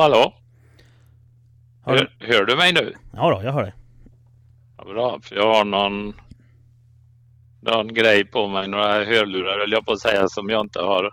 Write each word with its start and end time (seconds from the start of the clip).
Hallå, 0.00 0.32
hallå. 1.84 1.98
Hör, 1.98 2.16
hör 2.20 2.44
du 2.44 2.56
mig 2.56 2.72
nu? 2.72 2.94
Ja 3.12 3.30
då, 3.30 3.42
jag 3.42 3.52
hör 3.52 3.62
dig. 3.62 3.74
Ja, 4.76 4.84
bra, 4.84 5.20
för 5.22 5.36
jag 5.36 5.54
har 5.54 5.64
någon, 5.64 6.14
någon 7.60 7.94
grej 7.94 8.24
på 8.24 8.48
mig, 8.48 8.68
några 8.68 9.04
hörlurar 9.04 9.58
höll 9.58 9.72
jag 9.72 9.86
på 9.86 9.92
att 9.92 10.00
säga, 10.00 10.28
som 10.28 10.48
jag 10.48 10.60
inte 10.60 10.80
har 10.80 11.10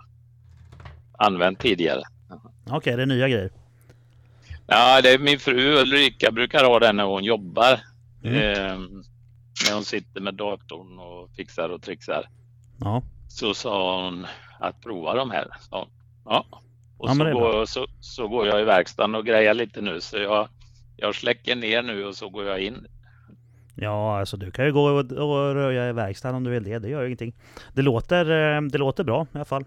använt 1.18 1.60
tidigare. 1.60 2.02
Okej, 2.64 2.76
okay, 2.76 2.96
det 2.96 3.02
är 3.02 3.06
nya 3.06 3.28
grejer. 3.28 3.50
Ja, 4.66 5.00
det 5.02 5.10
är 5.10 5.18
min 5.18 5.38
fru 5.38 5.80
Ulrika 5.80 6.30
brukar 6.30 6.64
ha 6.64 6.78
den 6.78 6.96
när 6.96 7.04
hon 7.04 7.24
jobbar. 7.24 7.80
Mm. 8.24 8.36
Eh, 8.36 8.78
när 9.66 9.74
hon 9.74 9.84
sitter 9.84 10.20
med 10.20 10.34
datorn 10.34 10.98
och 10.98 11.30
fixar 11.36 11.68
och 11.68 11.82
trixar. 11.82 12.28
Ja. 12.80 13.02
Så 13.28 13.54
sa 13.54 14.04
hon 14.04 14.26
att 14.60 14.80
prova 14.80 15.14
de 15.14 15.30
här. 15.30 15.48
Så, 15.60 15.88
ja. 16.24 16.46
Och 16.98 17.08
Ja, 17.08 17.14
så, 17.14 17.24
går, 17.24 17.66
så, 17.66 17.86
så 18.00 18.28
går 18.28 18.46
jag 18.46 18.60
i 18.60 18.64
verkstaden 18.64 19.14
och 19.14 19.26
grejar 19.26 19.54
lite 19.54 19.80
nu. 19.80 20.00
Så 20.00 20.16
jag, 20.16 20.48
jag 20.96 21.14
släcker 21.14 21.56
ner 21.56 21.82
nu 21.82 22.04
och 22.04 22.14
så 22.14 22.28
går 22.28 22.44
jag 22.44 22.60
in. 22.60 22.86
Ja, 23.74 24.18
alltså 24.18 24.36
du 24.36 24.50
kan 24.50 24.64
ju 24.64 24.72
gå 24.72 24.82
och, 24.84 25.12
och 25.12 25.54
röja 25.54 25.88
i 25.88 25.92
verkstaden 25.92 26.36
om 26.36 26.44
du 26.44 26.50
vill 26.50 26.64
det. 26.64 26.78
Det 26.78 26.88
gör 26.88 27.00
ju 27.00 27.06
ingenting. 27.06 27.34
Det 27.74 27.82
låter, 27.82 28.56
eh, 28.56 28.62
det 28.62 28.78
låter 28.78 29.04
bra 29.04 29.26
i 29.32 29.36
alla 29.36 29.44
fall. 29.44 29.64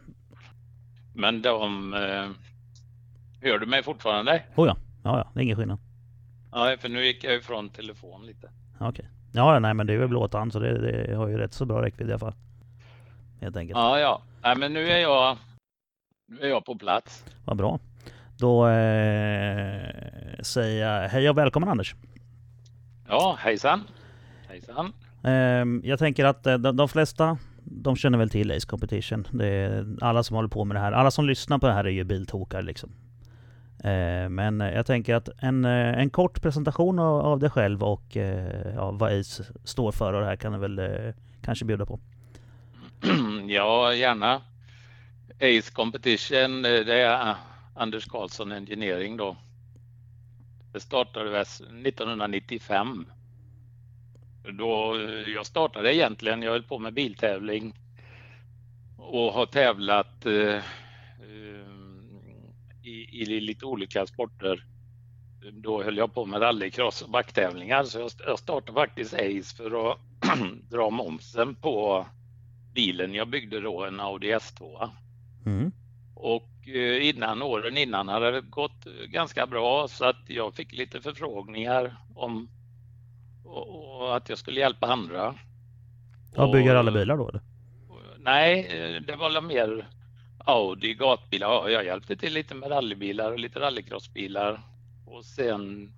Men 1.16 1.42
de... 1.42 1.94
Eh, 1.94 2.30
hör 3.50 3.60
du 3.60 3.66
mig 3.66 3.84
fortfarande? 3.84 4.44
Oh 4.56 4.68
ja, 4.68 4.78
ja, 5.04 5.18
ja. 5.18 5.32
Det 5.34 5.40
är 5.40 5.44
ingen 5.44 5.58
skillnad. 5.58 5.80
Ja, 6.52 6.76
för 6.80 6.90
nu 6.90 7.06
gick 7.06 7.24
jag 7.24 7.36
ifrån 7.36 7.70
telefon 7.70 8.26
lite. 8.26 8.50
Okej. 8.80 9.10
Ja, 9.34 9.60
nej 9.60 9.74
men 9.74 9.88
det 9.88 9.94
är 9.94 9.98
väl 9.98 10.08
blåtand 10.08 10.54
så 10.54 10.60
det, 10.60 11.08
det 11.08 11.16
har 11.16 11.28
ju 11.28 11.38
rätt 11.38 11.54
så 11.54 11.66
bra 11.66 11.82
räckvidd 11.82 12.10
i 12.10 12.12
alla 12.12 12.20
fall. 12.20 12.36
Helt 13.42 13.58
enkelt. 13.58 13.78
Ja, 13.78 14.00
ja. 14.00 14.22
Nej, 14.42 14.56
men 14.58 14.74
nu 14.74 14.90
är 14.90 15.00
jag, 15.00 15.38
nu 16.30 16.42
är 16.42 16.50
jag 16.50 16.66
på 16.66 16.76
plats. 16.76 17.26
Vad 17.46 17.58
bra. 17.58 17.80
Då 18.38 18.68
eh, 18.68 19.90
säger 20.44 20.88
jag 20.88 21.10
hej 21.10 21.30
och 21.30 21.38
välkommen 21.38 21.70
Anders. 21.70 21.96
Ja, 23.08 23.38
hejsan. 23.40 23.84
Hejsan. 24.48 24.94
Ehm, 25.24 25.82
jag 25.86 26.00
tänker 26.00 26.26
att 26.26 26.48
eh, 26.48 26.58
de, 26.58 26.78
de 26.78 26.90
flesta 26.90 27.38
de 27.64 27.96
känner 27.96 28.18
väl 28.18 28.30
till 28.30 28.52
Ace 28.52 28.68
Competition. 28.68 29.28
Det 29.32 29.48
är 29.48 29.86
alla 30.02 30.24
som 30.24 30.36
håller 30.36 30.50
på 30.50 30.66
med 30.66 30.76
det 30.76 30.80
här. 30.80 30.92
Alla 30.92 31.12
som 31.12 31.26
lyssnar 31.26 31.58
på 31.58 31.68
det 31.68 31.74
här 31.74 31.84
är 31.84 31.90
ju 31.90 32.04
biltokar 32.04 32.62
liksom. 32.62 32.92
Ehm, 33.84 34.36
men 34.36 34.60
jag 34.60 34.86
tänker 34.86 35.16
att 35.16 35.30
en, 35.38 35.66
eh, 35.66 36.00
en 36.00 36.10
kort 36.10 36.42
presentation 36.42 37.00
av, 37.00 37.26
av 37.26 37.40
dig 37.40 37.50
själv 37.50 37.84
och 37.84 38.18
eh, 38.18 38.74
ja, 38.76 38.92
vad 38.92 39.20
Ace 39.20 39.44
står 39.64 39.92
för 39.92 40.14
och 40.14 40.22
det 40.22 40.28
här 40.28 40.36
kan 40.36 40.54
du 40.54 40.60
väl 40.60 40.80
eh, 40.80 41.14
kanske 41.42 41.66
bjuda 41.66 41.86
på. 41.86 42.00
ja, 43.48 43.94
gärna. 43.94 44.42
Ace 45.42 45.72
Competition, 45.72 46.66
eh, 46.66 46.86
det 46.86 47.02
är 47.02 47.30
eh, 47.30 47.36
Anders 47.76 48.06
Karlsson 48.06 48.52
Engineering 48.52 49.18
då. 49.18 49.38
Det 50.74 50.80
startade 50.80 51.42
1995. 51.42 53.06
Då 54.54 54.96
eh, 54.96 55.30
jag 55.34 55.46
startade 55.46 55.96
egentligen, 55.96 56.42
jag 56.42 56.52
höll 56.52 56.64
på 56.64 56.80
med 56.80 56.94
biltävling 56.94 57.74
och 58.98 59.34
har 59.34 59.46
tävlat 59.46 60.26
eh, 60.26 60.62
i, 62.84 63.22
i 63.22 63.40
lite 63.40 63.66
olika 63.66 64.06
sporter. 64.06 64.66
Då 65.52 65.84
höll 65.84 65.98
jag 65.98 66.14
på 66.14 66.26
med 66.26 66.42
rallycross 66.42 67.02
och 67.02 67.10
backtävlingar 67.10 67.84
så 67.84 68.00
jag, 68.00 68.12
jag 68.26 68.40
startade 68.40 68.74
faktiskt 68.74 69.14
Ace 69.14 69.56
för 69.56 69.92
att 69.92 70.00
dra 70.70 70.90
momsen 70.90 71.56
på 71.56 72.08
bilen. 72.74 73.14
Jag 73.14 73.28
byggde 73.28 73.60
då 73.62 73.86
en 73.86 74.00
Audi 74.00 74.34
S2. 74.34 74.90
Mm. 75.46 75.72
Och 76.16 76.50
eh, 76.68 77.10
innan 77.10 77.42
åren 77.42 77.78
innan 77.78 78.08
hade 78.08 78.32
det 78.32 78.42
gått 78.42 78.88
ganska 79.08 79.48
bra 79.48 79.88
så 79.88 80.06
att 80.06 80.24
jag 80.28 80.54
fick 80.54 80.74
lite 80.74 81.02
förfrågningar 81.02 81.98
om 82.16 82.50
och, 83.46 84.02
och 84.02 84.18
att 84.18 84.30
jag 84.30 84.38
skulle 84.38 84.60
hjälpa 84.60 84.88
andra. 84.88 85.36
Ja, 86.36 86.52
bygger 86.52 86.76
alla 86.76 86.92
bilar 86.92 87.18
då 87.18 87.30
eller? 87.30 87.42
Nej, 88.20 88.68
eh, 88.68 89.02
det 89.02 89.16
var 89.16 89.42
mer 89.42 89.88
Audi, 90.46 90.94
gatbilar. 90.94 91.48
Ja, 91.48 91.70
Jag 91.70 91.86
hjälpte 91.86 92.16
till 92.16 92.34
lite 92.34 92.56
med 92.56 92.72
rallybilar 92.72 93.32
och 93.32 93.40
lite 93.40 93.60
rallycrossbilar. 93.60 94.62
Och 95.06 95.26
sen 95.26 95.94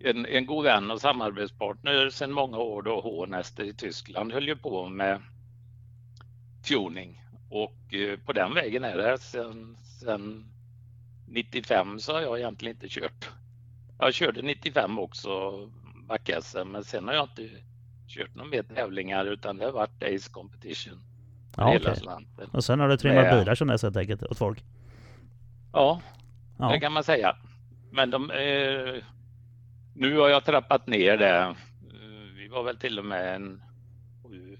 en, 0.00 0.26
en 0.26 0.46
god 0.46 0.64
vän 0.64 0.90
och 0.90 1.00
samarbetspartner 1.00 2.10
sedan 2.10 2.32
många 2.32 2.58
år 2.58 2.82
då, 2.82 3.00
Hånester 3.00 3.64
i 3.64 3.74
Tyskland, 3.74 4.32
höll 4.32 4.48
ju 4.48 4.56
på 4.56 4.88
med 4.88 5.22
tuning. 6.68 7.22
Och 7.50 7.94
eh, 7.94 8.18
på 8.18 8.32
den 8.32 8.54
vägen 8.54 8.84
är 8.84 8.96
det. 8.96 9.18
Sen, 9.18 9.76
sen 10.00 10.44
95 11.28 11.98
så 12.00 12.12
har 12.12 12.20
jag 12.20 12.38
egentligen 12.38 12.76
inte 12.76 12.88
kört. 12.88 13.30
Jag 13.98 14.14
körde 14.14 14.42
95 14.42 14.98
också 14.98 15.30
back-SM, 16.08 16.64
men 16.72 16.84
sen 16.84 17.06
har 17.08 17.14
jag 17.14 17.24
inte 17.24 17.48
kört 18.08 18.34
några 18.34 18.50
mer 18.50 18.62
tävlingar 18.62 19.24
utan 19.24 19.56
det 19.56 19.64
har 19.64 19.72
varit 19.72 20.02
Ace 20.02 20.30
Competition. 20.32 20.98
Ja, 21.56 21.68
hela 21.72 21.90
okej. 21.90 22.00
slanten. 22.00 22.48
Och 22.52 22.64
sen 22.64 22.80
har 22.80 22.88
du 22.88 22.96
trimmat 22.96 23.30
bilar 23.38 23.54
som 23.54 23.68
dess 23.68 23.82
helt 23.82 23.96
enkelt 23.96 24.22
åt 24.22 24.38
folk. 24.38 24.64
Ja, 25.72 26.00
Ja. 26.58 26.72
det 26.72 26.80
kan 26.80 26.92
man 26.92 27.04
säga. 27.04 27.36
Men 27.90 28.10
de, 28.10 28.30
eh, 28.30 29.02
nu 29.94 30.16
har 30.18 30.28
jag 30.28 30.44
trappat 30.44 30.86
ner 30.86 31.16
det. 31.16 31.36
Eh, 31.38 31.54
Vi 32.36 32.48
var 32.48 32.62
väl 32.62 32.76
till 32.76 32.98
och 32.98 33.04
med 33.04 33.34
en 33.34 33.62
sju, 34.22 34.58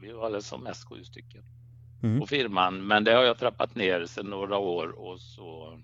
vi 0.00 0.12
var 0.12 0.30
väl 0.30 0.42
som 0.42 0.62
mest 0.64 0.88
sju 0.88 1.04
stycken 1.04 1.42
Mm. 2.02 2.20
på 2.20 2.26
firman. 2.26 2.86
Men 2.86 3.04
det 3.04 3.12
har 3.12 3.22
jag 3.22 3.38
trappat 3.38 3.74
ner 3.74 4.06
sedan 4.06 4.26
några 4.26 4.58
år 4.58 4.88
och 4.88 5.20
så 5.20 5.78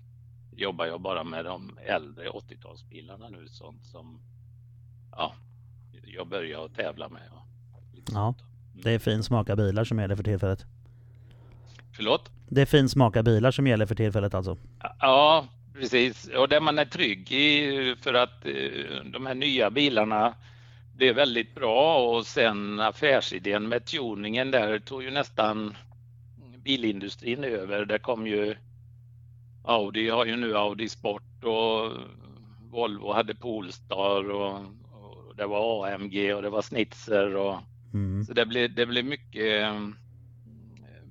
jobbar 0.55 0.85
jag 0.85 1.01
bara 1.01 1.23
med 1.23 1.45
de 1.45 1.77
äldre 1.85 2.29
80-talsbilarna 2.29 3.29
nu 3.29 3.47
sånt 3.47 3.85
som 3.85 4.19
ja, 5.11 5.33
jag 6.03 6.27
börjar 6.27 6.65
att 6.65 6.75
tävla 6.75 7.09
med. 7.09 7.21
Ja. 7.31 7.45
sånt. 8.13 8.35
Det 8.73 8.91
är 8.91 8.99
fin 8.99 9.23
smaka 9.23 9.55
bilar 9.55 9.83
som 9.83 9.99
gäller 9.99 10.15
för 10.15 10.23
tillfället. 10.23 10.65
Förlåt? 11.95 12.31
Det 12.49 12.61
är 12.61 12.65
fin 12.65 12.89
smaka 12.89 13.23
bilar 13.23 13.51
som 13.51 13.67
gäller 13.67 13.85
för 13.85 13.95
tillfället 13.95 14.33
alltså. 14.33 14.57
Ja, 14.99 15.47
precis. 15.73 16.27
Och 16.27 16.49
det 16.49 16.59
man 16.59 16.79
är 16.79 16.85
trygg 16.85 17.31
i 17.31 17.95
för 18.01 18.13
att 18.13 18.45
eh, 18.45 19.03
de 19.05 19.25
här 19.25 19.35
nya 19.35 19.69
bilarna, 19.69 20.33
det 20.97 21.07
är 21.07 21.13
väldigt 21.13 21.55
bra 21.55 22.09
och 22.09 22.25
sen 22.25 22.79
affärsidén 22.79 23.69
med 23.69 23.85
tuningen 23.85 24.51
där 24.51 24.79
tog 24.79 25.03
ju 25.03 25.11
nästan 25.11 25.75
bilindustrin 26.69 27.43
över. 27.43 27.85
Det 27.85 27.99
kom 27.99 28.27
ju 28.27 28.55
Audi 29.63 30.09
har 30.09 30.25
ju 30.25 30.35
nu 30.35 30.57
Audi 30.57 30.89
Sport 30.89 31.43
och 31.43 31.91
Volvo 32.71 33.13
hade 33.13 33.35
Polestar 33.35 34.29
och, 34.31 34.55
och 34.91 35.35
det 35.35 35.45
var 35.45 35.87
AMG 35.93 36.33
och 36.35 36.41
det 36.41 36.49
var 36.49 36.61
Snitzer 36.61 37.35
och 37.35 37.57
Mm. 37.93 38.25
så 38.25 38.33
det 38.33 38.45
blev, 38.45 38.73
det 38.75 38.85
blev 38.85 39.05
mycket 39.05 39.65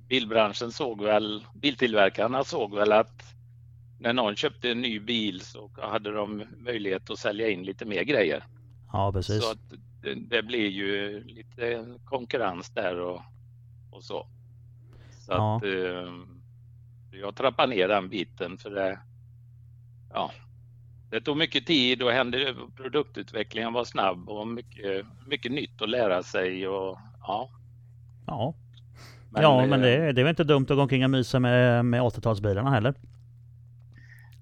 bilbranschen 0.07 0.71
såg 0.71 1.01
väl, 1.03 1.45
biltillverkarna 1.53 2.43
såg 2.43 2.75
väl 2.75 2.91
att 2.91 3.23
när 3.99 4.13
någon 4.13 4.35
köpte 4.35 4.71
en 4.71 4.81
ny 4.81 4.99
bil 4.99 5.41
så 5.41 5.71
hade 5.81 6.11
de 6.11 6.43
möjlighet 6.57 7.09
att 7.09 7.19
sälja 7.19 7.49
in 7.49 7.63
lite 7.63 7.85
mer 7.85 8.03
grejer. 8.03 8.43
Ja, 8.91 9.11
precis. 9.11 9.43
Så 9.43 9.55
det, 10.01 10.15
det 10.15 10.43
blir 10.43 10.67
ju 10.67 11.23
lite 11.23 11.85
konkurrens 12.05 12.69
där 12.69 12.99
och, 12.99 13.21
och 13.91 14.03
så. 14.03 14.27
Så 15.29 15.35
Ja. 15.35 15.57
att 15.57 15.63
eh, 15.63 16.13
jag 17.11 17.35
trappar 17.35 17.67
ner 17.67 17.87
den 17.87 18.09
biten 18.09 18.57
för 18.57 18.69
det, 18.69 18.99
ja, 20.13 20.31
det 21.09 21.21
tog 21.21 21.37
mycket 21.37 21.65
tid 21.65 22.03
och 22.03 22.11
hände, 22.11 22.55
produktutvecklingen 22.75 23.73
var 23.73 23.83
snabb 23.83 24.29
och 24.29 24.47
mycket, 24.47 25.05
mycket 25.27 25.51
nytt 25.51 25.81
att 25.81 25.89
lära 25.89 26.23
sig 26.23 26.67
och 26.67 26.99
ja. 27.21 27.49
Ja, 28.25 28.53
ja 29.35 29.65
men 29.65 29.79
eh, 29.79 29.85
det, 29.85 30.11
det 30.11 30.21
är 30.21 30.23
väl 30.23 30.29
inte 30.29 30.43
dumt 30.43 30.65
att 30.69 30.75
gå 30.75 30.81
omkring 30.81 31.03
och 31.03 31.09
mysa 31.09 31.39
med, 31.39 31.85
med 31.85 32.01
80-talsbilarna 32.01 32.69
heller. 32.69 32.93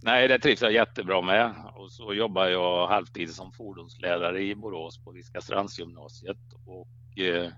Nej, 0.02 0.28
det 0.28 0.40
trivs 0.40 0.62
jag 0.62 0.72
jättebra 0.74 1.22
med. 1.22 1.54
Och 1.76 1.92
så 1.92 2.14
jobbar 2.14 2.46
jag 2.46 2.88
halvtid 2.88 3.34
som 3.34 3.52
fordonslärare 3.52 4.42
i 4.44 4.56
Borås 4.56 4.98
på 5.04 5.12
Viskastrandsgymnasiet. 5.12 6.38
Och 6.66 7.20
eh, 7.20 7.52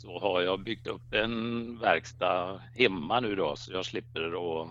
så 0.00 0.18
har 0.18 0.40
jag 0.40 0.64
byggt 0.64 0.86
upp 0.86 1.14
en 1.14 1.78
verkstad 1.78 2.60
hemma 2.74 3.20
nu 3.20 3.36
då 3.36 3.56
så 3.56 3.72
jag 3.72 3.84
slipper 3.84 4.20
att 4.26 4.68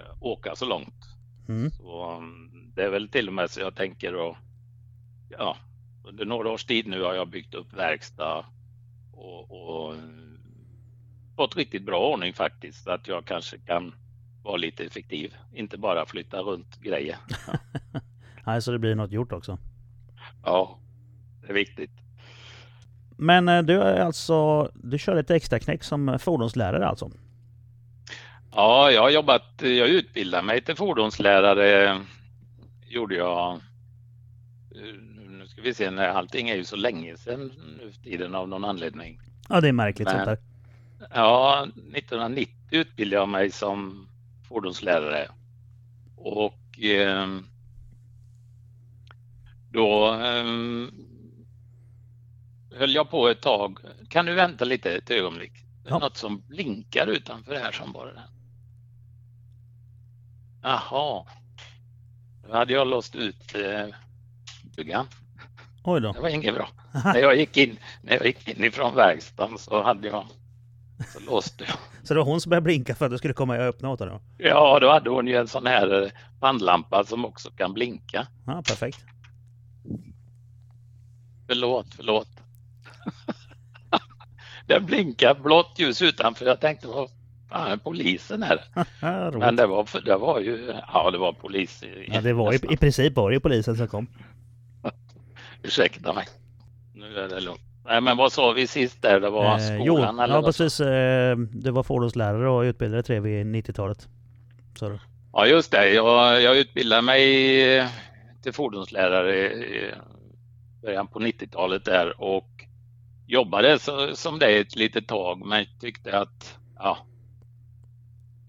eh, 0.00 0.22
åka 0.22 0.56
så 0.56 0.66
långt. 0.66 1.04
Mm. 1.48 1.70
Så 1.70 2.10
mm, 2.10 2.72
det 2.74 2.82
är 2.82 2.90
väl 2.90 3.08
till 3.08 3.28
och 3.28 3.34
med 3.34 3.50
så 3.50 3.60
jag 3.60 3.74
tänker 3.74 4.30
att 4.30 4.36
ja, 5.28 5.56
under 6.04 6.24
några 6.24 6.50
års 6.50 6.64
tid 6.64 6.86
nu 6.86 7.02
har 7.02 7.14
jag 7.14 7.28
byggt 7.28 7.54
upp 7.54 7.72
verkstad 7.72 8.44
och, 9.12 9.50
och 9.50 9.94
mm, 9.94 10.38
fått 11.36 11.56
riktigt 11.56 11.86
bra 11.86 12.12
ordning 12.12 12.32
faktiskt 12.32 12.84
så 12.84 12.90
att 12.90 13.08
jag 13.08 13.24
kanske 13.24 13.58
kan 13.58 13.94
vara 14.42 14.56
lite 14.56 14.84
effektiv. 14.84 15.34
Inte 15.54 15.78
bara 15.78 16.06
flytta 16.06 16.40
runt 16.40 16.80
grejer. 16.80 17.16
Nej, 18.46 18.62
så 18.62 18.70
det 18.70 18.78
blir 18.78 18.94
något 18.94 19.12
gjort 19.12 19.32
också. 19.32 19.58
Ja, 20.44 20.78
det 21.40 21.48
är 21.48 21.54
viktigt. 21.54 22.07
Men 23.18 23.48
eh, 23.48 23.62
du 23.62 23.80
är 23.80 24.00
alltså, 24.00 24.70
du 24.74 24.98
kör 24.98 25.16
lite 25.16 25.34
extra 25.34 25.58
knäck 25.58 25.84
som 25.84 26.18
fordonslärare 26.18 26.86
alltså? 26.88 27.10
Ja, 28.54 28.90
jag 28.90 29.02
har 29.02 29.10
jobbat, 29.10 29.44
jag 29.58 29.88
utbildade 29.88 30.42
mig 30.42 30.60
till 30.60 30.76
fordonslärare 30.76 32.00
gjorde 32.86 33.14
jag 33.14 33.60
nu 35.38 35.46
ska 35.48 35.62
vi 35.62 35.74
se, 35.74 35.90
när 35.90 36.08
allting 36.08 36.48
är 36.48 36.56
ju 36.56 36.64
så 36.64 36.76
länge 36.76 37.16
sedan 37.16 37.52
nu 37.78 37.92
för 37.92 38.02
tiden 38.02 38.34
av 38.34 38.48
någon 38.48 38.64
anledning. 38.64 39.20
Ja, 39.48 39.60
det 39.60 39.68
är 39.68 39.72
märkligt 39.72 40.08
Men, 40.08 40.14
sånt 40.14 40.26
där. 40.26 40.38
Ja, 41.14 41.66
1990 41.94 42.54
utbildade 42.70 43.20
jag 43.20 43.28
mig 43.28 43.50
som 43.50 44.08
fordonslärare 44.48 45.28
och 46.16 46.80
eh, 46.80 47.28
då 49.70 50.14
eh, 50.14 50.44
höll 52.78 52.94
jag 52.94 53.10
på 53.10 53.28
ett 53.28 53.40
tag. 53.40 53.78
Kan 54.08 54.26
du 54.26 54.34
vänta 54.34 54.64
lite 54.64 54.96
ett 54.96 55.10
ögonblick? 55.10 55.52
Ja. 55.84 55.98
Något 55.98 56.16
som 56.16 56.40
blinkar 56.48 57.06
utanför 57.06 57.54
här 57.54 57.72
som 57.72 57.92
bara 57.92 58.12
den. 58.12 58.22
Jaha. 60.62 61.26
Nu 62.46 62.52
hade 62.54 62.72
jag 62.72 62.86
låst 62.86 63.14
ut 63.14 63.54
eh, 63.54 63.94
buggan. 64.76 65.06
Oj 65.84 66.00
då. 66.00 66.12
Det 66.12 66.20
var 66.20 66.28
inget 66.28 66.54
bra. 66.54 66.68
när, 67.04 67.18
jag 67.18 67.36
gick 67.36 67.56
in, 67.56 67.78
när 68.02 68.14
jag 68.14 68.26
gick 68.26 68.48
in 68.48 68.64
ifrån 68.64 68.94
verkstaden 68.94 69.58
så 69.58 69.82
hade 69.82 70.08
jag 70.08 70.26
så 71.12 71.20
låste 71.20 71.64
jag. 71.64 71.76
Så 72.02 72.14
det 72.14 72.20
var 72.20 72.26
hon 72.26 72.40
som 72.40 72.50
började 72.50 72.64
blinka 72.64 72.94
för 72.94 73.04
att 73.04 73.10
du 73.10 73.18
skulle 73.18 73.34
komma 73.34 73.56
och 73.56 73.62
öppna 73.62 73.90
åt 73.90 74.00
henne? 74.00 74.20
Ja, 74.38 74.78
då 74.80 74.90
hade 74.90 75.10
hon 75.10 75.26
ju 75.26 75.36
en 75.36 75.48
sån 75.48 75.66
här 75.66 76.12
bandlampa 76.40 77.04
som 77.04 77.24
också 77.24 77.50
kan 77.50 77.72
blinka. 77.74 78.26
Ja, 78.46 78.62
perfekt. 78.68 79.04
Förlåt, 81.46 81.86
förlåt. 81.96 82.37
Den 84.66 84.86
blinkar 84.86 85.34
blått 85.34 85.74
ljus 85.76 86.02
utanför. 86.02 86.46
Jag 86.46 86.60
tänkte, 86.60 86.86
vad 86.86 87.10
fan 87.48 87.78
polisen 87.78 88.42
här? 88.42 88.64
Men 89.38 89.56
det 89.56 89.66
var, 89.66 90.04
det 90.04 90.16
var 90.16 90.40
ju, 90.40 90.74
ja 90.92 91.10
det 91.10 91.18
var 91.18 91.32
polis. 91.32 91.84
Ja, 92.06 92.20
det 92.20 92.32
var 92.32 92.52
i, 92.52 92.60
i 92.70 92.76
princip 92.76 93.16
var 93.16 93.30
det 93.30 93.40
polisen 93.40 93.76
som 93.76 93.88
kom. 93.88 94.06
Ursäkta 95.62 96.12
mig. 96.12 96.26
Nu 96.94 97.18
är 97.18 97.28
det 97.28 97.40
lugnt. 97.40 97.60
Nej, 97.84 98.00
men 98.00 98.16
vad 98.16 98.32
sa 98.32 98.52
vi 98.52 98.66
sist 98.66 99.02
där? 99.02 99.20
Det 99.20 99.30
var 99.30 99.58
skolan? 99.58 99.84
jo, 99.84 99.96
eller 99.96 100.34
ja, 100.34 100.42
precis. 100.42 100.80
Eh, 100.80 101.36
det 101.36 101.70
var 101.70 101.82
fordonslärare 101.82 102.50
och 102.50 102.62
utbildade 102.62 103.02
tre 103.02 103.20
vid 103.20 103.46
90-talet. 103.46 104.08
Ja, 105.32 105.46
just 105.46 105.70
det. 105.70 105.88
Jag, 105.90 106.42
jag 106.42 106.56
utbildade 106.56 107.02
mig 107.02 107.88
till 108.42 108.52
fordonslärare 108.52 109.36
i 109.36 109.94
början 110.82 111.06
på 111.06 111.20
90-talet 111.20 111.84
där 111.84 112.20
och 112.20 112.57
jobbade 113.28 113.78
så, 113.78 114.16
som 114.16 114.38
det 114.38 114.58
ett 114.58 114.76
litet 114.76 115.08
tag 115.08 115.46
men 115.46 115.66
tyckte 115.80 116.18
att 116.18 116.58
ja, 116.76 117.06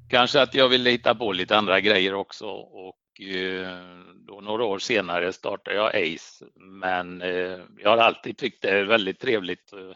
kanske 0.09 0.41
att 0.41 0.53
jag 0.53 0.69
ville 0.69 0.89
hitta 0.89 1.15
på 1.15 1.31
lite 1.31 1.57
andra 1.57 1.79
grejer 1.79 2.13
också 2.13 2.47
och 2.49 3.21
eh, 3.21 3.77
då 4.15 4.41
några 4.41 4.65
år 4.65 4.79
senare 4.79 5.33
startade 5.33 5.77
jag 5.77 5.95
ACE 5.95 6.45
men 6.55 7.21
eh, 7.21 7.59
jag 7.77 7.89
har 7.89 7.97
alltid 7.97 8.37
tyckt 8.37 8.61
det 8.61 8.69
är 8.69 8.83
väldigt 8.83 9.19
trevligt 9.19 9.73
eh, 9.73 9.91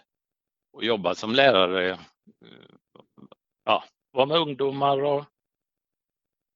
att 0.78 0.86
jobba 0.86 1.16
som 1.16 1.36
lärare. 1.36 2.00
Ja, 3.66 3.84
vara 4.12 4.26
med 4.26 4.38
ungdomar 4.38 5.04
och 5.04 5.26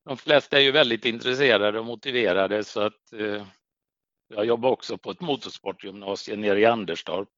de 0.05 0.17
flesta 0.17 0.57
är 0.57 0.61
ju 0.61 0.71
väldigt 0.71 1.05
intresserade 1.05 1.79
och 1.79 1.85
motiverade 1.85 2.63
så 2.63 2.81
att 2.81 3.13
jag 4.27 4.45
jobbar 4.45 4.69
också 4.69 4.97
på 4.97 5.11
ett 5.11 5.21
motorsportgymnasium 5.21 6.41
nere 6.41 6.59
i 6.59 6.65
Anderstorp. 6.65 7.29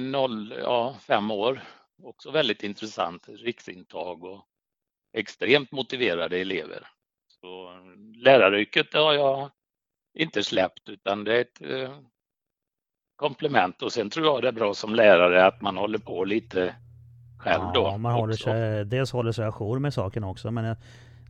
Noll, 0.00 0.54
ja, 0.62 0.96
fem 1.00 1.30
år. 1.30 1.60
Också 2.02 2.30
väldigt 2.30 2.62
intressant 2.62 3.28
riksintag 3.28 4.24
och 4.24 4.46
extremt 5.12 5.72
motiverade 5.72 6.38
elever. 6.38 6.88
Så 7.28 7.70
läraryrket 8.16 8.94
har 8.94 9.14
jag 9.14 9.50
inte 10.14 10.42
släppt 10.42 10.88
utan 10.88 11.24
det 11.24 11.36
är 11.36 11.40
ett 11.40 11.62
eh, 11.62 11.98
komplement 13.16 13.82
och 13.82 13.92
sen 13.92 14.10
tror 14.10 14.26
jag 14.26 14.42
det 14.42 14.48
är 14.48 14.52
bra 14.52 14.74
som 14.74 14.94
lärare 14.94 15.46
att 15.46 15.60
man 15.60 15.76
håller 15.76 15.98
på 15.98 16.24
lite 16.24 16.74
själv 17.38 17.62
ja, 17.62 17.72
då. 17.74 17.98
Man 17.98 18.12
håller 18.12 18.34
sig, 18.34 18.84
dels 18.84 19.12
håller 19.12 19.32
sig 19.32 19.44
ajour 19.44 19.78
med 19.78 19.94
saken 19.94 20.24
också 20.24 20.50
men 20.50 20.64
eh, 20.64 20.76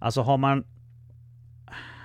alltså 0.00 0.20
har 0.20 0.36
man 0.36 0.64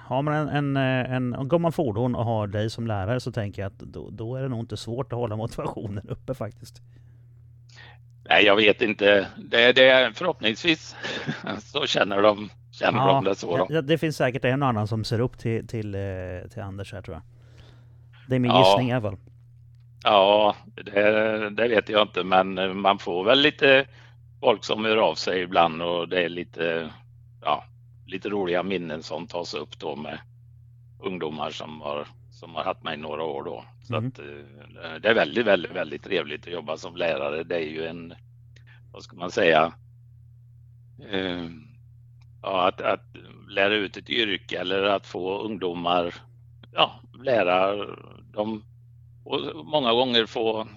har 0.10 0.22
man 0.22 0.34
en, 0.34 0.78
en, 0.78 1.34
en, 1.34 1.48
går 1.48 1.60
man 1.60 1.72
fordon 1.72 2.16
och 2.16 2.26
har 2.26 2.48
dig 2.48 2.70
som 2.70 2.88
lärare 2.88 3.20
så 3.20 3.32
tänker 3.32 3.62
jag 3.62 3.68
att 3.68 3.80
då, 3.80 4.10
då 4.10 4.36
är 4.36 4.42
det 4.42 4.50
nog 4.50 4.60
inte 4.60 4.78
svårt 4.78 5.14
att 5.14 5.20
hålla 5.20 5.36
motivationen 5.36 6.10
uppe 6.10 6.34
faktiskt. 6.34 6.82
Nej, 8.30 8.46
jag 8.46 8.56
vet 8.56 8.82
inte. 8.82 9.28
Det, 9.38 9.74
det, 9.74 10.12
förhoppningsvis 10.16 10.96
så 11.60 11.86
känner 11.86 12.22
de, 12.22 12.50
känner 12.72 13.00
ja, 13.00 13.14
de 13.14 13.24
det 13.24 13.36
så. 13.36 13.68
Ja, 13.70 13.82
det 13.82 13.98
finns 13.98 14.18
säkert 14.18 14.46
en 14.46 14.64
och 14.64 14.70
annan 14.70 14.88
som 14.88 15.04
ser 15.04 15.20
upp 15.20 15.38
till, 15.38 15.68
till, 15.68 15.96
eh, 15.96 16.50
till 16.54 16.62
Anders 16.62 16.94
här 16.94 17.02
tror 17.02 17.16
jag. 17.16 17.24
Det 18.30 18.36
är 18.36 18.40
min 18.40 18.52
ja. 18.52 18.60
gissning 18.60 18.90
i 18.90 18.94
alla 18.94 19.02
fall. 19.02 19.18
Ja, 20.04 20.56
det, 20.86 21.50
det, 21.50 21.68
vet 21.68 21.90
jag 21.90 22.02
inte, 22.02 22.24
men 22.24 22.78
man 22.80 23.00
får 23.00 23.24
väl 23.24 23.40
lite 23.40 23.86
folk 24.40 24.64
som 24.64 24.86
hör 24.86 24.98
av 24.98 25.16
sig 25.16 25.42
ibland 25.42 25.82
och 25.82 26.10
det 26.10 26.24
är 26.24 26.30
lite, 26.30 26.90
ja, 27.42 27.64
lite 28.10 28.30
roliga 28.30 28.64
minnen 28.64 29.04
som 29.04 29.28
tas 29.28 29.54
upp 29.54 29.80
då 29.80 29.96
med 29.96 30.20
ungdomar 31.00 31.50
som 31.50 31.82
har, 31.82 32.08
som 32.32 32.56
har 32.56 32.64
haft 32.64 32.84
mig 32.84 32.98
några 32.98 33.24
år 33.24 33.44
då. 33.44 33.66
Så 33.84 33.96
mm. 33.96 34.08
att, 34.08 34.20
eh, 34.20 35.02
det 35.02 35.10
är 35.10 35.14
väldigt, 35.14 35.46
väldigt, 35.46 35.72
väldigt 35.72 36.04
trevligt 36.04 36.48
att 36.48 36.54
jobba 36.54 36.78
som 36.78 36.95
lärare. 36.95 37.44
Det 37.44 37.56
är 37.56 37.69
ju 37.69 37.86
en, 37.86 38.14
vad 38.92 39.04
ska 39.04 39.16
man 39.16 39.31
säga, 39.31 39.74
eh, 41.10 41.50
ja, 42.42 42.68
att, 42.68 42.81
att 42.81 43.06
lära 43.50 43.74
ut 43.76 43.98
ett 43.98 44.10
yrke 44.10 44.60
eller 44.60 44.83
att 44.83 45.07
få 45.07 45.40
ungdomar, 45.40 46.16
ja, 46.74 47.02
lära 47.24 47.86
dem 48.33 48.64
och 49.24 49.66
många 49.66 49.94
gånger 49.94 50.26
få, 50.26 50.68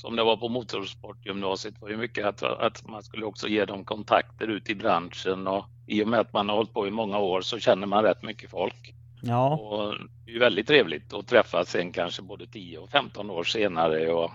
som 0.00 0.16
det 0.16 0.24
var 0.24 0.36
på 0.36 0.48
motorsportgymnasiet, 0.48 1.80
var 1.80 1.88
ju 1.88 1.96
mycket 1.96 2.26
att, 2.26 2.42
att 2.42 2.88
man 2.88 3.02
skulle 3.02 3.24
också 3.24 3.48
ge 3.48 3.64
dem 3.64 3.84
kontakter 3.84 4.48
ut 4.48 4.70
i 4.70 4.74
branschen 4.74 5.46
och 5.46 5.64
i 5.86 6.04
och 6.04 6.08
med 6.08 6.20
att 6.20 6.32
man 6.32 6.48
har 6.48 6.56
hållit 6.56 6.72
på 6.72 6.88
i 6.88 6.90
många 6.90 7.18
år 7.18 7.40
så 7.40 7.58
känner 7.58 7.86
man 7.86 8.04
rätt 8.04 8.22
mycket 8.22 8.50
folk. 8.50 8.94
Ja. 9.22 9.56
Och 9.56 9.94
det 10.26 10.32
är 10.32 10.38
väldigt 10.38 10.66
trevligt 10.66 11.12
att 11.12 11.26
träffas 11.26 11.70
sen 11.70 11.92
kanske 11.92 12.22
både 12.22 12.46
10 12.46 12.78
och 12.78 12.90
15 12.90 13.30
år 13.30 13.44
senare 13.44 14.12
och, 14.12 14.30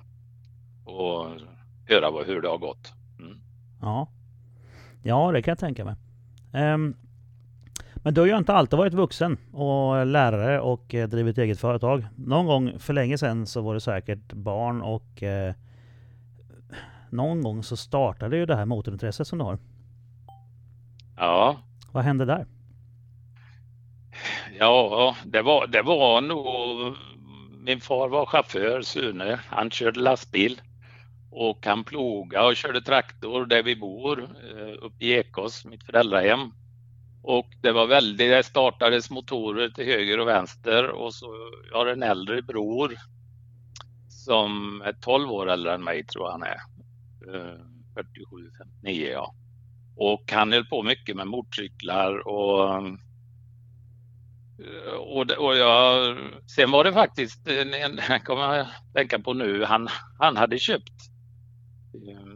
och 0.86 1.28
höra 1.88 2.24
hur 2.24 2.42
det 2.42 2.48
har 2.50 2.58
gått. 2.58 2.94
Mm. 3.20 3.38
Ja. 3.82 4.08
ja, 5.04 5.32
det 5.32 5.42
kan 5.42 5.52
jag 5.52 5.60
tänka 5.60 5.86
mig. 5.86 5.96
Um, 6.74 6.96
men 8.06 8.14
du 8.14 8.22
har 8.22 8.28
ju 8.28 8.38
inte 8.38 8.54
alltid 8.54 8.78
varit 8.78 8.94
vuxen 8.94 9.38
och 9.52 10.06
lärare 10.06 10.60
och 10.60 10.96
eh, 10.96 11.08
drivit 11.08 11.38
eget 11.38 11.60
företag. 11.60 12.06
Någon 12.16 12.46
gång 12.46 12.80
för 12.80 12.94
länge 12.94 13.18
sedan 13.18 13.48
så 13.48 13.62
var 13.62 13.74
det 13.74 13.80
säkert 13.80 14.34
barn 14.34 14.82
och 14.82 15.24
eh, 15.24 15.54
någon 17.10 17.42
gång 17.42 17.64
så 17.64 17.78
startade 17.78 18.38
ju 18.38 18.46
det 18.46 18.56
här 18.56 18.66
motorintresset 18.66 19.28
som 19.28 19.38
du 19.38 19.46
har. 19.46 19.58
Ja. 21.18 21.58
Vad 21.92 22.04
hände 22.04 22.26
där? 22.26 22.46
Ja, 24.60 25.16
det 25.26 25.42
var, 25.42 25.68
det 25.68 25.82
var 25.82 26.22
nog... 26.22 26.96
Min 27.64 27.82
far 27.82 28.10
var 28.10 28.26
chaufför, 28.26 28.82
Sune. 28.82 29.40
Han 29.48 29.72
körde 29.72 30.00
lastbil 30.00 30.62
och 31.32 31.66
han 31.66 31.84
plogade 31.84 32.48
och 32.48 32.56
körde 32.56 32.82
traktor 32.82 33.46
där 33.46 33.64
vi 33.64 33.76
bor, 33.76 34.22
eh, 34.22 34.86
uppe 34.86 35.06
i 35.06 35.14
Ekås, 35.14 35.66
mitt 35.66 35.84
föräldrahem. 35.84 36.52
Och 37.28 37.48
det 37.62 37.72
var 37.72 37.88
väldigt, 37.88 38.18
det 38.18 38.46
startades 38.46 39.10
motorer 39.10 39.70
till 39.70 39.86
höger 39.86 40.20
och 40.20 40.28
vänster 40.28 40.90
och 40.90 41.14
så 41.14 41.26
jag 41.72 41.78
har 41.78 41.86
en 41.86 42.04
äldre 42.04 42.42
bror 42.42 42.96
som 44.10 44.82
är 44.82 44.94
12 44.94 45.32
år 45.32 45.50
äldre 45.50 45.74
än 45.74 45.84
mig 45.84 46.06
tror 46.06 46.26
jag 46.26 46.32
han 46.32 46.44
är. 46.44 46.60
Eh, 47.36 47.60
47, 47.94 48.52
59 48.58 49.10
ja. 49.12 49.34
Och 49.96 50.32
han 50.32 50.52
höll 50.52 50.66
på 50.66 50.84
mycket 50.84 51.16
med 51.16 51.28
motorcyklar 51.28 52.28
och 52.28 52.76
eh, 52.76 52.94
och, 54.94 55.32
och 55.32 55.58
jag, 55.58 56.18
sen 56.56 56.72
var 56.72 56.84
det 56.84 56.94
faktiskt, 56.94 57.48
en, 57.48 57.74
en, 57.74 58.00
kommer 58.26 58.56
jag 58.56 58.68
tänka 58.94 59.20
på 59.20 59.34
nu, 59.34 59.64
han, 59.64 59.88
han 60.20 60.38
hade 60.38 60.60
köpt 60.60 60.94
um, 61.94 62.35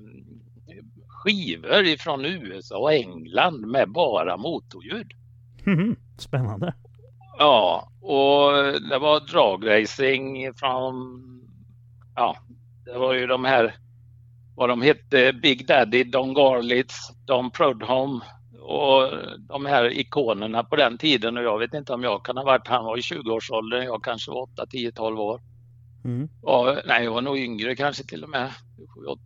skivor 1.24 1.86
ifrån 1.86 2.26
USA 2.26 2.78
och 2.78 2.94
England 2.94 3.62
med 3.62 3.92
bara 3.92 4.38
motorljud. 4.38 5.12
Mm, 5.66 5.96
spännande. 6.18 6.74
Ja, 7.38 7.90
och 8.02 8.52
det 8.90 8.98
var 9.00 9.20
dragracing 9.20 10.54
från, 10.54 11.22
ja, 12.16 12.38
det 12.86 12.98
var 12.98 13.14
ju 13.14 13.28
de 13.28 13.46
här 13.46 13.76
vad 14.56 14.70
de 14.70 14.82
hette, 14.82 15.34
Big 15.34 15.68
Daddy, 15.68 16.04
Don 16.04 16.34
Garlitz, 16.34 17.12
Don 17.26 17.52
Prudhomme 17.52 18.22
och 18.62 19.12
de 19.40 19.66
här 19.66 20.00
ikonerna 20.00 20.64
på 20.64 20.76
den 20.76 20.98
tiden 20.98 21.38
och 21.38 21.44
jag 21.44 21.60
vet 21.60 21.74
inte 21.74 21.94
om 21.94 22.04
jag 22.04 22.26
kan 22.26 22.38
ha 22.38 22.44
varit, 22.44 22.68
han 22.68 22.86
var 22.86 22.98
i 22.98 23.02
20-årsåldern, 23.02 23.84
jag 23.84 24.04
kanske 24.04 24.32
var 24.32 24.42
8, 24.42 24.66
10, 24.66 24.92
12 24.92 25.20
år. 25.20 25.42
Mm. 26.06 26.30
Ja, 26.42 26.78
nej, 26.86 27.04
jag 27.04 27.12
var 27.14 27.22
nog 27.22 27.38
yngre, 27.38 27.76
kanske 27.76 28.04
till 28.04 28.24
och 28.24 28.30
med 28.30 28.50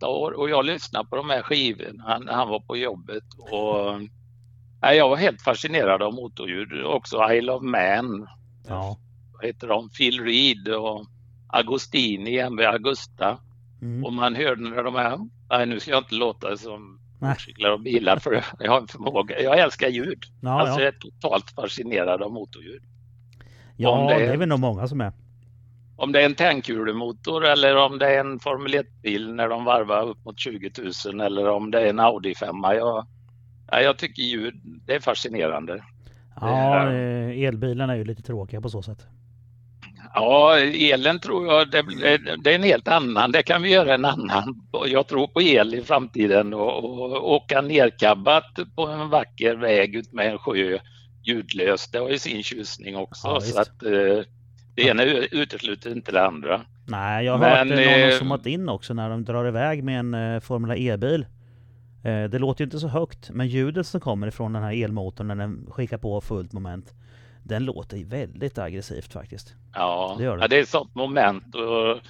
7-8 0.00 0.04
år. 0.06 0.30
Och 0.40 0.50
jag 0.50 0.64
lyssnade 0.64 1.08
på 1.08 1.16
de 1.16 1.30
här 1.30 1.42
skivorna 1.42 2.18
när 2.18 2.32
han 2.32 2.48
var 2.48 2.60
på 2.60 2.76
jobbet. 2.76 3.24
Och, 3.38 4.00
nej, 4.82 4.96
jag 4.96 5.08
var 5.08 5.16
helt 5.16 5.42
fascinerad 5.42 6.02
av 6.02 6.14
motorljud. 6.14 6.84
Också 6.84 7.32
Isle 7.32 7.52
of 7.52 7.62
Man. 7.62 8.28
Ja. 8.68 8.96
Vad 9.32 9.44
heter 9.46 9.68
de? 9.68 9.88
Phil 9.90 10.24
Reed 10.24 10.68
och 10.68 11.06
Agostini, 11.48 12.38
MV 12.38 12.60
Augusta. 12.66 13.38
Mm. 13.82 14.04
Och 14.04 14.12
man 14.12 14.34
hörde 14.34 14.82
de 14.82 14.94
här, 14.94 15.18
nej 15.50 15.66
nu 15.66 15.80
ska 15.80 15.90
jag 15.90 16.00
inte 16.00 16.14
låta 16.14 16.56
som 16.56 16.98
motorcyklar 17.18 17.70
och 17.70 17.80
bilar 17.80 18.16
för 18.18 18.44
jag 18.60 18.70
har 18.70 18.80
en 18.80 18.86
förmåga. 18.88 19.40
Jag 19.42 19.58
älskar 19.58 19.88
ljud. 19.88 20.24
Ja, 20.40 20.60
alltså 20.60 20.80
ja. 20.80 20.84
jag 20.84 20.94
är 20.94 20.98
totalt 20.98 21.50
fascinerad 21.50 22.22
av 22.22 22.32
motorljud. 22.32 22.82
ja 23.76 23.88
om 23.90 24.06
det- 24.06 24.14
det 24.18 24.32
är 24.32 24.36
väl 24.36 24.48
nog 24.48 24.60
många 24.60 24.88
som 24.88 25.00
är. 25.00 25.12
Om 25.96 26.12
det 26.12 26.20
är 26.20 26.26
en 26.26 26.34
tändkulemotor 26.34 27.44
eller 27.44 27.76
om 27.76 27.98
det 27.98 28.14
är 28.14 28.20
en 28.20 28.40
Formel 28.40 28.74
1-bil 28.74 29.34
när 29.34 29.48
de 29.48 29.64
varvar 29.64 30.08
upp 30.08 30.24
mot 30.24 30.38
20 30.38 30.70
000 31.06 31.20
eller 31.20 31.48
om 31.48 31.70
det 31.70 31.80
är 31.80 31.86
en 31.86 32.00
Audi 32.00 32.34
5. 32.34 32.56
Jag, 32.62 33.06
ja, 33.70 33.80
jag 33.80 33.98
tycker 33.98 34.22
ljud, 34.22 34.54
det 34.86 34.94
är 34.94 35.00
fascinerande. 35.00 35.84
Ja, 36.40 36.90
eh, 36.92 37.44
elbilarna 37.44 37.92
är 37.92 37.96
ju 37.96 38.04
lite 38.04 38.22
tråkiga 38.22 38.60
på 38.60 38.68
så 38.68 38.82
sätt. 38.82 39.06
Ja, 40.14 40.58
elen 40.58 41.20
tror 41.20 41.46
jag, 41.46 41.70
det, 41.70 41.82
det 42.44 42.50
är 42.50 42.54
en 42.54 42.62
helt 42.62 42.88
annan. 42.88 43.32
Det 43.32 43.42
kan 43.42 43.62
vi 43.62 43.70
göra 43.70 43.94
en 43.94 44.04
annan. 44.04 44.62
Jag 44.86 45.06
tror 45.06 45.26
på 45.26 45.42
el 45.42 45.74
i 45.74 45.82
framtiden 45.82 46.54
och, 46.54 46.84
och 46.84 47.32
åka 47.32 47.60
nerkabbat 47.60 48.58
på 48.76 48.86
en 48.86 49.08
vacker 49.08 49.56
väg 49.56 49.94
ut 49.94 50.12
med 50.12 50.32
en 50.32 50.38
sjö 50.38 50.78
ljudlöst. 51.24 51.92
Det 51.92 51.98
har 51.98 52.08
ju 52.08 52.18
sin 52.18 52.42
tjusning 52.42 52.96
också. 52.96 53.28
Ja, 53.28 53.40
så 53.40 53.60
att 53.60 53.82
eh, 53.82 54.24
det 54.74 54.82
ena 54.82 55.04
utesluter 55.04 55.90
inte 55.92 56.12
det 56.12 56.26
andra. 56.26 56.60
Nej, 56.86 57.24
jag 57.24 57.32
har 57.32 57.38
Men, 57.38 57.50
hört 57.50 57.78
eh, 57.78 57.84
någon 57.84 58.00
har 58.00 58.08
eh, 58.08 58.18
zoomat 58.18 58.46
in 58.46 58.68
också 58.68 58.94
när 58.94 59.10
de 59.10 59.24
drar 59.24 59.48
iväg 59.48 59.84
med 59.84 59.98
en 59.98 60.14
eh, 60.14 60.40
Formula 60.40 60.76
E-bil. 60.76 61.26
Eh, 62.04 62.24
det 62.24 62.38
låter 62.38 62.60
ju 62.60 62.64
inte 62.64 62.78
så 62.78 62.88
högt, 62.88 63.30
men 63.30 63.48
ljudet 63.48 63.86
som 63.86 64.00
kommer 64.00 64.26
ifrån 64.26 64.52
den 64.52 64.62
här 64.62 64.84
elmotorn 64.84 65.28
när 65.28 65.34
den 65.34 65.66
skickar 65.70 65.98
på 65.98 66.20
fullt 66.20 66.52
moment, 66.52 66.94
den 67.42 67.64
låter 67.64 67.96
ju 67.96 68.04
väldigt 68.04 68.58
aggressivt 68.58 69.12
faktiskt. 69.12 69.54
Ja, 69.74 70.14
Det 70.18 70.24
gör 70.24 70.36
det. 70.36 70.42
ja, 70.42 70.48
det 70.48 70.56
är 70.58 70.62
ett 70.62 70.68
sånt 70.68 70.94
moment. 70.94 71.54
Och, 71.54 72.00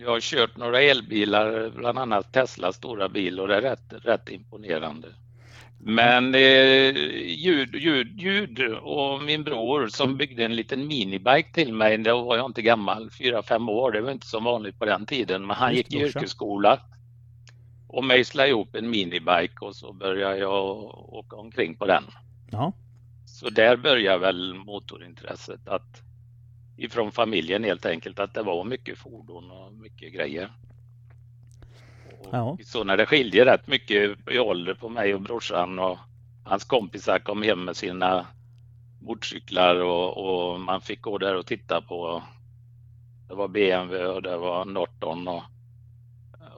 jag 0.00 0.10
har 0.10 0.20
kört 0.20 0.56
några 0.56 0.80
elbilar, 0.80 1.70
bland 1.76 1.98
annat 1.98 2.32
Teslas 2.32 2.76
stora 2.76 3.08
bil 3.08 3.40
och 3.40 3.48
det 3.48 3.56
är 3.56 3.60
rätt, 3.60 3.92
rätt 4.04 4.28
imponerande. 4.28 5.08
Men 5.84 6.34
eh, 6.34 6.94
ljud, 7.24 7.74
ljud, 7.74 8.20
ljud. 8.20 8.60
Och 8.82 9.22
min 9.22 9.44
bror 9.44 9.88
som 9.88 10.16
byggde 10.16 10.44
en 10.44 10.56
liten 10.56 10.86
minibike 10.86 11.52
till 11.52 11.72
mig, 11.72 11.98
då 11.98 12.22
var 12.22 12.36
jag 12.36 12.46
inte 12.46 12.62
gammal, 12.62 13.10
fyra 13.10 13.42
fem 13.42 13.68
år, 13.68 13.92
det 13.92 14.00
var 14.00 14.10
inte 14.10 14.26
så 14.26 14.40
vanligt 14.40 14.78
på 14.78 14.84
den 14.84 15.06
tiden, 15.06 15.46
men 15.46 15.56
han 15.56 15.74
gick 15.74 15.94
i 15.94 15.98
yrkesskola 15.98 16.80
och 17.88 18.04
mejslade 18.04 18.48
ihop 18.48 18.74
en 18.74 18.90
minibike 18.90 19.54
och 19.60 19.76
så 19.76 19.92
började 19.92 20.38
jag 20.38 20.64
åka 21.14 21.36
omkring 21.36 21.76
på 21.76 21.86
den. 21.86 22.04
Ja, 22.50 22.72
Så 23.26 23.50
där 23.50 23.76
börjar 23.76 24.18
väl 24.18 24.54
motorintresset 24.54 25.68
att 25.68 26.02
ifrån 26.76 27.12
familjen 27.12 27.64
helt 27.64 27.86
enkelt 27.86 28.18
att 28.18 28.34
det 28.34 28.42
var 28.42 28.64
mycket 28.64 28.98
fordon 28.98 29.50
och 29.50 29.72
mycket 29.72 30.12
grejer. 30.12 30.50
Och 32.22 32.34
Ja. 32.34 32.58
Så 32.64 32.84
när 32.84 32.96
det 32.96 33.06
skiljer 33.06 33.44
rätt 33.44 33.66
mycket 33.66 34.18
i 34.30 34.38
ålder 34.38 34.74
på 34.74 34.88
mig 34.88 35.14
och 35.14 35.20
brorsan 35.20 35.78
och 35.78 35.98
hans 36.44 36.64
kompisar 36.64 37.18
kom 37.18 37.42
hem 37.42 37.64
med 37.64 37.76
sina 37.76 38.26
motorcyklar 39.00 39.76
och, 39.76 40.16
och 40.16 40.60
man 40.60 40.80
fick 40.80 41.02
gå 41.02 41.18
där 41.18 41.36
och 41.36 41.46
titta 41.46 41.80
på. 41.80 42.22
Det 43.28 43.34
var 43.34 43.48
BMW 43.48 44.06
och 44.06 44.22
det 44.22 44.36
var 44.36 44.64
Norton 44.64 45.28
och 45.28 45.42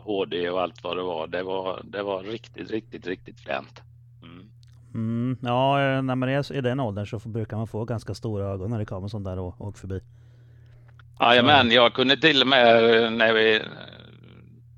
HD 0.04 0.50
och 0.50 0.62
allt 0.62 0.84
vad 0.84 0.96
det 0.96 1.02
var. 1.02 1.26
Det 1.26 1.42
var, 1.42 1.80
det 1.84 2.02
var 2.02 2.22
riktigt, 2.22 2.70
riktigt, 2.70 3.06
riktigt 3.06 3.40
fränt. 3.40 3.82
Mm. 4.22 4.50
mm, 4.94 5.38
ja 5.42 6.00
när 6.02 6.14
man 6.14 6.28
är 6.28 6.52
i 6.52 6.60
den 6.60 6.80
åldern 6.80 7.06
så 7.06 7.28
brukar 7.28 7.56
man 7.56 7.66
få 7.66 7.84
ganska 7.84 8.14
stora 8.14 8.44
ögon 8.44 8.70
när 8.70 8.78
det 8.78 8.84
kommer 8.84 9.08
sånt 9.08 9.24
där 9.24 9.38
och 9.38 9.60
åker 9.60 9.78
förbi. 9.78 10.00
Jajamän, 11.20 11.70
jag 11.70 11.94
kunde 11.94 12.16
till 12.16 12.42
och 12.42 12.48
med 12.48 13.12
när 13.12 13.32
vi, 13.32 13.62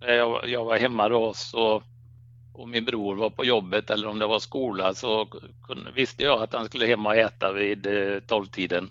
jag, 0.00 0.48
jag 0.48 0.64
var 0.64 0.78
hemma 0.78 1.08
då 1.08 1.32
så, 1.34 1.82
och 2.52 2.68
min 2.68 2.84
bror 2.84 3.16
var 3.16 3.30
på 3.30 3.44
jobbet 3.44 3.90
eller 3.90 4.08
om 4.08 4.18
det 4.18 4.26
var 4.26 4.38
skola 4.38 4.94
så 4.94 5.28
kunde, 5.66 5.90
visste 5.94 6.22
jag 6.22 6.42
att 6.42 6.52
han 6.52 6.66
skulle 6.66 6.86
hem 6.86 7.06
och 7.06 7.16
äta 7.16 7.52
vid 7.52 7.86
eh, 7.86 8.20
tolvtiden. 8.26 8.90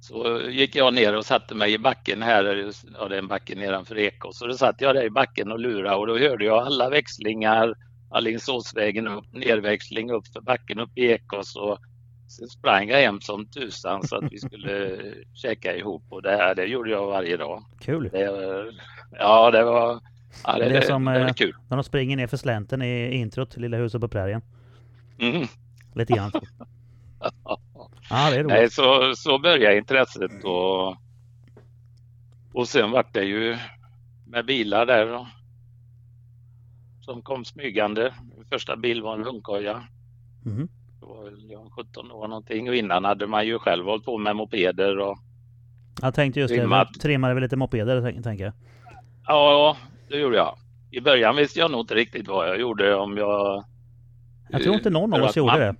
Så 0.00 0.40
gick 0.40 0.76
jag 0.76 0.94
ner 0.94 1.16
och 1.16 1.26
satte 1.26 1.54
mig 1.54 1.72
i 1.72 1.78
backen 1.78 2.22
här, 2.22 2.72
ja 2.98 3.08
det 3.08 3.14
är 3.14 3.18
en 3.18 3.28
backe 3.28 3.54
nedanför 3.54 3.98
Ekås, 3.98 4.38
så 4.38 4.46
då 4.46 4.54
satt 4.54 4.80
jag 4.80 4.94
där 4.94 5.04
i 5.04 5.10
backen 5.10 5.52
och 5.52 5.58
lurade 5.58 5.96
och 5.96 6.06
då 6.06 6.18
hörde 6.18 6.44
jag 6.44 6.66
alla 6.66 6.90
växlingar, 6.90 7.74
Alingsåsvägen 8.10 9.08
upp, 9.08 9.24
nerväxling 9.32 10.10
upp 10.10 10.26
för 10.26 10.40
backen 10.40 10.78
upp 10.78 10.98
i 10.98 11.06
Ekås 11.06 11.56
och 11.56 11.78
Sen 12.28 12.48
sprang 12.48 12.88
jag 12.88 13.00
hem 13.00 13.20
som 13.20 13.46
tusan 13.46 14.08
så 14.08 14.16
att 14.16 14.32
vi 14.32 14.38
skulle 14.38 14.98
käka 15.34 15.76
ihop 15.76 16.02
och 16.08 16.22
det 16.22 16.36
här 16.36 16.54
det 16.54 16.64
gjorde 16.64 16.90
jag 16.90 17.06
varje 17.06 17.36
dag. 17.36 17.64
Kul! 17.80 18.08
Det, 18.12 18.72
ja, 19.18 19.50
det 19.50 19.64
var, 19.64 20.00
ja, 20.44 20.52
det, 20.52 20.58
Det 20.58 20.76
är 20.76 20.80
det, 20.80 20.86
som, 20.86 21.04
det 21.04 21.20
eh, 21.20 21.32
kul. 21.32 21.54
När 21.68 21.76
de 21.76 21.84
springer 21.84 22.16
ner 22.16 22.26
för 22.26 22.36
slänten 22.36 22.82
i 22.82 23.14
introt 23.14 23.50
till 23.50 23.62
Lilla 23.62 23.76
huset 23.76 24.00
på 24.00 24.08
prärien. 24.08 24.42
Mm. 25.18 25.46
Lite 25.94 26.12
grann. 26.12 26.30
så. 26.30 26.40
Ja, 28.10 28.30
det 28.30 28.36
är 28.36 28.44
roligt. 28.44 28.46
Nej, 28.56 28.70
så, 28.70 29.12
så 29.16 29.38
började 29.38 29.76
intresset 29.78 30.44
och, 30.44 30.96
och 32.52 32.68
sen 32.68 32.90
vart 32.90 33.14
det 33.14 33.24
ju 33.24 33.56
med 34.26 34.46
bilar 34.46 34.86
där 34.86 35.06
då, 35.06 35.26
som 37.00 37.22
kom 37.22 37.44
smygande. 37.44 38.14
Min 38.36 38.44
första 38.44 38.76
bil 38.76 39.02
var 39.02 39.14
en 39.14 39.22
lungkoja. 39.22 39.82
Mhm. 40.42 40.68
Då 41.00 41.06
var 41.06 41.24
väl 41.24 41.50
jag 41.50 41.72
17 41.72 42.12
år 42.12 42.28
någonting 42.28 42.68
och 42.68 42.74
innan 42.74 43.04
hade 43.04 43.26
man 43.26 43.46
ju 43.46 43.58
själv 43.58 43.84
hållit 43.84 44.04
på 44.04 44.18
med 44.18 44.36
mopeder 44.36 44.98
och 44.98 45.18
Jag 46.02 46.14
tänkte 46.14 46.40
just 46.40 46.54
det, 46.54 46.58
Trimmat. 46.60 46.88
vi 46.94 46.98
trimmade 47.00 47.34
väl 47.34 47.42
lite 47.42 47.56
mopeder 47.56 48.02
tänk- 48.02 48.24
tänker 48.24 48.44
jag. 48.44 48.52
Ja, 49.26 49.76
det 50.08 50.18
gjorde 50.18 50.36
jag. 50.36 50.58
I 50.90 51.00
början 51.00 51.36
visste 51.36 51.58
jag 51.58 51.70
nog 51.70 51.80
inte 51.80 51.94
riktigt 51.94 52.28
vad 52.28 52.48
jag 52.48 52.60
gjorde 52.60 52.94
om 52.94 53.16
jag... 53.16 53.64
Jag 54.48 54.62
tror 54.62 54.74
inte 54.74 54.90
någon 54.90 55.14
av 55.14 55.22
oss 55.22 55.30
att 55.30 55.36
gjorde 55.36 55.52
man- 55.52 55.60
det. 55.60 55.74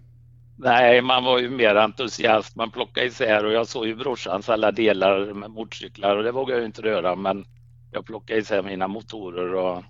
Nej, 0.60 1.02
man 1.02 1.24
var 1.24 1.38
ju 1.38 1.50
mer 1.50 1.74
entusiast. 1.74 2.56
Man 2.56 2.70
plockade 2.70 3.06
isär 3.06 3.44
och 3.44 3.52
jag 3.52 3.66
såg 3.66 3.86
ju 3.86 3.94
brorsans 3.94 4.48
alla 4.48 4.72
delar 4.72 5.34
med 5.34 5.50
motorcyklar 5.50 6.16
och 6.16 6.22
det 6.22 6.32
vågade 6.32 6.60
jag 6.60 6.68
inte 6.68 6.82
röra 6.82 7.16
men 7.16 7.44
jag 7.92 8.06
plockade 8.06 8.40
isär 8.40 8.62
mina 8.62 8.88
motorer 8.88 9.54
och 9.54 9.84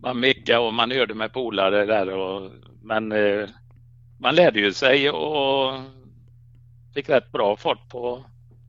man 0.00 0.20
meckade 0.20 0.58
och 0.58 0.74
man 0.74 0.90
hörde 0.90 1.14
med 1.14 1.32
polare 1.32 1.86
där 1.86 2.08
och 2.10 2.50
men 2.82 3.12
eh, 3.12 3.48
man 4.18 4.34
lärde 4.34 4.60
ju 4.60 4.72
sig 4.72 5.10
och 5.10 5.72
fick 6.94 7.08
rätt 7.08 7.32
bra 7.32 7.56
fart 7.56 7.88
på 7.88 8.24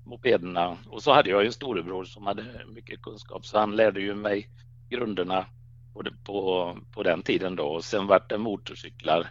mopederna 0.09 0.77
och 0.89 1.03
så 1.03 1.13
hade 1.13 1.29
jag 1.29 1.41
ju 1.41 1.47
en 1.47 1.53
storebror 1.53 2.03
som 2.03 2.27
hade 2.27 2.43
mycket 2.73 3.01
kunskap 3.01 3.45
så 3.45 3.59
han 3.59 3.75
lärde 3.75 4.01
ju 4.01 4.15
mig 4.15 4.49
grunderna 4.89 5.45
på, 5.93 6.03
på, 6.23 6.77
på 6.91 7.03
den 7.03 7.21
tiden 7.21 7.55
då 7.55 7.63
och 7.63 7.83
sen 7.83 8.07
vart 8.07 8.29
det 8.29 8.37
motorcyklar 8.37 9.27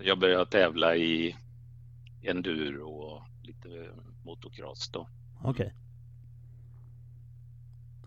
jag 0.00 0.18
började 0.18 0.46
tävla 0.46 0.96
i 0.96 1.36
enduro 2.22 2.88
och 2.88 3.22
lite 3.42 3.68
motocross 4.24 4.90
då. 4.92 5.08
Okej. 5.42 5.74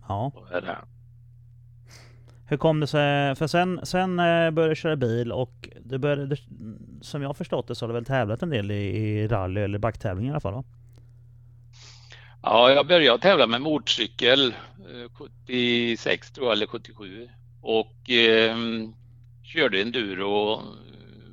Ja. 0.08 0.32
Är 0.52 0.62
det. 0.62 0.78
Hur 2.46 2.58
kom 2.58 2.80
det 2.80 2.88
sig? 2.88 3.36
För 3.36 3.48
sen, 3.48 3.80
sen 3.84 4.20
eh, 4.20 4.52
började 4.52 4.70
du 4.70 4.76
köra 4.76 4.96
bil 4.96 5.32
och 5.32 5.70
du 5.86 5.98
började, 5.98 6.38
som 7.02 7.22
jag 7.22 7.38
förstått 7.38 7.68
det 7.68 7.76
så 7.76 7.86
har 7.86 7.88
du 7.88 7.94
väl 7.94 8.06
tävlat 8.06 8.44
en 8.44 8.50
del 8.50 8.72
i, 8.72 8.76
i 8.76 9.28
rally 9.28 9.62
eller 9.62 9.80
backtävling 9.80 10.28
i 10.28 10.30
alla 10.30 10.40
fall 10.40 10.54
va? 10.54 10.64
Ja, 12.42 12.72
jag 12.72 12.88
började 12.88 13.22
tävla 13.22 13.48
med 13.48 13.62
motorcykel 13.62 14.48
eh, 14.50 15.12
76 15.14 16.32
tror 16.32 16.48
jag, 16.48 16.54
eller 16.54 16.68
77 16.68 17.30
och 17.62 18.10
eh, 18.10 18.58
körde 19.44 19.82
enduro. 19.82 20.62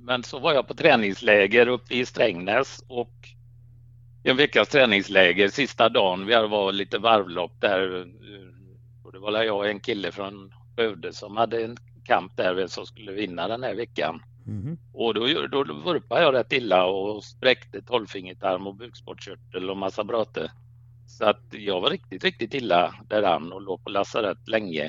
Men 0.01 0.23
så 0.23 0.39
var 0.39 0.53
jag 0.53 0.69
på 0.69 0.75
träningsläger 0.75 1.69
uppe 1.69 1.95
i 1.95 2.07
Strängnäs 2.07 2.85
och 2.89 3.29
en 4.23 4.37
veckas 4.37 4.69
träningsläger 4.69 5.49
sista 5.49 5.89
dagen. 5.89 6.27
Vi 6.27 6.35
var 6.35 6.73
lite 6.73 6.99
varvlopp 6.99 7.61
där. 7.61 8.01
eh, 8.01 8.07
Och 9.05 9.13
det 9.13 9.19
var 9.19 9.43
jag 9.43 9.57
och 9.57 9.69
en 9.69 9.81
kille 9.81 10.13
från 10.13 10.53
Skövde 10.77 11.13
som 11.13 11.37
hade 11.37 11.65
en 11.65 11.77
kamp 12.05 12.37
där 12.37 12.67
som 12.67 12.87
skulle 12.87 13.13
vinna 13.13 13.49
den 13.49 13.63
här 13.63 13.75
veckan. 13.75 14.23
Mhm. 14.45 14.79
Och 14.93 15.15
då, 15.15 15.27
då, 15.53 15.65
då 15.65 15.75
vurpade 15.75 16.23
jag 16.23 16.35
rätt 16.35 16.53
illa 16.53 16.87
och 16.87 17.25
spräckte 17.25 17.83
tolvfingertarm 17.83 18.67
och 18.67 18.75
bukspottkörtel 18.75 19.71
och 19.71 19.77
massa 19.77 20.05
bröte. 20.05 20.51
Så 21.09 21.25
att 21.25 21.43
jag 21.51 21.81
var 21.81 21.91
riktigt, 21.91 22.25
riktigt 22.25 22.55
illa 22.55 22.95
däran 23.09 23.53
och 23.53 23.63
låg 23.63 23.85
på 23.85 23.91
lasarett 23.91 24.49
länge. 24.49 24.85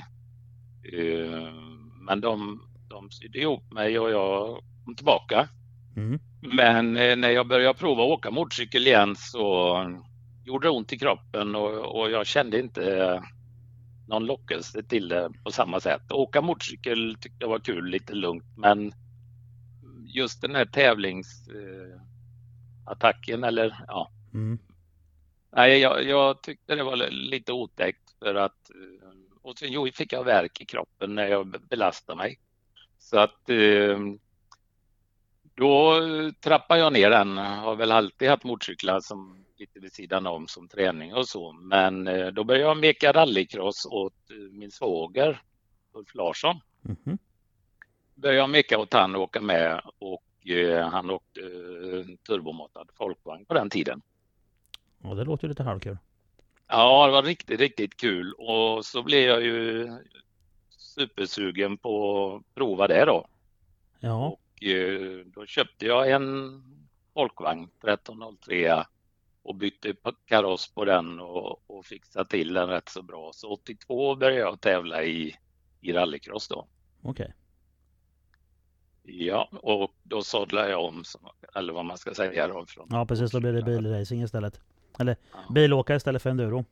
Eh, 0.93 1.53
Men 2.01 2.21
de, 2.21 2.61
de 2.89 3.11
sydde 3.11 3.39
ihop 3.39 3.71
mig 3.71 3.99
och 3.99 4.11
jag 4.11 4.59
kom 4.85 4.95
tillbaka. 4.95 5.49
Mhm. 5.95 6.19
Men 6.41 6.97
eh, 6.97 7.15
när 7.15 7.29
jag 7.29 7.47
började 7.47 7.79
prova 7.79 8.03
att 8.03 8.09
åka 8.09 8.31
motorcykel 8.31 8.87
igen 8.87 9.15
så 9.15 9.77
gjorde 10.45 10.69
ont 10.69 10.93
i 10.93 10.99
kroppen 10.99 11.55
och, 11.55 11.99
och 11.99 12.11
jag 12.11 12.27
kände 12.27 12.59
inte 12.59 13.23
någon 14.07 14.25
lockelse 14.25 14.83
till 14.83 15.07
det 15.07 15.29
på 15.43 15.51
samma 15.51 15.79
sätt. 15.79 16.11
Åka 16.11 16.41
motorcykel 16.41 17.15
tyckte 17.19 17.37
jag 17.39 17.49
var 17.49 17.59
kul, 17.59 17.85
lite 17.85 18.13
lugnt, 18.13 18.45
men 18.57 18.93
just 20.05 20.41
den 20.41 20.55
här 20.55 20.65
tävlingsattacken 20.65 23.43
eller 23.43 23.83
ja. 23.87 24.09
Mm. 24.33 24.59
Nej, 25.51 25.79
jag, 25.79 26.03
jag, 26.03 26.41
tyckte 26.41 26.75
det 26.75 26.83
var 26.83 26.95
lite 27.11 27.53
otäckt 27.53 28.15
för 28.19 28.35
att 28.35 28.71
och 29.41 29.57
sen 29.57 29.91
fick 29.93 30.13
jag 30.13 30.23
verk 30.23 30.61
i 30.61 30.65
kroppen 30.65 31.15
när 31.15 31.27
jag 31.27 31.47
belastade 31.47 32.17
mig. 32.17 32.39
Så 32.99 33.19
att 33.19 33.49
då 35.55 36.01
trappade 36.39 36.79
jag 36.79 36.93
ner 36.93 37.09
den. 37.09 37.37
Har 37.37 37.75
väl 37.75 37.91
alltid 37.91 38.29
haft 38.29 38.43
motorcyklar 38.43 38.99
som 38.99 39.45
lite 39.59 39.79
vid 39.79 39.93
sidan 39.93 40.27
om 40.27 40.47
som 40.47 40.67
träning 40.67 41.13
och 41.13 41.27
så. 41.27 41.51
Men 41.51 42.07
eh, 42.07 42.27
då 42.27 42.43
började 42.43 42.67
jag 42.67 42.77
meka 42.77 43.11
rallycross 43.11 43.85
åt 43.85 44.31
eh, 44.31 44.37
min 44.37 44.71
svåger 44.71 45.41
Ulf 45.93 46.15
Larsson. 46.15 46.59
Mm 46.85 46.97
-hmm. 47.03 47.17
Började 48.15 48.39
jag 48.39 48.49
meka 48.49 48.79
åt 48.79 48.93
han 48.93 49.15
och 49.15 49.21
åka 49.21 49.41
med 49.41 49.81
och 49.99 50.47
eh, 50.47 50.89
han 50.89 51.09
åkte 51.09 51.41
turbomatad 52.27 52.89
folkvagn 52.97 53.45
på 53.45 53.53
den 53.53 53.69
tiden. 53.69 54.01
Ja, 55.03 55.13
det 55.13 55.23
låter 55.23 55.47
lite 55.47 55.63
halvkul. 55.63 55.97
Ja, 56.67 57.05
det 57.05 57.11
var 57.11 57.23
riktigt, 57.23 57.59
riktigt 57.59 57.97
kul 57.97 58.33
och 58.33 58.85
så 58.85 59.03
blev 59.03 59.21
jag 59.21 59.41
ju 59.43 59.87
supersugen 60.69 61.77
på 61.77 62.25
att 62.35 62.55
prova 62.55 62.87
det 62.87 63.05
då. 63.05 63.27
Ja. 63.99 64.27
Och 64.27 64.63
då 65.25 65.45
köpte 65.45 65.85
jag 65.85 66.11
en 66.11 66.63
folkvagn 67.13 67.63
1303 67.63 68.83
och 69.43 69.55
bytte 69.55 69.95
kaross 70.25 70.73
på 70.73 70.85
den 70.85 71.19
och, 71.19 71.69
och 71.69 71.85
fixade 71.85 72.29
till 72.29 72.53
den 72.53 72.69
rätt 72.69 72.89
så 72.89 73.01
bra. 73.01 73.31
Så 73.33 73.49
82 73.53 74.15
började 74.15 74.39
jag 74.39 74.61
tävla 74.61 75.03
i, 75.03 75.35
i 75.81 75.93
rallycross 75.93 76.47
då. 76.47 76.67
Okej. 77.01 77.09
Okay. 77.09 77.33
Ja, 79.03 79.49
och 79.51 79.93
då 80.03 80.21
sadlade 80.21 80.69
jag 80.69 80.85
om, 80.85 81.03
eller 81.55 81.73
vad 81.73 81.85
man 81.85 81.97
ska 81.97 82.13
säga 82.13 82.47
då. 82.47 82.65
Från 82.65 82.87
ja, 82.89 83.05
precis. 83.05 83.31
Då 83.31 83.39
blir 83.39 83.53
det 83.53 83.63
bilracing 83.63 84.23
istället. 84.23 84.61
Eller 84.99 85.17
ja. 85.31 85.53
bilåkare 85.53 85.97
istället 85.97 86.21
för 86.21 86.29
enduro. 86.29 86.65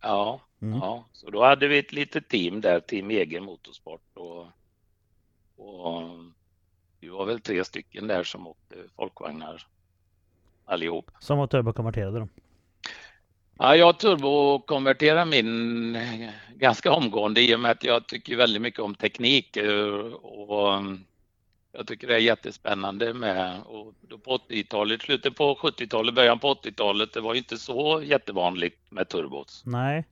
Ja, 0.00 0.40
mm. 0.62 0.78
ja, 0.78 1.04
så 1.12 1.30
då 1.30 1.44
hade 1.44 1.68
vi 1.68 1.78
ett 1.78 1.92
litet 1.92 2.28
team 2.28 2.60
där, 2.60 2.80
Team 2.80 3.10
Egen 3.10 3.44
Motorsport. 3.44 4.02
Och, 4.14 4.46
och 5.56 6.10
vi 7.00 7.08
var 7.08 7.26
väl 7.26 7.40
tre 7.40 7.64
stycken 7.64 8.06
där 8.06 8.24
som 8.24 8.46
åkte 8.46 8.76
folkvagnar 8.96 9.66
allihop. 10.64 11.10
Som 11.20 11.38
var 11.38 11.46
turbokonverterade 11.46 12.18
då? 12.18 12.28
Ja, 13.58 13.76
jag 13.76 13.98
turbokonverterade 13.98 15.24
min 15.24 15.98
ganska 16.54 16.92
omgående 16.92 17.40
i 17.40 17.54
och 17.54 17.60
med 17.60 17.70
att 17.70 17.84
jag 17.84 18.06
tycker 18.06 18.36
väldigt 18.36 18.62
mycket 18.62 18.80
om 18.80 18.94
teknik 18.94 19.58
och 20.22 20.82
jag 21.76 21.86
tycker 21.86 22.06
det 22.06 22.14
är 22.14 22.18
jättespännande 22.18 23.14
med 23.14 23.62
och 23.62 23.94
då 24.00 24.18
på 24.18 24.36
80-talet, 24.36 25.02
slutet 25.02 25.36
på 25.36 25.54
70-talet, 25.54 26.14
början 26.14 26.38
på 26.38 26.54
80-talet, 26.54 27.12
det 27.12 27.20
var 27.20 27.34
inte 27.34 27.56
så 27.56 28.02
jättevanligt 28.02 28.90
med 28.90 29.08
turbos. 29.08 29.62
Nej. 29.66 30.04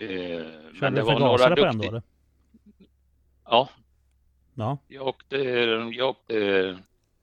Eh, 0.00 0.44
men 0.80 0.94
det 0.94 1.02
var 1.02 1.18
några 1.18 1.48
duktiga. 1.48 1.66
på 1.66 1.72
den 1.72 1.78
då 1.78 1.88
eller? 1.88 2.02
Ja. 3.44 3.68
ja. 4.54 4.78
Jag 4.88 5.06
åkte, 5.06 5.36
jag 5.92 6.08
åkte 6.08 6.78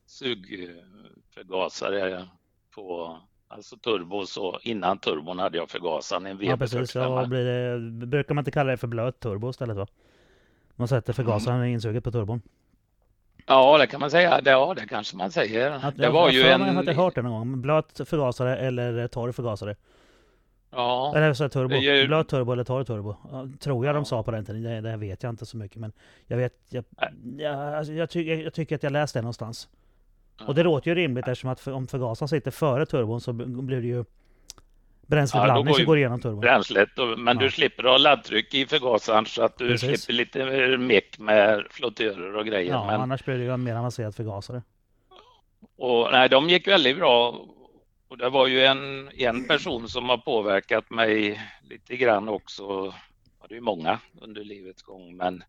sugförgasare 0.06 2.28
på 2.76 3.18
alltså 3.48 3.78
turbo 3.78 4.26
så 4.26 4.60
innan 4.62 4.98
turbon 4.98 5.40
hade 5.40 5.58
jag 5.58 5.70
förgasaren 5.70 6.26
en 6.26 6.38
Ja 6.42 6.58
precis, 6.58 6.96
ja, 6.96 7.26
blir 7.26 7.46
det, 7.46 7.80
brukar 8.08 8.36
man 8.36 8.42
inte 8.42 8.52
kalla 8.52 8.72
det 8.72 8.78
för 8.78 8.88
blöt 8.88 9.20
turbo 9.20 9.50
istället 9.50 9.78
va? 9.78 9.88
Man 10.76 10.88
sätter 10.88 11.14
förgasaren 11.14 11.58
mm. 11.58 11.70
insuget 11.70 12.04
på 12.04 12.12
turbon. 12.12 12.42
Ja 13.48 13.78
det 13.78 13.88
kan 13.88 14.00
man 14.00 14.12
säga, 14.12 14.42
ja 14.46 14.74
det 14.78 14.88
kanske 14.88 15.18
man 15.18 15.32
säger. 15.32 15.72
Att, 15.72 15.98
det 15.98 16.10
var 16.10 16.30
ju 16.30 16.42
en... 16.42 16.62
Jag 16.62 16.74
har 16.74 16.94
hört 16.94 17.16
det 17.16 17.22
någon 17.22 17.32
gång, 17.32 17.62
blöt 17.62 18.02
förgasare 18.06 18.58
eller 18.58 19.08
torr 19.08 19.32
förgasare. 19.32 19.76
Ja. 20.72 21.14
Eller 21.16 21.34
så 21.34 21.50
turbo, 21.50 21.76
ju... 21.76 22.08
blöt 22.08 22.28
turbo 22.28 22.52
eller 22.52 22.64
torr 22.64 22.84
turbo. 22.84 23.16
Tror 23.60 23.86
jag 23.86 23.92
ja. 23.92 23.96
de 23.96 24.06
sa 24.06 24.24
på 24.24 24.32
den 24.32 24.46
tiden, 24.46 24.64
det, 24.64 24.82
det 24.82 24.98
vet 24.98 25.24
jag 25.24 25.30
inte 25.30 25.46
så 25.46 25.58
mycket 25.58 25.78
men 25.78 25.92
jag 26.26 26.38
vet, 26.38 26.54
jag, 26.70 26.84
jag, 27.38 27.76
alltså, 27.76 27.94
jag, 27.94 28.10
ty, 28.10 28.44
jag, 28.44 28.54
tycker 28.54 28.76
att 28.76 28.84
jag 28.84 28.92
läste 28.92 29.20
det 29.20 29.24
någonstans. 29.24 29.70
Och 30.48 30.56
det 30.56 30.64
låter 30.64 30.88
ju 30.92 30.96
rimligt 30.96 31.28
eftersom 31.28 31.50
att 31.50 31.68
om 31.68 31.88
förgasaren 31.88 32.30
sitter 32.30 32.52
före 32.52 32.86
turbon 32.86 33.22
så 33.22 33.34
blir 33.34 33.82
det 33.82 33.88
ju 33.88 34.06
bränsleblandning 35.08 35.74
ja, 35.74 35.78
som 35.78 35.86
går 35.86 35.98
igenom 35.98 36.22
turbon. 36.22 36.40
Bränslet, 36.40 36.90
men 37.18 37.38
ja. 37.38 37.44
du 37.44 37.52
slipper 37.52 37.84
ha 37.84 37.98
laddtryck 37.98 38.54
i 38.54 38.66
förgasaren 38.66 39.26
så 39.26 39.44
att 39.44 39.58
du 39.58 39.68
Precis. 39.68 40.04
slipper 40.04 40.14
lite 40.14 40.78
meck 40.78 41.20
med 41.20 41.68
flottörer 41.70 42.36
och 42.36 42.46
grejer. 42.46 42.72
Ja, 42.72 42.86
men... 42.86 43.02
annars 43.02 43.26
blir 43.26 43.38
det 43.38 43.44
ju 43.44 43.52
en 43.52 43.64
mer 43.64 43.76
avancerad 43.76 44.16
förgasare. 44.16 44.62
Och 45.78 46.10
nej, 46.12 46.30
de 46.30 46.50
gick 46.50 46.68
väldigt 46.68 46.98
bra. 46.98 47.46
Och 48.08 48.18
det 48.18 48.30
var 48.30 48.48
ju 48.48 48.66
en, 48.66 49.10
en 49.14 49.48
person 49.48 49.90
som 49.90 50.10
har 50.10 50.18
påverkat 50.18 50.90
mig 50.90 51.42
lite 51.70 51.98
grann 51.98 52.30
också. 52.30 52.94
Det 53.50 53.58
är 53.58 53.62
många 53.62 54.00
under 54.22 54.44
livets 54.44 54.84
gång, 54.84 55.18
men 55.18 55.44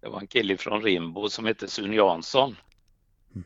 det 0.00 0.08
var 0.08 0.20
en 0.20 0.26
kille 0.26 0.56
från 0.56 0.82
Rimbo 0.82 1.28
som 1.28 1.46
hette 1.46 1.68
Sune 1.68 1.96
Jansson 1.96 2.56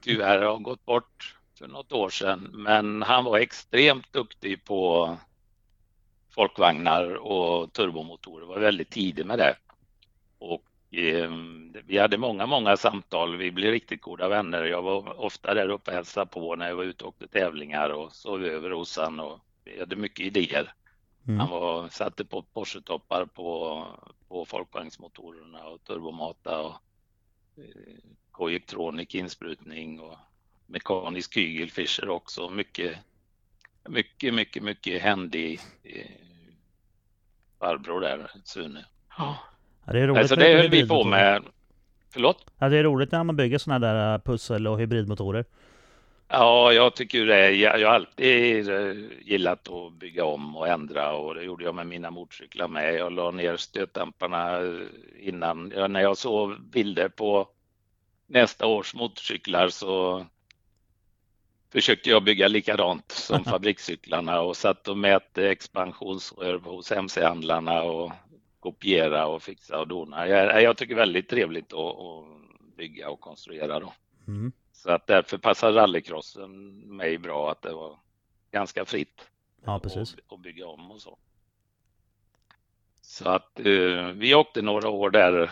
tyvärr 0.02 0.42
har 0.42 0.59
gått 0.59 0.85
bort 0.85 1.37
för 1.59 1.68
något 1.68 1.92
år 1.92 2.09
sedan. 2.09 2.50
Men 2.52 3.02
han 3.02 3.24
var 3.24 3.38
extremt 3.38 4.12
duktig 4.12 4.64
på 4.64 5.16
folkvagnar 6.37 7.14
och 7.14 7.72
turbomotorer, 7.72 8.46
var 8.46 8.61
väldigt 8.61 8.90
tidig 8.90 9.27
med 9.27 9.38
det. 9.38 9.57
Och 10.38 10.64
eh, 10.99 11.31
vi 11.87 11.99
hade 11.99 12.18
många, 12.18 12.46
många 12.46 12.77
samtal. 12.77 13.37
Vi 13.37 13.51
blev 13.51 13.70
riktigt 13.70 14.01
goda 14.01 14.29
vänner. 14.29 14.64
Jag 14.64 14.83
var 14.83 15.20
ofta 15.20 15.55
där 15.55 15.68
uppe 15.68 15.90
och 15.90 15.94
hälsade 15.94 16.27
på 16.27 16.57
när 16.57 16.68
jag 16.68 16.77
var 16.77 16.85
ute 16.85 17.05
och 17.05 17.09
åkte 17.09 17.29
tävlingar 17.29 17.90
och 17.90 18.12
sov 18.12 18.44
över 18.44 18.70
hos 18.70 18.96
han 18.96 19.20
och 19.20 19.40
vi 19.64 19.81
hade 19.81 19.96
mycket 19.96 20.27
idéer. 20.27 20.75
Mm. 21.27 21.40
Han 21.40 21.51
var, 21.51 21.88
satte 21.88 22.25
på 22.25 22.42
Porsche-toppar 22.42 23.27
på, 23.27 23.85
på 24.29 24.44
folkvagnsmotorerna 24.44 25.64
och 25.64 25.85
turbomata 25.85 26.62
och 26.62 26.75
eh, 27.57 27.64
Coyectronic 28.31 29.14
insprutning 29.14 30.01
och 30.01 30.16
mekanisk 30.66 31.35
kygelfischer 31.35 32.09
också. 32.09 32.49
Mycket, 32.49 32.99
mycket, 33.88 34.35
mycket, 34.35 34.62
mycket 34.62 35.03
händig 35.03 35.61
eh, 35.83 36.25
farbror 37.66 38.00
där, 38.00 38.31
Sune. 38.44 38.85
Ja. 39.18 39.37
ja 39.87 39.92
det 39.92 40.00
är 40.00 40.07
roligt. 40.07 40.20
Alltså 40.20 40.37
det 40.37 40.57
höll 40.57 40.70
vi 40.70 40.88
på 40.88 41.05
med. 41.05 41.42
Förlåt? 42.12 42.46
Ja, 42.59 42.68
det 42.68 42.76
är 42.76 42.85
roligt 42.85 43.12
när 43.12 43.24
man 43.24 43.37
bygger 43.37 43.59
sådana 43.59 43.87
där 43.87 44.14
eh, 44.14 44.20
pussel 44.20 44.66
och 44.66 44.81
hybridmotorer. 44.81 45.44
Ja, 46.29 46.72
jag 46.72 46.94
tycker 46.94 47.26
det. 47.26 47.50
Jag, 47.50 47.81
jag 47.81 47.88
har 47.88 47.94
alltid 47.94 48.68
eh, 48.68 48.92
gillat 49.20 49.68
att 49.68 49.92
bygga 49.92 50.24
om 50.24 50.57
och 50.57 50.68
ändra 50.68 51.12
och 51.12 51.35
det 51.35 51.42
gjorde 51.42 51.64
jag 51.64 51.74
med 51.74 51.87
mina 51.87 52.11
motorcyklar 52.11 52.68
med. 52.68 52.94
Jag 52.94 53.12
la 53.12 53.31
ner 53.31 53.57
stötdämparna 53.57 54.61
innan. 55.18 55.72
När 55.88 56.00
jag 56.00 56.16
såg 56.16 56.61
bilder 56.61 57.09
på 57.09 57.48
nästa 58.26 58.66
års 58.66 58.94
motorcyklar 58.94 59.68
så 59.68 60.26
försökte 61.70 62.11
jag 62.11 62.24
bygga 62.24 62.48
likadant 62.48 63.12
som 63.12 63.44
fabrikscyklarna 63.44 64.40
och 64.40 64.57
satt 64.57 64.88
och 64.88 64.98
mätte 64.98 65.50
expansionsrör 65.50 66.59
hos 66.59 66.92
MC-handlarna 66.92 67.83
och 67.83 68.12
kopiera 68.61 69.26
och 69.26 69.42
fixa 69.42 69.79
och 69.81 69.88
dona. 69.88 70.29
Jag, 70.29 70.62
jag 70.62 70.76
tycker 70.76 70.94
väldigt 70.94 71.29
trevligt 71.29 71.72
att, 71.72 71.96
att 72.00 72.76
bygga 72.76 73.11
och 73.11 73.20
konstruera 73.20 73.81
då. 73.81 73.92
Mm. 74.29 74.52
Så 74.72 74.90
att 74.90 75.07
därför 75.07 75.38
passar 75.38 75.72
rallycrossen 75.72 76.81
mig 76.96 77.18
bra 77.18 77.50
att 77.50 77.62
det 77.62 77.72
var 77.72 77.98
ganska 78.50 78.85
fritt. 78.85 79.29
Ja, 79.64 79.79
precis. 79.79 80.16
Att 80.29 80.40
bygga 80.40 80.66
om 80.66 80.90
och 80.90 81.00
så. 81.00 81.18
Så 83.00 83.29
att 83.29 83.61
uh, 83.66 84.07
vi 84.07 84.35
åkte 84.35 84.62
några 84.62 84.88
år 84.88 85.11
där 85.11 85.50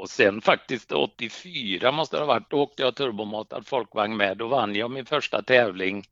och 0.00 0.10
sen 0.10 0.40
faktiskt 0.40 0.92
84 0.92 1.92
måste 1.92 2.16
det 2.16 2.20
ha 2.20 2.26
varit, 2.26 2.50
då 2.50 2.60
åkte 2.60 2.82
jag 2.82 2.94
turbomatad 2.94 3.66
folkvagn 3.66 4.16
med. 4.16 4.36
Då 4.36 4.46
vann 4.46 4.74
jag 4.74 4.90
min 4.90 5.06
första 5.06 5.42
tävling 5.42 6.04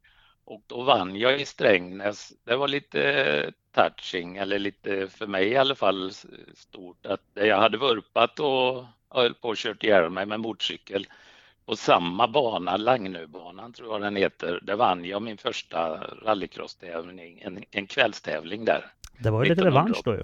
och 0.44 0.62
då 0.66 0.83
vann 0.83 1.16
jag 1.16 1.40
i 1.40 1.44
Strängnäs. 1.44 2.33
Det 2.44 2.57
var 2.57 2.68
lite 2.68 3.53
touching, 3.74 4.37
eller 4.37 4.59
lite 4.59 5.09
för 5.09 5.27
mig 5.27 5.48
i 5.48 5.57
alla 5.57 5.74
fall 5.74 6.12
stort, 6.55 7.07
att 7.07 7.20
jag 7.35 7.59
hade 7.59 7.79
vurpat 7.79 8.40
och 8.40 8.85
höll 9.11 9.35
på 9.35 9.48
och 9.48 9.57
kört 9.57 9.85
ihjäl 9.85 10.11
mig 10.11 10.27
med 10.27 10.40
motorcykel 10.40 11.07
på 11.66 11.77
samma 11.77 12.29
bana, 12.29 12.77
Lagnöbanan 12.77 13.72
tror 13.72 13.92
jag 13.92 14.01
den 14.01 14.16
heter. 14.16 14.61
Där 14.62 14.77
vann 14.77 15.05
jag 15.05 15.22
min 15.22 15.37
första 15.37 15.96
rallycross-tävling, 16.24 17.40
en, 17.40 17.64
en 17.70 17.87
kvällstävling 17.87 18.64
där. 18.64 18.87
Det 19.18 19.31
var 19.31 19.44
ju 19.44 19.51
lite 19.51 19.64
revansch 19.64 20.01
då 20.05 20.14
ju. 20.14 20.22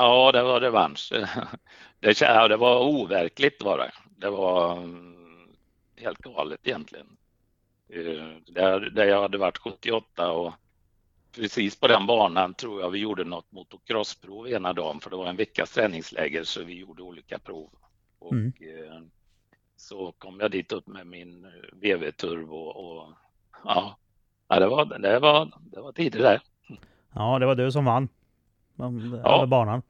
Ja, 0.00 0.32
det 0.32 0.42
var 0.42 0.60
revansch. 0.60 1.12
Det, 2.00 2.20
ja, 2.20 2.48
det 2.48 2.56
var 2.56 2.80
overkligt 2.80 3.62
var 3.62 3.78
det. 3.78 3.92
Det 4.16 4.30
var 4.30 4.76
mm, 4.76 5.48
helt 5.96 6.18
galet 6.18 6.60
egentligen. 6.64 7.16
Eh, 7.88 8.36
där, 8.46 8.80
där 8.80 9.04
jag 9.04 9.22
hade 9.22 9.38
varit 9.38 9.58
78 9.58 10.32
och 10.32 10.52
precis 11.36 11.80
på 11.80 11.88
den 11.88 12.06
banan 12.06 12.54
tror 12.54 12.80
jag 12.80 12.90
vi 12.90 12.98
gjorde 12.98 13.24
något 13.24 13.52
motocrossprov 13.52 14.48
ena 14.48 14.72
dagen 14.72 15.00
för 15.00 15.10
det 15.10 15.16
var 15.16 15.26
en 15.26 15.36
veckas 15.36 15.70
träningsläger 15.72 16.44
så 16.44 16.64
vi 16.64 16.78
gjorde 16.78 17.02
olika 17.02 17.38
prov. 17.38 17.70
Och 18.18 18.32
Mm. 18.32 18.52
eh, 18.60 19.00
så 19.76 20.12
kom 20.18 20.40
jag 20.40 20.50
dit 20.50 20.72
upp 20.72 20.86
med 20.86 21.06
min 21.06 21.44
eh, 21.44 21.50
VV-turbo 21.72 22.56
och 22.56 23.12
ja, 23.64 23.98
ja 24.48 24.60
det, 24.60 24.68
var, 24.68 24.98
det, 24.98 25.18
var, 25.18 25.52
det 25.72 25.80
var 25.80 25.92
tider 25.92 26.18
där. 26.18 26.40
Ja, 27.14 27.38
det 27.38 27.46
var 27.46 27.54
du 27.54 27.72
som 27.72 27.84
vann. 27.84 28.08
Ja. 28.80 29.20
Ja. 29.24 29.36
Över 29.36 29.46
banan. 29.46 29.82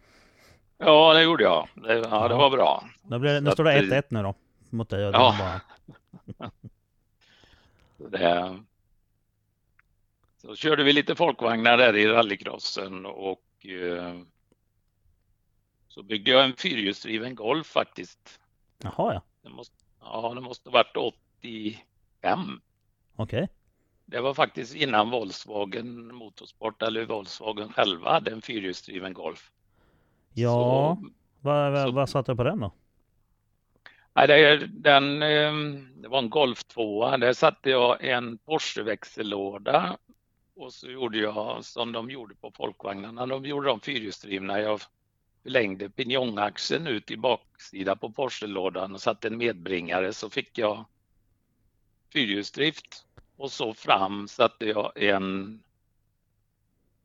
Ja, 0.79 1.13
det 1.15 1.23
gjorde 1.23 1.45
jag. 1.45 1.69
Det, 1.75 1.95
ja, 1.95 2.29
det 2.29 2.35
Ja. 2.35 2.39
var 2.39 2.51
bra. 2.51 2.85
Då 3.03 3.19
blir 3.19 3.33
det, 3.33 3.41
nu 3.41 3.51
står 3.51 3.65
det 3.65 3.79
att, 3.79 3.85
1-1 3.85 4.03
nu 4.09 4.23
då. 4.23 4.35
Mot 4.71 4.89
dig 4.89 5.07
och 5.07 5.15
Ja. 5.15 5.37
banan. 5.39 6.51
Det, 8.11 8.59
så 10.37 10.55
körde 10.57 10.85
vi 10.85 10.93
lite 10.93 11.15
folkvagnar 11.15 11.77
där 11.79 11.97
i 11.97 12.07
rallycrossen 12.07 13.07
och 13.07 13.67
eh, 13.67 14.21
så 15.89 16.03
byggde 16.03 16.31
jag 16.31 16.45
en 16.45 16.57
fyrhjulsdriven 16.57 17.35
Golf 17.35 17.67
faktiskt. 17.67 18.41
Jaha 18.83 19.15
ja. 19.15 19.23
Det 19.43 19.49
måste, 19.49 19.77
ja, 20.01 20.33
det 20.35 20.41
måste 20.41 20.71
varit 20.71 20.97
85. 20.97 22.61
Okej. 23.17 23.49
Det 24.11 24.21
var 24.21 24.35
faktiskt 24.35 24.75
innan 24.75 25.11
Volkswagen 25.11 26.15
Motorsport 26.15 26.83
eller 26.83 27.05
Volkswagen 27.05 27.73
själva 27.73 28.11
hade 28.13 28.31
en 28.31 28.43
fyrhjulsdriven 28.43 29.15
Golf. 29.15 29.51
Ja, 30.35 30.49
Så, 30.51 31.11
vad, 31.41 31.73
vad, 31.73 31.83
så- 31.89 31.93
vad 31.95 32.09
satte 32.09 32.33
du 32.33 32.37
på 32.37 32.45
den 32.45 32.61
då? 32.61 32.73
nej, 34.15 34.27
det, 34.27 34.67
den, 34.67 35.23
eh, 35.23 35.53
det 36.03 36.09
var 36.09 36.19
en 36.19 36.31
Golf 36.31 36.65
2. 36.65 37.17
Där 37.17 37.33
satte 37.33 37.71
jag 37.71 38.05
en 38.05 38.39
Porsche 38.39 38.83
växellåda 38.83 39.97
och 40.57 40.73
så 40.73 40.91
gjorde 40.91 41.19
jag 41.19 41.65
som 41.65 41.93
de 41.93 42.11
gjorde 42.11 42.35
på 42.35 42.51
folkvagnarna. 42.51 43.27
De 43.27 43.45
gjorde 43.45 43.69
de 43.69 43.81
fyrhjulsdrivna. 43.81 44.61
Jag 44.61 44.81
förlängde 45.43 45.91
pinjongaxeln 45.91 46.87
ut 46.87 47.11
i 47.11 47.17
baksida 47.17 47.97
på 47.97 48.11
Porsche-lådan 48.11 48.95
och 48.95 49.01
satte 49.01 49.29
en 49.29 49.37
medbringare 49.39 50.13
så 50.13 50.31
fick 50.31 50.59
jag 50.59 50.85
fyrhjulsdrift 52.13 53.07
och 53.41 53.53
så 53.53 53.75
fram 53.75 54.29
satte 54.29 54.67
jag 54.67 54.93
en 55.03 55.63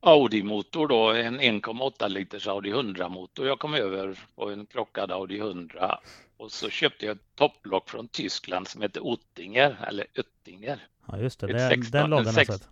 Audi-motor 0.02 0.88
då, 0.88 1.12
en 1.12 1.42
1,8 1.42 2.10
liters 2.10 2.48
Audi 2.48 2.74
100-motor. 2.74 3.48
Jag 3.48 3.60
kom 3.60 3.74
över 3.74 4.20
på 4.36 4.52
en 4.52 4.66
krockad 4.66 5.12
Audi 5.12 5.40
100 5.40 6.00
och 6.38 6.52
så 6.52 6.70
köpte 6.70 7.06
jag 7.06 7.16
ett 7.16 7.36
topplock 7.36 7.90
från 7.90 8.08
Tyskland 8.08 8.68
som 8.68 8.82
heter 8.82 9.02
Ottinger, 9.02 9.86
eller 9.88 10.06
Öttinger. 10.16 10.88
Ja 11.08 11.18
just 11.18 11.40
det, 11.40 11.48
den, 11.48 11.70
16 11.70 12.02
den 12.02 12.10
loggan 12.10 12.26
har 12.26 12.34
jag 12.34 12.36
sex- 12.48 12.54
sett. 12.58 12.70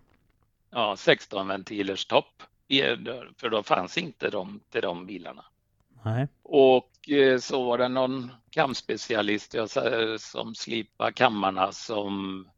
Ja, 0.70 0.96
16 0.96 1.48
ventilers 1.48 2.06
topp. 2.06 2.42
För 3.36 3.48
då 3.50 3.62
fanns 3.62 3.98
inte 3.98 4.30
de 4.30 4.60
till 4.70 4.82
de 4.82 5.06
bilarna. 5.06 5.44
Nej. 6.04 6.28
Och 6.42 7.10
eh, 7.10 7.38
så 7.38 7.62
var 7.64 7.78
det 7.78 7.88
någon 7.88 8.32
kamspecialist 8.50 9.54
jag, 9.54 9.70
sa- 9.70 10.18
som 10.18 10.54
slipade 10.54 11.12
kammarna 11.12 11.72
som 11.72 12.48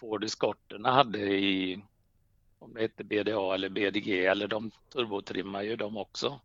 Ford 0.00 0.24
Escorterna 0.24 0.92
hade 0.92 1.18
i, 1.18 1.80
om 2.58 2.74
det 2.74 2.80
hette 2.80 3.04
BDA 3.04 3.54
eller 3.54 3.68
BDG, 3.68 4.26
eller 4.26 4.48
de 4.48 4.70
turbotrimmar 4.92 5.62
ju 5.62 5.76
de 5.76 5.96
också. 5.96 6.40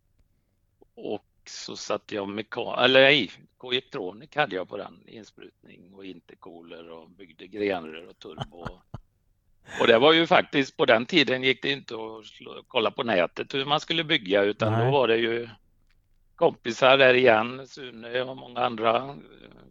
Och 0.94 1.24
så 1.44 1.76
satte 1.76 2.14
jag 2.14 2.28
mekan 2.28 2.78
eller 2.78 3.00
nej, 3.00 3.30
K-Electronic 3.56 4.34
hade 4.34 4.56
jag 4.56 4.68
på 4.68 4.76
den, 4.76 5.00
insprutning 5.06 5.94
och 5.94 6.04
intercooler 6.04 6.90
och 6.90 7.10
byggde 7.10 7.46
grenrör 7.46 8.08
och 8.08 8.18
turbo. 8.18 8.66
Och 9.80 9.86
det 9.86 9.98
var 9.98 10.12
ju 10.12 10.26
faktiskt, 10.26 10.76
på 10.76 10.84
den 10.84 11.06
tiden 11.06 11.42
gick 11.42 11.62
det 11.62 11.70
inte 11.70 11.94
att 11.94 12.26
slå, 12.26 12.62
kolla 12.68 12.90
på 12.90 13.02
nätet 13.02 13.54
hur 13.54 13.64
man 13.64 13.80
skulle 13.80 14.04
bygga 14.04 14.42
utan 14.42 14.72
Nej. 14.72 14.84
då 14.84 14.92
var 14.92 15.08
det 15.08 15.16
ju 15.16 15.48
kompisar 16.34 16.98
där 16.98 17.14
igen, 17.14 17.68
Sune 17.68 18.22
och 18.22 18.36
många 18.36 18.60
andra, 18.60 18.96
eh, 18.96 19.14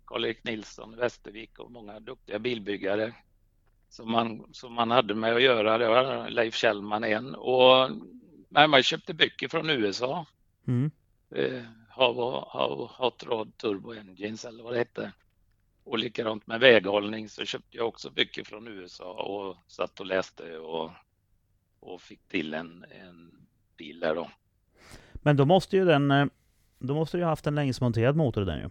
Karl-Erik 0.05 0.43
Nilsson 0.43 0.97
Västervik 0.97 1.59
och 1.59 1.71
många 1.71 1.99
duktiga 1.99 2.39
bilbyggare 2.39 3.13
som 3.95 4.11
man, 4.11 4.45
som 4.51 4.73
man 4.73 4.91
hade 4.91 5.15
med 5.15 5.35
att 5.35 5.41
göra. 5.41 5.77
Det 5.77 5.87
var 5.87 6.29
Leif 6.29 6.55
Kjellman 6.55 7.03
en 7.03 7.35
och 7.35 7.91
nej, 8.49 8.67
man 8.67 8.83
köpte 8.83 9.13
böcker 9.13 9.47
från 9.47 9.69
USA. 9.69 10.25
Mm. 10.67 10.91
Eh, 11.35 11.63
How, 11.89 12.13
how, 12.49 12.89
Hot 12.97 13.23
Rod 13.23 13.57
Turbo 13.57 13.93
Engines 13.93 14.45
eller 14.45 14.63
vad 14.63 14.73
det 14.73 14.77
hette. 14.77 15.11
Och 15.83 15.99
likadant 15.99 16.47
med 16.47 16.59
väghållning 16.59 17.29
så 17.29 17.45
köpte 17.45 17.77
jag 17.77 17.87
också 17.87 18.09
böcker 18.09 18.43
från 18.43 18.67
USA 18.67 19.11
och 19.11 19.71
satt 19.71 19.99
och 19.99 20.05
läste 20.05 20.57
och, 20.57 20.91
och 21.79 22.01
fick 22.01 22.27
till 22.27 22.53
en, 22.53 22.85
en 23.05 23.31
bil 23.77 23.99
där 23.99 24.15
då. 24.15 24.29
Men 25.13 25.37
då 25.37 25.45
måste 25.45 25.77
ju 25.77 25.85
den, 25.85 26.11
eh, 26.11 26.25
då 26.79 26.93
måste 26.93 27.17
du 27.17 27.21
ju 27.21 27.27
haft 27.27 27.47
en 27.47 27.55
längsmonterad 27.55 28.15
motor 28.15 28.43
i 28.43 28.45
den 28.45 28.59
ju. 28.59 28.69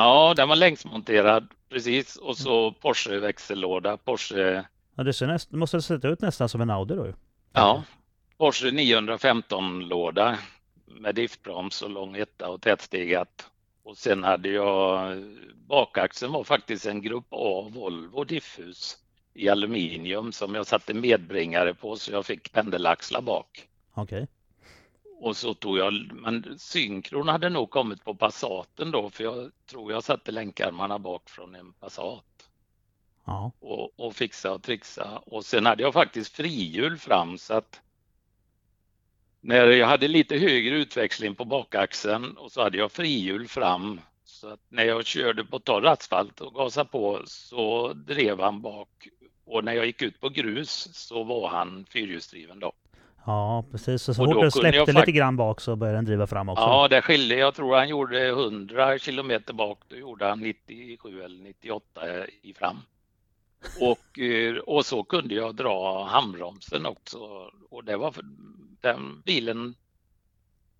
Ja, 0.00 0.34
den 0.36 0.48
var 0.48 0.56
längsmonterad 0.56 1.48
precis 1.68 2.16
och 2.16 2.36
så 2.36 2.72
Porsche 2.72 3.18
växellåda, 3.18 3.96
Porsche, 3.96 4.64
Ja, 4.94 5.02
det, 5.02 5.12
ser 5.12 5.26
näst, 5.26 5.50
det 5.50 5.56
måste 5.56 5.82
se 5.82 5.94
ut 5.94 6.20
nästan 6.20 6.48
som 6.48 6.60
en 6.60 6.70
Audi 6.70 6.94
då 6.94 7.06
ju. 7.06 7.12
ja, 7.52 7.82
Porsche 8.36 8.70
915 8.70 9.80
låda 9.88 10.38
med 10.86 11.14
diffbroms 11.14 11.82
och 11.82 11.90
lång 11.90 12.16
etta 12.16 12.48
och 12.48 12.60
tätstegat. 12.62 13.46
Och 13.82 13.96
sen 13.96 14.24
hade 14.24 14.48
jag, 14.48 15.12
bakaxeln 15.68 16.32
var 16.32 16.44
faktiskt 16.44 16.86
en 16.86 17.02
Grupp 17.02 17.26
A 17.30 17.68
Volvo 17.74 18.24
diffhus 18.24 18.96
i 19.34 19.48
aluminium 19.48 20.32
som 20.32 20.54
jag 20.54 20.66
satte 20.66 20.94
medbringare 20.94 21.74
på 21.74 21.96
så 21.96 22.12
jag 22.12 22.26
fick 22.26 22.52
pendelaxlar 22.52 23.20
bak. 23.20 23.68
Okej. 23.94 24.26
Och 25.20 25.36
så 25.36 25.54
tog 25.54 25.78
jag, 25.78 25.92
men 26.12 26.58
synkron 26.58 27.28
hade 27.28 27.48
nog 27.48 27.70
kommit 27.70 28.04
på 28.04 28.14
Passaten 28.14 28.90
då 28.90 29.10
för 29.10 29.24
jag 29.24 29.50
tror 29.66 29.92
jag 29.92 30.04
satte 30.04 30.32
länkarmarna 30.32 30.98
bak 30.98 31.28
från 31.30 31.54
en 31.54 31.72
Passat 31.72 32.24
Ja. 33.24 33.52
och, 33.60 34.00
och 34.00 34.14
fixa 34.14 34.52
och 34.52 34.62
trixa. 34.62 35.18
Och 35.18 35.44
sen 35.44 35.66
hade 35.66 35.82
jag 35.82 35.92
faktiskt 35.92 36.36
frihjul 36.36 36.98
fram 36.98 37.38
så 37.38 37.54
att 37.54 37.80
när 39.40 39.66
jag 39.66 39.86
hade 39.86 40.08
lite 40.08 40.36
högre 40.36 40.76
utväxling 40.76 41.34
på 41.34 41.44
bakaxeln 41.44 42.36
och 42.36 42.52
så 42.52 42.62
hade 42.62 42.78
jag 42.78 42.92
frihjul 42.92 43.48
fram 43.48 44.00
så 44.24 44.48
att 44.48 44.60
när 44.68 44.84
jag 44.84 45.06
körde 45.06 45.44
på 45.44 45.58
torr 45.58 45.86
asfalt 45.86 46.40
och 46.40 46.54
gasade 46.54 46.88
på 46.88 47.22
så 47.26 47.92
drev 47.92 48.40
han 48.40 48.62
bak 48.62 49.08
och 49.44 49.64
när 49.64 49.72
jag 49.72 49.86
gick 49.86 50.02
ut 50.02 50.20
på 50.20 50.28
grus 50.28 50.88
så 50.94 51.24
var 51.24 51.48
han 51.48 51.86
fyrhjulsdriven 51.90 52.60
då. 52.60 52.72
Ja, 53.26 53.64
precis. 53.72 54.02
Så, 54.02 54.14
så 54.14 54.24
fort 54.24 54.36
jag 54.42 54.52
släppte 54.52 54.92
fakt- 54.92 55.06
lite 55.06 55.12
grann 55.18 55.36
bak 55.36 55.60
så 55.60 55.76
började 55.76 55.98
den 55.98 56.04
driva 56.04 56.26
fram 56.26 56.48
också. 56.48 56.62
Ja, 56.64 56.88
det 56.88 57.02
skilde. 57.02 57.34
Jag 57.34 57.54
tror 57.54 57.76
han 57.76 57.88
gjorde 57.88 58.28
100 58.28 58.98
kilometer 58.98 59.52
bak. 59.54 59.78
Då 59.88 59.96
gjorde 59.96 60.24
han 60.26 60.40
97 60.40 61.22
eller 61.22 61.42
98 61.42 62.00
i 62.42 62.54
fram. 62.54 62.76
Och, 63.80 64.18
eh, 64.18 64.56
och 64.56 64.86
så 64.86 65.02
kunde 65.04 65.34
jag 65.34 65.54
dra 65.54 66.04
handbromsen 66.04 66.86
också. 66.86 67.18
Och 67.70 67.84
det 67.84 67.96
var 67.96 68.10
för, 68.12 68.24
den 68.80 69.22
bilen. 69.24 69.74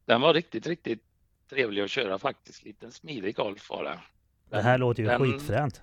Den 0.05 0.20
var 0.20 0.35
riktigt, 0.35 0.66
riktigt 0.66 1.03
trevlig 1.51 1.83
att 1.83 1.90
köra 1.90 2.18
faktiskt. 2.18 2.64
Liten 2.64 2.92
smidig 2.92 3.37
Golf 3.37 3.70
var 3.70 3.85
det. 3.85 3.98
det 4.57 4.62
här 4.62 4.79
låter 4.79 5.03
ju 5.03 5.09
den- 5.09 5.20
skitfränt. 5.20 5.83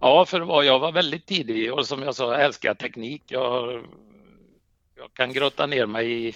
Ja, 0.00 0.24
för 0.24 0.40
vad 0.40 0.64
jag 0.64 0.78
var 0.78 0.92
väldigt 0.92 1.26
tidig 1.26 1.72
och 1.74 1.86
som 1.86 2.02
jag 2.02 2.14
sa, 2.14 2.34
älskar 2.36 2.74
teknik. 2.74 3.22
Jag, 3.26 3.84
jag 4.98 5.14
kan 5.14 5.32
grotta 5.32 5.66
ner 5.66 5.86
mig 5.86 6.28
i... 6.28 6.34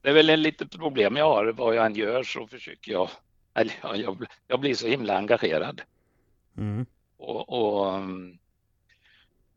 Det 0.00 0.08
är 0.08 0.14
väl 0.14 0.30
ett 0.30 0.38
litet 0.38 0.70
problem 0.70 1.16
jag 1.16 1.24
har, 1.24 1.46
vad 1.46 1.74
jag 1.74 1.86
än 1.86 1.94
gör 1.94 2.22
så 2.22 2.46
försöker 2.46 2.92
jag... 2.92 3.10
Eller 3.54 3.74
ja, 3.82 3.96
jag, 3.96 4.26
jag 4.46 4.60
blir 4.60 4.74
så 4.74 4.86
himla 4.86 5.16
engagerad. 5.16 5.82
Mm. 6.56 6.86
Och, 7.16 7.48
och, 7.48 8.00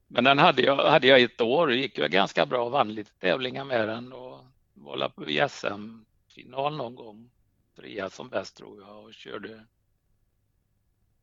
men 0.07 0.23
den 0.23 0.39
hade 0.39 0.61
jag, 0.61 0.75
hade 0.75 1.07
jag 1.07 1.21
ett 1.21 1.41
år 1.41 1.67
och 1.67 1.75
gick 1.75 1.97
ju 1.97 2.07
ganska 2.07 2.45
bra, 2.45 2.69
vann 2.69 2.93
lite 2.93 3.11
tävlingar 3.11 3.65
med 3.65 3.87
den 3.87 4.13
och 4.13 4.45
var 4.73 5.09
på 5.09 5.47
SM-final 5.49 6.77
någon 6.77 6.95
gång. 6.95 7.29
Trea 7.75 8.09
som 8.09 8.29
bäst 8.29 8.57
tror 8.57 8.81
jag 8.81 9.03
och 9.03 9.13
körde 9.13 9.65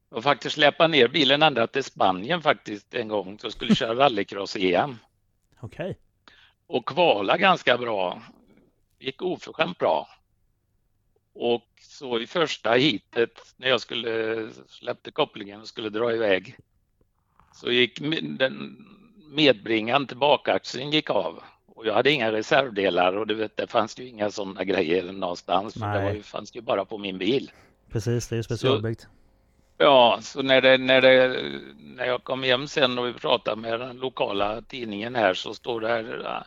och 0.08 0.22
faktiskt 0.22 0.54
släpade 0.54 0.88
ner 0.88 1.08
bilen 1.08 1.42
ända 1.42 1.66
till 1.66 1.84
Spanien 1.84 2.42
faktiskt 2.42 2.94
en 2.94 3.08
gång 3.08 3.38
så 3.38 3.50
skulle 3.50 3.74
köra 3.74 3.94
rallycross-EM 3.94 4.98
Okej. 5.60 5.98
Och 6.66 6.87
kvala 6.88 7.37
ganska 7.37 7.79
bra. 7.79 8.22
Gick 8.98 9.22
oförskämt 9.22 9.79
bra. 9.79 10.09
Och 11.35 11.68
så 11.81 12.20
i 12.20 12.27
första 12.27 12.70
heatet 12.70 13.55
när 13.57 13.68
jag 13.68 13.81
skulle 13.81 14.48
släppte 14.68 15.11
kopplingen 15.11 15.61
och 15.61 15.68
skulle 15.68 15.88
dra 15.88 16.12
iväg 16.12 16.57
så 17.55 17.70
gick 17.70 18.00
den 18.38 18.87
medbringaren 19.31 20.07
till 20.07 20.16
bakaxeln 20.16 20.90
gick 20.90 21.11
av 21.11 21.42
och 21.66 21.87
jag 21.87 21.94
hade 21.94 22.11
inga 22.11 22.33
reservdelar 22.33 23.16
och 23.16 23.27
du 23.27 23.35
vet 23.35 23.57
det 23.57 23.66
fanns 23.66 23.98
ju 23.98 24.09
inga 24.09 24.31
sådana 24.31 24.64
grejer 24.64 25.12
någonstans 25.12 25.74
för 25.74 25.81
det 25.81 25.87
Nej. 25.87 26.05
var 26.05 26.12
ju, 26.12 26.22
fanns 26.22 26.57
ju 26.57 26.61
bara 26.61 26.85
på 26.85 26.98
min 26.98 27.18
bil. 27.18 27.50
Precis, 27.90 28.29
det 28.29 28.35
är 28.35 28.37
ju 28.37 28.42
specialbyggt. 28.42 29.09
Ja, 29.79 30.18
så 30.22 30.42
när, 30.42 30.61
det, 30.61 30.79
när, 30.79 31.00
det, 31.00 31.42
när 31.77 32.07
jag 32.07 32.24
kom 32.24 32.42
hem 32.42 32.66
sen 32.66 32.98
och 32.98 33.07
vi 33.07 33.12
pratade 33.12 33.61
med 33.61 33.81
den 33.81 33.96
lokala 33.96 34.62
tidningen 34.62 35.14
här 35.14 35.35
så 35.35 35.55
står 35.55 35.81
det 35.81 35.88
här 35.88 36.44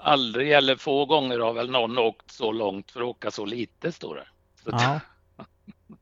aldrig 0.00 0.52
eller 0.52 0.76
få 0.76 1.04
gånger 1.04 1.38
har 1.38 1.52
väl 1.52 1.70
någon 1.70 1.98
åkt 1.98 2.30
så 2.30 2.52
långt 2.52 2.90
för 2.90 3.00
att 3.00 3.06
åka 3.06 3.30
så 3.30 3.44
lite, 3.44 3.92
står 3.92 4.14
det. 4.14 4.26
Så, 4.64 4.70
Ja. 4.72 5.00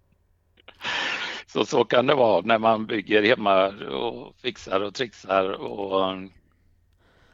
så, 1.47 1.65
så 1.65 1.85
kan 1.85 2.07
det 2.07 2.15
vara 2.15 2.41
när 2.45 2.59
man 2.59 2.87
bygger 2.87 3.23
hemma 3.23 3.67
och 3.97 4.35
fixar 4.37 4.81
och 4.81 4.95
trixar 4.95 5.49
och 5.51 6.11
um, 6.11 6.33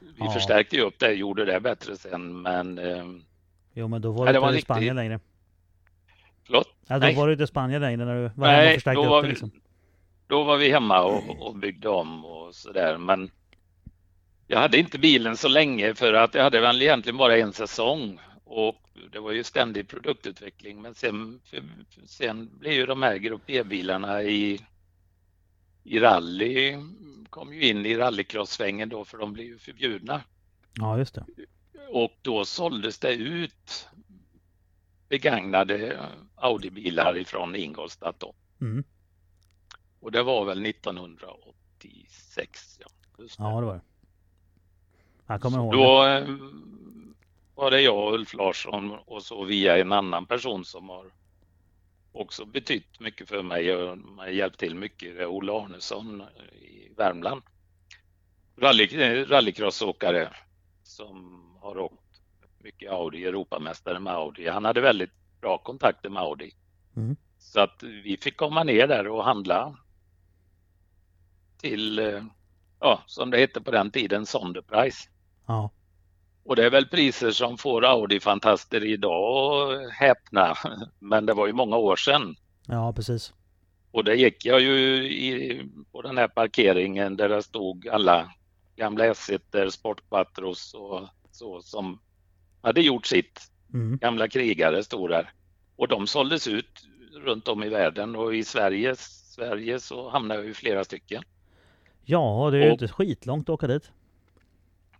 vi 0.00 0.24
Ja. 0.24 0.30
förstärkte 0.30 0.76
ju 0.76 0.82
upp 0.82 0.98
det, 0.98 1.12
gjorde 1.12 1.44
det 1.44 1.60
bättre 1.60 1.96
sen, 1.96 2.42
men 2.42 2.78
eh, 2.78 3.04
Jo 3.72 3.88
men 3.88 4.02
då 4.02 4.12
var 4.12 4.26
du 4.26 4.32
det 4.32 4.38
var 4.40 4.46
inte 4.48 4.54
i 4.54 4.56
riktigt- 4.56 4.64
Spanien 4.66 4.96
längre. 4.96 5.20
förlåt? 6.46 6.68
Ja, 6.86 6.94
då 6.94 7.06
Nej. 7.06 7.14
var 7.16 7.26
du 7.26 7.32
inte 7.32 7.44
i 7.44 7.46
Spanien 7.46 7.80
längre 7.82 8.04
när 8.04 8.14
du 8.14 8.20
var 8.22 8.28
hemma 8.28 8.46
och 8.46 8.64
Nej, 8.64 8.74
förstärkte 8.74 9.00
upp 9.06 9.10
det 9.12 9.22
vi, 9.22 9.28
liksom. 9.28 9.50
då 10.26 10.42
var 10.42 10.56
vi 10.56 10.70
hemma 10.72 11.02
och, 11.02 11.46
och 11.46 11.56
byggde 11.56 11.88
om 11.88 12.24
och 12.24 12.54
sådär. 12.54 12.98
Men 12.98 13.30
jag 14.50 14.58
hade 14.58 14.78
inte 14.78 14.98
bilen 14.98 15.36
så 15.36 15.48
länge 15.48 15.94
för 15.94 16.12
att 16.12 16.34
jag 16.34 16.42
hade 16.42 16.60
väl 16.60 16.82
egentligen 16.82 17.16
bara 17.16 17.36
en 17.36 17.52
säsong 17.52 18.20
och 18.44 18.76
det 19.12 19.18
var 19.18 19.32
ju 19.32 19.44
ständig 19.44 19.88
produktutveckling. 19.88 20.82
Men 20.82 20.94
sen, 20.94 21.40
sen 22.04 22.58
blev 22.58 22.72
ju 22.72 22.86
de 22.86 23.02
här 23.02 23.16
Grupp 23.16 23.50
E-bilarna 23.50 24.22
i, 24.22 24.60
i 25.84 26.00
rally 26.00 26.76
kom 27.30 27.54
ju 27.54 27.68
in 27.68 27.86
i 27.86 27.96
rallycross-svängen 27.96 28.88
då 28.88 29.04
för 29.04 29.18
de 29.18 29.32
blev 29.32 29.46
ju 29.46 29.58
förbjudna. 29.58 30.22
Ja 30.74 30.98
just 30.98 31.14
det. 31.14 31.24
Och 31.88 32.12
då 32.22 32.44
såldes 32.44 32.98
det 32.98 33.14
ut 33.14 33.88
begagnade 35.08 36.00
Audi-bilar 36.36 37.18
ifrån 37.18 37.56
Ingolstadt 37.56 38.20
då. 38.20 38.34
Mm. 38.60 38.84
Och 40.00 40.12
det 40.12 40.22
var 40.22 40.44
väl 40.44 40.66
1986. 40.66 42.80
Ja, 42.80 42.86
just 43.18 43.38
det. 43.38 43.44
Ja 43.44 43.60
det 43.60 43.66
var 43.66 43.74
det. 43.74 43.80
Jag 45.30 45.40
kommer 45.40 45.58
ihåg 45.58 45.72
då 45.72 46.06
eh, 46.06 46.28
var 47.54 47.70
det 47.70 47.80
jag 47.80 48.06
och 48.06 48.14
Ulf 48.14 48.34
Larsson 48.34 48.98
och 49.06 49.22
så 49.22 49.44
via 49.44 49.78
en 49.78 49.92
annan 49.92 50.26
person 50.26 50.64
som 50.64 50.88
har 50.88 51.06
också 52.12 52.44
betytt 52.44 53.00
mycket 53.00 53.28
för 53.28 53.42
mig 53.42 53.74
och 53.74 53.98
hjälpt 54.32 54.58
till 54.58 54.74
mycket. 54.74 55.16
Det 55.16 55.22
är 55.22 55.26
Olle 55.26 55.52
Arnesson 55.52 56.22
i 56.62 56.92
Värmland. 56.96 57.42
Rally, 58.56 58.86
rallycrossåkare 59.24 60.28
som 60.82 61.44
har 61.60 61.78
åkt 61.78 62.20
mycket 62.58 62.90
Audi, 62.90 63.24
Europamästare 63.24 63.98
med 63.98 64.12
Audi. 64.12 64.48
Han 64.48 64.64
hade 64.64 64.80
väldigt 64.80 65.40
bra 65.40 65.58
kontakter 65.58 66.08
med 66.10 66.22
Audi. 66.22 66.52
Mm. 66.96 67.16
Så 67.38 67.60
att 67.60 67.82
vi 67.82 68.16
fick 68.16 68.36
komma 68.36 68.64
ner 68.64 68.86
där 68.86 69.08
och 69.08 69.24
handla 69.24 69.76
till, 71.58 71.98
eh, 71.98 72.24
ja, 72.80 73.02
som 73.06 73.30
det 73.30 73.38
hette 73.38 73.60
på 73.60 73.70
den 73.70 73.90
tiden, 73.90 74.26
Sonderpreis. 74.26 75.09
Ja. 75.50 75.70
Och 76.44 76.56
det 76.56 76.64
är 76.66 76.70
väl 76.70 76.86
priser 76.86 77.30
som 77.30 77.58
får 77.58 77.84
Audi-fantaster 77.84 78.84
idag 78.84 79.72
att 79.84 79.92
häpna. 79.92 80.54
Men 80.98 81.26
det 81.26 81.34
var 81.34 81.46
ju 81.46 81.52
många 81.52 81.76
år 81.76 81.96
sedan. 81.96 82.36
ja 82.66 82.92
precis. 82.92 83.32
Och 83.92 84.04
det 84.04 84.14
gick 84.14 84.44
jag 84.44 84.60
ju 84.60 84.76
i, 85.12 85.62
på 85.92 86.02
den 86.02 86.18
här 86.18 86.28
parkeringen 86.28 87.16
där 87.16 87.28
det 87.28 87.42
stod 87.42 87.88
alla 87.88 88.32
gamla 88.76 89.04
S1, 89.12 89.70
Sportquattros 89.70 90.74
och 90.74 91.08
så 91.30 91.62
som 91.62 92.00
hade 92.62 92.80
gjort 92.80 93.06
sitt. 93.06 93.40
Mm. 93.72 93.98
Gamla 93.98 94.28
krigare 94.28 94.82
stod 94.84 95.10
där. 95.10 95.32
Och 95.76 95.88
de 95.88 96.06
såldes 96.06 96.48
ut 96.48 96.86
runt 97.24 97.48
om 97.48 97.62
i 97.64 97.68
världen 97.68 98.16
och 98.16 98.34
i 98.34 98.44
Sverige, 98.44 98.96
Sverige 98.96 99.80
så 99.80 100.10
hamnade 100.10 100.44
ju 100.44 100.54
flera 100.54 100.84
stycken. 100.84 101.22
Ja 102.04 102.48
det 102.52 102.58
är 102.58 102.60
ju 102.62 102.66
Och- 102.66 102.72
inte 102.72 102.88
skitlångt 102.88 103.48
att 103.48 103.52
åka 103.54 103.66
dit. 103.66 103.92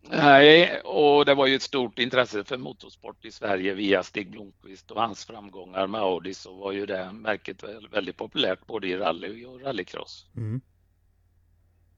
Nej, 0.03 0.81
och 0.81 1.25
det 1.25 1.35
var 1.35 1.47
ju 1.47 1.55
ett 1.55 1.63
stort 1.63 1.99
intresse 1.99 2.45
för 2.45 2.59
motorsport 2.59 3.25
i 3.25 3.31
Sverige 3.31 3.75
via 3.75 4.03
Stig 4.03 4.31
Blomqvist 4.31 4.91
och 4.91 5.01
hans 5.01 5.25
framgångar 5.25 5.87
med 5.87 6.01
Audi 6.01 6.35
så 6.35 6.55
var 6.55 6.73
ju 6.73 6.87
det 6.87 7.13
märket 7.13 7.63
väl- 7.63 7.89
väldigt 7.89 8.17
populärt 8.17 8.67
både 8.67 8.89
i 8.89 8.97
rally 8.97 9.45
och 9.45 9.61
rallycross. 9.61 10.27
Mm. 10.37 10.61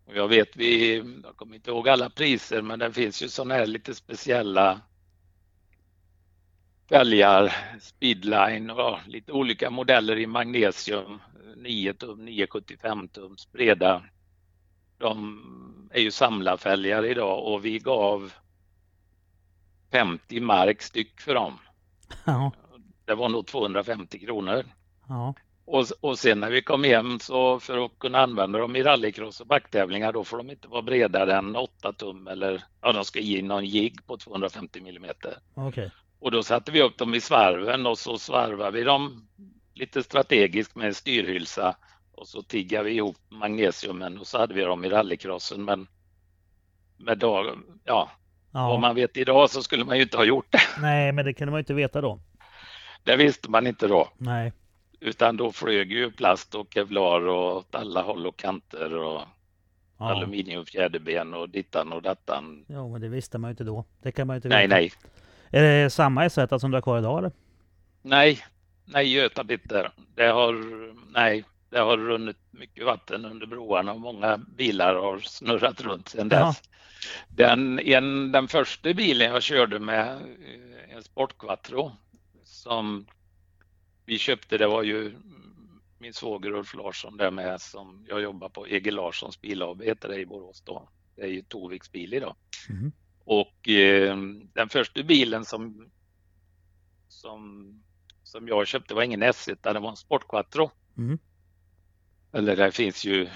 Och 0.06 0.16
jag 0.16 0.28
vet, 0.28 0.56
vi, 0.56 0.96
jag 1.24 1.36
kommer 1.36 1.54
inte 1.54 1.70
ihåg 1.70 1.88
alla 1.88 2.10
priser, 2.10 2.62
men 2.62 2.78
det 2.78 2.92
finns 2.92 3.22
ju 3.22 3.28
sådana 3.28 3.54
här 3.54 3.66
lite 3.66 3.94
speciella 3.94 4.80
fälgar, 6.88 7.52
speedline 7.80 8.70
och 8.70 8.98
lite 9.06 9.32
olika 9.32 9.70
modeller 9.70 10.18
i 10.18 10.26
magnesium, 10.26 11.18
9 11.56 11.94
tum, 11.94 12.24
975 12.24 13.08
tums 13.08 13.52
breda. 13.52 14.02
De 15.02 15.88
är 15.92 16.00
ju 16.00 16.10
samlarfälgar 16.10 17.04
idag 17.04 17.46
och 17.46 17.64
vi 17.64 17.78
gav 17.78 18.32
50 19.92 20.40
mark 20.40 20.82
styck 20.82 21.20
för 21.20 21.34
dem. 21.34 21.58
Ja. 22.24 22.52
Det 23.04 23.14
var 23.14 23.28
nog 23.28 23.46
250 23.46 24.18
kronor. 24.18 24.64
Ja. 25.08 25.34
Och, 25.64 25.86
och 26.00 26.18
sen 26.18 26.40
när 26.40 26.50
vi 26.50 26.62
kom 26.62 26.84
hem 26.84 27.20
så 27.20 27.60
för 27.60 27.84
att 27.84 27.98
kunna 27.98 28.18
använda 28.18 28.58
dem 28.58 28.76
i 28.76 28.82
rallycross 28.82 29.40
och 29.40 29.46
backtävlingar 29.46 30.12
då 30.12 30.24
får 30.24 30.36
de 30.36 30.50
inte 30.50 30.68
vara 30.68 30.82
bredare 30.82 31.36
än 31.36 31.56
8 31.56 31.92
tum 31.92 32.26
eller 32.26 32.64
ja, 32.80 32.92
de 32.92 33.04
ska 33.04 33.20
ge 33.20 33.42
någon 33.42 33.64
jigg 33.64 34.06
på 34.06 34.16
250 34.16 34.80
millimeter. 34.80 35.38
Okej. 35.54 35.90
Och 36.18 36.30
då 36.30 36.42
satte 36.42 36.72
vi 36.72 36.82
upp 36.82 36.98
dem 36.98 37.14
i 37.14 37.20
svarven 37.20 37.86
och 37.86 37.98
så 37.98 38.18
svarvade 38.18 38.78
vi 38.78 38.84
dem 38.84 39.28
lite 39.74 40.02
strategiskt 40.02 40.76
med 40.76 40.86
en 40.86 40.94
styrhylsa 40.94 41.76
och 42.22 42.28
så 42.28 42.42
tiggade 42.42 42.84
vi 42.84 42.94
ihop 42.94 43.16
magnesiumen 43.28 44.18
och 44.18 44.26
så 44.26 44.38
hade 44.38 44.54
vi 44.54 44.60
dem 44.62 44.84
i 44.84 44.88
rallycrossen. 44.88 45.64
Men 45.64 45.86
med 46.96 47.18
dag, 47.18 47.46
ja, 47.84 48.10
Ja. 48.52 48.78
man 48.78 48.94
vet 48.94 49.16
idag 49.16 49.50
så 49.50 49.62
skulle 49.62 49.84
man 49.84 49.96
ju 49.96 50.02
inte 50.02 50.16
ha 50.16 50.24
gjort 50.24 50.46
det. 50.52 50.58
Nej 50.80 51.12
men 51.12 51.24
det 51.24 51.32
kunde 51.34 51.50
man 51.50 51.58
ju 51.58 51.62
inte 51.62 51.74
veta 51.74 52.00
då. 52.00 52.20
Det 53.04 53.16
visste 53.16 53.50
man 53.50 53.66
inte 53.66 53.86
då. 53.88 54.08
Nej. 54.18 54.52
Utan 55.00 55.36
då 55.36 55.52
flög 55.52 55.92
ju 55.92 56.10
plast 56.10 56.54
och 56.54 56.66
kevlar 56.74 57.26
och 57.28 57.56
åt 57.56 57.74
alla 57.74 58.02
håll 58.02 58.26
och 58.26 58.36
kanter 58.36 58.94
och 58.96 59.22
Ja. 59.98 60.10
aluminiumfjäderben 60.10 61.34
och 61.34 61.48
dittan 61.48 61.92
och 61.92 62.02
dattan. 62.02 62.64
Jo 62.68 62.92
men 62.92 63.00
det 63.00 63.08
visste 63.08 63.38
man 63.38 63.48
ju 63.48 63.52
inte 63.52 63.64
då. 63.64 63.84
Det 64.02 64.12
kan 64.12 64.26
man 64.26 64.34
ju 64.34 64.38
inte 64.38 64.48
Nej, 64.48 64.66
veta. 64.66 64.76
nej, 64.76 64.92
Är 65.50 65.62
det 65.84 65.90
samma 65.90 66.24
S1 66.26 66.58
som 66.58 66.70
du 66.70 66.76
har 66.76 66.82
kvar 66.82 66.98
idag 66.98 67.18
eller? 67.18 67.32
nej, 68.02 68.38
nej 68.84 69.12
Götabitter. 69.14 69.90
Det 70.14 70.26
har, 70.26 70.54
nej, 71.12 71.44
det 71.72 71.80
har 71.80 71.98
runnit 71.98 72.36
mycket 72.50 72.84
vatten 72.84 73.24
under 73.24 73.46
broarna 73.46 73.92
och 73.92 74.00
många 74.00 74.38
bilar 74.38 74.94
har 74.94 75.18
snurrat 75.18 75.80
runt 75.80 76.08
sedan 76.08 76.28
Ja. 76.32 76.46
dess. 76.46 76.62
Den, 77.28 77.78
en, 77.78 78.32
den 78.32 78.48
första 78.48 78.94
bilen 78.94 79.32
jag 79.32 79.42
körde 79.42 79.78
med, 79.78 80.12
eh, 80.16 80.94
en 80.96 81.02
Sportquattro 81.02 81.92
som 82.44 83.06
vi 84.06 84.18
köpte, 84.18 84.58
det 84.58 84.66
var 84.66 84.82
ju 84.82 85.14
min 85.98 86.14
svåger 86.14 86.50
Ulf 86.52 86.74
Larsson 86.74 87.16
där 87.16 87.30
med 87.30 87.60
som 87.60 88.06
jag 88.08 88.22
jobbar 88.22 88.48
på 88.48 88.66
Egil 88.66 88.94
Larssons 88.94 89.40
bil 89.40 89.62
AB 89.62 89.82
heter 89.82 90.08
det 90.08 90.20
i 90.20 90.26
Borås 90.26 90.62
då. 90.66 90.88
Det 91.16 91.22
är 91.22 91.28
ju 91.28 91.42
Toviks 91.42 91.92
bil 91.92 92.14
idag. 92.14 92.34
Mhm. 92.68 92.92
Och 93.24 93.68
eh, 93.68 94.16
den 94.52 94.68
första 94.68 95.02
bilen 95.02 95.44
som, 95.44 95.90
som, 97.08 97.72
som 98.22 98.48
jag 98.48 98.66
köpte 98.66 98.94
var 98.94 99.02
ingen 99.02 99.22
S1, 99.22 99.72
det 99.72 99.78
var 99.80 99.90
en 99.90 99.96
Sportquattro. 99.96 100.70
Mm. 100.98 101.18
Eller 102.32 102.56
det 102.56 102.72
finns 102.72 103.04
ju 103.04 103.28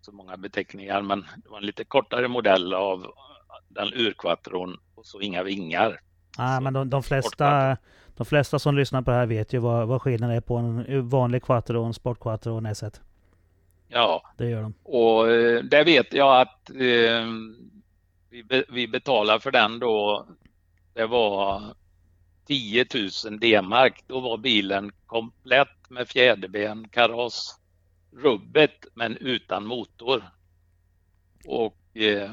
så 0.00 0.12
många 0.12 0.36
beteckningar, 0.36 1.02
men 1.02 1.20
det 1.36 1.48
var 1.50 1.58
en 1.58 1.66
lite 1.66 1.84
kortare 1.84 2.28
modell 2.28 2.74
av 2.74 3.06
den 3.68 3.88
urquattron 3.94 4.76
och 4.94 5.06
så 5.06 5.20
inga 5.20 5.42
vingar. 5.42 6.00
Ah, 6.38 6.56
Så, 6.56 6.62
men 6.62 6.72
de, 6.72 6.90
de, 6.90 7.02
flesta, 7.02 7.30
sportquattro. 7.30 7.82
de 8.16 8.24
flesta 8.26 8.58
som 8.58 8.76
lyssnar 8.76 9.02
på 9.02 9.10
det 9.10 9.16
här 9.16 9.26
vet 9.26 9.52
ju 9.52 9.58
vad, 9.58 9.88
vad 9.88 10.02
skillnaden 10.02 10.36
är 10.36 10.40
på 10.40 10.56
en 10.56 11.08
vanlig 11.08 11.42
quattro, 11.42 11.84
en 11.84 11.94
sportquattro 11.94 12.52
och 12.52 12.58
en 12.58 12.66
S1. 12.66 13.00
Ja, 13.88 14.22
Det 14.36 14.48
gör 14.48 14.62
de. 14.62 14.74
och 14.82 15.30
eh, 15.30 15.62
det 15.62 15.84
vet 15.84 16.12
jag 16.12 16.40
att 16.40 16.70
eh, 16.70 17.26
vi, 18.30 18.42
be, 18.44 18.64
vi 18.68 18.88
betalar 18.88 19.38
för 19.38 19.50
den 19.50 19.78
då. 19.78 20.26
Det 20.94 21.06
var 21.06 21.62
10 22.46 22.86
000 23.26 23.38
D-mark. 23.40 24.04
Då 24.06 24.20
var 24.20 24.36
bilen 24.36 24.92
komplett 25.06 25.90
med 25.90 26.08
fjäderben, 26.08 26.88
kaross, 26.88 27.58
rubbet 28.16 28.86
men 28.94 29.16
utan 29.16 29.66
motor. 29.66 30.22
Och 31.46 31.96
eh, 31.96 32.30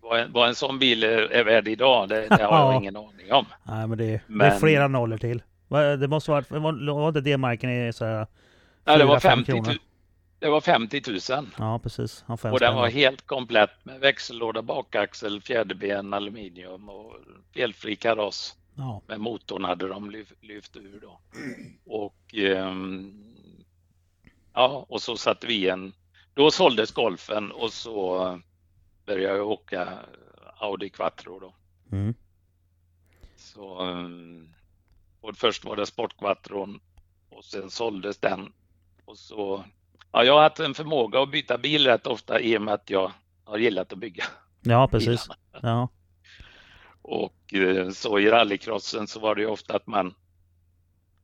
vad, 0.00 0.20
en, 0.20 0.32
vad 0.32 0.48
en 0.48 0.54
sån 0.54 0.78
bil 0.78 1.04
är, 1.04 1.18
är 1.32 1.44
värd 1.44 1.68
idag, 1.68 2.08
det, 2.08 2.26
det 2.28 2.34
har 2.34 2.40
jag 2.58 2.74
Ja. 2.74 2.76
ingen 2.76 2.96
aning 2.96 3.32
om. 3.32 3.46
Nej, 3.64 3.86
men 3.86 3.98
det, 3.98 4.04
är- 4.04 4.08
det 4.08 4.14
är 4.14 4.20
Men- 4.26 4.58
flera 4.60 4.88
nollor 4.88 5.18
till. 5.18 5.42
Det 6.00 6.08
måste 6.08 6.30
vara, 6.30 6.44
var, 6.48 6.92
var 6.94 7.08
inte 7.08 7.20
D-marken 7.20 7.70
i 7.88 7.92
så 7.92 8.04
här 8.04 8.26
Ja, 8.84 8.96
det, 8.98 9.04
var 9.04 9.16
4-5 9.16 9.20
50 9.20 9.52
kronor? 9.52 9.66
000, 9.66 9.76
det 10.38 10.48
var 10.48 10.60
50 10.60 11.02
000. 11.36 11.46
Ja, 11.58 11.78
precis. 11.82 12.24
Och 12.26 12.38
den 12.42 12.56
spänn 12.56 12.74
var 12.74 12.88
helt 12.88 13.26
komplett 13.26 13.70
med 13.84 14.00
växellåda, 14.00 14.62
bakaxel, 14.62 15.40
fjäderben, 15.40 16.14
aluminium 16.14 16.88
och 16.88 17.16
felfri 17.54 17.96
kaross. 17.96 18.56
Ja. 18.74 19.02
Med 19.06 19.20
motorn 19.20 19.64
hade 19.64 19.88
de 19.88 20.10
lyft, 20.10 20.32
lyft 20.40 20.76
ur 20.76 21.00
då. 21.02 21.20
Och 21.86 22.34
ehm, 22.34 23.29
ja, 24.54 24.86
och 24.88 25.02
så 25.02 25.16
satte 25.16 25.46
vi 25.46 25.68
en. 25.68 25.92
Då 26.34 26.50
såldes 26.50 26.92
golfen 26.92 27.52
och 27.52 27.72
så 27.72 28.40
började 29.06 29.36
jag 29.36 29.48
åka 29.48 29.98
Audi 30.56 30.90
Quattro 30.90 31.40
då. 31.40 31.54
Mm. 31.92 32.14
Så, 33.36 33.80
um, 33.82 34.54
och 35.20 35.36
först 35.36 35.64
var 35.64 35.76
det 35.76 35.86
Sportquattron 35.86 36.80
och 37.28 37.44
sen 37.44 37.70
såldes 37.70 38.18
den. 38.18 38.52
Och 39.04 39.18
så, 39.18 39.64
ja, 40.12 40.24
jag 40.24 40.34
har 40.34 40.42
haft 40.42 40.60
en 40.60 40.74
förmåga 40.74 41.22
att 41.22 41.30
byta 41.30 41.58
bil 41.58 41.86
rätt 41.86 42.06
ofta 42.06 42.40
i 42.40 42.56
och 42.56 42.62
med 42.62 42.74
att 42.74 42.90
jag 42.90 43.12
har 43.44 43.58
gillat 43.58 43.92
att 43.92 43.98
bygga. 43.98 44.24
Ja, 44.60 44.88
precis. 44.88 45.28
Ja. 45.62 45.88
Och 47.02 47.54
eh, 47.54 47.90
så 47.90 48.18
i 48.18 48.30
rallycrossen 48.30 49.06
så 49.06 49.20
var 49.20 49.34
det 49.34 49.46
ofta 49.46 49.76
att 49.76 49.86
man 49.86 50.14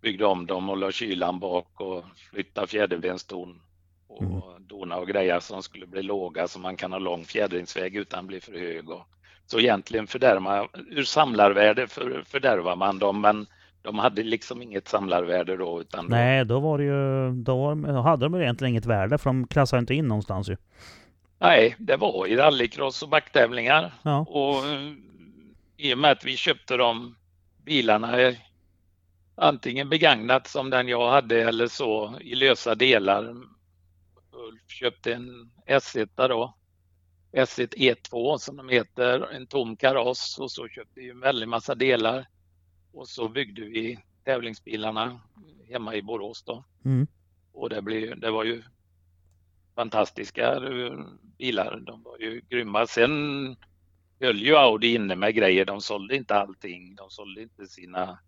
byggde 0.06 0.26
om 0.26 0.46
dem 0.46 0.70
och 0.70 0.76
la 0.76 0.92
kylan 0.92 1.38
bak 1.38 1.80
och 1.80 2.04
flyttade 2.30 2.66
fjäderbenston 2.66 3.60
och 4.08 4.22
mm. 4.22 4.40
dona 4.58 4.96
och 4.96 5.08
grejer 5.08 5.40
som 5.40 5.62
skulle 5.62 5.86
bli 5.86 6.02
låga 6.02 6.48
så 6.48 6.58
man 6.58 6.76
kan 6.76 6.92
ha 6.92 6.98
lång 6.98 7.24
fjädringsväg 7.24 7.96
utan 7.96 8.20
att 8.20 8.26
bli 8.26 8.40
för 8.40 8.52
hög. 8.52 8.90
Och, 8.90 9.06
så 9.46 9.60
egentligen 9.60 10.06
fördärvar 10.06 10.68
ur 10.90 11.04
samlarvärde 11.04 11.86
för, 11.86 12.22
fördärvar 12.26 12.76
man 12.76 12.98
dem 12.98 13.20
men 13.20 13.46
de 13.82 13.98
hade 13.98 14.22
liksom 14.22 14.62
inget 14.62 14.88
samlarvärde 14.88 15.56
då. 15.56 15.80
Utan 15.80 16.06
Nej, 16.08 16.44
då 16.44 16.60
var 16.60 16.78
det 16.78 16.84
ju, 16.84 17.30
då 17.42 17.74
hade 18.02 18.24
de 18.24 18.34
egentligen 18.34 18.70
inget 18.70 18.86
värde 18.86 19.18
för 19.18 19.30
de 19.30 19.46
klassade 19.46 19.80
inte 19.80 19.94
in 19.94 20.08
någonstans 20.08 20.48
ju. 20.48 20.56
Nej, 21.38 21.76
det 21.78 21.96
var 21.96 22.26
i 22.26 22.36
rallycross 22.36 23.02
och 23.02 23.08
backtävlingar. 23.08 23.92
Ja. 24.02 24.26
Och 24.28 24.66
eh, 24.66 24.92
i 25.76 25.94
och 25.94 25.98
med 25.98 26.10
att 26.10 26.24
vi 26.24 26.36
köpte 26.36 26.76
de 26.76 27.16
bilarna 27.64 28.16
antingen 29.36 29.88
begagnat 29.88 30.46
som 30.46 30.70
den 30.70 30.88
jag 30.88 31.10
hade 31.10 31.42
eller 31.42 31.66
så 31.66 32.18
i 32.20 32.34
lösa 32.34 32.74
delar. 32.74 33.36
Ulf 34.32 34.68
köpte 34.68 35.14
en 35.14 35.50
S1 35.66 36.28
då. 36.28 36.54
S1 37.32 37.74
E2 37.76 38.38
som 38.38 38.56
de 38.56 38.68
heter, 38.68 39.20
en 39.32 39.46
tom 39.46 39.76
kaross 39.76 40.38
och 40.38 40.50
så 40.50 40.68
köpte 40.68 41.00
vi 41.00 41.10
en 41.10 41.20
väldig 41.20 41.48
massa 41.48 41.74
delar. 41.74 42.28
Och 42.92 43.08
så 43.08 43.28
byggde 43.28 43.60
vi 43.60 43.98
tävlingsbilarna 44.24 45.20
hemma 45.68 45.94
i 45.94 46.02
Borås 46.02 46.42
då. 46.42 46.64
Mm. 46.84 47.06
Och 47.52 47.70
det, 47.70 47.82
blev, 47.82 48.20
det 48.20 48.30
var 48.30 48.44
ju 48.44 48.62
fantastiska 49.74 50.60
bilar. 51.38 51.80
De 51.86 52.02
var 52.02 52.18
ju 52.18 52.40
grymma. 52.48 52.86
Sen 52.86 53.56
höll 54.20 54.38
ju 54.38 54.56
Audi 54.56 54.94
inne 54.94 55.16
med 55.16 55.34
grejer. 55.34 55.64
De 55.64 55.80
sålde 55.80 56.16
inte 56.16 56.34
allting. 56.34 56.94
De 56.94 57.10
sålde 57.10 57.42
inte 57.42 57.66
sina 57.66 58.18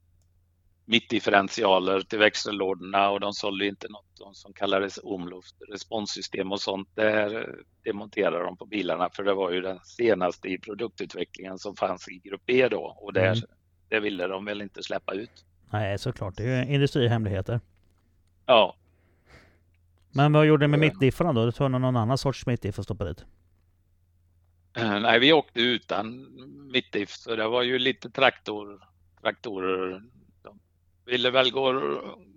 mittdifferentialer 0.89 2.01
till 2.01 2.19
växellådorna 2.19 3.11
och 3.11 3.21
de 3.21 3.33
sålde 3.33 3.67
inte 3.67 3.89
något 3.89 4.37
som 4.37 4.53
kallades 4.53 4.99
omluft 5.03 5.55
responssystem 5.69 6.53
och 6.53 6.61
sånt. 6.61 6.89
Där 6.95 7.55
demonterade 7.85 8.45
de 8.45 8.57
på 8.57 8.67
bilarna 8.67 9.11
för 9.13 9.25
det 9.25 9.35
var 9.35 9.51
ju 9.51 9.61
den 9.61 9.79
senaste 9.85 10.49
i 10.49 10.59
produktutvecklingen 10.59 11.59
som 11.59 11.77
fanns 11.77 12.09
i 12.09 12.19
Grupp 12.25 12.51
E 12.51 12.69
då 12.69 12.97
och 13.01 13.13
där, 13.13 13.33
mm. 13.33 13.39
det 13.89 14.01
ville 14.01 14.27
de 14.27 14.45
väl 14.45 14.63
inte 14.63 14.83
släppa 14.83 15.13
ut. 15.13 15.45
Nej, 15.71 15.99
såklart. 15.99 16.37
Det 16.37 16.45
är 16.45 16.65
ju 16.65 16.75
industrihemligheter. 16.75 17.61
Ja. 18.47 18.77
Men 20.11 20.33
vad 20.33 20.47
gjorde 20.47 20.65
du 20.65 20.69
med 20.69 20.81
mittdiffarna 20.81 21.33
då? 21.33 21.47
Du 21.47 21.53
tog 21.53 21.71
någon 21.71 21.97
annan 21.97 22.19
sorts 22.19 22.47
mittdiff 22.47 22.79
och 22.79 22.85
stoppade 22.85 23.11
dit? 23.11 23.25
Eh, 24.77 25.01
nej, 25.01 25.19
vi 25.19 25.33
åkte 25.33 25.61
utan 25.61 26.27
mittdiff 26.73 27.11
så 27.11 27.37
det 27.37 27.49
var 27.49 27.63
ju 27.63 27.79
lite 27.79 28.11
traktor, 28.11 28.81
traktorer 29.23 30.03
ville 31.09 31.31
väl 31.31 31.51
gå, 31.51 31.73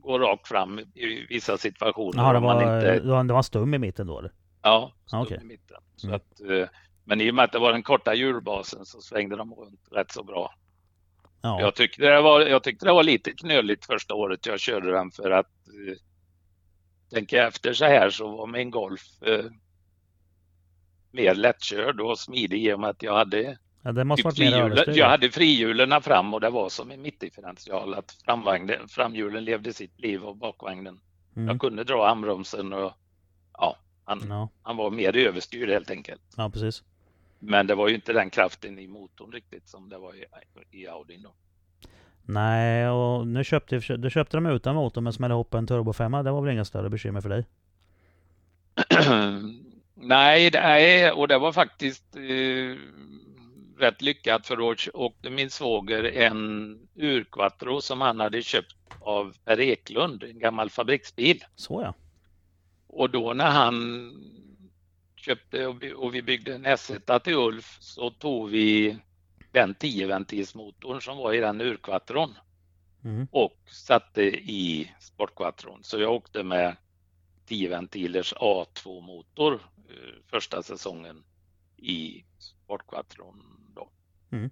gå 0.01 0.19
rakt 0.19 0.47
fram 0.47 0.79
i 0.79 1.25
vissa 1.29 1.57
situationer. 1.57 2.23
Ja, 2.23 2.33
det 2.33 2.39
var, 2.39 2.53
inte... 2.53 2.99
det 3.23 3.33
var 3.33 3.41
stum 3.41 3.73
i 3.73 3.77
mitten 3.77 4.07
då? 4.07 4.19
Eller? 4.19 4.31
Ja, 4.61 4.91
stum 5.05 5.19
okay. 5.19 5.37
i 5.41 5.45
mitten. 5.45 5.77
Så 5.95 6.07
mm. 6.07 6.15
att, 6.15 6.41
eh, 6.41 6.69
men 7.03 7.21
i 7.21 7.31
och 7.31 7.35
med 7.35 7.45
att 7.45 7.51
det 7.51 7.59
var 7.59 7.71
den 7.71 7.83
korta 7.83 8.13
hjulbasen 8.13 8.85
så 8.85 9.01
svängde 9.01 9.35
de 9.35 9.53
runt 9.53 9.87
rätt 9.91 10.11
så 10.11 10.23
bra. 10.23 10.53
Ja. 11.41 11.61
Jag, 11.61 11.75
tyckte 11.75 12.01
det 12.01 12.21
var, 12.21 12.41
jag 12.41 12.63
tyckte 12.63 12.85
det 12.85 12.93
var 12.93 13.03
lite 13.03 13.31
knöligt 13.31 13.85
första 13.85 14.13
året 14.13 14.45
jag 14.45 14.59
körde 14.59 14.91
den 14.91 15.11
för 15.11 15.31
att 15.31 15.67
eh, 15.67 15.95
tänker 17.09 17.47
efter 17.47 17.73
så 17.73 17.85
här 17.85 18.09
så 18.09 18.37
var 18.37 18.47
min 18.47 18.71
Golf 18.71 19.01
eh, 19.21 19.45
mer 21.11 21.35
lättkörd 21.35 22.01
och 22.01 22.19
smidig 22.19 22.65
i 22.65 22.73
och 22.73 22.79
med 22.79 22.89
att 22.89 23.03
jag 23.03 23.15
hade 23.15 23.57
Ja, 23.81 23.91
det 23.91 24.03
måste 24.03 24.23
varit 24.23 24.39
mer 24.39 24.97
Jag 24.97 25.09
hade 25.09 25.29
frihjulen 25.29 26.01
fram 26.01 26.33
och 26.33 26.41
det 26.41 26.49
var 26.49 26.69
som 26.69 26.91
en 26.91 27.01
mittdifferential 27.01 27.93
att 27.93 28.11
framvagnen, 28.25 28.87
framhjulen 28.87 29.45
levde 29.45 29.73
sitt 29.73 29.99
liv 29.99 30.23
och 30.23 30.35
bakvagnen. 30.35 30.99
Mm. 31.35 31.47
Jag 31.47 31.61
kunde 31.61 31.83
dra 31.83 32.07
handbromsen 32.07 32.73
och 32.73 32.93
ja, 33.53 33.77
han, 34.05 34.17
no. 34.19 34.49
han 34.63 34.77
var 34.77 34.91
mer 34.91 35.15
överstyrd 35.15 35.69
helt 35.69 35.91
enkelt. 35.91 36.21
Ja, 36.37 36.49
precis. 36.49 36.83
Men 37.39 37.67
det 37.67 37.75
var 37.75 37.87
ju 37.87 37.95
inte 37.95 38.13
den 38.13 38.29
kraften 38.29 38.79
i 38.79 38.87
motorn 38.87 39.31
riktigt 39.31 39.67
som 39.67 39.89
det 39.89 39.97
var 39.97 40.13
i, 40.15 40.25
i 40.71 40.87
Audin 40.87 41.23
då. 41.23 41.33
Nej, 42.23 42.89
och 42.89 43.27
nu 43.27 43.43
köpte 43.43 43.79
du 43.97 44.09
köpte 44.09 44.37
dem 44.37 44.45
utan 44.45 44.75
motor 44.75 45.01
men 45.01 45.13
smällde 45.13 45.33
ihop 45.33 45.53
en 45.53 45.67
Turbo 45.67 45.93
5. 45.93 46.11
Det 46.11 46.31
var 46.31 46.41
väl 46.41 46.53
inga 46.53 46.65
större 46.65 46.89
bekymmer 46.89 47.21
för 47.21 47.29
dig? 47.29 47.45
nej, 49.95 50.49
nej, 50.53 51.11
och 51.11 51.27
det 51.27 51.37
var 51.37 51.51
faktiskt 51.51 52.15
eh, 52.15 52.77
rätt 53.81 54.01
lyckat 54.01 54.47
för 54.47 54.57
då 54.57 54.75
åkte 54.93 55.29
min 55.29 55.49
svåger 55.49 56.03
en 56.03 56.77
urquattro 56.95 57.81
som 57.81 58.01
han 58.01 58.19
hade 58.19 58.41
köpt 58.41 58.75
av 58.99 59.35
Per 59.45 59.59
Eklund, 59.59 60.23
en 60.23 60.39
gammal 60.39 60.69
fabriksbil. 60.69 61.43
Så 61.55 61.81
ja. 61.81 61.93
Och 62.87 63.09
då 63.09 63.33
när 63.33 63.51
han 63.51 64.11
köpte 65.15 65.67
och 65.95 66.15
vi 66.15 66.21
byggde 66.21 66.55
en 66.55 66.65
S1 66.65 67.19
till 67.19 67.35
Ulf 67.35 67.77
så 67.79 68.09
tog 68.09 68.49
vi 68.49 68.97
den 69.51 69.75
10-ventilsmotorn 69.75 70.99
som 70.99 71.17
var 71.17 71.33
i 71.33 71.39
den 71.39 71.61
urquattron 71.61 72.33
mm. 73.03 73.27
och 73.31 73.57
satte 73.71 74.21
i 74.31 74.91
sportquattron. 74.99 75.83
Så 75.83 75.99
jag 75.99 76.13
åkte 76.13 76.43
med 76.43 76.75
10 77.45 77.69
ventilers 77.69 78.33
A2 78.33 79.01
motor 79.01 79.53
eh, 79.89 80.13
första 80.27 80.63
säsongen 80.63 81.23
i 81.77 82.23
sportquattron 82.39 83.60
Mm. 84.31 84.49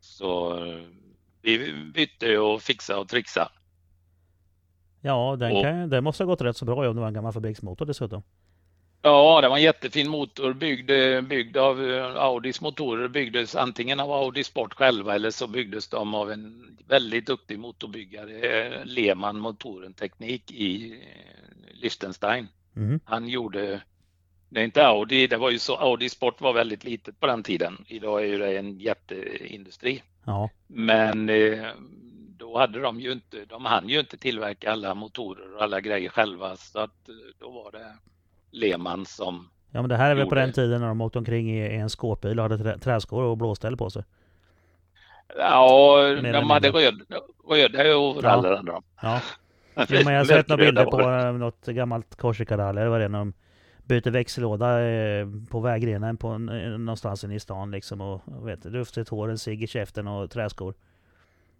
Så 0.00 0.58
vi 1.42 1.72
bytte 1.94 2.38
och 2.38 2.62
fixade 2.62 3.00
och 3.00 3.08
trixade. 3.08 3.50
Ja, 5.00 5.36
den, 5.38 5.52
och, 5.52 5.62
kan, 5.62 5.90
den 5.90 6.04
måste 6.04 6.22
ha 6.22 6.26
gått 6.28 6.40
rätt 6.40 6.56
så 6.56 6.64
bra 6.64 6.88
om 6.88 6.94
det 6.94 7.00
var 7.00 7.08
en 7.08 7.14
gammal 7.14 7.32
fabriksmotor 7.32 7.86
dessutom. 7.86 8.22
Ja, 9.02 9.40
det 9.40 9.48
var 9.48 9.56
en 9.56 9.62
jättefin 9.62 10.08
motor 10.10 10.52
byggd, 10.52 10.90
byggd 11.28 11.56
av 11.56 11.90
eh, 11.90 12.16
Audis 12.16 12.60
motorer. 12.60 13.08
Byggdes 13.08 13.56
antingen 13.56 14.00
av 14.00 14.12
Audi 14.12 14.44
Sport 14.44 14.74
själva 14.74 15.14
eller 15.14 15.30
så 15.30 15.46
byggdes 15.46 15.88
de 15.88 16.14
av 16.14 16.32
en 16.32 16.76
väldigt 16.88 17.26
duktig 17.26 17.58
motorbyggare, 17.58 18.84
Lehmann 18.84 19.38
Motoren 19.38 19.94
Teknik 19.94 20.50
i 20.50 20.92
eh, 20.92 21.80
Liechtenstein. 21.80 22.48
Mm. 22.76 23.00
Han 23.04 23.28
gjorde 23.28 23.80
det 24.48 24.60
är 24.60 24.64
inte 24.64 24.86
Audi, 24.86 25.26
det 25.26 25.36
var 25.36 25.50
ju 25.50 25.58
så, 25.58 25.76
Audi 25.76 26.08
Sport 26.08 26.40
var 26.40 26.52
väldigt 26.52 26.84
litet 26.84 27.20
på 27.20 27.26
den 27.26 27.42
tiden. 27.42 27.84
Idag 27.86 28.22
är 28.22 28.26
ju 28.26 28.38
det 28.38 28.58
en 28.58 28.78
jätteindustri. 28.78 30.02
Ja. 30.24 30.50
Men 30.66 31.28
eh, 31.28 31.66
då 32.38 32.58
hade 32.58 32.80
de 32.80 33.00
ju 33.00 33.12
inte, 33.12 33.44
de 33.44 33.64
hann 33.64 33.88
ju 33.88 34.00
inte 34.00 34.16
tillverka 34.16 34.72
alla 34.72 34.94
motorer 34.94 35.54
och 35.56 35.62
alla 35.62 35.80
grejer 35.80 36.10
själva 36.10 36.56
så 36.56 36.78
att 36.78 37.08
eh, 37.08 37.14
då 37.38 37.50
var 37.50 37.72
det 37.72 37.96
Lehmann 38.50 39.06
som 39.06 39.48
Ja 39.70 39.82
men 39.82 39.88
det 39.88 39.96
här 39.96 40.10
är 40.10 40.14
väl 40.14 40.26
på 40.26 40.34
den 40.34 40.52
tiden 40.52 40.80
när 40.80 40.88
de 40.88 41.00
åkte 41.00 41.18
omkring 41.18 41.50
i 41.50 41.76
en 41.76 41.90
skåpbil 41.90 42.40
och 42.40 42.50
hade 42.50 42.78
träskor 42.78 43.22
och 43.22 43.36
blåställ 43.36 43.76
på 43.76 43.90
sig? 43.90 44.04
Ja, 45.38 45.98
de 46.22 46.50
hade 46.50 46.70
röd, 46.70 47.02
röda 47.48 47.96
overaller 47.96 48.50
ja. 48.50 48.56
hade 48.56 48.72
de. 48.72 48.82
Ja. 49.02 49.20
Jo, 49.88 50.00
men 50.04 50.14
jag 50.14 50.20
har 50.20 50.24
sett 50.24 50.48
några 50.48 50.64
bilder 50.64 50.84
på 50.84 51.32
något 51.38 51.66
gammalt 51.66 52.16
Korsika-rally 52.16 52.80
eller 52.80 52.90
vad 52.90 53.00
det 53.00 53.04
är, 53.04 53.08
när 53.08 53.18
de 53.18 53.32
byter 53.86 54.10
växellåda 54.10 54.80
eh, 54.80 55.26
på 55.50 55.60
vägrenen 55.60 56.16
på, 56.16 56.38
någonstans 56.38 57.24
i 57.24 57.40
stan 57.40 57.70
liksom 57.70 58.00
och 58.00 58.22
vet, 58.48 58.64
luftigt 58.64 59.08
hår, 59.08 59.30
en 59.30 59.38
cigg 59.38 59.62
i 59.62 59.66
käften 59.66 60.08
och 60.08 60.30
träskor. 60.30 60.74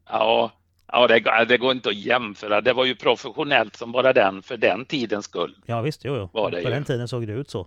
Ja, 0.08 0.52
ja 0.86 1.06
det, 1.06 1.44
det, 1.48 1.58
går 1.58 1.72
inte 1.72 1.88
att 1.88 1.94
jämföra. 1.94 2.60
Det 2.60 2.72
var 2.72 2.84
ju 2.84 2.94
professionellt 2.94 3.76
som 3.76 3.92
bara 3.92 4.12
den 4.12 4.42
för 4.42 4.56
den 4.56 4.84
tidens 4.84 5.24
skull. 5.24 5.56
Ja 5.66 5.80
visst, 5.80 6.04
jo, 6.04 6.16
jo. 6.16 6.28
Var 6.32 6.50
det 6.50 6.62
på 6.62 6.68
ju. 6.68 6.74
den 6.74 6.84
tiden 6.84 7.08
såg 7.08 7.26
det 7.26 7.32
ut 7.32 7.50
så. 7.50 7.66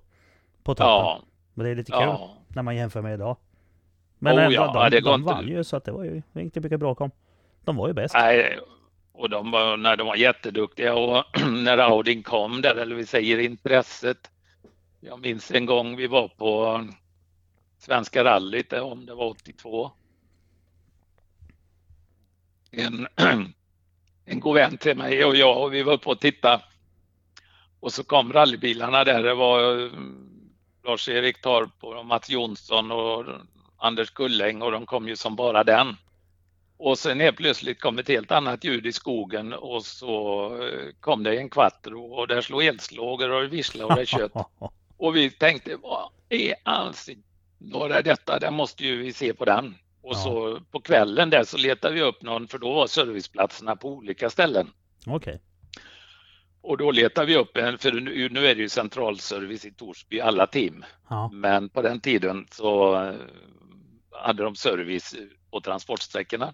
På 0.64 0.76
toppen. 0.76 0.88
Ja. 0.88 1.22
Men 1.54 1.66
det 1.66 1.72
är 1.72 1.76
lite 1.76 1.92
kul 1.92 2.02
ja. 2.02 2.38
när 2.48 2.64
man 2.64 2.76
jämför 2.76 3.02
med 3.02 3.14
idag. 3.14 3.38
Men 4.20 4.40
oh, 4.40 4.54
ja, 4.54 4.90
de, 4.90 4.96
de, 4.96 5.02
de 5.02 5.24
vann 5.24 5.48
ju 5.48 5.64
så 5.64 5.76
att 5.76 5.86
det 5.86 5.92
var 5.92 6.04
ju 6.04 6.22
inte 6.34 6.60
mycket 6.60 6.80
bråk 6.80 7.02
om. 7.02 7.12
De 7.66 7.76
var 7.76 7.88
ju 7.88 7.94
bäst. 7.94 8.16
Nej, 8.16 8.60
och 9.12 9.30
de 9.30 9.52
var, 9.52 9.78
när 9.78 9.98
de 9.98 10.08
var 10.08 10.16
jätteduktiga 10.16 10.96
och 10.96 11.24
när 11.52 11.78
Audin 11.78 12.24
kom 12.24 12.62
där, 12.62 12.76
eller 12.76 12.96
vi 12.96 13.06
säger 13.06 13.40
intresset 13.40 14.32
jag 15.00 15.20
minns 15.22 15.52
en 15.52 15.66
gång 15.66 15.96
vi 15.96 16.08
var 16.08 16.28
på 16.28 16.82
Svenska 17.78 18.24
rallyt, 18.24 18.74
eh, 18.74 18.80
om 18.80 19.06
det 19.06 19.16
var 19.16 19.26
82. 19.26 19.92
En, 22.72 23.08
en 24.26 24.40
god 24.40 24.56
vän 24.56 24.78
till 24.78 24.98
mig 24.98 25.26
och 25.26 25.36
jag 25.36 25.64
och 25.64 25.74
vi 25.74 25.84
var 25.84 25.94
uppe 25.94 26.10
och 26.10 26.20
tittade. 26.20 26.64
Och 27.80 27.94
så 27.94 28.04
kom 28.04 28.34
rallybilarna 28.34 29.04
där. 29.04 29.24
Det 29.24 29.34
var 29.34 29.84
eh, 29.84 29.92
Lars-Erik 30.84 31.42
Torp 31.42 31.84
och 31.84 32.06
Mats 32.06 32.30
Jonsson 32.30 32.92
och 32.92 33.26
Anders 33.78 34.12
Gulläng 34.12 34.62
och 34.62 34.72
de 34.72 34.86
kom 34.86 35.08
ju 35.08 35.16
som 35.16 35.36
bara 35.36 35.64
den. 35.64 35.96
Och 36.78 37.00
sen 37.00 37.20
helt 37.20 37.38
plötsligt 37.38 37.82
kom 37.82 38.00
ett 38.00 38.08
helt 38.08 38.32
annat 38.32 38.64
ljud 38.64 38.86
i 38.86 38.92
skogen 38.92 39.54
och 39.54 39.86
så 39.86 40.46
eh, 40.64 40.94
kom 41.00 41.24
det 41.24 41.38
en 41.38 41.50
kvattro 41.50 42.14
och 42.14 42.28
där 42.28 42.42
slog 42.42 42.64
elslågor 42.64 43.30
och 43.30 43.42
det 43.42 43.48
visslade 43.48 43.94
och 43.94 44.00
det 44.00 44.06
kött. 44.06 44.34
Och 45.00 45.16
vi 45.16 45.32
tänkte, 45.32 45.76
vad 45.76 46.10
är 46.30 46.56
alls 46.64 47.10
är 47.10 48.04
detta? 48.04 48.40
Det 48.40 48.52
måste 48.52 48.86
ju 48.86 48.98
vi 48.98 49.14
se 49.14 49.34
på 49.34 49.46
den. 49.46 49.76
Och 50.02 50.14
ja. 50.14 50.18
så 50.18 50.62
på 50.72 50.82
kvällen 50.82 51.30
där 51.30 51.44
så 51.44 51.58
letade 51.58 51.94
vi 51.94 52.02
upp 52.02 52.22
någon, 52.22 52.48
för 52.48 52.58
då 52.58 52.74
var 52.74 52.88
serviceplatserna 52.88 53.76
på 53.76 53.90
olika 53.90 54.30
ställen. 54.30 54.72
Okej. 55.06 55.16
Okay. 55.16 55.40
Och 56.62 56.78
då 56.78 56.92
letade 56.92 57.28
vi 57.28 57.36
upp 57.36 57.58
en, 57.58 57.78
för 57.78 57.92
nu, 57.92 58.30
nu 58.30 58.46
är 58.46 58.56
det 58.56 58.62
ju 58.62 58.70
centralservice 58.70 59.66
i 59.66 59.72
Torsby 59.72 60.20
alla 60.20 60.48
team. 60.48 60.86
Ja. 61.10 61.30
Men 61.34 61.70
på 61.70 61.82
den 61.82 62.00
tiden 62.00 62.48
så 62.52 62.96
eh, 63.04 63.16
hade 64.12 64.44
de 64.44 64.56
service 64.56 65.16
på 65.52 65.62
transportsträckorna. 65.62 66.54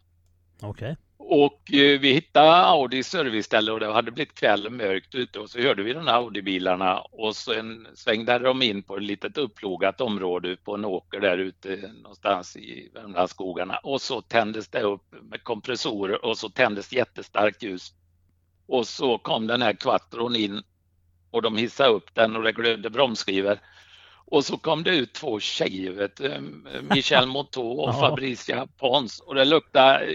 Okej. 0.61 0.69
Okay. 0.69 0.95
Och 1.17 1.73
eh, 1.73 1.99
vi 1.99 2.13
hittade 2.13 2.55
Audi 2.55 3.03
serviceställe 3.03 3.71
och 3.71 3.79
det 3.79 3.93
hade 3.93 4.11
blivit 4.11 4.35
kväll 4.35 4.65
och 4.65 4.71
mörkt 4.71 5.15
ute 5.15 5.39
och 5.39 5.49
så 5.49 5.59
hörde 5.59 5.83
vi 5.83 5.93
de 5.93 6.07
här 6.07 6.13
Audi-bilarna 6.13 6.99
och 6.99 7.35
sen 7.35 7.87
svängde 7.95 8.39
de 8.39 8.61
in 8.61 8.83
på 8.83 8.97
ett 8.97 9.03
litet 9.03 9.37
upplogat 9.37 10.01
område 10.01 10.57
på 10.63 10.75
en 10.75 10.85
åker 10.85 11.19
där 11.19 11.37
ute 11.37 11.91
någonstans 12.01 12.55
i 12.55 12.91
Värmlandsskogarna 12.93 13.77
och 13.77 14.01
så 14.01 14.21
tändes 14.21 14.67
det 14.67 14.81
upp 14.81 15.15
med 15.21 15.43
kompressorer 15.43 16.25
och 16.25 16.37
så 16.37 16.49
tändes 16.49 16.93
jättestarkt 16.93 17.63
ljus. 17.63 17.93
Och 18.67 18.87
så 18.87 19.17
kom 19.17 19.47
den 19.47 19.61
här 19.61 19.73
Quattron 19.73 20.35
in 20.35 20.63
och 21.31 21.41
de 21.41 21.57
hissade 21.57 21.89
upp 21.89 22.15
den 22.15 22.35
och 22.35 22.43
det 22.43 22.51
glödde 22.51 22.89
bromsskivor. 22.89 23.59
Och 24.25 24.45
så 24.45 24.57
kom 24.57 24.83
det 24.83 24.95
ut 24.95 25.13
två 25.13 25.39
tjejer, 25.39 25.91
vet 25.91 26.17
du, 26.17 26.41
Michel 26.81 27.27
Motot 27.27 27.87
och 27.87 27.95
Fabricia 27.99 28.67
Pons 28.77 29.19
och 29.19 29.35
det 29.35 29.45
luktade, 29.45 30.07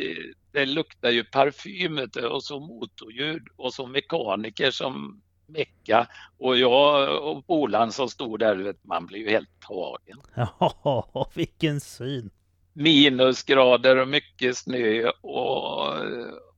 det 0.53 0.67
luktade 0.67 1.15
ju 1.15 1.25
parfym 1.25 2.09
och 2.31 2.43
så 2.43 2.61
motorljud 2.61 3.49
och 3.57 3.75
så 3.75 3.87
mekaniker 3.87 4.71
som 4.71 5.23
mecka 5.47 6.07
och 6.39 6.57
jag 6.57 7.23
och 7.23 7.43
Bolan 7.43 7.93
som 7.93 8.09
stod 8.09 8.39
där, 8.39 8.75
man 8.83 9.07
blir 9.07 9.19
ju 9.19 9.31
helt 9.31 9.61
tagen. 9.61 10.21
Ja, 10.59 11.31
vilken 11.35 11.81
syn! 11.81 12.31
Minusgrader 12.73 13.97
och 13.97 14.09
mycket 14.09 14.57
snö 14.57 15.11
och, 15.21 15.95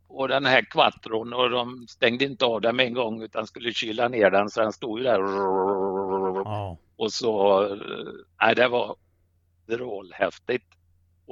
och 0.06 0.28
den 0.28 0.46
här 0.46 0.62
Quattron 0.70 1.32
och 1.32 1.50
de 1.50 1.86
stängde 1.88 2.24
inte 2.24 2.44
av 2.44 2.60
den 2.60 2.76
med 2.76 2.86
en 2.86 2.94
gång 2.94 3.22
utan 3.22 3.46
skulle 3.46 3.72
kyla 3.72 4.08
ner 4.08 4.30
den 4.30 4.50
så 4.50 4.60
den 4.60 4.72
stod 4.72 4.98
ju 4.98 5.04
där. 5.04 5.20
Ja. 6.44 6.78
Och 6.96 7.12
så, 7.12 7.60
nej 8.40 8.54
det 8.54 8.68
var 8.68 8.96
vrålhäftigt. 9.66 10.66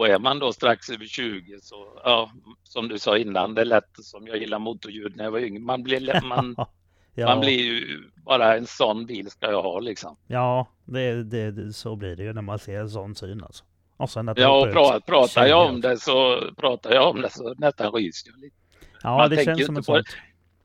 Och 0.01 0.09
är 0.09 0.19
man 0.19 0.39
då 0.39 0.53
strax 0.53 0.91
över 0.91 1.05
20 1.05 1.59
så, 1.63 2.01
ja, 2.05 2.31
som 2.63 2.89
du 2.89 2.99
sa 2.99 3.19
innan, 3.19 3.55
det 3.55 3.61
är 3.61 3.65
lätt 3.65 3.91
som 3.93 4.27
jag 4.27 4.37
gillar 4.37 4.59
motorljud 4.59 5.17
när 5.17 5.25
jag 5.25 5.31
var 5.31 5.39
yngre. 5.39 5.61
Man 5.61 5.83
blir, 5.83 6.21
man, 6.25 6.57
ja. 7.15 7.27
man 7.27 7.41
blir 7.41 7.59
ju 7.59 8.03
bara 8.17 8.57
en 8.57 8.67
sån 8.67 9.07
bil 9.07 9.31
ska 9.31 9.51
jag 9.51 9.63
ha 9.63 9.81
liksom. 9.81 10.17
Ja, 10.27 10.69
det, 10.85 11.25
det, 11.25 11.73
så 11.73 11.97
blir 11.97 12.17
det 12.17 12.23
ju 12.23 12.33
när 12.33 12.43
man 12.43 12.59
ser 12.59 12.81
en 12.81 12.91
sån 12.91 13.15
syn 13.15 13.45
alltså. 13.45 13.65
Och 13.97 14.11
sen 14.11 14.29
att 14.29 14.39
ja, 14.39 14.67
och 14.67 14.73
pra, 14.73 15.01
pratar 15.01 15.47
jag 15.47 15.69
om 15.69 15.81
det 15.81 15.99
så 15.99 16.41
pratar 16.57 16.93
jag 16.93 17.11
om 17.11 17.21
det 17.21 17.31
så 17.31 17.55
nästan 17.55 17.93
ryser 17.93 18.31
jag 18.31 18.41
lite. 18.41 18.57
Ja, 19.03 19.17
man 19.17 19.31
det 19.31 19.45
känns 19.45 19.67
som 19.67 19.77
ett 19.77 19.85
sånt. 19.85 20.07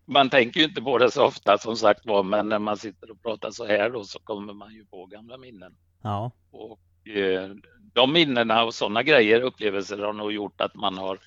Man 0.05 0.29
tänker 0.29 0.59
ju 0.59 0.65
inte 0.65 0.81
på 0.81 0.97
det 0.97 1.11
så 1.11 1.25
ofta 1.25 1.57
som 1.57 1.75
sagt 1.75 2.05
var, 2.05 2.23
men 2.23 2.49
när 2.49 2.59
man 2.59 2.77
sitter 2.77 3.11
och 3.11 3.21
pratar 3.23 3.51
så 3.51 3.65
här 3.65 3.89
då 3.89 4.03
så 4.03 4.19
kommer 4.19 4.53
man 4.53 4.73
ju 4.73 4.85
på 4.85 5.05
gamla 5.05 5.37
minnen. 5.37 5.75
Ja. 6.01 6.31
Och 6.51 7.09
eh, 7.09 7.49
de 7.95 8.13
minnena 8.13 8.63
och 8.63 8.73
sådana 8.73 9.03
grejer, 9.03 9.41
upplevelser 9.41 9.97
har 9.97 10.13
nog 10.13 10.31
gjort 10.31 10.61
att 10.61 10.75
man 10.75 10.97
har 10.97 11.19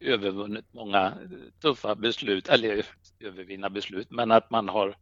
övervunnit 0.00 0.64
många 0.72 1.12
tuffa 1.62 1.94
beslut, 1.94 2.48
eller 2.48 2.86
övervinna 3.20 3.70
beslut, 3.70 4.10
men 4.10 4.30
att 4.30 4.50
man 4.50 4.68
har 4.68 4.96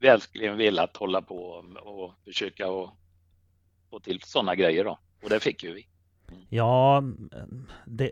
verkligen 0.00 0.56
velat 0.56 0.96
hålla 0.96 1.22
på 1.22 1.64
och 1.82 2.14
försöka 2.24 2.68
och 2.68 2.90
få 3.90 4.00
till 4.00 4.20
sådana 4.20 4.54
grejer 4.54 4.84
då. 4.84 4.98
Och 5.22 5.30
det 5.30 5.40
fick 5.40 5.64
ju 5.64 5.74
vi. 5.74 5.86
Ja, 6.48 7.02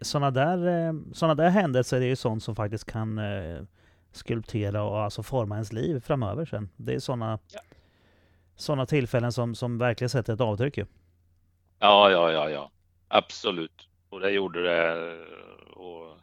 sådana 0.03 0.31
där, 0.31 1.15
såna 1.15 1.35
där 1.35 1.49
händelser 1.49 2.01
är 2.01 2.07
ju 2.07 2.17
sånt 2.17 2.43
som 2.43 2.57
faktiskt 2.57 2.93
kan 2.93 3.19
eh, 3.19 3.61
skulptera 4.13 4.83
och 4.83 4.99
alltså 4.99 5.23
forma 5.23 5.55
ens 5.55 5.73
liv 5.73 6.01
framöver 6.01 6.45
sen. 6.45 6.69
Det 6.77 6.95
är 6.95 6.99
sådana 6.99 7.39
ja. 7.53 7.61
såna 8.57 8.87
tillfällen 8.87 9.33
som, 9.33 9.55
som 9.55 9.79
verkligen 9.79 10.09
sätter 10.09 10.35
ett 10.35 10.41
avtryck 10.41 10.77
ju. 10.77 10.83
Ja, 10.83 10.89
ja, 12.11 12.31
ja, 12.33 12.51
ja. 12.51 12.71
Absolut. 13.09 13.89
Och 14.09 14.21
det 14.21 14.31
gjorde 14.31 14.63
det. 14.63 15.19
Och... 15.73 16.19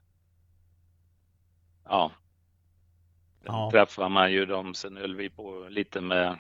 Ja. 1.86 2.12
ja. 3.44 3.72
träffade 3.72 4.10
man 4.10 4.32
ju 4.32 4.46
dem. 4.46 4.74
Sen 4.74 4.98
höll 4.98 5.16
vi 5.16 5.30
på 5.30 5.68
lite 5.70 6.02
med 6.02 6.40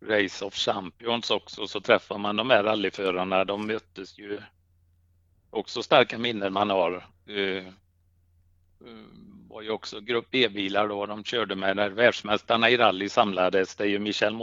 Race 0.00 0.44
of 0.44 0.54
Champions 0.54 1.30
också. 1.30 1.66
Så 1.66 1.80
träffade 1.80 2.20
man 2.20 2.36
de 2.36 2.50
här 2.50 2.64
rallyförarna. 2.64 3.44
De 3.44 3.66
möttes 3.66 4.18
ju. 4.18 4.40
Också 5.50 5.82
starka 5.82 6.18
minnen 6.18 6.52
man 6.52 6.70
har. 6.70 7.06
Uh, 7.28 7.72
var 9.48 9.62
ju 9.62 9.70
också 9.70 10.00
Grupp 10.00 10.30
B-bilar 10.30 10.88
då 10.88 11.06
de 11.06 11.24
körde 11.24 11.56
med 11.56 11.76
när 11.76 11.90
världsmästarna 11.90 12.70
i 12.70 12.76
rally 12.76 13.08
samlades. 13.08 13.76
Det 13.76 13.84
är 13.84 13.88
ju 13.88 13.98
Michel 13.98 14.34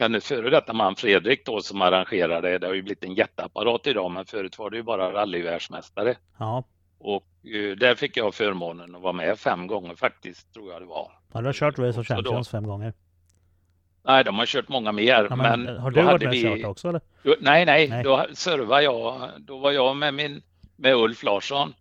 Hennes 0.00 0.24
före 0.24 0.50
detta 0.50 0.72
man 0.72 0.96
Fredrik 0.96 1.46
då 1.46 1.60
som 1.60 1.82
arrangerade, 1.82 2.58
det 2.58 2.66
har 2.66 2.74
ju 2.74 2.82
blivit 2.82 3.04
en 3.04 3.14
jätteapparat 3.14 3.86
idag 3.86 4.10
men 4.10 4.24
förut 4.24 4.58
var 4.58 4.70
det 4.70 4.76
ju 4.76 4.82
bara 4.82 5.12
rallyvärldsmästare. 5.12 6.16
Ja. 6.38 6.64
Och 6.98 7.26
uh, 7.54 7.76
där 7.76 7.94
fick 7.94 8.16
jag 8.16 8.34
förmånen 8.34 8.94
att 8.94 9.02
vara 9.02 9.12
med 9.12 9.38
fem 9.38 9.66
gånger 9.66 9.94
faktiskt, 9.94 10.54
tror 10.54 10.72
jag 10.72 10.82
det 10.82 10.86
var. 10.86 11.12
Ja, 11.32 11.40
du 11.40 11.46
har 11.46 11.52
kört 11.52 11.78
Race 11.78 12.00
of 12.00 12.06
Champions 12.06 12.48
fem 12.48 12.66
gånger? 12.66 12.92
Nej, 14.02 14.24
de 14.24 14.38
har 14.38 14.46
kört 14.46 14.68
många 14.68 14.92
mer. 14.92 15.26
Ja, 15.30 15.36
men, 15.36 15.62
men 15.62 15.76
har 15.76 15.90
du 15.90 16.02
varit 16.02 16.22
med 16.22 16.52
och 16.52 16.58
kört 16.58 16.66
också 16.66 16.88
eller? 16.88 17.00
Nej, 17.40 17.66
nej, 17.66 17.88
nej, 17.88 18.04
då 18.04 18.26
servade 18.32 18.82
jag. 18.82 19.30
Då 19.38 19.58
var 19.58 19.70
jag 19.70 19.96
med 19.96 20.14
min 20.14 20.42
med 20.76 20.94
Ulf 20.94 21.22
Larsson 21.22 21.74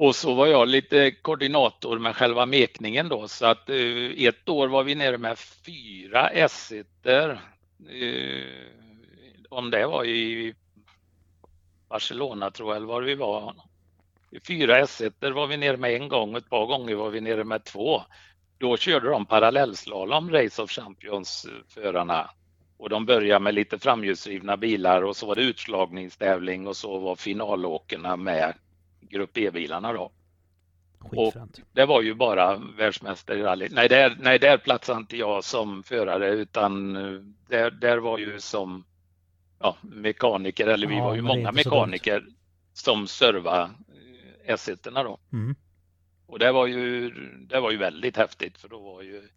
och 0.00 0.16
så 0.16 0.34
var 0.34 0.46
jag 0.46 0.68
lite 0.68 1.10
koordinator 1.10 1.98
med 1.98 2.16
själva 2.16 2.46
mekningen 2.46 3.08
då. 3.08 3.28
Så 3.28 3.46
att 3.46 3.70
uh, 3.70 4.24
ett 4.24 4.48
år 4.48 4.68
var 4.68 4.84
vi 4.84 4.94
nere 4.94 5.18
med 5.18 5.38
fyra 5.38 6.28
s 6.28 6.72
uh, 6.72 7.12
eh, 7.12 7.36
Om 9.48 9.70
det 9.70 9.86
var 9.86 10.04
i 10.04 10.54
Barcelona 11.88 12.50
tror 12.50 12.68
jag 12.68 12.76
eller 12.76 12.86
var 12.86 13.02
vi 13.02 13.14
var. 13.14 13.54
Fyra 14.46 14.78
s 14.78 15.02
var 15.20 15.46
vi 15.46 15.56
nere 15.56 15.76
med 15.76 15.94
en 15.94 16.08
gång, 16.08 16.36
ett 16.36 16.50
par 16.50 16.66
gånger 16.66 16.94
var 16.94 17.10
vi 17.10 17.20
nere 17.20 17.44
med 17.44 17.64
två. 17.64 18.02
Då 18.58 18.76
körde 18.76 19.08
de 19.08 19.26
parallellslalom 19.26 20.30
Race 20.30 20.62
of 20.62 20.70
Champions 20.70 21.46
förarna 21.68 22.30
och 22.78 22.88
de 22.88 23.06
började 23.06 23.40
med 23.40 23.54
lite 23.54 23.78
framhjulsdrivna 23.78 24.56
bilar 24.56 25.02
och 25.02 25.16
så 25.16 25.26
var 25.26 25.34
det 25.34 25.42
utslagningstävling 25.42 26.66
och 26.66 26.76
så 26.76 26.98
var 26.98 27.16
finalåkerna 27.16 28.16
med. 28.16 28.54
Grupp 29.10 29.38
E-bilarna 29.38 29.92
då. 29.92 30.12
Och 31.00 31.34
det 31.72 31.86
var 31.86 32.02
ju 32.02 32.14
bara 32.14 32.56
världsmästare 32.56 33.38
i 33.38 33.42
rally. 33.42 33.68
Nej, 33.70 33.88
där, 33.88 34.16
nej, 34.20 34.38
där 34.38 34.58
platsade 34.58 34.98
inte 34.98 35.16
jag 35.16 35.44
som 35.44 35.82
förare 35.82 36.28
utan 36.28 36.96
eh, 36.96 37.20
där, 37.48 37.70
där 37.70 37.98
var 37.98 38.18
ju 38.18 38.40
som 38.40 38.84
ja, 39.58 39.76
mekaniker, 39.82 40.66
eller 40.66 40.86
vi 40.86 41.00
var 41.00 41.14
ju 41.14 41.22
många 41.22 41.52
mekaniker 41.52 42.26
som 42.72 43.06
servade 43.06 43.70
eh, 44.44 44.54
s 44.54 44.70
då. 44.82 45.18
Mm. 45.32 45.56
Och 46.26 46.38
det 46.38 46.52
var, 46.52 46.66
ju, 46.66 47.10
det 47.38 47.60
var 47.60 47.70
ju 47.70 47.76
väldigt 47.76 48.16
häftigt 48.16 48.58
för 48.58 48.68
då 48.68 48.78
var 48.78 49.02
ju 49.02 49.28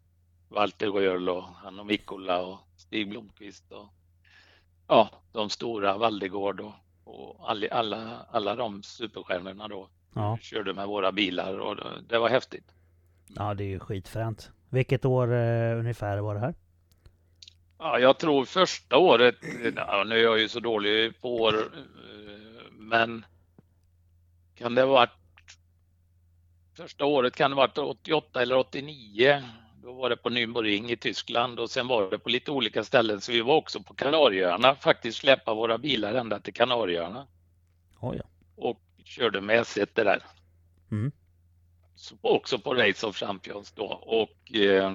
Walter 0.50 0.88
Röhrl 0.88 1.30
och 1.30 1.44
Hanno 1.44 1.84
Mikkola 1.84 2.42
och 2.42 2.60
Stig 2.78 3.10
Blomqvist 3.10 3.72
och 3.72 3.94
ja, 4.88 5.10
de 5.32 5.50
stora 5.50 5.98
Valdegård 5.98 6.60
och 6.60 6.74
och 7.04 7.50
all, 7.50 7.68
alla, 7.72 8.26
alla 8.32 8.56
de 8.56 8.84
superstjärnorna 8.84 9.68
då 9.68 9.90
ja. 10.14 10.38
körde 10.42 10.74
med 10.74 10.88
våra 10.88 11.12
bilar 11.12 11.60
och 11.60 11.78
det 12.10 12.18
var 12.18 12.30
häftigt. 12.30 12.74
Ja, 13.36 13.54
det 13.54 13.64
är 13.64 13.68
ju 13.68 13.80
skitfränt. 13.80 14.52
Vilket 14.70 15.06
år 15.06 15.34
eh, 15.34 15.80
ungefär 15.80 16.18
var 16.18 16.34
det 16.34 16.40
här? 16.40 16.54
Ja, 17.78 18.00
jag 18.00 18.18
tror 18.18 18.46
första 18.46 18.98
året, 18.98 19.36
ja, 19.76 20.04
nu 20.08 20.16
är 20.16 20.24
jag 20.24 20.40
ju 20.40 20.50
så 20.50 20.60
dålig 20.60 21.22
på 21.22 21.36
år, 21.36 21.54
eh, 21.54 22.72
men 22.72 23.26
kan 24.56 24.76
det 24.76 24.82
ha 24.82 24.90
varit 24.90 25.10
första 26.78 27.06
året 27.06 27.36
kan 27.36 27.52
det 27.52 27.56
ha 27.56 27.62
varit 27.62 27.78
88 27.78 28.42
eller 28.42 28.58
89 28.58 29.44
då 29.84 29.94
var 29.94 30.10
det 30.10 30.18
på 30.18 30.30
Nürburgring 30.30 30.92
i 30.92 30.98
Tyskland 30.98 31.60
och 31.60 31.70
sen 31.70 31.88
var 31.88 32.12
det 32.12 32.20
på 32.20 32.30
lite 32.30 32.52
olika 32.52 32.84
ställen. 32.84 33.22
Så 33.22 33.32
vi 33.32 33.42
var 33.42 33.56
också 33.56 33.84
på 33.84 33.94
Kanarieöarna, 33.94 34.76
faktiskt 34.76 35.18
släppa 35.18 35.54
våra 35.54 35.78
bilar 35.78 36.14
ända 36.14 36.40
till 36.40 36.54
Kanarieöarna. 36.54 37.28
Oh 38.00 38.18
ja. 38.18 38.24
Och 38.56 38.82
körde 39.04 39.42
med 39.42 39.60
S1 39.60 39.90
där. 39.94 40.24
Mm. 40.92 41.12
Så 41.96 42.16
också 42.22 42.60
på 42.60 42.74
Race 42.74 43.08
of 43.08 43.18
Champions 43.18 43.72
då 43.72 43.86
och 43.86 44.56
eh, 44.56 44.92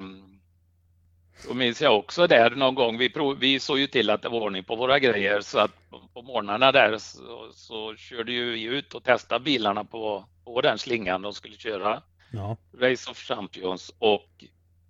Då 1.47 1.53
minns 1.53 1.81
jag 1.81 1.97
också 1.97 2.27
där 2.27 2.49
någon 2.49 2.75
gång, 2.75 2.97
vi, 2.97 3.09
prov, 3.09 3.37
vi 3.39 3.59
såg 3.59 3.79
ju 3.79 3.87
till 3.87 4.09
att 4.09 4.21
det 4.21 4.29
var 4.29 4.39
ordning 4.39 4.63
på 4.63 4.75
våra 4.75 4.99
grejer 4.99 5.41
så 5.41 5.59
att 5.59 5.71
på 6.13 6.21
morgnarna 6.21 6.71
där 6.71 6.97
så, 6.97 7.49
så 7.53 7.95
körde 7.95 8.31
ju 8.31 8.51
vi 8.51 8.63
ut 8.63 8.93
och 8.93 9.03
testade 9.03 9.43
bilarna 9.43 9.83
på, 9.83 10.25
på 10.43 10.61
den 10.61 10.77
slingan 10.77 11.21
de 11.21 11.33
skulle 11.33 11.57
köra. 11.57 12.01
Ja. 12.31 12.57
Race 12.79 13.11
of 13.11 13.17
Champions 13.17 13.95
och 13.99 14.45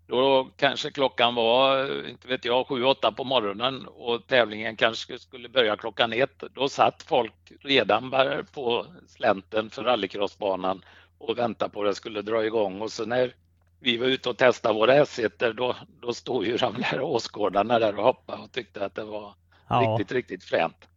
då 0.08 0.50
kanske 0.58 0.92
klockan 0.92 1.36
var, 1.36 2.10
inte 2.10 2.28
vet 2.28 2.46
jag, 2.46 2.66
7-8 2.66 3.12
på 3.12 3.24
morgonen 3.24 3.88
och 3.88 4.28
tävlingen 4.28 4.76
kanske 4.76 5.20
skulle 5.20 5.50
börja 5.50 5.78
klockan 5.78 6.14
ett. 6.14 6.44
Då 6.54 6.70
satt 6.70 7.04
folk 7.04 7.34
redan 7.62 8.16
på 8.54 8.86
slänten 9.08 9.70
för 9.70 9.84
rallycrossbanan 9.84 10.82
och 11.18 11.38
väntade 11.38 11.72
på 11.72 11.82
att 11.82 11.88
det 11.88 11.96
skulle 11.96 12.22
dra 12.22 12.46
igång 12.46 12.82
och 12.82 12.92
så 12.92 13.06
när 13.06 13.34
vi 13.80 13.98
var 13.98 14.08
ute 14.08 14.30
och 14.30 14.38
testade 14.38 14.74
våra 14.74 14.94
s 14.96 15.20
då, 15.56 15.76
då 16.02 16.14
stod 16.14 16.46
ju 16.46 16.58
de 16.58 16.76
där 16.92 17.02
åskådarna 17.02 17.80
där 17.80 18.00
och 18.00 18.04
hoppade 18.04 18.42
och 18.44 18.52
tyckte 18.52 18.86
att 18.86 18.96
det 18.96 19.04
var 19.04 19.34
ja. 19.68 19.76
riktigt, 19.76 20.12
riktigt 20.12 20.44
fränt. 20.44 20.88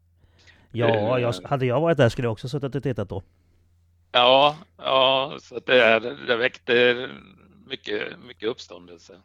Ja, 0.73 1.19
jag, 1.19 1.35
eh. 1.35 1.51
hade 1.51 1.67
jag 1.67 1.81
varit 1.81 1.99
där 1.99 2.09
skulle 2.09 2.27
jag 2.27 2.33
också 2.33 2.49
suttit 2.49 2.75
och 2.75 2.83
tittat 2.83 3.09
då. 3.09 3.23
Ja, 4.13 4.57
ja, 4.77 5.37
så 5.41 5.59
det, 5.67 6.01
det 6.27 6.37
väckte 6.37 7.09
mycket, 7.71 8.19
mycket 8.19 8.49
uppståndelse. 8.49 9.21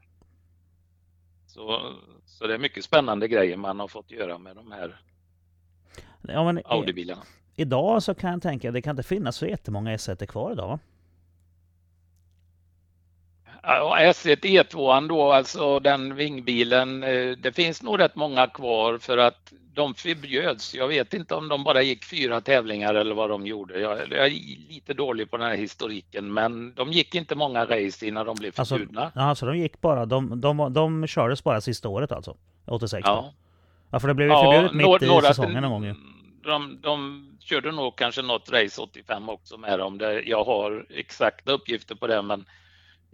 Så, 1.48 1.94
så 2.26 2.48
det 2.48 2.54
är 2.54 2.58
mycket 2.58 2.86
spännande 2.86 3.28
grejer 3.28 3.58
man 3.58 3.80
har 3.80 3.88
fått 3.88 4.12
göra 4.12 4.38
med 4.38 4.56
de 4.56 4.72
här 4.72 5.02
ja, 6.22 6.54
Audi-bilarna. 6.66 7.24
Idag 7.56 8.04
så 8.04 8.16
kan 8.16 8.32
jag 8.32 8.42
tänka, 8.42 8.72
det 8.72 8.82
kan 8.82 8.92
inte 8.92 9.04
finnas 9.04 9.36
så 9.36 9.46
jättemånga 9.46 9.96
S1 9.96 10.26
kvar 10.26 10.52
idag 10.52 10.80
va? 13.66 14.00
S1 14.00 14.40
E2 14.40 15.08
då, 15.08 15.32
alltså 15.32 15.80
den 15.80 16.16
vingbilen, 16.16 17.04
eh, 17.04 17.32
det 17.38 17.52
finns 17.56 17.84
nog 17.84 18.00
rätt 18.00 18.16
många 18.16 18.48
kvar 18.48 18.98
för 18.98 19.18
att 19.18 19.54
de 19.74 19.94
förbjöds. 19.94 20.76
Jag 20.76 20.88
vet 20.88 21.14
inte 21.14 21.36
om 21.36 21.48
de 21.48 21.64
bara 21.64 21.82
gick 21.82 22.06
fyra 22.06 22.42
tävlingar 22.42 22.96
eller 22.96 23.16
vad 23.16 23.30
de 23.30 23.48
gjorde. 23.48 23.80
Jag, 23.80 23.98
jag 23.98 24.26
är 24.26 24.30
lite 24.70 24.94
dålig 24.94 25.32
på 25.32 25.38
den 25.38 25.48
här 25.48 25.56
historiken, 25.56 26.34
men 26.34 26.74
de 26.74 26.92
gick 26.92 27.16
inte 27.16 27.36
många 27.36 27.66
race 27.66 28.08
innan 28.08 28.26
de 28.26 28.36
blev 28.36 28.54
alltså, 28.56 28.76
förbjudna. 28.76 29.02
Alltså, 29.02 29.20
alltså 29.20 29.46
de 29.46 29.58
gick 29.58 29.82
bara, 29.82 30.06
de, 30.06 30.42
de, 30.42 30.74
de 30.74 31.08
kördes 31.08 31.44
bara 31.44 31.62
sista 31.62 31.90
året 31.90 32.12
alltså? 32.12 32.38
86 32.66 33.02
ja. 33.06 33.34
Ja, 33.92 34.00
för 34.00 34.08
det 34.08 34.14
blev 34.14 34.28
ju 34.30 34.34
förbjudet 34.34 34.72
ja, 34.72 34.78
mitt 34.78 35.10
några, 35.10 35.26
i 35.26 35.28
säsongen 35.28 35.62
någon 35.62 35.72
gång 35.72 35.86
ju. 35.86 35.96
De, 36.44 36.80
de 36.82 37.28
körde 37.40 37.72
nog 37.72 37.96
kanske 37.96 38.22
något 38.22 38.50
race 38.52 38.82
85 38.82 39.30
också 39.30 39.58
med 39.58 39.80
dem. 39.80 40.22
Jag 40.26 40.44
har 40.44 40.86
exakta 40.90 41.52
uppgifter 41.52 41.96
på 41.96 42.08
det, 42.08 42.22
men 42.22 42.46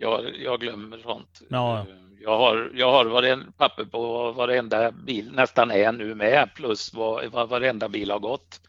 jag, 0.02 0.38
jag 0.40 0.60
glömmer 0.60 0.98
sånt. 0.98 1.42
Ja. 1.50 1.86
Jag 2.24 2.38
har, 2.38 2.72
jag 2.74 2.92
har 2.92 3.06
varenda, 3.06 3.46
papper 3.58 3.86
på 3.86 4.32
varenda 4.32 4.92
bil 4.92 5.32
nästan 5.32 5.72
är 5.72 5.92
nu 5.92 6.16
med 6.16 6.50
plus 6.56 6.94
vad, 6.94 7.50
varenda 7.50 7.90
bil 7.90 8.12
har 8.12 8.20
gått. 8.20 8.62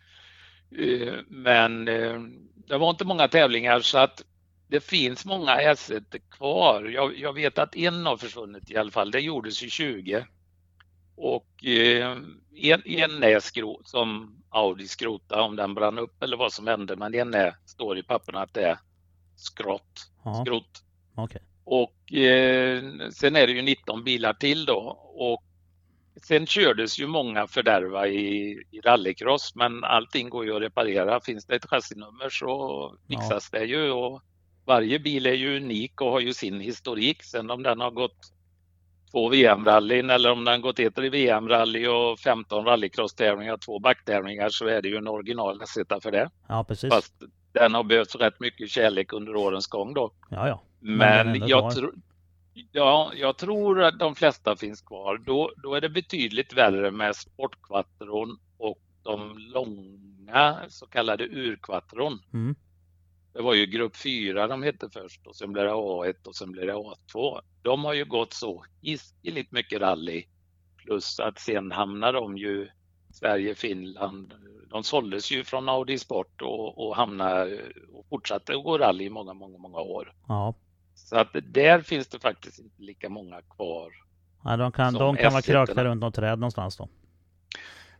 Eh, 0.78 1.14
men 1.28 1.88
eh, 1.88 2.20
det 2.68 2.78
var 2.78 2.90
inte 2.90 3.04
många 3.04 3.28
tävlingar 3.28 3.80
så 3.80 3.98
att 3.98 4.24
det 4.68 4.80
finns 4.80 5.24
många 5.24 5.56
S1 5.56 6.20
kvar. 6.30 6.84
Jag, 6.84 7.18
jag, 7.18 7.32
vet 7.32 7.58
att 7.58 7.76
en 7.76 8.06
har 8.06 8.16
försvunnit 8.16 8.70
i 8.70 8.76
alla 8.76 8.90
fall. 8.90 9.10
Det 9.10 9.20
gjordes 9.20 9.62
i 9.62 9.70
20. 9.70 10.26
Och 11.16 11.64
eh, 11.64 12.16
en, 12.56 12.82
en 12.84 13.22
är 13.22 13.40
skrot, 13.40 13.88
som 13.88 14.36
Audi 14.50 14.88
skrotade 14.88 15.42
om 15.42 15.56
den 15.56 15.74
brann 15.74 15.98
upp 15.98 16.22
eller 16.22 16.36
vad 16.36 16.52
som 16.52 16.66
hände. 16.66 16.96
Men 16.96 17.14
en 17.14 17.34
är, 17.34 17.56
står 17.66 17.98
i 17.98 18.02
papperna 18.02 18.42
att 18.42 18.54
det 18.54 18.62
är 18.62 18.78
skrott. 19.36 20.10
Ja. 20.24 20.44
Skrot. 20.44 20.82
Okay. 21.16 21.40
Och 21.64 22.12
eh, 22.12 22.82
sen 23.10 23.36
är 23.36 23.46
det 23.46 23.52
ju 23.52 23.62
19 23.62 24.04
bilar 24.04 24.32
till 24.32 24.64
då 24.64 24.98
och 25.14 25.42
sen 26.22 26.46
kördes 26.46 26.98
ju 26.98 27.06
många 27.06 27.46
fördärva 27.46 28.08
i, 28.08 28.50
i 28.70 28.80
rallycross 28.80 29.54
men 29.54 29.84
allting 29.84 30.30
går 30.30 30.44
ju 30.44 30.56
att 30.56 30.62
reparera. 30.62 31.20
Finns 31.20 31.46
det 31.46 31.56
ett 31.56 31.66
chassinummer 31.66 32.28
så 32.28 32.96
fixas 33.08 33.48
ja. 33.52 33.58
det 33.58 33.64
ju 33.64 33.90
och 33.90 34.22
varje 34.64 34.98
bil 34.98 35.26
är 35.26 35.34
ju 35.34 35.56
unik 35.56 36.00
och 36.00 36.10
har 36.10 36.20
ju 36.20 36.34
sin 36.34 36.60
historik. 36.60 37.22
Sen 37.22 37.50
om 37.50 37.62
den 37.62 37.80
har 37.80 37.90
gått 37.90 38.32
två 39.10 39.28
VM-rallyn 39.28 40.10
eller 40.10 40.32
om 40.32 40.44
den 40.44 40.60
gått 40.60 40.78
ett 40.78 40.98
VM-rally 40.98 41.86
och 41.86 42.18
15 42.18 42.64
rallycross-tävlingar, 42.64 43.56
två 43.56 43.78
backtävlingar 43.78 44.48
så 44.48 44.66
är 44.66 44.82
det 44.82 44.88
ju 44.88 44.96
en 44.96 45.08
original 45.08 45.62
för 46.02 46.10
det. 46.10 46.30
Ja, 46.48 46.64
precis. 46.64 46.90
Fast 46.90 47.14
den 47.52 47.74
har 47.74 47.84
behövt 47.84 48.14
rätt 48.14 48.40
mycket 48.40 48.70
kärlek 48.70 49.12
under 49.12 49.36
årens 49.36 49.66
gång 49.66 49.94
då. 49.94 50.12
Ja, 50.30 50.48
ja. 50.48 50.62
Men, 50.80 51.26
Men 51.32 51.48
jag, 51.48 51.74
tro, 51.74 51.92
ja, 52.72 53.12
jag 53.14 53.36
tror 53.36 53.82
att 53.82 53.98
de 53.98 54.14
flesta 54.14 54.56
finns 54.56 54.80
kvar. 54.80 55.18
Då, 55.18 55.52
då 55.62 55.74
är 55.74 55.80
det 55.80 55.88
betydligt 55.88 56.52
värre 56.52 56.90
med 56.90 57.16
sportkvattron 57.16 58.38
och 58.58 58.78
de 59.02 59.38
långa 59.38 60.58
så 60.68 60.86
kallade 60.86 61.24
urkvattron. 61.24 62.18
Mm. 62.32 62.54
Det 63.32 63.42
var 63.42 63.54
ju 63.54 63.66
grupp 63.66 63.96
4 63.96 64.46
de 64.46 64.62
hette 64.62 64.90
först 64.90 65.26
och 65.26 65.36
sen 65.36 65.52
blev 65.52 65.64
det 65.64 65.72
A1 65.72 66.26
och 66.26 66.36
sen 66.36 66.52
blev 66.52 66.66
det 66.66 66.72
A2. 66.72 67.40
De 67.62 67.84
har 67.84 67.92
ju 67.92 68.04
gått 68.04 68.32
så 68.32 68.64
hiskeligt 68.80 69.52
mycket 69.52 69.80
rally. 69.80 70.24
Plus 70.76 71.20
att 71.20 71.38
sen 71.38 71.72
hamnar 71.72 72.12
de 72.12 72.38
ju 72.38 72.68
Sverige, 73.12 73.54
Finland. 73.54 74.34
De 74.70 74.84
såldes 74.84 75.30
ju 75.30 75.44
från 75.44 75.68
Audi 75.68 75.98
Sport 75.98 76.42
och, 76.42 76.86
och 76.86 76.96
hamnade 76.96 77.60
och 77.92 78.06
fortsatte 78.10 78.56
att 78.56 78.64
gå 78.64 78.78
rally 78.78 79.04
i 79.04 79.10
många, 79.10 79.34
många, 79.34 79.58
många 79.58 79.78
år. 79.78 80.12
Ja. 80.28 80.54
Så 80.94 81.16
att 81.16 81.28
där 81.42 81.80
finns 81.80 82.08
det 82.08 82.18
faktiskt 82.18 82.58
inte 82.58 82.82
lika 82.82 83.08
många 83.08 83.42
kvar. 83.42 83.92
Ja, 84.44 84.56
de 84.56 84.72
kan, 84.72 84.94
de 84.94 85.16
kan 85.16 85.32
vara 85.32 85.42
krökta 85.42 85.84
runt 85.84 86.00
något 86.00 86.14
träd 86.14 86.38
någonstans 86.38 86.76
då. 86.76 86.88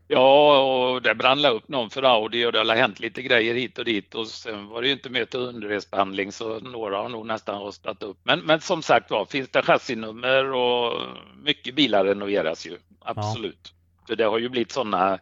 Ja, 0.07 0.59
och 0.93 1.01
det 1.01 1.15
brann 1.15 1.45
upp 1.45 1.67
någon 1.67 1.89
för 1.89 2.03
Audi 2.03 2.45
och 2.45 2.51
det 2.51 2.59
har 2.59 2.75
hänt 2.75 2.99
lite 2.99 3.21
grejer 3.21 3.55
hit 3.55 3.79
och 3.79 3.85
dit 3.85 4.15
och 4.15 4.27
sen 4.27 4.67
var 4.67 4.81
det 4.81 4.87
ju 4.87 4.93
inte 4.93 5.09
med 5.09 5.29
till 5.29 5.39
underresbehandling 5.39 6.31
så 6.31 6.59
några 6.59 6.97
har 6.97 7.09
nog 7.09 7.25
nästan 7.25 7.61
rostat 7.61 8.03
upp. 8.03 8.17
Men, 8.23 8.39
men 8.39 8.61
som 8.61 8.81
sagt 8.81 9.11
var, 9.11 9.25
finns 9.25 9.49
det 9.49 9.61
chassinummer 9.61 10.53
och 10.53 11.01
mycket 11.43 11.75
bilar 11.75 12.05
renoveras 12.05 12.67
ju, 12.67 12.77
absolut. 12.99 13.59
Ja. 13.63 13.82
För 14.07 14.15
det 14.15 14.23
har 14.23 14.37
ju 14.37 14.49
blivit 14.49 14.71
sådana, 14.71 15.19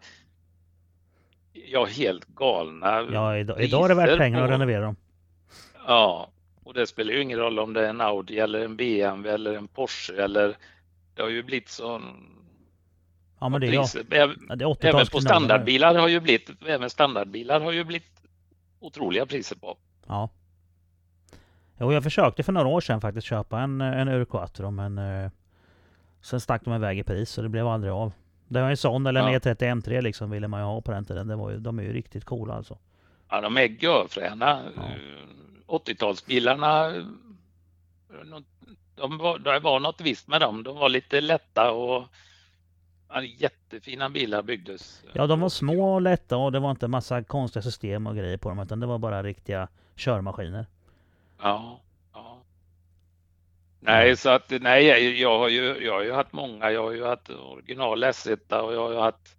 ja 1.53 1.85
helt 1.85 2.25
galna 2.25 3.01
Ja, 3.11 3.37
idag, 3.37 3.61
idag 3.61 3.85
är 3.85 3.89
det 3.89 3.95
värt 3.95 4.17
pengar 4.17 4.43
att 4.43 4.49
renovera 4.49 4.81
dem. 4.81 4.95
Ja, 5.87 6.29
och 6.63 6.73
det 6.73 6.87
spelar 6.87 7.13
ju 7.13 7.21
ingen 7.21 7.39
roll 7.39 7.59
om 7.59 7.73
det 7.73 7.85
är 7.85 7.89
en 7.89 8.01
Audi 8.01 8.39
eller 8.39 8.65
en 8.65 8.77
BMW 8.77 9.33
eller 9.33 9.53
en 9.53 9.67
Porsche 9.67 10.13
eller 10.23 10.57
det 11.15 11.21
har 11.21 11.29
ju 11.29 11.43
blivit 11.43 11.69
sån 11.69 12.01
Ja 13.39 13.49
men 13.49 13.61
det 13.61 13.67
är, 13.67 13.73
ja, 13.73 13.85
det 14.55 14.65
är 14.65 14.85
Även 14.85 15.05
på 15.07 15.21
standardbilar 15.21 15.95
har 15.95 16.07
ju 16.07 16.19
blivit, 16.19 16.49
även 16.67 16.89
standardbilar 16.89 17.61
har 17.61 17.71
ju 17.71 17.83
blivit 17.83 18.21
otroliga 18.79 19.25
priser 19.25 19.55
på. 19.55 19.77
Ja. 20.07 20.29
Jo, 21.79 21.93
jag 21.93 22.03
försökte 22.03 22.43
för 22.43 22.51
några 22.51 22.67
år 22.67 22.81
sedan 22.81 23.01
faktiskt 23.01 23.27
köpa 23.27 23.59
en, 23.59 23.81
en 23.81 24.07
Euro 24.07 24.71
men 24.71 24.97
eh, 24.97 25.31
sen 26.21 26.39
stack 26.39 26.65
de 26.65 26.73
iväg 26.73 26.99
i 26.99 27.03
pris 27.03 27.29
så 27.29 27.41
det 27.41 27.49
blev 27.49 27.67
aldrig 27.67 27.93
av. 27.93 28.13
Det 28.51 28.61
var 28.61 28.69
en 28.69 28.77
sån 28.77 29.07
eller 29.07 29.21
en 29.21 29.33
ja. 29.33 29.39
E30 29.39 29.81
M3 29.81 30.01
liksom 30.01 30.29
ville 30.29 30.47
man 30.47 30.59
ju 30.59 30.65
ha 30.65 30.81
på 30.81 30.91
den 30.91 31.05
tiden. 31.05 31.27
Det 31.27 31.35
var 31.35 31.51
ju, 31.51 31.57
de 31.57 31.79
är 31.79 31.83
ju 31.83 31.93
riktigt 31.93 32.25
coola 32.25 32.53
alltså. 32.53 32.77
Ja, 33.29 33.41
de 33.41 33.57
är 33.57 33.61
görfräna. 33.61 34.63
Ja. 34.75 35.77
80-talsbilarna, 35.77 37.05
de 38.95 39.17
var, 39.17 39.39
det 39.39 39.59
var 39.59 39.79
något 39.79 40.01
visst 40.01 40.27
med 40.27 40.41
dem. 40.41 40.63
De 40.63 40.75
var 40.77 40.89
lite 40.89 41.21
lätta 41.21 41.71
och 41.71 42.07
jättefina 43.37 44.09
bilar 44.09 44.43
byggdes. 44.43 45.03
Ja, 45.13 45.27
de 45.27 45.39
var 45.39 45.49
små 45.49 45.93
och 45.93 46.01
lätta 46.01 46.37
och 46.37 46.51
det 46.51 46.59
var 46.59 46.71
inte 46.71 46.87
massa 46.87 47.23
konstiga 47.23 47.63
system 47.63 48.07
och 48.07 48.15
grejer 48.15 48.37
på 48.37 48.49
dem 48.49 48.59
utan 48.59 48.79
det 48.79 48.85
var 48.85 48.97
bara 48.97 49.23
riktiga 49.23 49.67
körmaskiner. 49.95 50.65
Ja, 51.41 51.43
ja. 51.43 51.79
Nej, 53.83 54.17
så 54.17 54.29
att 54.29 54.49
nej, 54.61 55.21
jag 55.21 55.39
har 55.39 55.49
ju, 55.49 55.85
jag 55.85 55.93
har 55.93 56.03
ju 56.03 56.11
haft 56.11 56.33
många. 56.33 56.71
Jag 56.71 56.83
har 56.83 56.91
ju 56.91 57.05
haft 57.05 57.29
original 57.29 58.03
S1 58.03 58.59
och 58.59 58.73
jag 58.73 58.81
har 58.81 58.91
ju 58.91 58.99
haft 58.99 59.35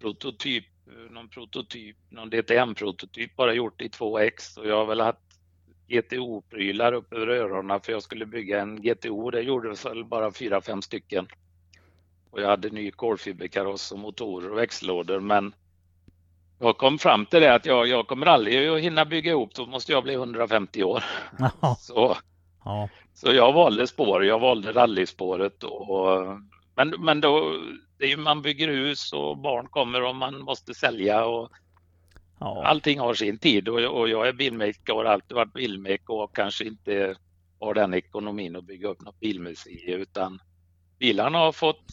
prototyp, 0.00 0.64
någon 1.10 1.28
prototyp, 1.28 1.96
någon 2.08 2.30
DTM-prototyp 2.30 3.36
bara 3.36 3.54
gjort 3.54 3.80
i 3.80 3.88
2X 3.88 4.58
och 4.58 4.66
jag 4.66 4.76
har 4.76 4.86
väl 4.86 5.00
haft 5.00 5.18
GTO-prylar 5.88 6.92
upp 6.92 7.12
över 7.12 7.26
öronen 7.26 7.80
för 7.80 7.92
jag 7.92 8.02
skulle 8.02 8.26
bygga 8.26 8.60
en 8.60 8.82
GTO. 8.82 9.30
Det 9.30 9.40
gjordes 9.40 9.86
väl 9.86 10.04
bara 10.04 10.32
fyra, 10.32 10.60
fem 10.60 10.82
stycken. 10.82 11.26
Och 12.30 12.40
jag 12.40 12.48
hade 12.48 12.70
ny 12.70 12.90
kolfiberkaross 12.90 13.92
och 13.92 13.98
motorer 13.98 14.50
och 14.50 14.58
växellådor 14.58 15.20
men 15.20 15.54
jag 16.58 16.78
kom 16.78 16.98
fram 16.98 17.26
till 17.26 17.40
det 17.40 17.54
att 17.54 17.66
jag, 17.66 17.86
jag 17.86 18.06
kommer 18.06 18.26
aldrig 18.26 18.68
att 18.68 18.80
hinna 18.80 19.04
bygga 19.04 19.30
ihop, 19.30 19.54
då 19.54 19.66
måste 19.66 19.92
jag 19.92 20.02
bli 20.02 20.14
150 20.14 20.84
år. 20.84 21.04
Så, 21.78 22.16
ja. 22.64 22.88
så 23.14 23.32
jag 23.32 23.52
valde 23.52 23.86
spår, 23.86 24.24
jag 24.24 24.38
valde 24.38 24.72
rallyspåret. 24.72 25.64
Och, 25.64 26.38
men, 26.74 26.94
men 26.98 27.20
då, 27.20 27.60
ju, 28.00 28.16
man 28.16 28.42
bygger 28.42 28.68
hus 28.68 29.12
och 29.12 29.38
barn 29.38 29.68
kommer 29.68 30.02
och 30.02 30.16
man 30.16 30.40
måste 30.40 30.74
sälja 30.74 31.24
och 31.24 31.50
Ja. 32.42 32.64
Allting 32.64 33.00
har 33.00 33.14
sin 33.14 33.38
tid 33.38 33.68
och, 33.68 34.00
och 34.00 34.08
jag 34.08 34.28
är 34.28 34.32
bilmaker 34.32 34.92
och 34.92 34.98
har 34.98 35.04
alltid 35.04 35.34
varit 35.34 35.52
bilmaker 35.52 36.10
och 36.10 36.36
kanske 36.36 36.64
inte 36.64 37.14
har 37.60 37.74
den 37.74 37.94
ekonomin 37.94 38.56
att 38.56 38.64
bygga 38.64 38.88
upp 38.88 39.00
något 39.02 39.20
bilmuseum 39.20 40.00
utan 40.00 40.42
bilarna 40.98 41.38
har 41.38 41.52
fått 41.52 41.84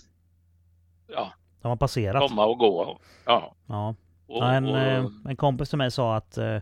ja, 1.08 1.34
De 1.62 1.68
har 1.68 1.76
passerat. 1.76 2.30
komma 2.30 2.46
och 2.46 2.58
gå. 2.58 3.00
Ja. 3.26 3.56
Ja. 3.68 3.96
Och, 4.28 4.50
en, 4.50 4.68
eh, 4.68 5.06
och, 5.06 5.12
en 5.30 5.36
kompis 5.36 5.70
till 5.70 5.78
mig 5.78 5.92
sa 5.92 6.16
att 6.16 6.38
eh, 6.38 6.58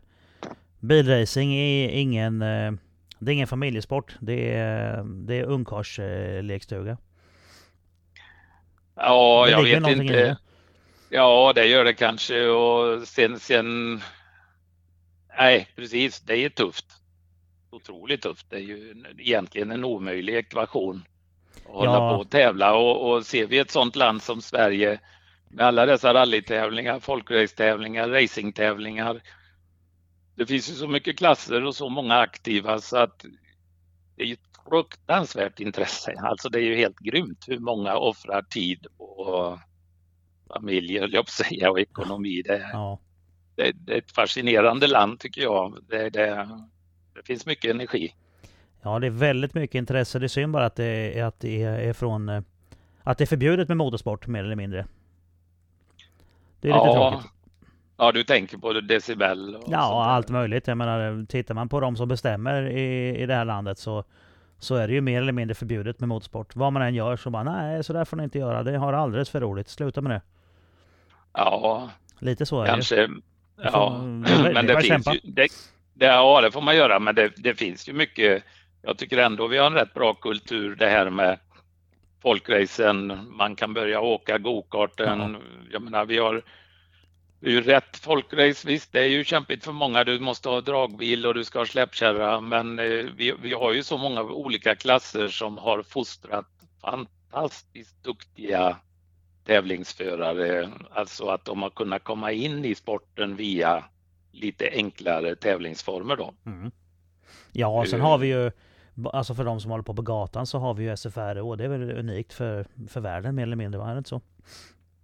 bilracing 0.80 1.54
är 1.54 1.90
ingen, 1.90 2.42
eh, 2.42 2.72
det 3.20 3.32
är 3.32 3.34
ingen 3.34 3.48
familjesport. 3.48 4.16
Det 4.20 4.54
är, 4.54 5.04
det 5.04 5.36
är 5.36 5.44
ungkarlslekstuga. 5.44 6.98
ja, 8.96 9.50
jag 9.50 9.64
vet 9.64 9.88
inte. 9.88 10.14
det. 10.14 10.38
Ja, 11.10 11.52
det 11.56 11.66
gör 11.66 11.84
det 11.84 11.94
kanske 11.94 12.48
och 12.48 13.08
sen, 13.08 13.40
sen 13.40 14.02
Nej, 15.38 15.68
precis. 15.76 16.20
Det 16.20 16.36
är 16.38 16.50
tufft. 16.50 16.86
Otroligt 17.70 18.22
tufft. 18.22 18.50
Det 18.50 18.56
är 18.56 18.60
ju 18.60 19.04
egentligen 19.18 19.72
en 19.72 19.86
omöjlig 19.86 20.36
ekvation. 20.36 21.04
Att 21.66 21.72
hålla 21.72 21.92
Ja. 21.92 22.14
på 22.14 22.20
och 22.22 22.30
tävla 22.30 22.74
och, 22.76 23.12
och 23.12 23.26
ser 23.26 23.48
vi 23.48 23.58
ett 23.60 23.72
sådant 23.72 23.96
land 23.96 24.22
som 24.22 24.42
Sverige 24.42 25.00
med 25.50 25.66
alla 25.66 25.86
dessa 25.86 26.14
rallytävlingar, 26.14 27.00
folkracetävlingar, 27.00 28.08
racingtävlingar. 28.10 29.22
Det 30.38 30.46
finns 30.46 30.70
ju 30.70 30.74
så 30.74 30.88
mycket 30.88 31.18
klasser 31.18 31.64
och 31.66 31.76
så 31.76 31.90
många 31.90 32.16
aktiva 32.18 32.80
så 32.80 32.98
att 32.98 33.26
det 34.16 34.24
är 34.24 34.28
ju 34.28 34.34
ett 34.34 34.40
fruktansvärt 34.70 35.60
intresse. 35.60 36.14
Alltså 36.24 36.50
det 36.50 36.60
är 36.60 36.64
ju 36.64 36.76
helt 36.76 37.00
grymt 37.00 37.46
hur 37.48 37.60
många 37.60 37.96
offrar 37.98 38.42
tid 38.42 38.88
och 38.98 39.60
familj, 40.48 41.00
höll 41.00 41.14
jag 41.14 41.26
på 41.26 41.32
säga, 41.32 41.72
och 41.72 41.80
ekonomi. 41.80 42.42
Det, 42.46 42.70
Ja. 42.74 43.00
det, 43.56 43.72
det 43.72 43.94
är 43.94 43.98
ett 43.98 44.12
fascinerande 44.12 44.88
land 44.88 45.20
tycker 45.20 45.42
jag. 45.42 45.78
Det, 45.90 46.10
det, 46.10 46.50
det 47.16 47.24
finns 47.26 47.46
mycket 47.46 47.72
energi. 47.72 48.14
ja, 48.82 49.00
det 49.00 49.08
är 49.08 49.12
väldigt 49.12 49.54
mycket 49.54 49.76
intresse. 49.76 50.20
Det 50.20 50.26
är 50.26 50.28
synd 50.28 50.54
bara 50.54 50.66
att 50.66 50.76
det 50.76 51.20
är, 51.20 51.24
att 51.24 51.40
det 51.40 51.64
är 51.64 51.94
från... 51.94 52.30
eh, 52.30 52.42
Att 53.04 53.18
det 53.18 53.24
är 53.24 53.26
förbjudet 53.26 53.68
med 53.68 53.78
motorsport 53.78 54.28
mer 54.28 54.44
eller 54.44 54.56
mindre. 54.56 54.86
Det 56.62 56.70
är 56.70 56.74
lite 56.74 56.94
tråkigt. 56.94 57.32
Ja, 57.98 58.12
du 58.12 58.24
tänker 58.24 58.58
på 58.58 58.74
decibel? 58.74 59.56
Och 59.56 59.64
Ja, 59.68 60.06
allt 60.06 60.30
möjligt. 60.30 60.68
Jag 60.68 60.78
menar, 60.78 61.26
tittar 61.26 61.56
man 61.56 61.70
på 61.70 61.80
de 61.80 61.96
som 61.98 62.08
bestämmer 62.08 62.64
i, 62.70 63.18
i 63.18 63.26
det 63.26 63.34
här 63.36 63.46
landet 63.46 63.78
så, 63.80 64.04
så 64.60 64.76
är 64.76 64.88
det 64.88 64.94
ju 64.94 65.02
mer 65.02 65.22
eller 65.22 65.32
mindre 65.34 65.56
förbjudet 65.56 66.00
med 66.00 66.10
motorsport. 66.10 66.56
Vad 66.56 66.74
man 66.74 66.82
än 66.82 66.96
gör 66.96 67.16
så 67.16 67.30
bara, 67.30 67.44
nej, 67.44 67.84
så 67.84 67.94
där 67.94 68.06
får 68.06 68.18
ni 68.18 68.24
inte 68.24 68.40
göra. 68.40 68.64
Det 68.64 68.78
har 68.78 68.94
alldeles 68.94 69.30
för 69.30 69.42
roligt. 69.42 69.70
Sluta 69.70 70.02
med 70.02 70.12
det. 70.12 70.22
Ja, 71.34 71.90
Lite 72.20 72.46
så 72.46 72.62
är 72.62 72.66
kanske. 72.68 72.96
Det 72.96 73.10
Ja, 73.64 74.00
får- 74.00 74.44
det 74.44 74.54
men 74.54 74.66
det 74.68 74.82
finns 74.82 75.08
ju. 75.14 75.20
Det, 75.24 75.48
det, 75.94 76.06
ja, 76.06 76.42
det 76.42 76.52
får 76.52 76.62
man 76.62 76.76
göra, 76.76 77.00
men 77.00 77.16
det, 77.16 77.32
det 77.38 77.56
finns 77.56 77.90
ju 77.90 77.94
mycket. 77.94 78.44
Jag 78.82 78.98
tycker 78.98 79.18
ändå 79.18 79.48
vi 79.48 79.58
har 79.58 79.68
en 79.68 79.74
rätt 79.74 79.94
bra 79.94 80.14
kultur 80.14 80.76
det 80.76 80.88
här 80.90 81.10
med 81.10 81.40
folkracen. 82.22 83.28
Man 83.38 83.56
kan 83.56 83.74
börja 83.74 84.02
åka 84.02 84.38
gokarten. 84.38 85.20
Ja. 85.34 85.40
Jag 85.72 85.82
menar, 85.82 86.06
vi 86.06 86.18
har 86.18 86.42
det 87.48 87.52
är 87.52 87.56
ju 87.56 87.62
rätt 87.62 87.98
folkrace. 87.98 88.68
Visst, 88.68 88.92
det 88.92 89.00
är 89.00 89.08
ju 89.08 89.24
kämpigt 89.24 89.64
för 89.64 89.72
många. 89.72 90.04
Du 90.04 90.20
måste 90.20 90.50
ha 90.50 90.62
dragbil 90.62 91.26
och 91.26 91.34
du 91.34 91.44
ska 91.44 91.60
ha 91.60 91.66
släpkärra, 91.66 92.42
men 92.42 92.80
eh, 92.80 92.86
vi, 93.18 93.34
vi 93.42 93.54
har 93.54 93.74
ju 93.74 93.84
så 93.84 93.98
många 93.98 94.22
olika 94.24 94.76
klasser 94.76 95.28
som 95.28 95.58
har 95.58 95.84
fostrat 95.84 96.46
fantastiskt 96.82 98.04
duktiga 98.04 98.78
tävlingsförare. 99.46 100.70
Alltså 100.92 101.28
att 101.28 101.46
de 101.46 101.62
har 101.62 101.70
kunnat 101.70 102.04
komma 102.04 102.32
in 102.32 102.66
i 102.66 102.76
sporten 102.76 103.36
via 103.36 103.84
lite 104.32 104.70
enklare 104.74 105.36
tävlingsformer 105.36 106.16
då. 106.16 106.34
Mm. 106.46 106.72
Ja, 107.52 107.86
sen 107.88 108.00
Eh. 108.00 108.06
har 108.08 108.18
vi 108.18 108.28
ju, 108.28 108.52
alltså 109.14 109.34
för 109.36 109.44
de 109.44 109.60
som 109.60 109.72
håller 109.72 109.84
på 109.84 109.94
på 109.94 110.02
gatan 110.02 110.48
så 110.48 110.58
har 110.60 110.74
vi 110.74 110.84
ju 110.84 110.98
SFR 110.98 111.38
och 111.38 111.58
det 111.58 111.64
är 111.64 111.70
väl 111.70 111.92
unikt 111.92 112.34
för, 112.34 112.66
för 112.88 113.02
världen 113.02 113.36
mer 113.36 113.44
eller 113.44 113.56
mindre, 113.56 113.80
va? 113.80 113.90
Är 113.90 113.94
det 113.94 113.98
inte 113.98 114.10
så? 114.10 114.22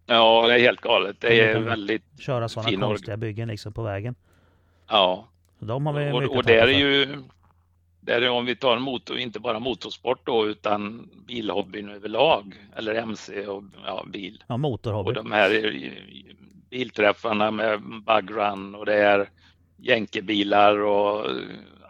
Ja, 0.06 0.48
det 0.48 0.54
är 0.56 0.60
helt 0.60 0.82
galet. 0.82 1.16
Det 1.20 1.40
är 1.42 1.60
väldigt, 1.60 2.04
Köra 2.20 2.50
sådana 2.50 2.88
konstiga 2.88 3.18
byggen 3.18 3.48
liksom 3.48 3.74
på 3.74 3.84
vägen. 3.84 4.16
ja. 4.90 5.28
Så 5.60 5.66
de 5.66 5.86
har 5.86 5.94
vi 5.94 6.12
Och, 6.12 6.38
och 6.38 6.44
tacka 6.44 6.64
är 6.64 6.68
ju, 6.68 7.24
där 8.02 8.22
är 8.22 8.30
om 8.30 8.46
vi 8.46 8.56
tar 8.56 8.80
motor, 8.80 9.18
inte 9.18 9.40
bara 9.40 9.60
motorsport 9.60 10.20
då, 10.26 10.48
utan 10.48 11.10
bilhobbyn 11.28 11.90
överlag, 11.90 12.56
eller 12.76 12.96
MC 12.96 13.48
och 13.48 13.64
ja, 13.86 14.06
bil. 14.08 14.44
Ja, 14.48 14.54
Och 14.54 14.60
motorhobby. 14.60 15.14
de 15.14 15.32
här 15.32 15.50
är- 15.50 16.04
bilträffarna 16.70 17.52
med 17.52 17.82
bugrun 18.08 18.76
och 18.76 18.86
det 18.86 18.96
är 18.96 19.30
jänkebilar 19.78 20.78
och 20.80 21.26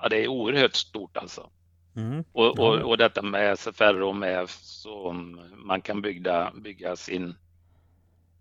ja, 0.02 0.10
det 0.10 0.24
är 0.24 0.28
oerhört 0.28 0.76
stort 0.76 1.18
alltså. 1.18 1.50
Mm. 1.96 2.24
Och, 2.32 2.60
och, 2.60 2.76
och 2.80 2.98
detta 2.98 3.22
med 3.22 3.60
SFR 3.60 4.02
och 4.02 4.16
med 4.16 4.50
som 4.50 5.42
man 5.56 5.82
kan 5.82 6.02
bygga, 6.02 6.52
bygga 6.56 6.96
sin, 6.96 7.36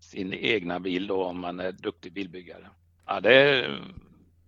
sin 0.03 0.33
egna 0.33 0.79
bil 0.79 1.07
då 1.07 1.23
om 1.25 1.39
man 1.39 1.59
är 1.59 1.71
duktig 1.71 2.13
bilbyggare. 2.13 2.67
Ja, 3.05 3.19
det, 3.19 3.67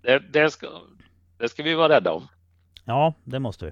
det, 0.01 0.19
det, 0.19 0.49
ska, 0.51 0.67
det 1.37 1.49
ska 1.49 1.63
vi 1.63 1.73
vara 1.75 1.89
rädda 1.95 2.11
om. 2.13 2.27
Ja, 2.85 3.13
det 3.23 3.39
måste 3.39 3.65
vi. 3.65 3.71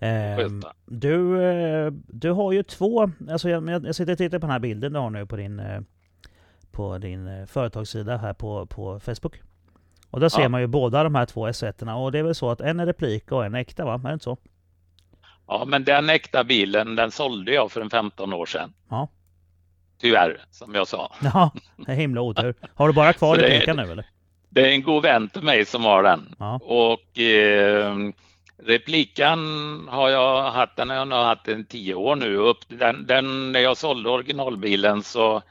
Ehm, 0.00 0.36
Sköta. 0.36 0.72
du, 0.86 1.42
eh, 1.42 1.90
du 2.08 2.30
har 2.30 2.52
ju 2.52 2.62
två, 2.62 3.10
alltså 3.30 3.48
jag, 3.50 3.68
jag 3.86 3.94
sitter 3.94 4.12
och 4.12 4.18
tittar 4.18 4.38
på 4.38 4.46
den 4.46 4.50
här 4.52 4.58
bilden 4.58 4.92
du 4.92 4.98
har 4.98 5.10
nu 5.10 5.26
på 5.26 5.36
din, 5.36 5.60
eh, 5.60 5.80
på 6.70 6.98
din 6.98 7.26
eh, 7.26 7.46
företagssida 7.46 8.16
här 8.16 8.34
på, 8.34 8.66
på 8.66 9.00
Facebook. 9.00 9.40
Och 10.10 10.20
där 10.20 10.28
ser 10.28 10.42
Ja. 10.42 10.48
man 10.48 10.60
ju 10.60 10.66
båda 10.66 11.02
de 11.02 11.14
här 11.14 11.26
två 11.26 11.48
S1 11.48 11.94
och 12.04 12.12
det 12.12 12.18
är 12.18 12.22
väl 12.22 12.34
så 12.34 12.50
att 12.50 12.60
en 12.60 12.80
är 12.80 12.86
replik 12.86 13.32
och 13.32 13.44
en 13.44 13.54
är 13.54 13.58
äkta 13.60 13.84
va? 13.84 13.94
Är 13.94 14.08
det 14.08 14.12
inte 14.12 14.24
så? 14.24 14.36
Ja, 15.46 15.64
men 15.66 15.84
den 15.84 16.10
äkta 16.10 16.44
bilen, 16.44 16.96
den 16.96 17.10
sålde 17.10 17.52
jag 17.52 17.72
för 17.72 17.80
en 17.80 17.90
15 17.90 18.32
år 18.32 18.46
sedan. 18.46 18.72
Ja. 18.88 19.08
Tyvärr, 20.00 20.40
som 20.50 20.74
jag 20.74 20.88
sa. 20.88 21.12
Ja, 21.22 21.50
det 21.76 21.92
är 21.92 21.96
himla 21.96 22.20
otur. 22.20 22.54
Har 22.74 22.88
du 22.88 22.94
bara 22.94 23.12
kvar 23.12 23.36
det 23.36 23.42
repliken 23.42 23.76
nu 23.76 23.82
eller? 23.82 24.06
Det 24.50 24.60
är 24.60 24.70
en 24.70 24.82
god 24.82 25.02
vän 25.02 25.28
till 25.28 25.42
mig 25.42 25.64
som 25.64 25.84
har 25.84 26.02
den. 26.02 26.34
Ja. 26.38 26.60
Och 26.62 27.18
eh, 27.18 27.96
replikan 28.62 29.38
har 29.88 30.08
jag 30.08 30.50
haft, 30.50 30.76
den 30.76 30.90
har 30.90 30.96
jag 30.96 31.24
haft 31.24 31.48
en 31.48 31.64
tio 31.64 31.94
år 31.94 32.16
nu. 32.16 32.36
Upp, 32.36 32.58
den, 32.68 33.06
den, 33.06 33.52
när 33.52 33.60
jag 33.60 33.76
sålde 33.76 34.10
originalbilen 34.10 35.02
så, 35.02 35.42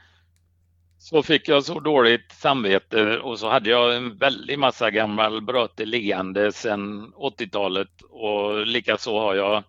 så 0.98 1.22
fick 1.22 1.48
jag 1.48 1.64
så 1.64 1.80
dåligt 1.80 2.32
samvete 2.32 3.18
och 3.18 3.38
så 3.38 3.48
hade 3.48 3.70
jag 3.70 3.96
en 3.96 4.16
väldig 4.16 4.58
massa 4.58 4.90
gammal 4.90 5.40
bröte 5.40 5.84
liggande 5.84 6.52
sedan 6.52 7.12
80-talet 7.16 8.02
och 8.10 8.66
likaså 8.66 9.18
har 9.18 9.34
jag 9.34 9.64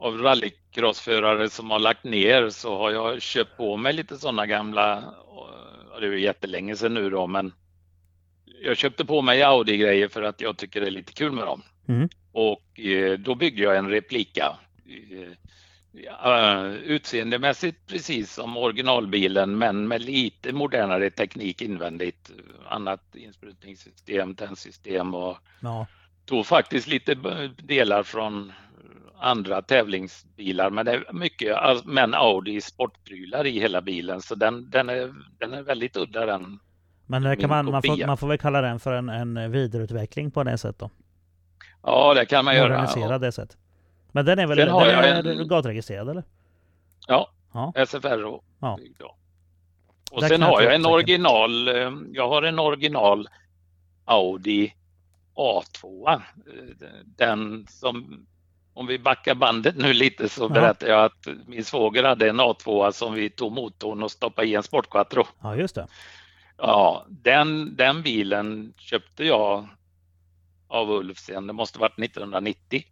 av 0.00 0.18
rallycrossförare 0.18 1.50
som 1.50 1.70
har 1.70 1.78
lagt 1.78 2.04
ner 2.04 2.50
så 2.50 2.78
har 2.78 2.90
jag 2.90 3.22
köpt 3.22 3.56
på 3.56 3.76
mig 3.76 3.92
lite 3.92 4.18
sådana 4.18 4.46
gamla, 4.46 5.14
det 6.00 6.06
är 6.06 6.12
jättelänge 6.12 6.76
sedan 6.76 6.94
nu 6.94 7.10
då 7.10 7.26
men 7.26 7.52
jag 8.62 8.76
köpte 8.76 9.04
på 9.04 9.22
mig 9.22 9.42
Audi-grejer 9.42 10.08
för 10.08 10.22
att 10.22 10.40
jag 10.40 10.56
tycker 10.56 10.80
det 10.80 10.86
är 10.86 10.90
lite 10.90 11.12
kul 11.12 11.32
med 11.32 11.46
dem. 11.46 11.62
Mm. 11.88 12.08
Och 12.32 12.80
eh, 12.80 13.18
då 13.18 13.34
byggde 13.34 13.62
jag 13.62 13.76
en 13.76 13.90
replika. 13.90 14.56
Ja, 15.92 16.66
utseendemässigt 16.66 17.86
precis 17.86 18.32
som 18.34 18.56
originalbilen 18.56 19.58
men 19.58 19.88
med 19.88 20.02
lite 20.02 20.52
modernare 20.52 21.10
teknik 21.10 21.62
invändigt. 21.62 22.30
Annat 22.68 23.14
insprutningssystem, 23.14 24.34
tändsystem 24.34 25.14
och 25.14 25.36
Ja. 25.60 25.86
tog 26.24 26.46
faktiskt 26.46 26.86
lite 26.86 27.14
delar 27.62 28.02
från 28.02 28.52
andra 29.20 29.62
tävlingsbilar 29.62 30.70
men 30.70 30.86
det 30.86 30.92
är 30.92 31.12
mycket 31.12 31.56
men 31.84 32.14
Audi 32.14 32.60
sportprylar 32.60 33.46
i 33.46 33.60
hela 33.60 33.80
bilen 33.80 34.20
så 34.22 34.34
den, 34.34 34.70
den, 34.70 34.88
är, 34.88 35.14
den 35.38 35.52
är 35.52 35.62
väldigt 35.62 35.96
udda 35.96 36.26
den. 36.26 36.58
Men 37.06 37.22
Min 37.22 37.36
kan 37.36 37.50
man, 37.50 37.70
man, 37.70 37.82
får, 37.82 38.06
man 38.06 38.16
får 38.16 38.28
väl 38.28 38.38
kalla 38.38 38.60
den 38.60 38.80
för 38.80 38.92
en, 38.92 39.08
en 39.08 39.52
vidareutveckling 39.52 40.30
på 40.30 40.42
det 40.44 40.58
sättet 40.58 40.78
då? 40.78 40.90
Ja 41.82 42.14
det 42.14 42.26
kan 42.26 42.44
man 42.44 42.56
göra. 42.56 42.68
Moderniserad 42.68 43.20
det 43.20 43.32
sätt. 43.32 43.56
Men 44.12 44.24
den 44.24 44.38
är 44.38 44.46
väl 44.46 44.56
den 44.56 44.68
har 44.68 44.86
är 44.86 45.26
en- 45.40 45.48
gatregistrerad 45.48 46.08
eller? 46.08 46.24
Ja, 47.06 47.30
Ja. 47.52 47.72
SFR 47.86 48.24
och 48.24 48.44
Ja. 48.60 48.78
Och 50.12 50.20
Där 50.20 50.28
sen 50.28 50.42
har 50.42 50.62
jag 50.62 50.74
en 50.74 50.86
original, 50.86 51.68
eh, 51.68 51.92
jag 52.12 52.28
har 52.28 52.42
en 52.42 52.58
original 52.58 53.28
Audi 54.04 54.74
A2. 55.36 56.08
eh, 56.12 56.18
Den 57.04 57.66
som, 57.66 58.26
om 58.80 58.86
vi 58.86 58.98
backar 58.98 59.34
bandet 59.34 59.76
nu 59.76 59.92
lite 59.92 60.28
så 60.28 60.42
Ja. 60.42 60.48
berättar 60.48 60.86
jag 60.88 61.04
att 61.04 61.26
min 61.46 61.64
svåger 61.64 62.04
hade 62.04 62.28
en 62.28 62.40
A2 62.40 62.90
som 62.90 63.14
vi 63.14 63.30
tog 63.30 63.52
motorn 63.52 64.02
och 64.02 64.10
stoppade 64.10 64.48
i 64.48 64.54
en 64.54 64.62
sportquattro. 64.62 65.26
Ja, 65.42 65.56
just 65.56 65.74
det. 65.74 65.86
Ja, 66.56 67.06
den, 67.08 67.76
den 67.76 68.02
bilen 68.02 68.74
köpte 68.78 69.24
jag 69.24 69.68
av 70.68 70.90
Ulf 70.90 71.18
sen, 71.18 71.46
det 71.46 71.52
måste 71.52 71.78
varit 71.78 71.98
1990. 71.98 72.84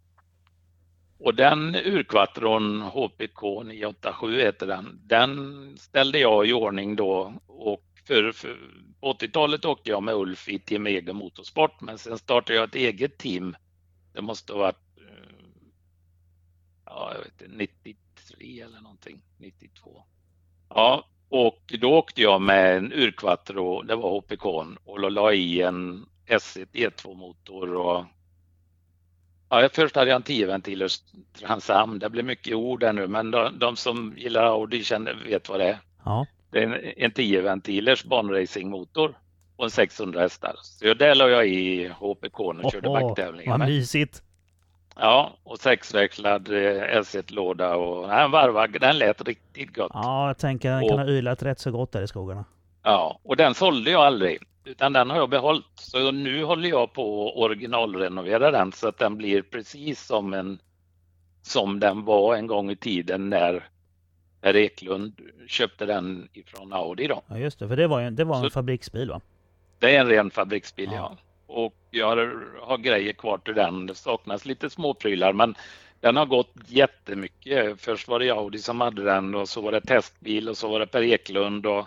Och 1.19 1.35
den 1.35 1.75
urquattron, 1.75 2.81
HPK 2.81 3.63
987 3.63 4.41
heter 4.41 4.67
den, 4.67 4.99
den 5.03 5.77
ställde 5.77 6.19
jag 6.19 6.47
i 6.47 6.53
ordning 6.53 6.95
då 6.95 7.33
och 7.47 7.83
för, 8.07 8.31
för 8.31 8.57
på 8.99 9.13
80-talet 9.13 9.65
åkte 9.65 9.89
jag 9.89 10.03
med 10.03 10.15
Ulf 10.15 10.49
i 10.49 10.59
Team 10.59 10.87
Egen 10.87 11.15
Motorsport 11.15 11.81
men 11.81 11.97
sen 11.97 12.17
startade 12.17 12.59
jag 12.59 12.67
ett 12.69 12.75
eget 12.75 13.17
team. 13.17 13.55
Det 14.13 14.21
måste 14.21 14.53
ha 14.53 14.59
varit 14.59 14.88
ja, 16.89 17.11
jag 17.13 17.23
vet 17.23 17.41
inte, 17.41 17.55
93 17.55 18.61
eller 18.61 18.81
någonting, 18.81 19.21
92. 19.37 20.03
Ja, 20.69 21.05
och 21.29 21.75
då 21.79 21.97
åkte 21.97 22.21
jag 22.21 22.41
med 22.41 22.77
en 22.77 22.93
urquattro, 22.93 23.81
det 23.81 23.95
var 23.95 24.19
HPK 24.19 24.45
och 24.83 25.11
la 25.11 25.33
i 25.33 25.61
en 25.61 26.05
S1 26.27 26.67
E2 26.73 27.15
motor 27.15 27.75
och 27.75 28.05
Ja, 29.51 29.69
först 29.73 29.95
hade 29.95 30.09
jag 30.09 30.15
en 30.15 30.23
10 30.23 30.45
ventilers 30.45 31.01
Transam. 31.39 31.99
Det 31.99 32.09
blir 32.09 32.23
mycket 32.23 32.55
ord 32.55 32.79
där 32.79 32.93
nu, 32.93 33.07
men 33.07 33.31
de, 33.31 33.59
de, 33.59 33.75
som 33.75 34.13
gillar 34.17 34.43
Audi 34.43 34.83
känner, 34.83 35.13
vet 35.25 35.49
vad 35.49 35.59
det 35.59 35.67
är. 35.67 35.77
Ja. 36.05 36.25
Det 36.51 36.59
är 36.59 36.63
en, 36.63 36.93
en 36.97 37.11
10 37.11 37.41
ventilers 37.41 38.03
banracingmotor 38.03 39.17
och 39.55 39.65
en 39.65 39.71
600 39.71 40.21
hästar. 40.21 40.55
Så 40.61 40.93
det 40.93 41.15
la 41.15 41.29
jag 41.29 41.47
i 41.47 41.87
HPK 41.87 42.39
och 42.39 42.71
körde 42.71 42.89
backtävlingar 42.89 43.57
Vad 43.57 43.67
mysigt! 43.67 44.23
Ja, 44.99 45.37
och 45.43 45.59
sexväxlad 45.59 46.47
eh, 46.47 46.99
S1-låda 47.01 47.75
och 47.75 48.07
den 48.07 48.31
varvade, 48.31 48.79
den 48.79 48.97
lät 48.97 49.27
riktigt 49.27 49.75
gott. 49.75 49.91
Ja, 49.93 50.27
jag 50.27 50.37
tänker 50.37 50.71
den 50.71 50.89
kan 50.89 50.99
ha 50.99 51.05
ylat 51.05 51.43
rätt 51.43 51.59
så 51.59 51.71
gott 51.71 51.91
där 51.91 52.01
i 52.01 52.07
skogarna. 52.07 52.45
Ja, 52.83 53.19
och 53.23 53.37
den 53.37 53.53
sålde 53.53 53.91
jag 53.91 54.01
aldrig 54.01 54.39
utan 54.69 54.93
den 54.93 55.09
har 55.09 55.17
jag 55.17 55.29
behållit. 55.29 55.65
Så 55.75 56.11
nu 56.11 56.43
håller 56.43 56.69
jag 56.69 56.93
på 56.93 57.29
att 57.29 57.35
originalrenovera 57.35 58.51
den 58.51 58.71
så 58.71 58.87
att 58.87 58.97
den 58.97 59.17
blir 59.17 59.41
precis 59.41 60.05
som 60.05 60.33
en 60.33 60.59
som 61.41 61.79
den 61.79 62.05
var 62.05 62.35
en 62.35 62.47
gång 62.47 62.71
i 62.71 62.75
tiden 62.75 63.29
när 63.29 63.69
Per 64.41 64.55
Eklund 64.55 65.21
köpte 65.47 65.85
den 65.85 66.29
ifrån 66.33 66.73
Audi 66.73 67.07
då. 67.07 67.21
Ja 67.27 67.37
just 67.37 67.59
det, 67.59 67.67
för 67.67 67.75
det 67.75 67.87
var, 67.87 68.01
en, 68.01 68.15
det 68.15 68.23
var 68.23 68.35
en 68.35 68.41
så, 68.41 68.49
fabriksbil 68.49 69.09
va? 69.09 69.21
Det 69.79 69.95
är 69.95 70.01
en 70.01 70.07
ren 70.07 70.31
fabriksbil 70.31 70.89
ja. 70.91 70.97
ja. 70.97 71.17
Och 71.49 71.73
jag 71.91 72.07
har, 72.61 72.77
grejer 72.77 73.13
kvar 73.13 73.37
till 73.37 73.53
den. 73.53 73.85
Det 73.85 73.95
saknas 73.95 74.45
lite 74.45 74.69
småprylar 74.69 75.33
men 75.33 75.55
den 75.99 76.15
har 76.15 76.25
gått 76.25 76.53
jättemycket. 76.67 77.81
Först 77.81 78.07
var 78.07 78.19
det 78.19 78.29
Audi 78.29 78.59
som 78.59 78.81
hade 78.81 79.03
den 79.03 79.35
och 79.35 79.49
så 79.49 79.61
var 79.61 79.71
det 79.71 79.81
testbil 79.81 80.49
och 80.49 80.57
så 80.57 80.69
var 80.69 80.79
det 80.79 80.87
Per 80.87 81.03
Eklund 81.03 81.65
och 81.65 81.85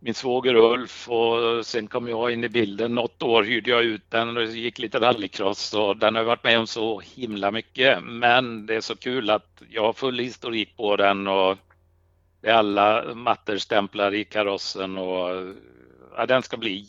min 0.00 0.14
svåger 0.14 0.54
Ulf 0.54 1.08
och 1.08 1.66
sen 1.66 1.86
kom 1.86 2.08
jag 2.08 2.32
in 2.32 2.44
i 2.44 2.48
bilden. 2.48 2.94
Något 2.94 3.22
år 3.22 3.42
hyrde 3.42 3.70
jag 3.70 3.84
ut 3.84 4.10
den 4.10 4.36
och 4.36 4.44
gick 4.44 4.78
lite 4.78 5.00
rallycross 5.00 5.74
och 5.74 5.96
den 5.96 6.14
har 6.14 6.22
varit 6.22 6.44
med 6.44 6.58
om 6.58 6.66
så 6.66 7.00
himla 7.00 7.50
mycket. 7.50 8.02
Men 8.02 8.66
det 8.66 8.74
är 8.74 8.80
så 8.80 8.96
kul 8.96 9.30
att 9.30 9.62
jag 9.70 9.82
har 9.82 9.92
full 9.92 10.18
historik 10.18 10.76
på 10.76 10.96
den 10.96 11.26
och 11.28 11.58
det 12.40 12.50
är 12.50 12.54
alla 12.54 13.14
matterstämplar 13.14 14.14
i 14.14 14.24
karossen 14.24 14.98
och 14.98 15.54
ja, 16.16 16.26
den 16.26 16.42
ska 16.42 16.56
bli 16.56 16.86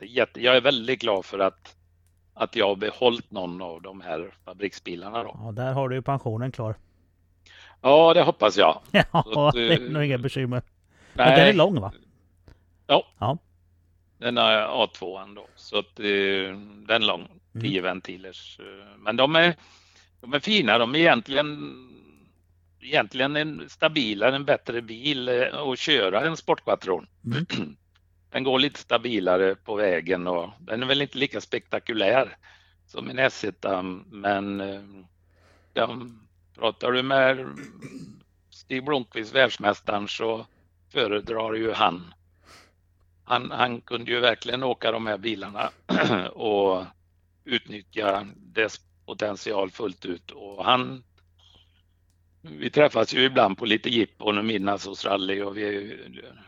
jätte, 0.00 0.14
jätte... 0.14 0.40
Jag 0.40 0.56
är 0.56 0.60
väldigt 0.60 1.00
glad 1.00 1.24
för 1.24 1.38
att, 1.38 1.76
att 2.34 2.56
jag 2.56 2.68
har 2.68 2.76
behållit 2.76 3.30
någon 3.30 3.62
av 3.62 3.82
de 3.82 4.00
här 4.00 4.34
fabriksbilarna. 4.44 5.22
Då. 5.22 5.40
Ja, 5.44 5.52
där 5.52 5.72
har 5.72 5.88
du 5.88 5.96
ju 5.96 6.02
pensionen 6.02 6.52
klar. 6.52 6.74
Ja, 7.80 8.14
det 8.14 8.22
hoppas 8.22 8.56
jag. 8.56 8.80
Ja, 8.90 9.48
att, 9.48 9.54
det 9.54 9.74
är 9.74 9.88
nog 9.90 10.04
inga 10.04 10.18
bekymmer. 10.18 10.62
Nej, 11.14 11.26
Men 11.26 11.38
den 11.38 11.48
är 11.48 11.52
lång 11.52 11.80
va? 11.80 11.92
Ja. 12.86 13.06
ja. 13.18 13.38
Den 14.18 14.38
är 14.38 14.66
A2 14.66 15.34
då, 15.34 15.46
så 15.56 15.78
att 15.78 16.00
eh, 16.00 16.04
den 16.86 17.02
är 17.02 17.06
lång, 17.06 17.28
10 17.60 17.68
mm. 17.68 17.82
ventilers. 17.82 18.60
Eh, 18.60 18.98
men 18.98 19.16
de 19.16 19.36
är, 19.36 19.56
de 20.20 20.34
är 20.34 20.40
fina, 20.40 20.78
de 20.78 20.94
är 20.94 20.98
egentligen 20.98 21.74
egentligen 22.84 23.36
en 23.36 23.68
stabilare, 23.68 24.36
en 24.36 24.44
bättre 24.44 24.82
bil 24.82 25.28
eh, 25.28 25.54
att 25.54 25.78
köra 25.78 26.26
än 26.26 26.36
Sportquattron. 26.36 27.06
Mm. 27.24 27.46
Den 28.34 28.44
går 28.44 28.58
lite 28.58 28.80
stabilare 28.80 29.54
på 29.54 29.74
vägen 29.74 30.26
och 30.26 30.50
den 30.60 30.82
är 30.82 30.86
väl 30.86 31.02
inte 31.02 31.18
lika 31.18 31.40
spektakulär 31.40 32.36
som 32.86 33.10
en 33.10 33.18
S1 33.18 34.04
men 34.10 34.60
eh, 34.60 34.82
de, 35.72 36.18
pratar 36.54 36.92
du 36.92 37.02
med 37.02 37.46
Stig 38.50 38.84
Blomqvist, 38.84 39.34
världsmästaren, 39.34 40.08
så 40.08 40.46
föredrar 40.92 41.54
ju 41.54 41.72
han 41.72 42.14
han, 43.24 43.50
han 43.50 43.80
kunde 43.80 44.10
ju 44.10 44.20
verkligen 44.20 44.62
åka 44.62 44.92
de 44.92 45.06
här 45.06 45.18
bilarna 45.18 45.70
och 46.32 46.84
utnyttja 47.44 48.26
dess 48.36 48.80
potential 49.06 49.70
fullt 49.70 50.04
ut. 50.04 50.30
Och 50.30 50.64
han, 50.64 51.04
vi 52.40 52.70
träffas 52.70 53.14
ju 53.14 53.24
ibland 53.24 53.58
på 53.58 53.64
lite 53.64 53.90
jippon 53.90 54.38
och 54.38 54.44
midnattsrally 54.44 55.42
och 55.42 55.56
vi, 55.56 55.98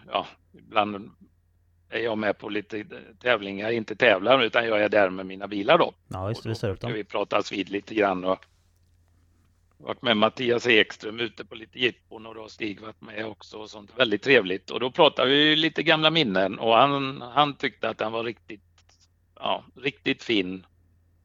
ja, 0.07 0.27
ibland 0.53 1.11
är 1.91 2.01
jag 2.01 2.19
med 2.19 2.39
på 2.39 2.49
lite 2.49 2.85
tävlingar, 3.19 3.71
inte 3.71 3.97
tävlar 3.97 4.43
utan 4.43 4.67
jag 4.67 4.83
är 4.83 4.89
där 4.89 5.11
med 5.11 5.27
mina 5.27 5.49
bilar 5.49 5.79
då. 5.79 5.93
Ja, 6.09 6.29
just 6.29 6.43
det, 6.43 6.49
vi 6.63 6.73
upp 6.73 6.81
dem. 6.81 6.93
Vi 6.93 7.05
pratas 7.05 7.53
vid 7.53 7.69
lite 7.69 7.95
grann 7.95 8.25
och 8.25 8.47
varit 9.79 10.03
med 10.03 10.17
Mattias 10.17 10.67
Ekström 10.67 11.21
ute 11.21 11.45
på 11.45 11.55
lite 11.55 11.79
jippon 11.79 12.27
och 12.27 12.35
då 12.35 12.41
har 12.41 12.49
Stig 12.49 12.81
varit 12.81 13.01
med 13.01 13.27
också 13.27 13.59
och 13.59 13.71
sånt. 13.71 13.91
Väldigt 13.97 14.23
trevligt 14.23 14.71
och 14.71 14.81
då 14.81 14.91
pratade 14.91 15.31
vi 15.31 15.57
lite 15.57 15.83
gamla 15.83 16.11
minnen 16.11 16.59
och 16.59 16.75
han, 16.75 17.23
han 17.23 17.55
tyckte 17.55 17.89
att 17.89 17.99
den 17.99 18.13
var 18.13 18.25
riktigt, 18.25 18.61
ja, 19.35 19.65
riktigt 19.77 20.23
fin. 20.23 20.67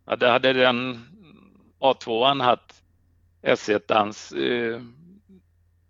Hade, 0.05 0.27
hade 0.27 0.53
den 0.53 0.99
A2an 1.79 2.43
haft 2.43 2.83
S1ans 3.41 4.37
eh, 4.37 4.81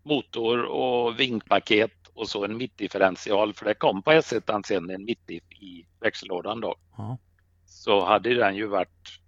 motor 0.03 0.61
och 0.61 1.19
vingpaket 1.19 2.01
och 2.22 2.30
så 2.30 2.45
en 2.45 2.57
mittdifferential 2.57 3.53
för 3.53 3.65
det 3.65 3.74
kom 3.74 4.03
på 4.03 4.11
S1 4.11 4.61
sen 4.65 4.89
en 4.89 5.05
mittdiff 5.05 5.43
i 5.51 5.86
växellådan 5.99 6.61
då. 6.61 6.76
Ja. 6.97 7.17
Så 7.65 8.05
hade 8.05 8.34
den 8.34 8.55
ju 8.55 8.67
varit 8.67 9.19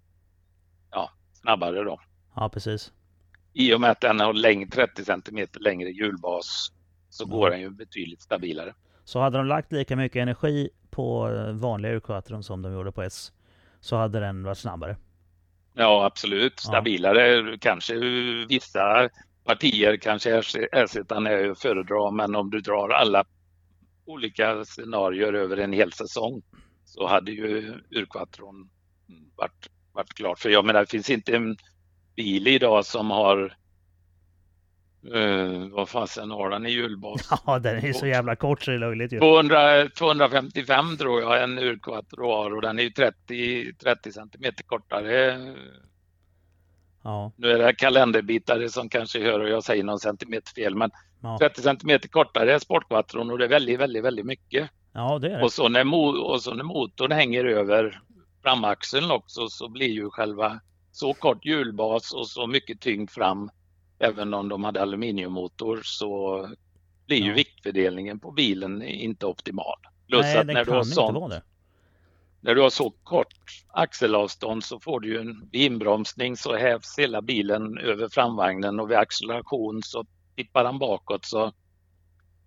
ja, 0.90 1.10
snabbare 1.32 1.84
då. 1.84 2.00
Ja, 2.34 2.48
precis 2.48 2.92
i 3.54 3.74
och 3.74 3.80
med 3.80 3.90
att 3.90 4.00
den 4.00 4.20
har 4.20 4.32
längre, 4.32 4.68
30 4.68 5.04
cm 5.04 5.48
längre 5.60 5.90
hjulbas 5.90 6.72
så 7.10 7.26
går 7.26 7.50
den 7.50 7.60
ju 7.60 7.70
betydligt 7.70 8.22
stabilare. 8.22 8.74
Så 9.04 9.20
hade 9.20 9.38
de 9.38 9.46
lagt 9.46 9.72
lika 9.72 9.96
mycket 9.96 10.22
energi 10.22 10.70
på 10.90 11.30
vanliga 11.52 11.92
urquattron 11.92 12.42
som 12.42 12.62
de 12.62 12.72
gjorde 12.72 12.92
på 12.92 13.02
S 13.02 13.32
så 13.80 13.96
hade 13.96 14.20
den 14.20 14.42
varit 14.44 14.58
snabbare? 14.58 14.96
Ja 15.74 16.04
absolut, 16.04 16.60
stabilare. 16.60 17.26
Ja. 17.26 17.56
Kanske 17.60 17.94
vissa 18.48 19.08
partier 19.44 19.96
kanske 19.96 20.40
R1 20.40 21.28
är 21.28 21.50
att 21.50 21.58
föredra 21.58 22.10
men 22.10 22.34
om 22.34 22.50
du 22.50 22.60
drar 22.60 22.88
alla 22.88 23.24
olika 24.06 24.64
scenarier 24.64 25.32
över 25.32 25.56
en 25.56 25.72
hel 25.72 25.92
säsong 25.92 26.42
så 26.84 27.06
hade 27.06 27.32
ju 27.32 27.74
urquattron 27.90 28.70
varit, 29.36 29.70
varit 29.92 30.14
klart. 30.14 30.38
För 30.38 30.50
jag 30.50 30.64
menar 30.64 30.80
det 30.80 30.90
finns 30.90 31.10
inte 31.10 31.36
en 31.36 31.56
bil 32.16 32.46
idag 32.46 32.86
som 32.86 33.10
har 33.10 33.56
Uh, 35.14 35.68
vad 35.68 35.88
fasen 35.88 36.30
har 36.30 36.50
den 36.50 36.66
i 36.66 36.70
hjulbas? 36.70 37.28
Ja, 37.46 37.58
den 37.58 37.84
är 37.84 37.92
så 37.92 38.06
jävla 38.06 38.36
kort 38.36 38.62
så 38.62 38.70
det 38.70 38.76
är 38.76 38.78
löjligt 38.78 39.12
ju. 39.12 39.18
200, 39.18 39.88
255 39.88 40.96
tror 40.96 41.20
jag 41.20 41.42
en 41.42 41.58
urquattro 41.58 42.26
har 42.26 42.54
och 42.54 42.62
den 42.62 42.78
är 42.78 42.82
ju 42.82 42.90
30, 42.90 43.74
30 43.74 44.12
centimeter 44.12 44.64
kortare. 44.64 45.38
Ja. 47.04 47.32
Nu 47.36 47.50
är 47.50 47.58
det 47.58 47.74
kalenderbitare 47.74 48.68
som 48.68 48.88
kanske 48.88 49.24
hör 49.24 49.40
och 49.40 49.48
jag 49.48 49.64
säger 49.64 49.84
någon 49.84 49.98
centimeter 49.98 50.52
fel, 50.52 50.74
men 50.74 50.90
ja. 51.22 51.38
30 51.40 51.62
centimeter 51.62 52.08
kortare 52.08 52.54
är 52.54 52.58
sportquattron 52.58 53.30
och 53.30 53.38
det 53.38 53.44
är 53.44 53.48
väldigt, 53.48 53.80
väldigt, 53.80 54.04
väldigt 54.04 54.26
mycket. 54.26 54.70
Ja, 54.92 55.18
det 55.18 55.30
är 55.32 55.38
det. 55.38 55.44
Och 55.44 55.52
så 55.52 55.68
när, 55.68 55.94
och 56.30 56.42
så 56.42 56.54
när 56.54 56.64
motorn 56.64 57.12
hänger 57.12 57.44
över 57.44 58.00
framaxeln 58.42 59.10
också 59.10 59.48
så 59.48 59.68
blir 59.68 59.88
ju 59.88 60.10
själva 60.10 60.60
så 60.92 61.14
kort 61.14 61.44
hjulbas 61.44 62.12
och 62.12 62.28
så 62.28 62.46
mycket 62.46 62.80
tyngd 62.80 63.10
fram, 63.10 63.50
även 63.98 64.34
om 64.34 64.48
de 64.48 64.64
hade 64.64 64.82
aluminiummotor, 64.82 65.80
så 65.82 66.40
blir 67.06 67.22
ju 67.22 67.28
ja. 67.28 67.34
viktfördelningen 67.34 68.20
på 68.20 68.30
bilen 68.30 68.82
inte 68.82 69.26
optimal. 69.26 69.76
Plus 70.08 70.22
Nej, 70.22 70.38
att 70.38 70.46
när 70.46 70.64
du, 70.64 70.70
har 70.70 70.84
sånt, 70.84 71.34
när 72.44 72.54
du 72.54 72.60
har 72.60 72.70
så 72.70 72.90
kort 72.90 73.34
axelavstånd 73.68 74.64
så 74.64 74.80
får 74.80 75.00
du 75.00 75.08
ju 75.08 75.18
en 75.18 75.48
vid 75.52 75.62
inbromsning 75.62 76.36
så 76.36 76.56
hävs 76.56 76.98
hela 76.98 77.22
bilen 77.22 77.78
över 77.78 78.08
framvagnen 78.08 78.80
och 78.80 78.90
vid 78.90 78.96
acceleration 78.96 79.82
så 79.82 80.04
tippar 80.36 80.64
han 80.64 80.78
bakåt. 80.78 81.24
Så 81.24 81.52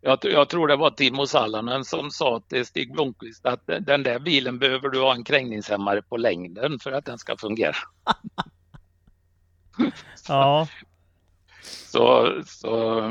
jag, 0.01 0.19
jag, 0.21 0.49
tror 0.49 0.67
det 0.67 0.75
var 0.75 0.91
Timo 0.91 1.27
Salonen 1.27 1.85
som 1.85 2.11
sa 2.11 2.39
till 2.39 2.65
Stig 2.65 2.93
Blomqvist 2.93 3.45
att 3.45 3.67
den 3.67 4.03
där 4.03 4.19
bilen 4.19 4.59
behöver 4.59 4.89
du 4.89 4.99
ha 4.99 5.15
en 5.15 5.23
krängningshämmare 5.23 6.01
på 6.01 6.17
längden 6.17 6.79
för 6.79 6.91
att 6.91 7.05
den 7.05 7.17
ska 7.17 7.37
fungera. 7.37 7.75
ja. 10.27 10.67
Så, 11.61 12.33
så 12.45 13.01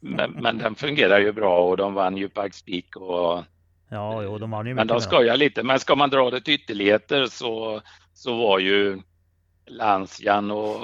men, 0.00 0.30
men, 0.32 0.58
den 0.58 0.74
fungerar 0.74 1.20
ju 1.20 1.32
bra 1.32 1.68
och 1.68 1.76
de 1.76 1.94
vann 1.94 2.16
ju 2.16 2.28
Pax 2.28 2.62
Peak 2.62 2.96
och 2.96 3.44
Ja, 3.90 4.22
jo, 4.22 4.38
de 4.38 4.50
vann 4.50 4.66
ju 4.66 4.74
Men 4.74 4.86
de 4.86 5.00
skojar 5.00 5.36
lite. 5.36 5.62
Men 5.62 5.80
ska 5.80 5.96
man 5.96 6.10
dra 6.10 6.30
det 6.30 6.40
till 6.40 6.54
ytterligheter 6.54 7.26
så, 7.26 7.80
så 8.12 8.36
var 8.36 8.58
ju 8.58 9.02
Lancian 9.66 10.50
och 10.50 10.80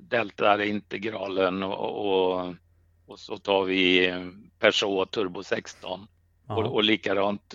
Delta 0.00 0.64
integralen 0.64 1.62
och, 1.62 2.06
och, 2.06 2.54
och 3.06 3.18
så 3.18 3.38
tar 3.38 3.64
vi 3.64 4.12
Peugeot 4.58 5.10
Turbo 5.10 5.42
16. 5.42 6.06
Ja. 6.48 6.56
Och, 6.56 6.74
och 6.74 6.84
likadant 6.84 7.54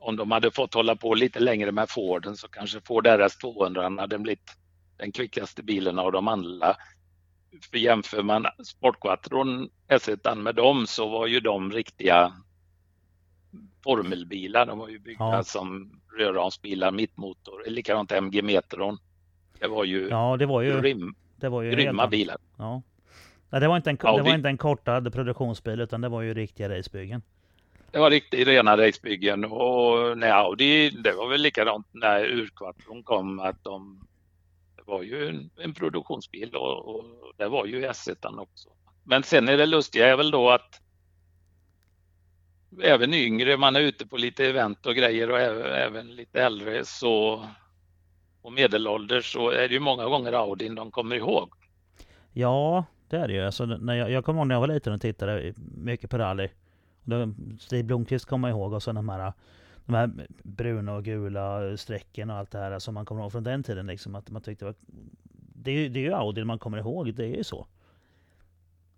om 0.00 0.16
de 0.16 0.30
hade 0.30 0.50
fått 0.50 0.74
hålla 0.74 0.96
på 0.96 1.14
lite 1.14 1.40
längre 1.40 1.72
med 1.72 1.90
Forden 1.90 2.36
så 2.36 2.48
kanske 2.48 2.80
Ford 2.80 3.06
RS 3.06 3.36
200 3.36 3.90
hade 3.98 4.18
blivit 4.18 4.50
den 4.96 5.12
kvickaste 5.12 5.62
bilen 5.62 5.98
av 5.98 6.12
de 6.12 6.28
andra 6.28 6.76
för 7.70 7.78
jämför 7.78 8.22
man 8.22 8.46
Sportquattron 8.64 9.68
S1 9.88 10.34
med 10.34 10.54
dem 10.54 10.86
så 10.86 11.08
var 11.08 11.26
ju 11.26 11.40
de 11.40 11.72
riktiga 11.72 12.32
formelbilar. 13.84 14.66
De 14.66 14.78
var 14.78 14.88
ju 14.88 14.98
byggda 14.98 15.24
ja. 15.24 15.44
som 15.44 16.00
rörramsbilar, 16.18 16.90
mittmotor. 16.90 17.62
Likadant 17.66 18.12
MG 18.12 18.42
Metron. 18.42 18.98
Det 19.58 19.68
var 19.68 19.84
ju, 19.84 20.08
ja, 20.08 20.36
det 20.36 20.46
var 20.46 20.62
ju, 20.62 20.80
grym, 20.80 21.14
det 21.36 21.48
var 21.48 21.62
ju 21.62 21.70
grymma 21.70 22.06
bilar. 22.06 22.36
Ja. 22.58 22.82
Nej, 23.50 23.60
det 23.60 23.68
var 23.68 23.76
inte 23.76 23.90
en, 23.90 23.98
ja, 24.02 24.16
det 24.16 24.22
var 24.22 24.34
inte 24.34 24.48
en 24.48 24.58
kortad 24.58 25.12
produktionsbil 25.12 25.80
utan 25.80 26.00
det 26.00 26.08
var 26.08 26.22
ju 26.22 26.34
riktiga 26.34 26.78
racebyggen. 26.78 27.22
Det 27.90 27.98
var 27.98 28.10
riktigt 28.10 28.48
rena 28.48 28.76
racebyggen 28.76 29.44
och 29.44 30.18
när 30.18 30.30
Audi, 30.30 30.90
det 30.90 31.12
var 31.12 31.28
väl 31.28 31.40
likadant 31.40 31.86
när 31.92 32.24
urkvartron 32.24 33.02
kom 33.02 33.40
att 33.40 33.64
de 33.64 34.06
det 34.76 34.82
var 34.86 35.02
ju 35.02 35.28
en, 35.28 35.50
en 35.56 35.74
produktionsbil 35.74 36.54
och, 36.54 36.94
och, 36.94 37.04
det 37.36 37.48
var 37.48 37.66
ju 37.66 37.86
S1 37.86 38.38
också. 38.38 38.68
Men 39.04 39.22
sen 39.22 39.48
är 39.48 39.56
det 39.56 39.66
lustiga 39.66 40.06
är 40.06 40.16
väl 40.16 40.30
då 40.30 40.50
att 40.50 40.80
även 42.82 43.14
yngre, 43.14 43.56
man 43.56 43.76
är 43.76 43.80
ute 43.80 44.06
på 44.06 44.16
lite 44.16 44.46
event 44.46 44.86
och 44.86 44.94
grejer 44.94 45.30
och 45.30 45.40
även, 45.40 45.72
även 45.72 46.16
lite 46.16 46.42
äldre 46.42 46.84
så 46.84 47.44
och 48.42 48.52
medelålders 48.52 49.32
så 49.32 49.50
är 49.50 49.68
det 49.68 49.74
ju 49.74 49.80
många 49.80 50.04
gånger 50.04 50.32
Audin 50.32 50.74
de 50.74 50.90
kommer 50.90 51.16
ihåg. 51.16 51.48
Ja, 52.32 52.84
det 53.08 53.16
är 53.16 53.28
det 53.28 53.34
ju. 53.34 53.40
Alltså, 53.40 53.66
när 53.66 53.94
jag, 53.94 54.10
jag 54.10 54.24
kommer 54.24 54.40
ihåg 54.40 54.48
när 54.48 54.54
jag 54.54 54.60
var 54.60 54.68
liten 54.68 54.92
och 54.92 55.00
tittade 55.00 55.54
mycket 55.76 56.10
på 56.10 56.18
rally. 56.18 56.48
Stig 57.60 57.84
Blomqvist 57.84 58.24
kommer 58.24 58.48
ihåg 58.48 58.72
och 58.72 58.82
så 58.82 58.92
de 58.92 59.08
här, 59.08 59.32
de 59.86 59.94
här 59.94 60.10
bruna 60.42 60.94
och 60.94 61.04
gula 61.04 61.76
strecken 61.76 62.30
och 62.30 62.36
allt 62.36 62.50
det 62.50 62.58
här 62.58 62.78
som 62.78 62.94
man 62.94 63.06
kommer 63.06 63.22
ihåg 63.22 63.32
från 63.32 63.44
den 63.44 63.62
tiden. 63.62 63.86
Liksom, 63.86 64.14
att 64.14 64.30
man 64.30 64.42
tyckte 64.42 64.64
var, 64.64 64.74
det, 65.54 65.70
är, 65.70 65.88
det 65.88 65.98
är 66.00 66.04
ju 66.04 66.12
Audi 66.12 66.44
man 66.44 66.58
kommer 66.58 66.78
ihåg, 66.78 67.14
det 67.14 67.24
är 67.24 67.36
ju 67.36 67.44
så. 67.44 67.66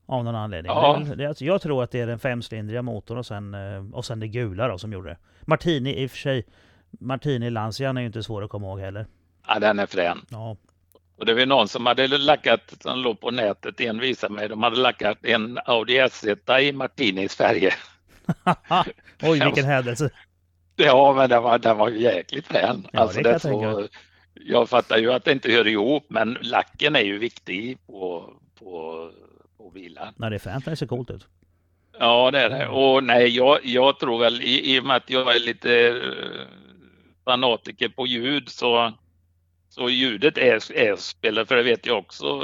Av 0.07 0.25
någon 0.25 0.35
anledning. 0.35 0.73
Ja. 0.73 1.03
Det, 1.09 1.15
det, 1.15 1.27
alltså, 1.27 1.45
jag 1.45 1.63
tror 1.63 1.83
att 1.83 1.91
det 1.91 2.01
är 2.01 2.07
den 2.07 2.19
femcylindriga 2.19 2.83
motorn 2.83 3.19
och 3.19 3.27
sen, 3.27 3.55
eh, 3.55 3.85
och 3.93 4.05
sen 4.05 4.21
det 4.21 4.29
gula 4.29 4.69
då 4.69 4.79
som 4.79 4.93
gjorde 4.93 5.09
det. 5.09 5.17
Martini 5.41 6.03
i 6.03 6.07
och 6.07 6.11
för 6.11 6.19
sig, 6.19 6.47
Martini 6.91 7.51
Lancian 7.51 7.97
är 7.97 8.01
ju 8.01 8.07
inte 8.07 8.23
svår 8.23 8.45
att 8.45 8.51
komma 8.51 8.67
ihåg 8.67 8.81
heller. 8.81 9.07
Ja, 9.47 9.59
den 9.59 9.79
är 9.79 9.87
frän. 9.87 10.19
Ja. 10.29 10.57
Och 11.19 11.27
det 11.27 11.35
var 11.35 11.47
någon 11.47 11.69
som 11.69 11.87
hade 11.87 12.19
lackat, 12.19 12.75
som 12.81 12.99
låg 12.99 13.21
på 13.21 13.31
nätet, 13.31 13.81
en 13.81 14.01
visade 14.01 14.35
mig, 14.35 14.49
de 14.49 14.63
hade 14.63 14.77
lackat 14.77 15.19
en 15.23 15.59
Audi 15.65 16.01
S1 16.01 16.59
i 16.59 16.73
Martinis 16.73 17.35
färger. 17.35 17.75
Oj, 19.23 19.41
vilken 19.45 19.65
händelse. 19.65 20.11
Ja, 20.77 21.15
men 21.17 21.31
den 21.31 21.43
var, 21.43 21.59
den 21.59 21.77
var 21.77 21.89
jäkligt 21.89 22.47
frän. 22.47 22.87
Ja, 22.93 23.01
alltså, 23.01 23.23
det 23.23 23.33
det 23.33 23.41
så, 23.41 23.89
jag 24.35 24.69
fattar 24.69 24.99
ju 24.99 25.13
att 25.13 25.25
det 25.25 25.33
inte 25.33 25.53
hör 25.53 25.67
ihop, 25.67 26.07
men 26.09 26.39
lacken 26.41 26.97
är 26.97 27.01
ju 27.01 27.19
viktig 27.19 27.87
på, 27.87 28.33
på, 28.59 29.11
på 29.67 29.71
bilar. 29.71 30.13
Nej, 30.17 30.31
det 30.31 30.47
är 30.47 30.71
det 30.71 30.77
ser 30.77 30.87
coolt 30.87 31.11
ut. 31.11 31.27
Ja, 31.99 32.31
det 32.31 32.41
är 32.41 32.51
det. 32.51 32.69
Och 32.69 33.05
nej, 33.05 33.37
jag, 33.37 33.59
jag 33.65 33.99
tror 33.99 34.19
väl 34.19 34.43
i, 34.43 34.75
i 34.75 34.81
och 34.81 34.85
med 34.85 34.97
att 34.97 35.11
jag 35.11 35.37
är 35.37 35.41
lite 35.41 35.89
eh, 35.89 36.49
fanatiker 37.25 37.89
på 37.89 38.07
ljud 38.07 38.49
så 38.49 38.93
så 39.69 39.89
ljudet 39.89 40.39
är, 40.39 40.73
är 40.73 40.97
spelat, 40.97 41.49
för 41.49 41.57
det 41.57 41.63
vet 41.63 41.87
jag 41.87 41.99
också. 41.99 42.41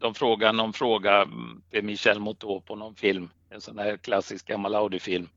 De 0.00 0.14
frågar 0.14 0.52
någon 0.52 0.72
fråga 0.72 1.28
till 1.70 1.84
Michel 1.84 2.20
Motot 2.20 2.66
på 2.66 2.76
någon 2.76 2.94
film, 2.94 3.30
en 3.50 3.60
sån 3.60 3.78
här 3.78 3.96
klassisk 3.96 4.46
gammal 4.46 4.74
Audi-film. 4.74 5.28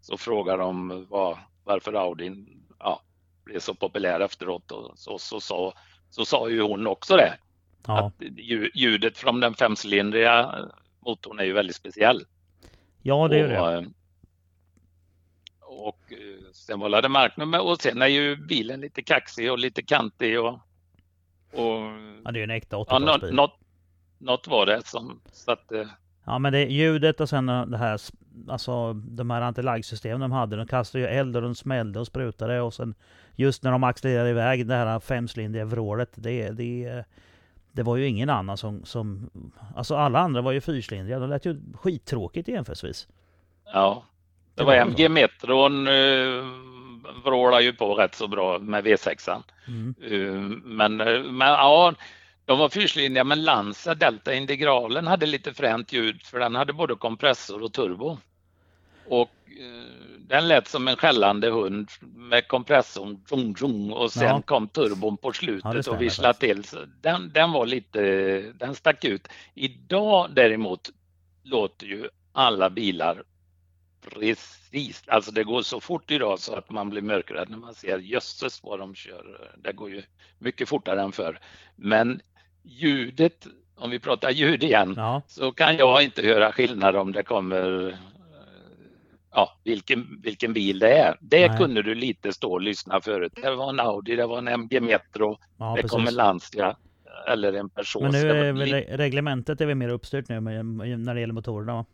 Så 0.00 0.16
frågar 0.16 0.58
de 0.58 1.06
var, 1.08 1.38
varför 1.64 1.92
Audi 1.92 2.46
ja, 2.78 3.02
blev 3.44 3.60
så 3.60 3.74
populär 3.74 4.20
efteråt 4.20 4.70
och 4.70 4.92
så, 4.98 5.18
så, 5.18 5.40
så, 5.40 5.72
så 6.10 6.24
sa 6.24 6.48
ju 6.48 6.62
hon 6.62 6.86
också 6.86 7.16
det. 7.16 7.38
Ja. 7.86 8.06
Att 8.06 8.14
ljudet 8.74 9.18
från 9.18 9.40
den 9.40 9.54
femcylindriga 9.54 10.54
motorn 11.00 11.38
är 11.38 11.44
ju 11.44 11.52
väldigt 11.52 11.76
speciell. 11.76 12.24
Ja, 13.02 13.28
det 13.28 13.38
är 13.38 13.48
det. 13.48 13.86
Och, 15.60 15.88
och 15.88 16.12
eh, 16.12 16.52
sen 16.52 16.80
var 16.80 17.02
det 17.02 17.08
marknummer 17.08 17.60
och 17.60 17.80
sen 17.80 18.02
är 18.02 18.06
ju 18.06 18.36
bilen 18.36 18.80
lite 18.80 19.02
kaxig 19.02 19.52
och 19.52 19.58
lite 19.58 19.82
kantig 19.82 20.40
och 20.40 20.60
och, 21.52 21.80
ja, 22.24 22.32
det 22.32 22.38
är 22.38 22.40
ju 22.40 22.42
en 22.42 22.50
äkta 22.50 22.76
80-talsbil. 22.76 23.26
Ja, 23.26 23.32
något, 23.32 23.60
något 24.18 24.48
var 24.48 24.66
det 24.66 24.86
som 24.86 25.20
satte... 25.32 25.88
Ja, 26.24 26.38
men 26.38 26.52
det 26.52 26.64
ljudet 26.64 27.20
och 27.20 27.28
sen 27.28 27.46
det 27.46 27.78
här, 27.78 28.00
alltså 28.48 28.92
de 28.92 29.30
här 29.30 29.40
antilagsystemen 29.40 30.20
de 30.20 30.32
hade, 30.32 30.56
de 30.56 30.66
kastade 30.66 31.04
ju 31.04 31.10
eld 31.10 31.36
och 31.36 31.42
de 31.42 31.54
smällde 31.54 32.00
och 32.00 32.06
sprutade 32.06 32.60
och 32.60 32.74
sen 32.74 32.94
just 33.34 33.62
när 33.62 33.72
de 33.72 33.84
accelererade 33.84 34.30
iväg 34.30 34.66
det 34.66 34.74
här 34.74 35.00
femcylindriga 35.00 35.64
vrålet, 35.64 36.10
det, 36.14 36.50
det, 36.50 37.04
det 37.72 37.82
var 37.82 37.96
ju 37.96 38.06
ingen 38.06 38.30
annan 38.30 38.56
som, 38.56 38.84
som, 38.84 39.30
alltså 39.76 39.96
alla 39.96 40.18
andra 40.18 40.40
var 40.40 40.52
ju 40.52 40.60
fyrcylindriga, 40.60 41.18
de 41.18 41.30
lät 41.30 41.46
ju 41.46 41.60
skittråkigt 41.74 42.48
jämförelsevis. 42.48 43.08
Ja, 43.72 44.04
det, 44.54 44.64
var, 44.64 44.74
MG 44.74 45.08
Metron 45.08 45.88
eh, 45.88 46.44
vrålar 47.24 47.60
ju 47.60 47.72
på 47.72 47.94
rätt 47.94 48.14
så 48.14 48.28
bra 48.28 48.58
med 48.58 48.84
V6. 48.84 49.42
Mm. 49.68 49.94
Uh, 50.12 50.58
men, 50.64 51.00
eh, 51.00 51.22
men 51.22 51.48
ja, 51.48 51.94
de 52.44 52.58
var 52.58 52.68
fyrcylindriga 52.68 53.24
men 53.24 53.44
Lanza 53.44 53.94
Delta 53.94 54.34
Integralen 54.34 55.06
hade 55.06 55.26
lite 55.26 55.54
fränt 55.54 55.92
ljud 55.92 56.22
för 56.22 56.38
den 56.38 56.54
hade 56.54 56.72
både 56.72 56.94
kompressor 56.94 57.62
och 57.62 57.72
turbo. 57.72 58.18
Och 59.08 59.30
uh, 59.60 60.07
den 60.28 60.48
lät 60.48 60.68
som 60.68 60.88
en 60.88 60.96
skällande 60.96 61.50
hund 61.50 61.88
med 62.00 62.48
kompressorn 62.48 63.24
tjong, 63.28 63.54
tjong, 63.56 63.92
och 63.92 64.12
sen 64.12 64.22
ja. 64.22 64.42
kom 64.42 64.68
turbon 64.68 65.16
på 65.16 65.32
slutet 65.32 65.86
ja, 65.86 65.92
och 65.92 66.02
visslade 66.02 66.38
till. 66.38 66.64
Så 66.64 66.76
den, 67.00 67.32
den 67.32 67.52
var 67.52 67.66
lite, 67.66 68.00
den 68.40 68.74
stack 68.74 69.04
ut. 69.04 69.28
Idag 69.54 70.30
däremot 70.34 70.90
låter 71.42 71.86
ju 71.86 72.08
alla 72.32 72.70
bilar 72.70 73.22
Precis, 74.10 75.02
alltså 75.06 75.30
det 75.30 75.44
går 75.44 75.62
så 75.62 75.80
fort 75.80 76.10
idag 76.10 76.38
så 76.38 76.54
att 76.54 76.70
man 76.70 76.90
blir 76.90 77.02
mörkrädd 77.02 77.50
när 77.50 77.58
man 77.58 77.74
ser 77.74 77.98
jösses 77.98 78.62
vad 78.62 78.78
de 78.78 78.94
kör. 78.94 79.50
Det 79.56 79.72
går 79.72 79.90
ju 79.90 80.02
mycket 80.38 80.68
fortare 80.68 81.02
än 81.02 81.12
förr. 81.12 81.40
Men 81.76 82.20
ljudet, 82.62 83.46
om 83.76 83.90
vi 83.90 83.98
pratar 83.98 84.30
ljud 84.30 84.62
igen, 84.62 84.94
ja. 84.96 85.22
så 85.26 85.52
kan 85.52 85.76
jag 85.76 86.02
inte 86.02 86.22
höra 86.22 86.52
skillnad 86.52 86.96
om 86.96 87.12
det 87.12 87.22
kommer 87.22 87.98
ja, 89.30 89.58
vilken, 89.64 90.20
vilken 90.22 90.52
bil 90.52 90.78
det 90.78 90.98
är. 90.98 91.18
Det 91.20 91.48
Nej. 91.48 91.58
kunde 91.58 91.82
du 91.82 91.94
lite 91.94 92.32
stå 92.32 92.52
och 92.52 92.60
lyssna 92.60 93.00
förut. 93.00 93.32
Det 93.42 93.54
var 93.54 93.70
en 93.70 93.80
Audi, 93.80 94.16
det 94.16 94.26
var 94.26 94.38
en 94.38 94.48
MG 94.48 94.80
Metro, 94.80 95.38
ja, 95.58 95.66
det 95.66 95.82
precis. 95.82 95.90
kom 95.90 96.06
en 96.06 96.14
Lancia 96.14 96.76
eller 97.28 97.52
en 97.52 97.70
person. 97.70 98.02
Men 98.02 98.12
nu 98.12 98.30
är 98.30 98.52
väl 98.52 98.72
reglementet 98.98 99.60
är 99.60 99.66
väl 99.66 99.74
mer 99.74 99.88
uppstyrt 99.88 100.28
nu 100.28 100.40
när 100.40 101.14
det 101.14 101.20
gäller 101.20 101.34
motorerna? 101.34 101.74
Va? 101.74 101.84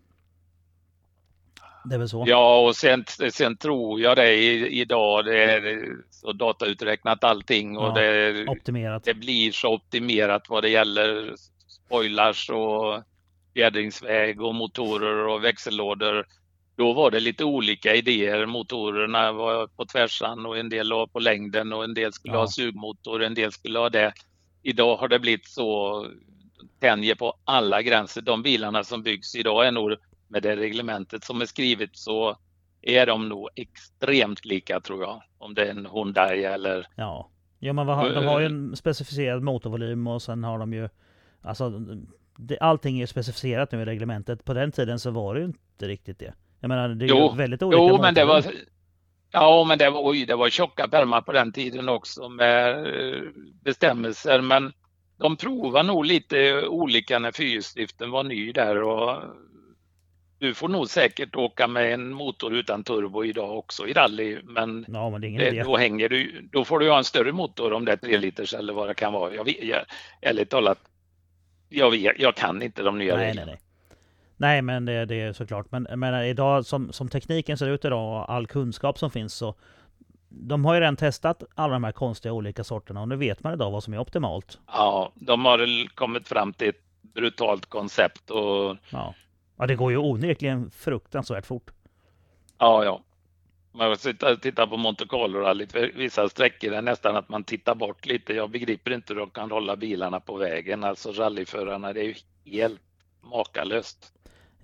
Det 1.85 1.95
är 1.95 1.99
väl 1.99 2.09
så? 2.09 2.24
Ja, 2.26 2.66
och 2.66 2.76
sen, 2.76 3.05
sen 3.30 3.57
tror 3.57 4.01
jag 4.01 4.16
det 4.16 4.35
idag. 4.68 5.24
Det 5.24 5.45
är 5.45 5.89
så 6.11 6.32
datauträknat 6.32 7.24
allting 7.24 7.76
och 7.76 7.99
ja, 7.99 8.03
det, 8.03 8.47
optimerat. 8.49 9.05
det 9.05 9.14
blir 9.14 9.53
så 9.53 9.74
optimerat 9.74 10.49
vad 10.49 10.62
det 10.62 10.68
gäller 10.68 11.35
spoilers 11.68 12.51
och 12.51 13.03
fjädringsväg 13.55 14.43
och 14.43 14.55
motorer 14.55 15.26
och 15.26 15.45
växellådor. 15.45 16.26
Då 16.77 16.93
var 16.93 17.11
det 17.11 17.20
lite 17.20 17.45
olika 17.45 17.95
idéer. 17.95 18.47
Motorerna 18.47 19.33
var 19.33 19.66
på 19.66 19.85
tvärsan 19.85 20.47
och 20.47 20.59
en 20.59 20.68
del 20.68 20.93
var 20.93 21.07
på 21.07 21.18
längden 21.18 21.72
och 21.72 21.85
en 21.85 21.95
del 21.95 22.12
skulle 22.12 22.35
ja. 22.35 22.41
ha 22.41 22.49
sugmotor, 22.49 23.22
en 23.22 23.35
del 23.35 23.53
skulle 23.53 23.79
ha 23.79 23.91
det. 23.91 24.12
Idag 24.62 24.97
har 24.97 25.09
det 25.09 25.18
blivit 25.18 25.49
så 25.49 26.07
tänjer 26.81 27.14
på 27.14 27.35
alla 27.45 27.83
gränser. 27.83 28.22
De 28.22 28.43
bilarna 28.43 28.85
som 28.85 29.03
byggs 29.03 29.35
idag 29.35 29.66
är 29.66 29.72
nog 29.72 29.97
med 30.29 30.43
det 30.43 30.57
reglementet 30.57 31.25
som 31.25 31.41
är 31.41 31.47
skrivet 31.47 31.91
så 31.93 32.37
är 32.83 33.07
de 33.07 33.29
nog 33.29 33.49
extremt 33.55 34.45
lika 34.45 34.81
tror 34.81 35.03
jag. 35.03 35.22
Om 35.39 35.55
det 35.55 35.62
är 35.62 35.70
en 35.70 35.87
Hyundai 35.87 36.45
eller... 36.45 36.87
Ja, 36.95 37.31
ja 37.59 37.72
men 37.72 37.87
vad, 37.87 38.14
de 38.14 38.25
har 38.25 38.41
ju 38.41 38.47
en 38.47 38.77
specificerad 38.77 39.43
motorvolym 39.43 40.07
och 40.07 40.22
sen 40.22 40.45
har 40.45 40.59
de 40.59 40.72
ju... 40.72 40.89
Alltså, 41.43 41.72
det, 42.37 42.59
allting 42.59 43.01
är 43.01 43.07
specificerat 43.07 43.72
nu 43.72 43.83
i 43.83 43.85
reglementet. 43.85 44.45
På 44.45 44.55
den 44.55 44.72
tiden 44.72 44.99
så 44.99 45.11
var 45.11 45.35
det 45.35 45.41
ju 45.41 45.47
inte 45.47 45.89
riktigt 45.89 46.18
det. 46.18 46.35
Jag 46.64 46.68
menar, 46.68 46.88
det 46.88 47.04
är 47.04 47.08
jo, 47.08 47.30
ju 47.30 47.36
väldigt 47.36 47.62
olika 47.62 47.82
Jo, 47.82 48.02
men 48.02 48.14
det 48.14 48.24
var... 48.24 48.44
Ja, 49.30 49.64
men 49.68 49.78
det 49.78 49.90
var, 49.90 50.08
oj, 50.10 50.26
det 50.26 50.36
var 50.36 50.48
tjocka 50.48 50.88
pärmar 50.88 51.20
på 51.20 51.32
den 51.32 51.52
tiden 51.52 51.88
också 51.88 52.28
med 52.28 52.86
eh, 52.86 53.22
bestämmelser. 53.64 54.40
Men 54.40 54.72
de 55.18 55.36
provar 55.36 55.82
nog 55.82 56.04
lite 56.04 56.66
olika 56.66 57.18
när 57.18 57.32
fyrhjulsdriften 57.32 58.10
var 58.10 58.24
ny 58.24 58.52
där 58.52 58.82
och 58.82 59.22
du 60.38 60.54
får 60.54 60.68
nog 60.68 60.88
säkert 60.88 61.36
åka 61.36 61.68
med 61.68 61.94
en 61.94 62.12
motor 62.12 62.54
utan 62.54 62.84
turbo 62.84 63.24
idag 63.24 63.58
också 63.58 63.86
i 63.86 63.92
rally. 63.92 64.38
Men, 64.44 64.84
ja, 64.88 65.10
men 65.10 65.20
det 65.20 65.62
då, 65.62 65.76
hänger 65.76 66.08
du, 66.08 66.48
då 66.52 66.64
får 66.64 66.78
du 66.78 66.90
ha 66.90 66.98
en 66.98 67.04
större 67.04 67.32
motor 67.32 67.72
om 67.72 67.84
det 67.84 67.92
är 67.92 67.96
3 67.96 68.18
liters 68.18 68.54
eller 68.54 68.72
vad 68.72 68.88
det 68.88 68.94
kan 68.94 69.12
vara. 69.12 69.34
Jag, 69.34 69.48
jag, 69.62 69.84
ärligt 70.22 70.50
talat, 70.50 70.78
jag, 71.68 71.90
vet, 71.90 72.18
jag 72.18 72.34
kan 72.34 72.62
inte 72.62 72.82
de 72.82 72.98
nya 72.98 73.16
nej, 73.16 73.26
reglerna. 73.26 73.46
Nej, 73.46 73.54
nej. 73.54 73.63
Nej, 74.37 74.62
men 74.62 74.85
det, 74.85 75.05
det 75.05 75.20
är 75.20 75.32
såklart. 75.32 75.66
Men, 75.70 75.87
men 75.97 76.24
idag 76.24 76.66
som, 76.66 76.93
som 76.93 77.09
tekniken 77.09 77.59
ser 77.59 77.68
ut 77.68 77.85
idag 77.85 78.20
och 78.20 78.32
all 78.32 78.47
kunskap 78.47 78.99
som 78.99 79.11
finns 79.11 79.35
så 79.35 79.55
de 80.28 80.64
har 80.64 80.74
ju 80.74 80.80
redan 80.80 80.97
testat 80.97 81.43
alla 81.55 81.72
de 81.72 81.85
här 81.85 81.93
konstiga 81.93 82.32
olika 82.32 82.64
sorterna 82.64 83.01
och 83.01 83.09
nu 83.09 83.16
vet 83.16 83.43
man 83.43 83.53
idag 83.55 83.70
vad 83.70 83.85
som 83.85 83.95
är 83.95 83.99
optimalt. 83.99 84.59
Ja, 84.66 85.12
de 85.14 85.45
har 85.45 85.89
kommit 85.95 86.28
fram 86.28 86.53
till 86.53 86.72
brutalt 87.03 87.66
koncept 87.66 88.30
och 88.30 88.76
Ja. 88.91 89.14
ja, 89.57 89.66
det 89.66 89.74
går 89.76 89.91
ju 89.91 89.99
onekligen 89.99 90.70
fruktansvärt 90.70 91.47
fort. 91.47 91.70
ja, 92.59 92.85
ja. 92.85 93.01
Man 93.76 93.97
sitter 93.97 94.37
titta 94.37 94.66
på 94.66 94.76
Monte 94.76 95.05
Carlo-rallyt, 95.05 95.74
vissa 95.95 96.28
sträckor 96.28 96.72
är 96.72 96.82
nästan 96.82 97.16
att 97.16 97.28
man 97.28 97.45
tittar 97.45 97.74
bort 97.74 98.07
lite. 98.07 98.32
Jag 98.32 98.51
begriper 98.51 98.91
inte 98.91 99.12
hur 99.12 99.20
de 99.20 99.30
kan 99.30 99.51
hålla 99.51 99.76
bilarna 99.76 100.20
på 100.20 100.37
vägen, 100.37 100.85
alltså 100.85 101.12
rallyförarna. 101.12 101.93
Det 101.93 102.01
är 102.01 102.05
ju 102.05 102.14
helt 102.45 102.80
makalöst. 103.20 104.12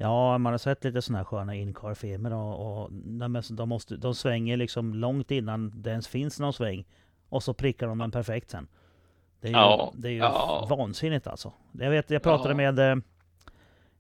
Ja, 0.03 0.39
man 0.39 0.53
har 0.53 0.59
sett 0.59 0.85
lite 0.85 1.03
sådana 1.03 1.19
här 1.19 1.25
sköna 1.25 1.55
incar-filmer 1.55 2.33
och, 2.35 2.83
och 2.83 2.93
de, 2.93 3.43
de, 3.51 3.69
måste, 3.69 3.97
de 3.97 4.15
svänger 4.15 4.57
liksom 4.57 4.95
långt 4.95 5.31
innan 5.31 5.83
det 5.83 5.91
ens 5.91 6.09
finns 6.09 6.41
någon 6.41 6.53
sväng. 6.53 6.85
Och 7.29 7.43
så 7.43 7.55
prickar 7.55 7.87
de 7.87 7.99
den 7.99 8.11
perfekt 8.11 8.51
sen. 8.51 8.69
Det 9.41 9.49
är 9.49 9.53
ju, 9.53 9.57
Ja, 9.59 9.93
det 9.97 10.09
är 10.09 10.13
ju 10.13 10.19
ja. 10.19 10.67
vansinnigt 10.71 11.27
alltså. 11.27 11.53
Jag 11.73 11.91
vet, 11.91 12.11
jag 12.11 12.23
pratade 12.23 12.63
Ja. 12.63 12.73
med 12.73 13.03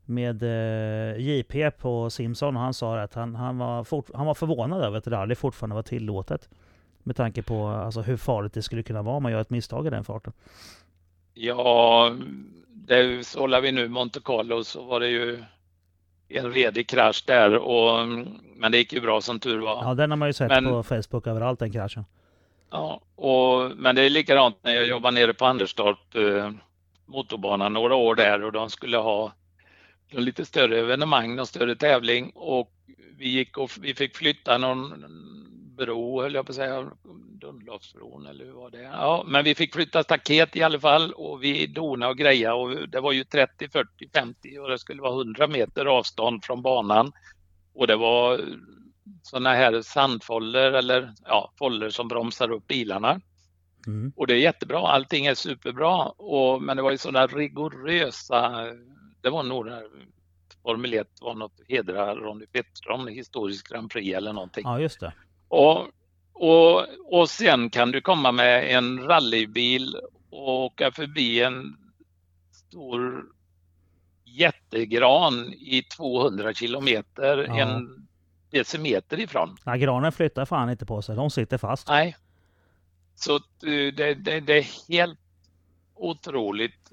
med 0.04 0.42
eh, 0.42 1.16
JP 1.20 1.70
på 1.70 2.10
Simson 2.10 2.56
och 2.56 2.62
han 2.62 2.74
sa 2.74 3.00
att 3.00 3.14
han, 3.14 3.34
han, 3.34 3.58
var 3.58 3.84
fort, 3.84 4.10
han 4.14 4.26
var 4.26 4.34
förvånad 4.34 4.82
över 4.82 4.98
att 4.98 5.06
rally 5.06 5.34
fortfarande 5.34 5.74
var 5.76 5.82
tillåtet. 5.82 6.48
Med 7.02 7.16
tanke 7.16 7.42
på 7.42 7.66
alltså, 7.66 8.00
hur 8.00 8.16
farligt 8.16 8.52
det 8.52 8.62
skulle 8.62 8.82
kunna 8.82 9.02
vara 9.02 9.16
om 9.16 9.22
man 9.22 9.32
gör 9.32 9.40
ett 9.40 9.50
misstag 9.50 9.86
i 9.86 9.90
den 9.90 10.04
farten. 10.04 10.32
Ja, 11.34 12.10
det 12.68 13.26
sållar 13.26 13.60
vi 13.60 13.72
nu 13.72 13.88
Monte 13.88 14.20
Carlo 14.24 14.64
så 14.64 14.84
var 14.84 15.00
det 15.00 15.08
ju 15.08 15.44
en 16.30 16.52
redig 16.52 16.88
krasch 16.88 17.24
där 17.26 17.56
och 17.56 18.08
men 18.56 18.72
det 18.72 18.78
gick 18.78 18.92
ju 18.92 19.00
bra 19.00 19.20
som 19.20 19.40
tur 19.40 19.58
var. 19.58 19.84
Ja, 19.84 19.94
den 19.94 20.10
har 20.10 20.16
man 20.16 20.28
ju 20.28 20.32
sett 20.32 20.48
Men- 20.48 20.64
på 20.64 20.82
Facebook 20.82 21.26
överallt 21.26 21.58
den 21.58 21.72
kraschen. 21.72 22.04
Ja, 22.70 23.00
och, 23.14 23.70
men 23.76 23.96
det 23.96 24.02
är 24.02 24.10
likadant 24.10 24.56
när 24.62 24.72
jag 24.74 24.86
jobbar 24.86 25.12
nere 25.12 25.34
på 25.34 25.44
Anderstorp 25.46 26.14
eh, 26.14 26.50
motorbanan 27.06 27.72
några 27.72 27.94
år 27.94 28.14
där 28.14 28.44
och 28.44 28.52
de 28.52 28.70
skulle 28.70 28.96
ha 28.96 29.32
någon 30.10 30.24
lite 30.24 30.44
större 30.44 30.78
evenemang, 30.78 31.36
någon 31.36 31.46
större 31.46 31.76
tävling 31.76 32.32
och 32.34 32.72
vi 33.18 33.28
gick 33.28 33.58
och 33.58 33.70
vi 33.80 33.94
fick 33.94 34.16
flytta 34.16 34.58
någon 34.58 35.04
bro, 35.80 36.22
höll 36.22 36.34
jag 36.34 36.46
på 36.46 36.50
att 36.50 36.56
säga, 36.56 36.90
Dunlofsbron 37.40 38.26
eller 38.26 38.44
hur 38.44 38.52
var 38.52 38.70
det? 38.70 38.82
Ja, 38.82 39.24
men 39.26 39.44
vi 39.44 39.54
fick 39.54 39.74
flytta 39.74 40.02
staket 40.02 40.56
i 40.56 40.62
alla 40.62 40.80
fall 40.80 41.12
och 41.12 41.44
vi 41.44 41.66
donade 41.66 42.10
och 42.10 42.18
grejade 42.18 42.54
och 42.54 42.88
det 42.88 43.00
var 43.00 43.12
ju 43.12 43.24
30, 43.24 43.68
40, 43.68 43.88
50 44.14 44.58
och 44.58 44.68
det 44.68 44.78
skulle 44.78 45.02
vara 45.02 45.12
100 45.12 45.46
meter 45.46 45.86
avstånd 45.86 46.44
från 46.44 46.62
banan 46.62 47.12
och 47.74 47.86
det 47.86 47.96
var 47.96 48.40
sådana 49.22 49.54
här 49.54 49.82
sandfoller 49.82 50.72
eller 50.72 51.12
ja, 51.24 51.52
foller 51.58 51.90
som 51.90 52.08
bromsar 52.08 52.50
upp 52.50 52.66
bilarna. 52.66 53.20
Mm. 53.86 54.12
Och 54.16 54.26
det 54.26 54.34
är 54.34 54.38
jättebra, 54.38 54.78
allting 54.78 55.26
är 55.26 55.34
superbra. 55.34 56.04
Och, 56.06 56.62
men 56.62 56.76
det 56.76 56.82
var 56.82 56.90
ju 56.90 56.98
sådana 56.98 57.26
rigorösa, 57.26 58.66
det 59.20 59.30
var 59.30 59.42
nog 59.42 59.66
Formel 60.62 60.94
1 60.94 61.08
var 61.20 61.34
något 61.34 61.60
hedra 61.68 62.14
Ronny 62.14 62.46
Pettersson, 62.46 63.08
historisk 63.08 63.68
Grand 63.68 63.90
Prix 63.90 64.16
eller 64.16 64.32
någonting. 64.32 64.62
Ja, 64.64 64.80
just 64.80 65.00
det. 65.00 65.12
Och, 65.50 65.88
och, 66.32 66.86
och 67.06 67.30
sen 67.30 67.70
kan 67.70 67.90
du 67.90 68.00
komma 68.00 68.32
med 68.32 68.76
en 68.76 68.98
rallybil 68.98 69.96
och 70.30 70.48
åka 70.64 70.92
förbi 70.92 71.42
en 71.42 71.76
stor 72.52 73.26
jättegran 74.24 75.52
i 75.52 75.82
200 75.82 76.54
kilometer, 76.54 77.46
Ja. 77.48 77.56
en 77.58 78.06
decimeter 78.50 79.20
ifrån. 79.20 79.56
Ja, 79.64 79.74
granen 79.76 80.12
flyttar 80.12 80.44
fan 80.44 80.70
inte 80.70 80.86
på 80.86 81.02
sig. 81.02 81.16
De 81.16 81.30
sitter 81.30 81.58
fast. 81.58 81.88
Nej. 81.88 82.16
Så 83.14 83.40
det, 83.60 83.90
det, 83.90 84.40
det 84.40 84.58
är 84.58 84.88
helt 84.92 85.18
otroligt 85.94 86.92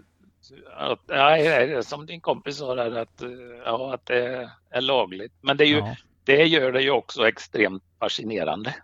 att, 0.77 0.99
nej, 1.07 1.83
som 1.83 2.05
din 2.05 2.21
kompis 2.21 2.57
sa 2.57 2.75
där, 2.75 2.91
att, 2.91 3.23
ja, 3.65 3.93
att 3.93 4.05
det 4.05 4.49
är 4.69 4.81
lagligt. 4.81 5.33
Men 5.41 5.57
det, 5.57 5.63
är 5.63 5.67
ju, 5.67 5.77
Ja. 5.77 5.95
Det 6.27 6.43
gör 6.43 6.71
det 6.71 6.81
ju 6.81 6.91
också 6.91 7.27
extremt 7.27 7.83
fascinerande. 7.99 8.75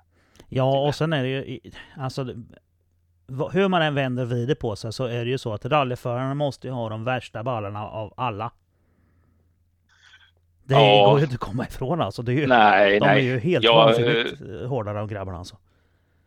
Ja, 0.50 0.88
och 0.88 0.96
sen 0.96 1.14
är 1.14 1.24
det 1.24 1.30
ju... 1.30 1.60
Alltså, 1.98 2.26
hur 3.52 3.68
man 3.68 3.82
än 3.82 3.96
vänder 3.96 4.24
och 4.24 4.30
vrider 4.30 4.56
på 4.56 4.76
sig 4.76 4.94
så 4.94 5.06
är 5.06 5.26
det 5.26 5.32
ju 5.32 5.38
så 5.38 5.54
att 5.54 5.66
rallyförarna 5.66 6.34
måste 6.34 6.68
ju 6.68 6.74
ha 6.74 6.89
de 6.89 7.04
värsta 7.04 7.44
ballarna 7.44 7.88
av 7.88 8.14
alla. 8.18 8.52
Det 10.64 10.74
Ja. 10.74 11.06
går 11.10 11.18
ju 11.20 11.24
inte 11.24 11.34
att 11.36 11.39
komma 11.41 11.66
ifrån 11.68 12.02
alltså. 12.02 12.22
Det 12.22 12.32
är 12.32 12.36
ju, 12.36 12.48
Nej, 12.48 13.00
de 13.00 13.06
är 13.06 13.14
nej. 13.16 13.26
ju 13.26 13.39
helt 13.39 13.64
Jag, 13.66 13.76
vansinnigt 13.76 14.41
eh, 14.41 14.68
hårda 14.68 14.94
de 14.94 15.08
grabbarna 15.08 15.38
alltså. 15.38 15.58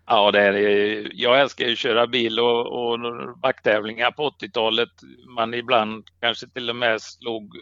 Ja, 0.06 0.30
det 0.30 0.40
är, 0.42 1.10
jag 1.14 1.40
älskar 1.40 1.64
ju 1.66 1.72
att 1.72 1.78
köra 1.78 2.06
bil 2.06 2.40
och, 2.40 2.66
och 2.90 2.98
backtävlingar 3.38 4.10
på 4.10 4.30
80-talet. 4.30 4.88
Man 5.36 5.54
ibland 5.54 6.04
kanske 6.20 6.48
till 6.48 6.70
och 6.70 6.76
med 6.76 7.00
slog 7.02 7.56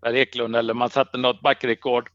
Per 0.00 0.14
Eklund 0.14 0.56
eller 0.56 0.74
man 0.74 0.90
satte 0.90 1.18
något 1.18 1.40
backrekord 1.40 2.10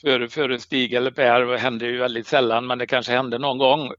före, 0.00 0.28
före 0.28 0.58
Stig 0.58 0.92
eller 0.92 1.10
Per. 1.10 1.40
Det 1.40 1.58
hände 1.58 1.86
ju 1.86 1.98
väldigt 1.98 2.26
sällan, 2.26 2.66
men 2.66 2.78
det 2.78 2.86
kanske 2.86 3.12
hände 3.12 3.38
någon 3.38 3.58
gång. 3.58 3.92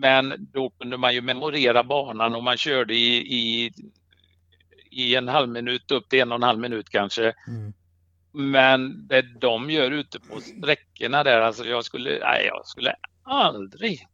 Men 0.00 0.48
då 0.52 0.70
kunde 0.70 0.96
man 0.96 1.14
ju 1.14 1.20
memorera 1.20 1.84
banan 1.84 2.34
och 2.34 2.42
man 2.42 2.56
körde 2.56 2.94
i, 2.94 3.16
i, 3.16 3.72
i 4.90 5.14
en 5.14 5.28
halv 5.28 5.48
minut 5.48 5.90
upp 5.90 6.08
till 6.08 6.20
en 6.20 6.32
och 6.32 6.36
en 6.36 6.42
halv 6.42 6.58
minut 6.58 6.88
kanske. 6.88 7.34
Mm. 7.48 7.72
Men 8.32 9.08
det 9.08 9.22
de 9.22 9.70
gör 9.70 9.90
ute 9.90 10.20
på 10.20 10.40
sträckorna 10.40 11.24
där, 11.24 11.40
alltså 11.40 11.64
jag 11.64 11.84
skulle, 11.84 12.10
nej, 12.10 12.46
jag 12.46 12.66
skulle 12.66 12.94
aldrig, 13.22 14.06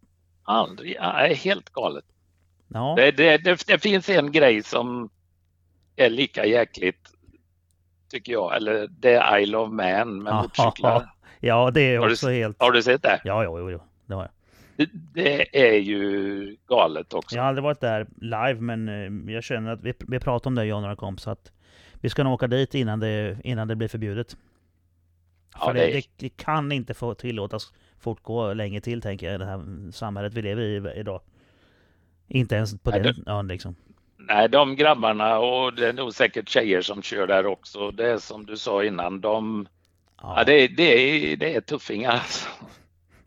aldrig, 0.43 0.97
nej, 1.01 1.35
helt 1.35 1.71
galet. 1.71 2.05
Ja, 2.69 2.95
Det, 2.97 3.11
det, 3.11 3.39
det, 3.39 3.67
det 3.67 3.79
finns 3.79 4.09
en 4.09 4.33
grej 4.33 4.63
som 4.63 5.11
är 5.97 6.11
lika 6.11 6.47
jäkligt, 6.47 7.15
tycker 8.09 8.33
jag, 8.33 8.57
eller 8.57 8.87
det 8.91 9.15
är 9.15 9.39
Isle 9.39 9.57
of 9.57 9.71
Man 9.73 10.23
med 10.23 10.31
Ja. 10.31 10.43
motorcyklar. 10.43 11.11
ja, 11.41 11.71
det 11.71 11.81
är 11.81 11.99
Har 11.99 12.07
du- 12.07 12.13
också 12.13 12.29
helt... 12.29 12.63
Har 12.63 12.73
du 12.73 12.83
sett 12.83 13.03
det? 13.03 13.21
Ja, 13.25 13.45
jo, 13.45 13.59
jo, 13.59 13.71
jo. 13.71 13.81
Det 14.07 14.15
har 14.15 14.23
jag. 14.23 14.31
det? 14.77 14.89
Det 15.15 15.69
är 15.69 15.79
ju 15.79 16.57
galet 16.69 17.15
också. 17.15 17.37
Jag 17.37 17.43
har 17.43 17.49
aldrig 17.49 17.63
varit 17.63 17.81
där 17.81 18.07
live, 18.17 18.61
men 18.61 18.89
eh, 19.29 19.33
jag 19.35 19.45
känner 19.45 19.73
att 19.73 19.83
vi, 19.83 19.95
vi 19.99 20.21
pratar 20.21 20.51
om 20.51 20.55
det, 20.55 20.65
jag 20.65 20.77
och 20.77 20.83
några 20.83 20.97
kompisar, 20.97 21.33
att 21.33 21.53
vi 22.01 22.09
ska 22.11 22.25
nog 22.25 22.33
åka 22.33 22.47
dit 22.47 22.75
innan 22.75 23.01
det, 23.01 23.37
innan 23.45 23.69
det 23.69 23.77
blir 23.77 23.89
förbjudet. 23.89 24.37
Ja, 25.61 25.67
För 25.67 25.75
det, 25.75 25.87
det, 25.87 26.07
det 26.17 26.29
kan 26.29 26.73
inte 26.73 26.95
få 26.95 27.15
tillåtas 27.15 27.73
fortgå 28.01 28.53
länge 28.55 28.81
till, 28.81 29.03
tänker 29.03 29.27
jag, 29.27 29.35
i 29.35 29.39
det 29.39 29.47
här 29.47 29.91
samhället 29.93 30.35
vi 30.35 30.43
lever 30.43 30.63
i 30.63 30.99
idag. 31.01 31.21
Inte 32.29 32.55
ens 32.55 32.79
på 32.79 32.91
Nej, 32.91 33.01
den 33.03 33.15
ön 33.27 33.49
liksom. 33.49 33.75
Nej, 34.19 34.49
de 34.49 34.77
grabbarna 34.77 35.39
och 35.39 35.75
det 35.75 35.89
är 35.89 35.93
nog 35.93 36.15
säkert 36.15 36.49
tjejer 36.49 36.83
som 36.83 37.03
kör 37.03 37.27
där 37.27 37.47
också. 37.47 37.91
Det 37.91 38.11
är 38.11 38.19
som 38.19 38.47
du 38.47 38.57
sa 38.57 38.85
innan, 38.85 39.21
de, 39.21 39.69
Ja, 40.23 40.35
ja, 40.37 40.45
det, 40.45 40.53
är- 40.53 40.69
det, 40.69 40.83
är, 41.33 41.37
det 41.37 41.55
är 41.55 41.61
tuffingar. 41.61 42.11
Alltså. 42.13 42.49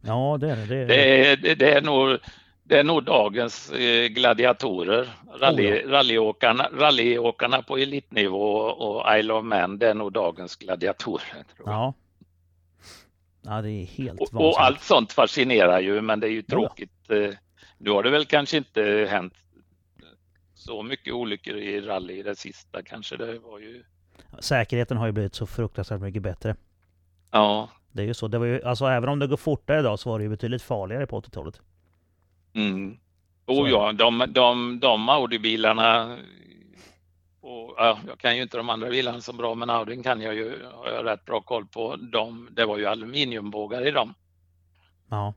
ja, 0.02 0.38
det 0.42 0.52
är 0.52 0.56
det. 0.56 0.66
det, 0.66 0.84
är, 0.84 0.88
Det 0.88 1.28
är, 1.32 1.36
det, 1.38 1.56
det 1.56 1.74
är, 1.74 1.82
nog, 1.82 2.18
det 2.64 2.80
är 2.80 2.84
nog 2.84 3.04
dagens 3.04 3.72
eh, 3.72 4.08
gladiatorer. 4.08 5.10
Rally, 5.40 5.84
Oh 5.86 5.90
rallyåkarna, 5.90 6.70
rallyåkarna 6.74 7.62
på 7.62 7.78
elitnivå 7.78 8.54
och 8.58 9.18
Isle 9.18 9.34
of 9.34 9.44
Man, 9.46 9.78
det 9.80 9.90
är 9.90 9.94
nog 9.94 10.12
dagens 10.12 10.56
gladiatorer. 10.56 11.44
Ja. 11.66 11.94
ja, 13.42 13.62
det 13.62 13.70
är 13.72 13.86
helt 13.86 14.22
och, 14.22 14.28
vansinnigt. 14.32 14.58
och 14.58 14.64
allt 14.64 14.82
sånt 14.82 15.14
fascinerar 15.14 15.80
ju, 15.80 16.02
men 16.02 16.20
det 16.20 16.28
är 16.28 16.32
ju 16.32 16.44
Ja. 16.48 16.52
tråkigt. 16.56 17.10
Eh, 17.10 17.30
Nu 17.78 17.92
har 17.92 18.04
det 18.04 18.10
väl 18.10 18.26
kanske 18.26 18.58
inte 18.58 19.08
hänt 19.12 19.34
så 20.62 20.84
mycket 20.84 21.14
olyckor 21.14 21.56
i 21.56 21.82
rally 21.82 22.14
i 22.14 22.24
det 22.24 22.36
sista 22.36 22.84
kanske. 22.84 23.18
Det 23.18 23.40
var 23.40 23.60
ju, 23.60 23.84
Säkerheten 24.40 24.98
har 24.98 25.06
ju 25.06 25.12
blivit 25.12 25.36
så 25.36 25.48
fruktansvärt 25.48 26.02
mycket 26.02 26.22
bättre. 26.22 26.56
ja. 27.32 27.70
Det 27.94 28.02
är 28.02 28.06
ju 28.06 28.14
så. 28.14 28.28
Det 28.28 28.38
var 28.38 28.46
ju, 28.46 28.64
alltså 28.64 28.86
även 28.86 29.10
om 29.10 29.20
det 29.20 29.28
går 29.28 29.38
fortare 29.38 29.80
idag 29.80 30.00
så 30.00 30.10
var 30.10 30.20
det 30.20 30.24
ju 30.24 30.30
betydligt 30.30 30.62
farligare 30.62 31.08
på 31.08 31.22
80-talet. 31.22 31.62
Mm. 32.54 32.98
Oh 33.46 33.70
ja, 33.70 33.92
de, 33.92 34.26
de, 34.30 34.80
de 34.80 35.10
Audi-bilarna 35.10 36.18
och, 37.42 37.74
ja, 37.78 38.00
jag 38.08 38.20
kan 38.20 38.36
ju 38.36 38.42
inte 38.42 38.58
de 38.58 38.70
andra 38.70 38.90
bilarna 38.90 39.22
så 39.22 39.34
bra 39.34 39.56
men 39.56 39.70
Audin 39.70 40.04
kan 40.04 40.22
jag 40.22 40.36
ju, 40.36 40.66
har 40.74 40.92
jag 40.92 41.06
rätt 41.06 41.26
bra 41.26 41.42
koll 41.42 41.66
på. 41.66 41.96
De, 41.96 42.50
det 42.52 42.66
var 42.66 42.78
ju 42.78 42.86
aluminiumbågar 42.86 43.88
i 43.88 43.92
dem. 43.92 44.14
Ja, 45.10 45.34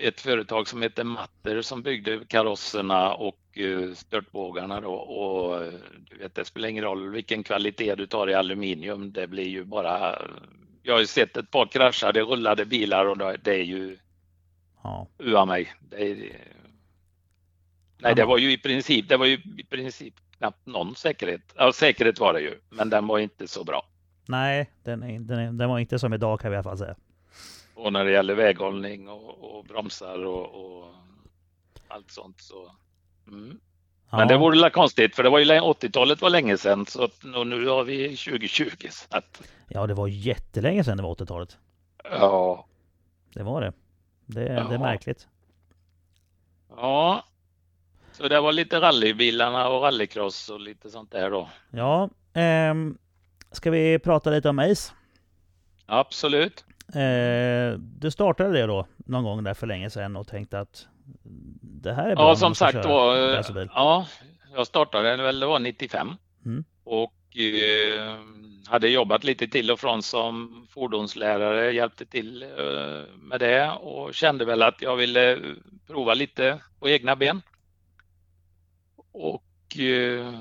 Ett 0.00 0.20
företag 0.20 0.68
som 0.68 0.82
heter 0.82 1.04
Matter 1.04 1.62
som 1.62 1.82
byggde 1.82 2.20
karosserna 2.28 3.14
och 3.14 3.58
eh, 3.58 3.92
störtbågarna 3.94 4.80
då 4.80 4.94
och 4.94 5.64
eh, 5.64 5.72
du 6.10 6.18
vet 6.18 6.34
det 6.34 6.44
spelar 6.44 6.68
ingen 6.68 6.84
roll 6.84 7.10
vilken 7.10 7.42
kvalitet 7.42 7.94
du 7.94 8.06
tar 8.06 8.30
i 8.30 8.34
aluminium. 8.34 9.12
Det 9.12 9.26
blir 9.26 9.48
ju 9.48 9.64
bara 9.64 10.18
jag 10.82 10.94
har 10.94 11.00
ju 11.00 11.06
sett 11.06 11.36
ett 11.36 11.50
par 11.50 11.66
kraschade 11.66 12.20
rullade 12.20 12.64
bilar 12.64 13.06
och 13.06 13.18
det 13.18 13.36
det 13.42 13.54
är 13.54 13.64
ju 13.64 13.98
ja. 14.82 15.08
ua 15.18 15.44
mig. 15.44 15.72
Det 15.80 16.10
är, 16.10 16.16
nej, 17.98 18.14
det 18.14 18.24
var 18.24 18.38
ju 18.38 18.52
i 18.52 18.58
princip, 18.58 19.08
det 19.08 19.16
var 19.16 19.26
ju 19.26 19.34
i 19.34 19.64
princip 19.70 20.14
knappt 20.38 20.66
någon 20.66 20.94
säkerhet. 20.94 21.54
Ja, 21.56 21.72
säkerhet 21.72 22.18
var 22.18 22.32
det 22.32 22.40
ju, 22.40 22.54
men 22.70 22.90
den 22.90 23.06
var 23.06 23.18
inte 23.18 23.48
så 23.48 23.64
bra. 23.64 23.86
Nej, 24.28 24.70
den, 24.82 25.02
är, 25.02 25.20
den, 25.20 25.38
är, 25.38 25.52
den 25.52 25.68
var 25.68 25.78
inte 25.78 25.98
som 25.98 26.14
idag 26.14 26.40
kan 26.40 26.50
vi 26.50 26.54
i 26.54 26.56
alla 26.56 26.64
fall 26.64 26.78
säga. 26.78 26.96
Och 27.74 27.92
när 27.92 28.04
det 28.04 28.10
gäller 28.10 28.34
väghållning 28.34 29.08
och, 29.08 29.56
och 29.56 29.64
bromsar 29.64 30.24
och, 30.24 30.54
och 30.54 30.94
allt 31.88 32.10
sånt 32.10 32.40
så. 32.40 32.72
Mm. 33.28 33.60
Ja. 34.10 34.18
Men 34.18 34.28
det 34.28 34.36
vore 34.36 34.60
väl 34.60 34.70
konstigt 34.70 35.16
för 35.16 35.22
det 35.22 35.30
var 35.30 35.38
ju 35.38 35.44
80-talet 35.44 36.20
var 36.20 36.30
länge 36.30 36.58
sedan 36.58 36.86
så 36.86 37.08
nu 37.44 37.68
har 37.68 37.84
vi 37.84 38.16
2020. 38.16 38.88
Så 38.90 39.06
att... 39.10 39.42
Ja, 39.68 39.86
det 39.86 39.94
var 39.94 40.08
jättelänge 40.08 40.84
sedan 40.84 40.96
det 40.96 41.02
var 41.02 41.14
80-talet. 41.14 41.58
Ja. 42.04 42.66
Det 43.34 43.42
var 43.42 43.60
det. 43.60 43.72
Det, 44.26 44.42
ja. 44.42 44.64
det 44.64 44.74
är 44.74 44.78
märkligt. 44.78 45.28
Ja. 46.76 47.24
Så 48.12 48.28
det 48.28 48.40
var 48.40 48.52
lite 48.52 48.80
rallybilarna 48.80 49.68
och 49.68 49.82
rallycross 49.82 50.48
och 50.48 50.60
lite 50.60 50.90
sånt 50.90 51.10
där 51.10 51.30
då. 51.30 51.48
Ja. 51.70 52.10
Ehm, 52.32 52.98
ska 53.50 53.70
vi 53.70 53.98
prata 53.98 54.30
lite 54.30 54.48
om 54.48 54.58
Ace? 54.58 54.92
Absolut. 55.86 56.64
Eh, 56.88 57.78
du 57.78 58.10
startade 58.10 58.52
det 58.52 58.66
då 58.66 58.86
någon 58.96 59.24
gång 59.24 59.44
där 59.44 59.54
för 59.54 59.66
länge 59.66 59.90
sedan 59.90 60.16
och 60.16 60.26
tänkte 60.26 60.60
att 60.60 60.86
det 61.62 61.92
här 61.92 62.10
är 62.10 62.16
bra. 62.16 62.28
Ja, 62.28 62.36
som 62.36 62.54
sagt 62.54 62.84
var. 62.84 63.16
Ja, 63.74 64.06
jag 64.54 64.66
startade 64.66 65.16
väl, 65.16 65.40
det 65.40 65.46
var 65.46 65.58
95. 65.58 66.08
Mm. 66.46 66.64
Och 66.84 67.36
eh, 67.36 68.16
hade 68.66 68.88
jobbat 68.88 69.24
lite 69.24 69.48
till 69.48 69.70
och 69.70 69.80
från 69.80 70.02
som 70.02 70.66
fordonslärare, 70.70 71.72
hjälpte 71.72 72.06
till 72.06 72.42
eh, 72.42 73.14
med 73.16 73.40
det 73.40 73.70
och 73.70 74.14
kände 74.14 74.44
väl 74.44 74.62
att 74.62 74.82
jag 74.82 74.96
ville 74.96 75.38
prova 75.86 76.14
lite 76.14 76.60
på 76.78 76.88
egna 76.88 77.16
ben. 77.16 77.42
Och 79.12 79.78
eh, 79.78 80.34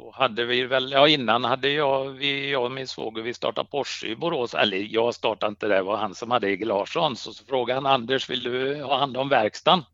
då 0.00 0.10
hade 0.14 0.44
vi 0.44 0.64
väl, 0.64 0.92
ja 0.92 1.08
innan 1.08 1.44
hade 1.44 1.68
jag, 1.68 2.04
vi, 2.04 2.50
jag 2.50 2.64
och 2.64 2.72
min 2.72 2.86
svåger, 2.86 3.22
vi 3.22 3.34
startade 3.34 3.68
Porsche 3.70 4.06
i 4.06 4.16
Borås, 4.16 4.54
eller 4.54 4.76
jag 4.76 5.14
startade 5.14 5.50
inte 5.50 5.68
det, 5.68 5.74
det 5.74 5.82
var 5.82 5.96
han 5.96 6.14
som 6.14 6.30
hade 6.30 6.48
Egil 6.48 6.68
Larsson. 6.68 7.16
Så, 7.16 7.32
så 7.32 7.44
frågade 7.44 7.80
han 7.80 7.86
Anders, 7.86 8.30
vill 8.30 8.42
du 8.42 8.82
ha 8.82 8.98
hand 8.98 9.16
om 9.16 9.28
verkstaden? 9.28 9.84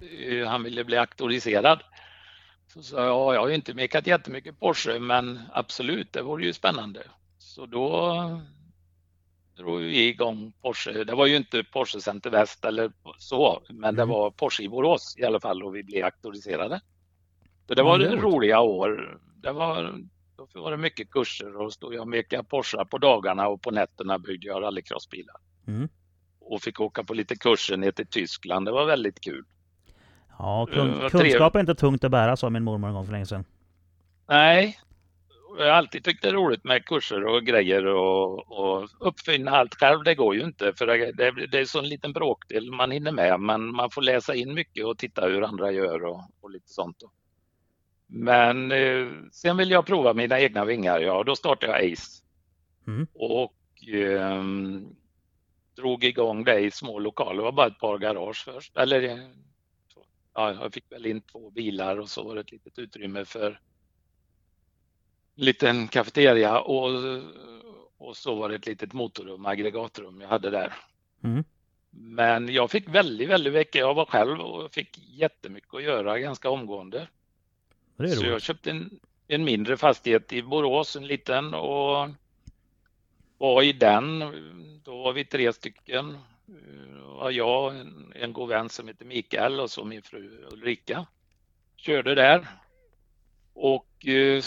Eh, 0.00 0.46
han 0.46 0.62
ville 0.62 0.84
bli 0.84 0.96
auktoriserad. 0.96 1.82
Så 2.66 2.82
sa 2.82 2.96
jag, 2.96 3.06
ja, 3.06 3.34
jag 3.34 3.40
har 3.40 3.50
inte 3.50 3.74
mekat 3.74 4.06
jättemycket 4.06 4.60
Porsche, 4.60 4.98
men 4.98 5.40
absolut, 5.52 6.12
det 6.12 6.22
vore 6.22 6.44
ju 6.44 6.52
spännande. 6.52 7.02
Så 7.38 7.66
då 7.66 8.40
drog 9.56 9.80
vi 9.80 10.08
igång 10.08 10.52
Porsche. 10.62 11.04
Det 11.04 11.14
var 11.14 11.26
ju 11.26 11.36
inte 11.36 11.64
Porsche 11.64 12.00
Center 12.00 12.30
Väst 12.30 12.64
eller 12.64 12.92
så, 13.18 13.62
men 13.68 13.96
det 13.96 14.02
mm. 14.02 14.14
var 14.14 14.30
Porsche 14.30 14.62
i 14.62 14.68
Borås 14.68 15.14
i 15.18 15.24
alla 15.24 15.40
fall 15.40 15.62
och 15.62 15.76
vi 15.76 15.82
blev 15.82 16.04
auktoriserade. 16.04 16.80
Så 17.68 17.74
det 17.74 17.82
var 17.82 17.98
det 17.98 18.16
roliga 18.16 18.60
år. 18.60 19.18
Det 19.42 19.52
var, 19.52 19.98
då 20.36 20.60
var 20.60 20.70
det 20.70 20.76
mycket 20.76 21.10
kurser 21.10 21.60
och 21.60 21.72
stod 21.72 21.94
jag 21.94 22.00
och 22.00 22.08
mekade 22.08 22.44
Porsche 22.44 22.84
på 22.84 22.98
dagarna 22.98 23.48
och 23.48 23.62
på 23.62 23.70
nätterna 23.70 24.18
byggde 24.18 24.46
jag 24.46 24.62
rallycrossbilar. 24.62 25.36
Mm. 25.66 25.88
Och 26.40 26.62
fick 26.62 26.80
åka 26.80 27.04
på 27.04 27.14
lite 27.14 27.36
kurser 27.36 27.76
ner 27.76 27.90
till 27.90 28.06
Tyskland. 28.06 28.66
Det 28.66 28.72
var 28.72 28.86
väldigt 28.86 29.20
kul. 29.20 29.44
Ja, 30.38 30.68
kun 30.72 31.10
kunskap 31.10 31.56
är 31.56 31.60
inte 31.60 31.74
tungt 31.74 32.04
att 32.04 32.10
bära, 32.10 32.36
sa 32.36 32.50
min 32.50 32.64
mormor 32.64 32.88
en 32.88 32.94
gång 32.94 33.04
för 33.04 33.12
länge 33.12 33.26
sedan. 33.26 33.44
Nej, 34.28 34.78
jag 35.58 35.64
har 35.64 35.72
alltid 35.72 36.04
tyckt 36.04 36.22
det 36.22 36.28
är 36.28 36.32
roligt 36.32 36.64
med 36.64 36.84
kurser 36.84 37.24
och 37.24 37.42
grejer 37.42 37.86
och, 37.86 38.52
och 38.52 38.88
uppfinna 39.00 39.50
allt 39.50 39.74
själv. 39.74 40.04
Det 40.04 40.14
går 40.14 40.34
ju 40.34 40.44
inte 40.44 40.72
för 40.72 40.86
det, 40.86 41.12
det, 41.12 41.46
det 41.46 41.58
är 41.58 41.64
så 41.64 41.78
en 41.78 41.88
liten 41.88 42.12
bråkdel 42.12 42.72
man 42.72 42.90
hinner 42.90 43.12
med. 43.12 43.40
Men 43.40 43.74
man 43.74 43.90
får 43.90 44.02
läsa 44.02 44.34
in 44.34 44.54
mycket 44.54 44.84
och 44.86 44.98
titta 44.98 45.26
hur 45.26 45.42
andra 45.42 45.72
gör 45.72 46.04
och, 46.04 46.20
och 46.40 46.50
lite 46.50 46.68
sånt. 46.68 46.96
Men 48.06 48.72
eh, 48.72 49.08
sen 49.32 49.56
vill 49.56 49.70
jag 49.70 49.86
prova 49.86 50.14
mina 50.14 50.40
egna 50.40 50.64
vingar. 50.64 51.00
Ja, 51.00 51.24
då 51.24 51.36
startade 51.36 51.72
jag 51.72 51.92
Ace. 51.92 52.22
Mm. 52.86 53.06
Och 53.14 53.88
eh, 53.94 54.42
drog 55.76 56.04
igång 56.04 56.44
det 56.44 56.60
i 56.60 56.70
små 56.70 56.98
lokaler. 56.98 57.36
Det 57.36 57.42
var 57.42 57.52
bara 57.52 57.66
ett 57.66 57.78
par 57.78 57.98
garage 57.98 58.44
först. 58.44 58.76
Eller 58.76 59.30
ja, 60.34 60.52
jag 60.52 60.74
fick 60.74 60.92
väl 60.92 61.06
in 61.06 61.20
två 61.20 61.50
bilar 61.50 61.96
och 61.96 62.08
så 62.08 62.22
var 62.22 62.34
det 62.34 62.40
ett 62.40 62.52
litet 62.52 62.78
utrymme 62.78 63.24
för 63.24 63.50
en 65.36 65.44
liten 65.44 65.88
kafeteria 65.88 66.60
och, 66.60 66.90
och 67.98 68.16
så 68.16 68.34
var 68.34 68.48
det 68.48 68.54
ett 68.54 68.66
litet 68.66 68.92
motorrum, 68.92 69.46
aggregatrum 69.46 70.20
jag 70.20 70.28
hade 70.28 70.50
där. 70.50 70.74
Mm. 71.24 71.44
Men 71.90 72.48
jag 72.48 72.70
fick 72.70 72.88
väldigt, 72.88 73.28
väldigt 73.28 73.52
mycket. 73.52 73.80
Jag 73.80 73.94
var 73.94 74.06
själv 74.06 74.40
och 74.40 74.74
fick 74.74 74.98
jättemycket 74.98 75.74
att 75.74 75.82
göra 75.82 76.18
ganska 76.18 76.50
omgående. 76.50 77.08
Så 77.96 78.26
jag 78.26 78.42
köpte 78.42 78.70
en, 78.70 79.00
en 79.28 79.44
mindre 79.44 79.76
fastighet 79.76 80.32
i 80.32 80.42
Borås, 80.42 80.96
en 80.96 81.06
liten 81.06 81.54
och 81.54 82.08
var 83.38 83.62
i 83.62 83.72
den. 83.72 84.18
Då 84.84 85.02
var 85.02 85.12
vi 85.12 85.24
tre 85.24 85.52
stycken. 85.52 86.18
Var 87.02 87.30
jag, 87.30 87.76
en, 87.76 88.12
en 88.16 88.32
god 88.32 88.48
vän 88.48 88.68
som 88.68 88.88
heter 88.88 89.04
Mikael 89.04 89.60
och 89.60 89.70
så 89.70 89.84
min 89.84 90.02
fru 90.02 90.46
Ulrika. 90.52 91.06
Körde 91.76 92.14
där 92.14 92.48
och 93.54 94.06
eh, 94.06 94.44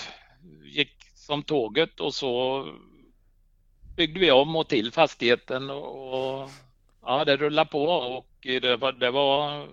gick 0.64 1.04
som 1.16 1.44
tåget 1.44 2.00
och 2.00 2.14
så 2.14 2.66
byggde 3.96 4.20
vi 4.20 4.32
om 4.32 4.56
och 4.56 4.68
till 4.68 4.92
fastigheten 4.92 5.70
och, 5.70 6.42
och 6.42 6.50
ja, 7.02 7.26
det 7.26 7.38
rullade 7.38 7.70
på 7.70 7.84
och 7.86 8.28
det 8.42 8.76
var, 8.76 8.92
det 8.92 9.12
var 9.12 9.68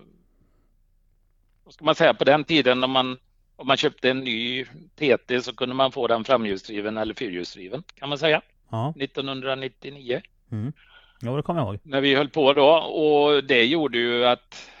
vad 1.63 1.73
ska 1.73 1.85
man 1.85 1.95
säga, 1.95 2.13
på 2.13 2.23
den 2.23 2.43
tiden 2.43 2.79
när 2.79 2.87
man 2.87 3.17
om 3.57 3.67
man 3.67 3.77
köpte 3.77 4.09
en 4.09 4.19
ny 4.19 4.65
TT 4.95 5.41
så 5.41 5.55
kunde 5.55 5.75
man 5.75 5.91
få 5.91 6.07
den 6.07 6.23
framhjulsdriven 6.23 6.97
eller 6.97 7.13
fyrhjulsdriven 7.13 7.83
kan 7.95 8.09
man 8.09 8.17
säga. 8.17 8.41
Ja. 8.69 8.93
1999. 8.99 10.21
Mm. 10.51 10.73
Ja, 11.21 11.31
det 11.31 11.43
kommer 11.43 11.59
jag 11.59 11.67
ihåg. 11.67 11.79
När 11.83 12.01
vi 12.01 12.15
höll 12.15 12.29
på 12.29 12.53
då 12.53 12.69
och 12.77 13.43
det 13.43 13.65
gjorde 13.65 13.97
ju 13.97 14.25
att 14.25 14.71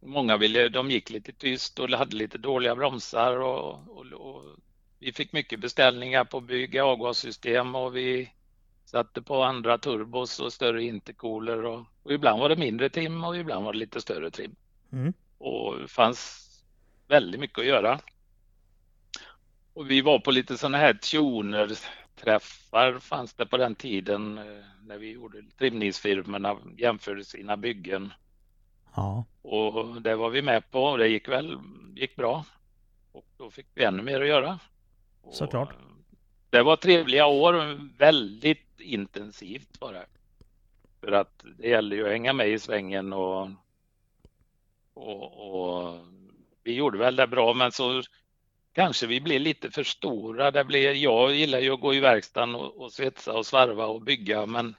många 0.00 0.36
ville, 0.36 0.68
de 0.68 0.90
gick 0.90 1.10
lite 1.10 1.32
tyst 1.32 1.78
och 1.78 1.90
hade 1.90 2.16
lite 2.16 2.38
dåliga 2.38 2.76
bromsar 2.76 3.40
och, 3.40 3.70
och, 3.88 4.06
och 4.12 4.42
vi 4.98 5.12
fick 5.12 5.32
mycket 5.32 5.60
beställningar 5.60 6.24
på 6.24 6.38
att 6.38 6.44
bygga 6.44 6.84
avgassystem 6.84 7.74
och 7.74 7.96
vi 7.96 8.32
satte 8.84 9.22
på 9.22 9.42
andra 9.42 9.78
turbos 9.78 10.40
och 10.40 10.52
större 10.52 10.82
intercooler 10.82 11.64
och, 11.64 11.84
och 12.02 12.12
ibland 12.12 12.40
var 12.40 12.48
det 12.48 12.56
mindre 12.56 12.88
trim 12.88 13.24
och 13.24 13.36
ibland 13.36 13.64
var 13.64 13.72
det 13.72 13.78
lite 13.78 14.00
större 14.00 14.30
trim. 14.30 14.56
Mm. 14.92 15.12
Och 15.38 15.90
fanns 15.90 16.45
väldigt 17.08 17.40
mycket 17.40 17.58
att 17.58 17.66
göra. 17.66 18.00
Och 19.72 19.90
vi 19.90 20.00
var 20.00 20.18
på 20.18 20.30
lite 20.30 20.58
sådana 20.58 20.78
här 20.78 20.94
tuner-träffar 20.94 22.98
fanns 22.98 23.34
det 23.34 23.46
på 23.46 23.56
den 23.56 23.74
tiden 23.74 24.38
eh, 24.38 24.44
när 24.82 24.98
vi 24.98 25.12
gjorde 25.12 25.42
trimningsfirmorna 25.58 26.56
jämförde 26.76 27.24
sina 27.24 27.56
byggen. 27.56 28.12
Ja. 28.94 29.24
Och 29.42 30.02
det 30.02 30.16
var 30.16 30.30
vi 30.30 30.42
med 30.42 30.70
på 30.70 30.84
och 30.84 30.98
det 30.98 31.08
gick 31.08 31.28
väl 31.28 31.58
gick 31.94 32.16
bra. 32.16 32.44
Och 33.12 33.26
då 33.36 33.50
fick 33.50 33.66
vi 33.74 33.84
ännu 33.84 34.02
mer 34.02 34.20
att 34.20 34.28
göra. 34.28 34.58
Såklart. 35.32 35.74
Det 36.50 36.62
var 36.62 36.76
trevliga 36.76 37.26
år, 37.26 37.80
väldigt 37.98 38.80
intensivt 38.80 39.80
var 39.80 39.92
det. 39.92 40.06
För 41.00 41.12
att 41.12 41.44
det 41.58 41.68
gäller 41.68 41.96
ju 41.96 42.04
att 42.04 42.12
hänga 42.12 42.32
med 42.32 42.48
i 42.48 42.58
svängen 42.58 43.12
och, 43.12 43.50
och, 44.94 45.50
och 45.50 45.98
vi 46.66 46.74
gjorde 46.74 46.98
väl 46.98 47.16
det 47.16 47.26
bra 47.26 47.54
men 47.54 47.72
så 47.72 48.02
kanske 48.72 49.06
vi 49.06 49.20
blev 49.20 49.40
lite 49.40 49.70
för 49.70 49.84
stora. 49.84 50.50
Det 50.50 50.64
blev, 50.64 50.94
jag 50.94 51.34
gillar 51.34 51.58
ju 51.58 51.70
att 51.70 51.80
gå 51.80 51.94
i 51.94 52.00
verkstaden 52.00 52.54
och, 52.54 52.80
och 52.80 52.92
svetsa 52.92 53.32
och 53.32 53.46
svarva 53.46 53.86
och 53.86 54.02
bygga 54.02 54.46
men 54.46 54.76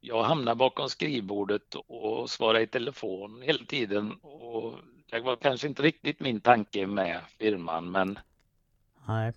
jag 0.00 0.22
hamnade 0.22 0.54
bakom 0.54 0.88
skrivbordet 0.88 1.74
och 1.74 2.30
svarade 2.30 2.62
i 2.62 2.66
telefon 2.66 3.42
hela 3.42 3.64
tiden. 3.64 4.12
Och 4.12 4.74
det 5.10 5.20
var 5.20 5.36
kanske 5.36 5.68
inte 5.68 5.82
riktigt 5.82 6.20
min 6.20 6.40
tanke 6.40 6.86
med 6.86 7.20
firman 7.38 7.90
men 7.90 8.18
Nej. 9.06 9.32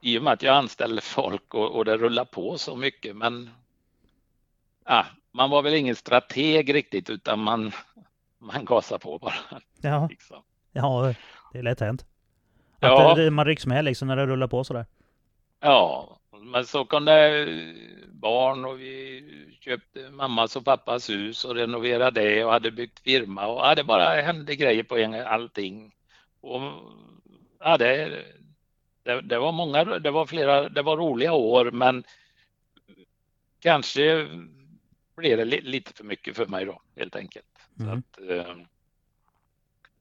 i 0.00 0.18
och 0.18 0.22
med 0.22 0.32
att 0.32 0.42
jag 0.42 0.56
anställde 0.56 1.00
folk 1.00 1.54
och, 1.54 1.76
och 1.76 1.84
det 1.84 1.96
rullar 1.96 2.24
på 2.24 2.58
så 2.58 2.76
mycket 2.76 3.16
men 3.16 3.50
ja, 4.84 5.06
man 5.32 5.50
var 5.50 5.62
väl 5.62 5.74
ingen 5.74 5.96
strateg 5.96 6.74
riktigt 6.74 7.10
utan 7.10 7.38
man, 7.38 7.72
man 8.38 8.64
gasar 8.64 8.98
på 8.98 9.18
bara. 9.18 9.60
Ja. 9.80 10.08
Liksom. 10.10 10.42
Ja, 10.72 11.14
det 11.52 11.58
är 11.58 11.62
lätt 11.62 11.80
hänt. 11.80 12.06
Att 12.80 12.90
ja. 12.90 13.14
det, 13.14 13.30
man 13.30 13.44
rycks 13.44 13.66
med 13.66 13.84
liksom 13.84 14.08
när 14.08 14.16
det 14.16 14.26
rullar 14.26 14.46
på 14.46 14.64
sådär. 14.64 14.86
Ja, 15.60 16.18
men 16.42 16.64
så 16.64 16.84
kom 16.84 17.04
det 17.04 17.46
barn 18.12 18.64
och 18.64 18.80
vi 18.80 19.24
köpte 19.60 20.10
mammas 20.10 20.56
och 20.56 20.64
pappas 20.64 21.10
hus 21.10 21.44
och 21.44 21.54
renoverade 21.54 22.20
det 22.20 22.44
och 22.44 22.52
hade 22.52 22.70
byggt 22.70 23.00
firma 23.00 23.46
och 23.46 23.60
ja, 23.60 23.74
det 23.74 23.84
bara 23.84 24.20
hände 24.20 24.56
grejer 24.56 24.82
på 24.82 24.98
en, 24.98 25.14
allting. 25.14 25.94
Och, 26.40 26.60
ja, 27.58 27.76
det, 27.76 28.24
det, 29.02 29.20
det, 29.20 29.38
var 29.38 29.52
många, 29.52 29.84
det 29.84 30.10
var 30.10 30.26
flera, 30.26 30.68
det 30.68 30.82
var 30.82 30.96
roliga 30.96 31.32
år 31.32 31.70
men 31.70 32.04
kanske 33.60 34.28
blev 35.16 35.38
det 35.38 35.44
lite 35.44 35.92
för 35.92 36.04
mycket 36.04 36.36
för 36.36 36.46
mig 36.46 36.64
då 36.64 36.82
helt 36.96 37.16
enkelt. 37.16 37.46
Mm. 37.80 37.90
Så 37.90 38.20
att, 38.20 38.30
eh, 38.30 38.54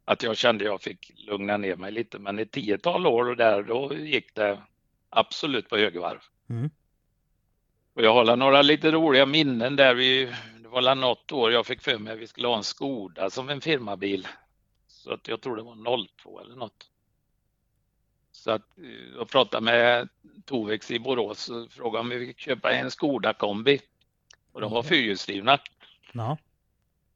att 0.07 0.23
jag 0.23 0.37
kände 0.37 0.65
jag 0.65 0.81
fick 0.81 1.11
lugna 1.15 1.57
ner 1.57 1.75
mig 1.75 1.91
lite. 1.91 2.19
Men 2.19 2.39
i 2.39 2.45
tiotal 2.45 3.07
år 3.07 3.29
och 3.29 3.37
där, 3.37 3.63
då 3.63 3.93
gick 3.93 4.35
det 4.35 4.61
absolut 5.09 5.69
på 5.69 5.77
högvarv. 5.77 6.19
Mm. 6.49 6.69
Och 7.93 8.03
jag 8.03 8.13
har 8.13 8.35
några 8.35 8.61
lite 8.61 8.91
roliga 8.91 9.25
minnen 9.25 9.75
där 9.75 9.93
vi, 9.93 10.25
det 10.59 10.67
var 10.67 10.95
något 10.95 11.31
år 11.31 11.51
jag 11.51 11.65
fick 11.65 11.81
för 11.81 11.97
mig 11.97 12.13
att 12.13 12.19
vi 12.19 12.27
skulle 12.27 12.47
ha 12.47 12.57
en 12.57 12.63
Skoda 12.63 13.29
som 13.29 13.49
en 13.49 13.61
firmabil. 13.61 14.27
Så 14.87 15.13
att 15.13 15.27
jag 15.27 15.41
tror 15.41 15.55
det 15.55 15.63
var 15.63 16.07
02 16.23 16.39
eller 16.39 16.55
något. 16.55 16.89
Så 18.31 18.51
att 18.51 18.77
eh, 18.77 19.17
jag 19.17 19.29
pratade 19.29 19.63
med 19.63 20.09
Tovex 20.45 20.91
i 20.91 20.99
Borås 20.99 21.49
och 21.49 21.71
frågade 21.71 21.99
om 21.99 22.09
vi 22.09 22.27
fick 22.27 22.39
köpa 22.39 22.71
en 22.71 22.91
Skoda 22.91 23.33
kombi. 23.33 23.79
Och 24.51 24.61
de 24.61 24.71
var 24.71 24.83
fyrhjulsdrivna. 24.83 25.59
Ja. 26.11 26.37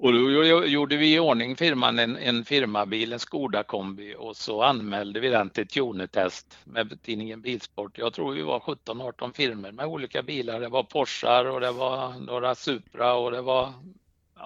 Och 0.01 0.13
då 0.13 0.43
gjorde 0.65 0.97
vi 0.97 1.15
i 1.15 1.19
ordning 1.19 1.55
firman 1.55 1.99
en, 1.99 2.17
en 2.17 2.45
firmabil, 2.45 3.13
en 3.13 3.19
Skoda 3.19 3.63
kombi 3.63 4.15
och 4.17 4.35
så 4.35 4.63
anmälde 4.63 5.19
vi 5.19 5.29
den 5.29 5.49
till 5.49 5.67
Tunetest 5.67 6.57
med 6.63 7.01
tidningen 7.01 7.41
Bilsport. 7.41 7.97
Jag 7.97 8.13
tror 8.13 8.33
vi 8.33 8.41
var 8.41 8.59
17-18 8.59 9.33
firmor 9.33 9.71
med 9.71 9.85
olika 9.85 10.21
bilar. 10.21 10.59
Det 10.59 10.69
var 10.69 10.83
Porschar 10.83 11.45
och 11.45 11.61
det 11.61 11.71
var 11.71 12.13
några 12.19 12.55
Supra 12.55 13.13
och 13.13 13.31
det 13.31 13.41
var 13.41 13.73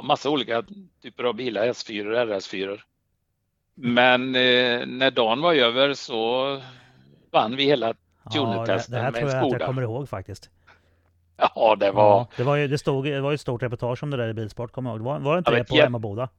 massa 0.03 0.29
olika 0.29 0.63
typer 1.01 1.23
av 1.23 1.35
bilar, 1.35 1.67
S4 1.67 2.05
och 2.05 2.27
RS4. 2.27 2.79
Men 3.75 4.35
eh, 4.35 4.85
när 4.85 5.11
dagen 5.11 5.41
var 5.41 5.53
över 5.53 5.93
så 5.93 6.61
vann 7.31 7.55
vi 7.55 7.63
hela 7.63 7.93
Tunetesten 8.33 8.95
ja, 8.95 9.11
det, 9.11 9.19
det 9.19 9.19
här 9.19 9.31
tror 9.31 9.31
jag 9.31 9.45
att 9.45 9.51
jag 9.51 9.67
kommer 9.67 9.81
ihåg 9.81 10.09
faktiskt. 10.09 10.49
Ja, 11.55 11.75
det 11.79 11.91
var... 11.91 12.03
Ja, 12.03 12.27
det, 12.37 12.43
var 12.43 12.55
ju, 12.55 12.67
det, 12.67 12.77
stod, 12.77 13.05
det 13.05 13.21
var 13.21 13.31
ju 13.31 13.35
ett 13.35 13.41
stort 13.41 13.63
reportage 13.63 14.03
om 14.03 14.09
det 14.09 14.17
där 14.17 14.29
i 14.29 14.33
Bilsport, 14.33 14.71
kommer 14.71 14.89
jag 14.89 14.97
ihåg. 14.97 15.05
Var, 15.05 15.19
var 15.19 15.33
det 15.33 15.37
inte 15.37 15.51
ja, 15.51 15.57
det 15.57 15.63
på 15.63 15.75
Emmaboda? 15.75 16.29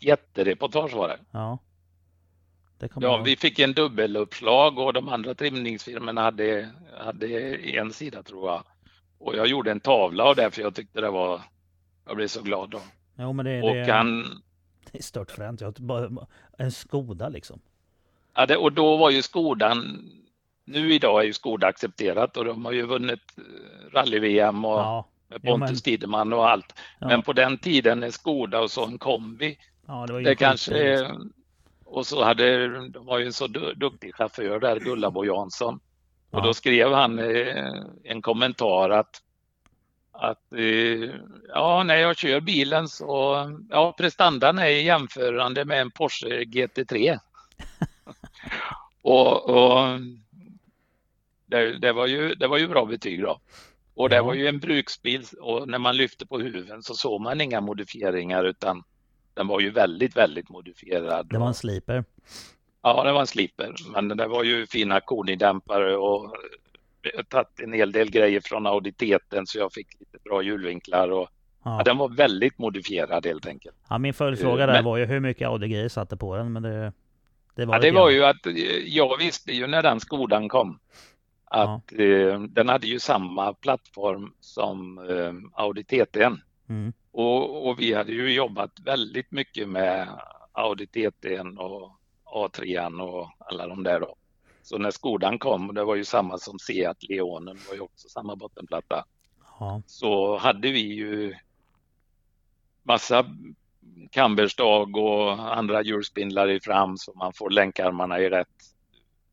Jättereportage 0.00 0.94
var 0.94 1.08
det. 1.08 1.18
Ja. 1.30 1.58
Det 2.78 2.90
ja, 3.00 3.16
vi 3.16 3.36
fick 3.36 3.58
en 3.58 3.72
dubbeluppslag 3.72 4.78
och 4.78 4.92
de 4.92 5.08
andra 5.08 5.34
trimningsfirmorna 5.34 6.22
hade, 6.22 6.68
hade 6.98 7.26
en 7.56 7.92
sida 7.92 8.22
tror 8.22 8.50
jag. 8.50 8.62
Och 9.18 9.36
jag 9.36 9.46
gjorde 9.46 9.70
en 9.70 9.80
tavla 9.80 10.24
av 10.24 10.36
det 10.36 10.50
för 10.50 10.62
jag 10.62 10.74
tyckte 10.74 11.00
det 11.00 11.10
var... 11.10 11.40
Jag 12.06 12.16
blev 12.16 12.26
så 12.26 12.42
glad 12.42 12.70
då. 12.70 12.80
Jo, 13.16 13.32
men 13.32 13.46
det, 13.46 13.62
och 13.62 13.74
det, 13.74 13.92
han, 13.92 14.22
det 14.92 14.98
är 14.98 15.02
stört 15.02 15.30
fränt. 15.30 15.62
En 16.58 16.72
Skoda 16.72 17.28
liksom. 17.28 17.60
Ja, 18.34 18.46
det, 18.46 18.56
och 18.56 18.72
då 18.72 18.96
var 18.96 19.10
ju 19.10 19.22
Skodan 19.22 20.10
nu 20.68 20.94
idag 20.94 21.20
är 21.20 21.24
ju 21.24 21.32
Skoda 21.32 21.66
accepterat 21.66 22.36
och 22.36 22.44
de 22.44 22.64
har 22.64 22.72
ju 22.72 22.86
vunnit 22.86 23.20
eh, 23.36 23.92
rally-VM 23.92 24.64
och 24.64 24.78
ja. 24.78 25.08
Pontus 25.44 25.70
ja, 25.70 25.84
Tideman 25.84 26.32
och 26.32 26.50
allt. 26.50 26.74
Ja. 26.98 27.06
Men 27.06 27.22
på 27.22 27.32
den 27.32 27.58
tiden 27.58 28.02
är 28.02 28.10
Skoda 28.10 28.60
och 28.60 28.70
så 28.70 28.86
en 28.86 28.98
kombi. 28.98 29.58
Ja, 29.86 30.06
det 30.06 30.22
det 30.22 30.34
kanske 30.34 31.08
och 31.90 32.06
så 32.06 32.24
hade 32.24 32.68
de 32.88 33.06
var 33.06 33.18
ju 33.18 33.26
en 33.26 33.32
så 33.32 33.46
duktig 33.76 34.14
chaufför 34.14 34.60
där, 34.60 34.80
Gullabo 34.80 35.24
Jansson. 35.24 35.80
Och 36.30 36.42
då 36.42 36.54
skrev 36.54 36.92
han 36.92 37.18
eh, 37.18 37.74
en 38.04 38.22
kommentar 38.22 38.90
att 38.90 39.22
att 40.12 40.52
eh, 40.52 41.10
ja, 41.48 41.82
när 41.82 41.96
jag 41.96 42.16
kör 42.16 42.40
bilen 42.40 42.88
så 42.88 43.46
ja, 43.70 43.94
prestandan 43.98 44.58
är 44.58 44.66
jämförande 44.66 45.64
med 45.64 45.80
en 45.80 45.90
Porsche 45.90 46.44
GT3. 46.44 47.18
och, 49.02 49.50
och 49.50 50.00
det, 51.48 51.78
det, 51.78 51.92
var 51.92 52.06
ju, 52.06 52.34
det 52.34 52.46
var 52.46 52.58
ju 52.58 52.68
bra 52.68 52.84
betyg 52.84 53.22
då. 53.22 53.40
Och 53.94 54.08
det 54.08 54.20
var 54.20 54.34
ju 54.34 54.46
en 54.46 54.58
bruksbil 54.58 55.24
och 55.40 55.68
när 55.68 55.78
man 55.78 55.96
lyfte 55.96 56.26
på 56.26 56.38
huven 56.38 56.82
så 56.82 56.94
såg 56.94 57.20
man 57.20 57.40
inga 57.40 57.60
modifieringar 57.60 58.44
utan 58.44 58.82
den 59.34 59.46
var 59.46 59.60
ju 59.60 59.70
väldigt, 59.70 60.16
väldigt 60.16 60.48
modifierad. 60.48 61.26
Det 61.30 61.38
var 61.38 61.46
en 61.46 61.54
sliper. 61.54 62.04
Ja, 62.82 63.04
det 63.04 63.12
var 63.12 63.20
en 63.20 63.26
sliper. 63.26 63.74
Men 63.92 64.08
det 64.08 64.26
var 64.26 64.44
ju 64.44 64.66
fina 64.66 65.00
konidämpare 65.00 65.96
och 65.96 66.34
tagit 67.28 67.60
en 67.60 67.72
hel 67.72 67.92
del 67.92 68.10
grejer 68.10 68.40
från 68.40 68.66
auditeten 68.66 69.46
så 69.46 69.58
jag 69.58 69.72
fick 69.72 70.00
lite 70.00 70.18
bra 70.24 70.42
hjulvinklar 70.42 71.08
och 71.08 71.28
ja. 71.64 71.76
Ja, 71.78 71.82
den 71.84 71.96
var 71.96 72.08
väldigt 72.08 72.58
modifierad 72.58 73.26
helt 73.26 73.46
enkelt. 73.46 73.76
Ja, 73.88 73.98
min 73.98 74.14
följdfråga 74.14 74.66
där 74.66 74.72
men, 74.72 74.84
var 74.84 74.96
ju 74.96 75.04
hur 75.04 75.20
mycket 75.20 75.48
Audi-grejer 75.48 75.88
satte 75.88 76.16
på 76.16 76.36
den, 76.36 76.52
men 76.52 76.62
det, 76.62 76.92
det 77.54 77.64
var 77.64 77.74
Ja, 77.74 77.80
det 77.80 77.90
var 77.90 78.10
ju 78.10 78.24
att 78.24 78.46
jag 78.84 79.18
visste 79.18 79.52
ju 79.52 79.66
när 79.66 79.82
den 79.82 80.00
Skodan 80.00 80.48
kom 80.48 80.78
att 81.50 81.92
ja. 81.92 82.04
eh, 82.04 82.40
den 82.40 82.68
hade 82.68 82.86
ju 82.86 82.98
samma 82.98 83.54
plattform 83.54 84.32
som 84.40 84.98
eh, 84.98 85.62
Audi 85.62 85.84
TT. 85.84 86.30
Mm. 86.68 86.92
Och, 87.12 87.68
och, 87.68 87.80
vi 87.80 87.94
hade 87.94 88.12
ju 88.12 88.32
jobbat 88.32 88.80
väldigt 88.84 89.32
mycket 89.32 89.68
med 89.68 90.08
Audi 90.52 90.86
TT 90.86 91.40
och 91.40 91.92
A3 92.24 93.00
och 93.00 93.30
alla 93.38 93.66
de 93.66 93.82
där 93.82 94.00
då. 94.00 94.16
Så 94.62 94.78
när 94.78 94.90
Skodan 94.90 95.38
kom, 95.38 95.74
det 95.74 95.84
var 95.84 95.96
ju 95.96 96.04
samma 96.04 96.38
som 96.38 96.58
Seat 96.58 97.02
Leonen, 97.08 97.58
var 97.68 97.74
ju 97.74 97.80
också 97.80 98.08
samma 98.08 98.36
bottenplatta. 98.36 99.04
Ja. 99.60 99.82
Så 99.86 100.36
hade 100.36 100.70
vi 100.70 100.80
ju 100.80 101.34
massa 102.82 103.24
kambersdag 104.10 104.96
och 104.96 105.56
andra 105.56 105.82
hjulspindlar 105.82 106.50
i 106.50 106.60
fram 106.60 106.96
så 106.96 107.12
man 107.14 107.32
får 107.32 107.50
länkarmarna 107.50 108.20
i 108.20 108.30
rätt 108.30 108.48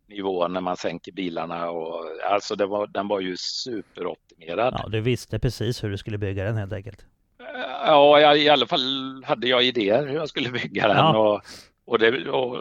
nivå 0.07 0.47
när 0.47 0.61
man 0.61 0.77
sänker 0.77 1.11
bilarna 1.11 1.69
och 1.69 2.03
alltså 2.31 2.55
det 2.55 2.65
var, 2.65 2.87
den 2.87 3.07
var 3.07 3.19
ju 3.19 3.37
superoptimerad. 3.37 4.73
Ja, 4.77 4.87
du 4.89 5.01
visste 5.01 5.39
precis 5.39 5.83
hur 5.83 5.89
du 5.89 5.97
skulle 5.97 6.17
bygga 6.17 6.43
den 6.43 6.57
helt 6.57 6.73
enkelt. 6.73 7.05
Ja, 7.85 8.19
jag, 8.19 8.37
i 8.37 8.49
alla 8.49 8.67
fall 8.67 9.23
hade 9.25 9.47
jag 9.47 9.63
idéer 9.63 10.07
hur 10.07 10.15
jag 10.15 10.29
skulle 10.29 10.49
bygga 10.49 10.87
den 10.87 10.97
ja. 10.97 11.17
och, 11.17 11.41
och, 11.85 11.99
det, 11.99 12.29
och, 12.29 12.55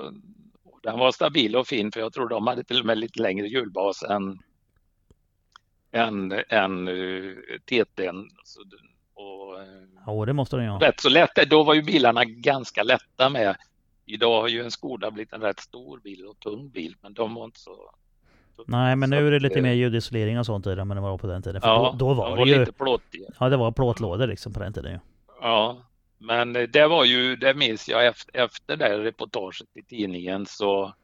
och, 0.65 0.81
den 0.83 0.99
var 0.99 1.13
stabil 1.13 1.57
och 1.57 1.67
fin 1.67 1.93
för 1.93 2.01
jag 2.01 2.13
tror 2.13 2.29
de 2.29 2.47
hade 2.47 2.65
till 2.65 2.81
och 2.81 2.87
med 2.87 2.99
lite 2.99 3.23
längre 3.23 3.47
hjulbas 3.47 4.03
än 4.03 4.39
än, 5.93 6.33
än 6.49 6.89
uh, 6.89 7.37
TT'n. 7.71 8.27
Och, 9.15 9.59
ja, 10.07 10.25
det 10.27 10.33
måste 10.33 10.57
den 10.57 10.65
ju 10.65 10.71
ha. 10.71 10.81
Rätt 10.81 11.01
så 11.01 11.09
lätt. 11.09 11.51
Då 11.51 11.63
var 11.63 11.75
ju 11.75 11.83
bilarna 11.83 12.25
ganska 12.25 12.83
lätta 12.83 13.29
med 13.29 13.57
Idag 14.07 14.41
har 14.41 14.49
ju 14.49 14.63
en 14.63 14.71
Skoda 14.71 15.11
blivit 15.11 15.33
en 15.33 15.41
rätt 15.41 15.61
stor 15.61 15.99
bil 15.99 16.27
och 16.27 16.39
tung 16.41 16.69
bil, 16.69 16.97
men 17.01 17.15
de 17.15 17.35
var 17.35 17.45
inte 17.45 17.61
så... 17.61 17.91
Nej, 18.67 18.97
men 18.97 19.11
nu 19.11 19.27
är 19.27 19.31
det 19.31 19.41
lite 19.41 19.63
mer 19.63 19.73
ljudisolering 19.73 20.39
och 20.39 20.47
sånt 20.47 20.67
i 20.67 20.75
den, 20.75 20.89
men 20.89 20.97
det 20.97 21.01
var 21.01 21.19
på 21.19 21.27
den 21.27 21.43
tiden. 21.43 21.61
För 21.61 21.69
ja, 21.69 21.97
då, 21.99 22.09
då 22.09 22.15
var, 22.15 22.37
det 22.37 22.53
ju... 22.53 22.59
lite 22.59 22.73
plåtig. 22.73 23.25
Ja, 23.41 23.49
det 23.49 23.57
var 23.57 23.73
plåtlådor 23.73 24.27
liksom 24.27 24.53
på 24.53 24.61
den 24.61 24.73
tiden 24.73 24.93
ju. 24.93 24.99
Ja, 25.41 25.83
men 26.19 26.53
det 26.53 26.87
var 26.87 27.05
ju, 27.05 27.37
det 27.37 27.55
minns 27.55 27.89
jag 27.89 28.07
efter, 28.07 28.37
efter 28.37 28.77
det 28.77 28.99
reportaget 28.99 29.69
i 29.75 29.83
tidningen 29.83 30.47
så 30.47 30.95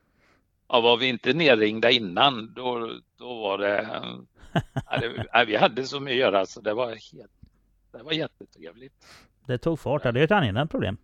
ja, 0.68 0.80
var 0.80 0.96
vi 0.96 1.06
inte 1.06 1.32
nerringda 1.32 1.90
innan, 1.90 2.52
då, 2.54 2.92
då 3.16 3.40
var 3.40 3.58
det, 3.58 3.88
ja, 4.90 5.00
det 5.00 5.44
vi 5.46 5.56
hade 5.56 5.84
så 5.84 6.00
mycket 6.00 6.14
att 6.14 6.32
göra 6.32 6.46
så 6.46 6.60
det 6.60 6.74
var 6.74 6.86
helt, 6.86 7.32
det 7.92 8.02
var 8.02 8.12
jättetrevligt. 8.12 8.94
Det 9.46 9.58
tog 9.58 9.80
fart, 9.80 10.02
det 10.02 10.08
är 10.08 10.24
ett 10.24 10.30
angenämt 10.30 10.70
problem. 10.70 10.96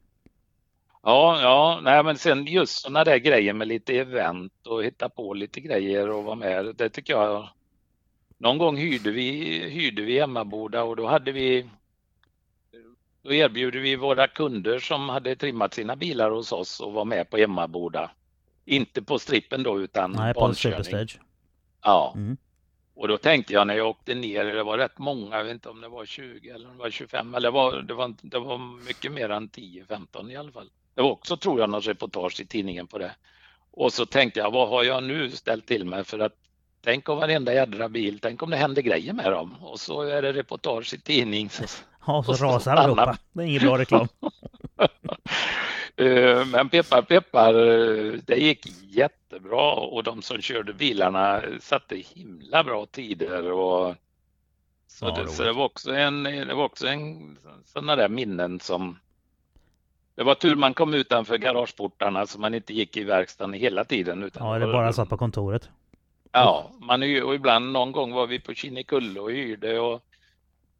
Ja, 1.08 1.40
ja, 1.40 1.80
nej 1.82 2.04
men 2.04 2.18
sen 2.18 2.46
just 2.46 2.82
sådana 2.82 3.04
där 3.04 3.16
grejer 3.16 3.52
med 3.52 3.68
lite 3.68 3.98
event 3.98 4.66
och 4.66 4.84
hitta 4.84 5.08
på 5.08 5.34
lite 5.34 5.60
grejer 5.60 6.10
och 6.10 6.24
vara 6.24 6.34
med. 6.34 6.74
Det 6.76 6.88
tycker 6.88 7.12
jag. 7.12 7.48
Någon 8.38 8.58
gång 8.58 8.76
hyrde 8.76 9.10
vi, 9.10 9.30
hyrde 9.68 10.02
vi 10.02 10.18
Emmaboda 10.18 10.82
och 10.82 10.96
då 10.96 11.06
hade 11.06 11.32
vi 11.32 11.68
då 13.22 13.32
erbjuder 13.32 13.80
vi 13.80 13.96
våra 13.96 14.28
kunder 14.28 14.78
som 14.78 15.08
hade 15.08 15.36
trimmat 15.36 15.74
sina 15.74 15.96
bilar 15.96 16.30
hos 16.30 16.52
oss 16.52 16.80
och 16.80 16.92
var 16.92 17.04
med 17.04 17.30
på 17.30 17.36
Emmaboda. 17.36 18.10
Inte 18.64 19.02
på 19.02 19.18
strippen 19.18 19.62
då 19.62 19.80
utan 19.80 20.12
Nej, 20.12 20.34
på 20.34 20.54
stage. 20.54 21.18
Ja. 21.82 22.12
Mm. 22.16 22.36
Och 22.94 23.08
då 23.08 23.18
tänkte 23.18 23.52
jag 23.52 23.66
när 23.66 23.74
jag 23.74 23.88
åkte 23.88 24.14
ner, 24.14 24.44
det 24.44 24.62
var 24.62 24.78
rätt 24.78 24.98
många, 24.98 25.36
jag 25.36 25.44
vet 25.44 25.52
inte 25.52 25.68
om 25.68 25.80
det 25.80 25.88
var 25.88 26.06
20 26.06 26.50
eller 26.50 26.68
om 26.68 26.76
det 26.76 26.82
var 26.82 26.90
25 26.90 27.34
eller 27.34 27.48
det 27.48 27.54
var, 27.54 27.82
det 27.82 27.94
var, 27.94 28.14
det 28.22 28.38
var 28.38 28.84
mycket 28.86 29.12
mer 29.12 29.30
än 29.30 29.48
10-15 29.48 30.32
i 30.32 30.36
alla 30.36 30.52
fall. 30.52 30.70
Det 30.96 31.02
var 31.02 31.10
också, 31.10 31.36
tror 31.36 31.60
jag, 31.60 31.70
något 31.70 31.86
reportage 31.86 32.40
i 32.40 32.46
tidningen 32.46 32.86
på 32.86 32.98
det. 32.98 33.14
Och 33.70 33.92
så 33.92 34.06
tänkte 34.06 34.40
jag, 34.40 34.50
vad 34.50 34.68
har 34.68 34.84
jag 34.84 35.02
nu 35.02 35.30
ställt 35.30 35.66
till 35.66 35.84
med 35.84 36.06
för 36.06 36.18
att 36.18 36.32
tänk 36.84 37.08
om 37.08 37.18
varenda 37.18 37.54
jädra 37.54 37.88
bil, 37.88 38.18
tänk 38.22 38.42
om 38.42 38.50
det 38.50 38.56
händer 38.56 38.82
grejer 38.82 39.12
med 39.12 39.32
dem. 39.32 39.54
Och 39.60 39.80
så 39.80 40.02
är 40.02 40.22
det 40.22 40.32
reportage 40.32 40.94
i 40.94 40.98
tidning. 40.98 41.50
Så, 41.50 41.64
ja, 42.06 42.22
så, 42.22 42.34
så 42.34 42.44
rasar 42.44 42.76
allihopa. 42.76 43.18
Det 43.32 43.42
är 43.42 43.46
ingen 43.46 43.62
bra 43.62 43.78
reklam. 43.78 44.08
Eh, 45.98 46.44
men 46.46 46.68
peppar 46.68 47.02
peppar, 47.02 47.52
det 48.26 48.36
gick 48.36 48.66
jättebra 48.82 49.72
och 49.72 50.02
de 50.02 50.22
som 50.22 50.40
körde 50.40 50.72
bilarna 50.72 51.42
satte 51.60 51.96
himla 51.96 52.64
bra 52.64 52.86
tider. 52.86 53.52
Och 53.52 53.94
så, 54.86 55.06
ja, 55.06 55.22
det, 55.22 55.28
så 55.28 55.42
det 55.42 55.52
var 55.52 55.64
också 55.64 55.94
en, 55.94 56.22
det 56.22 56.54
var 56.54 56.64
också 56.64 56.86
en 56.88 57.38
sådana 57.64 57.96
där 57.96 58.08
minnen 58.08 58.60
som 58.60 58.98
det 60.16 60.24
var 60.24 60.34
tur 60.34 60.56
man 60.56 60.74
kom 60.74 60.94
utanför 60.94 61.38
garageportarna 61.38 62.26
så 62.26 62.40
man 62.40 62.54
inte 62.54 62.74
gick 62.74 62.96
i 62.96 63.04
verkstaden 63.04 63.52
hela 63.52 63.84
tiden. 63.84 64.22
Utan 64.22 64.46
ja, 64.46 64.56
eller 64.56 64.72
bara 64.72 64.92
satt 64.92 65.08
på 65.08 65.16
kontoret. 65.16 65.70
Ja, 66.32 66.70
man 66.80 67.02
är, 67.02 67.24
och 67.24 67.34
ibland 67.34 67.72
någon 67.72 67.92
gång 67.92 68.12
var 68.12 68.26
vi 68.26 68.40
på 68.40 68.54
Kinnekulle 68.54 69.20
och 69.20 69.30
hyrde 69.30 69.80
och 69.80 70.02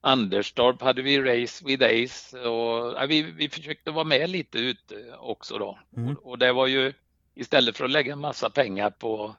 Anderstorp 0.00 0.82
hade 0.82 1.02
vi 1.02 1.20
Race 1.20 1.64
with 1.66 1.84
Ace 1.84 2.38
och 2.38 2.94
ja, 2.96 3.06
vi, 3.08 3.22
vi 3.22 3.48
försökte 3.48 3.90
vara 3.90 4.04
med 4.04 4.30
lite 4.30 4.58
ute 4.58 4.94
också 5.18 5.58
då. 5.58 5.78
Mm. 5.96 6.16
Och, 6.16 6.30
och, 6.30 6.38
det 6.38 6.52
var 6.52 6.66
ju 6.66 6.92
istället 7.34 7.76
för 7.76 7.84
att 7.84 7.90
lägga 7.90 8.16
massa 8.16 8.50
pengar 8.50 8.90
på 8.90 9.34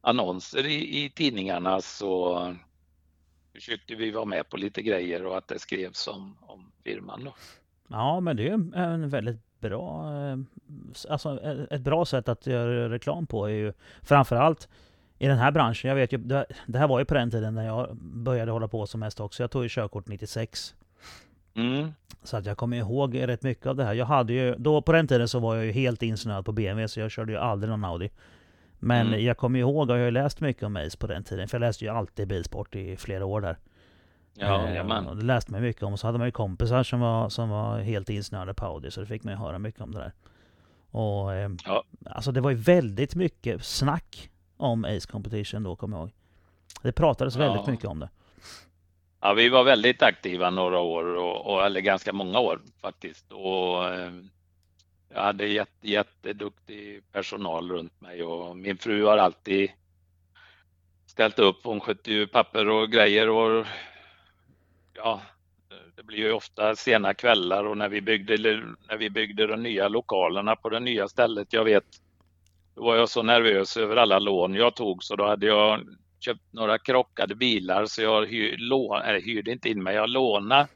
annonser 0.00 0.66
i, 0.66 1.04
i 1.04 1.10
tidningarna 1.10 1.80
så 1.80 2.56
försökte 3.54 3.94
vi 3.94 4.10
vara 4.10 4.24
med 4.24 4.48
på 4.48 4.56
lite 4.56 4.82
grejer 4.82 5.26
och 5.26 5.38
att 5.38 5.48
det 5.48 5.58
skrevs 5.58 6.08
om, 6.08 6.36
om 6.40 6.72
firman 6.84 7.24
då. 7.24 7.34
Ja, 7.90 8.20
men 8.20 8.36
det 8.36 8.48
är 8.48 8.76
en 8.76 9.08
väldigt 9.08 9.60
bra, 9.60 10.12
eh, 10.26 10.36
alltså 11.08 11.40
ett 11.70 11.80
bra 11.80 12.04
sätt 12.04 12.28
att 12.28 12.46
göra 12.46 12.90
reklam 12.90 13.26
på 13.26 13.46
är 13.46 13.54
ju 13.54 13.72
framförallt 14.02 14.68
i 15.18 15.26
den 15.26 15.38
här 15.38 15.50
branschen. 15.50 15.88
Jag 15.88 15.96
vet 15.96 16.12
ju, 16.12 16.18
det 16.66 16.78
här 16.78 16.88
var 16.88 16.98
ju 16.98 17.04
på 17.04 17.14
den 17.14 17.30
tiden 17.30 17.54
när 17.54 17.66
jag 17.66 17.96
började 17.96 18.52
hålla 18.52 18.68
på 18.68 18.86
som 18.86 19.00
mest 19.00 19.20
också. 19.20 19.42
Jag 19.42 19.50
tog 19.50 19.62
ju 19.62 19.68
körkort 19.68 20.08
96. 20.08 20.74
Mm. 21.54 21.92
Så 22.22 22.36
att 22.36 22.46
jag 22.46 22.56
kommer 22.56 22.76
ihåg 22.76 23.28
rätt 23.28 23.42
mycket 23.42 23.66
av 23.66 23.76
det 23.76 23.84
här. 23.84 23.94
Jag 23.94 24.06
hade 24.06 24.32
ju, 24.32 24.54
då 24.58 24.82
på 24.82 24.92
den 24.92 25.08
tiden 25.08 25.28
så 25.28 25.38
var 25.38 25.56
jag 25.56 25.64
ju 25.64 25.72
helt 25.72 26.02
insnöad 26.02 26.44
på 26.44 26.52
BMW 26.52 26.88
så 26.88 27.00
jag 27.00 27.10
körde 27.10 27.32
ju 27.32 27.38
aldrig 27.38 27.70
någon 27.70 27.84
Audi. 27.84 28.10
Men 28.78 29.06
mm. 29.06 29.24
jag 29.24 29.36
kommer 29.36 29.58
ihåg, 29.58 29.90
och 29.90 29.96
jag 29.96 30.00
har 30.00 30.04
ju 30.04 30.10
läst 30.10 30.40
mycket 30.40 30.62
om 30.62 30.76
Ace 30.76 30.98
på 30.98 31.06
den 31.06 31.24
tiden. 31.24 31.48
För 31.48 31.56
jag 31.56 31.60
läste 31.60 31.84
ju 31.84 31.90
alltid 31.90 32.28
bilsport 32.28 32.74
i 32.74 32.96
flera 32.96 33.24
år 33.24 33.40
där. 33.40 33.56
Ja, 34.34 34.68
eh, 34.68 35.14
det 35.14 35.24
läste 35.24 35.52
man 35.52 35.62
mycket 35.62 35.82
om. 35.82 35.98
Så 35.98 36.06
hade 36.06 36.18
man 36.18 36.28
ju 36.28 36.32
kompisar 36.32 36.82
som 36.82 37.00
var, 37.00 37.28
som 37.28 37.48
var 37.48 37.78
helt 37.78 38.10
insnöade 38.10 38.54
på 38.54 38.64
Audi. 38.64 38.90
Så 38.90 39.00
det 39.00 39.06
fick 39.06 39.24
man 39.24 39.34
ju 39.34 39.38
höra 39.38 39.58
mycket 39.58 39.80
om 39.80 39.92
det 39.92 39.98
där. 39.98 40.12
Och 40.90 41.34
eh, 41.34 41.50
ja. 41.64 41.84
alltså 42.06 42.32
det 42.32 42.40
var 42.40 42.50
ju 42.50 42.56
väldigt 42.56 43.14
mycket 43.14 43.64
snack 43.64 44.30
om 44.56 44.84
Ace 44.84 45.08
Competition 45.10 45.62
då, 45.62 45.76
kommer 45.76 45.96
jag 45.96 46.02
ihåg. 46.02 46.12
Det 46.82 46.92
pratades 46.92 47.36
ja. 47.36 47.40
väldigt 47.40 47.66
mycket 47.66 47.86
om 47.86 48.00
det. 48.00 48.08
Ja, 49.20 49.32
vi 49.32 49.48
var 49.48 49.64
väldigt 49.64 50.02
aktiva 50.02 50.50
några 50.50 50.78
år, 50.78 51.16
och, 51.16 51.52
och, 51.52 51.64
eller 51.64 51.80
ganska 51.80 52.12
många 52.12 52.38
år 52.38 52.60
faktiskt. 52.80 53.32
Och, 53.32 53.88
eh, 53.88 54.12
jag 55.14 55.22
hade 55.22 55.46
jätte, 55.46 55.90
jätteduktig 55.90 57.02
personal 57.12 57.70
runt 57.70 58.00
mig 58.00 58.22
och 58.22 58.56
min 58.56 58.78
fru 58.78 59.04
har 59.04 59.18
alltid 59.18 59.70
ställt 61.06 61.38
upp. 61.38 61.60
Hon 61.64 61.80
skötte 61.80 62.12
ju 62.12 62.26
papper 62.26 62.68
och 62.68 62.90
grejer 62.90 63.28
och 63.28 63.66
ja, 65.04 65.22
det 65.96 66.02
blir 66.02 66.18
ju 66.18 66.32
ofta 66.32 66.76
sena 66.76 67.14
kvällar 67.14 67.64
och 67.64 67.78
när 67.78 67.88
vi 67.88 68.00
byggde, 68.00 68.36
när 68.88 68.96
vi 68.96 69.10
byggde 69.10 69.46
de 69.46 69.62
nya 69.62 69.88
lokalerna 69.88 70.56
på 70.56 70.68
det 70.68 70.80
nya 70.80 71.08
stället, 71.08 71.52
jag 71.52 71.64
vet, 71.64 71.84
då 72.74 72.84
var 72.84 72.96
jag 72.96 73.08
så 73.08 73.22
nervös 73.22 73.76
över 73.76 73.96
alla 73.96 74.18
lån 74.18 74.54
jag 74.54 74.76
tog 74.76 75.04
så 75.04 75.16
då 75.16 75.26
hade 75.26 75.46
jag 75.46 75.80
köpt 76.20 76.52
några 76.52 76.78
krockade 76.78 77.34
bilar 77.34 77.86
så 77.86 78.02
jag 78.02 78.26
hyr, 78.26 78.56
lån, 78.58 79.02
eller, 79.02 79.20
hyrde 79.20 79.52
inte 79.52 79.68
in 79.68 79.82
mig, 79.82 79.94
jag 79.94 80.08
lånade. 80.08 80.68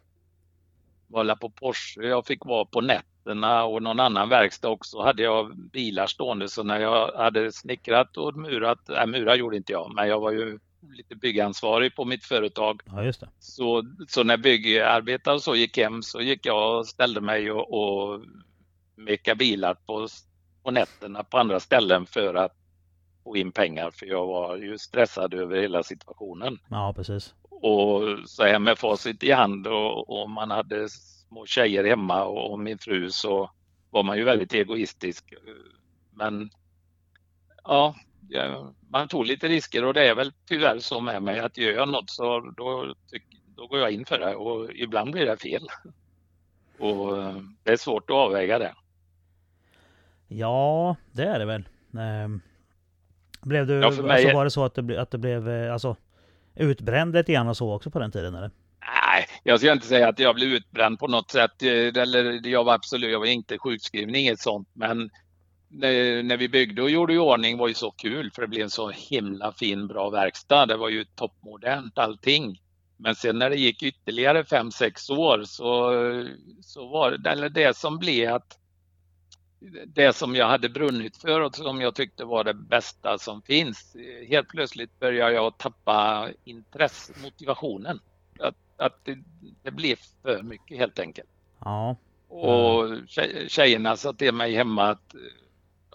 Var 1.09 1.37
på 1.37 1.51
Porsche, 1.51 2.03
jag 2.03 2.27
fick 2.27 2.45
vara 2.45 2.65
på 2.65 2.81
nätterna 2.81 3.65
och 3.65 3.83
någon 3.83 4.01
annan 4.01 4.29
verkstad 4.29 4.69
också 4.69 5.03
hade 5.03 5.23
jag 5.23 5.57
bilar 5.57 6.07
stående 6.07 6.49
så 6.49 6.63
när 6.63 6.81
jag 6.81 7.13
hade 7.13 7.53
snickrat 7.53 8.17
och 8.17 8.37
murat, 8.37 8.89
äh, 8.89 9.07
murat 9.07 9.39
gjorde 9.39 9.57
inte 9.57 9.73
jag, 9.73 9.95
men 9.95 10.09
jag 10.09 10.21
var 10.21 10.33
ju 10.33 10.59
lite 10.93 11.17
byggansvarig 11.17 11.97
på 11.97 12.05
mitt 12.05 12.25
företag. 12.25 12.81
Ja. 12.87 13.13
Så, 13.39 13.85
så 14.09 14.25
när 14.25 14.37
byggarbetare 14.37 15.35
och 15.35 15.43
så 15.43 15.57
gick 15.57 15.79
hem 15.79 16.03
så 16.03 16.21
gick 16.21 16.47
jag 16.47 16.79
och 16.79 16.87
ställde 16.87 17.21
mig 17.21 17.51
och, 17.51 17.73
och 17.73 18.21
meka 18.97 19.35
bilar 19.35 19.75
på, 19.75 20.09
på 20.63 20.71
nätterna 20.71 21.25
på 21.25 21.39
andra 21.39 21.61
ställen 21.61 22.07
för 22.07 22.35
att 22.35 22.53
få 23.25 23.37
in 23.37 23.53
pengar 23.53 23.91
för 23.91 24.07
jag 24.07 24.27
var 24.27 24.57
ju 24.57 24.79
stressad 24.79 25.35
över 25.35 25.61
hela 25.61 25.83
situationen. 25.83 26.59
Ja, 26.71 26.93
precis. 26.97 27.35
Och 27.51 28.03
så 28.27 28.43
här 28.43 28.59
med 28.59 28.79
facit 28.79 29.23
i 29.23 29.33
hand 29.33 29.67
och, 29.67 30.23
och 30.23 30.31
man 30.31 30.51
hade 30.51 30.89
små 30.89 31.47
tjejer 31.47 31.85
hemma 31.85 32.25
och, 32.25 32.53
och 32.53 32.59
min 32.59 32.79
fru 32.79 33.11
så 33.11 33.51
var 33.91 34.03
man 34.03 34.17
ju 34.17 34.25
väldigt 34.25 34.55
egoistisk. 34.55 35.35
Men 36.11 36.51
ja, 37.65 37.95
man 38.89 39.09
tog 39.09 39.27
lite 39.27 39.49
risker 39.49 39.85
och 39.85 39.95
det 39.95 40.09
är 40.09 40.15
väl 40.15 40.33
tyvärr 40.49 40.79
så 40.79 41.01
med 41.01 41.23
mig 41.23 41.39
att 41.39 41.59
gör 41.59 41.73
jag 41.73 41.89
något 41.89 42.11
så 42.11 42.41
då, 42.57 42.95
då 43.57 43.67
går 43.67 43.79
jag 43.79 43.91
in 43.91 44.05
för 44.05 44.19
det 44.19 44.35
och 44.35 44.71
ibland 44.75 45.13
blir 45.13 45.27
det 45.27 45.37
fel. 45.37 45.69
Och 46.79 47.17
det 47.63 47.73
är 47.73 47.77
svårt 47.77 48.11
att 48.11 48.17
avväga 48.17 48.59
det. 48.59 48.75
Ja, 50.29 50.97
det 51.13 51.25
är 51.25 51.39
det 51.39 51.45
väl. 51.45 51.65
Ehm, 51.99 52.41
blev 53.43 53.67
du, 53.67 53.75
ja, 53.75 53.87
alltså 53.87 54.03
mig... 54.03 54.35
var 54.35 54.45
det 54.45 54.51
så 54.51 54.65
att 54.65 54.75
det, 54.75 55.01
att 55.01 55.11
det 55.11 55.19
blev 55.19 55.49
eh, 55.49 55.73
alltså, 55.73 55.97
utbränd 56.55 57.15
lite 57.15 57.33
grann 57.33 57.49
och 57.49 57.57
så 57.57 57.75
också 57.75 57.91
på 57.91 57.99
den 57.99 58.13
tiden 58.13 58.35
eller? 58.35 58.51
Nej, 58.81 59.27
jag 59.43 59.61
ska 59.61 59.73
inte 59.73 59.87
säga 59.87 60.09
att 60.09 60.19
jag 60.19 60.35
blev 60.35 60.49
utbränd 60.49 60.99
på 60.99 61.09
något 61.09 61.31
sätt. 61.31 61.63
Eh, 61.63 62.03
eller 62.03 62.47
jag 62.47 62.65
var 62.65 62.75
absolut, 62.75 63.13
jag 63.13 63.19
var 63.19 63.27
inte 63.27 63.59
sjukskriven, 63.59 64.15
inget 64.15 64.41
sånt. 64.41 64.69
Men 64.73 65.11
när 66.23 66.37
vi 66.37 66.49
byggde 66.49 66.83
och 66.83 66.91
gjorde 66.91 67.15
i 67.15 67.19
ordning 67.19 67.59
var 67.59 67.69
ju 67.69 67.75
så 67.75 67.91
kul 67.91 68.31
för 68.31 68.43
det 68.43 68.49
blev 68.49 68.63
en 68.63 68.71
så 68.71 68.91
himla 68.91 69.53
fin 69.53 69.87
bra 69.87 70.11
verkstad. 70.11 70.67
Det 70.67 70.77
var 70.77 70.89
ju 70.89 71.05
toppmodernt 71.05 71.99
allting. 71.99 72.61
Men 72.97 73.15
sen 73.15 73.39
när 73.39 73.51
det 73.51 73.57
gick 73.57 73.83
ytterligare 73.83 74.43
5-6 74.43 75.13
år 75.13 75.43
så, 75.45 75.93
så 76.63 76.89
var 76.89 77.11
det, 77.11 77.31
eller 77.31 77.49
det 77.49 77.77
som 77.77 77.99
blev 77.99 78.35
att 78.35 78.59
det 79.87 80.13
som 80.13 80.37
jag 80.37 80.49
hade 80.49 80.69
brunnit 80.69 81.17
för 81.17 81.41
och 81.41 81.57
som 81.57 81.81
jag 81.81 81.95
tyckte 81.95 82.25
var 82.25 82.45
det 82.45 82.55
bästa 82.55 83.19
som 83.19 83.43
finns. 83.43 83.97
Helt 84.29 84.49
plötsligt 84.49 85.01
började 85.01 85.33
jag 85.33 85.59
tappa 85.59 86.29
intresse, 86.45 87.13
motivationen. 87.23 88.01
Att, 88.41 88.57
att 88.77 89.05
det, 89.05 89.19
det 89.63 89.71
blev 89.71 89.97
för 90.23 90.43
mycket 90.43 90.79
helt 90.79 90.99
enkelt. 90.99 91.29
Ja. 91.61 91.97
Och 92.29 92.99
tjejerna 93.49 93.97
sa 93.97 94.13
till 94.13 94.35
mig 94.35 94.55
hemma 94.55 94.85
att 94.85 95.15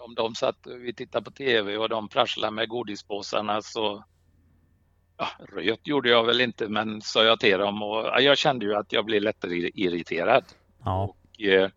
om 0.00 0.14
de 0.14 0.34
satt, 0.34 0.56
vi 0.66 0.94
tittade 0.94 1.24
på 1.24 1.30
TV 1.30 1.76
och 1.76 1.88
de 1.88 2.08
prasslade 2.08 2.50
med 2.50 2.68
godispåsarna 2.68 3.62
så 3.62 4.04
ja, 5.16 5.28
röt 5.48 5.86
gjorde 5.86 6.08
jag 6.08 6.24
väl 6.24 6.40
inte 6.40 6.68
men 6.68 7.02
sa 7.02 7.24
jag 7.24 7.40
till 7.40 7.58
dem 7.58 7.82
och 7.82 7.96
ja, 7.96 8.20
jag 8.20 8.38
kände 8.38 8.64
ju 8.64 8.74
att 8.74 8.92
jag 8.92 9.04
blev 9.04 9.22
lättare 9.22 9.70
irriterad. 9.74 10.44
Ja. 10.84 11.04
Och, 11.04 11.42
eh, 11.42 11.70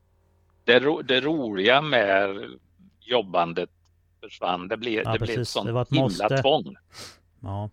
det, 0.64 0.80
ro, 0.80 1.02
det 1.02 1.22
roliga 1.22 1.82
med 1.82 2.38
jobbandet 3.00 3.70
försvann. 4.22 4.68
Det 4.68 4.78
blev, 4.78 5.04
ja, 5.06 5.14
det 5.14 5.20
blev 5.20 5.40
ett 5.40 5.48
sånt 5.48 5.66
det 5.66 5.72
var 5.72 5.82
ett 5.82 5.92
himla 5.92 6.04
måste. 6.04 6.38
tvång. 6.38 6.76
Ja, 7.42 7.70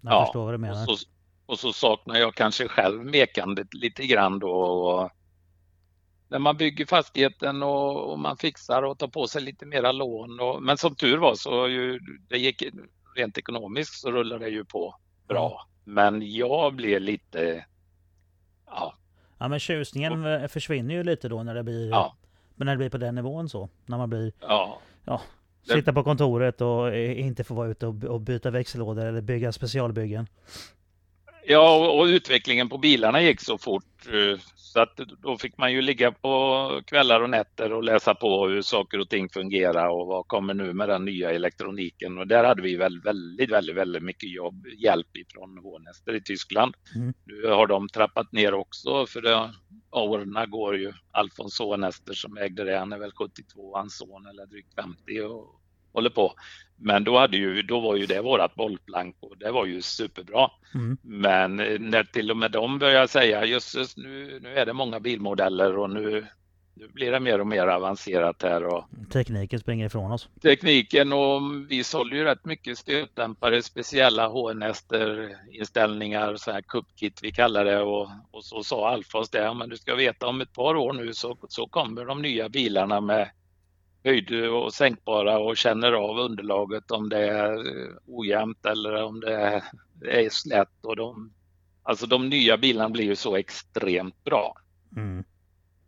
jag 0.00 0.12
ja, 0.12 0.24
förstår 0.24 0.44
vad 0.44 0.54
du 0.54 0.58
menar. 0.58 0.90
Och 0.90 0.98
så, 0.98 1.06
och 1.46 1.58
så 1.58 1.72
saknar 1.72 2.16
jag 2.16 2.34
kanske 2.34 2.68
själv 2.68 3.04
mekandet 3.04 3.74
lite 3.74 4.06
grann 4.06 4.38
då. 4.38 4.50
Och, 4.50 5.10
när 6.34 6.38
man 6.38 6.56
bygger 6.56 6.86
fastigheten 6.86 7.62
och, 7.62 8.12
och, 8.12 8.18
man 8.18 8.36
fixar 8.36 8.82
och 8.82 8.98
tar 8.98 9.08
på 9.08 9.26
sig 9.26 9.42
lite 9.42 9.66
mera 9.66 9.92
lån. 9.92 10.40
Och, 10.40 10.62
men 10.62 10.78
som 10.78 10.94
tur 10.94 11.18
var 11.18 11.34
så 11.34 11.68
ju, 11.68 12.00
det 12.28 12.38
gick 12.38 12.62
rent 13.16 13.38
ekonomiskt 13.38 14.00
så 14.00 14.10
rullade 14.10 14.44
det 14.44 14.50
ju 14.50 14.64
på 14.64 14.96
bra. 15.28 15.68
Men 15.84 16.32
jag 16.32 16.74
blev 16.74 17.00
lite, 17.00 17.64
ja. 18.66 18.94
Ja 19.38 19.48
men 19.48 19.60
tjusningen 19.60 20.26
och, 20.26 20.50
försvinner 20.50 20.94
ju 20.94 21.02
lite 21.02 21.28
då 21.28 21.42
när 21.42 21.54
det 21.54 21.62
blir, 21.62 21.90
ja. 21.90 22.16
när 22.56 22.72
det 22.72 22.76
blir 22.76 22.90
på 22.90 22.98
den 22.98 23.14
nivån 23.14 23.48
så. 23.48 23.68
När 23.86 23.98
man 23.98 24.10
blir, 24.10 24.32
ja. 24.40 24.80
ja 25.04 25.20
sitta 25.66 25.92
på 25.92 26.04
kontoret 26.04 26.60
och 26.60 26.96
inte 26.96 27.44
få 27.44 27.54
vara 27.54 27.68
ute 27.68 27.86
och, 27.86 28.04
och 28.04 28.20
byta 28.20 28.50
växellådor 28.50 29.04
eller 29.04 29.20
bygga 29.20 29.52
specialbyggen. 29.52 30.26
Ja, 31.46 31.90
och 31.90 32.04
utvecklingen 32.04 32.68
på 32.68 32.78
bilarna 32.78 33.22
gick 33.22 33.40
så 33.40 33.58
fort 33.58 34.06
eh, 34.06 34.40
så 34.74 34.80
att 34.80 34.96
då 34.96 35.38
fick 35.38 35.58
man 35.58 35.72
ju 35.72 35.82
ligga 35.82 36.12
på 36.12 36.82
kvällar 36.86 37.20
och 37.20 37.30
nätter 37.30 37.72
och 37.72 37.84
läsa 37.84 38.14
på 38.14 38.48
hur 38.48 38.62
saker 38.62 38.98
och 38.98 39.08
ting 39.08 39.28
fungerar 39.28 39.88
och 39.88 40.06
vad 40.06 40.26
kommer 40.26 40.54
nu 40.54 40.72
med 40.72 40.88
den 40.88 41.04
nya 41.04 41.30
elektroniken. 41.30 42.18
Och 42.18 42.26
där 42.26 42.44
hade 42.44 42.62
vi 42.62 42.76
väl 42.76 43.00
väldigt, 43.00 43.50
väldigt, 43.50 43.76
väldigt 43.76 44.02
mycket 44.02 44.30
jobb, 44.30 44.66
hjälp 44.78 45.16
ifrån 45.16 45.58
Hånester 45.58 46.14
i 46.14 46.22
Tyskland. 46.22 46.74
Mm. 46.94 47.14
Nu 47.24 47.48
har 47.48 47.66
de 47.66 47.88
trappat 47.88 48.32
ner 48.32 48.54
också 48.54 49.06
för 49.06 49.22
det, 49.22 49.52
åren 49.90 50.50
går 50.50 50.76
ju. 50.76 50.92
Alfons 51.10 51.58
Hånester 51.58 52.12
som 52.12 52.36
ägde 52.36 52.64
det, 52.64 52.78
han 52.78 52.92
är 52.92 52.98
väl 52.98 53.12
72, 53.12 53.76
hans 53.76 53.98
son 53.98 54.26
eller 54.26 54.46
drygt 54.46 54.74
50 54.74 55.20
och 55.20 55.60
håller 55.92 56.10
på. 56.10 56.34
Men 56.76 57.04
då, 57.04 57.18
hade 57.18 57.36
ju, 57.36 57.62
då 57.62 57.80
var 57.80 57.96
ju 57.96 58.06
det 58.06 58.20
vårat 58.20 58.54
bollplank 58.54 59.16
och 59.20 59.38
det 59.38 59.50
var 59.50 59.66
ju 59.66 59.82
superbra. 59.82 60.50
Mm. 60.74 60.96
Men 61.02 61.56
när 61.90 62.04
till 62.04 62.30
och 62.30 62.36
med 62.36 62.50
de 62.50 62.78
börjar 62.78 63.06
säga 63.06 63.44
just 63.44 63.96
nu, 63.96 64.38
nu 64.42 64.54
är 64.54 64.66
det 64.66 64.72
många 64.72 65.00
bilmodeller 65.00 65.78
och 65.78 65.90
nu, 65.90 66.26
nu 66.74 66.88
blir 66.88 67.12
det 67.12 67.20
mer 67.20 67.40
och 67.40 67.46
mer 67.46 67.66
avancerat 67.66 68.42
här. 68.42 68.64
Och 68.64 68.84
tekniken 69.12 69.60
springer 69.60 69.86
ifrån 69.86 70.12
oss. 70.12 70.28
Tekniken 70.42 71.12
och 71.12 71.40
vi 71.68 71.84
sålde 71.84 72.16
ju 72.16 72.24
rätt 72.24 72.44
mycket 72.44 72.78
stötdämpare, 72.78 73.62
speciella 73.62 74.28
HNester 74.28 75.36
inställningar, 75.50 76.36
så 76.36 76.52
här 76.52 76.62
kuppkit 76.62 77.20
vi 77.22 77.32
kallar 77.32 77.64
det 77.64 77.80
och, 77.80 78.08
och 78.30 78.44
så 78.44 78.62
sa 78.62 78.88
Alfons 78.88 79.30
det, 79.30 79.54
men 79.54 79.68
du 79.68 79.76
ska 79.76 79.94
veta 79.94 80.26
om 80.26 80.40
ett 80.40 80.52
par 80.52 80.76
år 80.76 80.92
nu 80.92 81.14
så, 81.14 81.38
så 81.48 81.66
kommer 81.66 82.04
de 82.04 82.22
nya 82.22 82.48
bilarna 82.48 83.00
med 83.00 83.30
höjd 84.04 84.44
och 84.44 84.74
sänkbara 84.74 85.38
och 85.38 85.56
känner 85.56 85.92
av 85.92 86.18
underlaget 86.18 86.90
om 86.90 87.08
det 87.08 87.28
är 87.28 87.58
ojämnt 88.06 88.66
eller 88.66 89.02
om 89.02 89.20
det 89.20 89.62
är 90.02 90.30
slätt. 90.30 90.84
Och 90.84 90.96
de, 90.96 91.32
alltså 91.82 92.06
de 92.06 92.28
nya 92.28 92.56
bilarna 92.56 92.88
blir 92.88 93.04
ju 93.04 93.16
så 93.16 93.36
extremt 93.36 94.24
bra. 94.24 94.56
Mm. 94.96 95.24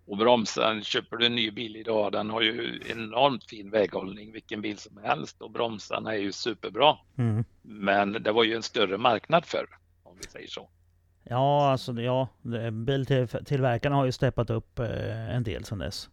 Och 0.06 0.16
bromsen, 0.16 0.82
köper 0.82 1.16
du 1.16 1.26
en 1.26 1.34
ny 1.34 1.50
bil 1.50 1.76
idag, 1.76 2.12
den 2.12 2.30
har 2.30 2.42
ju 2.42 2.82
enormt 2.86 3.44
fin 3.44 3.70
väghållning, 3.70 4.32
vilken 4.32 4.62
bil 4.62 4.78
som 4.78 4.98
helst 5.04 5.42
och 5.42 5.50
bromsarna 5.50 6.14
är 6.14 6.18
ju 6.18 6.32
superbra. 6.32 6.96
Mm. 7.18 7.44
Men 7.62 8.12
det 8.12 8.32
var 8.32 8.44
ju 8.44 8.54
en 8.54 8.62
större 8.62 8.98
marknad 8.98 9.44
för 9.44 9.66
om 10.02 10.16
vi 10.16 10.22
säger 10.22 10.48
så. 10.48 10.68
Ja, 11.24 11.70
alltså 11.70 11.92
ja, 11.92 12.28
biltillverkarna 12.72 13.96
har 13.96 14.04
ju 14.04 14.12
steppat 14.12 14.50
upp 14.50 14.78
eh, 14.78 15.34
en 15.36 15.42
del 15.42 15.64
sedan 15.64 15.78
dess. 15.78 16.10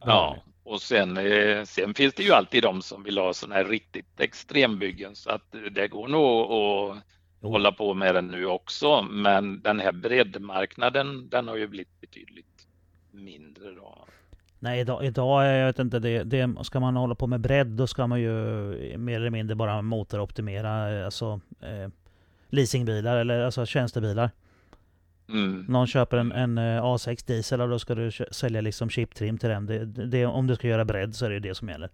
Ja, 0.00 0.36
och 0.64 0.82
sen, 0.82 1.16
eh, 1.16 1.64
sen 1.64 1.94
finns 1.94 2.14
det 2.14 2.22
ju 2.22 2.32
alltid 2.32 2.62
de 2.62 2.82
som 2.82 3.02
vill 3.02 3.18
ha 3.18 3.34
sådana 3.34 3.54
här 3.54 3.64
riktigt 3.64 4.20
extrembyggen 4.20 5.16
så 5.16 5.30
att 5.30 5.54
det 5.70 5.88
går 5.88 6.08
nog 6.08 6.52
att 6.52 7.50
hålla 7.50 7.72
på 7.72 7.94
med 7.94 8.14
den 8.14 8.26
nu 8.26 8.46
också. 8.46 9.02
Men 9.02 9.62
den 9.62 9.80
här 9.80 9.92
breddmarknaden, 9.92 11.28
den 11.28 11.48
har 11.48 11.56
ju 11.56 11.66
blivit 11.66 12.00
betydligt 12.00 12.66
mindre 13.10 13.70
då. 13.70 14.06
Nej, 14.58 14.80
idag, 14.80 15.04
idag 15.04 15.46
jag 15.46 15.66
vet 15.66 15.78
inte, 15.78 15.98
det, 15.98 16.24
det, 16.24 16.54
ska 16.64 16.80
man 16.80 16.96
hålla 16.96 17.14
på 17.14 17.26
med 17.26 17.40
bredd 17.40 17.66
då 17.66 17.86
ska 17.86 18.06
man 18.06 18.20
ju 18.20 18.32
mer 18.98 19.16
eller 19.16 19.30
mindre 19.30 19.56
bara 19.56 19.82
motoroptimera 19.82 21.04
alltså 21.04 21.40
eh, 21.60 21.88
leasingbilar 22.48 23.16
eller 23.16 23.40
alltså 23.40 23.66
tjänstebilar. 23.66 24.30
Mm. 25.28 25.64
Någon 25.68 25.86
köper 25.86 26.16
en, 26.16 26.32
en 26.32 26.58
eh, 26.58 26.82
A6 26.82 27.26
diesel 27.26 27.60
och 27.60 27.68
då 27.68 27.78
ska 27.78 27.94
du 27.94 28.10
sälja 28.30 28.60
liksom 28.60 28.90
chiptrim 28.90 29.38
till 29.38 29.48
den. 29.48 29.66
Det, 29.66 29.84
det, 29.84 30.26
om 30.26 30.46
du 30.46 30.54
ska 30.54 30.68
göra 30.68 30.84
bredd 30.84 31.14
så 31.14 31.26
är 31.26 31.30
det 31.30 31.40
det 31.40 31.54
som 31.54 31.68
gäller. 31.68 31.90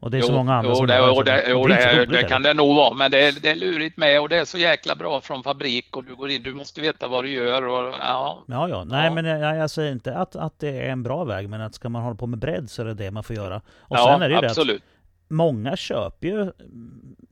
Och 0.00 0.10
det 0.10 0.16
är 0.16 0.20
jo, 0.20 0.26
så 0.26 0.32
många 0.32 0.54
andra 0.54 0.70
jo, 0.70 0.74
som 0.74 0.86
det, 0.86 0.98
jo, 0.98 1.22
det, 1.22 1.44
jo, 1.48 1.66
det, 1.66 2.06
det 2.06 2.22
kan 2.22 2.42
det 2.42 2.54
nog 2.54 2.76
vara, 2.76 2.94
men 2.94 3.10
det 3.10 3.26
är, 3.28 3.32
det 3.42 3.50
är 3.50 3.54
lurigt 3.54 3.96
med 3.96 4.20
och 4.20 4.28
det 4.28 4.36
är 4.36 4.44
så 4.44 4.58
jäkla 4.58 4.94
bra 4.94 5.20
från 5.20 5.42
fabrik 5.42 5.96
och 5.96 6.04
du 6.04 6.14
går 6.14 6.30
in, 6.30 6.42
du 6.42 6.54
måste 6.54 6.80
veta 6.80 7.08
vad 7.08 7.24
du 7.24 7.30
gör 7.30 7.66
och 7.66 7.94
ja. 8.00 8.44
Ja, 8.46 8.68
ja, 8.68 8.84
nej, 8.84 9.06
ja. 9.06 9.14
men 9.14 9.24
jag, 9.24 9.56
jag, 9.56 9.70
säger 9.70 9.92
inte 9.92 10.16
att, 10.16 10.36
att 10.36 10.58
det 10.58 10.68
är 10.68 10.90
en 10.90 11.02
bra 11.02 11.24
väg, 11.24 11.48
men 11.48 11.60
att 11.60 11.74
ska 11.74 11.88
man 11.88 12.02
hålla 12.02 12.16
på 12.16 12.26
med 12.26 12.38
bredd 12.38 12.70
så 12.70 12.82
är 12.82 12.86
det 12.86 12.94
det 12.94 13.10
man 13.10 13.24
får 13.24 13.36
göra. 13.36 13.56
Och 13.78 13.96
ja, 13.96 14.06
sen 14.12 14.22
är 14.22 14.28
det 14.28 14.34
ju 14.34 14.46
absolut. 14.46 14.68
det 14.68 14.74
att 14.76 15.30
många 15.30 15.76
köper 15.76 16.28
ju 16.28 16.52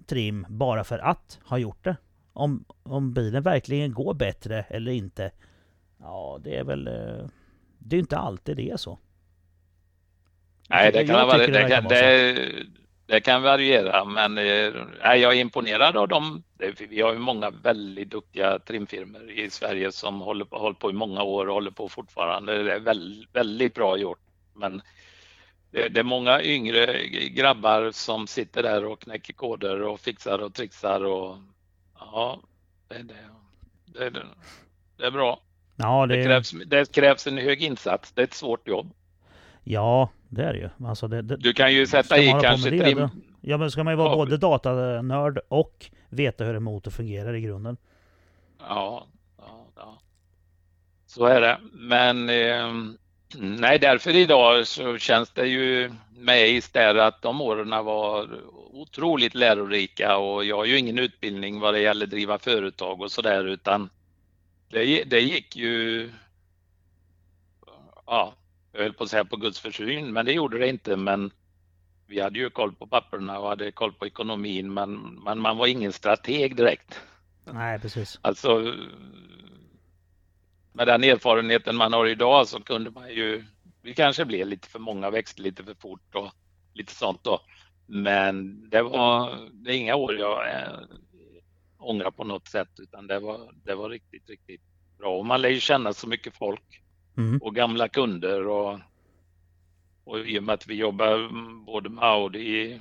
trim 0.06 0.46
bara 0.48 0.84
för 0.84 0.98
att 0.98 1.38
ha 1.44 1.58
gjort 1.58 1.84
det. 1.84 1.96
Om, 2.34 2.64
om 2.82 3.12
bilen 3.12 3.42
verkligen 3.42 3.92
går 3.92 4.14
bättre 4.14 4.62
eller 4.62 4.92
inte. 4.92 5.30
Ja, 6.00 6.40
det 6.44 6.56
är 6.56 6.64
väl... 6.64 6.86
Eh, 6.86 7.26
det 7.78 7.96
är 7.96 8.00
inte 8.00 8.18
alltid 8.18 8.56
det 8.56 8.70
är 8.70 8.76
så. 8.76 8.98
Nej, 10.68 10.92
det 10.92 11.06
kan, 11.06 11.26
vara, 11.26 11.38
det, 11.38 11.46
det, 11.46 11.68
kan, 11.68 11.84
det, 11.84 12.36
det, 13.06 13.20
kan 13.20 13.42
variera, 13.42 14.04
men 14.04 14.38
eh, 14.38 14.44
jag 15.02 15.22
är 15.22 15.34
imponerad 15.34 15.96
av 15.96 16.08
dem. 16.08 16.42
Vi 16.88 17.00
har 17.00 17.12
ju 17.12 17.18
många 17.18 17.50
väldigt 17.50 18.10
duktiga 18.10 18.58
trimfirmor 18.58 19.30
i 19.30 19.50
Sverige 19.50 19.92
som 19.92 20.20
håller 20.20 20.44
på, 20.44 20.58
håller 20.58 20.74
på 20.74 20.90
i 20.90 20.92
många 20.92 21.22
år 21.22 21.46
och 21.46 21.54
håller 21.54 21.70
på 21.70 21.88
fortfarande. 21.88 22.62
Det 22.62 22.72
är 22.72 22.80
väldigt, 22.80 23.36
väldigt 23.36 23.74
bra 23.74 23.96
gjort. 23.96 24.20
Men 24.54 24.82
det, 25.70 25.88
det, 25.88 26.00
är 26.00 26.04
många 26.04 26.42
yngre 26.42 27.06
grabbar 27.28 27.90
som 27.90 28.26
sitter 28.26 28.62
där 28.62 28.84
och 28.84 29.00
knäcker 29.00 29.32
koder 29.32 29.82
och 29.82 30.00
fixar 30.00 30.38
och 30.38 30.54
trixar 30.54 31.04
och 31.04 31.36
ja, 32.14 32.40
det, 32.88 33.02
det, 33.02 34.10
det, 34.10 34.26
det 34.96 35.06
är 35.06 35.10
bra. 35.10 35.40
Ja, 35.76 36.06
det... 36.06 36.16
Det, 36.16 36.24
krävs, 36.24 36.54
det 36.66 36.92
krävs 36.92 37.26
en 37.26 37.38
hög 37.38 37.62
insats. 37.62 38.12
Det 38.12 38.22
är 38.22 38.24
ett 38.24 38.34
svårt 38.34 38.68
jobb. 38.68 38.90
Ja, 39.64 40.10
det 40.28 40.42
är 40.42 40.52
det 40.52 40.58
ju. 40.58 40.70
Alltså 40.86 41.08
det, 41.08 41.22
det, 41.22 41.36
du 41.36 41.52
kan 41.52 41.72
ju 41.72 41.86
sätta 41.86 42.18
i 42.18 42.34
kanske 42.42 42.70
trim... 42.70 42.98
Då? 42.98 43.10
Ja, 43.40 43.56
men 43.56 43.70
ska 43.70 43.84
man 43.84 43.92
ju 43.92 43.96
vara 43.96 44.08
ja. 44.08 44.16
både 44.16 44.36
datanörd 44.36 45.38
och 45.48 45.90
veta 46.08 46.44
hur 46.44 46.56
en 46.56 46.62
motor 46.62 46.90
fungerar 46.90 47.34
i 47.34 47.40
grunden. 47.40 47.76
Ja, 48.58 49.06
ja, 49.38 49.66
ja. 49.76 49.98
så 51.06 51.26
är 51.26 51.40
det. 51.40 51.58
Men 51.72 52.28
eh, 52.28 52.72
nej, 53.38 53.78
därför 53.78 54.16
idag 54.16 54.66
så 54.66 54.98
känns 54.98 55.30
det 55.30 55.46
ju 55.46 55.92
med 56.16 56.58
Ace 56.58 56.70
där 56.72 56.94
att 56.94 57.22
de 57.22 57.40
åren 57.40 57.84
var 57.84 58.28
otroligt 58.76 59.34
lärorika 59.34 60.16
och 60.16 60.44
jag 60.44 60.56
har 60.56 60.64
ju 60.64 60.78
ingen 60.78 60.98
utbildning 60.98 61.60
vad 61.60 61.74
det 61.74 61.80
gäller 61.80 62.06
driva 62.06 62.38
företag 62.38 63.00
och 63.00 63.12
sådär 63.12 63.44
utan 63.44 63.90
det, 64.68 65.04
det 65.04 65.20
gick 65.20 65.56
ju 65.56 66.10
ja, 68.06 68.34
jag 68.72 68.82
höll 68.82 68.92
på 68.92 69.04
att 69.04 69.10
säga 69.10 69.24
på 69.24 69.36
Guds 69.36 69.60
försyn, 69.60 70.12
men 70.12 70.26
det 70.26 70.32
gjorde 70.32 70.58
det 70.58 70.68
inte. 70.68 70.96
Men 70.96 71.30
vi 72.06 72.20
hade 72.20 72.38
ju 72.38 72.50
koll 72.50 72.74
på 72.74 72.86
papperna 72.86 73.38
och 73.38 73.48
hade 73.48 73.72
koll 73.72 73.92
på 73.92 74.06
ekonomin, 74.06 74.74
men, 74.74 74.94
men 75.24 75.40
man 75.40 75.56
var 75.56 75.66
ingen 75.66 75.92
strateg 75.92 76.56
direkt. 76.56 77.00
Nej, 77.44 77.78
precis. 77.78 78.18
Alltså, 78.22 78.74
med 80.72 80.86
den 80.86 81.04
erfarenheten 81.04 81.76
man 81.76 81.92
har 81.92 82.06
idag 82.06 82.48
så 82.48 82.60
kunde 82.60 82.90
man 82.90 83.08
ju, 83.08 83.44
vi 83.82 83.94
kanske 83.94 84.24
blev 84.24 84.46
lite 84.46 84.68
för 84.68 84.78
många, 84.78 85.10
växte 85.10 85.42
lite 85.42 85.64
för 85.64 85.74
fort 85.74 86.14
och 86.14 86.32
lite 86.72 86.94
sånt 86.94 87.24
då. 87.24 87.40
Men 87.86 88.68
det 88.70 88.82
var, 88.82 89.38
det 89.52 89.70
är 89.70 89.76
inga 89.76 89.94
år 89.94 90.18
jag 90.18 90.48
äh, 90.48 90.78
ångrar 91.78 92.10
på 92.10 92.24
något 92.24 92.48
sätt, 92.48 92.80
utan 92.80 93.06
det 93.06 93.20
var, 93.20 93.52
det 93.64 93.74
var 93.74 93.90
riktigt, 93.90 94.30
riktigt 94.30 94.62
bra. 94.98 95.18
Och 95.18 95.26
man 95.26 95.42
lär 95.42 95.48
ju 95.48 95.60
känna 95.60 95.92
så 95.92 96.08
mycket 96.08 96.36
folk 96.36 96.82
mm. 97.16 97.38
och 97.42 97.54
gamla 97.54 97.88
kunder 97.88 98.48
och, 98.48 98.80
och 100.04 100.18
i 100.18 100.38
och 100.38 100.42
med 100.42 100.52
att 100.52 100.66
vi 100.66 100.74
jobbar 100.74 101.28
både 101.64 101.88
med 101.88 102.04
Audi, 102.04 102.80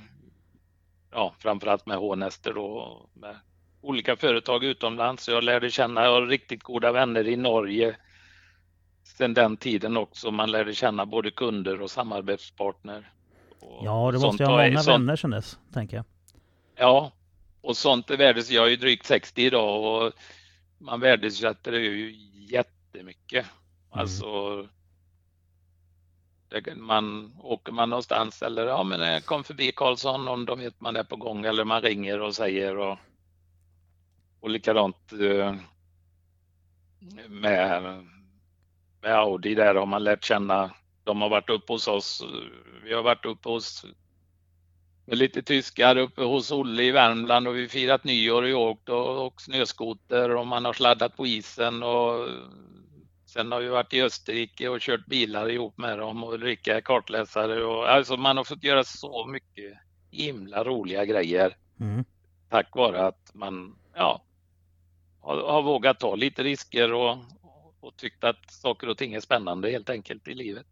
ja 1.10 1.34
framförallt 1.38 1.86
med 1.86 1.96
Hånester 1.96 2.58
och 2.58 3.10
med 3.14 3.36
olika 3.80 4.16
företag 4.16 4.64
utomlands. 4.64 5.28
Jag 5.28 5.44
lärde 5.44 5.70
känna, 5.70 6.04
jag 6.04 6.12
har 6.12 6.26
riktigt 6.26 6.62
goda 6.62 6.92
vänner 6.92 7.28
i 7.28 7.36
Norge 7.36 7.96
sen 9.04 9.34
den 9.34 9.56
tiden 9.56 9.96
också. 9.96 10.30
Man 10.30 10.50
lärde 10.50 10.74
känna 10.74 11.06
både 11.06 11.30
kunder 11.30 11.80
och 11.80 11.90
samarbetspartner. 11.90 13.12
Och 13.64 13.86
ja, 13.86 14.10
det 14.12 14.18
måste 14.18 14.42
ju 14.42 14.46
ha 14.46 14.56
många 14.56 14.78
sånt, 14.78 14.94
vänner 14.94 15.16
sedan 15.16 15.30
dess, 15.30 15.58
tänker 15.72 15.96
jag. 15.96 16.04
Ja, 16.76 17.12
och 17.60 17.76
sånt 17.76 18.10
är 18.10 18.16
värdes, 18.16 18.50
jag 18.50 18.66
är 18.66 18.70
ju 18.70 18.76
drygt 18.76 19.06
60 19.06 19.42
idag 19.42 19.84
och 19.84 20.12
man 20.78 21.00
värdesätter 21.00 21.72
det 21.72 21.78
ju 21.78 22.16
jättemycket. 22.48 23.44
Mm. 23.44 24.00
Alltså, 24.00 24.26
man, 26.76 27.32
åker 27.42 27.72
man 27.72 27.90
någonstans 27.90 28.42
eller 28.42 28.66
ja 28.66 28.82
men 28.82 29.22
kom 29.22 29.44
förbi 29.44 29.72
Karlsson 29.72 30.28
om 30.28 30.46
de 30.46 30.58
vet 30.58 30.80
man 30.80 30.96
är 30.96 31.04
på 31.04 31.16
gång 31.16 31.44
eller 31.44 31.64
man 31.64 31.82
ringer 31.82 32.20
och 32.20 32.34
säger 32.34 32.78
och, 32.78 32.98
och 34.40 34.50
likadant 34.50 35.12
eh, 35.12 35.54
med, 37.28 37.82
med 39.00 39.14
Audi 39.14 39.54
där 39.54 39.74
har 39.74 39.86
man 39.86 40.04
lärt 40.04 40.24
känna. 40.24 40.70
De 41.04 41.22
har 41.22 41.28
varit 41.28 41.50
uppe 41.50 41.72
hos 41.72 41.88
oss. 41.88 42.24
Vi 42.84 42.94
har 42.94 43.02
varit 43.02 43.24
uppe 43.24 43.48
hos 43.48 43.86
med 45.06 45.18
lite 45.18 45.42
tyskar 45.42 45.96
uppe 45.96 46.22
hos 46.22 46.52
Olle 46.52 46.82
i 46.82 46.90
Värmland 46.90 47.48
och 47.48 47.56
vi 47.56 47.68
firat 47.68 48.04
nyår 48.04 48.54
och 48.54 48.60
åkt 48.60 48.88
och, 48.88 49.26
och 49.26 49.40
snöskoter 49.40 50.36
och 50.36 50.46
man 50.46 50.64
har 50.64 50.72
sladdat 50.72 51.16
på 51.16 51.26
isen 51.26 51.82
och 51.82 52.28
Sen 53.34 53.52
har 53.52 53.60
vi 53.60 53.68
varit 53.68 53.92
i 53.92 54.02
Österrike 54.02 54.68
och 54.68 54.80
kört 54.80 55.06
bilar 55.06 55.50
ihop 55.50 55.78
med 55.78 55.98
dem 55.98 56.24
och 56.24 56.32
Ulrika 56.32 56.76
är 56.76 56.80
kartläsare. 56.80 57.64
Och, 57.64 57.90
alltså 57.90 58.16
man 58.16 58.36
har 58.36 58.44
fått 58.44 58.64
göra 58.64 58.84
så 58.84 59.26
mycket 59.26 59.78
himla 60.10 60.64
roliga 60.64 61.04
grejer. 61.04 61.56
Mm. 61.80 62.04
Tack 62.48 62.76
vare 62.76 63.06
att 63.06 63.30
man 63.34 63.76
ja, 63.94 64.24
har, 65.20 65.36
har, 65.36 65.62
vågat 65.62 66.00
ta 66.00 66.14
lite 66.14 66.42
risker 66.42 66.92
och, 66.92 67.18
och 67.80 67.96
tyckt 67.96 68.24
att 68.24 68.50
saker 68.50 68.88
och 68.88 68.98
ting 68.98 69.14
är 69.14 69.20
spännande 69.20 69.70
helt 69.70 69.90
enkelt 69.90 70.28
i 70.28 70.34
livet. 70.34 70.66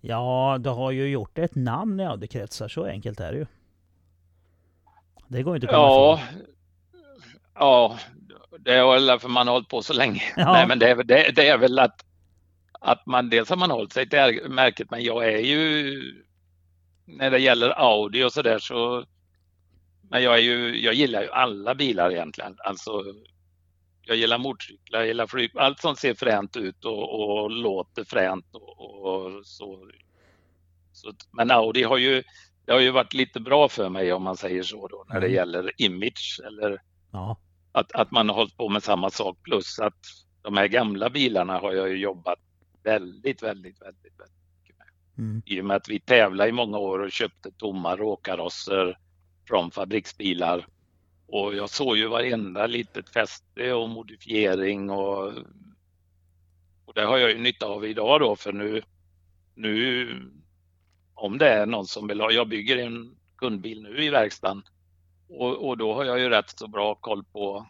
Ja, 0.00 0.58
du 0.60 0.70
har 0.70 0.90
ju 0.90 1.08
gjort 1.08 1.38
ett 1.38 1.54
namn 1.54 2.00
i 2.00 2.04
Audi-kretsar, 2.04 2.68
så 2.68 2.84
enkelt 2.84 3.20
är 3.20 3.32
det 3.32 3.38
ju. 3.38 3.46
Det 5.28 5.42
går 5.42 5.54
inte 5.54 5.66
att 5.66 5.74
komma 5.74 5.86
ja, 5.86 6.20
ifrån. 6.22 6.46
Ja, 7.54 7.98
det 8.58 8.74
är 8.74 8.92
väl 8.92 9.18
för 9.18 9.28
man 9.28 9.46
har 9.46 9.54
hållit 9.54 9.68
på 9.68 9.82
så 9.82 9.92
länge. 9.92 10.22
Ja. 10.36 10.52
Nej, 10.52 10.66
men 10.68 10.78
det 10.78 10.90
är, 10.90 10.96
det, 10.96 11.32
det 11.36 11.48
är 11.48 11.58
väl 11.58 11.78
att, 11.78 12.04
att 12.80 13.06
man 13.06 13.30
dels 13.30 13.50
har 13.50 13.56
man 13.56 13.70
hållit 13.70 13.92
sig 13.92 14.08
till 14.08 14.40
märket, 14.48 14.90
men 14.90 15.02
jag 15.02 15.28
är 15.32 15.38
ju 15.38 16.00
när 17.04 17.30
det 17.30 17.38
gäller 17.38 17.70
Audi 17.70 18.24
och 18.24 18.32
så 18.32 18.42
där 18.42 18.58
så 18.58 19.04
men 20.10 20.22
jag, 20.22 20.34
är 20.34 20.42
ju, 20.42 20.84
jag 20.84 20.94
gillar 20.94 21.22
ju 21.22 21.30
alla 21.30 21.74
bilar 21.74 22.10
egentligen. 22.10 22.56
Alltså, 22.58 23.04
jag 24.08 24.16
gillar 24.16 24.38
motorcyklar, 24.38 24.98
jag 24.98 25.06
gillar 25.08 25.26
flyg, 25.26 25.50
allt 25.54 25.80
som 25.80 25.96
ser 25.96 26.14
fränt 26.14 26.56
ut 26.56 26.84
och, 26.84 27.20
och 27.20 27.50
låter 27.50 28.04
fränt 28.04 28.46
och, 28.52 28.78
och 28.78 29.46
så. 29.46 29.90
så. 30.92 31.12
Men 31.32 31.50
Audi 31.50 31.82
har 31.82 31.98
ju, 31.98 32.22
det 32.64 32.72
har 32.72 32.80
ju 32.80 32.90
varit 32.90 33.14
lite 33.14 33.40
bra 33.40 33.68
för 33.68 33.88
mig 33.88 34.12
om 34.12 34.22
man 34.22 34.36
säger 34.36 34.62
så 34.62 34.88
då 34.88 35.04
när 35.08 35.20
det 35.20 35.26
mm. 35.26 35.36
gäller 35.36 35.72
image 35.76 36.40
eller 36.46 36.82
ja 37.12 37.36
att, 37.72 37.92
att 37.92 38.10
man 38.10 38.28
har 38.28 38.36
hållit 38.36 38.56
på 38.56 38.68
med 38.68 38.82
samma 38.82 39.10
sak 39.10 39.38
plus 39.42 39.78
att 39.78 39.98
de 40.42 40.56
här 40.56 40.68
gamla 40.68 41.10
bilarna 41.10 41.58
har 41.58 41.72
jag 41.72 41.88
ju 41.88 41.96
jobbat 41.96 42.38
väldigt, 42.82 43.42
väldigt, 43.42 43.82
väldigt, 43.82 44.18
väldigt 44.18 44.44
mycket 44.60 44.78
med. 44.78 44.88
Mm. 45.18 45.42
I 45.46 45.60
och 45.60 45.64
med 45.64 45.76
att 45.76 45.88
vi 45.88 46.00
tävlade 46.00 46.50
i 46.50 46.52
många 46.52 46.78
år 46.78 46.98
och 46.98 47.12
köpte 47.12 47.50
tomma 47.50 47.96
råkarosser 47.96 48.98
från 49.48 49.70
fabriksbilar. 49.70 50.66
Och 51.28 51.54
jag 51.54 51.70
såg 51.70 51.96
ju 51.96 52.06
varenda 52.06 52.66
litet 52.66 53.08
fäste 53.08 53.72
och 53.72 53.88
modifiering 53.88 54.90
och, 54.90 55.26
och 56.84 56.94
det 56.94 57.04
har 57.04 57.18
jag 57.18 57.30
ju 57.30 57.38
nytta 57.38 57.66
av 57.66 57.86
idag 57.86 58.20
då 58.20 58.36
för 58.36 58.52
nu, 58.52 58.82
nu 59.54 60.08
om 61.14 61.38
det 61.38 61.48
är 61.48 61.66
någon 61.66 61.86
som 61.86 62.06
vill 62.06 62.20
ha, 62.20 62.30
jag 62.30 62.48
bygger 62.48 62.76
en 62.76 63.16
kundbil 63.36 63.82
nu 63.82 64.04
i 64.04 64.10
verkstaden 64.10 64.62
och, 65.28 65.68
och, 65.68 65.78
då 65.78 65.94
har 65.94 66.04
jag 66.04 66.18
ju 66.18 66.28
rätt 66.28 66.58
så 66.58 66.68
bra 66.68 66.94
koll 66.94 67.24
på 67.24 67.66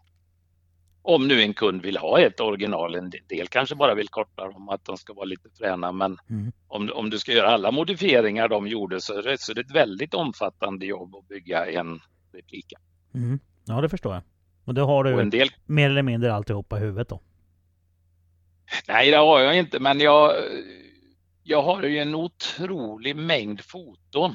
om 1.02 1.28
nu 1.28 1.42
en 1.42 1.54
kund 1.54 1.82
vill 1.82 1.96
ha 1.96 2.20
ett 2.20 2.40
original, 2.40 2.94
en 2.94 3.12
del 3.28 3.48
kanske 3.48 3.74
bara 3.74 3.94
vill 3.94 4.08
korta 4.08 4.44
dem, 4.44 4.68
att 4.68 4.84
de 4.84 4.96
ska 4.96 5.12
vara 5.12 5.24
lite 5.24 5.48
fräna, 5.58 5.92
men 5.92 6.18
mm. 6.30 6.52
om, 6.68 6.90
om 6.94 7.10
du 7.10 7.18
ska 7.18 7.32
göra 7.32 7.48
alla 7.48 7.70
modifieringar 7.70 8.48
de 8.48 8.68
gjorde 8.68 9.00
så 9.00 9.18
är, 9.18 9.22
det, 9.22 9.40
så 9.40 9.52
är 9.52 9.54
det 9.54 9.60
ett 9.60 9.74
väldigt 9.74 10.14
omfattande 10.14 10.86
jobb 10.86 11.16
att 11.16 11.28
bygga 11.28 11.66
en 11.66 12.00
replika. 12.32 12.78
Mm. 13.14 13.38
Ja, 13.68 13.80
det 13.80 13.88
förstår 13.88 14.14
jag. 14.14 14.22
Och 14.64 14.74
då 14.74 14.84
har 14.84 15.04
du 15.04 15.30
del... 15.30 15.48
mer 15.66 15.90
eller 15.90 16.02
mindre 16.02 16.34
alltihopa 16.34 16.76
i 16.76 16.80
huvudet 16.80 17.08
då? 17.08 17.20
Nej, 18.88 19.10
det 19.10 19.16
har 19.16 19.40
jag 19.40 19.56
inte, 19.58 19.80
men 19.80 20.00
jag, 20.00 20.34
jag 21.42 21.62
har 21.62 21.82
ju 21.82 21.98
en 21.98 22.14
otrolig 22.14 23.16
mängd 23.16 23.60
foton. 23.60 24.34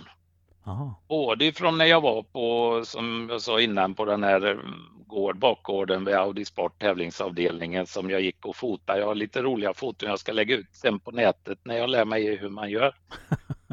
Aha. 0.65 1.03
Både 1.07 1.51
från 1.51 1.77
när 1.77 1.85
jag 1.85 2.01
var 2.01 2.23
på, 2.23 2.81
som 2.85 3.27
jag 3.31 3.41
sa 3.41 3.61
innan, 3.61 3.95
på 3.95 4.05
den 4.05 4.23
här 4.23 4.59
gård, 5.07 5.39
bakgården 5.39 6.05
vid 6.05 6.15
Audi 6.15 6.45
Sport 6.45 6.79
tävlingsavdelningen 6.79 7.87
som 7.87 8.09
jag 8.09 8.21
gick 8.21 8.45
och 8.45 8.55
fotade. 8.55 8.99
Jag 8.99 9.07
har 9.07 9.15
lite 9.15 9.41
roliga 9.41 9.73
foton 9.73 10.09
jag 10.09 10.19
ska 10.19 10.31
lägga 10.31 10.55
ut 10.55 10.67
sen 10.71 10.99
på 10.99 11.11
nätet 11.11 11.59
när 11.63 11.77
jag 11.77 11.89
lär 11.89 12.05
mig 12.05 12.35
hur 12.35 12.49
man 12.49 12.69
gör. 12.69 12.95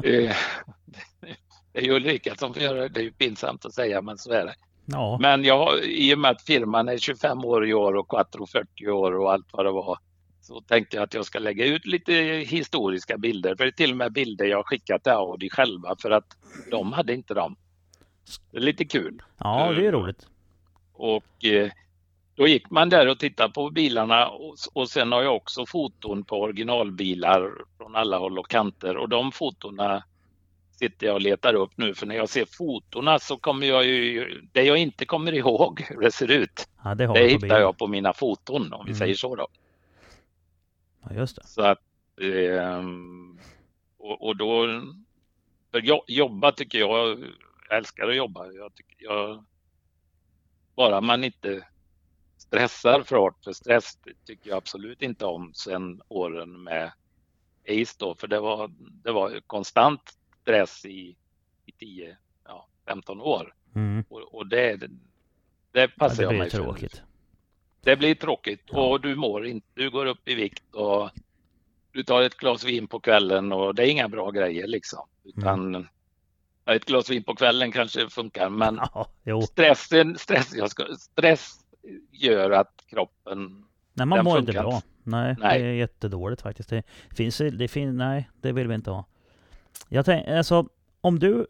Eh, 0.03 0.35
det 1.73 1.79
är 1.79 1.81
ju 1.81 1.91
Ulrika 1.91 2.35
som 2.35 2.53
får 2.53 2.63
göra 2.63 2.81
det. 2.81 2.87
Det 2.87 2.99
är 2.99 3.03
ju 3.03 3.11
pinsamt 3.11 3.65
att 3.65 3.73
säga, 3.73 4.01
men 4.01 4.17
så 4.17 4.31
är 4.31 4.45
det. 4.45 4.55
Ja. 4.91 5.17
Men 5.21 5.43
jag, 5.43 5.83
i 5.83 6.15
och 6.15 6.19
med 6.19 6.31
att 6.31 6.41
firman 6.41 6.89
är 6.89 6.97
25 6.97 7.45
år 7.45 7.67
i 7.67 7.73
år 7.73 7.95
och 7.95 8.09
Quattro 8.09 8.47
40 8.47 8.87
år 8.87 9.19
och 9.19 9.33
allt 9.33 9.47
vad 9.51 9.65
det 9.65 9.71
var 9.71 9.97
så 10.41 10.61
tänkte 10.61 10.97
jag 10.97 11.03
att 11.03 11.13
jag 11.13 11.25
ska 11.25 11.39
lägga 11.39 11.65
ut 11.65 11.85
lite 11.85 12.13
historiska 12.47 13.17
bilder. 13.17 13.55
För 13.55 13.63
det 13.63 13.69
är 13.69 13.71
till 13.71 13.91
och 13.91 13.97
med 13.97 14.13
bilder 14.13 14.45
jag 14.45 14.67
skickat 14.67 15.03
till 15.03 15.11
Audi 15.11 15.49
själva 15.49 15.95
för 16.01 16.11
att 16.11 16.37
de 16.71 16.93
hade 16.93 17.13
inte 17.13 17.33
dem. 17.33 17.55
Det 18.51 18.57
är 18.57 18.61
lite 18.61 18.85
kul. 18.85 19.21
Ja, 19.37 19.71
det 19.71 19.87
är 19.87 19.91
roligt. 19.91 20.27
Och 20.93 21.45
eh, 21.45 21.71
då 22.35 22.47
gick 22.47 22.69
man 22.69 22.89
där 22.89 23.07
och 23.07 23.19
tittade 23.19 23.53
på 23.53 23.69
bilarna 23.69 24.27
och, 24.27 24.55
och 24.73 24.89
sen 24.89 25.11
har 25.11 25.21
jag 25.21 25.35
också 25.35 25.65
foton 25.65 26.23
på 26.23 26.41
originalbilar 26.41 27.51
från 27.77 27.95
alla 27.95 28.17
håll 28.17 28.39
och 28.39 28.49
kanter 28.49 28.97
och 28.97 29.09
de 29.09 29.31
fotona 29.31 30.03
sitter 30.81 31.07
jag 31.07 31.13
och 31.13 31.21
letar 31.21 31.53
upp 31.53 31.77
nu 31.77 31.95
för 31.95 32.05
när 32.05 32.15
jag 32.15 32.29
ser 32.29 32.45
fotona 32.45 33.19
så 33.19 33.37
kommer 33.37 33.67
jag 33.67 33.85
ju, 33.85 34.41
det 34.51 34.63
jag 34.63 34.77
inte 34.77 35.05
kommer 35.05 35.31
ihåg 35.33 35.81
hur 35.89 36.01
det 36.01 36.11
ser 36.11 36.31
ut, 36.31 36.67
ja, 36.83 36.95
det, 36.95 37.07
det 37.07 37.27
hittar 37.27 37.59
jag 37.59 37.77
på 37.77 37.87
mina 37.87 38.13
foton 38.13 38.73
om 38.73 38.85
vi 38.85 38.91
mm. 38.91 38.99
säger 38.99 39.15
så 39.15 39.35
då. 39.35 39.47
Ja, 41.03 41.15
just 41.15 41.35
det. 41.35 41.47
Så 41.47 41.61
att, 41.61 41.81
eh, 42.21 42.83
och, 43.97 44.27
och, 44.27 44.37
då, 44.37 44.81
för 45.71 46.11
jobba 46.11 46.51
tycker 46.51 46.79
jag, 46.79 47.19
jag 47.69 47.77
älskar 47.77 48.07
att 48.07 48.15
jobba. 48.15 48.51
Jag 48.51 48.75
tycker 48.75 49.05
jag, 49.05 49.45
bara 50.75 51.01
man 51.01 51.23
inte 51.23 51.67
stressar 52.37 53.03
för 53.03 53.15
hårt, 53.15 53.43
för 53.43 53.53
stress 53.53 53.97
tycker 54.25 54.49
jag 54.49 54.57
absolut 54.57 55.01
inte 55.01 55.25
om 55.25 55.53
sen 55.53 56.01
åren 56.07 56.63
med 56.63 56.91
Ace 57.67 57.95
då, 57.99 58.15
för 58.15 58.27
det 58.27 58.39
var, 58.39 58.71
det 58.77 59.11
var 59.11 59.41
konstant 59.47 60.17
stress 60.41 60.85
i, 60.85 61.15
i 61.65 61.71
10, 61.71 62.17
ja, 62.45 62.67
15 62.87 63.21
år. 63.21 63.53
Mm. 63.75 64.03
Och, 64.09 64.35
och, 64.35 64.47
det, 64.47 64.89
det 65.71 65.87
passar 65.87 66.23
ja, 66.23 66.29
det 66.29 66.35
jag 66.35 66.39
mig 66.39 66.49
tråkigt. 66.49 66.97
för. 66.97 67.05
Det 67.81 67.95
blir 67.95 68.15
tråkigt 68.15 68.63
ja. 68.65 68.87
och 68.87 69.01
du 69.01 69.15
mår 69.15 69.45
inte, 69.45 69.67
du 69.73 69.89
går 69.89 70.05
upp 70.05 70.27
i 70.27 70.35
vikt 70.35 70.75
och 70.75 71.09
du 71.91 72.03
tar 72.03 72.21
ett 72.21 72.37
glas 72.37 72.63
vin 72.63 72.87
på 72.87 72.99
kvällen 72.99 73.51
och 73.51 73.75
det 73.75 73.83
är 73.83 73.87
inga 73.87 74.09
bra 74.09 74.31
grejer 74.31 74.67
liksom. 74.67 75.07
Utan 75.23 75.75
mm. 75.75 75.87
ett 76.65 76.85
glas 76.85 77.09
vin 77.09 77.23
på 77.23 77.35
kvällen 77.35 77.71
kanske 77.71 78.09
funkar 78.09 78.49
men 78.49 78.79
ja, 79.23 79.41
stressen, 79.41 80.17
stress, 80.17 80.55
jag 80.55 80.69
ska, 80.69 80.85
stress 80.95 81.59
gör 82.11 82.51
att 82.51 82.83
kroppen 82.89 83.65
Nej 83.93 84.05
man 84.05 84.23
mår 84.23 84.39
inte 84.39 84.51
bra. 84.51 84.81
Nej, 85.03 85.35
nej, 85.39 85.59
det 85.59 85.67
är 85.67 85.73
jättedåligt 85.73 86.41
faktiskt. 86.41 86.69
Det 86.69 86.83
finns, 87.15 87.37
det 87.37 87.67
finns, 87.67 87.97
nej 87.97 88.29
det 88.41 88.51
vill 88.51 88.67
vi 88.67 88.75
inte 88.75 88.91
ha. 88.91 89.05
Jag 89.89 90.05
tänker, 90.05 90.37
alltså 90.37 90.67
om 91.01 91.19
du 91.19 91.47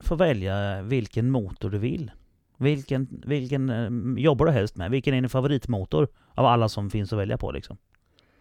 får 0.00 0.16
välja 0.16 0.82
vilken 0.82 1.30
motor 1.30 1.70
du 1.70 1.78
vill. 1.78 2.10
Vilken, 2.56 3.22
vilken 3.26 3.70
eh, 3.70 4.22
jobbar 4.22 4.46
du 4.46 4.52
helst 4.52 4.76
med? 4.76 4.90
Vilken 4.90 5.14
är 5.14 5.20
din 5.20 5.30
favoritmotor 5.30 6.08
av 6.34 6.46
alla 6.46 6.68
som 6.68 6.90
finns 6.90 7.12
att 7.12 7.18
välja 7.18 7.38
på 7.38 7.52
liksom? 7.52 7.76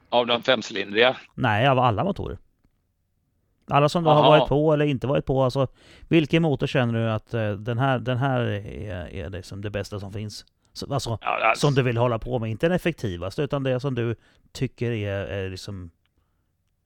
Av 0.09 0.27
de 0.27 0.43
femcylindriga? 0.43 1.17
Nej, 1.35 1.67
av 1.67 1.79
alla 1.79 2.03
motorer. 2.03 2.37
Alla 3.67 3.89
som 3.89 4.03
du 4.03 4.09
har 4.09 4.23
varit 4.23 4.49
på 4.49 4.73
eller 4.73 4.85
inte 4.85 5.07
varit 5.07 5.25
på. 5.25 5.43
Alltså, 5.43 5.67
vilken 6.07 6.41
motor 6.41 6.67
känner 6.67 6.93
du 6.93 7.11
att 7.11 7.33
uh, 7.33 7.51
den 7.51 7.77
här, 7.77 7.99
den 7.99 8.17
här 8.17 8.41
är, 8.41 9.07
är 9.07 9.29
liksom 9.29 9.61
det 9.61 9.69
bästa 9.69 9.99
som 9.99 10.13
finns? 10.13 10.45
Så, 10.73 10.93
alltså, 10.93 11.17
ja, 11.21 11.49
alltså, 11.49 11.67
som 11.67 11.75
du 11.75 11.83
vill 11.83 11.97
hålla 11.97 12.19
på 12.19 12.39
med. 12.39 12.49
Inte 12.49 12.67
den 12.67 12.75
effektivaste 12.75 13.41
utan 13.41 13.63
det 13.63 13.79
som 13.79 13.95
du 13.95 14.15
tycker 14.51 14.91
är, 14.91 15.25
är 15.25 15.49
liksom... 15.49 15.91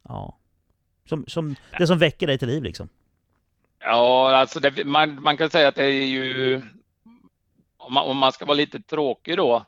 Ja. 0.07 0.38
Som, 1.06 1.26
som, 1.28 1.56
det 1.78 1.88
som 1.88 1.98
väcker 1.98 2.28
dig 2.28 2.38
till 2.38 2.48
liv 2.48 2.64
liksom. 2.64 2.90
Ja, 3.80 4.36
alltså 4.36 4.60
det, 4.60 4.86
man, 4.86 5.22
man 5.22 5.38
kan 5.38 5.50
säga 5.50 5.68
att 5.68 5.76
det 5.76 5.86
är 5.86 6.06
ju... 6.06 6.62
Om 7.78 7.94
man, 7.94 8.06
om 8.06 8.18
man 8.18 8.32
ska 8.32 8.46
vara 8.46 8.58
lite 8.58 8.82
tråkig 8.82 9.38
då 9.38 9.66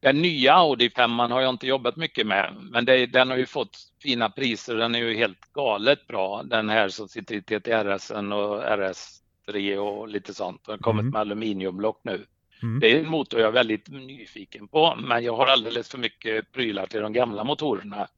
den 0.00 0.22
nya 0.22 0.54
Audi 0.54 0.90
5 0.90 1.18
har 1.18 1.40
jag 1.40 1.50
inte 1.50 1.66
jobbat 1.66 1.96
mycket 1.96 2.26
med, 2.26 2.54
men 2.70 2.84
det, 2.84 3.06
den 3.06 3.30
har 3.30 3.36
ju 3.36 3.46
fått 3.46 3.78
fina 4.02 4.30
priser. 4.30 4.74
Den 4.74 4.94
är 4.94 4.98
ju 4.98 5.14
helt 5.14 5.52
galet 5.52 6.06
bra. 6.06 6.42
Den 6.42 6.68
här 6.68 6.88
som 6.88 7.08
sitter 7.08 7.34
i 7.34 7.42
TTRS 7.42 8.10
och 8.10 8.62
RS3 8.62 9.76
och 9.76 10.08
lite 10.08 10.34
sånt. 10.34 10.64
Den 10.64 10.72
har 10.72 10.78
kommit 10.78 11.00
mm. 11.00 11.10
med 11.10 11.20
aluminiumblock 11.20 12.00
nu. 12.02 12.26
Mm. 12.62 12.80
Det 12.80 12.92
är 12.92 13.00
en 13.00 13.10
motor 13.10 13.40
jag 13.40 13.48
är 13.48 13.52
väldigt 13.52 13.88
nyfiken 13.88 14.68
på, 14.68 14.96
men 14.96 15.24
jag 15.24 15.36
har 15.36 15.46
alldeles 15.46 15.88
för 15.88 15.98
mycket 15.98 16.52
prylar 16.52 16.86
till 16.86 17.00
de 17.00 17.12
gamla 17.12 17.44
motorerna. 17.44 18.08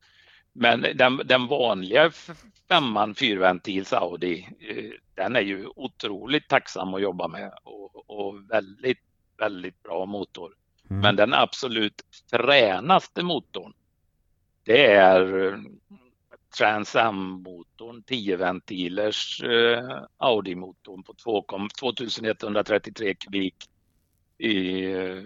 Men 0.53 0.87
den, 0.95 1.21
den 1.25 1.47
vanliga 1.47 2.11
femman 2.69 3.15
fyrventils 3.15 3.93
Audi, 3.93 4.49
eh, 4.69 4.91
den 5.15 5.37
är 5.37 5.41
ju 5.41 5.67
otroligt 5.77 6.49
tacksam 6.49 6.95
att 6.95 7.03
jobba 7.03 7.29
med 7.29 7.53
och, 7.63 8.11
och 8.11 8.51
väldigt, 8.51 8.99
väldigt 9.39 9.83
bra 9.83 10.07
motor. 10.07 10.55
Mm. 10.91 11.03
Men 11.03 11.17
den 11.17 11.35
absolut 11.35 12.03
fränaste 12.31 13.23
motorn, 13.23 13.73
det 14.65 14.87
är 14.87 15.47
eh, 15.47 15.59
Trans 16.59 16.97
Am-motorn, 16.97 18.03
10 18.03 18.37
ventilers 18.37 19.43
eh, 19.43 20.03
Audi-motorn 20.17 21.03
på 21.03 21.15
2, 21.15 21.45
2133 21.81 23.15
kubik 23.15 23.57
i, 24.39 24.85
eh, 24.93 25.23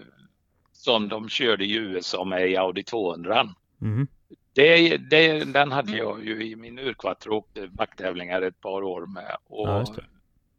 som 0.72 1.08
de 1.08 1.28
körde 1.28 1.64
i 1.64 1.74
USA 1.74 2.24
med 2.24 2.50
i 2.50 2.56
Audi 2.56 2.82
200. 2.82 3.54
Mm. 3.82 4.06
Det, 4.54 4.96
det, 4.96 5.44
den 5.44 5.72
hade 5.72 5.96
jag 5.96 6.24
ju 6.24 6.46
i 6.46 6.56
min 6.56 6.78
urquattro 6.78 7.30
och 7.30 7.38
åkte 7.38 7.68
backtävlingar 7.68 8.42
ett 8.42 8.60
par 8.60 8.82
år 8.82 9.06
med. 9.06 9.36
Och 9.44 9.68
ja, 9.68 9.86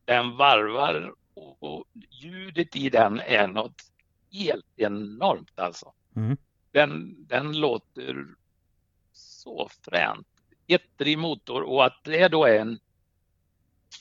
den 0.05 0.37
varvar 0.37 1.13
och, 1.33 1.63
och 1.63 1.85
ljudet 2.09 2.75
i 2.75 2.89
den 2.89 3.19
är 3.19 3.47
något 3.47 3.81
helt 4.31 4.79
enormt 4.79 5.59
alltså. 5.59 5.93
Mm. 6.15 6.37
Den, 6.71 7.15
den 7.27 7.59
låter 7.59 8.25
så 9.13 9.69
fränt. 9.85 10.27
Ettrig 10.67 11.17
motor 11.17 11.61
och 11.61 11.85
att 11.85 12.03
det 12.03 12.27
då 12.27 12.45
är 12.45 12.59
en 12.59 12.79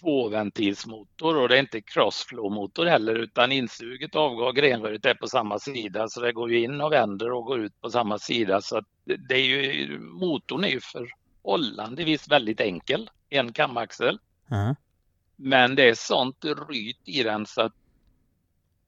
tvåventilsmotor 0.01 1.37
och 1.37 1.49
det 1.49 1.57
är 1.57 1.61
inte 1.61 1.81
crossflow-motor 1.81 2.87
heller 2.87 3.15
utan 3.15 3.53
insuget 3.53 4.17
avgav 4.17 4.53
grenröret 4.53 5.07
är 5.07 5.15
på 5.15 5.27
samma 5.27 5.59
sida 5.59 6.09
så 6.09 6.21
det 6.21 6.33
går 6.33 6.51
ju 6.51 6.65
in 6.65 6.81
och 6.81 6.93
vänder 6.93 7.33
och 7.33 7.45
går 7.45 7.61
ut 7.61 7.81
på 7.81 7.91
samma 7.91 8.19
sida 8.19 8.61
så 8.61 8.79
att 8.79 8.89
det 9.05 9.35
är 9.35 9.45
ju, 9.45 9.99
motorn 9.99 10.65
är 10.65 10.69
ju 10.69 10.81
förhållandevis 10.81 12.29
väldigt 12.29 12.61
enkel, 12.61 13.11
en 13.29 13.53
kamaxel. 13.53 14.19
Mm. 14.51 14.75
Men 15.37 15.75
det 15.75 15.89
är 15.89 15.95
sånt 15.95 16.45
ryt 16.69 17.01
i 17.05 17.23
den 17.23 17.47
så 17.47 17.61
att 17.61 17.73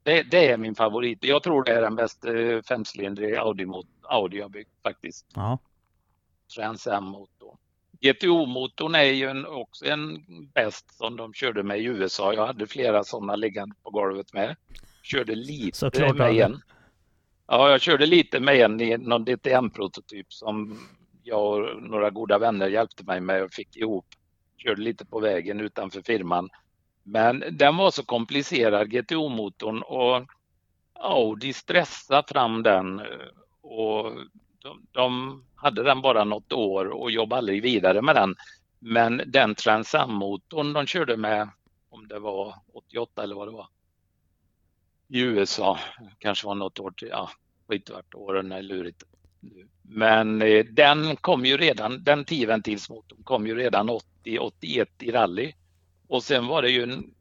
det, 0.02 0.22
det, 0.22 0.48
är 0.48 0.56
min 0.56 0.74
favorit. 0.74 1.24
Jag 1.24 1.42
tror 1.42 1.64
det 1.64 1.72
är 1.72 1.82
den 1.82 1.96
bästa 1.96 2.28
femcylindriga 2.68 3.40
Audi, 3.40 3.66
Audi 4.02 4.38
jag 4.38 4.50
byggt 4.50 4.82
faktiskt. 4.82 5.26
Ja. 5.34 5.58
Trans 6.54 6.86
M-motor. 6.86 7.56
GTO-motorn 8.00 8.94
är 8.94 9.02
ju 9.02 9.28
en, 9.28 9.46
också 9.46 9.86
en 9.86 10.24
bäst 10.54 10.96
som 10.96 11.16
de 11.16 11.34
körde 11.34 11.62
med 11.62 11.78
i 11.78 11.84
USA. 11.84 12.32
Jag 12.34 12.46
hade 12.46 12.66
flera 12.66 13.04
sådana 13.04 13.36
liggande 13.36 13.74
på 13.82 13.90
golvet 13.90 14.32
med. 14.32 14.56
Körde 15.02 15.34
lite 15.34 15.78
Såklart 15.78 16.16
med 16.16 16.34
en. 16.34 16.60
Ja, 17.48 17.70
jag 17.70 17.80
körde 17.80 18.06
lite 18.06 18.40
med 18.40 18.56
en 18.56 18.80
i 18.80 18.96
någon 18.96 19.24
DTM-prototyp 19.24 20.32
som 20.32 20.78
jag 21.22 21.58
och 21.58 21.82
några 21.82 22.10
goda 22.10 22.38
vänner 22.38 22.68
hjälpte 22.68 23.04
mig 23.04 23.20
med 23.20 23.42
och 23.42 23.52
fick 23.52 23.76
ihop. 23.76 24.06
Körde 24.56 24.82
lite 24.82 25.06
på 25.06 25.20
vägen 25.20 25.60
utanför 25.60 26.02
firman. 26.02 26.50
Men 27.02 27.44
den 27.50 27.76
var 27.76 27.90
så 27.90 28.04
komplicerad, 28.04 28.90
GTO-motorn, 28.90 29.82
och 29.82 30.26
Audi 30.92 31.52
stressade 31.52 32.28
fram 32.28 32.62
den 32.62 33.02
och 33.60 34.12
de, 34.58 34.86
de, 34.92 35.44
hade 35.56 35.82
den 35.82 36.02
bara 36.02 36.24
något 36.24 36.52
år 36.52 36.86
och 36.86 37.10
jobbade 37.10 37.38
aldrig 37.38 37.62
vidare 37.62 38.02
med 38.02 38.14
den. 38.14 38.34
Men 38.78 39.22
den 39.26 39.54
Transam-motorn 39.54 40.72
de 40.72 40.86
körde 40.86 41.16
med, 41.16 41.48
om 41.90 42.08
det 42.08 42.18
var 42.18 42.54
88 42.74 43.22
eller 43.22 43.34
vad 43.34 43.48
det 43.48 43.52
var, 43.52 43.66
i 45.08 45.20
USA, 45.20 45.78
kanske 46.18 46.46
var 46.46 46.54
något 46.54 46.78
år 46.78 46.90
till, 46.90 47.08
ja, 47.08 47.30
skit 47.68 47.90
vart 47.90 48.14
åren 48.14 48.52
är 48.52 48.62
lurigt. 48.62 49.04
Men 49.82 50.42
eh, 50.42 50.64
den 50.64 51.16
kom 51.16 51.44
ju 51.44 51.56
redan, 51.56 52.04
den 52.04 52.24
10-ventilsmotorn 52.24 53.24
kom 53.24 53.46
ju 53.46 53.54
redan 53.54 53.90
80-81 54.24 54.86
i 54.98 55.10
rally. 55.10 55.52
Och 56.08 56.22
sen 56.22 56.46
var 56.46 56.62
det 56.62 56.70
ju 56.70 56.82
en 56.82 57.14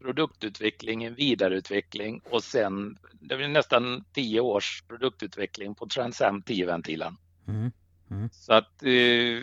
produktutveckling, 0.00 1.04
en 1.04 1.14
vidareutveckling 1.14 2.20
och 2.30 2.44
sen 2.44 2.98
det 3.20 3.36
var 3.36 3.48
nästan 3.48 4.04
10 4.12 4.40
års 4.40 4.82
produktutveckling 4.88 5.74
på 5.74 5.86
Transam 5.86 6.42
10-ventilen. 6.42 7.16
Mm. 7.48 7.72
Mm. 8.10 8.28
Så 8.32 8.52
att 8.52 8.82
eh, 8.82 9.42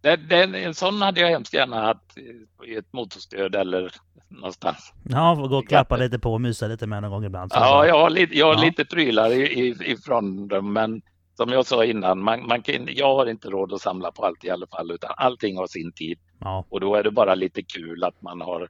det, 0.00 0.16
det, 0.16 0.64
en 0.64 0.74
sån 0.74 1.02
hade 1.02 1.20
jag 1.20 1.28
hemskt 1.28 1.54
gärna 1.54 1.80
haft 1.80 2.18
i 2.66 2.74
ett 2.74 2.92
motorstöd 2.92 3.54
eller 3.54 3.92
någonstans. 4.28 4.92
Ja, 5.08 5.34
gå 5.34 5.58
och 5.58 5.68
klappa 5.68 5.96
lite 5.96 6.18
på 6.18 6.32
och 6.32 6.40
mysa 6.40 6.66
lite 6.66 6.86
med 6.86 7.02
någon 7.02 7.10
gång 7.10 7.24
ibland. 7.24 7.52
ja, 7.54 7.86
jag 7.86 7.98
har, 7.98 8.10
lite, 8.10 8.38
jag 8.38 8.46
har 8.46 8.54
ja. 8.54 8.60
lite 8.60 8.84
prylar 8.84 9.32
ifrån 9.82 10.48
dem, 10.48 10.72
men 10.72 11.02
som 11.34 11.48
jag 11.48 11.66
sa 11.66 11.84
innan, 11.84 12.22
man, 12.22 12.46
man 12.46 12.62
kan, 12.62 12.88
jag 12.90 13.14
har 13.14 13.26
inte 13.26 13.48
råd 13.48 13.72
att 13.72 13.80
samla 13.80 14.12
på 14.12 14.24
allt 14.24 14.44
i 14.44 14.50
alla 14.50 14.66
fall, 14.66 14.90
utan 14.90 15.10
allting 15.16 15.56
har 15.56 15.66
sin 15.66 15.92
tid. 15.92 16.18
Ja. 16.40 16.64
Och 16.68 16.80
då 16.80 16.94
är 16.94 17.02
det 17.02 17.10
bara 17.10 17.34
lite 17.34 17.62
kul 17.62 18.04
att 18.04 18.22
man 18.22 18.40
har 18.40 18.68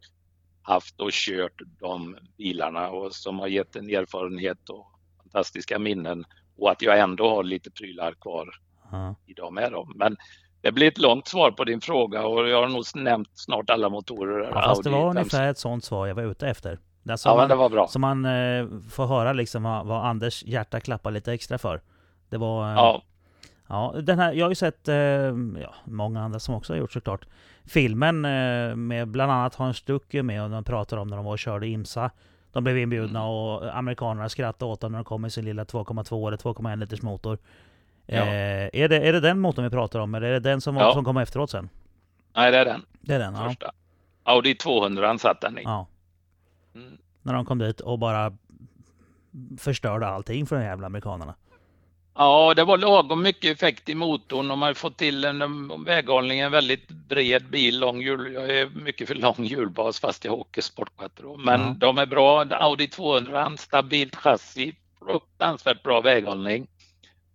haft 0.62 1.00
och 1.00 1.10
kört 1.12 1.60
de 1.80 2.16
bilarna 2.36 2.90
och 2.90 3.14
som 3.14 3.38
har 3.38 3.48
gett 3.48 3.76
en 3.76 3.90
erfarenhet 3.90 4.68
och 4.68 4.86
fantastiska 5.22 5.78
minnen 5.78 6.24
och 6.58 6.70
att 6.70 6.82
jag 6.82 6.98
ändå 6.98 7.28
har 7.28 7.42
lite 7.42 7.70
prylar 7.70 8.12
kvar 8.12 8.48
ja. 8.90 9.14
i 9.26 9.32
dem 9.32 9.54
med 9.54 9.72
dem. 9.72 9.92
Men 9.96 10.16
det 10.60 10.72
blir 10.72 10.88
ett 10.88 10.98
långt 10.98 11.28
svar 11.28 11.50
på 11.50 11.64
din 11.64 11.80
fråga 11.80 12.26
och 12.26 12.48
jag 12.48 12.60
har 12.60 12.68
nog 12.68 12.84
nämnt 12.94 13.30
snart 13.34 13.70
alla 13.70 13.88
motorer. 13.88 14.50
Ja, 14.54 14.62
fast 14.62 14.84
det 14.84 14.90
var 14.90 15.10
ungefär 15.10 15.50
ett 15.50 15.58
sånt 15.58 15.84
svar 15.84 16.06
jag 16.06 16.14
var 16.14 16.22
ute 16.22 16.48
efter. 16.48 16.78
Där 17.02 17.18
ja, 17.24 17.36
men 17.36 17.48
det 17.48 17.54
var 17.54 17.68
bra. 17.68 17.88
Så 17.88 17.98
man 17.98 18.24
eh, 18.24 18.66
får 18.90 19.06
höra 19.06 19.32
liksom 19.32 19.62
vad, 19.62 19.86
vad, 19.86 20.06
Anders 20.06 20.44
hjärta 20.44 20.80
klappar 20.80 21.10
lite 21.10 21.32
extra 21.32 21.58
för. 21.58 21.80
Det 22.28 22.36
var... 22.36 22.68
Eh, 22.68 22.74
ja. 22.74 23.02
Ja, 23.70 23.94
den 24.02 24.18
här, 24.18 24.32
jag 24.32 24.44
har 24.44 24.50
ju 24.50 24.54
sett, 24.54 24.88
eh, 24.88 24.96
ja, 25.62 25.74
många 25.84 26.22
andra 26.22 26.40
som 26.40 26.54
också 26.54 26.72
har 26.72 26.78
gjort 26.78 26.92
såklart, 26.92 27.26
filmen 27.64 28.24
eh, 28.24 28.76
med 28.76 29.08
bland 29.08 29.32
annat 29.32 29.54
Hans 29.54 29.76
Stucke 29.76 30.22
med 30.22 30.42
och 30.42 30.50
de 30.50 30.64
pratar 30.64 30.96
om 30.96 31.08
när 31.08 31.16
de 31.16 31.24
var 31.24 31.32
och 31.32 31.38
körde 31.38 31.66
IMSA. 31.66 32.10
De 32.52 32.64
blev 32.64 32.78
inbjudna 32.78 33.20
mm. 33.20 33.30
och 33.30 33.76
amerikanerna 33.78 34.28
skrattade 34.28 34.72
åt 34.72 34.80
dem 34.80 34.92
när 34.92 34.98
de 34.98 35.04
kom 35.04 35.22
med 35.22 35.32
sin 35.32 35.44
lilla 35.44 35.64
2,2 35.64 36.28
eller 36.28 36.36
2,1 36.36 36.76
liters 36.76 37.02
motor. 37.02 37.38
Ja. 38.10 38.16
Eh, 38.16 38.68
är, 38.72 38.88
det, 38.88 38.96
är 38.96 39.12
det 39.12 39.20
den 39.20 39.40
motorn 39.40 39.64
vi 39.64 39.70
pratar 39.70 40.00
om 40.00 40.14
eller 40.14 40.26
är 40.26 40.32
det 40.32 40.40
den 40.40 40.60
som, 40.60 40.76
ja. 40.76 40.92
som 40.92 41.04
kom 41.04 41.16
efteråt 41.16 41.50
sen? 41.50 41.68
Nej, 42.34 42.52
det 42.52 42.58
är 42.58 42.64
den. 42.64 42.84
Det 43.00 43.14
är 43.14 43.18
den, 43.18 43.36
Första. 43.36 43.66
ja. 44.24 44.32
Audi 44.32 44.54
200 44.54 45.18
satt 45.18 45.40
den 45.40 45.58
i. 45.58 45.62
Ja. 45.62 45.86
Mm. 46.74 46.98
När 47.22 47.34
de 47.34 47.44
kom 47.44 47.58
dit 47.58 47.80
och 47.80 47.98
bara 47.98 48.32
förstörde 49.58 50.06
allting 50.06 50.46
för 50.46 50.56
de 50.56 50.62
jävla 50.62 50.86
amerikanerna. 50.86 51.34
Ja, 52.14 52.54
det 52.56 52.64
var 52.64 52.78
lagom 52.78 53.22
mycket 53.22 53.56
effekt 53.56 53.88
i 53.88 53.94
motorn 53.94 54.50
och 54.50 54.58
man 54.58 54.66
har 54.66 54.74
fått 54.74 54.96
till 54.96 55.24
en 55.24 55.84
väghållning, 55.84 56.40
en 56.40 56.52
väldigt 56.52 56.88
bred 56.88 57.50
bil, 57.50 57.80
lång 57.80 58.00
hjul. 58.00 58.34
Jag 58.34 58.50
är 58.50 58.66
mycket 58.66 59.08
för 59.08 59.14
lång 59.14 59.44
hjulbas 59.44 60.00
fast 60.00 60.24
jag 60.24 60.34
åker 60.34 60.62
sportquattro. 60.62 61.36
Men 61.36 61.60
ja. 61.60 61.74
de 61.78 61.98
är 61.98 62.06
bra. 62.06 62.44
Audi 62.44 62.88
200, 62.88 63.52
stabilt 63.56 64.16
chassi, 64.16 64.74
fruktansvärt 64.98 65.82
bra 65.82 66.00
väghållning 66.00 66.66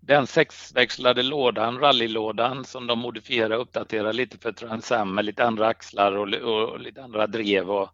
den 0.06 0.28
sexväxlade 0.28 1.24
lådan, 1.24 1.80
rallylådan 1.80 2.66
som 2.66 2.88
de 2.88 3.00
modifierade 3.00 3.56
och 3.56 3.62
uppdaterade 3.62 4.14
lite 4.14 4.38
för 4.38 4.52
Transam 4.52 5.16
med 5.16 5.26
lite 5.26 5.46
andra 5.46 5.68
axlar 5.68 6.12
och, 6.12 6.34
och, 6.34 6.80
lite 6.80 7.04
andra 7.04 7.28
drev 7.28 7.72
och 7.72 7.90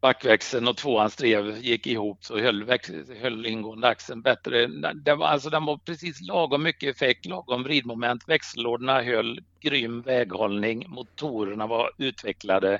backväxeln 0.00 0.68
och 0.68 0.76
tvåans 0.76 1.16
drev 1.16 1.58
gick 1.58 1.86
ihop 1.86 2.24
så 2.24 2.38
höll, 2.38 2.78
höll 3.20 3.46
ingående 3.46 3.88
axeln 3.88 4.22
bättre. 4.22 4.66
Den 4.94 5.18
var, 5.18 5.26
alltså, 5.26 5.50
den 5.50 5.64
var 5.64 5.76
precis 5.78 6.20
lagom 6.20 6.62
mycket 6.62 6.96
effekt, 6.96 7.26
lagom 7.26 7.62
vridmoment, 7.62 8.28
växellådorna 8.28 9.02
höll, 9.02 9.40
grym 9.60 10.02
väghållning, 10.02 10.84
motorerna 10.88 11.66
var 11.66 11.90
utvecklade. 11.98 12.70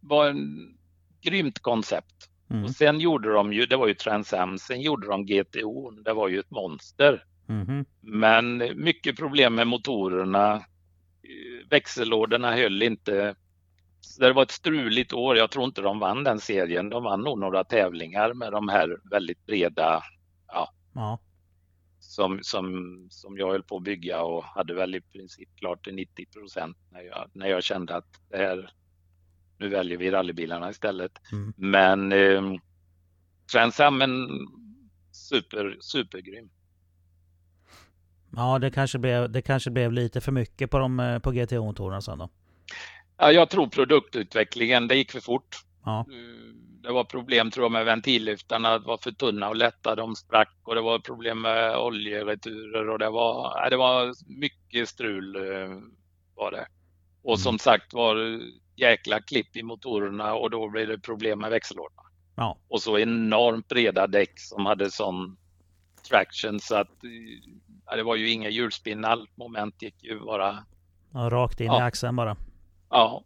Det 0.00 0.06
var 0.06 0.30
ett 0.30 0.36
grymt 1.22 1.58
koncept. 1.58 2.30
Mm. 2.50 2.64
Och 2.64 2.70
sen 2.70 3.00
gjorde 3.00 3.32
de 3.32 3.52
ju, 3.52 3.66
det 3.66 3.76
var 3.76 3.86
ju 3.86 3.94
Transam, 3.94 4.58
sen 4.58 4.80
gjorde 4.80 5.06
de 5.06 5.26
GTO, 5.26 5.90
det 5.90 6.12
var 6.12 6.28
ju 6.28 6.40
ett 6.40 6.50
monster. 6.50 7.24
Mm. 7.48 7.84
Men 8.00 8.58
mycket 8.84 9.16
problem 9.16 9.54
med 9.54 9.66
motorerna. 9.66 10.64
Växellådorna 11.70 12.56
höll 12.56 12.82
inte. 12.82 13.34
det 14.18 14.32
var 14.32 14.42
ett 14.42 14.50
struligt 14.50 15.12
år. 15.12 15.36
Jag 15.36 15.50
tror 15.50 15.64
inte 15.64 15.80
de 15.80 15.98
vann 15.98 16.24
den 16.24 16.40
serien. 16.40 16.90
De 16.90 17.02
vann 17.02 17.20
nog 17.20 17.38
några 17.38 17.64
tävlingar 17.64 18.34
med 18.34 18.52
de 18.52 18.68
här 18.68 18.96
väldigt 19.10 19.46
breda, 19.46 20.02
ja, 20.48 20.72
ja. 20.94 21.18
Som, 22.00 22.38
som, 22.42 22.96
som 23.10 23.38
jag 23.38 23.50
höll 23.50 23.62
på 23.62 23.76
att 23.76 23.82
bygga 23.82 24.22
och 24.22 24.44
hade 24.44 24.74
väl 24.74 24.94
i 24.94 25.00
princip 25.00 25.48
klart 25.56 25.84
till 25.84 25.94
90 25.94 26.26
procent 26.26 26.76
när 26.90 27.00
jag, 27.00 27.30
när 27.32 27.46
jag 27.46 27.62
kände 27.62 27.96
att 27.96 28.20
det 28.30 28.36
här, 28.36 28.70
nu 29.58 29.68
väljer 29.68 29.98
vi 29.98 30.10
rallybilarna 30.10 30.70
istället. 30.70 31.12
Mm. 31.32 31.52
Men 31.56 32.12
eh, 32.12 32.60
Transamen 33.52 34.28
super, 35.12 35.76
supergrym. 35.80 36.48
Ja, 38.36 38.58
det 38.58 38.70
kanske, 38.70 38.98
blev, 38.98 39.30
det 39.30 39.42
kanske 39.42 39.70
blev 39.70 39.92
lite 39.92 40.20
för 40.20 40.32
mycket 40.32 40.70
på, 40.70 40.78
de, 40.78 41.00
eh, 41.00 41.18
på 41.18 41.30
GTO-motorerna 41.30 42.00
sen 42.00 42.18
då? 42.18 42.28
Ja, 43.16 43.32
jag 43.32 43.50
tror 43.50 43.66
produktutvecklingen, 43.66 44.88
det 44.88 44.96
gick 44.96 45.12
för 45.12 45.20
fort. 45.20 45.56
Ja. 45.84 45.98
Eh, 45.98 46.54
det 46.82 46.92
var 46.92 47.04
problem 47.04 47.50
tror 47.50 47.64
jag 47.64 47.72
med 47.72 47.84
ventillyftarna, 47.84 48.78
var 48.78 48.98
för 48.98 49.10
tunna 49.10 49.48
och 49.48 49.56
lätta, 49.56 49.94
de 49.94 50.16
sprack 50.16 50.54
och 50.62 50.74
det 50.74 50.80
var 50.80 50.98
problem 50.98 51.40
med 51.40 51.76
oljereturer 51.76 52.88
och 52.88 52.98
det 52.98 53.10
var, 53.10 53.70
det 53.70 53.76
var 53.76 54.14
mycket 54.40 54.88
strul 54.88 55.36
eh, 55.36 55.76
var 56.34 56.50
det. 56.50 56.66
Och 57.22 57.34
mm. 57.34 57.38
som 57.38 57.58
sagt 57.58 57.94
var 57.94 58.40
jäkla 58.76 59.20
klipp 59.20 59.56
i 59.56 59.62
motorerna 59.62 60.34
och 60.34 60.50
då 60.50 60.68
blev 60.68 60.88
det 60.88 60.98
problem 60.98 61.40
med 61.40 61.50
växellådorna. 61.50 62.02
Ja. 62.34 62.58
Och 62.68 62.82
så 62.82 62.98
enormt 62.98 63.68
breda 63.68 64.06
däck 64.06 64.40
som 64.40 64.66
hade 64.66 64.90
sån 64.90 65.36
traction 66.08 66.60
så 66.60 66.76
att 66.76 66.90
ja, 67.86 67.96
det 67.96 68.02
var 68.02 68.16
ju 68.16 68.30
inga 68.30 68.48
hjulspinn. 68.48 69.04
Allt 69.04 69.36
moment 69.36 69.82
gick 69.82 70.04
ju 70.04 70.20
bara... 70.20 70.64
Ja, 71.12 71.30
rakt 71.30 71.60
in 71.60 71.72
i 71.72 71.80
axeln 71.80 72.16
bara. 72.16 72.36
Ja. 72.90 73.24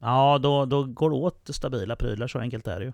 Ja, 0.00 0.38
då, 0.38 0.64
då 0.64 0.84
går 0.84 1.10
det 1.10 1.16
åt 1.16 1.48
stabila 1.54 1.96
prylar. 1.96 2.28
Så 2.28 2.38
enkelt 2.38 2.66
är 2.66 2.78
det 2.78 2.84
ju. 2.84 2.92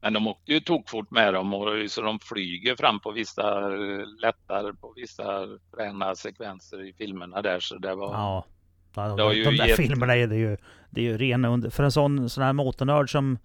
Men 0.00 0.12
de 0.12 0.26
åkte 0.26 0.52
ju 0.52 0.60
tokfort 0.60 1.10
med 1.10 1.34
dem 1.34 1.54
och 1.54 1.90
så 1.90 2.02
de 2.02 2.18
flyger 2.18 2.76
fram 2.76 3.00
på 3.00 3.12
vissa 3.12 3.68
lättar 4.22 4.72
på 4.72 4.92
vissa 4.96 5.46
fräna 5.74 6.14
sekvenser 6.14 6.88
i 6.88 6.92
filmerna 6.92 7.42
där 7.42 7.60
så 7.60 7.78
det 7.78 7.94
var... 7.94 8.12
Ja. 8.12 8.44
De, 8.96 9.16
de, 9.16 9.42
de 9.42 9.56
där 9.56 9.66
gett... 9.66 9.76
filmerna 9.76 10.16
är 10.16 10.26
det 10.26 10.36
ju, 10.36 10.56
det 10.90 11.00
är 11.00 11.04
ju 11.04 11.18
rena 11.18 11.48
under... 11.48 11.70
För 11.70 11.84
en 11.84 11.92
sån, 11.92 12.30
sån 12.30 12.44
här 12.44 12.52
motornörd 12.52 13.10
som, 13.10 13.38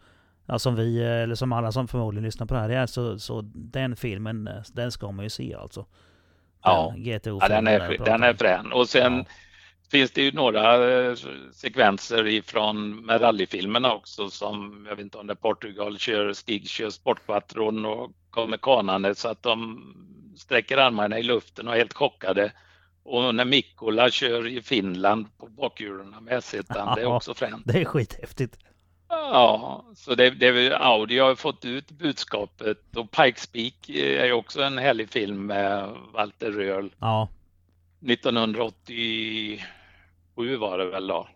ja, 0.45 0.59
som 0.59 0.75
vi, 0.75 1.03
eller 1.03 1.35
som 1.35 1.53
alla 1.53 1.71
som 1.71 1.87
förmodligen 1.87 2.25
lyssnar 2.25 2.47
på 2.47 2.53
det 2.53 2.59
här 2.59 2.69
är, 2.69 2.85
så, 2.85 3.19
så 3.19 3.41
den 3.53 3.95
filmen, 3.95 4.49
den 4.73 4.91
ska 4.91 5.11
man 5.11 5.25
ju 5.25 5.29
se 5.29 5.53
alltså. 5.55 5.85
Ja, 6.63 6.93
GTO 6.97 7.39
ja 7.41 7.47
den, 7.47 7.67
är, 7.67 7.97
den 8.05 8.23
är 8.23 8.33
frän. 8.33 8.71
Och 8.71 8.89
sen 8.89 9.17
ja. 9.17 9.25
finns 9.91 10.11
det 10.11 10.21
ju 10.21 10.31
några 10.31 10.91
eh, 10.91 11.15
sekvenser 11.53 12.27
ifrån 12.27 13.05
med 13.05 13.21
rallyfilmerna 13.21 13.93
också 13.93 14.29
som, 14.29 14.85
jag 14.89 14.95
vet 14.95 15.03
inte 15.03 15.17
om 15.17 15.27
det 15.27 15.33
är 15.33 15.35
Portugal, 15.35 15.97
kör, 15.97 16.33
Stig 16.33 16.69
kör 16.69 16.89
sportpatron 16.89 17.85
och 17.85 18.11
kommer 18.29 18.57
kanande 18.57 19.15
så 19.15 19.27
att 19.27 19.43
de 19.43 19.81
sträcker 20.37 20.77
armarna 20.77 21.19
i 21.19 21.23
luften 21.23 21.67
och 21.67 21.73
är 21.73 21.77
helt 21.77 21.93
chockade. 21.93 22.51
Och 23.03 23.35
när 23.35 23.45
Mikkola 23.45 24.11
kör 24.11 24.47
i 24.47 24.61
Finland 24.61 25.37
på 25.37 25.47
bakhjulen 25.47 26.15
med 26.21 26.33
S1, 26.33 26.65
ja, 26.69 26.95
det 26.95 27.01
är 27.01 27.05
också 27.05 27.33
fränt. 27.33 27.63
Det 27.65 27.81
är 27.81 27.85
skithäftigt. 27.85 28.57
Ja, 29.09 29.85
så 29.95 30.15
det, 30.15 30.29
det, 30.29 30.77
Audi 30.77 31.19
har 31.19 31.35
fått 31.35 31.65
ut 31.65 31.91
budskapet 31.91 32.97
och 32.97 33.11
Pikes 33.11 33.47
Peak 33.47 33.89
är 33.89 34.31
också 34.31 34.61
en 34.61 34.77
härlig 34.77 35.09
film 35.09 35.45
med 35.45 35.89
Walter 36.13 36.51
Röhl. 36.51 36.93
Ja. 36.99 37.29
1987 38.07 40.57
var 40.57 40.77
det 40.77 40.85
väl 40.85 41.07
då. 41.07 41.27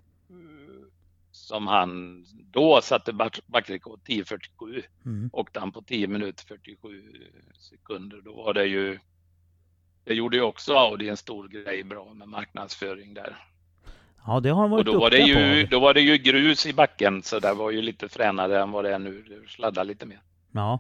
Som 1.32 1.68
han 1.68 2.26
då 2.52 2.82
satte 2.82 3.14
backrekord 3.48 4.00
10.47. 4.08 4.84
Mm. 5.06 5.30
Åkte 5.34 5.60
han 5.60 5.72
på 5.72 5.82
10 5.82 6.08
minuter 6.08 6.46
47 6.46 7.04
sekunder. 7.60 8.22
Då 8.22 8.34
var 8.34 8.54
det 8.54 8.66
ju 8.66 9.00
det 10.06 10.14
gjorde 10.14 10.38
ju 10.38 10.44
också 10.44 10.73
Audi 10.73 11.10
en 11.10 11.18
stor 11.18 11.48
grej 11.48 11.84
bra 11.84 12.14
med 12.14 12.27
marknadsföring 12.27 13.14
där. 13.14 13.36
Ja, 14.27 14.40
det 14.40 14.49
har 14.49 14.61
han 14.61 14.69
varit 14.69 14.88
och 14.88 14.94
då 14.94 14.99
var 14.99 15.10
det 15.10 15.19
ju, 15.19 15.64
på. 15.64 15.72
Då 15.72 15.80
var 15.80 15.94
det 15.94 16.02
ju 16.02 16.18
grus 16.18 16.65
i 16.65 16.73
backen 16.73 17.23
så 17.23 17.40
det 17.40 17.53
var 17.53 17.72
ju 17.72 17.82
lite 17.82 18.10
fränare 18.10 18.61
än 18.61 18.72
vad 18.72 18.86
det 18.86 18.94
är 18.94 18.99
nu. 18.99 19.23
Det 19.30 19.49
sladdar 19.49 19.84
lite 19.84 20.06
mer. 20.06 20.19
Ja. 20.52 20.80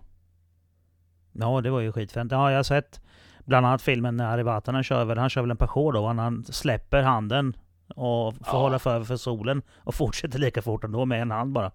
Ja, 1.31 1.61
det 1.61 1.69
var 1.69 1.79
ju 1.79 1.91
skitfränt. 1.91 2.31
Ja, 2.31 2.51
jag 2.51 2.57
har 2.57 2.63
sett 2.63 3.01
bland 3.45 3.65
annat 3.65 3.81
filmen 3.81 4.17
när 4.17 4.25
Arivatanen 4.25 4.83
kör 4.83 5.05
väl, 5.05 5.17
han 5.17 5.29
kör 5.29 5.41
väl 5.41 5.51
en 5.51 5.57
Peugeot 5.57 5.93
då, 5.93 6.07
han 6.07 6.45
släpper 6.45 7.01
handen 7.01 7.55
och 7.87 8.33
får 8.33 8.45
ja. 8.45 8.59
hålla 8.59 8.79
för 8.79 9.03
för 9.03 9.17
solen 9.17 9.61
och 9.77 9.95
fortsätter 9.95 10.39
lika 10.39 10.61
fort 10.61 10.83
ändå 10.83 11.05
med 11.05 11.21
en 11.21 11.31
hand 11.31 11.53
bara. 11.53 11.71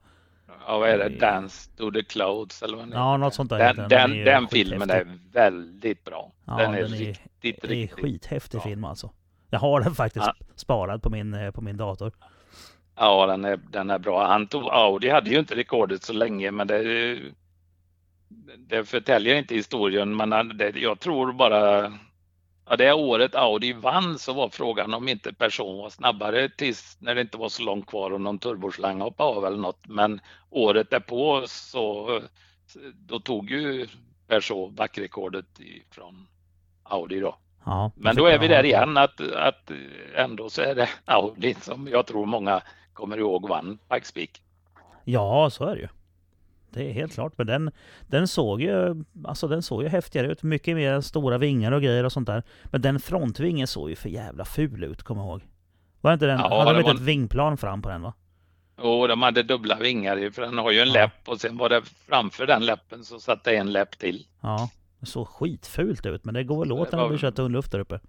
Ja, 0.66 0.78
vad 0.78 0.88
är 0.90 0.98
det? 0.98 1.08
Dance 1.08 1.70
to 1.76 1.90
the 1.90 2.02
Clouds 2.02 2.62
eller 2.62 2.76
vad 2.76 2.88
Ja, 2.92 3.16
något 3.16 3.34
sånt 3.34 3.50
där. 3.50 3.58
Den, 3.58 3.76
den, 3.76 3.88
den, 3.88 4.12
är 4.12 4.24
den 4.24 4.48
filmen 4.48 4.90
är 4.90 5.18
väldigt 5.32 6.04
bra. 6.04 6.32
Ja, 6.44 6.56
den 6.56 6.74
är 6.74 6.82
den 6.82 6.92
är- 6.94 6.96
riktigt, 6.98 7.22
Det 7.40 7.64
är 7.64 7.68
riktigt. 7.68 8.04
skithäftig 8.04 8.58
Ja. 8.58 8.62
film 8.62 8.84
alltså. 8.84 9.10
Jag 9.50 9.58
har 9.58 9.80
den 9.80 9.94
faktiskt 9.94 10.26
Ja. 10.26 10.34
sparad 10.56 11.02
på 11.02 11.10
min, 11.10 11.34
eh, 11.34 11.50
på 11.50 11.60
min 11.60 11.76
dator. 11.76 12.12
Ja, 12.96 13.26
den 13.26 13.44
är, 13.44 13.60
den 13.70 13.90
är 13.90 13.98
bra. 13.98 14.26
Han 14.26 14.46
tog, 14.46 14.62
Audi 14.70 15.08
hade 15.08 15.30
ju 15.30 15.38
inte 15.38 15.54
rekordet 15.56 16.02
så 16.02 16.12
länge, 16.12 16.50
men 16.50 16.66
det, 16.66 17.18
det 18.58 18.84
förtäljer 18.84 19.34
inte 19.34 19.54
historien. 19.54 20.16
Men 20.16 20.32
han- 20.32 20.56
det, 20.56 20.76
jag 20.76 21.00
tror 21.00 21.32
bara, 21.32 21.92
ja, 22.70 22.76
det 22.76 22.92
året 22.92 23.34
Audi 23.34 23.72
vann 23.72 24.18
så 24.18 24.32
var 24.32 24.48
frågan 24.48 24.94
om 24.94 25.08
inte 25.08 25.32
person 25.32 25.78
var 25.78 25.90
snabbare 25.90 26.48
tills 26.48 26.96
när 27.00 27.14
det 27.14 27.20
inte 27.20 27.38
var 27.38 27.48
så 27.48 27.62
långt 27.62 27.86
kvar 27.86 28.10
och 28.10 28.20
någon 28.20 28.38
turboslang 28.38 29.00
hoppade 29.00 29.30
av 29.30 29.46
eller 29.46 29.56
något. 29.56 29.88
Men 29.88 30.20
året 30.50 30.90
därpå 30.90 31.42
så 31.46 32.20
då 32.92 33.20
tog 33.20 33.50
ju 33.50 33.86
Peugeot 34.28 34.72
backrekordet 34.72 35.46
från 35.90 36.26
Audi 36.82 37.20
då. 37.20 37.36
Ja, 37.64 37.90
Men 37.96 38.16
då 38.16 38.26
är 38.26 38.38
vi 38.38 38.48
där 38.48 38.64
igen 38.64 38.96
att, 38.96 39.20
att 39.20 39.70
ändå 40.14 40.50
så 40.50 40.62
är 40.62 40.74
det 40.74 40.88
Audi 41.04 41.54
som 41.54 41.88
jag 41.88 42.06
tror 42.06 42.26
många 42.26 42.62
kommer 42.92 43.18
ihåg 43.18 43.48
vann 43.48 43.78
Pikespeak. 43.88 44.42
Ja, 45.04 45.50
så 45.50 45.64
är 45.64 45.74
det 45.74 45.80
ju. 45.80 45.88
Det 46.72 46.88
är 46.88 46.92
helt 46.92 47.14
klart. 47.14 47.32
Men 47.38 47.46
den, 47.46 47.70
den 48.06 48.28
såg 48.28 48.62
ju 48.62 49.04
alltså 49.24 49.48
den 49.48 49.62
såg 49.62 49.82
ju 49.82 49.88
häftigare 49.88 50.32
ut. 50.32 50.42
Mycket 50.42 50.76
mer 50.76 51.00
stora 51.00 51.38
vingar 51.38 51.72
och 51.72 51.82
grejer 51.82 52.04
och 52.04 52.12
sånt 52.12 52.26
där. 52.26 52.42
Men 52.64 52.82
den 52.82 53.00
frontvingen 53.00 53.66
såg 53.66 53.90
ju 53.90 53.96
för 53.96 54.08
jävla 54.08 54.44
ful 54.44 54.84
ut, 54.84 55.02
kommer 55.02 55.20
jag 55.22 55.28
ihåg. 55.28 55.42
Var 56.00 56.12
inte 56.12 56.26
den, 56.26 56.38
Ja, 56.40 56.58
hade 56.58 56.70
de 56.70 56.74
det 56.74 56.78
inte 56.80 56.92
var- 56.92 56.94
ett 57.00 57.00
vingplan 57.08 57.56
fram 57.56 57.82
på 57.82 57.88
den 57.88 58.02
va? 58.02 58.14
Och 58.76 59.08
de 59.08 59.22
hade 59.22 59.42
dubbla 59.42 59.76
vingar 59.78 60.16
i, 60.18 60.30
för 60.30 60.42
den 60.42 60.58
har 60.58 60.70
ju 60.70 60.80
en 60.80 60.88
Ja. 60.88 60.94
läpp 60.94 61.28
och 61.28 61.40
sen 61.40 61.56
var 61.56 61.68
det 61.68 61.82
framför 62.08 62.46
den 62.46 62.64
läppen 62.66 63.04
så 63.04 63.20
satt 63.20 63.44
det 63.44 63.56
en 63.56 63.72
läpp 63.72 63.98
till. 63.98 64.26
Ja. 64.40 64.70
Det 65.00 65.06
såg 65.06 65.28
skitfult 65.28 66.06
ut 66.06 66.24
men 66.24 66.34
det 66.34 66.44
går 66.44 66.58
väl 66.64 66.72
åt 66.72 66.92
när 66.92 66.98
var- 66.98 67.08
blir 67.08 67.18
så 67.18 67.30
tunn 67.30 67.52
luft 67.52 67.72
där 67.72 67.78
uppe. 67.78 68.00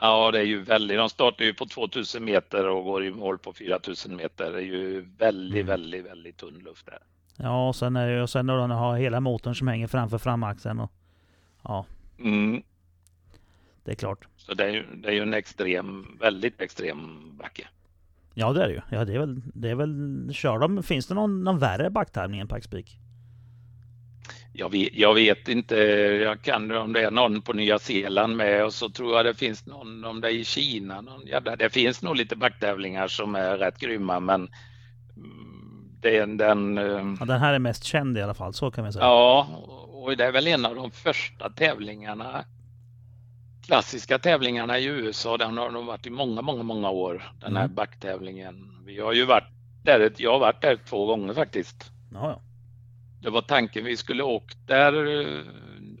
Ja, 0.00 0.30
det 0.30 0.38
är 0.38 0.44
ju 0.44 0.62
väldigt, 0.62 0.96
de 0.98 1.08
startar 1.08 1.44
ju 1.44 1.54
på 1.54 1.66
2000 1.66 2.24
meter 2.24 2.68
och 2.68 2.84
går 2.84 3.04
i 3.04 3.10
mål 3.10 3.38
på 3.38 3.52
4000 3.52 4.16
meter. 4.16 4.52
Det 4.52 4.58
är 4.58 4.62
ju 4.62 5.00
väldigt, 5.18 5.54
Mm. 5.54 5.66
väldigt, 5.66 6.06
väldigt 6.06 6.36
tunn 6.36 6.62
luft 6.64 6.86
där. 6.86 6.98
Ja, 7.38 7.68
och 7.68 7.76
sen 7.76 7.96
är 7.96 8.22
och 8.22 8.30
sen 8.30 8.46
när 8.46 8.56
de 8.56 8.70
har 8.70 8.96
hela 8.96 9.20
motorn 9.20 9.54
som 9.54 9.68
hänger 9.68 9.86
framför 9.86 10.18
framaxeln 10.18 10.80
och... 10.80 10.92
Ja, 11.62 11.86
Mm. 12.18 12.62
det 13.84 13.90
är 13.90 13.94
klart. 13.94 14.28
Så 14.36 14.54
det 14.54 14.64
är 14.64 14.68
ju, 14.70 14.84
det 14.94 15.08
är 15.08 15.12
ju 15.12 15.22
en 15.22 15.34
extrem, 15.34 16.16
väldigt 16.20 16.60
extrem 16.60 16.98
backe. 17.36 17.68
Ja, 18.34 18.52
det 18.52 18.62
är 18.62 18.68
det 18.68 18.74
ju. 18.74 18.80
Ja, 18.90 19.04
det 19.04 19.14
är 19.14 19.18
väl... 19.18 19.40
Det 19.54 19.70
är 19.70 19.74
väl 19.74 20.28
kör 20.32 20.58
de... 20.58 20.82
Finns 20.82 21.06
det 21.06 21.14
någon, 21.14 21.44
någon 21.44 21.58
värre 21.58 21.90
backtävling 21.90 22.40
än 22.40 22.48
Pikespeak? 22.48 22.98
Jag 24.52 24.70
vet, 24.72 24.94
jag 24.94 25.14
vet 25.14 25.48
inte, 25.48 25.76
jag 26.22 26.42
kan 26.42 26.70
om 26.70 26.92
det 26.92 27.02
är 27.02 27.10
någon 27.10 27.42
på 27.42 27.52
Nya 27.52 27.78
Zeeland 27.78 28.36
med 28.36 28.64
och 28.64 28.74
så 28.74 28.90
tror 28.90 29.16
jag 29.16 29.24
det 29.24 29.34
finns 29.34 29.66
någon 29.66 30.04
om 30.04 30.20
det 30.20 30.28
är 30.28 30.32
i 30.32 30.44
Kina. 30.44 31.00
Någon 31.00 31.26
jävla, 31.26 31.56
det 31.56 31.70
finns 31.70 32.02
nog 32.02 32.16
lite 32.16 32.36
backtävlingar 32.36 33.08
som 33.08 33.34
är 33.34 33.56
rätt 33.58 33.78
grymma 33.78 34.20
men 34.20 34.48
är 36.04 36.26
den, 36.26 36.78
eh, 36.78 36.84
Ja, 37.20 37.24
den 37.26 37.40
här 37.40 37.54
är 37.54 37.58
mest 37.58 37.84
känd 37.84 38.18
i 38.18 38.22
alla 38.22 38.34
fall, 38.34 38.52
så 38.54 38.70
kan 38.70 38.84
vi 38.84 38.92
säga. 38.92 39.04
ja, 39.04 39.46
och 39.92 40.16
det 40.16 40.24
är 40.24 40.32
väl 40.32 40.46
en 40.46 40.66
av 40.66 40.74
de 40.74 40.90
första 40.90 41.50
tävlingarna, 41.50 42.44
klassiska 43.66 44.18
tävlingarna 44.18 44.78
i 44.78 44.84
USA. 44.84 45.36
Den 45.36 45.58
har 45.58 45.70
nog 45.70 45.84
varit 45.86 46.06
i 46.06 46.10
många, 46.10 46.42
många, 46.42 46.62
många 46.62 46.90
år, 46.90 47.32
den 47.40 47.56
här 47.56 47.64
Mm. 47.64 47.74
backtävlingen. 47.74 48.72
Vi 48.86 49.00
har 49.00 49.12
ju 49.12 49.24
varit 49.24 49.48
där, 49.82 50.12
jag 50.16 50.32
har 50.32 50.38
varit 50.38 50.62
där 50.62 50.76
två 50.88 51.06
gånger 51.06 51.34
faktiskt. 51.34 51.90
Ja, 52.12 52.30
ja. 52.30 52.40
Det 53.22 53.30
var 53.30 53.42
tanken 53.42 53.84
vi 53.84 53.96
skulle 53.96 54.22
åkt 54.22 54.58
där 54.66 55.20
eh, 55.20 55.42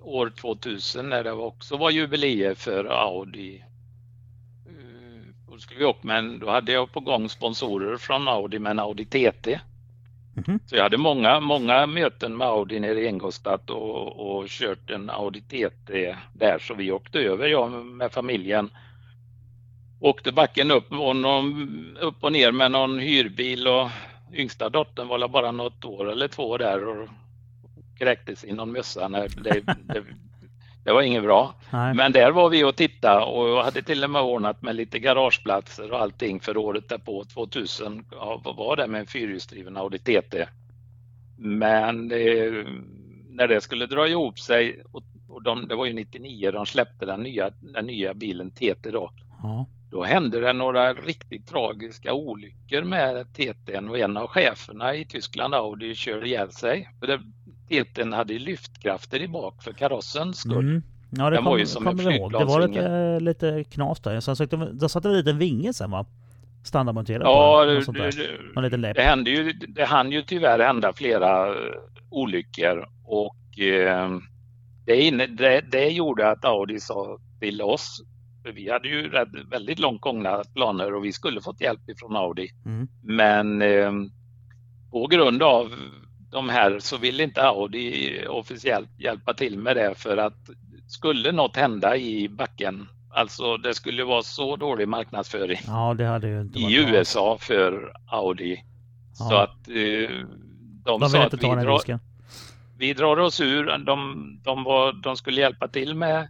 år 0.02 0.30
2000 0.30 1.08
när 1.08 1.24
det 1.24 1.32
också 1.32 1.76
var 1.76 1.90
jubileer 1.90 2.54
för 2.54 2.84
Audi. 2.84 3.64
Eh, 4.66 5.50
Då 5.52 5.58
skulle 5.58 5.78
vi 5.80 5.84
åkt 5.86 6.02
men 6.04 6.38
då 6.38 6.50
hade 6.50 6.72
jag 6.72 6.92
på 6.92 7.00
gång 7.00 7.28
sponsorer 7.28 7.96
från 7.96 8.28
Audi 8.28 8.58
med 8.58 8.70
en 8.70 8.78
Audi 8.78 9.04
TT. 9.04 9.60
Mm. 10.46 10.60
Så 10.66 10.76
jag 10.76 10.82
hade 10.82 10.98
många, 10.98 11.40
många 11.40 11.86
möten 11.86 12.36
med 12.36 12.46
Audi 12.46 12.80
nere 12.80 13.00
i 13.00 13.06
Ingolstadt 13.06 13.70
och, 13.70 14.38
och 14.40 14.48
kört 14.48 14.90
en 14.90 15.10
Audi 15.10 15.40
TT 15.40 16.16
där 16.32 16.58
så 16.58 16.74
vi 16.74 16.92
åkte 16.92 17.18
över 17.18 17.48
jag 17.48 17.70
med 17.70 18.12
familjen. 18.12 18.70
Åkte 20.00 20.32
backen 20.32 20.70
upp 20.70 20.92
och, 20.92 21.16
någon, 21.16 21.96
upp 22.00 22.24
och 22.24 22.32
ner 22.32 22.52
med 22.52 22.70
någon 22.70 22.98
hyrbil 22.98 23.68
och 23.68 23.90
yngsta 24.34 24.68
dottern 24.68 25.08
var 25.08 25.18
väl 25.18 25.30
bara 25.30 25.52
något 25.52 25.84
år 25.84 26.12
eller 26.12 26.28
två 26.28 26.58
där 26.58 26.88
och 26.88 27.08
kräktes 27.98 28.44
i 28.44 28.52
någon 28.52 28.72
mössa. 28.72 29.08
när 29.08 29.28
det, 29.28 29.60
det, 29.60 30.04
det 30.84 30.92
var 30.92 31.02
inget 31.02 31.22
bra. 31.22 31.54
Nej. 31.70 31.94
Men 31.94 32.12
där 32.12 32.30
var 32.30 32.48
vi 32.50 32.64
och 32.64 32.76
tittade 32.76 33.24
och 33.24 33.48
jag 33.48 33.62
hade 33.62 33.82
till 33.82 34.04
och 34.04 34.10
med 34.10 34.22
ordnat 34.22 34.62
med 34.62 34.76
lite 34.76 34.98
garageplatser 34.98 35.92
och 35.92 36.00
allting 36.00 36.40
för 36.40 36.56
året 36.56 36.88
därpå, 36.88 37.24
2000, 37.24 38.04
ja, 38.10 38.40
vad 38.44 38.56
var 38.56 38.76
det 38.76 38.86
med 38.86 39.00
en 39.00 39.06
fyrhjulsdriven 39.06 39.76
Audi 39.76 39.98
TT. 39.98 40.46
Men 41.36 42.08
det, 42.08 42.50
när 43.28 43.48
det 43.48 43.60
skulle 43.60 43.86
dra 43.86 44.08
ihop 44.08 44.38
sig, 44.38 44.82
och, 44.92 45.02
och 45.28 45.42
de, 45.42 45.68
det 45.68 45.74
var 45.74 45.86
ju 45.86 45.92
99 45.92 46.50
de 46.50 46.66
släppte 46.66 47.06
den 47.06 47.22
nya, 47.22 47.50
den 47.60 47.86
nya 47.86 48.14
bilen 48.14 48.50
TT 48.50 48.90
då, 48.90 49.10
Ja. 49.42 49.66
då 49.90 50.04
hände 50.04 50.40
det 50.40 50.52
några 50.52 50.92
riktigt 50.94 51.48
tragiska 51.48 52.12
olyckor 52.12 52.82
med 52.82 53.26
TT'n 53.26 53.88
och 53.88 53.98
en 53.98 54.16
av 54.16 54.26
cheferna 54.26 54.94
i 54.94 55.04
Tyskland, 55.04 55.54
Audi, 55.54 55.94
körde 55.94 56.26
ihjäl 56.26 56.52
sig. 56.52 56.88
Det, 57.00 57.20
TT'n 57.68 58.14
hade 58.14 58.32
ju 58.32 58.38
lyftkrafter 58.38 59.22
i 59.22 59.28
bak 59.28 59.62
för 59.62 59.72
karossens 59.72 60.38
skull. 60.38 60.68
Mm. 60.68 60.82
Ja, 61.10 61.30
det 61.30 61.36
Den 61.36 61.44
var 61.44 61.50
kommer 61.50 61.58
ju 61.58 61.66
som 61.66 61.86
en 61.86 61.96
kommer 61.96 62.10
jag 62.10 62.20
ihåg. 62.20 62.32
Det 62.32 62.44
var 62.44 62.68
lite, 62.68 63.20
lite 63.20 63.64
knas 63.64 64.00
där. 64.00 64.20
Så 64.20 64.36
satt 64.36 64.50
det, 64.50 64.72
då 64.72 64.88
satt 64.88 65.02
det 65.02 65.30
en 65.30 65.38
vinge 65.38 65.72
sen 65.72 65.90
va? 65.90 66.06
Standardmonterad 66.62 67.22
Ja, 67.22 67.64
den, 67.64 67.94
det, 68.62 68.76
det, 68.78 68.92
det 68.92 69.02
hände 69.02 69.30
ju, 69.30 69.52
det 69.52 69.84
hann 69.84 70.12
ju 70.12 70.22
tyvärr 70.22 70.58
hända 70.58 70.92
flera 70.92 71.48
eh, 71.48 71.72
olyckor 72.10 72.88
och 73.04 73.58
eh, 73.58 74.18
det, 74.86 75.02
inne, 75.02 75.26
det, 75.26 75.60
det 75.70 75.88
gjorde 75.88 76.30
att 76.30 76.44
Audi 76.44 76.80
sa 76.80 77.18
till 77.40 77.62
oss, 77.62 78.02
vi 78.54 78.70
hade 78.70 78.88
ju 78.88 79.10
väldigt 79.50 79.78
långt 79.78 80.00
gångna 80.00 80.42
planer 80.54 80.94
och 80.94 81.04
vi 81.04 81.12
skulle 81.12 81.40
fått 81.40 81.60
hjälp 81.60 81.88
ifrån 81.88 82.16
Audi. 82.16 82.50
Mm. 82.66 82.88
Men 83.02 83.62
eh, 83.62 83.92
på 84.90 85.06
grund 85.06 85.42
av 85.42 85.72
de 86.30 86.48
här 86.48 86.78
så 86.78 86.96
ville 86.96 87.22
inte 87.22 87.42
Audi 87.42 88.18
officiellt 88.28 88.90
hjälpa 88.98 89.34
till 89.34 89.58
med 89.58 89.76
det 89.76 89.94
för 89.96 90.16
att 90.16 90.50
skulle 90.86 91.32
något 91.32 91.56
hända 91.56 91.96
i 91.96 92.28
backen, 92.28 92.88
alltså 93.10 93.56
det 93.56 93.74
skulle 93.74 94.04
vara 94.04 94.22
så 94.22 94.56
dålig 94.56 94.88
marknadsföring 94.88 95.58
Ja, 95.66 95.94
i 95.94 96.02
varit 96.04 96.52
bra. 96.52 96.70
USA 96.70 97.38
för 97.40 97.92
Audi. 98.06 98.64
Så 99.12 99.24
Ja. 99.34 99.42
att 99.42 99.68
eh, 99.68 99.74
de, 100.84 101.00
De 101.00 101.08
sa 101.08 101.18
vill 101.18 101.26
att 101.26 101.34
vi 101.34 101.38
drar, 101.38 102.00
vi 102.78 102.92
drar 102.92 103.16
oss 103.18 103.40
ur. 103.40 103.64
De, 103.86 104.40
de, 104.44 104.64
var, 104.64 104.92
de 104.92 105.16
skulle 105.16 105.40
hjälpa 105.40 105.68
till 105.68 105.94
med 105.94 106.28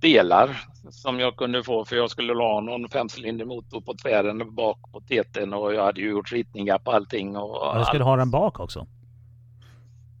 delar 0.00 0.60
som 0.90 1.20
jag 1.20 1.36
kunde 1.36 1.62
få 1.64 1.84
för 1.84 1.96
jag 1.96 2.10
skulle 2.10 2.32
ha 2.34 2.60
någon 2.60 2.88
femcylinder 2.88 3.44
motor 3.44 3.80
på 3.80 3.94
tvären 3.94 4.54
bak 4.54 4.78
på 4.92 5.00
TT'n 5.00 5.54
och 5.54 5.74
jag 5.74 5.84
hade 5.84 6.00
ju 6.00 6.10
gjort 6.10 6.32
ritningar 6.32 6.78
på 6.78 6.92
allting. 6.92 7.36
Och 7.36 7.56
Ja, 7.60 7.78
du 7.78 7.84
skulle 7.84 8.04
ha 8.04 8.16
den 8.16 8.30
bak 8.30 8.60
också. 8.60 8.86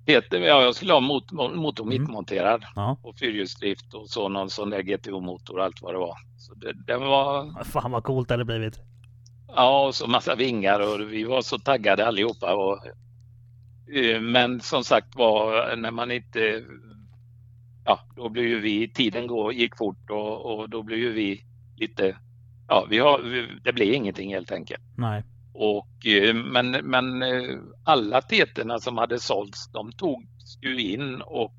TT, 0.06 0.36
ja, 0.36 0.62
jag 0.62 0.74
skulle 0.74 0.92
ha 0.92 1.00
mot, 1.00 1.32
motor 1.32 1.84
Mm. 1.84 1.88
mittmonterad 2.02 2.64
Ja. 2.74 2.96
och 3.02 3.16
fyrhjulsdrift 3.18 3.94
och 3.94 4.08
så 4.08 4.28
någon 4.28 4.50
sån 4.50 4.70
där 4.70 4.82
GTO-motor 4.82 5.58
och 5.58 5.64
allt 5.64 5.82
vad 5.82 5.94
det 5.94 5.98
var. 5.98 6.16
Så 6.36 6.54
det, 6.54 6.72
det 6.86 6.96
var 6.96 7.64
Fan 7.64 7.90
vad 7.90 8.04
coolt 8.04 8.28
det 8.28 8.34
hade 8.34 8.44
blivit. 8.44 8.80
Ja, 9.48 9.86
och 9.86 9.94
så 9.94 10.06
massa 10.06 10.34
vingar 10.34 10.80
och 10.80 11.12
vi 11.12 11.24
var 11.24 11.42
så 11.42 11.58
taggade 11.58 12.06
allihopa. 12.06 12.54
Och, 12.54 12.86
eh, 13.96 14.20
men 14.20 14.60
som 14.60 14.84
sagt 14.84 15.16
var, 15.16 15.76
när 15.76 15.90
man 15.90 16.10
inte... 16.10 16.64
Ja, 17.84 18.00
då 18.16 18.28
blev 18.28 18.46
ju 18.46 18.60
vi, 18.60 18.88
tiden 18.88 19.26
gå, 19.26 19.52
gick 19.52 19.76
fort 19.76 20.10
och, 20.10 20.54
och 20.58 20.70
då 20.70 20.82
blev 20.82 20.98
ju 20.98 21.12
vi 21.12 21.44
lite... 21.76 22.16
Ja, 22.68 22.86
vi 22.90 22.98
har, 22.98 23.48
det 23.64 23.72
blev 23.72 23.94
ingenting 23.94 24.34
helt 24.34 24.52
enkelt. 24.52 24.82
Nej. 24.96 25.22
Och, 25.52 26.06
eh, 26.06 26.34
men, 26.34 26.70
men 26.70 27.22
eh, 27.22 27.58
alla 27.84 28.22
teterna 28.22 28.78
som 28.78 28.98
hade 28.98 29.18
sålts, 29.18 29.72
de 29.72 29.92
togs 29.92 30.58
ju 30.60 30.80
in 30.80 31.22
och 31.22 31.54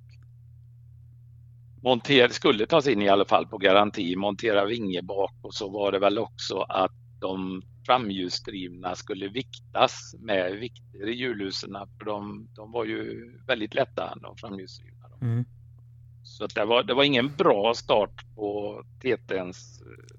monter, 1.84 2.28
skulle 2.28 2.65
tas 2.65 2.88
in 2.88 3.02
i 3.02 3.10
alla 3.10 3.26
fall 3.26 3.48
på 3.48 3.57
garanti, 3.57 4.15
montera 4.15 4.65
vinge 4.65 5.02
bak 5.02 5.34
och 5.41 5.53
så 5.53 5.70
var 5.70 5.91
det 5.91 5.99
väl 5.99 6.18
också 6.18 6.60
att 6.60 6.91
de 7.20 7.61
framhjulsdrivna 7.86 8.95
skulle 8.95 9.28
viktas 9.28 10.15
med 10.20 10.52
vikter 10.53 11.10
i 11.10 11.14
hjulhusen 11.14 11.72
för 11.98 12.06
de, 12.06 12.48
de 12.56 12.72
var 12.72 12.86
ju 12.86 13.32
väldigt 13.48 13.74
lätta 13.74 14.18
de 14.22 14.38
framhjulsdrivna. 14.38 15.07
Mm. 15.22 15.45
Så 16.24 16.48
det, 16.48 16.65
var, 16.65 16.84
det 16.84 16.94
var 16.94 17.03
ingen 17.03 17.36
bra 17.38 17.74
start 17.74 18.36
på 18.36 18.82
TTns 18.99 19.82
eh, 19.82 20.15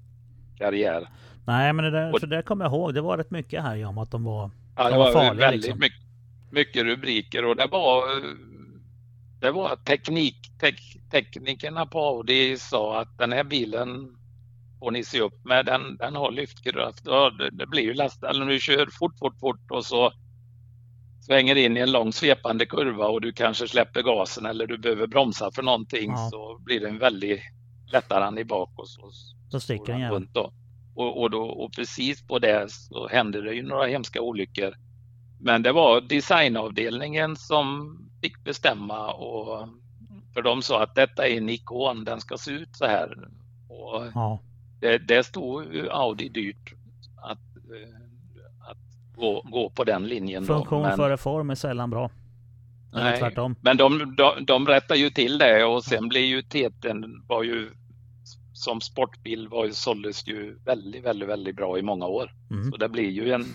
karriär. 0.57 1.09
Nej, 1.45 1.73
men 1.73 1.85
det 1.85 1.91
där, 1.91 2.13
Och- 2.13 2.19
för 2.19 2.27
det 2.27 2.41
kommer 2.41 2.65
jag 2.65 2.71
ihåg. 2.73 2.93
Det 2.93 3.01
var 3.01 3.17
rätt 3.17 3.31
mycket 3.31 3.63
här 3.63 3.85
om 3.85 3.97
att 3.97 4.11
de 4.11 4.23
var... 4.23 4.51
Ja, 4.75 4.89
De 4.89 4.97
var 4.97 5.05
var 5.05 5.13
farliga, 5.13 5.33
väldigt 5.33 5.65
liksom. 5.65 5.79
mycket. 5.79 5.99
mycket 6.51 6.83
rubriker 6.83 7.45
och 7.45 7.55
det 7.55 7.67
var 7.67 8.03
det 9.39 9.51
var 9.51 9.75
teknik, 9.75 10.37
tek, 10.59 10.79
teknikerna 11.11 11.85
på 11.85 11.99
Audi 11.99 12.57
sa 12.57 13.01
att 13.01 13.17
den 13.17 13.31
här 13.31 13.43
bilen 13.43 14.17
får 14.79 14.91
ni 14.91 15.03
se 15.03 15.21
upp 15.21 15.45
med, 15.45 15.65
den, 15.65 15.97
den 15.97 16.15
har 16.15 16.31
lyftkraft. 16.31 17.01
Ja, 17.05 17.29
det, 17.29 17.49
det 17.51 17.67
blir 17.67 17.81
ju 17.83 17.93
last, 17.93 18.23
eller 18.23 18.45
du 18.45 18.59
kör 18.59 18.87
fort, 18.99 19.19
fort, 19.19 19.39
fort 19.39 19.71
och 19.71 19.85
så 19.85 20.11
svänger 21.21 21.55
in 21.55 21.77
i 21.77 21.79
en 21.79 21.91
lång 21.91 22.13
svepande 22.13 22.65
kurva 22.65 23.07
och 23.07 23.21
du 23.21 23.33
kanske 23.33 23.67
släpper 23.67 24.01
gasen 24.01 24.45
eller 24.45 24.67
du 24.67 24.77
behöver 24.77 25.07
bromsa 25.07 25.51
för 25.51 25.63
någonting 25.63 26.11
ja. 26.11 26.29
så 26.31 26.57
blir 26.59 26.79
det 26.79 26.87
en 26.87 26.99
väldigt 26.99 27.41
lättare 27.91 28.41
i 28.41 28.45
bak 28.45 28.69
och 28.75 28.89
så, 28.89 29.11
så 29.49 29.59
sticker 29.59 29.93
den 29.93 30.11
runt 30.11 30.33
då. 30.33 30.53
Och, 30.95 31.21
och, 31.21 31.29
då, 31.29 31.41
och 31.41 31.73
precis 31.73 32.27
på 32.27 32.39
det 32.39 32.71
så 32.71 33.07
hände 33.07 33.41
det 33.41 33.53
ju 33.53 33.63
några 33.63 33.87
hemska 33.87 34.21
olyckor. 34.21 34.75
Men 35.39 35.63
det 35.63 35.71
var 35.71 36.01
designavdelningen 36.01 37.35
som 37.35 37.97
fick 38.21 38.43
bestämma 38.43 39.13
och 39.13 39.67
för 40.33 40.41
de 40.41 40.61
sa 40.61 40.83
att 40.83 40.95
detta 40.95 41.27
är 41.27 41.37
en 41.37 41.49
ikon, 41.49 42.03
den 42.03 42.21
ska 42.21 42.37
se 42.37 42.51
ut 42.51 42.75
så 42.75 42.85
här. 42.85 43.27
Och 43.69 44.03
ja. 44.13 44.39
det, 44.79 44.97
det 44.97 45.23
stod 45.23 45.87
Audi 45.91 46.29
dyrt 46.29 46.73
att, 47.17 47.39
eh, 47.55 48.69
att 48.69 48.77
gå, 49.15 49.41
gå 49.41 49.69
på 49.69 49.83
den 49.83 50.07
linjen. 50.07 50.45
Funktion 50.45 50.81
men, 50.81 50.97
före 50.97 51.17
form 51.17 51.49
är 51.49 51.55
sällan 51.55 51.89
bra. 51.89 52.09
Nej, 52.93 53.19
tvärtom. 53.19 53.55
Men 53.61 53.77
de, 53.77 54.15
de, 54.17 54.45
de 54.45 54.67
rättar 54.67 54.95
ju 54.95 55.09
till 55.09 55.37
det 55.37 55.65
och 55.65 55.83
sen 55.83 56.07
blir 56.07 56.25
ju 56.25 56.41
Teten 56.41 57.23
var 57.27 57.43
ju 57.43 57.71
som 58.55 58.81
sportbil 58.81 59.47
var 59.47 59.65
ju 59.65 59.73
såldes 59.73 60.27
ju 60.27 60.57
väldigt, 60.65 61.03
väldigt, 61.03 61.29
väldigt 61.29 61.55
bra 61.55 61.79
i 61.79 61.81
många 61.81 62.05
år. 62.05 62.33
Mm. 62.51 62.71
Så 62.71 62.77
det 62.77 62.89
blir 62.89 63.09
ju 63.09 63.31
en 63.31 63.45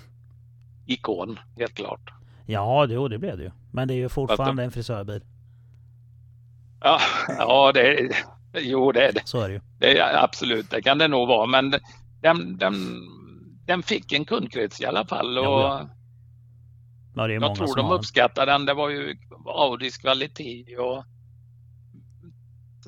ikon 0.87 1.39
helt 1.57 1.75
klart. 1.75 2.11
Ja, 2.47 2.87
jo, 2.91 3.09
det 3.09 3.19
blev 3.19 3.37
det 3.39 3.45
ju. 3.45 3.51
Men 3.73 3.89
det 3.89 3.95
är 3.95 3.97
ju 3.97 4.09
fortfarande 4.09 4.63
en 4.63 4.71
frisörbil. 4.71 5.23
Ja, 6.81 7.01
ja 7.39 7.73
det 7.75 7.81
är, 7.81 8.09
jo 8.55 8.93
det 8.93 9.09
är 9.09 9.13
det. 9.13 9.23
Så 9.25 9.41
är 9.41 9.49
det 9.49 9.55
ju. 9.55 9.61
Det 9.79 9.99
är, 9.99 10.25
absolut, 10.25 10.71
det 10.71 10.83
kan 10.83 10.99
det 10.99 11.09
nog 11.09 11.29
vara. 11.29 11.47
Men 11.47 11.75
den, 12.21 12.59
den, 12.59 12.75
den 13.67 13.83
fick 13.83 14.13
en 14.13 14.25
kundkrets 14.25 14.81
i 14.81 14.87
alla 14.87 15.07
fall. 15.07 15.39
Och 15.39 15.45
ja, 15.45 15.89
ja. 17.15 17.29
jag 17.29 17.55
tror 17.55 17.77
de 17.77 17.91
uppskattar 17.91 18.47
den. 18.47 18.67
Det 18.67 18.75
var 18.75 18.89
ju 18.89 19.17
Audis 19.47 19.99
kvalitet 19.99 20.77
och 20.77 21.05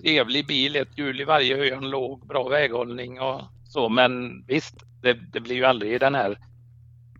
trevlig 0.00 0.46
bil, 0.46 0.76
ett 0.76 0.98
hjul 0.98 1.20
i 1.20 1.24
varje 1.24 1.56
hörn, 1.56 1.90
låg, 1.90 2.26
bra 2.26 2.48
väghållning 2.48 3.20
och 3.20 3.40
så. 3.64 3.88
Men 3.88 4.44
visst, 4.46 4.84
det, 5.02 5.12
det 5.12 5.40
blir 5.40 5.56
ju 5.56 5.64
aldrig 5.64 6.00
den 6.00 6.14
här 6.14 6.38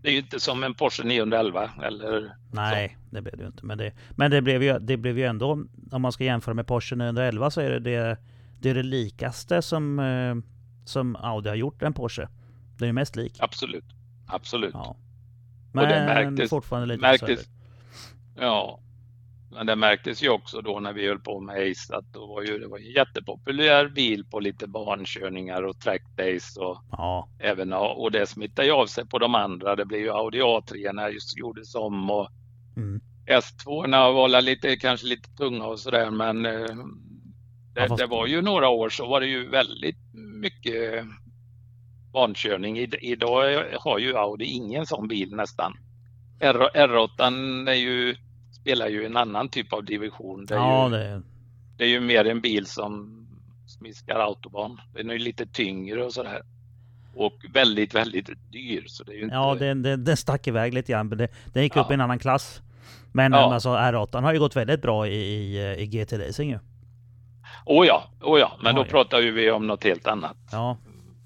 det 0.03 0.09
är 0.09 0.13
ju 0.13 0.19
inte 0.19 0.39
som 0.39 0.63
en 0.63 0.73
Porsche 0.73 1.03
911 1.03 1.69
eller 1.83 2.35
Nej, 2.51 2.89
så. 2.89 3.15
det 3.15 3.21
blev 3.21 3.37
det 3.37 3.41
ju 3.41 3.47
inte. 3.47 3.65
Men 3.65 3.77
det, 3.77 3.93
men 4.15 4.31
det 4.31 4.41
blev 4.41 4.63
ju, 4.63 4.79
det 4.79 4.97
blev 4.97 5.17
ju 5.17 5.25
ändå, 5.25 5.65
om 5.91 6.01
man 6.01 6.11
ska 6.11 6.23
jämföra 6.23 6.53
med 6.53 6.67
Porsche 6.67 6.95
911 6.95 7.51
så 7.51 7.61
är 7.61 7.69
det 7.69 7.79
det, 7.79 8.17
det, 8.59 8.69
är 8.69 8.73
det 8.73 8.83
likaste 8.83 9.61
som, 9.61 9.99
eh, 9.99 10.35
som 10.85 11.15
Audi 11.15 11.49
har 11.49 11.55
gjort 11.55 11.81
en 11.81 11.93
Porsche. 11.93 12.27
Det 12.77 12.87
är 12.87 12.93
mest 12.93 13.15
lik. 13.15 13.35
Absolut, 13.39 13.85
absolut. 14.27 14.73
Ja. 14.73 14.95
Men 15.73 15.83
och 15.83 15.89
det 15.89 16.05
märktes, 16.05 16.49
fortfarande 16.49 16.87
lite 16.87 17.01
märktes, 17.01 17.49
Ja, 18.35 18.79
men 19.53 19.65
det 19.65 19.75
märktes 19.75 20.23
ju 20.23 20.29
också 20.29 20.61
då 20.61 20.79
när 20.79 20.93
vi 20.93 21.07
höll 21.07 21.19
på 21.19 21.39
med 21.39 21.71
Ace 21.71 21.95
att 21.95 22.13
då 22.13 22.27
var 22.27 22.41
ju, 22.41 22.59
det 22.59 22.67
var 22.67 22.77
en 22.77 22.91
jättepopulär 22.91 23.87
bil 23.87 24.25
på 24.25 24.39
lite 24.39 24.67
barnkörningar 24.67 25.63
och 25.63 25.79
trackdays 25.79 26.57
och 26.57 26.77
ja. 26.91 27.27
även 27.39 27.73
och 27.73 28.11
det 28.11 28.25
smittade 28.25 28.67
ju 28.67 28.73
av 28.73 28.85
sig 28.85 29.05
på 29.05 29.19
de 29.19 29.35
andra. 29.35 29.75
Det 29.75 29.85
blev 29.85 30.01
ju 30.01 30.09
Audi 30.09 30.41
A3 30.41 30.93
när 30.93 31.09
just 31.09 31.37
gjordes 31.37 31.75
om 31.75 32.09
och 32.09 32.29
mm. 32.77 33.01
S2 33.25 34.13
var 34.13 34.41
lite, 34.41 34.77
kanske 34.77 35.07
lite 35.07 35.29
tunga 35.29 35.65
och 35.65 35.79
sådär 35.79 36.11
men 36.11 36.45
eh, 36.45 36.75
det, 37.73 37.95
det, 37.97 38.05
var 38.05 38.27
ju 38.27 38.41
några 38.41 38.69
år 38.69 38.89
så 38.89 39.07
var 39.07 39.19
det 39.19 39.27
ju 39.27 39.49
väldigt 39.49 39.97
mycket 40.13 41.05
barnkörning. 42.11 42.77
idag 43.01 43.63
har 43.79 43.99
ju 43.99 44.17
Audi 44.17 44.45
ingen 44.45 44.85
sån 44.85 45.07
bil 45.07 45.35
nästan. 45.35 45.73
R, 46.39 46.69
R8 46.73 47.69
är 47.69 47.73
ju 47.73 48.15
spelar 48.63 48.87
ju 48.87 49.05
en 49.05 49.17
annan 49.17 49.49
typ 49.49 49.73
av 49.73 49.83
division. 49.85 50.45
Det 50.45 50.53
är, 50.53 50.57
ja, 50.57 50.89
ju, 50.89 50.95
det... 50.95 51.21
det 51.77 51.83
är 51.83 51.87
ju 51.87 51.99
mer 51.99 52.25
en 52.25 52.41
bil 52.41 52.65
som 52.65 53.25
smiskar 53.67 54.19
autobahn. 54.19 54.81
Den 54.93 55.09
är 55.09 55.19
lite 55.19 55.45
tyngre 55.45 56.03
och 56.03 56.13
sådär. 56.13 56.41
Och 57.15 57.33
väldigt, 57.53 57.95
väldigt 57.95 58.29
dyr. 58.51 58.83
Så 58.87 59.03
det 59.03 59.11
är 59.11 59.15
ju 59.15 59.23
inte... 59.23 59.35
Ja, 59.35 59.55
den, 59.59 59.81
den, 59.81 60.03
den 60.03 60.17
stack 60.17 60.47
iväg 60.47 60.73
lite 60.73 60.91
grann. 60.91 61.09
Den, 61.09 61.27
den 61.53 61.63
gick 61.63 61.75
ja. 61.75 61.81
upp 61.81 61.91
i 61.91 61.93
en 61.93 62.01
annan 62.01 62.19
klass. 62.19 62.61
Men 63.11 63.31
ja. 63.31 63.53
alltså, 63.53 63.69
R8 63.69 64.21
har 64.21 64.33
ju 64.33 64.39
gått 64.39 64.55
väldigt 64.55 64.81
bra 64.81 65.07
i, 65.07 65.15
i, 65.15 65.75
i 65.77 65.85
GT 65.85 66.13
Racing 66.13 66.51
ju. 66.51 66.59
Oh 67.65 67.87
ja, 67.87 68.03
oh 68.21 68.39
ja, 68.39 68.57
men 68.63 68.75
ja, 68.75 68.83
då 68.83 68.89
pratar 68.89 69.19
ju 69.19 69.31
vi 69.31 69.51
om 69.51 69.67
något 69.67 69.83
helt 69.83 70.07
annat. 70.07 70.37
Ja, 70.51 70.77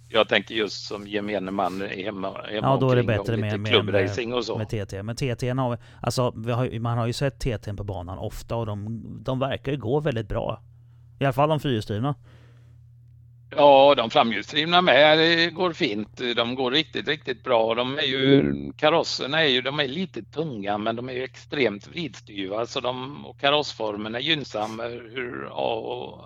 jag 0.09 0.29
tänker 0.29 0.55
just 0.55 0.87
som 0.87 1.07
gemene 1.07 1.51
man 1.51 1.81
hemma, 1.81 2.27
hemma 2.27 2.45
Ja, 2.51 2.77
då 2.81 2.89
är 2.89 2.95
det 2.95 3.03
bättre 3.03 3.37
med, 3.37 3.59
med, 3.59 4.33
och 4.33 4.45
så. 4.45 4.57
med 4.57 4.69
TT. 4.69 5.03
Men 5.03 5.15
TT 5.15 5.49
har, 5.49 5.77
alltså, 6.01 6.21
har, 6.21 6.79
man 6.79 6.97
har 6.97 7.07
ju 7.07 7.13
sett 7.13 7.39
TT 7.39 7.73
på 7.73 7.83
banan 7.83 8.17
ofta 8.17 8.55
och 8.55 8.65
de, 8.65 9.01
de 9.23 9.39
verkar 9.39 9.71
ju 9.71 9.77
gå 9.77 9.99
väldigt 9.99 10.29
bra. 10.29 10.61
I 11.19 11.25
alla 11.25 11.33
fall 11.33 11.49
de 11.49 11.59
fyrhjulsdrivna. 11.59 12.15
Ja, 13.55 13.93
de 13.97 14.09
framhjulsdrivna 14.09 14.81
med 14.81 15.17
det 15.17 15.49
går 15.49 15.73
fint. 15.73 16.21
De 16.35 16.55
går 16.55 16.71
riktigt, 16.71 17.07
riktigt 17.07 17.43
bra. 17.43 17.75
De 17.75 17.97
är 17.97 18.03
ju, 18.03 18.53
karosserna 18.77 19.43
är 19.43 19.47
ju, 19.47 19.61
de 19.61 19.79
är 19.79 19.87
lite 19.87 20.23
tunga 20.23 20.77
men 20.77 20.95
de 20.95 21.09
är 21.09 21.13
ju 21.13 21.23
extremt 21.23 21.87
vridstyva 21.87 22.65
så 22.65 22.79
de, 22.79 23.25
och 23.25 23.39
karossformen 23.39 24.15
är 24.15 24.19
gynnsam. 24.19 24.79
Hur 25.13 25.47
A 25.51 25.73
och 25.73 26.25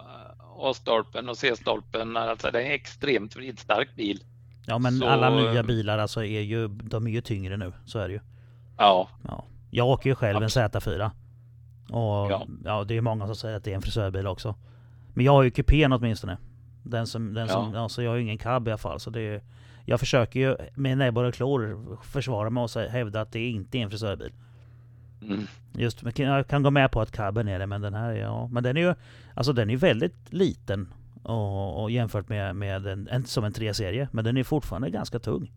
A-stolpen 0.61 1.29
och 1.29 1.37
C-stolpen. 1.37 2.17
Alltså 2.17 2.51
det 2.51 2.61
är 2.61 2.65
en 2.65 2.71
extremt 2.71 3.35
vridstark 3.35 3.95
bil. 3.95 4.23
Ja 4.65 4.79
men 4.79 4.99
så... 4.99 5.07
alla 5.07 5.29
nya 5.29 5.63
bilar 5.63 5.97
alltså 5.97 6.23
är 6.23 6.41
ju, 6.41 6.67
de 6.67 7.07
är 7.07 7.11
ju 7.11 7.21
tyngre 7.21 7.57
nu. 7.57 7.73
Så 7.85 7.99
är 7.99 8.07
det 8.07 8.13
ju. 8.13 8.19
Ja. 8.77 9.09
ja. 9.27 9.43
Jag 9.71 9.87
åker 9.87 10.09
ju 10.09 10.15
själv 10.15 10.43
Absolut. 10.43 10.75
en 10.75 10.81
Z4. 10.81 11.11
Och 11.89 12.31
ja. 12.31 12.47
ja. 12.65 12.83
det 12.83 12.97
är 12.97 13.01
många 13.01 13.25
som 13.25 13.35
säger 13.35 13.57
att 13.57 13.63
det 13.63 13.71
är 13.71 13.75
en 13.75 13.81
frisörbil 13.81 14.27
också. 14.27 14.55
Men 15.13 15.25
jag 15.25 15.31
har 15.31 15.43
ju 15.43 15.51
kupén 15.51 15.93
åtminstone. 15.93 16.37
Den 16.83 17.07
som, 17.07 17.33
den 17.33 17.49
som, 17.49 17.73
ja. 17.73 17.79
alltså 17.79 18.03
jag 18.03 18.11
har 18.11 18.15
ju 18.15 18.23
ingen 18.23 18.37
cab 18.37 18.67
i 18.67 18.71
alla 18.71 18.77
fall. 18.77 18.99
Så 18.99 19.09
det 19.09 19.21
är, 19.21 19.41
jag 19.85 19.99
försöker 19.99 20.39
ju 20.39 20.57
med 20.75 20.97
näbbar 20.97 21.23
och 21.23 21.33
klor 21.33 21.97
försvara 22.03 22.49
mig 22.49 22.63
och 22.63 22.69
hävda 22.69 23.21
att 23.21 23.31
det 23.31 23.49
inte 23.49 23.77
är 23.77 23.81
en 23.81 23.89
frisörbil. 23.89 24.31
Mm. 25.21 25.47
Just, 25.73 26.03
jag 26.03 26.47
kan 26.47 26.63
gå 26.63 26.71
med 26.71 26.91
på 26.91 27.01
att 27.01 27.11
cabben 27.11 27.47
är 27.47 27.59
det, 27.59 27.67
men 27.67 27.81
den 27.81 27.93
här, 27.93 28.13
ja. 28.13 28.49
Men 28.51 28.63
den 28.63 28.77
är 28.77 28.81
ju, 28.81 28.95
alltså 29.33 29.53
den 29.53 29.69
är 29.69 29.77
väldigt 29.77 30.33
liten. 30.33 30.93
Och, 31.23 31.83
och 31.83 31.91
jämfört 31.91 32.29
med, 32.29 32.55
med 32.55 32.87
en, 32.87 33.07
en, 33.07 33.23
som 33.23 33.43
en 33.43 33.53
3-serie. 33.53 34.07
Men 34.11 34.25
den 34.25 34.37
är 34.37 34.43
fortfarande 34.43 34.89
ganska 34.89 35.19
tung. 35.19 35.51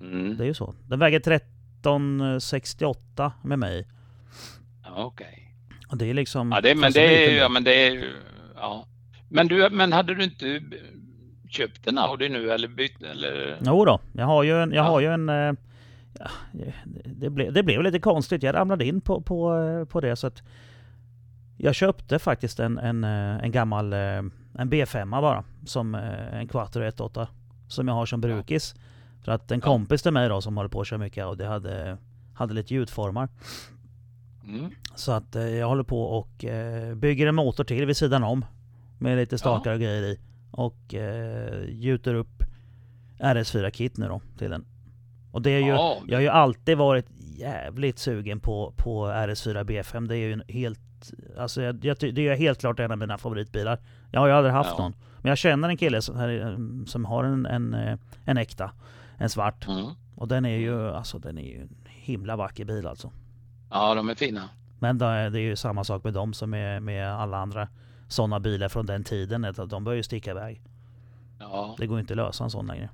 Mm. 0.00 0.36
Det 0.36 0.44
är 0.44 0.46
ju 0.46 0.54
så. 0.54 0.74
Den 0.88 0.98
väger 0.98 1.32
1368 1.32 3.32
med 3.42 3.58
mig. 3.58 3.86
Okej. 4.96 5.04
Okay. 5.04 5.44
Och 5.88 5.96
det 5.96 6.10
är 6.10 6.14
liksom... 6.14 6.52
Ja, 6.52 6.60
det, 6.60 6.74
men 6.74 6.92
det 6.92 7.26
är 7.26 7.30
ju, 7.30 7.36
ja, 7.36 7.48
men 7.48 7.64
det 7.64 7.86
är 7.86 8.04
ja. 8.56 8.86
Men 9.28 9.48
du, 9.48 9.70
men 9.70 9.92
hade 9.92 10.14
du 10.14 10.24
inte 10.24 10.62
köpt 11.48 11.86
en 11.86 11.98
Audi 11.98 12.28
nu 12.28 12.50
eller 12.50 12.68
bytt 12.68 13.02
eller? 13.02 13.58
Jo 13.64 13.84
då, 13.84 14.00
jag 14.12 14.26
har 14.26 14.42
ju 14.42 14.62
en, 14.62 14.72
jag 14.72 14.86
ja. 14.86 14.90
har 14.90 15.00
ju 15.00 15.06
en 15.06 15.28
eh, 15.28 15.52
ja, 16.18 16.30
det, 17.04 17.30
ble, 17.30 17.50
det 17.50 17.62
blev 17.62 17.82
lite 17.82 17.98
konstigt. 17.98 18.42
Jag 18.42 18.54
ramlade 18.54 18.84
in 18.84 19.00
på, 19.00 19.20
på, 19.20 19.86
på 19.90 20.00
det 20.00 20.16
så 20.16 20.26
att 20.26 20.42
jag 21.56 21.74
köpte 21.74 22.18
faktiskt 22.18 22.60
en, 22.60 22.78
en, 22.78 23.04
en 23.04 23.52
gammal 23.52 23.92
en 23.92 24.70
B5 24.70 25.20
bara. 25.20 25.44
Som 25.66 25.94
en 25.94 26.48
Quattro 26.48 26.82
1.8. 26.82 27.26
Som 27.68 27.88
jag 27.88 27.94
har 27.94 28.06
som 28.06 28.20
brukis. 28.20 28.74
För 29.24 29.32
att 29.32 29.50
en 29.50 29.60
kompis 29.60 30.02
till 30.02 30.12
mig 30.12 30.28
då 30.28 30.40
som 30.40 30.56
håller 30.56 30.68
på 30.68 30.80
att 30.80 30.86
köra 30.86 30.98
mycket 30.98 31.24
Audi 31.24 31.44
hade, 31.44 31.98
hade 32.34 32.54
lite 32.54 32.74
gjutformar. 32.74 33.28
Mm. 34.44 34.70
Så 34.94 35.12
att 35.12 35.34
jag 35.34 35.68
håller 35.68 35.82
på 35.82 36.02
och 36.02 36.44
bygger 36.96 37.26
en 37.26 37.34
motor 37.34 37.64
till 37.64 37.86
vid 37.86 37.96
sidan 37.96 38.24
om. 38.24 38.44
Med 38.98 39.16
lite 39.16 39.38
stakar 39.38 39.72
och 39.72 39.80
grejer 39.80 40.02
i. 40.02 40.18
Och 40.50 40.94
eh, 40.94 41.64
gjuter 41.68 42.14
upp 42.14 42.42
RS4-kit 43.18 43.96
nu 43.96 44.08
då 44.08 44.20
till 44.38 44.50
den. 44.50 44.64
Och 45.34 45.42
det 45.42 45.50
är 45.50 45.60
ju, 45.60 45.68
ja. 45.68 45.98
jag 46.06 46.16
har 46.16 46.22
ju 46.22 46.28
alltid 46.28 46.78
varit 46.78 47.06
jävligt 47.36 47.98
sugen 47.98 48.40
på, 48.40 48.74
på 48.76 49.06
RS4 49.06 49.64
B5. 49.64 50.08
Det 50.08 50.16
är 50.16 50.18
ju 50.18 50.42
helt, 50.48 50.80
alltså 51.38 51.62
jag, 51.62 51.76
det 51.80 52.28
är 52.28 52.36
helt 52.36 52.60
klart 52.60 52.80
en 52.80 52.90
av 52.90 52.98
mina 52.98 53.18
favoritbilar. 53.18 53.78
Jag 54.10 54.20
har 54.20 54.26
ju 54.26 54.32
aldrig 54.32 54.54
haft 54.54 54.70
ja. 54.78 54.82
någon. 54.82 54.94
Men 55.18 55.28
jag 55.28 55.38
känner 55.38 55.68
en 55.68 55.76
kille 55.76 56.02
som, 56.02 56.16
här, 56.16 56.58
som 56.86 57.04
har 57.04 57.24
en, 57.24 57.46
en, 57.46 57.74
eh, 57.74 57.98
en 58.24 58.36
äkta, 58.36 58.70
en 59.18 59.30
svart. 59.30 59.68
Mm. 59.68 59.86
Och 60.16 60.28
den 60.28 60.44
är 60.44 60.56
ju, 60.56 60.88
alltså 60.90 61.18
den 61.18 61.38
är 61.38 61.42
ju 61.42 61.60
en 61.60 61.76
himla 61.84 62.36
vacker 62.36 62.64
bil 62.64 62.86
alltså. 62.86 63.10
Ja, 63.70 63.94
de 63.94 64.08
är 64.08 64.14
fina. 64.14 64.48
Men 64.78 64.98
det 64.98 65.06
är 65.06 65.38
ju 65.38 65.56
samma 65.56 65.84
sak 65.84 66.04
med 66.04 66.14
dem 66.14 66.34
som 66.34 66.50
med, 66.50 66.82
med 66.82 67.14
alla 67.14 67.36
andra 67.38 67.68
sådana 68.08 68.40
bilar 68.40 68.68
från 68.68 68.86
den 68.86 69.04
tiden. 69.04 69.44
Att 69.44 69.70
de 69.70 69.84
börjar 69.84 69.96
ju 69.96 70.02
sticka 70.02 70.30
iväg. 70.30 70.62
Ja. 71.38 71.74
Det 71.78 71.86
går 71.86 72.00
inte 72.00 72.12
att 72.12 72.16
lösa 72.16 72.44
en 72.44 72.50
sån 72.50 72.66
längre. 72.66 72.88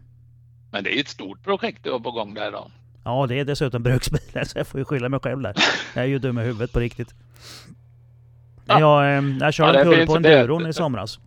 Men 0.71 0.85
det 0.85 0.97
är 0.97 1.01
ett 1.01 1.09
stort 1.09 1.43
projekt 1.45 1.85
du 1.85 1.93
har 1.93 2.01
på 2.01 2.11
gång 2.11 2.35
där 2.35 2.53
då. 2.53 2.71
Ja, 3.05 3.27
det 3.27 3.41
är 3.41 3.45
dessutom 3.45 3.83
bruksbilen 3.83 4.47
så 4.47 4.59
jag 4.59 4.67
får 4.67 4.81
ju 4.81 4.85
skylla 4.85 5.09
mig 5.09 5.21
själv 5.21 5.41
där. 5.43 5.55
Jag 5.95 6.05
är 6.05 6.09
ju 6.09 6.19
dum 6.19 6.39
i 6.39 6.43
huvudet 6.43 6.73
på 6.73 6.81
riktigt. 6.81 7.15
Ja. 8.67 8.81
Jag, 8.81 9.19
eh, 9.19 9.25
jag 9.41 9.55
körde 9.55 9.79
Ja, 9.79 9.89
omkull 9.89 10.07
på 10.07 10.17
enduron 10.17 10.67
i 10.67 10.73
somras. 10.73 11.19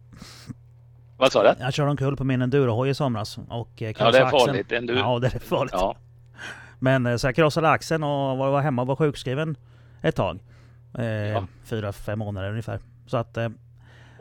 Vad 1.17 1.31
sa 1.31 1.43
du? 1.43 1.53
Jag 1.63 1.73
körde 1.73 1.89
omkull 1.91 2.15
på 2.17 2.23
min 2.23 2.41
endurohoj 2.41 2.89
i 2.89 2.93
somras 2.93 3.37
och 3.49 3.81
eh, 3.81 3.87
Ja, 3.87 3.87
det 3.87 3.93
krossade 3.93 4.17
är 4.17 4.23
axeln. 4.23 4.39
farligt. 4.47 4.71
En 4.71 4.85
du... 4.85 4.93
Ja, 4.93 5.19
det 5.19 5.35
är 5.35 5.39
farligt. 5.39 5.73
Ja. 5.77 5.95
Men 6.79 7.05
eh, 7.05 7.15
så 7.15 7.27
jag 7.27 7.35
krossade 7.35 7.69
axeln 7.69 8.03
och 8.03 8.37
var, 8.37 8.51
var 8.51 8.61
hemma 8.61 8.81
och 8.81 8.87
var 8.87 8.95
sjukskriven 8.95 9.55
ett 10.01 10.15
tag. 10.15 10.39
Eh, 10.97 11.05
Ja. 11.05 11.47
Fyra, 11.65 11.93
fem 11.93 12.19
månader 12.19 12.49
ungefär. 12.49 12.79
Så 13.07 13.17
att 13.17 13.37
eh, 13.37 13.49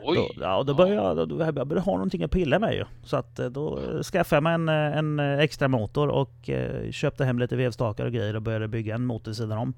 då, 0.05 0.21
Oj. 0.21 0.37
ja, 0.41 0.57
och 0.57 0.65
då 0.65 0.73
började 0.73 0.95
jag, 1.07 1.17
då, 1.17 1.25
då 1.25 1.45
jag 1.45 1.53
började 1.53 1.79
ha 1.81 1.91
någonting 1.93 2.23
att 2.23 2.31
pilla 2.31 2.59
med 2.59 2.73
ju. 2.73 2.85
Så 3.03 3.17
att 3.17 3.39
eh, 3.39 3.45
då 3.45 3.79
skaffade 4.03 4.35
jag 4.35 4.43
mig 4.43 4.53
en, 4.53 4.69
eh, 4.69 4.97
en 4.97 5.19
eh, 5.19 5.39
extra 5.39 5.67
motor 5.67 6.07
och 6.09 6.49
köpte 6.91 7.25
hem 7.25 7.39
lite 7.39 7.55
vevstakar 7.55 8.05
och 8.05 8.11
grejer 8.11 8.35
och 8.35 8.41
började 8.41 8.67
bygga 8.67 8.95
en 8.95 9.05
motor 9.05 9.33
sidan 9.33 9.57
om. 9.57 9.73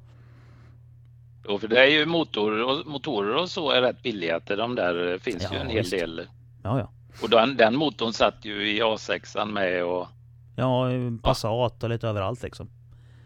Jo, 1.48 1.58
för 1.58 1.68
det 1.68 1.80
är 1.80 1.88
ju 1.90 2.06
motorer 2.06 2.64
och, 2.64 2.88
motorer 2.88 3.36
och 3.36 3.50
så 3.50 3.72
är 3.72 3.82
rätt 3.82 4.04
billiga 4.04 4.40
till 4.40 4.58
de 4.58 4.76
där. 4.76 5.18
Finns 5.18 5.44
ju 5.44 5.56
Ja, 5.56 5.62
en 5.62 5.68
hel 5.68 5.78
visst. 5.78 5.92
del. 5.92 6.22
Ja, 6.64 6.80
ja. 6.80 6.90
Och 7.24 7.30
den, 7.30 7.58
den 7.58 7.76
motorn 7.76 8.14
satt 8.14 8.46
ju 8.46 8.72
i 8.72 8.82
A6an 8.82 9.52
med 9.52 9.86
och 9.86 10.08
Ja, 10.56 10.88
Passat 11.22 11.84
och 11.84 11.90
lite 11.90 12.08
överallt 12.08 12.44
liksom. 12.44 12.70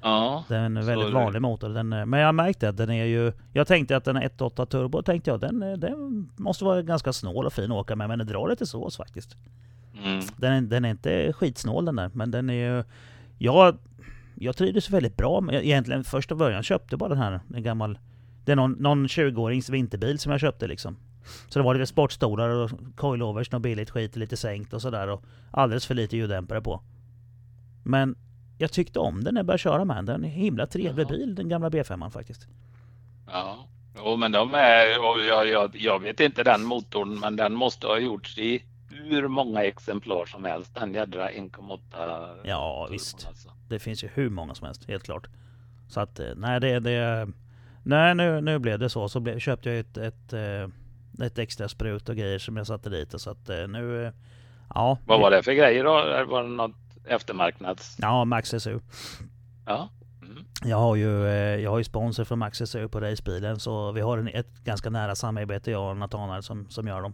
Ja. 0.02 0.44
Det 0.48 0.56
är 0.56 0.60
en 0.60 0.74
väldigt 0.86 1.08
är 1.08 1.12
vanlig 1.14 1.42
motor. 1.42 1.70
Den, 1.70 1.94
eh, 1.94 2.06
men 2.06 2.20
jag 2.20 2.36
märkte 2.36 2.70
att 2.70 2.78
den 2.78 2.90
är 2.90 3.06
ju... 3.06 3.34
Jag 3.54 3.68
tänkte 3.68 3.98
att 3.98 4.04
den 4.06 4.16
är 4.16 4.22
1.8 4.30 4.66
turbo 4.66 5.02
tänkte 5.02 5.30
jag. 5.30 5.40
Den, 5.40 5.64
eh, 5.64 5.74
den 5.78 6.30
måste 6.38 6.66
vara 6.66 6.82
ganska 6.82 7.14
snål 7.14 7.46
och 7.46 7.54
fin 7.54 7.72
att 7.72 7.78
åka 7.78 7.96
med. 7.96 8.08
Men 8.08 8.20
den 8.20 8.28
drar 8.28 8.50
lite 8.50 8.66
sås 8.66 8.98
faktiskt. 8.98 9.36
Mm. 10.04 10.22
Den, 10.38 10.54
är- 10.54 10.62
den 10.62 10.86
är 10.86 10.90
inte 10.90 11.34
skitsnål 11.34 11.86
den 11.86 11.96
där. 11.96 12.12
Men 12.14 12.32
den 12.32 12.50
är 12.50 12.54
ju... 12.78 12.84
Jag, 13.38 13.78
jag 14.36 14.58
trivdes 14.58 14.90
väldigt 14.90 15.18
bra 15.18 15.42
med 15.42 15.56
egentligen 15.66 16.04
första 16.04 16.36
början 16.36 16.64
köpte 16.64 16.98
bara 16.98 17.10
den 17.10 17.18
här. 17.18 17.40
En 17.56 17.64
gammal... 17.64 18.00
Det 18.46 18.52
är 18.52 18.56
någon, 18.56 18.72
någon 18.72 19.08
20-årings 19.08 19.72
vinterbil 19.72 20.20
som 20.20 20.32
jag 20.32 20.42
köpte 20.42 20.68
liksom. 20.68 20.98
Så 21.50 21.60
det 21.60 21.66
var 21.66 21.74
lite 21.74 21.86
sportstolar 21.86 22.50
och 22.50 22.72
coilovers, 22.96 23.52
något 23.52 23.62
billigt 23.62 23.90
skit, 23.90 24.16
lite 24.16 24.38
sänkt 24.38 24.74
och 24.74 24.82
sådär. 24.82 25.08
Och 25.08 25.24
alldeles 25.52 25.86
för 25.86 25.96
lite 25.96 26.18
ljuddämpare 26.18 26.62
på. 26.62 26.82
Men 27.84 28.16
jag 28.62 28.72
tyckte 28.72 29.00
om 29.00 29.24
den 29.24 29.34
när 29.34 29.40
jag 29.40 29.46
började 29.46 29.60
köra 29.60 29.86
med 29.86 29.96
den. 29.96 30.06
Den 30.06 30.24
är 30.24 30.28
en 30.28 30.34
himla 30.34 30.68
trevlig 30.68 31.04
Jaha. 31.04 31.10
bil, 31.10 31.36
den 31.36 31.50
gamla 31.50 31.70
B5 31.70 32.10
faktiskt. 32.10 32.48
Ja. 33.32 33.68
Jo, 33.98 34.16
men 34.16 34.32
de 34.32 34.54
är, 34.54 35.00
och 35.00 35.22
jag, 35.22 35.48
jag, 35.48 35.76
jag 35.76 36.00
vet 36.00 36.20
inte 36.20 36.44
den 36.44 36.64
motorn, 36.64 37.20
men 37.20 37.36
den 37.36 37.54
måste 37.54 37.88
ha 37.88 38.00
gjorts 38.00 38.38
i 38.38 38.64
hur 38.90 39.28
många 39.28 39.64
exemplar 39.64 40.26
som 40.26 40.46
helst. 40.46 40.76
Den 40.76 40.94
jädra 40.94 41.30
1,8. 41.30 42.40
Ja, 42.44 42.88
visst. 42.92 43.28
Alltså. 43.28 43.50
Det 43.70 43.80
finns 43.80 44.04
ju 44.04 44.10
hur 44.14 44.30
många 44.30 44.56
som 44.56 44.66
helst, 44.66 44.86
helt 44.88 45.04
klart. 45.04 45.28
Så 45.88 46.00
att, 46.00 46.20
eh, 46.20 46.30
nej 46.36 46.60
det... 46.60 46.80
det 46.80 47.28
nej, 47.84 48.16
nu, 48.16 48.42
nu 48.42 48.60
blev 48.60 48.80
det 48.80 48.90
så. 48.90 49.10
Så 49.10 49.20
blev, 49.20 49.40
köpte 49.40 49.70
jag 49.70 49.80
ett, 49.80 49.98
ett, 49.98 50.34
eh, 50.34 51.26
ett 51.26 51.38
extra 51.40 51.70
sprut 51.70 52.10
och 52.10 52.16
grejer 52.16 52.40
som 52.40 52.58
jag 52.58 52.68
satte 52.68 52.90
dit. 52.90 53.22
Så 53.22 53.30
att 53.30 53.50
eh, 53.50 53.68
nu... 53.68 54.12
Ja. 54.74 54.98
Vad 55.06 55.20
var 55.20 55.32
det 55.32 55.44
för 55.44 55.54
grejer 55.54 55.84
då? 55.84 55.92
Var 56.32 56.44
det 56.44 56.50
något 56.50 56.89
eftermarknads? 57.10 57.98
Ja, 58.02 58.26
Max 58.26 58.50
SU. 58.50 58.80
Ja. 59.66 59.90
Mm. 60.22 60.44
Jag 60.64 60.78
har 60.78 60.96
ju, 60.96 61.26
eh, 61.28 61.34
jag 61.62 61.72
har 61.72 61.78
ju 61.78 61.84
sponsor 61.84 62.24
från 62.24 62.40
Max 62.40 62.58
SU 62.66 62.88
på 62.88 63.00
racebilen. 63.00 63.60
Så 63.60 63.92
vi 63.92 64.02
har 64.02 64.18
en, 64.18 64.28
ett 64.28 64.64
ganska 64.64 64.90
nära 64.90 65.16
samarbete 65.16 65.72
jag 65.72 65.90
och 65.92 65.98
Nathanael 65.98 66.44
som, 66.44 66.70
som 66.70 66.88
gör 66.88 67.02
dem. 67.02 67.14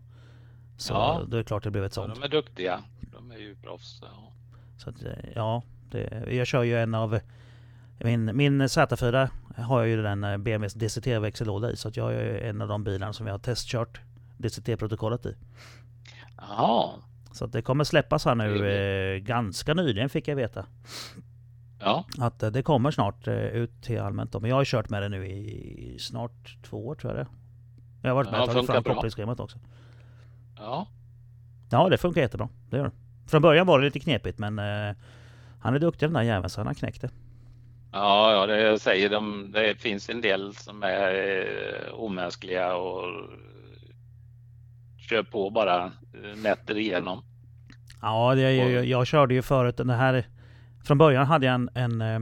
Så 0.77 0.93
Ja. 0.93 1.22
då 1.27 1.38
är 1.38 1.41
det 1.41 1.43
klart 1.47 1.63
det 1.63 1.72
blev 1.72 1.85
ett 1.85 1.95
Ja, 1.95 2.03
sånt. 2.03 2.15
de 2.15 2.23
är 2.23 2.27
duktiga. 2.30 2.80
De 3.01 3.31
är 3.31 3.38
ju 3.38 3.55
proffs. 3.55 3.99
Ja. 4.01 4.31
Så 4.77 4.89
att, 4.89 5.03
eh, 5.03 5.11
ja, 5.35 5.63
det, 5.91 6.26
jag 6.35 6.47
kör 6.47 6.63
ju 6.63 6.80
en 6.80 6.95
av... 6.95 7.19
Min, 7.99 8.31
min 8.38 8.61
Z4 8.61 9.30
har 9.57 9.80
jag 9.80 9.88
ju 9.89 10.01
den 10.03 10.23
eh, 10.23 10.38
BMWs 10.38 10.73
DCT-växellåda 10.73 11.72
i. 11.72 11.76
Så 11.76 11.88
att 11.88 11.97
jag 11.97 12.13
är 12.13 12.49
en 12.49 12.61
av 12.61 12.67
de 12.67 12.84
bilarna 12.84 13.13
som 13.13 13.26
vi 13.26 13.31
har 13.31 13.39
testkört 13.39 13.99
DCT-protokollet 14.38 15.26
i. 15.26 15.35
Jaha. 16.38 16.89
Så 17.36 17.45
det 17.45 17.62
kommer 17.62 17.84
släppas 17.84 18.26
här 18.26 18.36
nu 18.36 18.68
eh, 18.68 19.20
ganska 19.20 19.74
nyligen 19.74 20.10
fick 20.10 20.28
jag 20.28 20.36
veta. 20.36 20.66
Ja. 21.80 22.06
Att 22.20 22.44
eh, 22.44 22.49
det 22.49 22.64
kommer 22.64 22.91
snart 22.91 23.28
eh, 23.28 23.34
ut 23.34 23.82
till 23.82 23.99
allmänt. 23.99 24.32
då. 24.32 24.40
Men 24.40 24.49
jag 24.49 24.57
har 24.57 24.66
kört 24.66 24.90
med 24.90 25.02
det 25.02 25.10
nu 25.10 25.28
i 25.28 25.98
snart 25.99 26.57
två 26.64 26.88
år 26.88 26.95
tror 26.95 27.14
jag 27.16 27.26
det. 27.26 27.32
Jag 28.02 28.10
har 28.10 28.16
varit 28.16 28.32
med 28.32 28.40
Ja, 28.40 28.44
och 28.44 28.52
tagit 28.52 28.68
fram 28.68 28.84
kopplingsschemat 28.84 29.40
också. 29.40 29.57
Ja. 30.57 30.88
Ja, 31.72 31.90
det 31.90 31.98
funkar 31.98 32.22
jättebra. 32.22 32.49
Det 32.70 32.78
gör 32.78 32.84
det. 32.84 32.91
Från 33.28 33.41
början 33.41 33.68
var 33.68 33.80
det 33.80 33.86
lite 33.86 33.99
knepigt 33.99 34.40
men 34.40 34.60
eh, 34.60 34.95
han 35.60 35.76
är 35.76 35.80
duktig 35.80 36.10
den 36.10 36.14
där 36.14 36.22
jäveln 36.22 36.49
så 36.49 36.60
han 36.60 36.68
har 36.68 36.74
knäckt 36.74 37.02
det. 37.02 37.10
Ja, 37.91 38.32
ja, 38.32 38.45
det 38.45 38.62
jag 38.62 38.82
säger 38.82 39.10
de. 39.10 39.52
Det 39.52 39.76
finns 39.76 40.10
en 40.10 40.22
del 40.22 40.56
som 40.56 40.84
är 40.84 41.14
eh, 41.14 41.94
omänskliga 41.94 42.76
och 42.76 43.30
kör 45.10 45.23
på 45.23 45.49
bara 45.49 45.86
eh, 45.86 46.41
nätter 46.44 46.77
igenom. 46.77 47.23
Ja, 48.02 48.36
det, 48.36 48.53
jag, 48.53 48.86
jag, 48.86 49.07
körde 49.07 49.34
ju 49.34 49.41
förut 49.41 49.77
den 49.77 49.90
här... 49.90 50.27
Från 50.84 50.98
början 50.98 51.26
hade 51.27 51.45
jag 51.45 51.56
en, 51.56 51.69
en, 51.73 52.02
eh, 52.02 52.19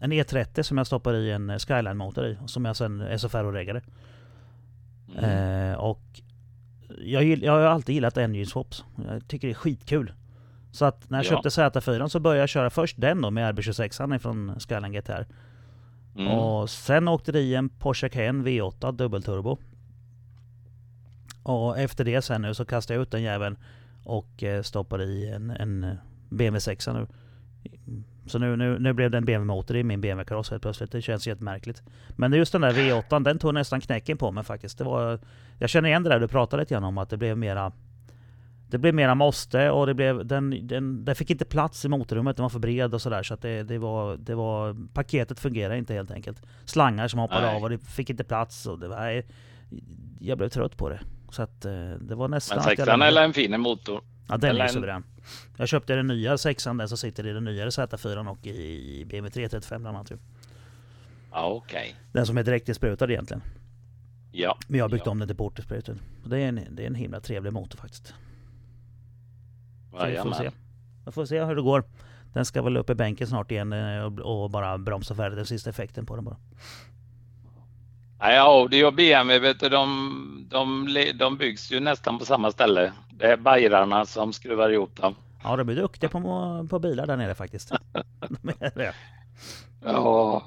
en 0.00 0.12
E30 0.12 0.62
som 0.62 0.78
jag 0.78 0.86
stoppade 0.86 1.18
i 1.18 1.30
en 1.30 1.58
Skyline-motor 1.58 2.26
i. 2.26 2.38
Som 2.46 2.64
jag 2.64 2.76
sen 2.76 3.18
SFR-reggade. 3.18 3.82
Mm. 5.18 5.70
Eh, 5.70 5.78
och 5.78 6.02
jag, 6.98 7.24
jag 7.24 7.52
har 7.52 7.60
alltid 7.60 7.94
gillat 7.94 8.18
engine 8.18 8.46
swaps. 8.46 8.84
Jag 9.08 9.28
tycker 9.28 9.48
det 9.48 9.52
är 9.52 9.54
skitkul. 9.54 10.12
Så 10.72 10.84
att 10.84 11.10
när 11.10 11.18
jag 11.18 11.24
Ja. 11.24 11.28
köpte 11.28 11.48
Z4 11.48 12.08
så 12.08 12.20
började 12.20 12.40
jag 12.40 12.48
köra 12.48 12.70
först 12.70 13.00
den 13.00 13.22
då 13.22 13.30
med 13.30 13.54
RB26 13.54 14.18
från 14.18 14.60
Skyline 14.60 14.92
GTR. 14.92 15.26
Mm. 16.16 16.28
Och 16.32 16.70
sen 16.70 17.08
åkte 17.08 17.32
det 17.32 17.40
i 17.40 17.54
en 17.54 17.68
Porsche 17.68 18.08
Cayenne 18.08 18.48
V8 18.48 18.92
dubbelturbo. 18.92 19.58
Och 21.42 21.78
efter 21.78 22.04
det 22.04 22.22
sen 22.22 22.42
nu 22.42 22.54
så 22.54 22.64
kastade 22.64 22.96
jag 22.96 23.02
ut 23.02 23.10
den 23.10 23.22
jäveln 23.22 23.56
och 24.04 24.42
eh, 24.42 24.62
stoppade 24.62 25.04
i 25.04 25.30
en, 25.30 25.50
en 25.50 25.98
BMW 26.28 26.60
6 26.60 26.86
nu. 26.86 27.06
Så 28.26 28.38
nu, 28.38 28.56
nu, 28.56 28.78
nu 28.78 28.92
blev 28.92 29.10
det 29.10 29.18
en 29.18 29.24
BMW-motor 29.24 29.76
i 29.76 29.82
min 29.82 30.00
BMW-kaross 30.00 30.50
helt 30.50 30.62
plötsligt. 30.62 30.92
Det 30.92 31.02
känns 31.02 31.26
jättemärkligt. 31.26 31.82
Men 32.16 32.32
just 32.32 32.52
den 32.52 32.60
där 32.60 32.72
V8 32.72 33.24
den 33.24 33.38
tog 33.38 33.54
nästan 33.54 33.80
knäcken 33.80 34.18
på 34.18 34.30
mig 34.32 34.44
faktiskt. 34.44 34.78
Det 34.78 34.84
var, 34.84 35.18
jag 35.58 35.70
känner 35.70 35.88
igen 35.88 36.02
det 36.02 36.08
där 36.08 36.20
du 36.20 36.28
pratade 36.28 36.62
lite 36.62 36.74
grann 36.74 36.84
om 36.84 36.98
att 36.98 37.10
det 37.10 37.16
blev 37.16 37.38
mera 37.38 37.72
det 38.70 38.78
blev 38.78 38.94
mera 38.94 39.14
måste 39.14 39.70
och 39.70 39.86
det 39.86 39.94
blev, 39.94 40.26
den, 40.26 40.66
den, 40.66 41.04
den 41.04 41.14
fick 41.14 41.30
inte 41.30 41.44
plats 41.44 41.84
i 41.84 41.88
motorrummet, 41.88 42.36
den 42.36 42.42
var 42.42 42.50
för 42.50 42.58
bred 42.58 42.94
och 42.94 43.02
sådär 43.02 43.22
så 43.22 43.34
att 43.34 43.42
det, 43.42 43.62
det, 43.62 43.78
var, 43.78 44.16
det 44.16 44.34
var, 44.34 44.76
paketet 44.92 45.40
fungerade 45.40 45.78
inte 45.78 45.94
helt 45.94 46.10
enkelt. 46.10 46.42
Slangar 46.64 47.08
som 47.08 47.20
hoppade 47.20 47.46
Nej. 47.46 47.56
av 47.56 47.62
och 47.62 47.70
det 47.70 47.78
fick 47.78 48.10
inte 48.10 48.24
plats 48.24 48.66
och 48.66 48.78
det 48.78 48.88
var, 48.88 49.22
jag 50.20 50.38
blev 50.38 50.48
trött 50.48 50.76
på 50.76 50.88
det. 50.88 51.00
Så 51.30 51.42
att 51.42 51.64
eh, 51.64 51.90
det 52.00 52.14
var 52.14 52.28
nästan 52.28 52.58
Men 52.58 52.64
jag 52.68 52.76
sexan 52.78 53.02
eller 53.02 53.24
en 53.24 53.32
fin 53.32 53.60
motor? 53.60 54.00
Ja 54.28 54.36
den 54.36 54.50
eller 54.50 54.60
är 54.60 54.68
en- 54.68 54.74
suverän. 54.74 55.04
Jag 55.56 55.68
köpte 55.68 55.94
den 55.94 56.06
nya 56.06 56.38
sexan 56.38 56.76
den 56.76 56.88
som 56.88 56.98
sitter 56.98 57.26
i 57.26 57.32
den 57.32 57.44
nyare 57.44 57.70
Z4 57.70 58.28
och 58.28 58.46
i 58.46 59.04
BMW 59.04 59.30
335 59.30 59.82
bland 59.82 59.96
annat. 59.96 60.10
ju. 60.10 60.18
Ja, 61.32 61.46
okej. 61.48 61.94
Den 62.12 62.26
som 62.26 62.38
är 62.38 62.42
direktinsprutad 62.42 63.10
egentligen. 63.10 63.42
Ja. 64.32 64.58
Men 64.68 64.78
jag 64.78 64.84
har 64.84 64.90
byggt 64.90 65.06
ja. 65.06 65.10
om 65.12 65.18
den 65.18 65.28
till 65.28 65.36
portinsprutad. 65.36 65.94
Det 66.24 66.38
är 66.38 66.48
en, 66.48 66.60
det 66.70 66.82
är 66.82 66.86
en 66.86 66.94
himla 66.94 67.20
trevlig 67.20 67.52
motor 67.52 67.78
faktiskt. 67.78 68.14
Så 69.90 70.06
vi 70.06 70.16
får 70.16 70.32
se. 70.32 70.50
Vi 71.06 71.12
får 71.12 71.24
se 71.24 71.44
hur 71.44 71.56
det 71.56 71.62
går. 71.62 71.84
Den 72.32 72.44
ska 72.44 72.62
väl 72.62 72.76
upp 72.76 72.90
i 72.90 72.94
bänken 72.94 73.26
snart 73.26 73.50
igen 73.50 73.72
eh, 73.72 74.02
och, 74.02 74.42
och 74.42 74.50
bara 74.50 74.78
bromsa 74.78 75.14
färdigt 75.14 75.36
den 75.36 75.46
sista 75.46 75.70
effekten 75.70 76.06
på 76.06 76.16
den 76.16 76.24
bara. 76.24 76.36
Ja, 78.20 78.60
och 78.60 78.70
det 78.70 78.80
är 78.80 78.90
BMW, 78.90 79.38
vet 79.48 79.60
du, 79.60 79.68
de, 79.68 80.46
de, 80.50 80.88
de 81.14 81.36
byggs 81.36 81.72
ju 81.72 81.80
nästan 81.80 82.18
på 82.18 82.24
samma 82.24 82.50
ställe. 82.52 82.92
Det 83.10 83.26
är 83.32 83.36
bajrarna 83.36 84.06
som 84.06 84.32
skruvar 84.32 84.70
ihop 84.70 84.96
dem. 84.96 85.14
Ja, 85.44 85.56
de 85.56 85.68
är 85.68 85.74
duktiga 85.74 86.10
på, 86.10 86.66
på 86.70 86.78
bilar 86.78 87.06
där 87.06 87.16
nere 87.16 87.34
faktiskt. 87.34 87.72
De 88.28 88.48
är 88.60 88.72
det. 88.74 88.94
Ja, 89.84 90.42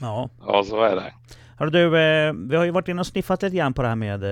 Ja. 0.00 0.28
ja 0.46 0.64
så 0.64 0.82
är 0.82 0.96
det. 0.96 1.12
Hörru 1.56 1.70
du, 1.70 1.98
eh, 1.98 2.32
vi 2.32 2.56
har 2.56 2.64
ju 2.64 2.70
varit 2.70 2.88
inne 2.88 3.00
och 3.00 3.06
sniffat 3.06 3.42
lite 3.42 3.56
grann 3.56 3.74
på 3.74 3.82
det 3.82 3.88
här 3.88 3.96
med 3.96 4.22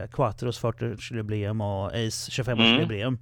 eh, 0.00 0.06
Quattros 0.06 0.62
40-årsjubileum 0.62 1.62
och 1.62 1.86
Ace 1.88 2.30
25-årsjubileum. 2.42 3.18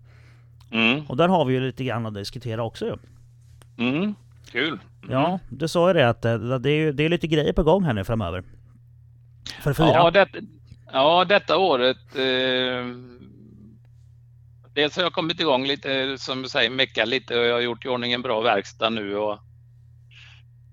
Mm, 0.71 1.07
Och 1.09 1.17
där 1.17 1.29
har 1.29 1.45
vi 1.45 1.55
ju 1.55 1.61
lite 1.61 1.85
grann 1.85 2.07
att 2.07 2.15
diskutera 2.15 2.63
också 2.63 2.87
ju. 2.87 2.97
mm, 3.89 4.15
kul. 4.51 4.69
Mm. 5.03 5.13
Ja, 5.13 5.39
du 5.49 5.69
sa 5.69 5.89
ju 5.89 5.95
det 5.95 6.09
att 6.09 6.25
eh, 6.25 6.39
det 6.39 6.71
är, 6.71 6.93
det 6.93 7.03
är 7.05 7.09
lite 7.09 7.27
grejer 7.27 7.53
på 7.53 7.63
gång 7.63 7.85
här 7.85 7.93
nu 7.93 8.05
framöver. 8.05 8.45
För 9.63 9.73
fyra. 9.73 9.87
Ja, 9.87 10.11
det, 10.11 10.29
ja, 10.93 11.25
detta 11.25 11.59
året. 11.59 12.17
Eh, 12.17 12.87
dels 14.75 14.97
har 14.97 15.03
jag 15.03 15.13
kommit 15.13 15.41
igång 15.41 15.67
lite, 15.67 16.19
som 16.19 16.43
du 16.43 16.49
säger, 16.49 16.71
mecka 16.71 17.05
lite 17.05 17.39
och 17.39 17.45
jag 17.45 17.55
har 17.55 17.61
gjort 17.61 17.85
i 17.85 17.89
ordning 17.89 18.13
en 18.13 18.23
bra 18.23 18.41
verkstad 18.41 18.91
nu. 18.91 19.17
Och 19.17 19.39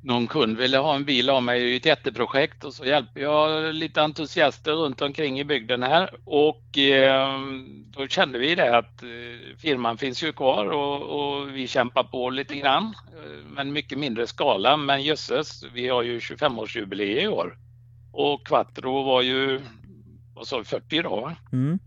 någon 0.08 0.28
kund 0.28 0.58
ville 0.58 0.78
ha 0.78 0.95
en 0.95 1.06
bil 1.06 1.30
av 1.30 1.44
mig 1.44 1.62
i 1.62 1.76
ett 1.76 1.86
jätteprojekt 1.86 2.64
och 2.64 2.74
så 2.74 2.86
hjälper 2.86 3.22
jag 3.22 3.76
lite 3.76 4.02
entusiaster 4.02 4.72
runt 4.72 5.02
omkring 5.02 5.40
i 5.40 5.44
bygden 5.44 5.84
här 5.84 6.16
och 6.26 6.78
eh, 6.78 7.40
då 7.88 8.08
kände 8.08 8.40
vi 8.40 8.56
det 8.56 8.78
att 8.78 9.04
eh, 9.04 9.58
firman 9.58 9.98
finns 9.98 10.24
ju 10.24 10.34
kvar 10.34 10.66
och, 10.66 11.02
och, 11.02 11.49
vi 11.56 11.68
kämpar 11.68 12.04
på 12.04 12.30
lite 12.30 12.56
grann 12.56 12.86
eh, 12.86 13.45
men 13.49 13.74
mycket 13.74 13.98
mindre 13.98 14.28
skala 14.28 14.78
men 14.78 15.04
jösses, 15.04 15.64
vi 15.74 15.88
har 15.88 16.04
ju 16.04 16.20
25-årsjubileum 16.20 17.22
i 17.22 17.28
år 17.28 17.58
och 18.18 18.48
Quattro 18.48 19.03
var 19.03 19.22
ju 19.22 19.61
vad 20.34 20.48
sa 20.48 20.64
40 20.64 21.02
då? 21.02 21.31
Mm. 21.52 21.80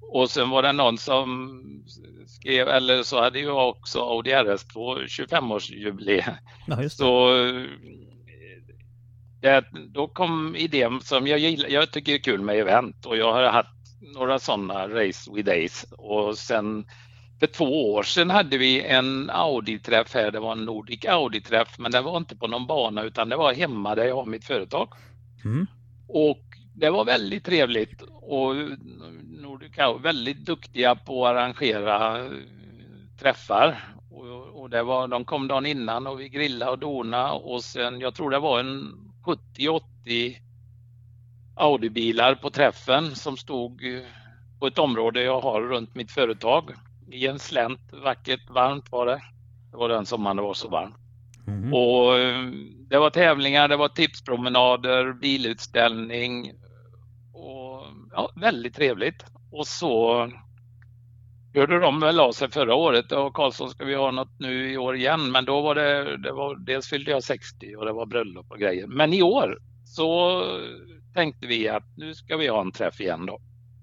Och 0.00 0.30
sen 0.30 0.50
var 0.50 0.62
det 0.62 0.72
någon 0.72 0.98
som 0.98 1.62
skrev, 2.26 2.68
eller 2.68 3.02
så 3.02 3.20
hade 3.20 3.40
jag 3.40 3.68
också 3.68 4.00
Audi 4.00 4.30
RS2 4.30 5.04
25-årsjubileum. 5.04 6.34
Ja, 6.66 6.88
så 6.88 7.30
det, 9.40 9.64
då 9.94 10.08
kom 10.08 10.56
idén 10.56 11.00
som 11.00 11.26
jag 11.26 11.38
gillar, 11.38 11.68
jag 11.68 11.90
tycker 11.90 12.14
är 12.14 12.18
kul 12.18 12.40
med 12.40 12.58
event 12.58 13.06
och 13.06 13.16
jag 13.16 13.32
har 13.32 13.42
haft 13.42 13.68
några 14.14 14.38
sådana 14.38 14.88
Race 14.88 15.30
with 15.34 15.50
Ace 15.50 15.86
och 15.98 16.38
sen 16.38 16.86
för 17.40 17.46
två 17.46 17.94
år 17.94 18.02
sedan 18.02 18.30
hade 18.30 18.58
vi 18.58 18.82
en 18.82 19.30
Audi-träff 19.30 20.14
här, 20.14 20.30
det 20.30 20.40
var 20.40 20.52
en 20.52 20.64
Nordic 20.64 21.04
Audi-träff 21.04 21.78
men 21.78 21.92
det 21.92 22.00
var 22.00 22.16
inte 22.16 22.36
på 22.36 22.46
någon 22.46 22.66
bana 22.66 23.02
utan 23.02 23.28
det 23.28 23.36
var 23.36 23.54
hemma 23.54 23.94
där 23.94 24.04
jag 24.04 24.16
har 24.16 24.26
mitt 24.26 24.44
företag. 24.44 24.88
Mm. 25.44 25.66
Och 26.08 26.44
det 26.74 26.90
var 26.90 27.04
väldigt 27.04 27.44
trevligt 27.44 28.02
och 28.02 28.54
Nordica 29.24 29.92
väldigt 29.92 30.46
duktiga 30.46 30.94
på 30.94 31.26
att 31.26 31.36
arrangera 31.36 32.24
eh, 32.24 32.32
träffar. 33.20 33.94
Och, 34.10 34.60
och 34.62 34.70
det 34.70 34.82
var, 34.82 35.08
de 35.08 35.24
kom 35.24 35.48
dagen 35.48 35.66
innan 35.66 36.06
och 36.06 36.20
vi 36.20 36.28
grillade 36.28 36.70
och 36.70 36.78
dona 36.78 37.32
och 37.32 37.64
sen, 37.64 38.00
jag 38.00 38.14
tror 38.14 38.30
det 38.30 38.38
var 38.38 38.60
en 38.60 38.94
70-80 39.56 40.36
Audi-bilar 41.56 42.34
på 42.34 42.50
träffen 42.50 43.16
som 43.16 43.36
stod 43.36 43.94
eh, 43.94 44.02
på 44.60 44.66
ett 44.66 44.78
område 44.78 45.22
jag 45.22 45.40
har 45.40 45.60
runt 45.62 45.94
mitt 45.94 46.10
företag. 46.10 46.70
I 47.10 47.26
en 47.26 47.38
slänt, 47.38 47.92
vackert, 47.92 48.50
varmt 48.50 48.92
var 48.92 49.06
det. 49.06 49.22
Det 49.70 49.76
var 49.76 49.88
den 49.88 50.06
sommaren 50.06 50.36
det 50.36 50.42
var 50.42 50.54
så 50.54 50.68
varmt. 50.68 50.96
Mm. 51.46 51.74
Och 51.74 52.18
eh, 52.18 52.48
det 52.88 52.98
var 52.98 53.10
tävlingar, 53.10 53.68
det 53.68 53.76
var 53.76 53.88
tipspromenader, 53.88 55.12
bilutställning 55.12 56.52
och 57.34 57.86
ja, 58.12 58.32
väldigt 58.36 58.74
trevligt. 58.74 59.24
Och 59.50 59.66
så 59.66 60.22
hörde 61.54 61.78
de 61.80 62.00
väl 62.00 62.20
av 62.20 62.32
sig 62.32 62.50
förra 62.50 62.74
året 62.74 63.12
och 63.12 63.34
Karlsson 63.34 63.70
ska 63.70 63.84
vi 63.84 63.94
ha 63.94 64.10
något 64.10 64.38
nu 64.38 64.72
i 64.72 64.76
år 64.76 64.96
igen 64.96 65.32
men 65.32 65.44
då 65.44 65.60
var 65.60 65.74
det, 65.74 66.16
det 66.16 66.32
var, 66.32 66.56
dels 66.56 66.88
fyllde 66.88 67.10
jag 67.10 67.22
60 67.22 67.76
och 67.76 67.84
det 67.84 67.92
var 67.92 68.06
bröllop 68.06 68.50
och 68.50 68.58
grejer. 68.58 68.86
Men 68.86 69.12
i 69.12 69.22
år 69.22 69.58
så 69.84 70.42
tänkte 71.14 71.46
vi 71.46 71.68
att 71.68 71.96
nu 71.96 72.14
ska 72.14 72.36
vi 72.36 72.48
ha 72.48 72.60
en 72.60 72.72
träff 72.72 73.00
igen 73.00 73.26
då. 73.26 73.40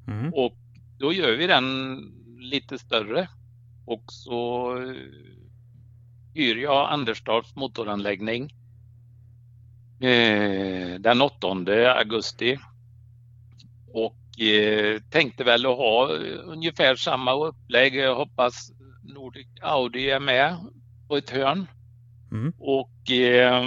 Mm. 0.07 0.34
Och 0.34 0.57
då 0.99 1.14
gör 1.14 1.38
vi 1.38 1.48
den 1.48 1.98
lite 2.40 2.77
större 2.77 3.27
och 3.86 4.03
så 4.07 4.73
hyr 6.34 6.56
jag 6.56 6.90
Anderstorps 6.90 7.56
motoranläggning 7.56 8.53
den 10.99 11.22
8 11.22 11.47
augusti 11.97 12.57
och 13.93 14.41
eh, 14.41 15.01
tänkte 15.09 15.43
väl 15.43 15.65
att 15.65 15.77
ha 15.77 16.07
ungefär 16.43 16.95
samma 16.95 17.34
upplägg. 17.34 17.95
Jag 17.95 18.15
hoppas 18.15 18.72
Nordic 19.03 19.47
Audi 19.61 20.09
är 20.09 20.19
med 20.19 20.57
på 21.07 21.17
ett 21.17 21.30
hörn 21.30 21.67
mm. 22.31 22.53
och 22.59 23.11
eh, 23.11 23.63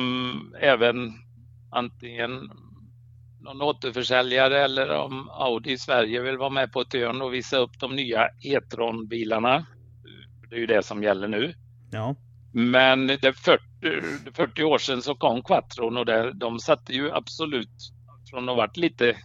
även 0.60 1.12
antingen 1.70 2.50
någon 3.40 3.62
återförsäljare 3.62 4.64
eller 4.64 4.90
om 4.90 5.28
Audi 5.30 5.72
i 5.72 5.78
Sverige 5.78 6.20
vill 6.20 6.36
vara 6.36 6.50
med 6.50 6.72
på 6.72 6.80
ett 6.80 6.92
hörn 6.92 7.22
och 7.22 7.34
visa 7.34 7.56
upp 7.56 7.78
de 7.80 7.96
nya 7.96 8.28
E-tron-bilarna. 8.42 9.66
Det 10.50 10.56
är 10.56 10.60
ju 10.60 10.66
det 10.66 10.82
som 10.82 11.02
gäller 11.02 11.28
nu. 11.28 11.54
Ja. 11.90 12.16
Men 12.52 13.06
det 13.06 13.32
40, 13.36 13.62
40 14.34 14.64
år 14.64 14.78
sedan 14.78 15.02
så 15.02 15.14
kom 15.14 15.42
Quattron 15.42 15.96
och 15.96 16.06
det, 16.06 16.32
de 16.32 16.58
satte 16.58 16.92
ju 16.92 17.12
absolut 17.12 17.92
från 18.30 18.48
att 18.48 18.56
varit 18.56 18.76
lite 18.76 19.16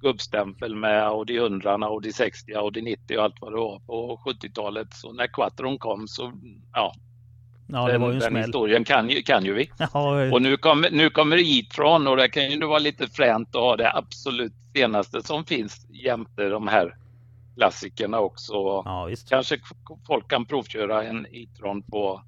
gubbstämpel 0.00 0.74
med 0.74 1.02
Audi 1.06 1.36
100, 1.36 1.74
Audi 1.74 2.12
60, 2.12 2.54
Audi 2.54 2.82
90 2.82 3.18
och 3.18 3.24
allt 3.24 3.40
vad 3.40 3.52
det 3.52 3.56
var 3.56 3.78
på 3.78 4.20
70-talet. 4.26 4.94
Så 4.94 5.12
när 5.12 5.26
Quattron 5.26 5.78
kom 5.78 6.08
så, 6.08 6.32
ja. 6.72 6.94
Ja, 7.72 7.86
det 7.86 7.92
den, 7.92 8.00
var 8.00 8.08
ju 8.08 8.14
en 8.14 8.20
den 8.20 8.30
smäll. 8.30 8.44
historien 8.44 8.84
kan, 8.84 9.08
kan 9.08 9.44
ju 9.44 9.52
vi. 9.52 9.70
Ja, 9.92 10.32
och 10.32 10.42
nu, 10.42 10.56
kom, 10.56 10.86
nu 10.90 11.10
kommer 11.10 11.36
E-tron 11.36 12.06
och 12.06 12.16
det 12.16 12.28
kan 12.28 12.50
ju 12.50 12.66
vara 12.66 12.78
lite 12.78 13.06
fränt 13.08 13.48
att 13.48 13.62
ha 13.62 13.76
det 13.76 13.96
absolut 13.96 14.52
senaste 14.74 15.22
som 15.22 15.44
finns 15.44 15.86
jämte 15.90 16.48
de 16.48 16.68
här 16.68 16.96
klassikerna 17.56 18.20
också. 18.20 18.54
Ja, 18.54 19.08
Kanske 19.28 19.58
folk 20.06 20.30
kan 20.30 20.46
provköra 20.46 21.04
en 21.04 21.26
E-tron 21.30 21.82
på 21.82 22.22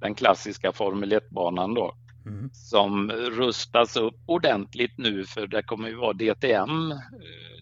den 0.00 0.14
klassiska 0.14 0.72
Formel 0.72 1.12
1-banan 1.12 1.74
då. 1.74 1.94
Mm. 2.26 2.50
Som 2.52 3.10
rustas 3.12 3.96
upp 3.96 4.14
ordentligt 4.26 4.98
nu 4.98 5.24
för 5.24 5.46
det 5.46 5.62
kommer 5.62 5.88
ju 5.88 5.94
vara 5.94 6.12
DTM 6.12 6.90
eh, 6.90 6.98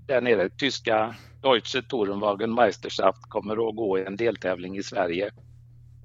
där 0.07 0.21
nere. 0.21 0.51
Tyska 0.51 1.15
Deutsche 1.43 1.83
Tourenwagen 1.83 2.55
Meisterschaft 2.55 3.23
kommer 3.29 3.69
att 3.69 3.77
gå 3.77 3.99
i 3.99 4.05
en 4.05 4.17
deltävling 4.17 4.77
i 4.77 4.83
Sverige. 4.83 5.31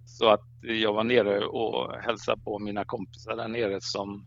Så 0.06 0.30
att 0.30 0.44
jag 0.62 0.94
var 0.94 1.03
nere 1.03 1.40
och 1.40 1.95
hälsade 1.95 2.41
på 2.41 2.60
mina 2.60 2.86
kompisar 2.86 3.36
där 3.36 3.48
nere 3.48 3.82
som 3.82 4.26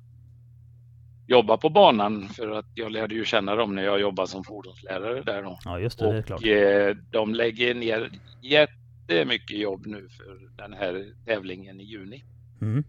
jobbar 1.26 1.56
på 1.56 1.68
banan 1.68 2.28
för 2.28 2.50
att 2.50 2.66
jag 2.74 2.92
lärde 2.92 3.14
ju 3.14 3.24
känna 3.24 3.54
dem 3.54 3.74
när 3.74 3.82
jag 3.82 4.00
jobbade 4.00 4.28
som 4.28 4.44
fordonslärare 4.44 5.22
där 5.22 5.42
då. 5.42 5.58
Ja, 5.64 5.78
just 5.78 5.98
det, 5.98 6.06
och 6.06 6.12
det 6.12 6.18
är 6.18 6.22
klart. 6.22 6.44
Eh, 6.44 6.96
de 7.10 7.34
lägger 7.34 7.74
ner 7.74 8.10
jätte 8.42 8.83
det 9.06 9.20
är 9.20 9.24
mycket 9.24 9.58
jobb 9.58 9.86
nu 9.86 10.08
för 10.08 10.56
den 10.56 10.72
här 10.72 11.12
tävlingen 11.24 11.80
i 11.80 11.84
juni. 11.84 12.24
Mm. 12.60 12.84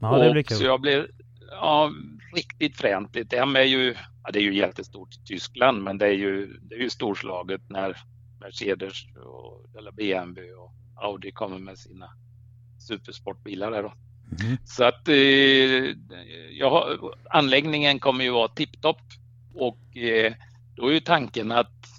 Ja, 0.00 0.18
det 0.18 0.32
blir 0.32 0.42
kul. 0.42 0.56
Så 0.56 0.64
jag 0.64 0.80
blir 0.80 1.08
ja, 1.50 1.92
riktigt 2.34 2.76
fränt. 2.76 3.12
DTM 3.12 3.56
är 3.56 3.62
ju, 3.62 3.94
ja, 4.24 4.30
det 4.32 4.38
är 4.38 4.42
ju 4.42 4.54
jättestort 4.54 5.14
i 5.14 5.26
Tyskland, 5.26 5.82
men 5.82 5.98
det 5.98 6.06
är 6.06 6.12
ju, 6.12 6.58
det 6.62 6.74
är 6.74 6.80
ju 6.80 6.90
storslaget 6.90 7.60
när 7.68 7.96
Mercedes 8.40 9.06
och, 9.24 9.78
eller 9.78 9.92
BMW 9.92 10.52
och 10.52 10.72
Audi 10.96 11.32
kommer 11.32 11.58
med 11.58 11.78
sina 11.78 12.10
supersportbilar 12.78 13.70
där 13.70 13.82
då. 13.82 13.92
Mm. 14.44 14.56
Så 14.64 14.84
att 14.84 15.08
eh, 15.08 15.14
jag 16.50 16.98
anläggningen 17.30 17.98
kommer 17.98 18.24
ju 18.24 18.30
vara 18.30 18.48
tipptopp 18.48 19.00
och 19.54 19.96
eh, 19.96 20.34
då 20.74 20.88
är 20.88 20.92
ju 20.92 21.00
tanken 21.00 21.52
att 21.52 21.95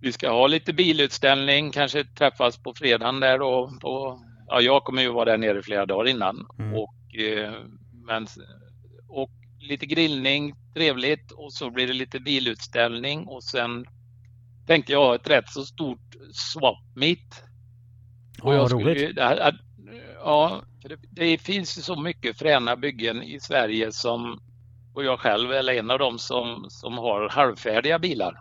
vi 0.00 0.12
ska 0.12 0.30
ha 0.30 0.46
lite 0.46 0.72
bilutställning, 0.72 1.70
kanske 1.70 2.04
träffas 2.04 2.56
på 2.56 2.74
fredagen 2.74 3.20
där 3.20 3.42
och, 3.42 3.64
och 3.64 4.18
ja, 4.46 4.60
jag 4.60 4.84
kommer 4.84 5.02
ju 5.02 5.10
vara 5.12 5.24
där 5.24 5.38
nere 5.38 5.62
flera 5.62 5.86
dagar 5.86 6.08
innan. 6.08 6.46
Mm. 6.58 6.74
Och, 6.74 7.16
eh, 7.16 7.52
men, 8.06 8.26
och 9.08 9.30
lite 9.58 9.86
grillning, 9.86 10.54
trevligt 10.74 11.30
och 11.30 11.52
så 11.52 11.70
blir 11.70 11.86
det 11.86 11.92
lite 11.92 12.20
bilutställning 12.20 13.26
och 13.26 13.44
sen 13.44 13.84
tänkte 14.66 14.92
jag 14.92 15.06
ha 15.06 15.14
ett 15.14 15.30
rätt 15.30 15.48
så 15.48 15.64
stort 15.64 16.16
swap 16.32 16.96
meet. 16.96 17.44
Och 18.42 18.54
ja, 18.54 18.68
skulle, 18.68 18.84
roligt. 18.84 19.16
Det, 19.16 19.54
ja, 20.14 20.62
det, 20.82 20.96
det 21.10 21.38
finns 21.38 21.78
ju 21.78 21.82
så 21.82 22.00
mycket 22.00 22.38
fräna 22.38 22.76
byggen 22.76 23.22
i 23.22 23.40
Sverige 23.40 23.92
som 23.92 24.40
och 24.94 25.04
jag 25.04 25.20
själv 25.20 25.52
är 25.52 25.70
en 25.70 25.90
av 25.90 25.98
dem 25.98 26.18
som, 26.18 26.66
som 26.68 26.98
har 26.98 27.28
halvfärdiga 27.28 27.98
bilar. 27.98 28.40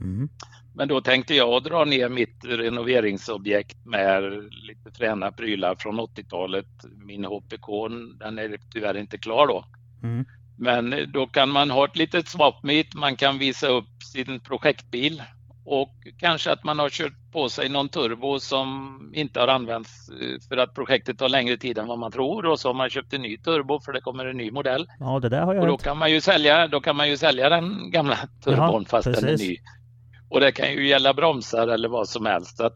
Mm. 0.00 0.28
Men 0.74 0.88
då 0.88 1.00
tänkte 1.00 1.34
jag 1.34 1.62
dra 1.62 1.84
ner 1.84 2.08
mitt 2.08 2.44
renoveringsobjekt 2.44 3.86
med 3.86 4.22
lite 4.50 4.98
fräna 4.98 5.32
prylar 5.32 5.74
från 5.74 6.00
80-talet. 6.00 6.66
Min 7.04 7.24
HPK, 7.24 7.88
den 8.18 8.38
är 8.38 8.58
tyvärr 8.72 8.96
inte 8.96 9.18
klar 9.18 9.46
då. 9.46 9.64
Mm. 10.02 10.24
Men 10.58 10.94
då 11.12 11.26
kan 11.26 11.50
man 11.50 11.70
ha 11.70 11.84
ett 11.84 11.96
litet 11.96 12.28
swap 12.28 12.62
meet, 12.62 12.94
man 12.94 13.16
kan 13.16 13.38
visa 13.38 13.68
upp 13.68 14.02
sin 14.12 14.40
projektbil 14.40 15.22
och 15.64 15.94
kanske 16.18 16.52
att 16.52 16.64
man 16.64 16.78
har 16.78 16.88
kört 16.88 17.12
på 17.32 17.48
sig 17.48 17.68
någon 17.68 17.88
turbo 17.88 18.40
som 18.40 18.98
inte 19.14 19.40
har 19.40 19.48
använts 19.48 20.08
eh, 20.08 20.48
för 20.48 20.56
att 20.56 20.74
projektet 20.74 21.18
tar 21.18 21.28
längre 21.28 21.56
tid 21.56 21.78
än 21.78 21.86
vad 21.86 21.98
man 21.98 22.12
tror 22.12 22.46
och 22.46 22.60
så 22.60 22.68
har 22.68 22.74
man 22.74 22.90
köpt 22.90 23.12
en 23.12 23.22
ny 23.22 23.38
turbo 23.38 23.80
för 23.80 23.92
det 23.92 24.00
kommer 24.00 24.26
en 24.26 24.36
ny 24.36 24.50
modell. 24.50 24.86
Ja, 24.98 25.18
det 25.20 25.28
där 25.28 25.42
har 25.42 25.54
jag 25.54 25.62
och 25.62 25.68
då 25.68 25.76
kan 25.76 25.98
man 25.98 26.10
ju 26.10 26.20
sälja, 26.20 26.68
då 26.68 26.80
kan 26.80 26.96
man 26.96 27.08
ju 27.08 27.16
sälja 27.16 27.48
den 27.48 27.90
gamla 27.90 28.16
turbon 28.44 28.58
Jaha, 28.58 28.84
fast 28.88 29.04
precis. 29.04 29.20
den 29.20 29.34
är 29.34 29.38
ny. 29.38 29.56
Och 30.32 30.40
det 30.40 30.52
kan 30.52 30.72
ju 30.72 30.88
gälla 30.88 31.14
bromsar 31.14 31.68
eller 31.68 31.88
vad 31.88 32.08
som 32.08 32.26
helst. 32.26 32.56
Så 32.56 32.66
att 32.66 32.74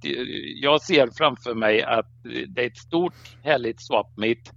jag 0.62 0.82
ser 0.82 1.08
framför 1.10 1.54
mig 1.54 1.82
att 1.82 2.06
det 2.48 2.62
är 2.62 2.66
ett 2.66 2.76
stort 2.76 3.14
härligt 3.42 3.82
swap 3.82 4.16
meet 4.16 4.52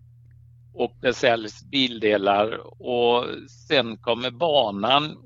och 0.73 0.95
det 1.01 1.13
säljs 1.13 1.63
bildelar 1.63 2.59
och 2.81 3.25
sen 3.67 3.97
kommer 3.97 4.31
banan. 4.31 5.17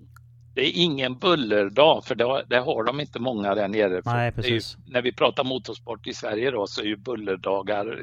Det 0.56 0.62
är 0.62 0.72
ingen 0.76 1.18
bullerdag 1.18 2.06
för 2.06 2.16
det, 2.16 2.46
det 2.50 2.60
har 2.60 2.84
de 2.84 3.00
inte 3.00 3.20
många 3.20 3.56
där 3.56 3.68
nere. 3.68 4.02
Nej, 4.06 4.32
precis. 4.32 4.78
Ju, 4.78 4.94
när 4.94 5.02
vi 5.02 5.12
pratar 5.14 5.44
motorsport 5.44 6.08
i 6.08 6.14
Sverige 6.14 6.52
då 6.52 6.68
så 6.68 6.82
är 6.82 6.86
ju 6.86 6.98
bullerdagar 6.98 8.00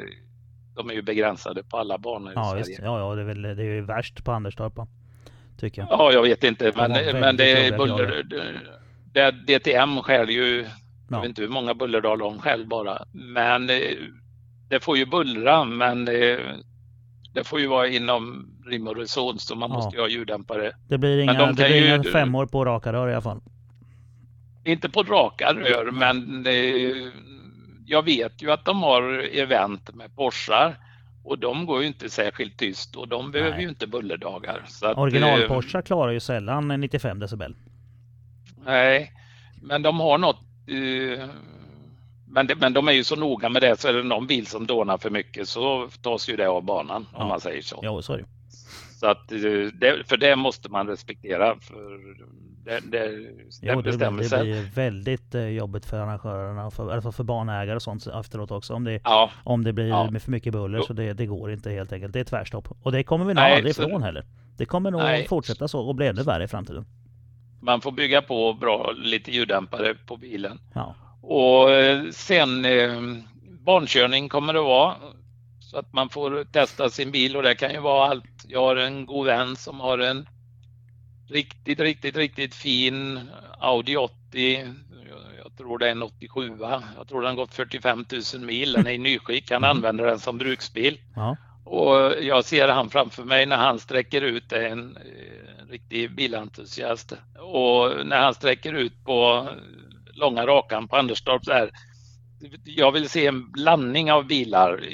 de 0.76 0.90
är 0.90 0.94
ju 0.94 1.02
begränsade 1.02 1.62
på 1.62 1.76
alla 1.76 1.98
banor 1.98 2.32
ja, 2.34 2.58
i 2.58 2.64
Sverige. 2.64 2.78
Ja, 2.82 2.98
ja 2.98 3.14
det, 3.14 3.22
är 3.22 3.26
väl, 3.26 3.42
det 3.42 3.48
är 3.48 3.74
ju 3.74 3.84
värst 3.84 4.24
på 4.24 4.32
Anderstorp 4.32 4.74
tycker 5.58 5.82
jag. 5.82 5.88
Ja, 5.90 6.12
jag 6.12 6.22
vet 6.22 6.44
inte, 6.44 6.72
men, 6.76 6.90
har 6.90 7.20
men 7.20 7.36
det 7.36 7.66
är 7.66 7.78
buller. 7.78 8.79
Det, 9.12 9.30
DTM 9.30 10.02
skär 10.02 10.26
ju, 10.26 10.56
jag 10.56 10.66
Ja. 11.10 11.20
vet 11.20 11.28
inte 11.28 11.42
hur 11.42 11.48
många 11.48 11.74
bullerdalar 11.74 12.24
de 12.24 12.38
själv 12.38 12.68
bara, 12.68 13.04
men 13.12 13.70
eh, 13.70 13.76
det 14.68 14.80
får 14.80 14.96
ju 14.98 15.06
bullra, 15.06 15.64
men 15.64 16.08
eh, 16.08 16.38
det 17.34 17.44
får 17.44 17.60
ju 17.60 17.66
vara 17.66 17.88
inom 17.88 18.46
rim 18.66 18.88
och 18.88 18.96
reson 18.96 19.38
så 19.38 19.54
man 19.56 19.70
Ja. 19.70 19.76
måste 19.76 19.96
ju 19.96 20.02
ha 20.02 20.08
ljuddämpare. 20.08 20.72
Det 20.88 20.98
blir 20.98 21.26
Men 21.26 21.34
inga, 21.36 21.46
de 21.46 21.54
det 21.54 21.68
blir 21.68 21.94
inga 21.94 22.02
femmor 22.02 22.46
på 22.46 22.64
raka 22.64 22.92
rör 22.92 23.08
i 23.08 23.12
alla 23.12 23.22
fall. 23.22 23.40
Inte 24.64 24.88
på 24.90 25.02
raka 25.02 25.52
rör, 25.54 25.90
men 25.90 26.46
eh, 26.46 27.12
jag 27.86 28.04
vet 28.04 28.42
ju 28.42 28.50
att 28.52 28.64
de 28.64 28.82
har 28.82 29.02
event 29.34 29.94
med 29.94 30.16
Porschar 30.16 30.76
och 31.24 31.38
de 31.38 31.66
går 31.66 31.80
ju 31.80 31.86
inte 31.86 32.10
särskilt 32.10 32.56
tyst 32.58 32.96
och 32.96 33.08
de 33.08 33.30
behöver 33.30 33.52
Nej. 33.52 33.62
ju 33.62 33.68
inte 33.68 33.86
bullerdagar. 33.86 34.62
Original 34.96 35.40
Porsche 35.48 35.82
klarar 35.82 36.12
ju 36.12 36.20
sällan 36.20 36.68
95 36.80 37.18
decibel. 37.18 37.54
Nej, 38.64 39.12
men 39.62 39.82
de 39.82 40.00
har 40.00 40.18
något. 40.18 40.36
eh, 40.66 41.28
men, 42.32 42.46
det, 42.46 42.54
men 42.56 42.72
de 42.72 42.88
är 42.88 42.92
ju 42.92 43.04
så 43.04 43.16
noga 43.16 43.48
med 43.48 43.62
det 43.62 43.80
så 43.80 43.88
är 43.88 43.92
det 43.92 44.02
någon 44.02 44.26
bil 44.26 44.46
som 44.46 44.66
dånar 44.66 44.98
för 44.98 45.10
mycket 45.10 45.48
så 45.48 45.88
tas 46.02 46.28
ju 46.28 46.36
det 46.36 46.48
av 46.48 46.64
banan 46.64 47.06
Ja. 47.12 47.22
om 47.22 47.28
man 47.28 47.40
säger 47.40 47.62
så. 47.62 47.80
Jo, 47.82 48.02
så 48.02 48.12
är 48.12 48.18
det 48.18 48.24
Så 49.00 49.06
att, 49.06 49.32
eh, 49.32 49.38
det, 49.80 50.08
för 50.08 50.16
det 50.16 50.36
måste 50.36 50.68
man 50.68 50.86
respektera. 50.88 51.56
För 51.60 51.98
det, 52.64 52.80
det, 52.80 52.88
det 52.90 53.32
Jo, 53.62 53.72
är 53.72 53.82
det, 53.82 53.82
blir, 53.82 54.30
det 54.30 54.42
blir 54.44 54.74
väldigt 54.74 55.34
eh, 55.34 55.44
jobbigt 55.48 55.86
för 55.86 55.96
arrangörerna, 56.00 56.70
för, 56.70 56.90
alltså 56.94 57.12
för 57.12 57.24
banägare 57.24 57.76
och 57.76 57.82
sånt 57.82 58.06
efteråt 58.06 58.50
också. 58.50 58.74
Om 58.74 58.84
det, 58.84 59.00
Ja, 59.04 59.30
om 59.44 59.64
det 59.64 59.72
blir 59.72 59.86
Ja. 59.88 60.10
för 60.20 60.30
mycket 60.30 60.52
buller 60.52 60.78
Jo. 60.78 60.84
så 60.84 60.92
det, 60.92 61.12
det 61.12 61.26
går 61.26 61.52
inte 61.52 61.70
helt 61.70 61.92
enkelt. 61.92 62.12
Det 62.12 62.20
är 62.20 62.24
tvärstopp. 62.24 62.68
Och 62.82 62.92
det 62.92 63.02
kommer 63.02 63.24
vi 63.24 63.34
nog 63.34 63.44
aldrig 63.44 63.70
ifrån 63.70 64.02
heller. 64.02 64.24
Det 64.56 64.66
kommer 64.66 64.90
nog 64.90 65.00
Nej. 65.00 65.28
fortsätta 65.28 65.68
så 65.68 65.80
och 65.80 65.94
bli 65.94 66.06
ännu 66.06 66.22
värre 66.22 66.44
i 66.44 66.48
framtiden. 66.48 66.86
Man 67.60 67.80
får 67.80 67.92
bygga 67.92 68.22
på 68.22 68.52
bra 68.52 68.92
lite 68.96 69.30
ljuddämpare 69.30 69.94
på 69.94 70.16
bilen. 70.16 70.60
Ja, 70.74 70.94
Och 71.22 71.70
eh, 71.70 72.10
sen 72.10 72.64
eh, 72.64 73.02
barnkörning 73.60 74.28
kommer 74.28 74.52
det 74.52 74.60
vara. 74.60 74.94
Så 75.60 75.78
att 75.78 75.92
man 75.92 76.08
får 76.08 76.44
testa 76.44 76.90
sin 76.90 77.10
bil 77.10 77.36
och 77.36 77.42
det 77.42 77.54
kan 77.54 77.72
ju 77.72 77.80
vara 77.80 78.08
allt. 78.10 78.44
Jag 78.48 78.60
har 78.60 78.76
en 78.76 79.06
god 79.06 79.26
vän 79.26 79.56
som 79.56 79.80
har 79.80 79.98
en 79.98 80.28
riktigt, 81.28 81.80
riktigt, 81.80 82.16
riktigt 82.16 82.54
fin 82.54 83.20
Audi 83.58 83.96
80. 83.96 84.64
Jag- 85.38 85.56
tror 85.56 85.78
det 85.78 85.86
är 85.86 85.90
en 85.92 86.02
87. 86.02 86.56
Jag 86.96 87.08
tror 87.08 87.22
den 87.22 87.36
gått 87.36 87.54
45 87.54 88.04
000 88.34 88.42
mil. 88.46 88.72
Den 88.72 88.86
är 88.86 88.90
i 88.90 88.98
nyskick. 88.98 89.50
Han 89.50 89.62
Mhm. 89.62 89.70
använder 89.70 90.06
den 90.06 90.18
som 90.18 90.38
bruksbil. 90.38 90.98
ja, 91.16 91.36
Och 91.70 92.14
jag 92.22 92.44
ser 92.44 92.68
han 92.68 92.90
framför 92.90 93.24
mig 93.24 93.46
när 93.46 93.56
han 93.56 93.78
sträcker 93.78 94.22
ut, 94.22 94.52
är 94.52 94.62
en 94.62 94.96
eh, 94.96 95.70
riktig 95.70 96.14
bilentusiast. 96.14 97.12
Och 97.38 98.06
när 98.06 98.20
han 98.20 98.34
sträcker 98.34 98.72
ut 98.72 99.04
på 99.04 99.48
långa 100.14 100.46
rakan 100.46 100.88
på 100.88 100.96
Anderstorp 100.96 101.42
där. 101.44 101.70
Jag 102.64 102.92
vill 102.92 103.08
se 103.08 103.26
en 103.26 103.50
blandning 103.50 104.12
av 104.12 104.26
bilar. 104.26 104.84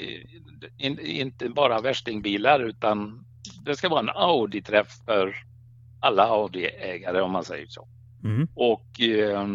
In, 0.77 0.99
inte 0.99 1.49
bara 1.49 1.81
värstingbilar 1.81 2.59
utan 2.59 3.25
det 3.65 3.75
ska 3.75 3.89
vara 3.89 3.99
en 3.99 4.09
Audi-träff 4.09 5.05
för 5.05 5.35
alla 5.99 6.27
Audi-ägare 6.27 7.21
om 7.21 7.31
man 7.31 7.43
säger 7.43 7.67
så. 7.67 7.87
mm. 8.23 8.47
Och 8.55 9.01
eh, 9.01 9.47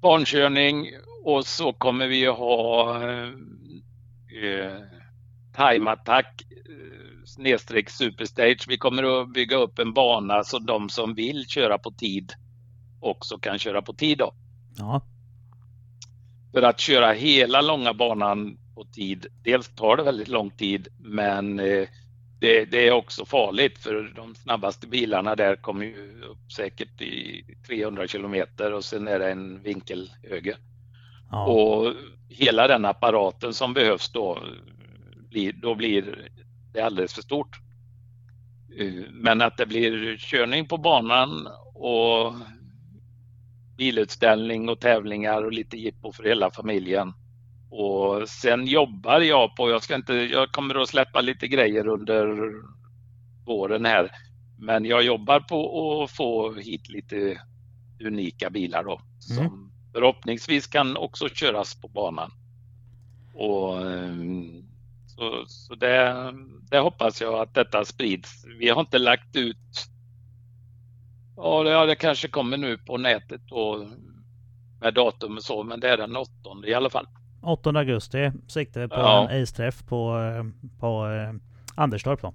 barnkörning 0.00 0.86
och 1.24 1.46
så 1.46 1.72
kommer 1.72 2.06
vi 2.06 2.26
att 2.26 2.38
ha 2.38 3.02
eh, 3.02 3.28
time 5.58 5.90
attack 5.90 6.42
eh, 6.50 7.24
snedstreck 7.24 7.90
superstage. 7.90 8.64
Vi 8.68 8.78
kommer 8.78 9.22
att 9.22 9.32
bygga 9.32 9.56
upp 9.56 9.78
en 9.78 9.92
bana 9.92 10.44
så 10.44 10.58
de 10.58 10.88
som 10.88 11.14
vill 11.14 11.46
köra 11.48 11.78
på 11.78 11.90
tid 11.90 12.32
också 13.00 13.38
kan 13.38 13.58
köra 13.58 13.82
på 13.82 13.92
tid 13.92 14.18
då. 14.18 14.34
ja, 14.76 15.00
För 16.52 16.62
att 16.62 16.80
köra 16.80 17.12
hela 17.12 17.60
långa 17.60 17.94
banan 17.94 18.58
på 18.74 18.84
tid, 18.84 19.26
dels 19.42 19.68
tar 19.68 19.96
det 19.96 20.02
väldigt 20.02 20.28
lång 20.28 20.50
tid 20.50 20.88
men 20.98 21.60
eh, 21.60 21.88
det, 22.40 22.64
det 22.64 22.88
är 22.88 22.92
också 22.92 23.24
farligt 23.24 23.78
för 23.78 24.12
de 24.16 24.34
snabbaste 24.34 24.86
bilarna 24.86 25.34
där 25.34 25.56
kommer 25.56 25.84
ju 25.86 26.22
upp 26.30 26.52
säkert 26.52 27.00
i 27.00 27.44
300 27.66 28.06
kilometer 28.06 28.72
och 28.72 28.84
sen 28.84 29.08
är 29.08 29.18
det 29.18 29.30
en 29.30 29.62
vinkel 29.62 30.10
höger. 30.22 30.56
ja. 31.30 31.46
Och 31.46 31.92
hela 32.28 32.68
den 32.68 32.84
apparaten 32.84 33.54
som 33.54 33.74
behövs 33.74 34.12
då, 34.12 34.38
blir, 35.30 35.52
då 35.52 35.74
blir 35.74 36.30
det 36.72 36.80
alldeles 36.80 37.14
för 37.14 37.22
stort. 37.22 37.60
Eh, 38.78 39.04
Men 39.12 39.42
att 39.42 39.56
det 39.56 39.66
blir 39.66 40.16
körning 40.16 40.66
på 40.68 40.76
banan 40.78 41.46
och 41.74 42.34
bilutställning 43.76 44.68
och 44.68 44.80
tävlingar 44.80 45.42
och 45.44 45.52
lite 45.52 45.76
jippo 45.76 46.12
för 46.12 46.24
hela 46.24 46.50
familjen. 46.50 47.12
Och 47.70 48.28
sen 48.28 48.66
jobbar 48.66 49.20
jag 49.20 49.56
på, 49.56 49.70
jag 49.70 49.82
ska 49.82 49.94
inte, 49.94 50.14
jag 50.14 50.52
kommer 50.52 50.82
att 50.82 50.88
släppa 50.88 51.20
lite 51.20 51.48
grejer 51.48 51.86
under 51.88 52.26
våren 53.46 53.84
här. 53.84 54.10
Men 54.58 54.84
jag 54.84 55.02
jobbar 55.02 55.40
på 55.40 56.02
att 56.02 56.10
få 56.10 56.54
hit 56.54 56.88
lite 56.88 57.40
unika 58.04 58.50
bilar 58.50 58.84
då. 58.84 59.00
Som 59.18 59.38
Mm. 59.46 59.70
förhoppningsvis 59.92 60.66
kan 60.66 60.96
också 60.96 61.28
köras 61.28 61.80
på 61.80 61.88
banan. 61.88 62.30
Och 63.34 63.90
ehm, 63.90 64.67
så, 65.18 65.44
så 65.46 65.74
det, 65.74 66.32
det 66.70 66.78
hoppas 66.78 67.20
jag 67.20 67.34
att 67.34 67.54
detta 67.54 67.84
sprids. 67.84 68.44
Vi 68.58 68.68
har 68.68 68.80
inte 68.80 68.98
lagt 68.98 69.36
ut 69.36 69.56
Ja, 71.36 71.62
det, 71.62 71.70
ja, 71.70 71.86
det 71.86 71.94
kanske 71.96 72.28
kommer 72.28 72.56
nu 72.56 72.78
på 72.78 72.96
nätet 72.96 73.40
då 73.46 73.88
med 74.80 74.94
datum 74.94 75.36
och 75.36 75.42
så, 75.42 75.62
men 75.62 75.80
det 75.80 75.88
är 75.88 75.96
den 75.96 76.16
åttonde 76.16 76.68
i 76.68 76.74
alla 76.74 76.90
fall. 76.90 77.06
8 77.42 77.70
augusti 77.70 78.30
sikte 78.48 78.88
på 78.88 78.94
Ja. 78.94 79.28
en 79.30 79.42
Ace-träff 79.42 79.82
på, 79.86 80.18
eh, 80.18 80.44
på 80.80 81.06
eh, 81.08 81.34
Anderstorp 81.74 82.22
då. 82.22 82.34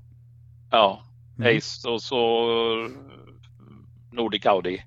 Ja, 0.72 1.03
Mm. 1.38 1.57
Ace 1.57 1.89
och 1.89 2.01
så 2.01 2.45
Nordic 4.11 4.45
Audi. 4.45 4.84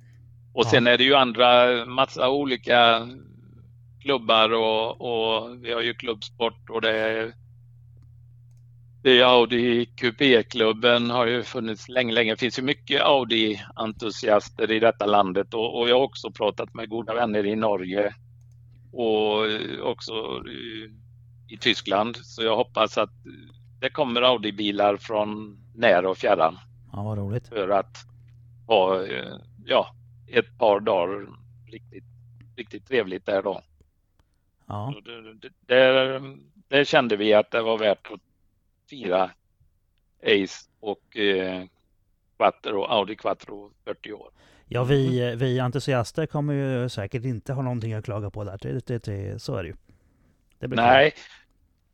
Och 0.53 0.65
Ja. 0.65 0.71
sen 0.71 0.87
är 0.87 0.99
det 0.99 1.05
ju 1.05 1.15
andra 1.15 1.85
massa 1.87 2.29
olika 2.31 3.09
klubbar 4.03 4.53
och, 4.53 5.01
och 5.01 5.65
vi 5.65 5.73
har 5.73 5.81
ju 5.83 5.95
klubbsport 5.95 6.71
och 6.71 6.81
det 6.81 6.91
är 6.99 7.33
det 9.07 9.21
är 9.21 9.25
Audi 9.25 9.87
QP-klubben 9.87 11.11
har 11.11 11.27
ju 11.27 11.43
funnits 11.43 11.89
länge, 11.89 12.13
länge. 12.13 12.33
Det 12.33 12.41
finns 12.41 12.59
ju 12.59 12.63
mycket 12.63 13.03
Audi-entusiaster 13.03 14.71
i 14.71 14.79
detta 14.79 15.07
landet 15.07 15.55
och, 15.55 15.81
och 15.81 15.89
jag 15.89 15.97
har 15.97 16.03
också 16.03 16.31
pratat 16.31 16.75
med 16.75 16.89
goda 16.89 17.15
vänner 17.15 17.47
i 17.47 17.57
Norge 17.57 18.15
och 18.93 19.45
också 19.83 20.13
i, 20.49 20.91
i 21.49 21.57
Tyskland. 21.57 22.17
Så 22.17 22.43
jag 22.43 22.57
hoppas 22.57 22.99
att 22.99 23.11
det 23.81 23.91
kommer 23.91 24.23
Audi-bilar 24.23 24.97
från 24.97 25.59
när 25.75 26.07
och 26.07 26.19
fjärran 26.19 26.59
Ja, 26.93 27.03
vad 27.03 27.19
roligt. 27.19 27.49
för 27.49 27.69
att 27.69 27.97
ha 28.67 29.07
ja, 29.67 29.95
ett 30.33 30.59
par 30.59 30.81
dagar 30.81 31.27
riktigt, 31.73 32.05
riktigt 32.57 32.89
trevligt 32.89 33.27
där 33.27 33.43
då. 33.43 33.61
Ja, 34.67 34.95
det, 35.05 35.51
det, 35.67 36.23
det 36.69 36.85
kände 36.85 37.17
vi 37.17 37.35
att 37.35 37.51
det 37.51 37.63
var 37.63 37.79
värt 37.79 38.11
att 38.13 38.26
fira 38.91 39.31
Ace 40.23 40.71
och 40.81 41.17
eh, 41.17 41.65
Quattro, 42.37 42.85
Audi 42.85 43.17
Quattro 43.17 43.73
40 43.85 44.13
år. 44.13 44.31
ja 44.67 44.85
vi, 44.85 45.35
vi 45.37 45.61
entusiaster 45.61 46.27
kommer 46.27 46.55
ju 46.55 46.89
säkert 46.89 47.25
inte 47.25 47.53
ha 47.53 47.63
någonting 47.63 47.95
att 47.95 48.05
klaga 48.05 48.31
på 48.31 48.45
där. 48.45 48.59
Det, 48.63 48.87
det, 48.87 49.05
det, 49.05 49.43
så 49.43 49.57
är 49.57 49.63
det 49.63 49.69
ju. 49.69 49.75
Det 50.59 50.69
blir 50.69 50.79
kul. 50.79 50.87
Nej. 50.87 51.15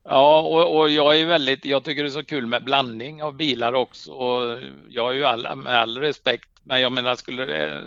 Ja, 0.05 0.41
och, 0.41 0.79
och 0.79 0.91
jag 0.91 1.21
är 1.21 1.27
väldigt, 1.27 1.65
jag 1.65 1.85
tycker 1.85 2.03
det 2.03 2.09
är 2.09 2.11
så 2.11 2.25
kul 2.25 2.47
med 2.47 2.65
blandning 2.65 3.23
av 3.23 3.37
bilar 3.37 3.73
också. 3.73 4.13
Och 4.13 4.59
jag 4.89 5.11
är 5.11 5.15
ju 5.15 5.25
all, 5.25 5.57
med 5.57 5.75
all 5.75 5.99
respekt, 5.99 6.49
men 6.63 6.81
jag 6.81 6.93
menar 6.93 7.15
skulle 7.15 7.45
det, 7.45 7.83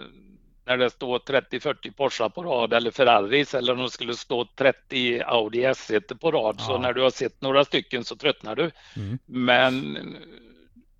när 0.65 0.77
det 0.77 0.89
står 0.89 1.19
30-40 1.19 1.91
Porsche 1.91 2.29
på 2.29 2.43
rad 2.43 2.73
eller 2.73 2.91
Ferraris 2.91 3.53
eller 3.53 3.73
om 3.73 3.81
det 3.81 3.89
skulle 3.89 4.15
stå 4.15 4.45
30 4.55 5.21
Audi 5.21 5.65
S1 5.65 6.17
på 6.17 6.31
rad 6.31 6.61
så 6.61 6.71
Ja. 6.71 6.79
när 6.79 6.93
du 6.93 7.01
har 7.01 7.09
sett 7.09 7.41
några 7.41 7.65
stycken 7.65 8.03
så 8.03 8.15
tröttnar 8.15 8.55
du. 8.55 8.71
Mm. 8.95 9.19
Men 9.25 9.97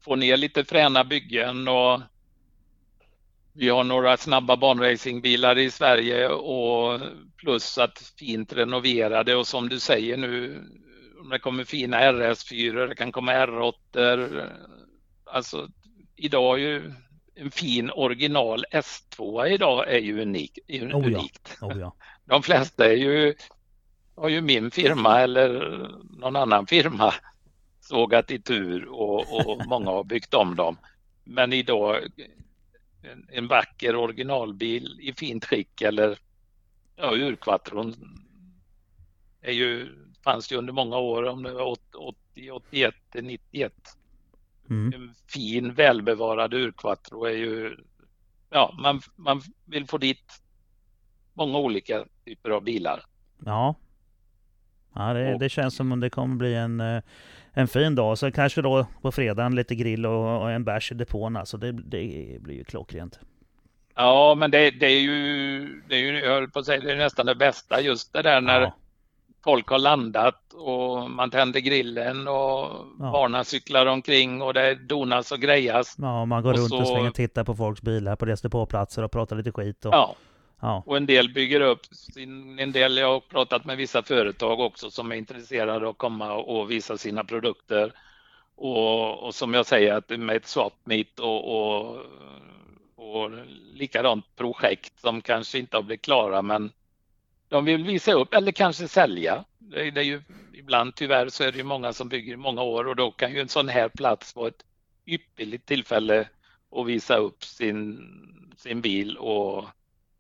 få 0.02 0.16
ner 0.16 0.38
lite 0.38 0.64
fräna 0.64 1.04
byggen 1.04 1.68
och 1.68 2.02
vi 3.54 3.70
har 3.70 3.84
några 3.84 4.18
snabba 4.18 4.58
banracingbilar 4.58 5.58
i 5.58 5.72
Sverige 5.72 6.30
och 6.30 7.02
plus 7.38 7.78
att 7.78 8.14
fint 8.20 8.54
renoverade 8.54 9.36
och 9.36 9.48
som 9.48 9.70
du 9.70 9.80
säger 9.80 10.18
nu, 10.18 10.64
det 11.32 11.40
kommer 11.40 11.64
fina 11.64 12.00
RS4, 12.00 12.88
det 12.88 12.96
kan 12.96 13.12
komma 13.12 13.34
R8. 13.34 14.50
Alltså 15.26 15.70
idag 16.16 16.56
är 16.56 16.64
ju 16.64 16.94
en 17.36 17.52
fin 17.52 17.92
original 17.92 18.66
S2 18.72 19.48
idag 19.48 19.94
är 19.94 20.00
ju 20.00 20.22
unik, 20.22 20.60
Oh 20.68 20.76
ja. 20.90 20.96
unikt. 20.96 21.58
Oh, 21.62 21.80
ja. 21.80 21.96
De 22.26 22.44
flesta 22.44 22.86
är 22.86 22.96
ju 22.96 23.36
har 24.16 24.30
ju 24.30 24.42
min 24.42 24.72
firma 24.72 25.20
eller 25.20 25.50
någon 26.20 26.36
annan 26.36 26.68
firma 26.68 27.14
sågat 27.80 28.32
i 28.32 28.42
tur 28.42 28.86
och, 28.86 29.20
och 29.20 29.66
många 29.68 29.92
har 29.92 30.04
byggt 30.04 30.34
om 30.34 30.56
dem. 30.56 30.78
Men 31.24 31.54
idag 31.54 32.04
en, 33.02 33.28
en 33.32 33.48
vacker 33.48 33.96
originalbil 33.96 35.00
i 35.02 35.14
fint 35.14 35.46
skick 35.46 35.82
eller 35.82 36.20
ja, 36.96 37.16
urquattron 37.16 37.96
är 39.42 39.52
ju, 39.52 39.90
fanns 40.24 40.52
ju 40.52 40.56
under 40.56 40.74
många 40.74 40.98
år, 40.98 41.24
om 41.24 41.44
det 41.44 41.52
var 41.54 41.78
80, 41.96 42.52
81 42.52 42.96
91. 43.14 43.74
Mm. 44.70 44.94
En 44.94 45.14
fin 45.28 45.74
välbevarad 45.74 46.54
urquattro 46.54 47.26
är 47.26 47.38
ju, 47.38 47.78
ja, 48.50 48.76
man, 48.80 49.02
man 49.16 49.42
vill 49.66 49.88
få 49.88 49.98
dit 49.98 50.42
många 51.34 51.58
olika 51.58 52.06
typer 52.26 52.50
av 52.50 52.64
bilar. 52.64 53.04
Ja. 53.46 53.76
Ja, 54.96 55.14
det, 55.14 55.38
det 55.38 55.50
känns 55.50 55.76
som 55.76 55.92
om 55.92 56.00
det 56.00 56.10
kommer 56.10 56.36
bli 56.36 56.56
en, 56.56 56.80
eh, 56.80 57.02
en 57.54 57.68
fin 57.68 57.96
dag. 57.96 58.18
Så 58.18 58.32
kanske 58.32 58.62
då 58.62 58.88
på 59.02 59.12
fredagen 59.12 59.56
lite 59.56 59.76
grill 59.76 60.06
och, 60.06 60.42
och 60.42 60.52
en 60.52 60.64
bärs 60.64 60.92
i 60.92 60.96
depån. 60.96 61.38
Alltså 61.38 61.58
det, 61.58 61.72
det 61.72 62.38
blir 62.42 62.56
ju 62.56 62.64
klockrent. 62.64 63.20
Ja, 63.96 64.36
men 64.36 64.52
det, 64.52 64.72
det, 64.72 64.86
är 64.86 65.00
ju, 65.00 65.82
det 65.88 65.96
är 65.96 66.00
ju, 66.00 66.20
jag 66.20 66.34
höll 66.34 66.50
på 66.50 66.60
att 66.60 66.66
säga, 66.66 66.82
det 66.82 66.92
är 66.92 66.98
nästan 66.98 67.26
det 67.26 67.36
bästa 67.36 67.82
just 67.82 68.14
det 68.14 68.22
där 68.22 68.42
när 68.42 68.62
ja. 68.62 68.76
Folk 69.46 69.70
har 69.70 69.80
landat 69.80 70.54
och 70.54 71.12
man 71.12 71.32
tänder 71.32 71.60
grillen 71.60 72.28
och 72.28 72.36
ja. 73.00 73.12
barnen 73.12 73.46
cyklar 73.46 73.86
omkring 73.86 74.42
och 74.42 74.54
det 74.54 74.76
donas 74.76 75.32
och 75.32 75.40
grejas. 75.40 75.96
Ja, 75.98 76.22
och 76.22 76.28
man 76.28 76.44
går 76.44 76.52
och 76.52 76.58
runt 76.58 76.70
så... 76.70 76.78
och 76.78 76.88
svänger 76.88 77.10
och 77.10 77.16
tittar 77.16 77.44
på 77.44 77.56
folks 77.56 77.82
bilar 77.82 78.16
på 78.16 78.26
deras 78.26 78.42
depåplatser 78.42 79.04
och 79.04 79.12
pratar 79.12 79.36
lite 79.36 79.52
skit. 79.52 79.86
Och... 79.86 79.94
Ja. 79.94 80.16
Ja. 80.62 80.84
Och 80.86 80.98
en 80.98 81.06
del 81.06 81.30
bygger 81.30 81.62
upp 81.62 81.86
sin, 81.86 82.60
en 82.60 82.72
del, 82.72 82.98
jag 82.98 83.08
har 83.08 83.20
pratat 83.20 83.66
med 83.66 83.78
vissa 83.78 84.04
företag 84.04 84.60
också 84.60 84.92
som 84.92 85.12
är 85.12 85.16
intresserade 85.16 85.86
av 85.86 85.88
att 85.88 85.98
komma 85.98 86.34
och 86.34 86.72
visa 86.72 86.98
sina 86.98 87.24
produkter. 87.24 87.94
Och, 88.56 89.24
och 89.24 89.36
som 89.36 89.54
jag 89.54 89.66
säger 89.66 89.94
att 89.94 90.20
med 90.20 90.36
ett 90.36 90.48
swap 90.48 90.74
meet 90.84 91.20
och, 91.20 91.56
och, 91.56 91.98
och 92.96 93.32
likadant 93.74 94.26
projekt 94.36 95.00
som 95.00 95.22
kanske 95.22 95.60
inte 95.60 95.78
har 95.78 95.84
blivit 95.84 96.02
klara 96.02 96.42
men 96.42 96.72
de 97.56 97.66
vill 97.66 97.84
visa 97.84 98.14
upp 98.14 98.34
eller 98.34 98.52
kanske 98.52 98.88
sälja. 98.88 99.46
Det, 99.58 99.92
det 99.92 100.02
är 100.02 100.06
ju, 100.06 100.22
ibland 100.54 100.96
tyvärr 100.96 101.30
så 101.30 101.44
är 101.44 101.52
det 101.52 101.58
ju 101.58 101.64
många 101.64 101.94
som 101.94 102.10
bygger 102.10 102.34
i 102.34 102.38
många 102.38 102.62
år 102.62 102.88
och 102.88 102.96
då 102.96 103.12
kan 103.12 103.34
ju 103.34 103.42
en 103.42 103.50
sån 103.50 103.70
här 103.70 103.90
plats 103.90 104.36
vara 104.36 104.48
ett 104.48 104.66
ypperligt 105.06 105.66
tillfälle 105.66 106.30
att 106.72 106.88
visa 106.88 107.18
upp 107.18 107.44
sin, 107.44 108.00
sin 108.58 108.82
bil 108.82 109.18
och 109.18 109.66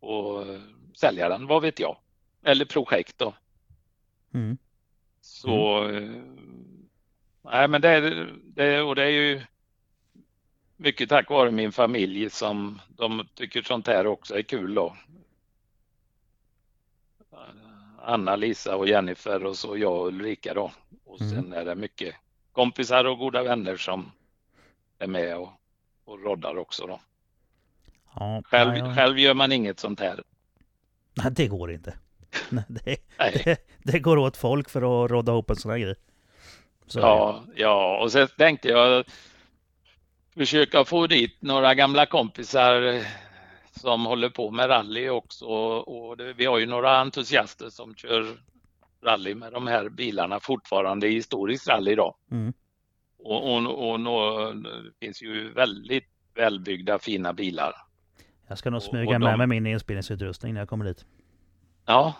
och 0.05 0.45
sälja 0.93 1.29
den, 1.29 1.47
vad 1.47 1.61
vet 1.61 1.79
jag. 1.79 1.97
Eller 2.43 2.65
projekt 2.65 3.17
då. 3.17 3.33
Mm. 4.33 4.57
Så 5.21 5.83
mm. 5.83 6.87
nej 7.41 7.67
men 7.67 7.81
det 7.81 7.89
är, 7.89 8.33
det, 8.43 8.81
och 8.81 8.95
det 8.95 9.03
är 9.03 9.09
ju 9.09 9.41
mycket 10.77 11.09
tack 11.09 11.29
vare 11.29 11.51
min 11.51 11.71
familj 11.71 12.29
som 12.29 12.81
de 12.87 13.27
tycker 13.33 13.61
sånt 13.61 13.87
här 13.87 14.07
också 14.07 14.37
är 14.37 14.41
kul 14.41 14.73
då. 14.73 14.95
Anna, 18.01 18.35
Lisa 18.35 18.75
och 18.75 18.87
Jennifer 18.87 19.45
och 19.45 19.57
så 19.57 19.77
jag 19.77 19.93
och 19.93 20.07
Ulrika 20.07 20.53
då. 20.53 20.71
Och 21.05 21.21
mm. 21.21 21.33
sen 21.33 21.53
är 21.53 21.65
det 21.65 21.75
mycket 21.75 22.15
kompisar 22.51 23.05
och 23.05 23.17
goda 23.17 23.43
vänner 23.43 23.77
som 23.77 24.11
är 24.99 25.07
med 25.07 25.37
och, 25.37 25.49
och 26.05 26.23
roddar 26.23 26.57
också 26.57 26.87
då. 26.87 26.99
Ja, 28.15 28.41
själv, 28.45 28.77
ja. 28.77 28.95
själv 28.95 29.19
gör 29.19 29.33
man 29.33 29.51
inget 29.51 29.79
sånt 29.79 29.99
här. 29.99 30.23
Nej, 31.13 31.31
det 31.31 31.47
går 31.47 31.71
inte. 31.71 31.93
Det, 32.67 32.97
det, 33.17 33.67
det, 33.83 33.99
går 33.99 34.17
åt 34.17 34.37
folk 34.37 34.69
för 34.69 35.05
att 35.05 35.11
råda 35.11 35.31
ihop 35.31 35.49
en 35.49 35.55
sån 35.55 35.71
här 35.71 35.77
grej. 35.77 35.95
Så, 36.87 36.99
ja, 36.99 37.43
ja, 37.55 37.99
och 38.03 38.11
sen 38.11 38.27
tänkte 38.37 38.67
jag 38.67 39.05
försöka 40.35 40.85
få 40.85 41.07
dit 41.07 41.41
några 41.41 41.73
gamla 41.73 42.05
kompisar 42.05 43.05
som 43.79 44.05
håller 44.05 44.29
på 44.29 44.51
med 44.51 44.69
rally 44.69 45.09
också. 45.09 45.45
Och 45.45 46.17
det, 46.17 46.33
vi 46.33 46.45
har 46.45 46.57
ju 46.57 46.65
några 46.65 46.97
entusiaster 46.97 47.69
som 47.69 47.95
kör 47.95 48.37
rally 49.03 49.35
med 49.35 49.53
de 49.53 49.67
här 49.67 49.89
bilarna 49.89 50.39
fortfarande, 50.39 51.07
historiskt 51.07 51.67
rally 51.67 51.91
idag. 51.91 52.15
Mm. 52.31 52.53
Och, 53.17 53.53
och, 53.53 53.65
och, 53.65 53.93
och, 53.93 54.55
det 54.55 55.05
finns 55.05 55.21
ju 55.21 55.53
väldigt 55.53 56.09
välbyggda 56.35 56.99
fina 56.99 57.33
bilar. 57.33 57.73
Jag 58.47 58.57
ska 58.57 58.69
nog 58.69 58.81
smyga 58.81 59.09
och, 59.09 59.15
och 59.15 59.21
med 59.21 59.37
mig 59.37 59.47
min 59.47 59.65
inspelningsutrustning 59.67 60.53
när 60.53 60.61
jag 60.61 60.69
kommer 60.69 60.85
dit. 60.85 61.05
Ja. 61.85 62.13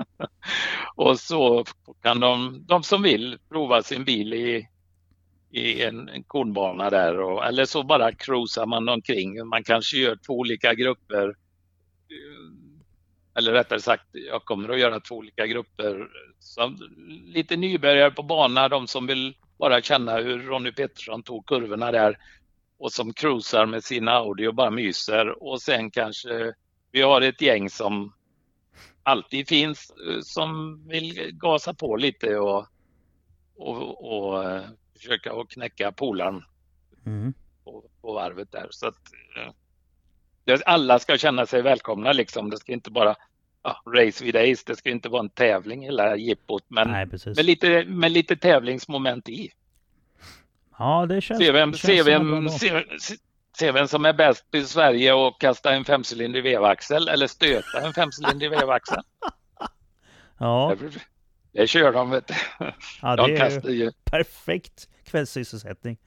och 0.94 1.20
så 1.20 1.64
kan 2.02 2.20
de, 2.20 2.64
de 2.66 2.82
som 2.82 3.02
vill 3.02 3.38
prova 3.48 3.82
sin 3.82 4.04
bil 4.04 4.34
i, 4.34 4.68
i 5.52 5.82
en, 5.82 6.08
en 6.08 6.22
kornbana 6.22 6.90
där 6.90 7.20
och, 7.20 7.44
eller 7.44 7.64
så 7.64 7.82
bara 7.82 8.12
cruisar 8.12 8.66
man 8.66 8.88
omkring. 8.88 9.48
Man 9.48 9.64
kanske 9.64 9.96
gör 9.96 10.16
två 10.26 10.32
olika 10.38 10.74
grupper. 10.74 11.28
Eh, 11.28 12.58
eller 13.34 13.52
rättare 13.52 13.80
sagt, 13.80 14.06
jag 14.12 14.44
kommer 14.44 14.68
att 14.68 14.80
göra 14.80 15.00
två 15.00 15.14
olika 15.14 15.46
grupper. 15.46 16.08
Så, 16.38 16.76
lite 17.26 17.56
nybörjare 17.56 18.10
på 18.10 18.22
bana, 18.22 18.68
de 18.68 18.86
som 18.86 19.06
vill 19.06 19.34
bara 19.58 19.82
känna 19.82 20.16
hur 20.16 20.38
Ronny 20.38 20.72
Pettersson 20.72 21.22
tog 21.22 21.46
kurvorna 21.46 21.92
där 21.92 22.18
och 22.78 22.92
som 22.92 23.12
cruisar 23.12 23.66
med 23.66 23.84
sin 23.84 24.08
Audi 24.08 24.46
och 24.46 24.54
bara 24.54 24.70
myser 24.70 25.42
och 25.42 25.62
sen 25.62 25.90
kanske 25.90 26.54
vi 26.90 27.02
har 27.02 27.20
ett 27.20 27.42
gäng 27.42 27.70
som 27.70 28.12
alltid 29.02 29.48
finns 29.48 29.92
eh, 30.08 30.20
som 30.22 30.80
vill 30.88 31.30
gasa 31.32 31.74
på 31.74 31.96
lite 31.96 32.38
och, 32.38 32.66
och, 33.56 34.12
och 34.12 34.44
eh, 34.44 34.62
försöka 35.02 35.32
att 35.32 35.48
knäcka 35.48 35.92
polaren 35.92 36.44
mm. 37.06 37.34
på, 37.64 37.84
på, 38.00 38.12
varvet 38.12 38.52
där. 38.52 38.66
Så 38.70 38.86
att 38.86 39.00
uh, 40.48 40.60
alla 40.66 40.98
ska 40.98 41.18
känna 41.18 41.46
sig 41.46 41.62
välkomna 41.62 42.12
liksom. 42.12 42.50
Det 42.50 42.56
ska 42.56 42.72
inte 42.72 42.90
bara 42.90 43.16
ja, 43.62 43.82
race 43.86 44.24
with 44.24 44.38
ace, 44.38 44.62
det 44.66 44.76
ska 44.76 44.90
inte 44.90 45.08
vara 45.08 45.22
en 45.22 45.30
tävling 45.30 45.82
hela 45.82 46.16
jippot 46.16 46.64
men 46.68 46.90
Nej, 46.90 47.06
med, 47.36 47.44
lite, 47.44 47.84
med 47.84 48.12
lite 48.12 48.36
tävlingsmoment 48.36 49.28
i. 49.28 49.52
Ja, 50.78 51.06
det 51.06 51.20
känns, 51.20 51.40
se 51.40 51.52
vem, 51.52 51.74
se 51.74 52.02
vem, 52.02 52.48
se, 52.48 52.84
se 53.56 53.72
vem 53.72 53.88
som 53.88 54.04
är 54.04 54.12
bäst 54.12 54.54
i 54.54 54.64
Sverige 54.64 55.12
och 55.12 55.40
kasta 55.40 55.72
en 55.74 55.84
femcylindrig 55.84 56.44
vevaxel 56.44 57.08
eller 57.08 57.26
stöta 57.26 57.80
en 57.86 57.92
femcylindrig 57.92 58.50
vevaxel. 58.50 59.02
ja. 60.38 60.76
Det 61.52 61.66
kör 61.66 61.92
de 61.92 62.10
vet 62.10 62.26
du. 62.26 62.34
Ja, 63.02 63.16
det 63.16 63.26
de 63.26 63.40
är 63.40 63.70
ju 63.70 63.92
perfekt 64.04 64.88
kvällssysselsättning. 65.04 65.98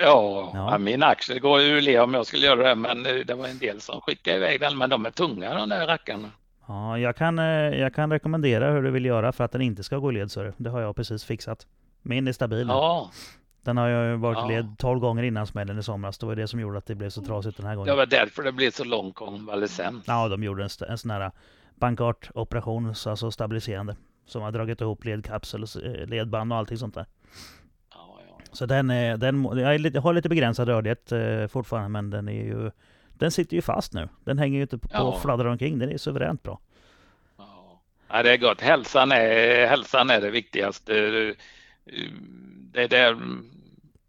Ja, 0.00 0.50
ja. 0.54 0.78
min 0.78 1.02
axel 1.02 1.40
går 1.40 1.60
ur 1.60 1.80
le 1.80 1.98
om 1.98 2.14
jag 2.14 2.26
skulle 2.26 2.46
göra 2.46 2.68
det 2.68 2.74
men 2.74 3.02
det 3.02 3.34
var 3.34 3.48
en 3.48 3.58
del 3.58 3.80
som 3.80 4.00
skickade 4.00 4.36
iväg 4.36 4.60
den 4.60 4.78
men 4.78 4.90
de 4.90 5.06
är 5.06 5.10
tunga 5.10 5.54
de 5.54 5.68
där 5.68 5.86
rackarna. 5.86 6.30
Ja, 6.68 6.98
jag 6.98 7.16
kan, 7.16 7.38
eh, 7.38 7.44
jag 7.80 7.94
kan 7.94 8.12
rekommendera 8.12 8.70
hur 8.72 8.82
du 8.82 8.90
vill 8.90 9.04
göra 9.04 9.32
för 9.32 9.44
att 9.44 9.52
den 9.52 9.62
inte 9.62 9.82
ska 9.82 9.98
gå 9.98 10.10
i 10.10 10.14
led. 10.14 10.30
Så 10.30 10.52
det 10.56 10.70
har 10.70 10.80
jag 10.80 10.96
precis 10.96 11.24
fixat. 11.24 11.66
Min 12.02 12.28
är 12.28 12.32
stabil. 12.32 12.68
Ja, 12.68 13.10
den 13.62 13.76
har 13.76 13.88
ju 13.88 14.16
varit 14.16 14.38
ja. 14.38 14.48
led 14.48 14.74
12 14.78 15.00
gånger 15.00 15.22
innan 15.22 15.46
smällen 15.46 15.78
i 15.78 15.82
somras. 15.82 16.18
Det 16.18 16.26
var 16.26 16.36
det 16.36 16.48
som 16.48 16.60
gjorde 16.60 16.78
att 16.78 16.86
det 16.86 16.94
blev 16.94 17.10
så 17.10 17.22
trasigt 17.22 17.56
den 17.56 17.66
här 17.66 17.74
gången. 17.74 17.86
Det 17.86 17.96
var 17.96 18.06
därför 18.06 18.42
det 18.42 18.52
blev 18.52 18.70
så 18.70 18.84
lång 18.84 19.12
konvalescens. 19.12 20.04
Ja, 20.06 20.28
de 20.28 20.42
gjorde 20.42 20.62
en, 20.62 20.70
en 20.88 20.98
sån 20.98 21.10
här 21.10 21.30
bankart-operation, 21.74 22.88
alltså 23.06 23.30
stabiliserande. 23.30 23.96
Som 24.28 24.42
har 24.42 24.52
dragit 24.52 24.80
ihop 24.80 25.04
ledkapsel, 25.04 25.62
eh, 25.62 26.06
ledband 26.06 26.52
och 26.52 26.58
allting 26.58 26.78
sånt 26.78 26.94
där. 26.94 27.06
Ja, 27.90 28.20
ja. 28.28 28.44
Så 28.52 28.66
den, 28.66 28.90
är, 28.90 29.16
den 29.16 29.44
jag 29.44 30.00
har 30.00 30.12
lite 30.12 30.28
begränsad 30.28 30.68
rörlighet 30.68 31.12
eh, 31.12 31.46
fortfarande, 31.46 31.88
men 31.88 32.10
den 32.10 32.28
är 32.28 32.44
ju... 32.44 32.70
Den 33.08 33.30
sitter 33.30 33.56
ju 33.56 33.62
fast 33.62 33.92
nu. 33.92 34.08
Den 34.24 34.38
hänger 34.38 34.56
ju 34.56 34.62
inte 34.62 34.78
på 34.78 34.88
ja. 34.92 35.02
och 35.02 35.22
fladdrar 35.22 35.46
omkring. 35.46 35.78
Den 35.78 35.92
är 35.92 35.98
suveränt 35.98 36.42
bra. 36.42 36.60
Ja, 38.08 38.22
det 38.22 38.32
är 38.32 38.36
gott. 38.36 38.60
Hälsan 38.60 39.12
är, 39.12 39.66
hälsan 39.66 40.10
är 40.10 40.20
det 40.20 40.30
viktigaste. 40.30 40.92
Det 42.72 42.82
är 42.82 42.88
där 42.88 43.16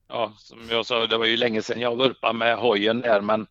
ja, 0.09 0.33
som 0.37 0.57
jag 0.69 0.85
sa, 0.85 1.07
det 1.07 1.17
var 1.17 1.25
ju 1.25 1.37
länge 1.37 1.61
sedan 1.61 1.81
jag 1.81 1.95
vurpade 1.95 2.33
med 2.33 2.57
hojen 2.57 3.01
där, 3.01 3.21
men 3.21 3.41
eh, 3.41 3.47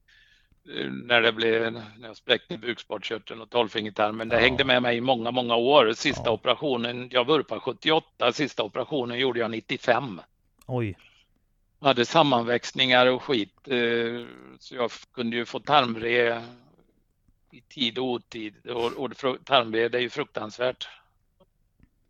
när 1.05 1.21
det 1.21 1.33
blev, 1.33 1.73
när 1.73 1.83
jag 2.03 2.17
spräckte 2.17 2.59
bukspottkörteln 2.59 3.41
och 3.41 3.51
tolvfingertarmen. 3.51 4.29
Det 4.29 4.37
ja. 4.37 4.43
hängde 4.43 4.65
med 4.65 4.83
mig 4.83 4.97
i 4.97 5.01
många, 5.01 5.31
många 5.31 5.57
år. 5.57 5.93
Sista 5.93 6.23
ja. 6.25 6.31
operationen, 6.31 7.09
jag 7.13 7.27
vurpade 7.27 7.61
78, 7.61 8.33
sista 8.33 8.63
operationen 8.63 9.19
gjorde 9.19 9.41
jag 9.41 9.51
95. 9.51 10.21
Oj. 10.67 10.99
Jag 11.81 11.89
hade 11.89 12.05
sammanväxningar 12.05 13.07
och 13.07 13.23
skit, 13.23 13.69
eh, 13.69 14.27
så 14.59 14.75
jag 14.75 14.91
kunde 15.13 15.37
ju 15.37 15.45
få 15.45 15.61
tarmvred 15.61 16.43
i 17.51 17.61
tid 17.61 17.99
och 17.99 18.05
otid. 18.05 18.67
Och, 18.67 18.93
och 18.93 19.13
tarmvred 19.45 19.95
är 19.95 20.01
ju 20.01 20.11
fruktansvärt. 20.11 20.89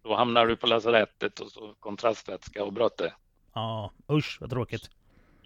Då 0.03 0.15
hamnar 0.15 0.47
du 0.47 0.57
på 0.57 0.67
lasarettet 0.67 1.41
och 1.41 1.51
så 1.51 1.75
kontrastvätska 1.81 2.65
och 2.65 2.73
bröte. 2.73 3.13
Ja, 3.53 3.93
usch 4.11 4.39
vad 4.41 4.51
tråkigt. 4.51 4.91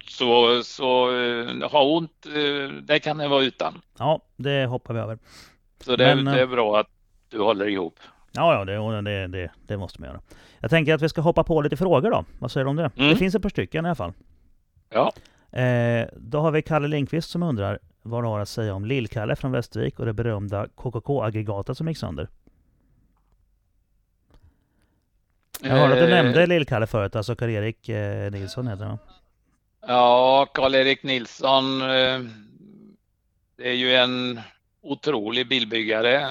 Så, 0.07 0.63
så 0.63 1.11
uh, 1.11 1.67
ha 1.71 1.83
ont, 1.83 2.27
uh, 2.35 2.71
det 2.71 2.99
kan 2.99 3.17
det 3.17 3.27
vara 3.27 3.43
utan. 3.43 3.81
Ja, 3.99 4.21
det 4.35 4.65
hoppar 4.65 4.93
vi 4.93 4.99
över. 4.99 5.17
Så 5.83 5.95
det, 5.95 6.15
Men, 6.15 6.25
det 6.25 6.39
är 6.39 6.41
eh, 6.41 6.49
bra 6.49 6.79
att 6.79 6.87
du 7.29 7.39
håller 7.39 7.67
ihop. 7.67 7.99
Ja, 8.31 8.53
ja 8.53 8.65
det, 8.65 9.01
det, 9.01 9.27
det, 9.27 9.51
det, 9.67 9.77
måste 9.77 10.01
man 10.01 10.09
göra. 10.09 10.21
Jag 10.59 10.69
tänker 10.69 10.93
att 10.93 11.01
vi 11.01 11.09
ska 11.09 11.21
hoppa 11.21 11.43
på 11.43 11.61
lite 11.61 11.77
frågor 11.77 12.11
då. 12.11 12.25
Vad 12.39 12.51
säger 12.51 12.63
du 12.63 12.69
om 12.69 12.75
det? 12.75 12.91
Mm. 12.95 13.09
Det 13.09 13.15
finns 13.15 13.35
ett 13.35 13.41
par 13.41 13.49
stycken 13.49 13.85
i 13.85 13.87
alla 13.87 13.95
fall. 13.95 14.13
Ja. 14.89 15.13
Eh, 15.59 16.07
då 16.15 16.39
har 16.39 16.51
vi 16.51 16.61
Kalle 16.61 16.87
Lindqvist 16.87 17.29
som 17.29 17.43
undrar 17.43 17.79
vad 18.01 18.23
du 18.23 18.27
har 18.27 18.39
att 18.39 18.49
säga 18.49 18.73
om 18.73 18.85
Lill-Kalle 18.85 19.35
från 19.35 19.51
Västervik 19.51 19.99
och 19.99 20.05
det 20.05 20.13
berömda 20.13 20.67
KKK-aggregatet 20.75 21.77
som 21.77 21.87
gick 21.87 21.97
sönder. 21.97 22.29
Jag 25.61 25.69
hörde 25.69 25.93
att 25.93 25.99
du 25.99 26.15
eh. 26.15 26.23
nämnde 26.23 26.47
Lill-Kalle 26.47 26.87
förut, 26.87 27.15
alltså 27.15 27.35
Karl-Erik 27.35 27.89
eh, 27.89 28.31
Nilsson 28.31 28.67
heter 28.67 28.85
han. 28.85 28.97
Ja, 29.87 30.47
Karl-Erik 30.53 31.03
Nilsson. 31.03 31.81
Eh, 31.81 32.19
det 33.57 33.69
är 33.69 33.73
ju 33.73 33.95
en 33.95 34.41
otrolig 34.81 35.47
bilbyggare. 35.47 36.29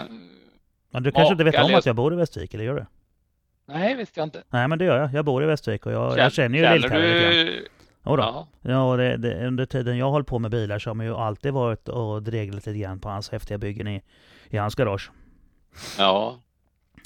Men 0.91 1.03
du 1.03 1.13
kanske 1.13 1.33
inte 1.33 1.45
vet 1.45 1.65
om 1.65 1.75
att 1.75 1.87
jag 1.87 1.97
bor 1.97 2.13
i 2.13 2.17
Västervik, 2.17 2.55
eller 2.55 2.65
gör 2.65 2.75
du? 2.75 2.87
Nej, 3.67 3.95
visste 3.95 4.21
jag 4.21 4.27
inte. 4.27 4.43
Nej, 4.51 4.69
men 4.69 4.79
det 4.79 4.85
gör 4.85 4.99
jag. 4.99 5.15
Jag 5.15 5.25
bor 5.25 5.43
i 5.43 5.47
Västervik 5.47 5.87
och 5.87 5.93
jag, 5.93 6.11
känner, 6.11 6.23
jag 6.23 6.33
känner 6.33 6.59
ju 6.59 6.65
Lill-Kalle 6.65 7.45
lite 7.45 7.53
grann. 8.05 8.19
Ja. 8.19 8.49
ja 8.63 8.97
det, 8.97 9.17
det, 9.17 9.47
under 9.47 9.67
tiden 9.67 9.99
jag 9.99 10.11
hållit 10.11 10.27
på 10.27 10.39
med 10.39 10.51
bilar 10.51 10.79
så 10.79 10.91
har 10.91 10.95
man 10.95 11.07
ju 11.07 11.15
alltid 11.15 11.53
varit 11.53 11.89
och 11.89 12.23
dreglat 12.23 12.67
lite 12.67 12.79
grann 12.79 13.01
på 13.01 13.09
hans 13.09 13.31
häftiga 13.31 13.59
byggen 13.59 13.89
i, 13.89 14.03
i 14.49 14.57
hans 14.57 14.75
garage. 14.75 15.11
Ja. 15.99 16.41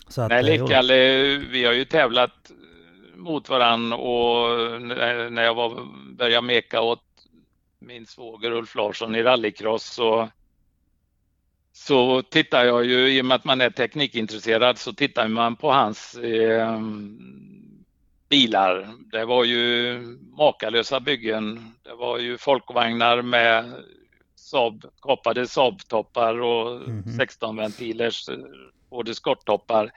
Så 0.08 0.22
att, 0.22 0.28
Nej, 0.28 0.42
Lill-Kalle, 0.42 1.36
vi 1.36 1.64
har 1.64 1.72
ju 1.72 1.84
tävlat 1.84 2.50
mot 3.16 3.48
varann 3.48 3.92
och 3.92 4.82
när 5.32 5.42
jag 5.42 5.54
var, 5.54 5.86
började 6.14 6.46
meka 6.46 6.80
åt 6.80 7.02
min 7.78 8.06
svåger 8.06 8.50
Ulf 8.50 8.74
Larsson 8.74 9.14
i 9.14 9.22
rallycross 9.22 9.84
så, 9.84 10.28
så 11.72 12.22
tittar 12.22 12.64
jag 12.64 12.84
ju, 12.84 13.08
i 13.08 13.20
och 13.20 13.24
med 13.24 13.34
att 13.34 13.44
man 13.44 13.60
är 13.60 13.70
teknikintresserad, 13.70 14.78
så 14.78 14.92
tittar 14.92 15.28
man 15.28 15.56
på 15.56 15.72
hans 15.72 16.14
eh, 16.14 16.80
bilar. 18.28 18.94
Det 19.12 19.24
var 19.24 19.44
ju 19.44 19.98
makalösa 20.38 21.00
byggen. 21.00 21.74
Det 21.82 21.94
var 21.94 22.18
ju 22.18 22.38
folkvagnar 22.38 23.22
med 23.22 23.72
Saab, 24.34 24.84
kapade 25.02 25.46
Saab-toppar 25.46 26.40
och 26.40 26.76
mm 26.76 27.02
-hmm. 27.02 27.16
16 27.16 27.56
ventilers 27.56 28.28
både 28.90 29.14
skotttoppar. 29.14 29.92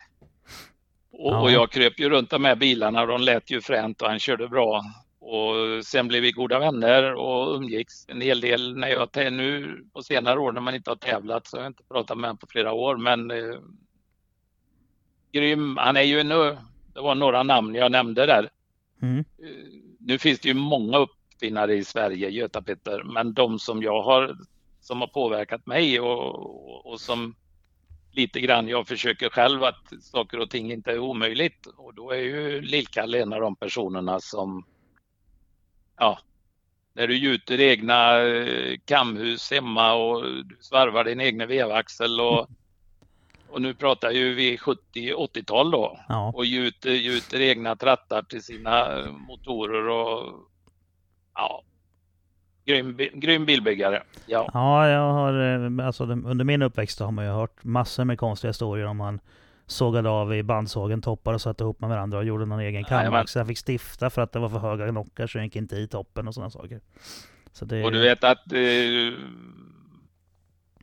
Och, 1.11 1.33
ja. 1.33 1.41
och, 1.41 1.51
jag 1.51 1.71
kröp 1.71 1.99
ju 1.99 2.09
runt 2.09 2.29
de 2.29 2.45
här 2.45 2.55
bilarna 2.55 3.01
och 3.01 3.07
de 3.07 3.21
lät 3.21 3.51
ju 3.51 3.61
fränt 3.61 4.01
och 4.01 4.07
han 4.07 4.19
körde 4.19 4.47
bra. 4.47 4.81
Och 5.19 5.85
sen 5.85 6.07
blev 6.07 6.21
vi 6.21 6.31
goda 6.31 6.59
vänner 6.59 7.13
och 7.13 7.55
umgicks 7.55 8.05
en 8.07 8.21
hel 8.21 8.41
del 8.41 8.77
när 8.77 8.87
jag 8.87 9.33
nu 9.33 9.79
på 9.93 10.01
senare 10.01 10.39
år 10.39 10.51
när 10.51 10.61
man 10.61 10.75
inte 10.75 10.91
har 10.91 10.95
tävlat 10.95 11.47
så 11.47 11.57
har 11.57 11.63
jag 11.63 11.69
inte 11.69 11.83
pratat 11.83 12.17
med 12.17 12.27
honom 12.27 12.37
på 12.37 12.47
flera 12.47 12.73
år 12.73 12.97
men 12.97 13.31
eh, 13.31 13.59
grym. 15.31 15.77
Han 15.77 15.97
är 15.97 16.01
ju 16.01 16.19
en, 16.19 16.29
det 16.29 17.01
var 17.01 17.15
några 17.15 17.43
namn 17.43 17.75
jag 17.75 17.91
nämnde 17.91 18.25
där. 18.25 18.49
Mm. 19.01 19.19
Eh, 19.19 19.25
nu 19.99 20.19
finns 20.19 20.39
det 20.39 20.47
ju 20.47 20.53
många 20.53 20.97
uppfinnare 20.97 21.73
i 21.73 21.83
Sverige, 21.83 22.29
Göta 22.29 22.61
Petter, 22.61 23.03
men 23.03 23.33
de 23.33 23.59
som 23.59 23.83
jag 23.83 24.01
har 24.01 24.37
som 24.81 25.01
har 25.01 25.07
påverkat 25.07 25.65
mig 25.65 25.99
och, 25.99 26.35
och, 26.35 26.85
och 26.85 27.01
som 27.01 27.35
lite 28.11 28.39
grann, 28.39 28.67
jag 28.67 28.87
försöker 28.87 29.29
själv 29.29 29.63
att 29.63 29.93
saker 30.01 30.39
och 30.39 30.49
ting 30.49 30.71
inte 30.71 30.91
är 30.91 30.99
omöjligt. 30.99 31.65
Och 31.65 31.93
då 31.93 32.11
är 32.11 32.19
ju 32.19 32.61
Lill-Kalle 32.61 33.21
en 33.21 33.33
av 33.33 33.41
de 33.41 33.55
personerna 33.55 34.19
som, 34.19 34.65
ja, 35.97 36.19
när 36.93 37.07
du 37.07 37.17
gjuter 37.17 37.61
egna 37.61 38.19
eh, 38.19 38.77
kamhus 38.85 39.51
hemma 39.51 39.93
och 39.93 40.23
du 40.23 40.57
svarvar 40.59 41.03
din 41.03 41.21
egna 41.21 41.45
vevaxel 41.45 42.19
och, 42.21 42.47
och 43.49 43.61
nu 43.61 43.73
pratar 43.73 44.11
ju 44.11 44.33
vi 44.33 44.57
70-80-tal 44.57 45.71
då. 45.71 45.99
Ja. 46.07 46.31
och 46.35 46.45
gjuter, 46.45 46.91
gjuter 46.91 47.41
egna 47.41 47.75
trattar 47.75 48.23
till 48.23 48.43
sina 48.43 48.99
eh, 48.99 49.11
motorer 49.11 49.87
och 49.89 50.33
ja, 51.33 51.63
grym, 52.69 52.97
grym 53.13 53.45
bilbyggare. 53.45 54.03
Ja. 54.25 54.49
ja, 54.53 54.89
jag 54.89 55.13
har, 55.13 55.33
eh, 55.79 55.85
alltså, 55.85 56.03
under 56.03 56.45
min 56.45 56.61
uppväxt 56.61 56.99
har 56.99 57.11
man 57.11 57.25
ju 57.25 57.31
hört 57.31 57.63
massor 57.63 58.05
med 58.05 58.19
konstiga 58.19 58.49
historier 58.49 58.85
om 58.85 58.97
man 58.97 59.19
sågade 59.67 60.09
av 60.09 60.33
i 60.33 60.43
bandsågen 60.43 61.01
toppar 61.01 61.33
och 61.33 61.41
satte 61.41 61.63
ihop 61.63 61.81
med 61.81 61.89
varandra 61.89 62.17
och 62.17 62.25
gjorde 62.25 62.45
någon 62.45 62.59
egen 62.59 62.83
kamax. 62.83 63.35
Jag 63.35 63.47
fick 63.47 63.69
stifta 63.69 64.09
för 64.09 64.21
att 64.21 64.31
det 64.31 64.39
var 64.39 64.49
för 64.49 64.59
höga 64.59 64.89
knockar 64.89 65.27
så 65.27 65.37
jag 65.37 65.45
gick 65.45 65.55
inte 65.55 65.75
i 65.75 65.87
toppen 65.87 66.27
och 66.27 66.33
sådana 66.33 66.49
saker. 66.49 66.79
Så 67.51 67.65
det... 67.65 67.83
Och 67.83 67.91
du 67.91 67.99
vet 67.99 68.23
att 68.23 68.53
eh, 68.53 69.13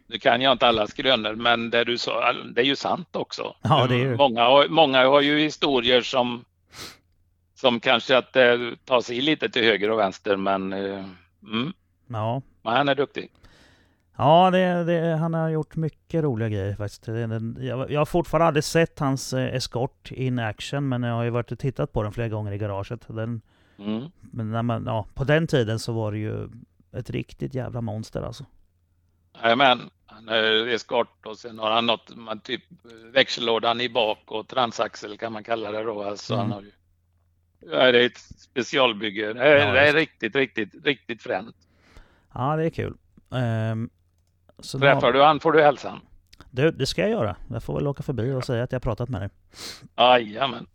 nu 0.06 0.18
kan 0.20 0.40
jag 0.40 0.52
inte 0.52 0.66
alla 0.66 0.86
skrönor, 0.86 1.34
men 1.34 1.70
det 1.70 1.84
du 1.84 1.98
sa, 1.98 2.32
det 2.32 2.60
är 2.60 2.64
ju 2.64 2.76
sant 2.76 3.16
också. 3.16 3.56
Ja, 3.62 3.86
det 3.86 3.94
är 3.94 3.98
ju... 3.98 4.16
många, 4.16 4.44
har, 4.44 4.68
många 4.68 5.06
har 5.06 5.20
ju 5.20 5.38
historier 5.38 6.02
som, 6.02 6.44
som 7.54 7.80
kanske 7.80 8.16
att 8.16 8.32
det 8.32 8.76
tar 8.84 9.00
sig 9.00 9.20
lite 9.20 9.48
till 9.48 9.64
höger 9.64 9.90
och 9.90 9.98
vänster, 9.98 10.36
men 10.36 10.72
eh, 10.72 11.04
Mm. 11.46 11.72
Ja. 12.06 12.42
Men 12.62 12.72
han 12.72 12.88
är 12.88 12.94
duktig. 12.94 13.32
Ja, 14.16 14.50
det, 14.50 14.84
det, 14.84 15.16
han 15.16 15.34
har 15.34 15.48
gjort 15.48 15.76
mycket 15.76 16.24
roliga 16.24 16.48
grejer 16.48 16.74
faktiskt. 16.76 17.08
Jag, 17.58 17.90
jag 17.90 18.00
har 18.00 18.04
fortfarande 18.06 18.46
aldrig 18.46 18.64
sett 18.64 18.98
hans 18.98 19.32
eh, 19.32 19.54
eskort 19.54 20.10
in 20.10 20.38
action, 20.38 20.88
men 20.88 21.02
jag 21.02 21.14
har 21.14 21.24
ju 21.24 21.30
varit 21.30 21.52
och 21.52 21.58
tittat 21.58 21.92
på 21.92 22.02
den 22.02 22.12
flera 22.12 22.28
gånger 22.28 22.52
i 22.52 22.58
garaget. 22.58 23.06
Den, 23.08 23.40
mm. 23.78 24.10
Men 24.20 24.50
när 24.50 24.62
man, 24.62 24.84
ja, 24.86 25.06
på 25.14 25.24
den 25.24 25.46
tiden 25.46 25.78
så 25.78 25.92
var 25.92 26.12
det 26.12 26.18
ju 26.18 26.48
ett 26.92 27.10
riktigt 27.10 27.54
jävla 27.54 27.80
monster 27.80 28.22
alltså. 28.22 28.44
Jajamän, 29.42 29.90
han 30.06 30.28
är 30.28 30.66
eskort 30.66 31.26
och 31.26 31.38
sen 31.38 31.58
har 31.58 31.70
han 31.70 31.86
något, 31.86 32.16
man 32.16 32.40
typ 32.40 32.62
växellådan 33.12 33.80
i 33.80 33.88
bak 33.88 34.18
och 34.26 34.48
transaxel 34.48 35.18
kan 35.18 35.32
man 35.32 35.44
kalla 35.44 35.72
det 35.72 35.82
då. 35.82 36.02
Alltså 36.02 36.34
mm. 36.34 36.42
han 36.42 36.52
har 36.52 36.62
ju 36.62 36.72
Ja, 37.72 37.92
det 37.92 38.02
är 38.02 38.06
ett 38.06 38.18
specialbygge. 38.18 39.32
Det 39.32 39.40
är, 39.40 39.66
ja, 39.66 39.72
det 39.72 39.80
är 39.80 39.92
riktigt, 39.92 40.36
riktigt, 40.36 40.84
riktigt 40.84 41.22
fränt. 41.22 41.56
Ja, 42.34 42.56
det 42.56 42.64
är 42.64 42.70
kul. 42.70 42.94
Så 44.58 44.78
Träffar 44.78 45.12
då... 45.12 45.18
du 45.18 45.24
han 45.24 45.40
får 45.40 45.52
du 45.52 45.62
hälsa. 45.62 46.00
Du, 46.50 46.70
det 46.70 46.86
ska 46.86 47.00
jag 47.00 47.10
göra. 47.10 47.36
Jag 47.50 47.62
får 47.62 47.74
väl 47.74 47.86
åka 47.86 48.02
förbi 48.02 48.32
och 48.32 48.44
säga 48.44 48.62
att 48.62 48.72
jag 48.72 48.82
pratat 48.82 49.08
med 49.08 49.20
dig. 49.20 49.30
Jajamän. 49.96 50.66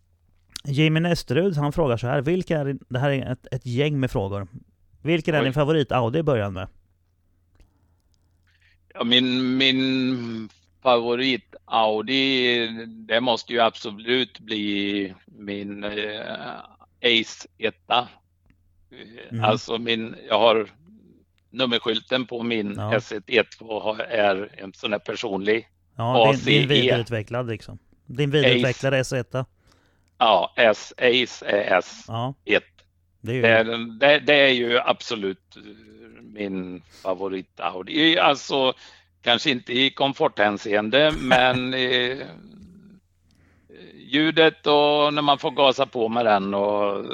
Jimmy 0.63 0.99
Nesterud, 0.99 1.57
han 1.57 1.73
frågar 1.73 1.97
så 1.97 2.07
här. 2.07 2.21
Vilka 2.21 2.59
är, 2.59 2.77
det 2.89 2.99
här 2.99 3.09
är 3.09 3.31
ett, 3.31 3.47
ett 3.51 3.65
gäng 3.65 3.99
med 3.99 4.11
frågor. 4.11 4.47
Vilken 5.01 5.35
är 5.35 5.43
din 5.43 5.53
favorit 5.53 5.91
Audi 5.91 6.19
i 6.19 6.23
början 6.23 6.53
med? 6.53 6.67
Ja, 8.93 9.03
min, 9.03 9.57
min 9.57 10.49
favorit 10.83 11.55
Audi, 11.65 12.67
det 12.87 13.21
måste 13.21 13.53
ju 13.53 13.59
absolut 13.59 14.39
bli 14.39 15.13
min 15.25 15.83
eh, 15.83 15.91
Ace 17.01 17.47
1. 17.57 17.75
Mm. 19.31 19.43
Alltså 19.43 19.77
min, 19.77 20.15
jag 20.27 20.39
har 20.39 20.69
nummerskylten 21.49 22.25
på 22.25 22.43
min 22.43 22.73
ja. 22.77 22.91
S1 22.93 23.23
E2 23.25 24.01
är 24.01 24.49
en 24.57 24.73
sån 24.73 24.91
här 24.91 24.99
personlig 24.99 25.67
Ja, 25.95 26.33
din, 26.45 26.45
din 26.45 26.67
vidareutvecklad 26.67 27.47
liksom. 27.47 27.79
Din 28.05 28.31
vidareutvecklade 28.31 29.01
S1. 29.01 29.45
Ja, 30.17 30.53
S, 30.55 30.93
Ace 30.97 31.45
är 31.45 31.81
S1. 31.81 32.03
Ja. 32.07 32.33
Det, 33.21 33.31
är 33.31 33.35
ju... 33.35 33.41
Det, 33.41 34.07
det, 34.07 34.19
det, 34.19 34.33
är 34.33 34.53
ju 34.53 34.79
absolut 34.79 35.57
min 36.21 36.81
favorit 37.03 37.59
Audi. 37.59 38.19
Alltså 38.19 38.73
Kanske 39.21 39.49
inte 39.49 39.73
i 39.73 39.89
komforthänseende, 39.89 41.11
men 41.21 41.73
i 41.73 42.23
ljudet 44.11 44.67
och 44.67 45.13
när 45.13 45.21
man 45.21 45.37
får 45.37 45.51
gasa 45.51 45.85
på 45.85 46.09
med 46.09 46.25
den 46.25 46.53
och 46.53 47.05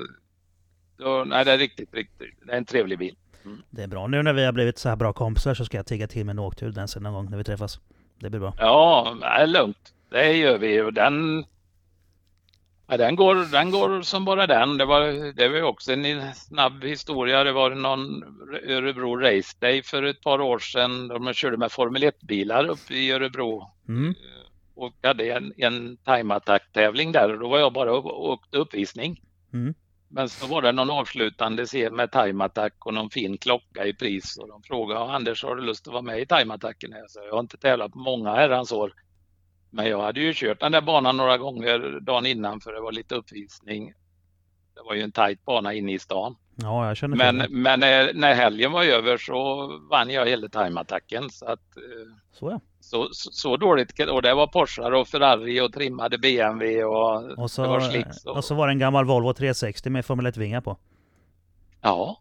då, 0.97 1.23
nej, 1.27 1.45
det 1.45 1.51
är 1.51 1.57
riktigt, 1.57 1.93
riktigt. 1.93 2.27
Det 2.45 2.51
är 2.51 2.57
en 2.57 2.65
trevlig 2.65 2.99
bil. 2.99 3.15
Mm. 3.45 3.61
Det 3.69 3.83
är 3.83 3.87
bra. 3.87 4.07
Nu 4.07 4.23
när 4.23 4.33
vi 4.33 4.45
har 4.45 4.51
blivit 4.51 4.77
så 4.77 4.89
här 4.89 4.95
bra 4.95 5.13
kompisar 5.13 5.53
så 5.53 5.65
ska 5.65 5.77
jag 5.77 5.85
tigga 5.85 6.07
till 6.07 6.25
med 6.25 6.33
en 6.33 6.39
åktur 6.39 6.71
den 6.71 6.87
sen 6.87 7.03
någon 7.03 7.13
gång 7.13 7.29
när 7.29 7.37
vi 7.37 7.43
träffas. 7.43 7.79
Det 8.19 8.29
blir 8.29 8.39
bra. 8.39 8.53
Ja, 8.57 9.17
det 9.21 9.25
är 9.25 9.47
lugnt. 9.47 9.93
Det 10.09 10.33
gör 10.33 10.57
vi 10.57 10.81
och 10.81 10.93
den 10.93 11.45
Ja, 12.89 12.97
den, 12.97 13.15
går, 13.15 13.51
den 13.51 13.71
går 13.71 14.01
som 14.01 14.25
bara 14.25 14.47
den. 14.47 14.77
Det 14.77 14.85
var, 14.85 15.33
det 15.33 15.47
var 15.47 15.61
också 15.61 15.93
en 15.93 16.33
snabb 16.33 16.83
historia. 16.83 17.43
Det 17.43 17.51
var 17.51 17.69
någon 17.69 18.23
Örebro 18.67 19.15
Race 19.15 19.57
Day 19.59 19.83
för 19.83 20.03
ett 20.03 20.21
par 20.21 20.41
år 20.41 20.59
sedan. 20.59 21.07
De 21.07 21.33
körde 21.33 21.57
med 21.57 21.71
Formel 21.71 22.03
1-bilar 22.03 22.67
uppe 22.67 22.93
i 22.93 23.11
Örebro. 23.11 23.71
Mm. 23.87 24.15
Och 24.77 24.93
hade 25.03 25.31
en, 25.31 25.53
en 25.57 25.97
time 25.97 26.33
attack-tävling 26.33 27.11
där 27.11 27.33
och 27.33 27.39
då 27.39 27.49
var 27.49 27.59
jag 27.59 27.73
bara 27.73 27.93
och 27.93 28.29
åkte 28.29 28.57
uppvisning. 28.57 29.21
Mm. 29.53 29.73
Men 30.09 30.29
så 30.29 30.47
var 30.47 30.61
det 30.61 30.71
någon 30.71 30.89
avslutande 30.89 31.65
scen 31.65 31.95
med 31.95 32.11
time 32.11 32.43
attack 32.43 32.73
och 32.85 32.93
någon 32.93 33.09
fin 33.09 33.37
klocka 33.37 33.85
i 33.85 33.93
pris 33.93 34.37
och 34.37 34.47
de 34.47 34.63
frågade 34.63 34.99
Anders 34.99 35.43
har 35.43 35.55
du 35.55 35.61
lust 35.61 35.87
att 35.87 35.93
vara 35.93 36.01
med 36.01 36.21
i 36.21 36.25
time 36.25 36.53
attacken? 36.53 36.93
Jag 37.13 37.33
har 37.33 37.39
inte 37.39 37.57
tävlat 37.57 37.91
på 37.91 37.99
många 37.99 38.35
herrans 38.35 38.71
år. 38.71 38.93
Men 39.69 39.89
jag 39.89 40.01
hade 40.01 40.19
ju 40.19 40.33
kört 40.35 40.59
den 40.59 40.71
där 40.71 40.81
banan 40.81 41.17
några 41.17 41.37
gånger 41.37 41.99
dagen 41.99 42.25
innan 42.25 42.59
för 42.59 42.73
det 42.73 42.81
var 42.81 42.91
lite 42.91 43.15
uppvisning. 43.15 43.93
Det 44.75 44.81
var 44.85 44.93
ju 44.93 45.01
en 45.01 45.11
tajt 45.11 45.45
bana 45.45 45.73
inne 45.73 45.93
i 45.93 45.99
stan. 45.99 46.35
Ja, 46.55 46.87
jag 46.87 46.97
känner 46.97 47.17
men, 47.17 47.37
det. 47.37 47.47
men 47.49 47.79
när 48.19 48.33
helgen 48.33 48.71
var 48.71 48.83
över 48.83 49.17
så 49.17 49.67
vann 49.91 50.09
jag 50.09 50.25
hela 50.25 50.47
time-attacken. 50.47 51.29
Så, 51.29 51.45
att, 51.45 51.77
eh, 51.77 52.15
så, 52.31 52.51
ja. 52.51 52.59
Så, 52.87 53.09
så, 53.11 53.31
så, 53.31 53.57
dåligt. 53.57 54.09
Och 54.09 54.21
det 54.21 54.33
var 54.33 54.47
Porsche 54.47 54.81
och 54.81 55.07
Ferrari 55.07 55.61
och 55.61 55.73
trimmade 55.73 56.17
BMW 56.17 56.83
och, 56.83 57.39
och 57.39 57.51
så, 57.51 57.61
det 57.61 57.67
var 57.67 57.79
slicks. 57.79 58.25
Och... 58.25 58.37
och 58.37 58.43
så 58.43 58.55
var 58.55 58.67
det 58.67 58.73
en 58.73 58.79
gammal 58.79 59.05
Volvo 59.05 59.33
360 59.33 59.89
med 59.89 60.05
Formel 60.05 60.27
1-vingar 60.27 60.61
på. 60.61 60.77
Ja. 61.81 62.19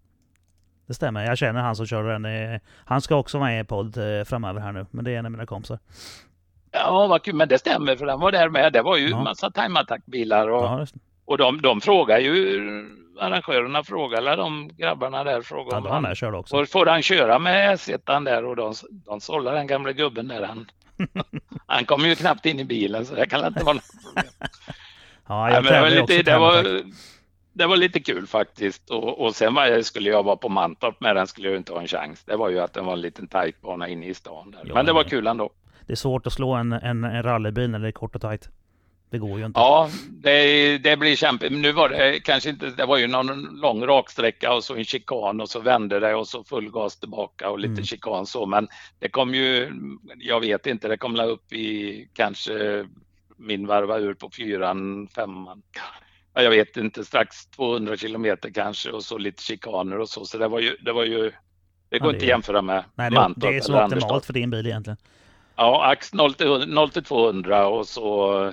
Det 0.86 0.94
stämmer. 0.94 1.24
Jag 1.24 1.38
känner 1.38 1.60
han 1.60 1.76
som 1.76 1.86
kör 1.86 2.18
den. 2.18 2.60
Han 2.84 3.02
ska 3.02 3.16
också 3.16 3.38
vara 3.38 3.51
med 3.51 3.60
i 3.60 3.64
podd 3.64 3.97
eh, 3.97 4.24
framöver 4.24 4.60
här 4.60 4.72
nu. 4.72 4.86
Men 4.90 5.05
det 5.05 5.10
är 5.10 5.18
en 5.18 5.26
av 5.26 5.32
mina 5.32 5.47
kompisar. 5.47 5.78
Ja, 6.70 7.06
vad 7.06 7.22
kul. 7.22 7.34
Men 7.34 7.48
det 7.48 7.59
stämmer 7.59 7.97
för 7.97 8.06
den 8.06 8.20
var 8.20 8.32
där 8.32 8.48
med. 8.48 8.72
Det 8.72 8.82
var 8.82 8.97
ju 8.97 9.09
ja. 9.09 9.22
massa 9.22 9.51
time 9.51 9.80
attack-bilar. 9.80 10.48
Och, 10.48 10.64
ja, 10.64 10.86
och 11.24 11.38
de, 11.38 11.62
de 11.62 11.80
frågar 11.80 12.18
ju, 12.18 12.60
arrangörerna 13.18 13.84
frågar, 13.84 14.18
eller 14.18 14.36
de 14.36 14.68
grabbarna 14.76 15.24
där 15.24 15.43
frågar 15.43 15.80
ja, 15.84 15.97
om 15.97 16.05
han, 16.05 16.14
körde 16.14 16.36
också. 16.36 16.56
Får, 16.56 16.64
får 16.64 16.86
han 16.86 17.02
köra 17.02 17.38
med 17.38 17.78
S1 17.78 18.24
där 18.24 18.44
och 18.44 18.56
de, 18.56 18.74
de 18.90 19.20
sållar 19.20 19.55
den 19.55 19.66
gamla 19.66 19.93
gubben 19.93 20.28
där. 20.28 20.43
Han, 20.43 20.66
han 21.66 21.84
kommer 21.84 22.09
ju 22.09 22.14
knappt 22.14 22.47
in 22.47 22.60
i 22.60 22.64
bilen 22.64 23.06
så 23.06 23.14
det 23.14 23.26
kan 23.26 23.47
inte 23.47 23.64
vara 23.64 23.74
något 23.74 24.05
problem. 24.05 24.32
ja, 25.28 25.51
jag 25.51 25.64
Nej, 25.64 25.72
det, 25.72 25.80
var 25.80 25.90
lite, 25.90 26.22
det, 26.22 26.38
var, 26.38 26.82
det 27.52 27.66
var 27.66 27.76
lite 27.76 28.01
kul 28.01 28.26
faktiskt. 28.26 28.90
Och, 28.90 29.24
och 29.24 29.34
sen 29.34 29.55
var, 29.55 29.82
skulle 29.82 30.10
jag 30.10 30.22
vara 30.22 30.36
på 30.36 30.48
Mantorp 30.48 31.01
med 31.01 31.16
den 31.16 31.26
skulle 31.26 31.48
jag 31.48 31.56
inte 31.56 31.72
ha 31.72 31.80
en 31.80 31.88
chans. 31.88 32.24
Det 32.24 32.36
var 32.36 32.48
ju 32.48 32.60
att 32.60 32.72
den 32.72 32.84
var 32.84 32.93
en 32.93 33.01
liten 33.01 33.26
tajt 33.26 33.60
bana 33.60 33.88
inne 33.88 34.06
i 34.06 34.14
stan. 34.14 34.51
Där. 34.51 34.60
Jo, 34.64 34.74
men 34.74 34.86
det 34.86 34.93
var 34.93 35.05
kul 35.05 35.26
ändå. 35.26 35.51
Det 35.86 35.93
är 35.93 35.97
svårt 35.97 36.26
att 36.26 36.32
slå 36.32 36.52
en, 36.55 36.72
en, 36.72 37.05
en 37.05 37.22
rallybil 37.22 37.70
när 37.70 37.78
det 37.78 37.88
är 37.88 37.93
kort 37.93 38.14
och 38.14 38.20
tajt. 38.20 38.51
Det 39.11 39.19
går 39.19 39.39
ju 39.39 39.47
inte. 39.47 39.61
Ja, 39.61 39.91
det, 40.11 40.78
det 40.78 40.97
blir 40.97 41.16
kämpigt. 41.16 41.53
Nu 41.53 41.73
var 41.73 41.89
det 41.89 42.20
kanske 42.20 42.51
inte, 42.51 42.70
det 42.70 42.87
var 42.87 42.97
ju 42.97 43.07
någon 43.07 43.61
lång 43.61 43.87
raksträcka 43.87 44.53
och 44.53 44.65
så 44.65 44.77
en 44.77 44.85
chikan 44.85 45.41
och 45.41 45.49
så 45.49 45.61
vände 45.61 46.01
det 46.01 46.15
och 46.15 46.28
så 46.28 46.45
full 46.45 46.70
gas 46.70 47.01
tillbaka 47.01 47.51
och 47.51 47.59
lite 47.59 47.73
mm. 47.73 47.85
chikan 47.85 48.27
så. 48.27 48.47
Men 48.47 48.69
det 48.99 49.09
kom 49.09 49.35
ju, 49.35 49.73
jag 50.16 50.41
vet 50.41 50.66
inte, 50.66 50.89
det 50.89 50.97
kom 50.97 51.20
upp 51.20 51.53
i 51.53 52.09
kanske 52.12 52.87
min 53.37 53.66
varva 53.66 53.99
ur 53.99 54.15
på 54.15 54.31
fyran, 54.31 55.09
femman. 55.09 55.62
Jag 56.35 56.51
vet 56.51 56.77
inte, 56.77 57.05
strax 57.05 57.47
200 57.47 57.97
kilometer 57.97 58.51
kanske 58.51 58.91
och 58.91 59.05
så 59.05 59.19
lite 59.19 59.43
chikaner 59.43 59.99
och 59.99 60.09
så. 60.09 60.24
Så 60.24 60.39
det 60.39 60.49
var 60.49 60.61
ju, 60.61 60.77
det 60.81 60.93
var 60.93 61.05
ju, 61.05 61.33
det 61.89 61.99
går 61.99 62.09
ja, 62.09 62.12
det 62.12 62.16
inte 62.16 62.24
att 62.24 62.28
jämföra 62.28 62.62
med 62.62 62.85
Nej, 62.95 63.11
det, 63.11 63.16
Mantorp 63.16 63.51
det 63.51 63.57
är 63.57 63.61
så 63.61 63.85
optimalt 63.85 64.27
för 64.27 64.33
din 64.33 64.51
bil 64.51 64.66
egentligen. 64.66 64.97
Ja, 65.57 65.91
ax 65.91 66.15
0 66.15 66.35
till, 66.35 66.69
0 66.69 66.91
till 66.91 67.05
200 67.05 67.66
och 67.66 67.89
så 67.89 68.53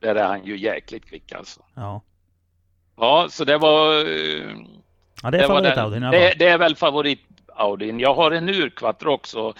där 0.00 0.14
är 0.14 0.24
han 0.24 0.44
ju 0.44 0.58
jäkligt 0.58 1.04
kvick 1.04 1.32
alltså. 1.32 1.60
Ja. 1.74 2.02
Ja, 2.96 3.26
så 3.30 3.44
det 3.44 3.58
var... 3.58 3.94
Ja, 5.22 5.30
det 5.30 5.38
är 5.38 5.48
favorit-Audin 5.48 6.10
det, 6.10 6.34
det, 6.38 6.48
är 6.48 6.58
väl 6.58 6.74
favorit-Audin. 6.76 8.00
Jag 8.00 8.14
har 8.14 8.30
en 8.30 8.48
urquattro 8.48 9.12
också. 9.12 9.54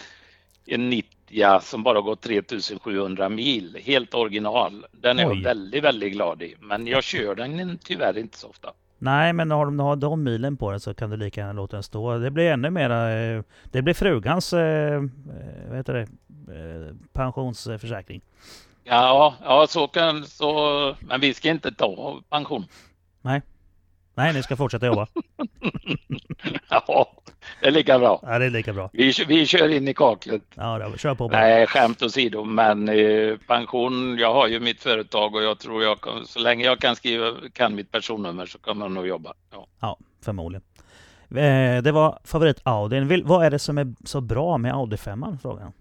En 0.66 0.90
90 0.90 1.60
som 1.60 1.82
bara 1.82 2.00
gått 2.00 2.20
3700 2.20 3.28
mil. 3.28 3.78
Helt 3.84 4.14
original. 4.14 4.86
Den 4.92 5.18
är 5.18 5.28
Oj. 5.28 5.36
jag 5.36 5.44
väldigt, 5.44 5.84
väldigt 5.84 6.12
glad 6.12 6.42
i. 6.42 6.54
Men 6.60 6.86
jag 6.86 7.04
kör 7.04 7.34
den 7.34 7.78
tyvärr 7.78 8.18
inte 8.18 8.38
så 8.38 8.48
ofta. 8.48 8.72
Nej, 8.98 9.32
men 9.32 9.50
har 9.50 9.64
de, 9.64 9.80
har 9.80 9.96
de 9.96 10.22
milen 10.22 10.56
på 10.56 10.70
den 10.70 10.80
så 10.80 10.94
kan 10.94 11.10
du 11.10 11.16
lika 11.16 11.40
gärna 11.40 11.52
låta 11.52 11.76
den 11.76 11.82
stå. 11.82 12.18
Det 12.18 12.30
blir 12.30 12.50
ännu 12.50 12.70
mera... 12.70 13.20
Eh, 13.20 13.42
det 13.64 13.82
blir 13.82 13.94
frugans... 13.94 14.52
Eh, 14.52 14.94
eh, 14.94 15.02
vad 15.68 15.76
heter 15.76 15.94
det? 15.94 16.06
Pensionsförsäkring. 17.12 18.20
Ja, 18.88 19.34
ja 19.42 19.66
så 19.68 19.88
kan 19.88 20.24
så. 20.24 20.96
Men 21.00 21.20
vi 21.20 21.34
ska 21.34 21.50
inte 21.50 21.72
ta 21.72 22.20
pension. 22.30 22.64
Nej. 23.22 23.42
Nej, 24.14 24.32
ni 24.32 24.42
ska 24.42 24.56
fortsätta 24.56 24.86
jobba. 24.86 25.06
ja, 26.68 27.12
det 27.60 27.66
är 27.66 27.70
lika 27.70 27.98
bra. 27.98 28.20
Ja, 28.22 28.38
det 28.38 28.44
är 28.44 28.50
lika 28.50 28.72
bra. 28.72 28.90
Vi, 28.92 29.12
vi 29.28 29.46
kör 29.46 29.68
in 29.68 29.88
i 29.88 29.94
kaklet. 29.94 30.42
Ja, 30.54 30.78
då, 30.78 30.96
kör 30.96 31.14
på. 31.14 31.28
Bara. 31.28 31.40
Nej, 31.40 31.66
skämt 31.66 32.02
åsido, 32.02 32.44
men 32.44 32.88
eh, 32.88 33.36
pension. 33.46 34.18
Jag 34.18 34.34
har 34.34 34.46
ju 34.46 34.60
mitt 34.60 34.82
företag 34.82 35.34
och 35.34 35.42
jag 35.42 35.58
tror 35.58 35.82
jag 35.82 36.00
kan, 36.00 36.26
så 36.26 36.38
länge 36.38 36.64
jag 36.64 36.78
kan 36.80 36.96
skriva 36.96 37.32
kan 37.52 37.74
mitt 37.74 37.92
personnummer 37.92 38.46
så 38.46 38.58
kommer 38.58 38.84
jag 38.84 38.92
nog 38.92 39.06
jobba. 39.06 39.34
Ja, 39.52 39.66
ja 39.80 39.98
förmodligen. 40.24 40.62
Eh, 41.30 41.82
det 41.82 41.92
var 41.92 42.18
favorit 42.24 42.60
Audi. 42.62 43.22
Vad 43.24 43.46
är 43.46 43.50
det 43.50 43.58
som 43.58 43.78
är 43.78 43.94
så 44.04 44.20
bra 44.20 44.58
med 44.58 44.74
Audi 44.74 44.96
5? 44.96 45.38
Frågan. 45.42 45.72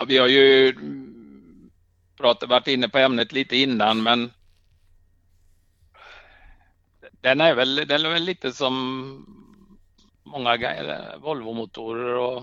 Ja, 0.00 0.06
vi 0.08 0.18
har 0.18 0.28
ju 0.28 0.74
pratat, 2.16 2.48
varit 2.48 2.66
inne 2.66 2.88
på 2.88 2.98
ämnet 2.98 3.32
lite 3.32 3.56
innan, 3.56 4.02
men 4.02 4.30
den 7.20 7.40
är 7.40 7.54
väl, 7.54 7.74
den 7.74 8.06
är 8.06 8.10
väl 8.10 8.22
lite 8.22 8.52
som 8.52 9.26
många 10.22 10.56
Volvo-motorer 11.18 12.14
och 12.14 12.42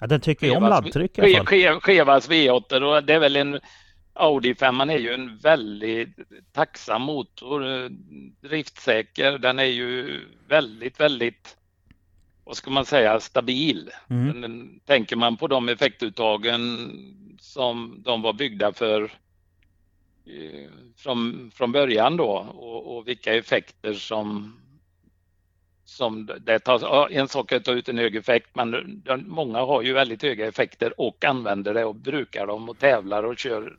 Ja, 0.00 0.06
den 0.06 0.20
tycker 0.20 0.46
ju 0.46 0.56
om 0.56 0.62
laddtryck 0.62 1.18
i 1.18 1.36
alla 1.36 1.44
fall. 1.44 1.80
Chevas 1.80 2.30
V8 2.30 2.82
och 2.82 3.04
det 3.04 3.14
är 3.14 3.18
väl 3.18 3.36
en 3.36 3.60
Audi 4.12 4.54
5 4.54 4.80
är 4.80 4.98
ju 4.98 5.14
en 5.14 5.38
väldigt 5.38 6.16
tacksam 6.52 7.02
motor, 7.02 7.88
driftsäker. 8.48 9.38
Den 9.38 9.58
är 9.58 9.64
ju 9.64 10.20
väldigt, 10.48 11.00
väldigt 11.00 11.56
vad 12.50 12.56
ska 12.56 12.70
man 12.70 12.86
säga, 12.86 13.20
stabil. 13.20 13.90
Mm. 14.08 14.40
Den, 14.40 14.80
tänker 14.84 15.16
man 15.16 15.36
på 15.36 15.46
de 15.46 15.68
effektuttagen 15.68 16.90
som 17.40 18.02
de 18.04 18.22
var 18.22 18.32
byggda 18.32 18.72
för 18.72 19.02
eh, 20.26 20.70
från, 20.96 21.50
från 21.54 21.72
början 21.72 22.16
då 22.16 22.30
och, 22.54 22.96
och, 22.96 23.08
vilka 23.08 23.34
effekter 23.34 23.94
som 23.94 24.56
som 25.84 26.30
det 26.40 26.58
tar, 26.58 27.08
en 27.10 27.28
sak 27.28 27.52
är 27.52 27.56
att 27.56 27.64
ta 27.64 27.72
ut 27.72 27.88
en 27.88 27.98
hög 27.98 28.16
effekt 28.16 28.50
men 28.54 29.02
många 29.26 29.58
har 29.58 29.82
ju 29.82 29.92
väldigt 29.92 30.22
höga 30.22 30.46
effekter 30.46 31.00
och 31.00 31.24
använder 31.24 31.74
det 31.74 31.84
och 31.84 31.94
brukar 31.94 32.46
dem 32.46 32.68
och 32.68 32.78
tävlar 32.78 33.22
och 33.22 33.38
kör 33.38 33.78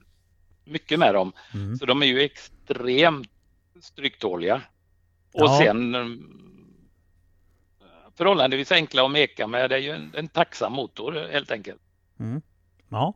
mycket 0.65 0.99
med 0.99 1.13
dem. 1.13 1.31
Mm. 1.53 1.75
Så 1.75 1.85
de 1.85 2.01
är 2.01 2.07
ju 2.07 2.21
extremt 2.21 3.31
stryktåliga. 3.81 4.61
Och 5.33 5.45
ja. 5.45 5.59
sen 5.59 5.95
förhållandevis 8.21 8.71
enkla 8.71 9.05
att 9.05 9.11
meka 9.11 9.47
med. 9.47 9.69
Det 9.69 9.75
är 9.75 9.79
ju 9.79 9.91
en, 9.91 10.11
en 10.17 10.27
tacksam 10.27 10.73
motor 10.73 11.27
helt 11.31 11.51
enkelt. 11.51 11.81
Mm. 12.19 12.41
Ja. 12.89 13.13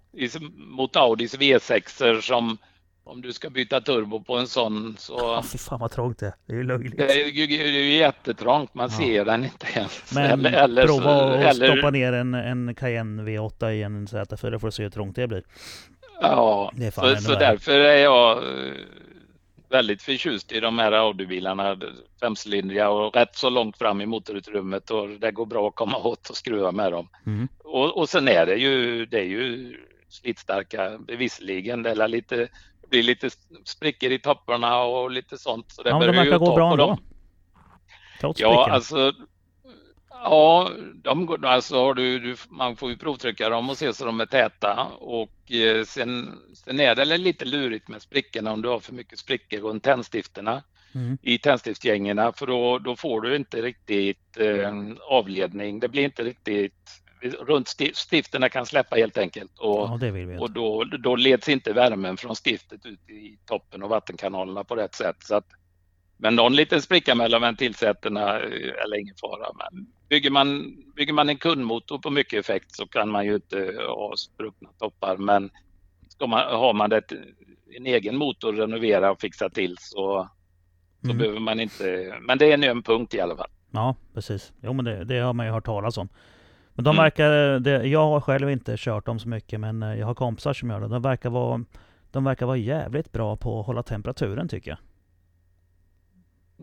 Mot 0.55 0.95
Audis 0.95 1.37
V6 1.37 2.21
som 2.21 2.57
om 3.03 3.21
du 3.21 3.33
ska 3.33 3.49
byta 3.49 3.81
turbo 3.81 4.23
på 4.23 4.37
en 4.37 4.47
sån 4.47 4.95
så... 4.99 5.13
Ja, 5.13 5.43
fy 5.51 5.57
fan 5.57 5.79
vad 5.79 5.91
trångt 5.91 6.19
det 6.19 6.25
är. 6.25 6.33
Det 6.45 6.53
är 6.53 6.57
ju 6.57 6.63
löjligt. 6.63 6.97
Det 6.97 7.11
är 7.11 7.25
ju, 7.25 7.47
det 7.47 7.63
är 7.63 7.67
ju 7.67 7.93
jättetrångt. 7.93 8.73
Man 8.73 8.89
ja. 8.91 8.97
ser 8.97 9.25
den 9.25 9.43
inte 9.43 9.67
ens. 9.73 10.15
Men 10.15 10.25
eller, 10.45 10.51
eller 10.51 10.85
prova 10.85 11.33
att 11.33 11.39
eller... 11.39 11.73
stoppa 11.73 11.89
ner 11.89 12.13
en, 12.13 12.33
en 12.33 12.75
Cayenne 12.75 13.23
V8 13.23 13.71
i 13.71 13.83
en 13.83 14.07
Z4 14.07 14.59
för 14.59 14.67
att 14.67 14.73
se 14.73 14.83
hur 14.83 14.89
trångt 14.89 15.15
det 15.15 15.27
blir. 15.27 15.43
Ja, 16.21 16.71
så, 16.93 17.15
så 17.15 17.31
därför 17.31 17.79
är 17.79 18.03
jag 18.03 18.43
väldigt 19.69 20.01
förtjust 20.01 20.51
i 20.51 20.59
de 20.59 20.79
här 20.79 20.91
Audi-bilarna, 20.91 21.77
femcylindriga 22.19 22.89
och 22.89 23.15
rätt 23.15 23.35
så 23.35 23.49
långt 23.49 23.77
fram 23.77 24.01
i 24.01 24.05
motorutrymmet 24.05 24.91
och 24.91 25.09
det 25.09 25.31
går 25.31 25.45
bra 25.45 25.67
att 25.67 25.75
komma 25.75 25.97
åt 25.97 26.29
och 26.29 26.37
skruva 26.37 26.71
med 26.71 26.91
dem. 26.91 27.09
Mm. 27.25 27.47
Och, 27.63 27.97
och 27.97 28.09
sen 28.09 28.27
är 28.27 28.45
det 28.45 28.55
ju, 28.55 29.05
det 29.05 29.19
är 29.19 29.23
ju 29.23 29.75
slitstarka 30.09 30.99
visserligen, 31.07 31.83
det 31.83 31.89
är 31.89 32.07
lite, 32.07 32.47
blir 32.89 33.03
lite 33.03 33.29
sprickor 33.63 34.11
i 34.11 34.19
topparna 34.19 34.83
och 34.83 35.11
lite 35.11 35.37
sånt. 35.37 35.71
Så 35.71 35.83
det 35.83 35.89
ja, 35.89 35.99
men 35.99 36.07
de 36.07 36.15
verkar 36.15 36.37
gå 36.37 36.55
bra 36.55 36.71
ändå. 36.71 36.97
Trots 38.19 38.39
ja, 38.39 38.69
alltså 38.71 39.13
Ja, 40.23 40.71
de, 40.95 41.37
alltså 41.43 41.93
du, 41.93 42.19
du, 42.19 42.35
man 42.49 42.75
får 42.75 42.89
ju 42.89 42.97
provtrycka 42.97 43.49
dem 43.49 43.69
och 43.69 43.77
se 43.77 43.93
så 43.93 44.05
de 44.05 44.19
är 44.19 44.25
täta 44.25 44.83
och 44.99 45.51
eh, 45.51 45.83
sen, 45.83 46.39
sen 46.53 46.79
är 46.79 46.95
det 46.95 47.17
lite 47.17 47.45
lurigt 47.45 47.87
med 47.87 48.01
sprickorna 48.01 48.51
om 48.51 48.61
du 48.61 48.69
har 48.69 48.79
för 48.79 48.93
mycket 48.93 49.19
sprickor 49.19 49.59
runt 49.59 49.83
tändstifterna 49.83 50.63
mm. 50.95 51.17
i 51.21 51.37
tändstiftgängerna 51.37 52.31
för 52.31 52.47
då, 52.47 52.79
då 52.79 52.95
får 52.95 53.21
du 53.21 53.35
inte 53.35 53.61
riktigt 53.61 54.37
eh, 54.37 54.73
avledning. 55.09 55.79
Det 55.79 55.87
blir 55.87 56.03
inte 56.03 56.23
riktigt 56.23 57.01
runt 57.21 57.67
stifterna 57.95 58.49
kan 58.49 58.65
släppa 58.65 58.95
helt 58.95 59.17
enkelt 59.17 59.59
och, 59.59 59.99
ja, 60.01 60.39
och 60.39 60.51
då, 60.51 60.83
då 60.83 61.15
leds 61.15 61.49
inte 61.49 61.73
värmen 61.73 62.17
från 62.17 62.35
stiftet 62.35 62.85
ut 62.85 63.09
i 63.09 63.37
toppen 63.45 63.83
och 63.83 63.89
vattenkanalerna 63.89 64.63
på 64.63 64.75
rätt 64.75 64.95
sätt. 64.95 65.15
Så 65.19 65.35
att, 65.35 65.47
men 66.17 66.35
någon 66.35 66.55
liten 66.55 66.81
spricka 66.81 67.15
mellan 67.15 67.41
ventilsätena 67.41 68.39
är 68.39 68.99
ingen 68.99 69.15
fara. 69.15 69.47
Men 69.53 69.87
bygger, 70.09 70.29
man, 70.29 70.75
bygger 70.95 71.13
man 71.13 71.29
en 71.29 71.37
kundmotor 71.37 71.97
på 71.97 72.09
mycket 72.09 72.39
effekt 72.39 72.75
så 72.75 72.87
kan 72.87 73.09
man 73.09 73.25
ju 73.25 73.35
inte 73.35 73.73
ha 73.87 74.13
spruckna 74.17 74.69
toppar. 74.79 75.17
Men 75.17 75.49
ska 76.07 76.27
man, 76.27 76.55
har 76.55 76.73
man 76.73 76.91
ett, 76.91 77.11
en 77.77 77.85
egen 77.85 78.17
motor 78.17 78.53
renovera 78.53 79.11
och 79.11 79.21
fixa 79.21 79.49
till 79.49 79.75
så, 79.79 80.29
så 81.01 81.05
mm. 81.05 81.17
behöver 81.17 81.39
man 81.39 81.59
inte. 81.59 82.17
Men 82.21 82.37
det 82.37 82.45
är 82.45 82.53
en 82.53 82.63
öm 82.63 82.83
punkt 82.83 83.13
i 83.13 83.19
alla 83.19 83.35
fall. 83.37 83.49
Ja, 83.71 83.95
precis. 84.13 84.53
Jo, 84.61 84.73
men 84.73 84.85
det, 84.85 85.03
det 85.03 85.19
har 85.19 85.33
man 85.33 85.45
ju 85.45 85.51
hört 85.51 85.65
talas 85.65 85.97
om. 85.97 86.09
Men 86.73 86.83
de 86.83 86.95
mm. 86.95 87.03
verkar, 87.03 87.59
det, 87.59 87.87
jag 87.87 88.07
har 88.07 88.21
själv 88.21 88.49
inte 88.49 88.75
kört 88.77 89.05
dem 89.05 89.19
så 89.19 89.27
mycket 89.27 89.59
men 89.59 89.83
eh, 89.83 89.99
jag 89.99 90.07
har 90.07 90.15
kompisar 90.15 90.53
som 90.53 90.69
gör 90.69 90.79
det. 90.79 90.87
De 90.87 91.01
verkar 91.01 91.29
vara, 91.29 91.65
de 92.11 92.23
verkar 92.23 92.45
vara 92.45 92.57
jävligt 92.57 93.11
bra 93.11 93.37
på 93.37 93.59
att 93.59 93.65
hålla 93.65 93.83
temperaturen 93.83 94.47
tycker 94.47 94.71
jag. 94.71 94.79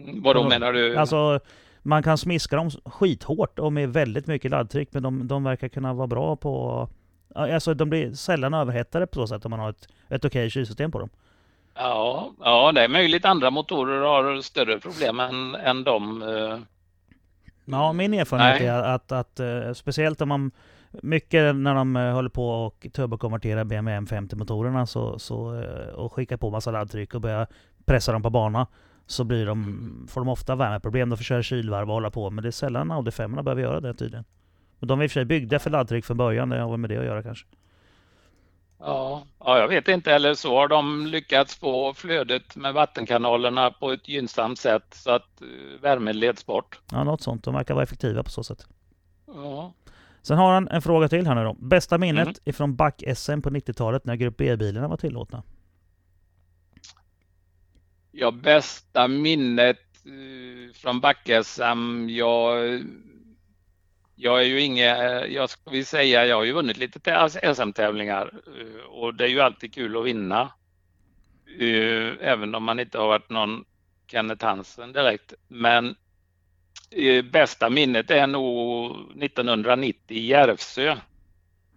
Mm, 0.04 0.22
Vad 0.22 0.36
då 0.36 0.48
menar 0.48 0.72
du? 0.72 0.96
Alltså, 0.96 1.40
man 1.82 2.02
kan 2.02 2.18
smiska 2.18 2.56
dem 2.56 2.70
skithårt 2.70 3.58
och 3.58 3.72
med 3.72 3.92
väldigt 3.92 4.26
mycket 4.26 4.50
laddtryck, 4.50 4.88
men 4.92 5.02
de, 5.02 5.28
de 5.28 5.44
verkar 5.44 5.68
kunna 5.68 5.94
vara 5.94 6.06
bra 6.06 6.36
på... 6.36 6.88
Alltså 7.34 7.74
de 7.74 7.90
blir 7.90 8.12
sällan 8.12 8.54
överhettade 8.54 9.06
på 9.06 9.14
så 9.14 9.26
sätt 9.26 9.44
om 9.44 9.50
man 9.50 9.60
har 9.60 9.70
ett, 9.70 9.88
ett 10.08 10.24
okej 10.24 10.50
kylsystem 10.50 10.90
på 10.90 10.98
dem. 10.98 11.10
Ja, 11.74 12.30
ja, 12.40 12.72
det 12.72 12.84
är 12.84 12.88
möjligt 12.88 13.24
andra 13.24 13.50
motorer 13.50 14.00
har 14.00 14.40
större 14.40 14.78
problem 14.78 15.20
än, 15.20 15.54
än 15.54 15.84
de. 15.84 16.22
eh. 16.22 16.58
Ja, 17.64 17.92
min 17.92 18.14
erfarenhet 18.14 18.60
Nej. 18.60 18.68
är 18.68 18.82
att, 18.82 19.12
att 19.12 19.40
eh, 19.40 19.72
speciellt 19.72 20.20
om 20.20 20.28
man 20.28 20.50
mycket 21.02 21.54
när 21.56 21.74
de 21.74 21.96
eh, 21.96 22.12
håller 22.12 22.28
på 22.28 22.48
och 22.50 22.86
turbokonverterar 22.92 23.64
BMW 23.64 24.06
M50-motorerna 24.06 24.86
så, 24.86 25.18
så, 25.18 25.60
eh, 25.60 25.94
och 25.94 26.12
skickar 26.12 26.36
på 26.36 26.50
massa 26.50 26.70
laddtryck 26.70 27.14
och 27.14 27.20
börjar 27.20 27.46
pressa 27.84 28.12
dem 28.12 28.22
på 28.22 28.30
bana 28.30 28.66
så 29.12 29.24
blir 29.24 29.46
de, 29.46 30.06
får 30.10 30.20
de 30.20 30.28
ofta 30.28 30.54
värmeproblem. 30.54 31.08
De 31.10 31.16
får 31.16 31.24
köra 31.24 31.42
kylvarv 31.42 31.88
och 31.88 31.94
hålla 31.94 32.10
på. 32.10 32.30
Men 32.30 32.42
det 32.42 32.48
är 32.48 32.50
sällan 32.50 32.90
Audi 32.90 33.10
5 33.10 33.34
behöver 33.44 33.62
göra 33.62 33.80
det 33.80 33.94
tydligen. 33.94 34.24
Men 34.78 34.88
de 34.88 35.00
är 35.00 35.04
i 35.04 35.06
och 35.06 35.10
för 35.10 35.14
sig 35.20 35.24
byggda 35.24 35.58
för 35.58 35.70
laddtryck 35.70 36.04
från 36.04 36.16
början. 36.16 36.48
Det 36.48 36.60
har 36.60 36.70
väl 36.70 36.78
med 36.78 36.90
det 36.90 36.96
att 36.98 37.04
göra 37.04 37.22
kanske. 37.22 37.46
Ja, 38.78 39.22
ja, 39.38 39.58
jag 39.58 39.68
vet 39.68 39.88
inte. 39.88 40.12
Eller 40.12 40.34
så 40.34 40.56
har 40.56 40.68
de 40.68 41.06
lyckats 41.06 41.56
få 41.56 41.94
flödet 41.94 42.56
med 42.56 42.74
vattenkanalerna 42.74 43.70
på 43.70 43.92
ett 43.92 44.08
gynnsamt 44.08 44.58
sätt 44.58 44.84
så 44.90 45.10
att 45.10 45.42
eh, 45.42 45.80
värmen 45.82 46.18
leds 46.18 46.46
bort. 46.46 46.80
Ja, 46.92 47.04
något 47.04 47.22
sånt. 47.22 47.44
De 47.44 47.54
verkar 47.54 47.74
vara 47.74 47.82
effektiva 47.84 48.22
på 48.22 48.30
så 48.30 48.44
sätt. 48.44 48.66
Ja. 49.26 49.72
Sen 50.22 50.38
har 50.38 50.52
han 50.52 50.68
en 50.68 50.82
fråga 50.82 51.08
till 51.08 51.26
här 51.26 51.34
nu 51.34 51.44
då. 51.44 51.56
Bästa 51.58 51.98
minnet 51.98 52.22
Mm. 52.22 52.34
ifrån 52.44 52.76
back-SM 52.76 53.40
på 53.42 53.50
90-talet 53.50 54.04
när 54.04 54.16
Grupp 54.16 54.36
B-bilarna 54.36 54.88
var 54.88 54.96
tillåtna? 54.96 55.42
Ja, 58.14 58.30
bästa 58.30 59.08
minnet 59.08 59.80
eh, 60.04 60.74
från 60.74 61.00
back-SM. 61.00 62.08
Jag, 62.08 62.80
jag 64.14 64.40
är 64.40 64.44
ju 64.44 64.60
inget, 64.60 64.98
eh, 64.98 65.34
jag 65.34 65.50
ska 65.50 65.70
vi 65.70 65.84
säga, 65.84 66.26
jag 66.26 66.36
har 66.36 66.44
ju 66.44 66.52
vunnit 66.52 66.76
lite 66.76 67.28
SM-tävlingar 67.54 68.20
alltså 68.20 68.50
eh, 68.60 68.84
och 68.84 69.14
det 69.14 69.24
är 69.24 69.28
ju 69.28 69.40
alltid 69.40 69.74
kul 69.74 69.96
att 69.96 70.04
vinna. 70.04 70.52
Även 72.20 72.54
om 72.54 72.64
man 72.64 72.80
inte 72.80 72.98
har 72.98 73.06
varit 73.06 73.30
någon 73.30 73.64
Kenneth 74.06 74.44
Hansen 74.44 74.92
direkt. 74.92 75.34
Men 75.48 75.94
bästa 77.32 77.70
minnet 77.70 78.10
är 78.10 78.26
nog 78.26 78.90
1990 79.22 80.16
i 80.16 80.26
Järvsö. 80.26 80.96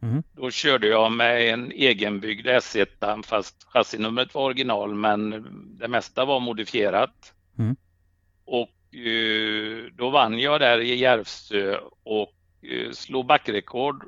Mhm. 0.05 0.23
Då 0.33 0.51
körde 0.51 0.87
jag 0.87 1.11
med 1.11 1.53
en 1.53 1.71
egenbyggd 1.71 2.47
S1 2.47 3.23
fast 3.25 3.63
chassinumret 3.63 4.33
var 4.33 4.43
original 4.43 4.95
men 4.95 5.45
det 5.79 5.87
mesta 5.87 6.25
var 6.25 6.39
modifierat. 6.39 7.33
Mm. 7.57 7.75
Och 8.45 8.95
eh, 8.95 9.83
då 9.93 10.09
vann 10.09 10.39
jag 10.39 10.59
där 10.59 10.79
i 10.79 10.95
Järvsö 10.95 11.77
och 12.03 12.33
eh, 12.61 12.91
slog 12.91 13.25
backrekord 13.25 14.03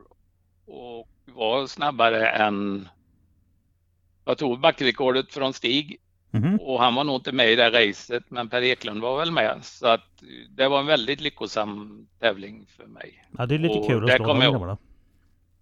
och 0.66 1.08
var 1.26 1.68
snabbare 1.68 2.30
än 2.30 2.88
jag 4.26 4.38
tog 4.38 4.60
backrekordet 4.60 5.34
från 5.34 5.54
Stig 5.54 5.98
Mhm. 6.32 6.60
och 6.62 6.80
han 6.80 6.96
var 6.96 7.04
nog 7.04 7.16
inte 7.16 7.32
med 7.32 7.52
i 7.52 7.56
det 7.56 7.70
racet 7.90 8.24
men 8.30 8.50
Per 8.50 8.62
Eklund 8.62 9.02
var 9.02 9.18
väl 9.20 9.32
med 9.32 9.60
så 9.62 9.88
att 9.88 10.22
eh, 10.22 10.28
det 10.50 10.68
var 10.68 10.80
en 10.80 10.86
väldigt 10.86 11.22
lyckosam 11.22 12.08
tävling 12.20 12.66
för 12.78 12.86
mig. 12.86 13.28
Ja, 13.38 13.46
det 13.46 13.56
är 13.56 13.60
lite 13.60 13.80
Och 13.80 13.88
kul 13.88 14.10
att 14.10 14.16
slå 14.16 14.28
de 14.28 14.42
jag-. 14.42 14.78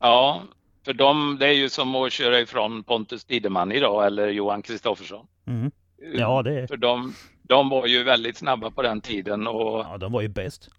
Ja, 0.05 0.41
för 0.85 0.93
dem, 0.93 1.37
det 1.39 1.47
är 1.47 1.51
ju 1.51 1.69
som 1.69 1.95
att 1.95 2.11
köra 2.11 2.39
ifrån 2.39 2.83
Pontus 2.83 3.25
Tideman 3.25 3.71
idag 3.71 4.05
eller 4.05 4.27
Johan 4.27 4.61
Kristoffersson. 4.61 5.27
Mhm. 5.45 5.71
Ja, 6.13 6.41
det 6.41 6.59
är... 6.59 6.67
För 6.67 6.77
de, 6.77 7.13
de 7.41 7.69
var 7.69 7.87
ju 7.87 8.03
väldigt 8.03 8.37
snabba 8.37 8.71
på 8.71 8.81
den 8.81 9.01
tiden 9.01 9.47
och 9.47 9.79
Ja, 9.79 9.97
de 9.97 10.11
var 10.11 10.21
ju 10.21 10.27
bäst. 10.27 10.69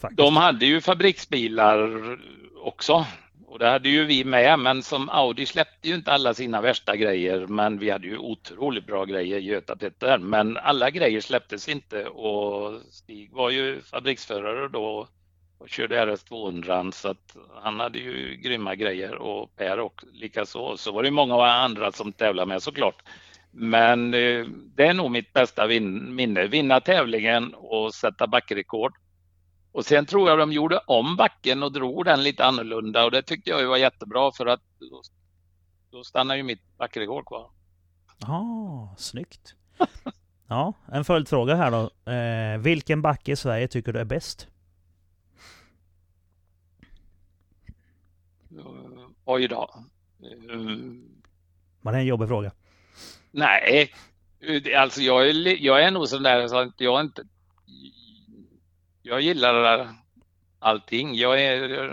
Faktiskt. 0.00 0.16
de 0.18 0.36
hade 0.36 0.66
ju 0.66 0.80
fabriksbilar 0.80 1.90
också. 2.64 3.06
Och 3.46 3.58
det 3.58 3.68
hade 3.68 3.88
ju 3.88 4.04
vi 4.04 4.24
med, 4.24 4.58
men 4.58 4.82
som 4.82 5.08
Audi 5.08 5.46
släppte 5.46 5.88
ju 5.88 5.94
inte 5.94 6.12
alla 6.12 6.34
sina 6.34 6.60
värsta 6.60 6.96
grejer, 6.96 7.46
men 7.46 7.78
vi 7.78 7.90
hade 7.90 8.06
ju 8.06 8.18
otroligt 8.18 8.86
bra 8.86 9.04
grejer, 9.04 9.38
Göta 9.38 9.76
Petter. 9.76 10.18
Men 10.18 10.56
alla 10.56 10.90
grejer 10.90 11.20
släpptes 11.20 11.68
inte 11.68 12.06
och 12.06 12.80
Stig 12.90 13.32
var 13.32 13.50
ju 13.50 13.80
fabriksförare 13.80 14.68
då 14.68 15.08
och 15.58 15.68
körde 15.68 16.04
RS200 16.04 16.90
så 16.90 17.08
att 17.08 17.36
han 17.62 17.80
hade 17.80 17.98
ju 17.98 18.36
grymma 18.36 18.74
grejer 18.74 19.14
och 19.14 19.56
Per 19.56 19.80
och 19.80 20.04
likaså. 20.12 20.76
Så 20.76 20.92
var 20.92 21.02
det 21.02 21.10
många 21.10 21.44
andra 21.46 21.92
som 21.92 22.12
tävlade 22.12 22.48
med 22.48 22.62
såklart. 22.62 23.02
Men 23.50 24.14
eh, 24.14 24.46
det 24.74 24.86
är 24.86 24.94
nog 24.94 25.10
mitt 25.10 25.32
bästa 25.32 25.66
vin- 25.66 26.14
minne, 26.14 26.46
vinna 26.46 26.80
tävlingen 26.80 27.54
och 27.54 27.94
sätta 27.94 28.26
backrekord. 28.26 28.94
Och 29.72 29.84
sen 29.84 30.06
tror 30.06 30.28
jag 30.28 30.38
de 30.38 30.52
gjorde 30.52 30.78
om 30.86 31.16
backen 31.16 31.62
och 31.62 31.72
drog 31.72 32.04
den 32.04 32.22
lite 32.22 32.44
annorlunda 32.44 33.04
och 33.04 33.10
det 33.10 33.22
tyckte 33.22 33.50
jag 33.50 33.60
ju 33.60 33.66
var 33.66 33.76
jättebra 33.76 34.32
för 34.32 34.46
att 34.46 34.62
då, 34.78 35.02
då 35.90 36.04
stannar 36.04 36.36
ju 36.36 36.42
mitt 36.42 36.76
backrekord 36.78 37.26
kvar. 37.26 37.50
Ja, 38.18 38.94
snyggt. 38.98 39.54
Ja, 40.48 40.72
en 40.92 41.04
följdfråga 41.04 41.54
här 41.54 41.70
då. 41.70 42.12
Eh, 42.12 42.58
vilken 42.58 43.02
backe 43.02 43.32
i 43.32 43.36
Sverige 43.36 43.68
tycker 43.68 43.92
du 43.92 43.98
är 44.00 44.04
bäst? 44.04 44.48
Uh, 48.52 49.08
oj 49.26 49.48
då. 49.48 49.74
Uh, 50.50 50.94
Var 51.80 51.92
det 51.92 51.98
en 51.98 52.06
jobbig 52.06 52.28
fråga? 52.28 52.52
nej, 53.30 53.92
alltså 54.76 55.00
jag 55.00 55.28
är, 55.28 55.64
jag 55.64 55.82
är 55.82 55.90
nog 55.90 56.08
sån 56.08 56.22
där 56.22 56.48
så 56.48 56.58
att 56.58 56.80
jag 56.80 57.00
inte... 57.00 57.24
Jag 59.02 59.20
gillar 59.20 59.88
allting. 60.58 61.14
Jag 61.14 61.42
är... 61.42 61.84
eh, 61.84 61.92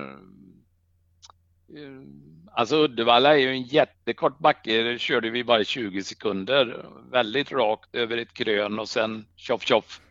Alltså 2.56 2.76
Uddevalla 2.84 3.34
är 3.34 3.38
ju 3.38 3.50
en 3.50 3.64
jättekort 3.64 4.40
backe. 4.40 4.84
Det 4.84 5.00
körde 5.00 5.30
vi 5.30 5.44
bara 5.44 5.62
i 5.62 5.66
20 5.66 6.04
sekunder. 6.04 6.86
Väldigt 7.12 7.52
rakt 7.52 7.96
över 7.96 8.18
ett 8.18 8.34
krön 8.34 8.80
och 8.80 8.90
sen 8.90 9.26
tjoff 9.36 9.64
tjoff 9.66 10.02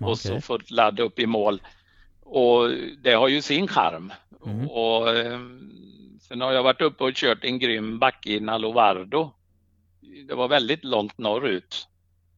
och 0.00 0.18
så 0.18 0.40
fått 0.40 0.70
ladda 0.70 1.02
upp 1.02 1.18
i 1.18 1.26
mål. 1.26 1.62
Och 2.20 2.70
det 3.02 3.12
har 3.12 3.28
ju 3.28 3.42
sin 3.42 3.68
charm. 3.68 4.12
Mm. 4.46 4.70
Och, 4.70 5.16
eh, 5.16 5.40
sen 6.32 6.40
har 6.40 6.52
jag 6.52 6.62
varit 6.62 6.80
uppe 6.80 7.04
och 7.04 7.14
kört 7.14 7.44
en 7.44 7.58
grym 7.58 7.98
backe 7.98 8.32
i 8.32 8.40
Nalovardo. 8.40 9.30
Det 10.28 10.34
var 10.34 10.48
väldigt 10.48 10.84
långt 10.84 11.18
norrut. 11.18 11.88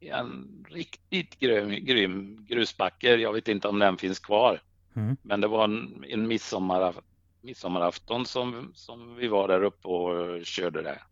En 0.01 0.65
riktigt 0.71 1.39
grym, 1.39 1.71
grym 1.71 2.47
grusbacke. 2.49 3.15
Jag 3.17 3.33
vet 3.33 3.49
inte 3.49 3.69
om 3.69 3.79
den 3.79 3.97
finns 3.97 4.19
kvar. 4.19 4.63
Mm. 4.97 5.17
Men 5.23 5.41
det 5.41 5.47
var 5.47 5.65
en, 5.65 6.05
en 6.09 6.29
midsommar, 6.29 6.95
midsommarafton 7.41 8.27
som, 8.27 8.73
som 8.75 9.17
vi 9.17 9.29
var 9.29 9.49
där 9.49 9.63
uppe 9.63 9.89
och 9.89 10.47
körde 10.47 10.83
där. 10.83 11.03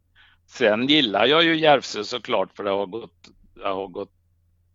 Sen 0.46 0.86
gillar 0.86 1.26
jag 1.26 1.44
ju 1.44 1.56
Järvsö 1.56 2.04
såklart 2.04 2.56
för 2.56 2.64
det 2.64 2.70
har 2.70 2.86
gått, 2.86 3.28
det 3.54 3.68
har 3.68 3.88
gått 3.88 4.12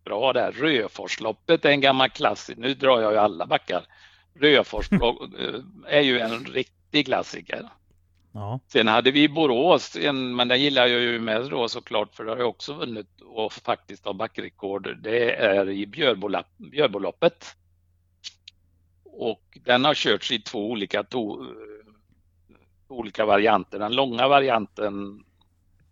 bra 0.04 0.32
där. 0.32 0.52
Röforsloppet 0.52 1.64
är 1.64 1.70
en 1.70 1.80
gammal 1.80 2.08
klassiker. 2.08 2.60
Nu 2.60 2.74
drar 2.74 3.00
jag 3.00 3.12
ju 3.12 3.18
alla 3.18 3.46
backar. 3.46 3.84
Röforsloppet 4.40 5.30
är 5.86 6.00
ju 6.00 6.20
en 6.20 6.44
riktig 6.44 7.06
klassiker. 7.06 7.68
Ja. 8.32 8.60
Sen 8.66 8.88
hade 8.88 9.10
vi 9.10 9.28
Borås, 9.28 9.96
en, 9.96 10.36
men 10.36 10.48
den 10.48 10.60
gillar 10.60 10.86
jag 10.86 11.00
ju 11.00 11.20
med 11.20 11.50
då 11.50 11.68
såklart 11.68 12.14
för 12.14 12.24
det 12.24 12.30
har 12.30 12.38
jag 12.38 12.48
också 12.48 12.74
vunnit 12.74 13.20
och 13.20 13.52
faktiskt 13.52 14.04
har 14.04 14.14
backrekord. 14.14 14.98
Det 15.02 15.34
är 15.34 15.68
i 15.68 15.86
Björbolloppet. 16.56 17.56
Och 19.04 19.58
den 19.64 19.84
har 19.84 19.94
körts 19.94 20.32
i 20.32 20.40
två 20.40 20.70
olika, 20.70 21.04
to, 21.04 21.46
olika 22.88 23.26
varianter. 23.26 23.78
Den 23.78 23.94
långa 23.94 24.28
varianten 24.28 25.24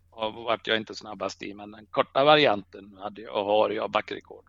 har 0.09 0.31
varit 0.31 0.67
jag 0.67 0.77
inte 0.77 0.95
snabbast 0.95 1.43
i, 1.43 1.53
men 1.53 1.71
den 1.71 1.85
korta 1.85 2.23
varianten 2.23 2.97
hade 3.01 3.21
jag, 3.21 3.43
har 3.43 3.69
jag 3.69 3.91
backrekord. 3.91 4.45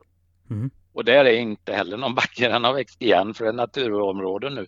Mm. 0.51 0.71
Och 0.93 1.05
där 1.05 1.25
är 1.25 1.39
inte 1.39 1.73
heller 1.73 1.97
någon 1.97 2.15
backe, 2.15 2.49
den 2.49 2.65
har 2.65 2.73
växt 2.73 3.03
igen 3.03 3.35
för 3.35 3.45
det 3.45 3.51
är 3.51 3.55
naturområde 3.55 4.51
nu. 4.51 4.67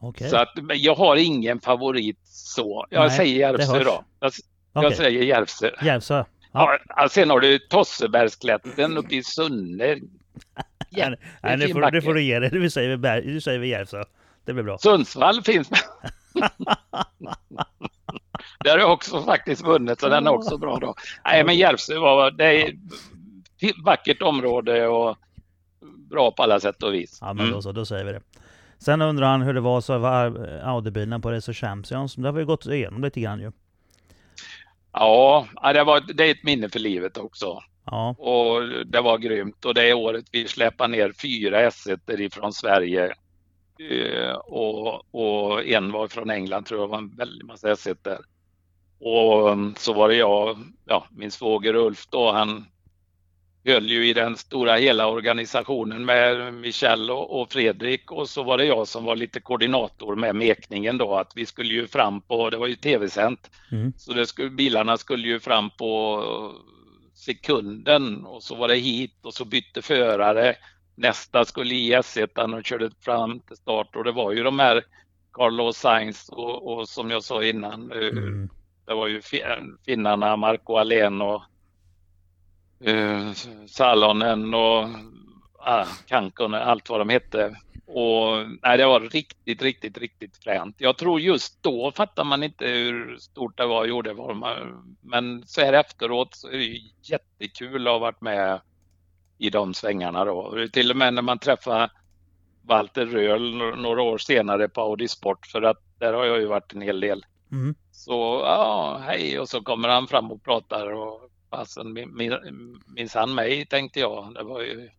Okej. 0.00 0.28
Så 0.30 0.36
att, 0.36 0.48
jag 0.74 0.94
har 0.94 1.16
ingen 1.16 1.60
favorit 1.60 2.18
så. 2.24 2.86
Jag 2.90 3.00
Nej, 3.00 3.16
säger 3.16 3.38
Järvsö 3.40 3.84
då. 3.84 4.04
Jag, 4.20 4.32
jag 4.72 4.96
säger 4.96 5.22
Järvsö. 5.22 5.70
Järvsö. 5.82 6.24
Ja. 6.52 6.78
Ja. 6.96 7.08
sen 7.08 7.30
har 7.30 7.40
du 7.40 7.58
Tossebergsklätten 7.58 8.96
uppe 8.96 9.14
i 9.16 9.22
Sunne. 9.22 9.96
Nej, 11.42 11.56
nu 11.56 11.68
får, 11.68 11.90
nu 11.90 12.02
får 12.02 12.14
du 12.14 12.22
ge 12.22 12.38
dig. 12.38 12.50
Du 12.50 12.70
säger, 12.70 12.96
Berg- 12.96 13.26
du 13.32 13.40
säger 13.40 13.60
Järvsö. 13.60 14.04
Det 14.44 14.52
blir 14.52 14.64
bra. 14.64 14.78
Sundsvall 14.78 15.42
finns. 15.42 15.70
Där 18.64 18.78
har 18.78 18.90
också 18.92 19.22
faktiskt 19.22 19.62
vunnit 19.64 20.00
så 20.00 20.08
den 20.08 20.26
är 20.26 20.30
också 20.30 20.58
bra 20.58 20.78
då. 20.78 20.94
Nej 21.24 21.44
men 21.44 21.56
Järvsö 21.56 21.98
var, 21.98 22.30
det 22.30 22.44
är 22.44 22.68
ett 22.68 23.74
vackert 23.84 24.22
område 24.22 24.88
och 24.88 25.16
bra 26.10 26.30
på 26.30 26.42
alla 26.42 26.60
sätt 26.60 26.82
och 26.82 26.94
vis. 26.94 27.18
Ja, 27.20 27.26
men 27.32 27.40
Mm. 27.44 27.54
då 27.54 27.62
så. 27.62 27.72
Då 27.72 27.86
säger 27.86 28.04
vi 28.04 28.12
det. 28.12 28.20
Sen 28.80 29.02
undrar 29.02 29.26
han 29.26 29.42
hur 29.42 29.54
det 29.54 29.60
var 29.60 29.80
så 29.80 29.98
var 29.98 30.26
Audi-bilen 30.64 31.20
på 31.20 31.32
Racer 31.32 31.52
Champions. 31.52 32.14
Det 32.14 32.28
har 32.28 32.32
vi 32.32 32.44
gått 32.44 32.66
igenom 32.66 33.02
lite 33.02 33.20
grann 33.20 33.40
ju. 33.40 33.52
Ja, 34.92 35.46
det, 35.74 35.84
var, 35.84 36.00
det 36.14 36.26
är 36.26 36.30
ett 36.30 36.44
minne 36.44 36.68
för 36.68 36.78
livet 36.78 37.16
också. 37.16 37.62
Ja. 37.84 38.14
Och 38.18 38.62
det 38.86 39.00
var 39.00 39.18
grymt 39.18 39.64
och 39.64 39.74
det 39.74 39.94
året 39.94 40.24
vi 40.32 40.48
släpade 40.48 40.92
ner 40.92 41.12
fyra 41.22 41.70
S1 41.70 42.20
ifrån 42.20 42.52
Sverige. 42.52 43.14
Eh, 43.90 44.32
och, 44.32 45.14
och, 45.14 45.66
en 45.66 45.92
var 45.92 46.08
från 46.08 46.30
England 46.30 46.64
tror 46.64 46.80
jag, 46.80 46.88
var 46.88 46.98
en 46.98 47.16
väldig 47.16 47.44
massa 47.44 47.72
S1 47.74 47.96
där. 48.02 48.20
Och 48.98 49.78
så 49.78 49.92
var 49.92 50.08
det 50.08 50.14
jag, 50.14 50.58
ja, 50.84 51.06
min 51.10 51.30
svåger 51.30 51.74
Ulf 51.74 52.06
då, 52.10 52.32
han 52.32 52.66
höll 53.64 53.90
ju 53.90 54.08
i 54.08 54.12
den 54.12 54.36
stora 54.36 54.76
hela 54.76 55.06
organisationen 55.06 56.04
med 56.04 56.54
Michel 56.54 57.10
och, 57.10 57.52
Fredrik 57.52 58.12
och 58.12 58.28
så 58.28 58.42
var 58.42 58.58
det 58.58 58.64
jag 58.64 58.88
som 58.88 59.04
var 59.04 59.16
lite 59.16 59.40
koordinator 59.40 60.16
med 60.16 60.36
mekningen 60.36 60.98
då 60.98 61.14
att 61.14 61.32
vi 61.36 61.46
skulle 61.46 61.74
ju 61.74 61.86
fram 61.86 62.20
på, 62.20 62.50
det 62.50 62.56
var 62.56 62.66
ju 62.66 62.74
tv-sänt, 62.76 63.50
Mm. 63.72 63.92
så 63.96 64.12
det 64.12 64.26
skulle, 64.26 64.50
bilarna 64.50 64.96
skulle 64.96 65.28
ju 65.28 65.40
fram 65.40 65.70
på 65.70 66.22
sekunden 67.14 68.26
och 68.26 68.42
så 68.42 68.54
var 68.54 68.68
det 68.68 68.74
hit 68.76 69.14
och 69.22 69.34
så 69.34 69.44
bytte 69.44 69.82
förare. 69.82 70.54
Nästa 70.94 71.44
skulle 71.44 71.74
i 71.74 71.94
S1 71.94 72.58
och 72.58 72.64
körde 72.64 72.90
fram 73.00 73.40
till 73.40 73.56
start 73.56 73.96
och 73.96 74.04
det 74.04 74.12
var 74.12 74.32
ju 74.32 74.42
de 74.42 74.58
här 74.58 74.82
Carlos 75.32 75.76
Sainz 75.76 76.28
och, 76.28 76.72
och 76.72 76.88
som 76.88 77.10
jag 77.10 77.24
sa 77.24 77.44
innan, 77.44 77.92
eh, 77.92 77.98
Mm. 78.08 78.48
det 78.86 78.94
var 78.94 79.06
ju 79.06 79.22
fi- 79.22 79.42
finnarna 79.86 80.36
Marco 80.36 80.76
Alén 80.76 81.20
och 81.20 81.42
uh, 82.88 83.32
Salonen 83.66 84.54
och 84.54 84.84
uh, 85.68 85.88
Kankonen, 86.06 86.62
allt 86.62 86.90
vad 86.90 87.00
de 87.00 87.08
hette. 87.08 87.56
Och 87.86 88.46
nej, 88.62 88.78
det 88.78 88.86
var 88.86 89.00
riktigt, 89.00 89.62
riktigt, 89.62 89.98
riktigt 89.98 90.36
fränt. 90.36 90.76
Jag 90.78 90.96
tror 90.96 91.20
just 91.20 91.62
då 91.62 91.92
fattar 91.92 92.24
man 92.24 92.42
inte 92.42 92.66
hur 92.66 93.16
stort 93.18 93.56
det 93.56 93.66
var, 93.66 93.84
gjorde 93.84 94.12
var 94.12 94.34
man, 94.34 94.96
men 95.00 95.46
så 95.46 95.60
här 95.60 95.72
efteråt 95.72 96.34
så 96.34 96.48
är 96.48 96.58
det 96.58 96.80
jättekul 97.02 97.86
att 97.86 97.92
ha 97.92 97.98
varit 97.98 98.20
med 98.20 98.60
i 99.38 99.50
de 99.50 99.74
svängarna 99.74 100.24
då. 100.24 100.66
Till 100.72 100.90
och 100.90 100.96
med 100.96 101.14
när 101.14 101.22
man 101.22 101.38
träffar 101.38 101.90
Walter 102.62 103.06
Röhl 103.06 103.56
några 103.76 104.02
år 104.02 104.18
senare 104.18 104.68
på 104.68 104.80
Audi 104.80 105.08
Sport 105.08 105.46
för 105.46 105.62
att 105.62 105.78
där 105.98 106.12
har 106.12 106.24
jag 106.24 106.40
ju 106.40 106.46
varit 106.46 106.72
en 106.72 106.82
hel 106.82 107.00
del. 107.00 107.26
Mm. 107.52 107.74
Så 107.92 108.42
ja, 108.44 109.00
hej 109.06 109.38
och 109.40 109.48
så 109.48 109.62
kommer 109.62 109.88
han 109.88 110.06
fram 110.06 110.32
och 110.32 110.44
pratar 110.44 110.92
och 110.92 111.29
fasen 111.50 111.92
min- 111.92 112.16
min- 112.16 112.80
minns 112.86 113.14
han 113.14 113.34
mig 113.34 113.66
tänkte 113.66 114.00
jag. 114.00 114.34
Det 114.34 114.42
var 114.42 114.60
ju, 114.62 114.90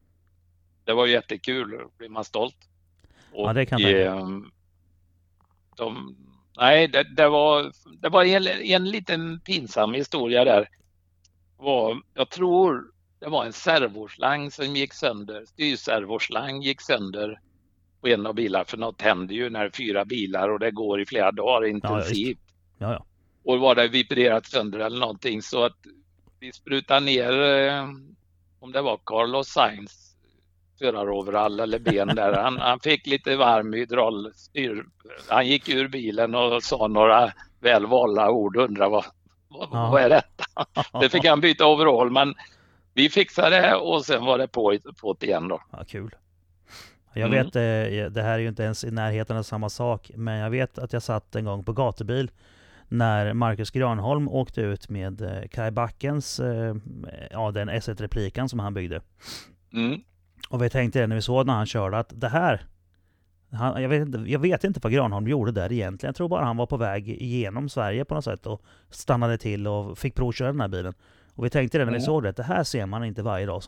det 0.86 0.94
var 0.94 1.06
ju 1.06 1.12
jättekul, 1.14 1.72
då 1.72 1.90
blir 1.98 2.10
man 2.10 2.24
stolt. 2.24 2.56
Och, 3.32 3.50
Ja, 3.50 3.54
det 3.54 3.66
kan 3.66 3.80
tänka. 3.82 4.12
ehm, 4.12 4.52
de, 5.78 6.16
Nej, 6.58 6.88
det, 6.88 7.04
det 7.16 7.30
var, 7.30 7.72
det 8.02 8.10
var 8.10 8.24
en, 8.26 8.48
en 8.48 8.90
liten 8.90 9.40
pinsam 9.40 9.94
historia 9.94 10.44
där. 10.46 10.70
Var, 11.58 12.02
jag 12.14 12.30
tror 12.30 12.92
det 13.20 13.30
var 13.30 13.46
en 13.46 13.54
servoslang 13.54 14.52
som 14.52 14.76
gick 14.76 14.94
sönder. 14.94 15.46
Styrservoslang 15.46 16.62
gick 16.62 16.82
sönder 16.82 17.40
på 18.02 18.08
en 18.08 18.26
av 18.26 18.34
bilarna. 18.36 18.66
För 18.66 18.78
något 18.78 19.02
händer 19.02 19.36
ju 19.36 19.50
när 19.50 19.70
fyra 19.70 20.06
bilar 20.06 20.50
och 20.50 20.60
det 20.60 20.72
går 20.72 21.02
i 21.02 21.06
flera 21.06 21.32
dagar 21.32 21.68
intensivt 21.68 22.40
Ja, 22.78 22.94
ja. 22.94 23.06
och 23.44 23.60
var 23.60 23.76
det 23.76 23.88
vibrerat 23.88 24.46
sönder 24.46 24.80
eller 24.80 25.00
någonting 25.00 25.42
så 25.42 25.64
att 25.64 25.78
vi 26.42 26.52
sprutade 26.53 27.00
ner 27.06 27.42
eh, 27.42 27.84
om 28.60 28.72
det 28.72 28.82
var 28.82 29.00
Carlos 29.06 29.48
Sainz 29.48 30.16
föraroverall 30.80 31.60
eller 31.60 31.80
ben 31.80 32.08
där. 32.08 32.34
Han, 32.34 32.58
han 32.58 32.80
fick 32.80 33.08
lite 33.08 33.36
varm 33.36 33.74
hydraulstyr. 33.74 34.86
Han 35.30 35.48
gick 35.48 35.70
ur 35.70 35.88
bilen 35.88 36.36
och 36.36 36.64
sa 36.64 36.88
några 36.88 37.32
väl 37.60 37.86
valda 37.86 38.30
ord 38.30 38.58
och 38.58 38.64
undrade 38.64 38.92
vad, 38.92 39.06
vad, 39.48 39.70
Ja. 39.72 39.90
vad 39.92 40.02
är 40.02 40.10
detta? 40.10 40.45
Det 41.02 41.10
fick 41.10 41.26
han 41.26 41.42
byta 41.42 41.66
overall 41.68 42.11
men 42.11 42.34
vi 42.94 43.10
fixade 43.10 43.50
det 43.61 43.76
och 43.76 44.06
sen 44.06 44.26
var 44.26 44.38
det 44.38 44.48
på, 44.48 44.78
på 45.02 45.16
det 45.20 45.26
igen 45.26 45.48
då. 45.48 45.61
Ja, 45.72 45.84
kul. 45.88 46.16
Jag 47.14 47.28
Mm. 47.34 47.45
vet, 47.45 47.56
eh, 47.56 48.11
det 48.11 48.22
här 48.22 48.34
är 48.34 48.40
ju 48.40 48.48
inte 48.48 48.64
ens 48.64 48.84
i 48.84 48.92
närheten 48.92 49.38
av 49.38 49.44
samma 49.44 49.70
sak, 49.70 50.11
men 50.16 50.38
jag 50.38 50.50
vet 50.50 50.78
att 50.80 50.94
jag 50.94 51.03
satt 51.03 51.36
en 51.36 51.45
gång 51.45 51.64
på 51.64 51.74
gatubil 51.74 52.32
när 52.92 53.34
Marcus 53.34 53.72
Granholm 53.72 54.28
åkte 54.30 54.61
ut 54.61 54.90
med 54.90 55.22
eh, 55.22 55.48
Kai 55.52 55.72
Backens, 55.72 56.40
eh, 56.40 56.76
ja 57.32 57.52
den 57.52 57.70
S1-replikan 57.70 58.50
som 58.50 58.60
han 58.60 58.74
byggde. 58.74 59.02
Mm. 59.74 60.02
Och 60.50 60.64
vi 60.64 60.70
tänkte 60.70 61.00
det 61.00 61.08
när 61.08 61.16
vi 61.16 61.22
såg 61.22 61.48
när 61.48 61.53
han 61.53 61.66
körde 61.66 61.98
att 61.98 62.11
det 62.22 62.30
här, 62.30 62.66
han, 63.52 63.82
jag, 63.82 63.90
vet 63.90 64.02
inte, 64.08 64.18
jag 64.32 64.40
vet 64.40 64.64
inte 64.64 64.80
vad 64.84 64.94
Granholm 64.94 65.28
gjorde 65.28 65.52
där 65.52 65.72
egentligen. 65.72 66.10
Jag 66.10 66.16
tror 66.16 66.30
bara 66.30 66.45
han 66.45 66.58
var 66.58 66.66
på 66.66 66.78
väg 66.78 67.10
igenom 67.10 67.70
Sverige 67.70 68.06
på 68.06 68.16
något 68.16 68.24
sätt 68.24 68.45
och 68.45 68.61
stannade 68.90 69.38
till 69.38 69.68
och 69.68 69.98
fick 69.98 70.16
provköra 70.16 70.52
den 70.52 70.61
här 70.61 70.68
bilen. 70.68 70.94
Och 71.36 71.45
vi 71.45 71.50
tänkte 71.50 71.78
det 71.78 71.86
när 71.86 71.92
vi 71.92 71.98
Mm. 71.98 72.06
såg 72.06 72.24
det, 72.24 72.32
det 72.32 72.44
här 72.44 72.64
ser 72.64 72.86
man 72.86 73.03
inte 73.03 73.24
varje 73.24 73.45
dag. 73.45 73.61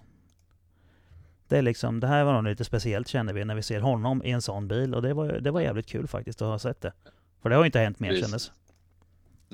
Det, 1.47 1.57
är 1.57 1.61
liksom, 1.61 1.99
det 1.99 2.07
här 2.07 2.23
var 2.23 2.33
nog 2.33 2.43
lite 2.43 2.63
speciellt 2.65 3.07
kände 3.07 3.33
vi 3.33 3.45
när 3.45 3.55
vi 3.55 3.63
ser 3.63 3.79
honom 3.81 4.23
i 4.23 4.31
en 4.31 4.41
sån 4.41 4.67
bil 4.67 4.95
och 4.95 5.01
det 5.01 5.13
var, 5.13 5.27
det 5.27 5.51
var 5.51 5.61
jävligt 5.61 5.87
kul 5.87 6.07
faktiskt 6.07 6.41
att 6.41 6.47
ha 6.47 6.59
sett 6.59 6.81
det. 6.81 6.93
För 7.41 7.49
det 7.49 7.55
har 7.55 7.63
ju 7.63 7.65
inte 7.65 7.79
hänt 7.79 7.99
mer 7.99 8.09
kändes. 8.21 8.51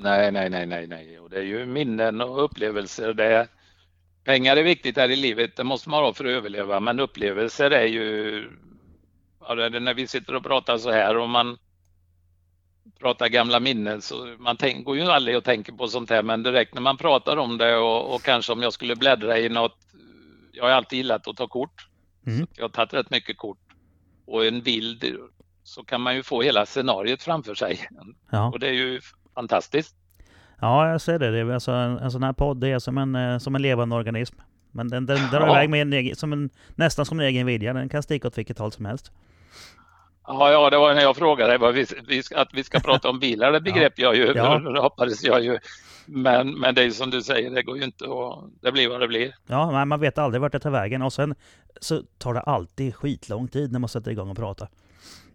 Nej, 0.02 0.32
nej, 0.32 0.50
nej, 0.50 0.66
nej, 0.66 0.86
nej. 0.86 1.18
Och 1.18 1.30
det 1.30 1.36
är 1.36 1.42
ju 1.42 1.66
minnen 1.66 2.20
och 2.20 2.44
upplevelser. 2.44 3.14
Det 3.14 3.24
är, 3.24 3.48
pengar 4.24 4.56
är 4.56 4.62
viktigt 4.62 4.96
här 4.96 5.08
i 5.08 5.16
livet. 5.16 5.56
Det 5.56 5.64
måste 5.64 5.88
man 5.88 6.04
ha 6.04 6.12
för 6.12 6.24
att 6.24 6.30
överleva. 6.30 6.80
Men 6.80 7.00
upplevelser 7.00 7.70
är 7.70 7.86
ju... 7.86 8.50
Ja, 9.40 9.64
är 9.64 9.80
när 9.80 9.94
vi 9.94 10.06
sitter 10.06 10.34
och 10.34 10.44
pratar 10.44 10.78
så 10.78 10.90
här 10.90 11.16
och 11.16 11.28
man 11.28 11.58
pratar 12.98 13.28
gamla 13.28 13.60
minnen 13.60 14.02
så 14.02 14.36
man 14.38 14.56
tänk, 14.56 14.84
går 14.84 14.96
ju 14.96 15.02
aldrig 15.02 15.36
och 15.36 15.44
tänker 15.44 15.72
på 15.72 15.88
sånt 15.88 16.10
här 16.10 16.22
men 16.22 16.42
direkt 16.42 16.74
när 16.74 16.80
man 16.80 16.96
pratar 16.96 17.36
om 17.36 17.58
det 17.58 17.76
och, 17.76 18.14
och 18.14 18.22
kanske 18.22 18.52
om 18.52 18.62
jag 18.62 18.72
skulle 18.72 18.96
bläddra 18.96 19.38
i 19.38 19.48
något. 19.48 19.76
Jag 20.52 20.64
har 20.64 20.70
alltid 20.70 20.96
gillat 20.96 21.28
att 21.28 21.36
ta 21.36 21.48
kort. 21.48 21.88
Mm. 22.26 22.46
Jag 22.56 22.64
har 22.64 22.68
tagit 22.68 22.94
rätt 22.94 23.10
mycket 23.10 23.38
kort. 23.38 23.58
Och 24.26 24.46
en 24.46 24.62
bild 24.62 25.16
så 25.64 25.84
kan 25.84 26.00
man 26.00 26.14
ju 26.14 26.22
få 26.22 26.42
hela 26.42 26.66
scenariot 26.66 27.22
framför 27.22 27.54
sig. 27.54 27.88
Ja. 28.30 28.50
Och 28.50 28.58
det 28.58 28.68
är 28.68 28.72
ju 28.72 29.00
fantastiskt. 29.34 29.96
ja, 30.60 30.90
jag 30.90 31.00
ser 31.00 31.18
det. 31.18 31.30
det 31.30 31.38
är 31.38 31.50
alltså 31.50 31.72
en, 31.72 31.98
en 31.98 32.10
sån 32.10 32.22
här 32.22 32.32
podd 32.32 32.60
det 32.60 32.68
är 32.68 32.78
som 32.78 32.98
en, 32.98 33.14
eh, 33.14 33.38
som 33.38 33.54
en 33.54 33.62
levande 33.62 33.96
organism. 33.96 34.38
Men 34.72 34.88
den, 34.88 35.06
den 35.06 35.30
drar 35.30 35.40
Ja. 35.46 35.52
iväg 35.52 35.70
med 35.70 35.82
en 35.82 35.92
egen, 35.92 36.16
som 36.16 36.32
en, 36.32 36.50
nästan 36.74 37.04
som 37.06 37.20
en 37.20 37.26
egen 37.26 37.46
vilja. 37.46 37.72
Den 37.72 37.88
kan 37.88 38.02
sticka 38.02 38.28
åt 38.28 38.38
vilket 38.38 38.58
håll 38.58 38.72
som 38.72 38.84
helst. 38.84 39.12
Ja, 40.26 40.50
ja, 40.52 40.70
det 40.70 40.78
var 40.78 40.94
när 40.94 41.02
jag 41.02 41.16
frågade 41.16 41.58
vad 41.58 41.74
vi, 41.74 41.86
vi 42.08 42.22
att 42.34 42.48
vi 42.54 42.64
ska 42.64 42.80
prata 42.80 43.08
om 43.10 43.18
bilar. 43.18 43.52
Det 43.52 43.60
begrep 43.70 43.98
jag 43.98 44.16
ju. 44.16 44.32
Ja. 44.36 44.58
Hoppades 44.82 45.24
jag 45.24 45.44
ju. 45.44 45.58
Men, 46.06 46.60
men 46.60 46.74
det 46.74 46.82
är 46.82 46.90
som 46.90 47.10
du 47.10 47.22
säger, 47.22 47.50
det 47.50 47.62
går 47.62 47.76
ju 47.78 47.84
inte 47.84 48.04
att... 48.04 48.44
Det 48.62 48.72
blir 48.72 48.88
vad 48.88 49.00
det 49.00 49.08
blir. 49.08 49.34
Ja, 49.46 49.70
men 49.72 49.88
man 49.88 50.00
vet 50.00 50.18
aldrig 50.18 50.40
vart 50.40 50.52
det 50.52 50.58
tar 50.58 50.70
vägen. 50.70 51.02
Och 51.02 51.12
sen 51.12 51.34
så 51.80 52.02
tar 52.18 52.34
det 52.34 52.40
alltid 52.40 52.94
skitlång 52.94 53.48
tid 53.48 53.72
när 53.72 53.78
man 53.78 53.88
sätter 53.88 54.10
igång 54.10 54.30
och 54.30 54.36
pratar. 54.36 54.68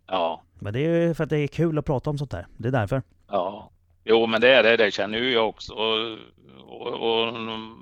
Ja, 0.07 0.41
Men 0.59 0.73
det 0.73 0.79
är 0.79 1.07
ju 1.07 1.13
för 1.13 1.23
att 1.23 1.29
det 1.29 1.37
är 1.37 1.47
kul 1.47 1.77
att 1.77 1.85
prata 1.85 2.09
om 2.09 2.17
sånt 2.17 2.31
där. 2.31 2.47
Det 2.57 2.67
är 2.67 2.71
därför. 2.71 3.01
ja. 3.31 3.71
Jo, 4.05 4.25
men 4.27 4.41
det 4.41 4.49
är 4.53 4.63
det. 4.63 4.77
Det 4.77 4.91
känner 4.91 5.17
ju 5.17 5.31
jag 5.31 5.49
också. 5.49 5.73
Och, 5.73 6.17
och, 6.67 7.27
och 7.27 7.33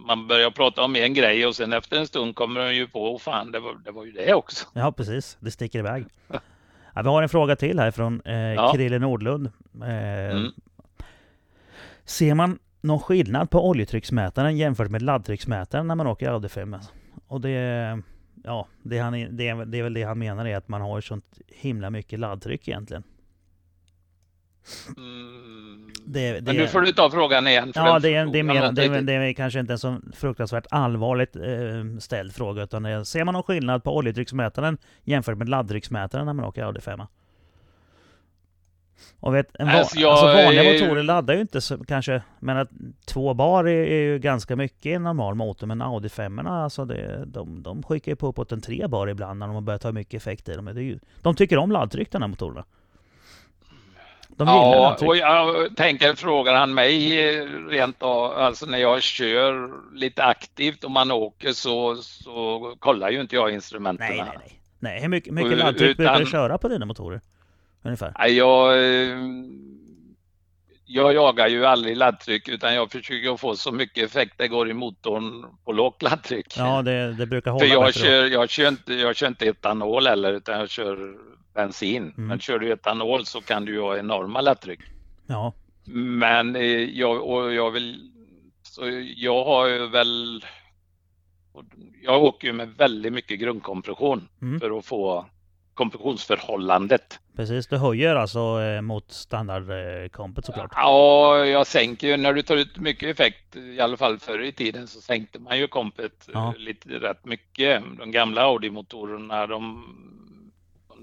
man 0.08 0.28
börjar 0.28 0.52
prata 0.52 0.82
om 0.84 0.96
en 0.96 1.14
grej 1.14 1.46
och 1.46 1.56
sen 1.56 1.74
efter 1.74 1.98
en 1.98 2.08
stund 2.08 2.36
kommer 2.36 2.62
man 2.62 2.76
ju 2.76 2.88
på, 2.88 3.14
oh, 3.14 3.20
fan, 3.20 3.52
det 3.52 3.60
var, 3.60 3.76
det 3.86 3.92
var 3.92 4.06
ju 4.06 4.12
det 4.12 4.34
också. 4.34 4.66
Ja, 4.74 4.92
precis. 4.92 5.38
Det 5.40 5.52
sticker 5.52 5.80
iväg. 5.80 6.06
Ja, 6.96 7.02
vi 7.02 7.10
har 7.10 7.24
en 7.24 7.30
fråga 7.30 7.56
till 7.56 7.80
här 7.80 7.92
från 7.92 8.22
eh, 8.26 8.36
Ja. 8.36 8.74
Krille 8.74 9.00
Nordlund. 9.00 9.52
Eh, 9.84 10.36
Mm. 10.36 10.52
Ser 12.06 12.34
man 12.34 12.60
någon 12.82 13.00
skillnad 13.00 13.50
på 13.50 13.68
oljetrycksmätaren 13.70 14.58
jämfört 14.58 14.90
med 14.92 15.02
laddtrycksmätaren 15.02 15.88
när 15.88 15.96
man 15.96 16.08
åker 16.08 16.30
Audi 16.30 16.50
5? 16.50 16.76
Och 17.28 17.42
det, 17.42 18.02
ja, 18.44 18.68
det, 18.84 18.98
han, 19.00 19.12
det, 19.38 19.48
är, 19.48 19.66
det 19.66 19.80
är 19.80 19.84
väl 19.84 19.94
det 19.94 20.04
han 20.04 20.20
menar 20.20 20.46
är 20.48 20.58
att 20.58 20.68
man 20.68 20.82
har 20.82 21.02
sånt 21.02 21.26
himla 21.48 21.90
mycket 21.90 22.20
laddtryck 22.20 22.68
egentligen. 22.68 23.04
Mm. 24.98 25.92
Det, 26.06 26.32
det, 26.32 26.42
Men 26.42 26.56
nu 26.56 26.68
får 26.68 26.82
du 26.82 26.92
ta 26.92 27.12
frågan 27.12 27.48
igen. 27.48 27.72
Ja, 27.76 28.00
det 28.00 28.16
är, 28.16 28.26
det, 28.26 28.40
är 28.40 28.44
mer, 28.44 28.72
det, 28.72 29.02
det 29.02 29.14
är 29.14 29.34
kanske 29.34 29.60
inte 29.60 29.74
en 29.74 29.80
så 29.80 29.98
fruktansvärt 30.14 30.66
allvarligt 30.70 31.36
eh, 31.36 32.00
ställd 32.00 32.36
fråga. 32.36 32.64
Utan 32.64 32.84
det 32.84 32.90
är, 32.90 33.04
ser 33.04 33.24
man 33.24 33.34
någon 33.34 33.44
skillnad 33.44 33.84
på 33.84 33.96
oljetrycksmätaren 33.96 34.78
jämfört 35.04 35.38
med 35.38 35.50
laddtrycksmätaren 35.50 36.26
när 36.26 36.34
man 36.34 36.46
åker 36.46 36.64
Audi 36.64 36.82
5? 36.82 37.02
Och 39.20 39.36
vet, 39.36 39.56
en 39.60 39.68
va- 39.68 39.74
Alltså, 39.74 40.00
jag 40.00 40.12
alltså 40.12 40.26
vanliga 40.28 40.74
motorer 40.74 41.04
laddar 41.04 41.34
ju 41.34 41.42
inte 41.42 41.62
så, 41.62 41.84
kanske, 41.84 42.22
men 42.40 42.58
att 42.58 42.70
två 43.06 43.34
bar 43.34 43.64
är, 43.64 43.86
är 43.88 44.02
ju 44.04 44.20
ganska 44.20 44.56
mycket 44.56 44.86
i 44.86 44.94
en 44.94 45.04
normal 45.04 45.36
motor. 45.36 45.68
Men 45.68 45.82
Audi 45.82 46.10
5 46.10 46.40
alltså 46.40 46.86
det, 46.86 47.24
de, 47.26 47.64
de 47.64 47.84
skickar 47.84 48.12
ju 48.12 48.16
på 48.16 48.28
uppåt 48.28 48.52
en 48.52 48.62
tre 48.62 48.88
bar 48.88 49.08
ibland 49.08 49.40
när 49.40 49.48
de 49.48 49.54
har 49.56 49.62
börjat 49.62 49.82
ta 49.82 49.92
mycket 49.92 50.14
effekt 50.14 50.50
i 50.50 50.54
dem. 50.54 50.66
Det 50.66 50.72
är 50.72 50.76
ju, 50.84 51.00
de 51.22 51.36
tycker 51.36 51.58
om 51.58 51.72
laddtryck 51.72 52.12
den 52.12 52.22
här 52.22 52.30
motorerna. 52.30 52.66
De 54.38 54.48
Ja, 54.48 54.98
och 55.02 55.18
jag 55.18 55.76
tänker, 55.76 56.16
frågar 56.16 56.54
han 56.54 56.74
mig 56.74 57.20
eh, 57.30 57.46
rent 57.70 58.04
av, 58.04 58.32
alltså 58.32 58.66
när 58.66 58.78
jag 58.78 59.02
kör 59.02 59.72
lite 59.96 60.24
aktivt 60.24 60.84
och 60.84 60.92
man 60.92 61.12
åker 61.12 61.52
så, 61.52 61.96
så 61.96 62.76
kollar 62.80 63.10
ju 63.10 63.22
inte 63.22 63.36
jag 63.36 63.52
instrumenten. 63.54 64.08
Nej, 64.10 64.18
nej, 64.18 64.38
nej. 64.40 64.60
Nej, 64.80 65.02
hur 65.02 65.08
mycket, 65.08 65.34
mycket 65.34 65.58
laddtryck 65.58 65.98
brukar 65.98 66.20
du 66.20 66.26
köra 66.26 66.58
på 66.58 66.68
dina 66.68 66.86
motorer? 66.86 67.22
Ungefär? 67.84 68.28
Jag, 68.28 68.78
eh, 68.78 69.18
jag 70.86 71.14
jagar 71.14 71.48
ju 71.48 71.66
aldrig 71.66 71.98
laddtryck 71.98 72.48
utan 72.50 72.76
jag 72.76 72.92
försöker 72.92 73.38
få 73.38 73.56
så 73.56 73.72
mycket 73.72 74.04
effekt 74.06 74.34
det 74.38 74.48
går 74.48 74.70
i 74.70 74.74
motorn 74.74 75.46
på 75.66 75.72
lågt 75.72 76.02
laddtryck. 76.02 76.54
Ja, 76.58 76.82
det, 76.82 77.14
det 77.14 77.26
brukar 77.26 77.52
hålla 77.52 77.66
För 77.66 77.74
jag 77.74 77.86
då. 77.86 77.92
kör, 77.92 78.26
jag, 78.26 78.50
kör 78.50 78.68
inte, 78.68 78.94
jag 78.94 79.16
kör 79.16 79.28
inte 79.28 79.46
etanol 79.46 80.08
heller 80.08 80.34
utan 80.34 80.60
jag 80.60 80.70
kör 80.70 81.16
bensin. 81.54 82.04
Mm. 82.04 82.28
Men 82.28 82.40
kör 82.40 82.60
du 82.60 82.72
etanol 82.72 83.26
så 83.26 83.42
kan 83.42 83.66
du 83.66 83.72
ju 83.72 83.82
ha 83.82 83.98
enorma 83.98 84.42
laddtryck. 84.42 84.80
Ja, 85.28 85.54
Men 85.86 86.56
eh, 86.56 86.62
jag, 87.00 87.30
och 87.30 87.54
jag 87.54 87.72
vill, 87.72 88.12
så 88.64 88.82
jag 89.16 89.46
har 89.46 89.68
ju 89.68 89.88
väl, 89.88 90.46
jag 92.04 92.24
åker 92.24 92.48
ju 92.48 92.54
med 92.54 92.70
väldigt 92.78 93.14
mycket 93.14 93.40
grundkompression 93.40 94.30
Mm. 94.42 94.60
för 94.60 94.78
att 94.78 94.86
få 94.86 95.26
kompressionsförhållandet. 95.74 97.20
precis. 97.36 97.68
Du 97.68 97.78
höjer 97.78 98.16
alltså 98.16 98.62
eh, 98.62 98.82
mot 98.82 99.12
standardkompet 99.12 100.46
såklart. 100.46 100.72
Ja, 100.76 101.46
jag 101.46 101.68
sänker 101.68 102.08
ju 102.08 102.18
när 102.18 102.34
du 102.34 102.42
tar 102.42 102.58
ut 102.58 102.78
mycket 102.78 103.10
effekt, 103.10 103.56
i 103.56 103.80
alla 103.80 103.98
fall 103.98 104.20
förr 104.20 104.42
i 104.42 104.52
tiden 104.52 104.88
så 104.88 105.02
sänkte 105.02 105.40
man 105.40 105.58
ju 105.60 105.68
kompet 105.68 106.28
eh, 106.28 106.32
Ja. 106.34 106.54
lite 106.58 106.90
rätt 106.90 107.26
mycket. 107.26 107.84
De 108.00 108.12
gamla 108.12 108.42
Audi-motorerna, 108.42 109.48
de, 109.48 109.86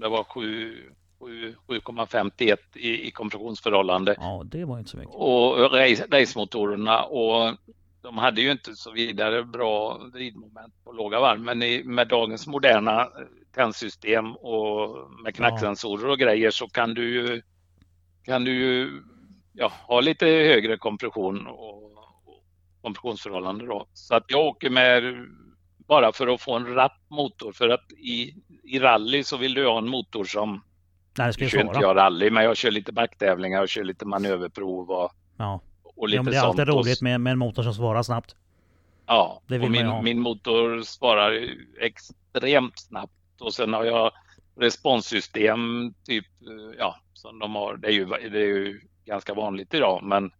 det 0.01 0.09
var 0.09 0.23
7 0.23 0.91
7 1.19 1.55
7,51 1.67 2.57
i, 2.75 3.07
i 3.07 3.11
kompressionsförhållande. 3.11 4.15
Ja, 4.17 4.43
det 4.45 4.65
var 4.65 4.79
inte 4.79 4.91
så 4.91 4.97
mycket. 4.97 5.15
och 5.15 5.71
race, 5.71 6.07
racemotorerna 6.11 7.03
och 7.03 7.57
de 8.01 8.17
hade 8.17 8.41
ju 8.41 8.51
inte 8.51 8.75
så 8.75 8.91
vidare 8.91 9.43
bra 9.43 9.97
vridmoment 10.13 10.73
på 10.83 10.91
låga 10.91 11.19
varv 11.19 11.39
men 11.39 11.63
i, 11.63 11.83
med 11.83 12.07
dagens 12.07 12.47
moderna 12.47 13.07
tändsystem 13.55 14.35
och 14.35 14.97
med 15.23 15.35
knacksensorer 15.35 16.09
och 16.09 16.19
grejer 16.19 16.51
så 16.51 16.67
kan 16.67 16.93
du 16.93 17.13
ju, 17.13 17.41
kan 18.23 18.43
du 18.43 18.51
ju 18.53 19.03
ja, 19.53 19.71
ha 19.87 20.01
lite 20.01 20.25
högre 20.25 20.77
kompression 20.77 21.47
och, 21.47 21.85
och 21.85 22.43
kompressionsförhållande 22.81 23.65
då. 23.65 23.85
Så 23.93 24.15
att 24.15 24.25
jag 24.27 24.45
åker 24.45 24.69
med 24.69 25.27
bara 25.91 26.13
för 26.13 26.27
att 26.27 26.41
få 26.41 26.55
en 26.55 26.73
rapp 26.75 26.97
motor 27.07 27.51
för 27.51 27.69
att 27.69 27.91
i, 27.91 28.35
i 28.63 28.79
rally 28.79 29.23
så 29.23 29.37
vill 29.37 29.53
du 29.53 29.67
ha 29.67 29.77
en 29.77 29.87
motor 29.87 30.23
som 30.23 30.63
Nej, 31.17 31.27
det 31.27 31.33
ska 31.33 31.43
ju 31.43 31.49
kör 31.49 31.61
inte 31.61 31.79
jag 31.79 31.97
rally 31.97 32.29
men 32.29 32.43
jag 32.43 32.57
kör 32.57 32.71
lite 32.71 32.93
backtävlingar 32.93 33.61
och 33.61 33.69
kör 33.69 33.83
lite 33.83 34.05
manöverprov 34.05 34.91
och 34.91 35.11
Ja. 35.37 35.61
och 35.83 36.07
lite 36.07 36.15
ja, 36.15 36.23
men 36.23 36.31
det 36.31 36.37
är 36.37 36.41
sånt. 36.41 36.59
alltid 36.59 36.73
Och 36.73 36.79
roligt 36.79 37.01
med, 37.01 37.21
med 37.21 37.31
en 37.31 37.37
motor 37.37 37.63
som 37.63 37.73
svarar 37.73 38.03
snabbt. 38.03 38.35
Ja, 39.05 39.41
Det 39.47 39.59
och 39.59 39.71
min, 39.71 40.03
min 40.03 40.19
motor 40.19 40.81
svarar 40.81 41.47
extremt 41.79 42.79
snabbt 42.79 43.41
och 43.41 43.53
sen 43.53 43.73
har 43.73 43.83
jag 43.83 44.11
responssystem 44.59 45.93
typ, 46.03 46.25
eh, 46.25 46.75
ja, 46.77 46.95
som 47.13 47.39
de 47.39 47.55
har. 47.55 47.77
Det 47.77 47.87
är 47.87 47.91
ju, 47.91 48.05
det 48.05 48.39
är 48.39 48.47
ju 48.47 48.81
ganska 49.05 49.33
vanligt 49.33 49.73
idag, 49.73 50.03
men 50.03 50.31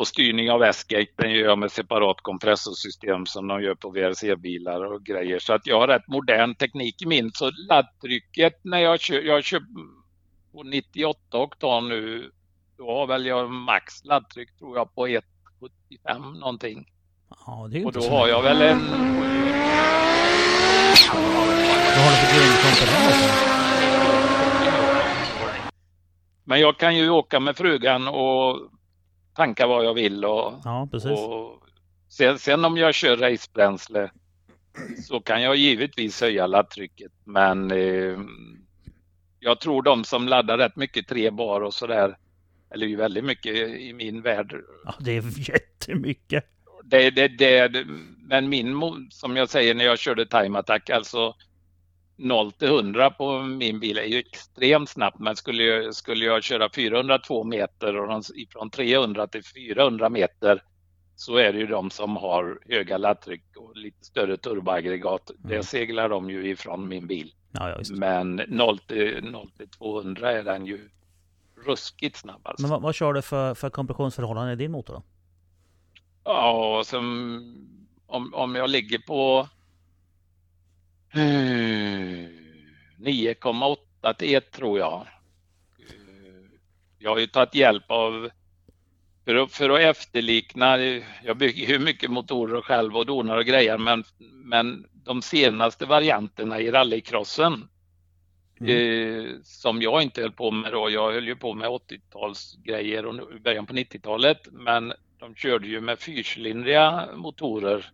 och 0.00 0.08
styrning 0.08 0.50
av 0.50 0.62
S-gate 0.62 1.12
den 1.16 1.32
gör 1.32 1.44
jag 1.44 1.58
med 1.58 1.72
separat 1.72 2.20
kompressorsystem 2.20 3.26
som 3.26 3.48
de 3.48 3.62
gör 3.62 3.74
på 3.74 3.90
VRC-bilar 3.90 4.84
och 4.84 5.04
grejer. 5.04 5.38
Så 5.38 5.52
att 5.52 5.66
jag 5.66 5.80
har 5.80 5.88
rätt 5.88 6.08
modern 6.08 6.54
teknik 6.54 7.02
i 7.02 7.06
min. 7.06 7.30
Så 7.32 7.50
laddtrycket 7.68 8.60
när 8.64 8.78
jag 8.78 9.00
kör, 9.00 9.20
jag 9.20 9.44
kör 9.44 9.62
på 10.52 10.62
98 10.62 11.38
oktan 11.38 11.88
nu, 11.88 12.30
då 12.78 12.90
har 12.90 13.06
väl 13.06 13.26
jag 13.26 13.50
max 13.50 14.04
laddtryck 14.04 14.58
tror 14.58 14.76
jag 14.76 14.94
på 14.94 15.06
1,75 15.06 16.38
någonting. 16.38 16.86
Ja, 17.46 17.68
det 17.72 17.78
är 17.78 17.86
Och 17.86 17.92
då 17.92 18.00
har 18.00 18.28
jag 18.28 18.42
väl 18.42 18.62
en... 18.62 18.78
Vad 21.96 22.04
har 22.04 22.10
du 22.10 22.16
för 22.16 22.36
grundkomponenter? 22.36 23.50
Men 26.44 26.60
jag 26.60 26.78
kan 26.78 26.96
ju 26.96 27.10
åka 27.10 27.40
med 27.40 27.56
frugan 27.56 28.08
och 28.08 28.70
tanka 29.34 29.66
vad 29.66 29.84
jag 29.84 29.94
vill 29.94 30.24
och, 30.24 30.54
Ja, 30.64 30.88
och 30.92 31.62
sen, 32.08 32.38
sen 32.38 32.64
om 32.64 32.76
jag 32.76 32.94
kör 32.94 33.16
racebränsle 33.16 34.10
så 35.08 35.20
kan 35.20 35.42
jag 35.42 35.56
givetvis 35.56 36.20
höja 36.20 36.46
laddtrycket 36.46 37.12
men 37.24 37.70
eh, 37.70 38.18
jag 39.40 39.60
tror 39.60 39.82
de 39.82 40.04
som 40.04 40.28
laddar 40.28 40.58
rätt 40.58 40.76
mycket 40.76 41.08
tre 41.08 41.30
bar 41.30 41.60
och 41.60 41.74
sådär 41.74 42.16
eller 42.74 42.86
ju 42.86 42.96
väldigt 42.96 43.24
mycket 43.24 43.54
i 43.56 43.92
min 43.92 44.22
värld 44.22 44.56
Ja, 44.84 44.94
det 45.00 45.16
är 45.16 45.22
jättemycket. 45.50 46.44
det, 46.84 47.10
det, 47.10 47.28
det, 47.28 47.84
men 48.18 48.48
min, 48.48 48.80
som 49.10 49.36
jag 49.36 49.48
säger 49.48 49.74
när 49.74 49.84
jag 49.84 49.98
körde 49.98 50.26
time 50.26 50.58
attack, 50.58 50.90
alltså 50.90 51.34
0 52.20 52.52
till 52.52 52.68
100 52.68 53.10
på 53.10 53.42
min 53.42 53.80
bil 53.80 53.98
är 53.98 54.04
ju 54.04 54.18
extremt 54.18 54.88
snabbt. 54.88 55.18
Men 55.18 55.36
skulle 55.36 55.62
jag, 55.62 55.94
skulle 55.94 56.24
jag 56.24 56.42
köra 56.42 56.70
402 56.74 57.44
meter 57.44 57.96
och 57.96 58.08
de, 58.08 58.22
ifrån 58.34 58.70
300 58.70 59.26
till 59.26 59.44
400 59.44 60.08
meter 60.08 60.62
så 61.16 61.36
är 61.36 61.52
det 61.52 61.58
ju 61.58 61.66
de 61.66 61.90
som 61.90 62.16
har 62.16 62.60
höga 62.68 62.98
laddtryck 62.98 63.44
och 63.56 63.76
lite 63.76 64.04
större 64.04 64.36
turboaggregat. 64.36 65.30
Mm. 65.30 65.48
Det 65.50 65.62
seglar 65.62 66.08
de 66.08 66.30
ju 66.30 66.48
ifrån 66.48 66.88
min 66.88 67.06
bil. 67.06 67.32
Ja, 67.52 67.70
ja. 67.70 67.96
Men 67.96 68.40
0 68.48 68.78
till, 68.78 69.24
0 69.24 69.50
till 69.50 69.68
200 69.68 70.32
är 70.32 70.42
den 70.42 70.66
ju 70.66 70.88
ruskigt 71.66 72.16
snabb 72.16 72.40
alltså. 72.44 72.62
Men 72.62 72.70
vad, 72.70 72.82
vad 72.82 72.94
kör 72.94 73.12
du 73.12 73.22
för, 73.22 73.54
för 73.54 73.70
kompressionsförhållande 73.70 74.52
i 74.52 74.56
din 74.56 74.70
motor 74.70 74.94
då? 74.94 75.02
Ja, 76.24 76.82
sen 76.86 77.04
om, 78.06 78.34
om 78.34 78.54
jag 78.54 78.70
ligger 78.70 78.98
på 78.98 79.48
9,8 81.14 84.14
till 84.18 84.34
1 84.34 84.50
tror 84.50 84.78
jag. 84.78 85.00
Eh, 85.00 85.06
Jag 86.98 87.10
har 87.10 87.18
ju 87.18 87.26
tagit 87.26 87.54
hjälp 87.54 87.90
av 87.90 88.30
för 89.24 89.34
att, 89.34 89.52
för 89.52 89.70
att 89.70 89.80
efterlikna, 89.80 90.78
jag 91.24 91.36
bygger 91.36 91.66
ju 91.66 91.78
mycket 91.78 92.10
motorer 92.10 92.60
själv 92.60 92.96
och 92.96 93.06
donar 93.06 93.36
och 93.36 93.44
grejer 93.44 93.78
men, 93.78 94.04
men 94.44 94.86
de 94.92 95.22
senaste 95.22 95.86
varianterna 95.86 96.60
i 96.60 96.70
rallycrossen 96.70 97.68
Mm. 98.60 98.70
eh, 98.70 99.24
som 99.42 99.82
jag 99.82 100.02
inte 100.02 100.22
höll 100.22 100.32
på 100.32 100.50
med 100.50 100.72
då. 100.72 100.90
Jag 100.90 101.12
höll 101.12 101.26
ju 101.26 101.36
på 101.36 101.54
med 101.54 101.68
80-talsgrejer 101.68 103.04
och 103.04 103.40
början 103.40 103.66
på 103.66 103.72
90-talet. 103.72 104.48
Men 104.52 104.92
de 105.18 105.34
körde 105.34 105.68
ju 105.68 105.80
med 105.80 105.98
fyrcylindriga 105.98 107.08
motorer 107.14 107.90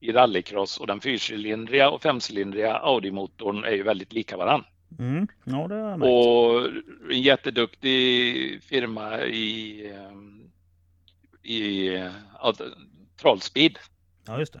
i 0.00 0.12
rallycross 0.12 0.78
och 0.78 0.86
den 0.86 1.00
fyrcylindriga 1.00 1.90
och 1.90 2.02
femcylindriga 2.02 2.78
Audi-motorn 2.78 3.64
är 3.64 3.70
ju 3.72 3.82
väldigt 3.82 4.12
lika 4.12 4.36
varann. 4.36 4.64
Mm. 4.98 5.28
Ja, 5.44 5.68
det 5.68 5.74
har. 5.74 6.02
Och 6.02 6.68
en 7.10 7.22
jätteduktig 7.22 8.62
firma 8.62 9.20
i, 9.24 9.86
eh, 9.90 11.50
i 11.50 11.86
ja, 12.42 12.54
Trollspeed 13.20 13.78
Ja, 14.26 14.38
just 14.38 14.52
det. 14.52 14.60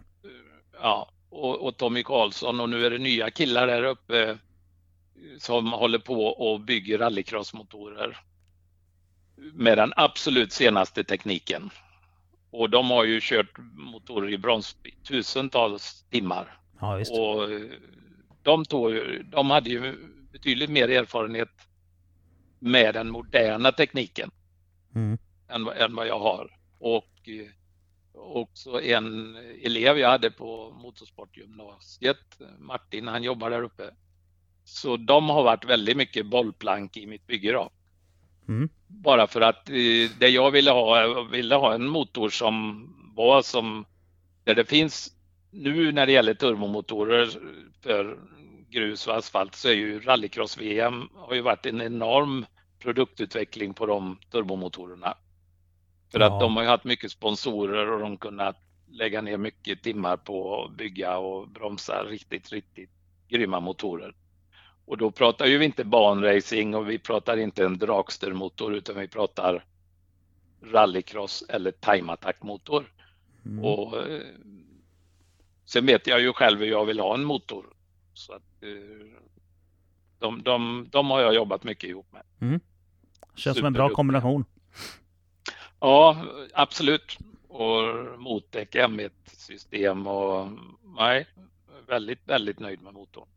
ja, 0.80 1.10
och, 1.30 1.66
och 1.66 1.76
Tommy 1.76 2.02
Karlsson 2.02 2.60
och 2.60 2.68
nu 2.68 2.86
är 2.86 2.90
det 2.90 2.98
nya 2.98 3.30
killar 3.30 3.66
där 3.66 3.82
uppe 3.82 4.38
som 5.38 5.72
håller 5.72 5.98
på 5.98 6.26
och 6.26 6.60
bygger 6.60 6.98
rallycrossmotorer 6.98 8.18
med 9.36 9.78
den 9.78 9.92
absolut 9.96 10.52
senaste 10.52 11.04
tekniken. 11.04 11.70
Och 12.50 12.70
de 12.70 12.90
har 12.90 13.04
ju 13.04 13.20
kört 13.22 13.58
motorer 13.74 14.32
i 14.32 14.38
bromsbil 14.38 14.94
tusentals 15.08 16.04
timmar. 16.10 16.58
Ja. 16.80 16.94
Och 16.96 17.52
eh, 17.52 17.60
de, 18.42 18.64
tog, 18.64 18.92
de 19.24 19.50
hade 19.50 19.70
ju 19.70 19.94
betydligt 20.32 20.70
mer 20.70 20.88
erfarenhet 20.88 21.48
med 22.58 22.94
den 22.94 23.10
moderna 23.10 23.72
tekniken 23.72 24.30
Mm. 24.94 25.18
än, 25.48 25.68
än 25.68 25.94
vad 25.94 26.06
jag 26.06 26.18
har. 26.18 26.56
Och 26.78 27.28
eh, 27.28 27.50
också 28.12 28.82
en 28.82 29.36
elev 29.62 29.98
jag 29.98 30.08
hade 30.10 30.30
på 30.30 30.70
motorsportgymnasiet, 30.82 32.40
Martin, 32.58 33.08
han 33.08 33.22
jobbar 33.22 33.50
där 33.50 33.62
uppe. 33.62 33.94
Så 34.64 34.96
de 34.96 35.28
har 35.28 35.42
varit 35.44 35.64
väldigt 35.64 35.96
mycket 35.96 36.26
bollplank 36.26 36.96
i 36.96 37.06
mitt 37.06 37.26
bygge 37.26 37.52
då. 37.52 37.70
Mm. 38.48 38.68
Bara 38.88 39.26
för 39.26 39.40
att 39.40 39.68
eh, 39.68 40.10
det 40.18 40.28
jag 40.28 40.50
ville 40.50 40.70
ha, 40.70 41.00
jag 41.00 41.24
ville 41.30 41.54
ha 41.54 41.74
en 41.74 41.86
motor 41.88 42.28
som 42.28 42.86
var 43.16 43.42
som, 43.42 43.84
där 44.44 44.54
det 44.54 44.64
finns 44.64 45.12
nu 45.50 45.92
när 45.92 46.06
det 46.06 46.12
gäller 46.12 46.34
turbomotorer 46.34 47.30
för 47.82 48.18
grus 48.70 49.06
och 49.06 49.16
asfalt 49.16 49.54
så 49.54 49.68
är 49.68 49.72
ju 49.72 50.00
rallycross-VM 50.00 51.08
har 51.14 51.34
ju 51.34 51.40
varit 51.40 51.66
en 51.66 51.82
enorm 51.82 52.46
produktutveckling 52.78 53.74
på 53.74 53.86
de 53.86 54.18
turbomotorerna. 54.30 55.14
För 56.12 56.20
Ja. 56.20 56.26
att 56.26 56.40
de 56.40 56.56
har 56.56 56.62
ju 56.62 56.68
haft 56.68 56.84
mycket 56.84 57.10
sponsorer 57.10 57.90
och 57.90 58.00
de 58.00 58.16
kunnat 58.18 58.56
lägga 58.88 59.20
ner 59.20 59.36
mycket 59.36 59.82
timmar 59.82 60.16
på 60.16 60.64
att 60.64 60.76
bygga 60.76 61.18
och 61.18 61.48
bromsa 61.48 62.04
riktigt, 62.04 62.52
riktigt 62.52 62.90
grymma 63.28 63.60
motorer. 63.60 64.14
Och 64.86 64.96
då 64.96 65.10
pratar 65.10 65.46
ju 65.46 65.58
vi 65.58 65.64
inte 65.64 65.84
banracing 65.84 66.74
och 66.74 66.90
vi 66.90 66.98
pratar 66.98 67.36
inte 67.36 67.64
en 67.64 67.78
dragstermotor 67.78 68.74
utan 68.74 68.96
vi 68.96 69.08
pratar 69.08 69.64
rallycross 70.62 71.44
eller 71.48 71.70
time 71.70 72.12
attack 72.12 72.42
motor. 72.42 72.92
Mm. 73.46 73.64
Och, 73.64 74.06
eh, 74.06 74.20
sen 75.64 75.86
vet 75.86 76.06
jag 76.06 76.20
ju 76.20 76.32
själv 76.32 76.60
hur 76.60 76.66
jag 76.66 76.84
vill 76.84 77.00
ha 77.00 77.14
en 77.14 77.24
motor. 77.24 77.66
Så 78.14 78.32
att, 78.32 78.62
eh, 78.62 79.20
de, 80.18 80.42
de, 80.42 80.88
de 80.90 81.10
har 81.10 81.20
jag 81.20 81.34
jobbat 81.34 81.64
mycket 81.64 81.90
ihop 81.90 82.12
med. 82.12 82.22
Känns 83.34 83.56
som 83.56 83.66
en 83.66 83.72
bra 83.72 83.88
kombination. 83.88 84.44
Ja, 85.80 86.24
absolut. 86.54 87.18
Och 87.48 88.20
Motec 88.20 88.68
M1-system 88.68 90.06
och 90.06 90.48
nej, 90.98 91.26
väldigt, 91.86 92.28
väldigt 92.28 92.58
nöjd 92.58 92.82
med 92.82 92.94
motorn. 92.94 93.28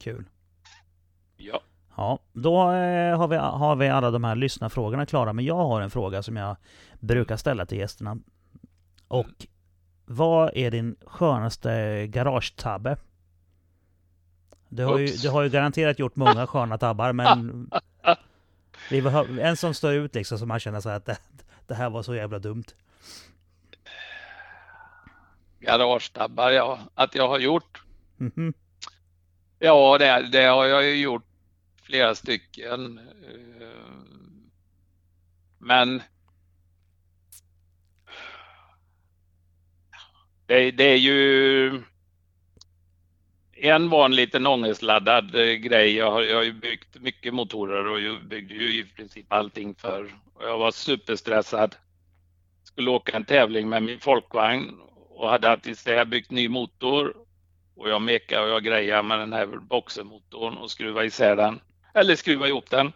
Kul. 0.00 0.24
Ja. 1.42 1.60
Ja, 1.96 2.18
då 2.32 2.72
eh, 2.72 3.18
har, 3.18 3.28
vi, 3.28 3.36
har 3.36 3.76
vi 3.76 3.88
alla 3.88 4.10
de 4.10 4.24
här 4.24 4.34
lyssnarfrågorna 4.34 5.06
klara. 5.06 5.32
Men 5.32 5.44
jag 5.44 5.56
har 5.56 5.80
en 5.80 5.90
fråga 5.90 6.22
som 6.22 6.36
jag 6.36 6.56
brukar 7.00 7.36
ställa 7.36 7.66
till 7.66 7.78
gästerna. 7.78 8.18
Och 9.08 9.46
vad 10.04 10.50
är 10.54 10.70
din 10.70 10.96
skönaste 11.06 12.06
garagetabbe? 12.06 12.96
Du 14.68 14.84
har, 14.84 14.98
ju, 14.98 15.06
du 15.06 15.30
har 15.30 15.42
ju 15.42 15.48
garanterat 15.48 15.98
gjort 15.98 16.16
många 16.16 16.46
sköna 16.46 16.78
tabbar 16.78 17.12
men... 17.12 17.70
Vi 18.90 19.02
behöver, 19.02 19.38
en 19.42 19.56
som 19.56 19.74
står 19.74 19.92
ut 19.92 20.14
liksom 20.14 20.38
som 20.38 20.48
man 20.48 20.60
känner 20.60 20.80
så 20.80 20.88
att 20.88 21.06
det, 21.06 21.18
det 21.66 21.74
här 21.74 21.90
var 21.90 22.02
så 22.02 22.14
jävla 22.14 22.38
dumt. 22.38 22.64
Garagetabbar, 25.60 26.50
ja. 26.50 26.78
Att 26.94 27.14
jag 27.14 27.28
har 27.28 27.38
gjort? 27.38 27.82
Mm 28.20 28.32
-hmm. 28.36 28.54
Ja, 29.58 29.98
det, 29.98 30.28
det, 30.32 30.44
har 30.44 30.64
jag 30.64 30.84
ju 30.84 30.96
gjort 30.96 31.31
flera 31.92 32.14
stycken. 32.14 32.98
Eh, 32.98 33.66
men 35.58 36.02
det, 40.46 40.70
det 40.70 40.84
är 40.84 40.96
ju 40.96 41.82
en 43.52 43.90
var 43.90 44.04
en 44.04 44.16
liten 44.16 44.46
ångestladdad 44.46 45.32
grej. 45.62 45.96
Jag 45.96 46.10
har, 46.10 46.22
jag 46.22 46.36
har 46.36 46.42
ju 46.42 46.52
byggt 46.52 47.00
mycket 47.00 47.34
motorer 47.34 47.86
och 47.86 48.00
jag 48.00 48.24
byggde 48.24 48.54
ju 48.54 48.80
i 48.80 48.84
princip 48.84 49.32
allting 49.32 49.74
för. 49.74 50.14
Jag 50.40 50.58
var 50.58 50.70
superstressad. 50.70 51.76
Skulle 52.64 52.90
åka 52.90 53.16
en 53.16 53.24
tävling 53.24 53.68
med 53.68 53.82
min 53.82 54.00
folkvagn 54.00 54.80
och 55.10 55.28
hade 55.28 55.50
alltid 55.50 55.76
byggt 56.06 56.30
ny 56.30 56.48
motor 56.48 57.16
och 57.76 57.90
jag 57.90 58.02
mekade 58.02 58.42
och 58.42 58.48
jag 58.48 58.64
grejade 58.64 59.02
med 59.02 59.18
den 59.18 59.32
här 59.32 59.46
boxermotorn 59.46 60.56
och 60.56 60.70
skruvade 60.70 61.06
isär 61.06 61.36
den. 61.36 61.60
Eller 61.94 62.16
skruva 62.16 62.48
ihop 62.48 62.70
den. 62.70 62.92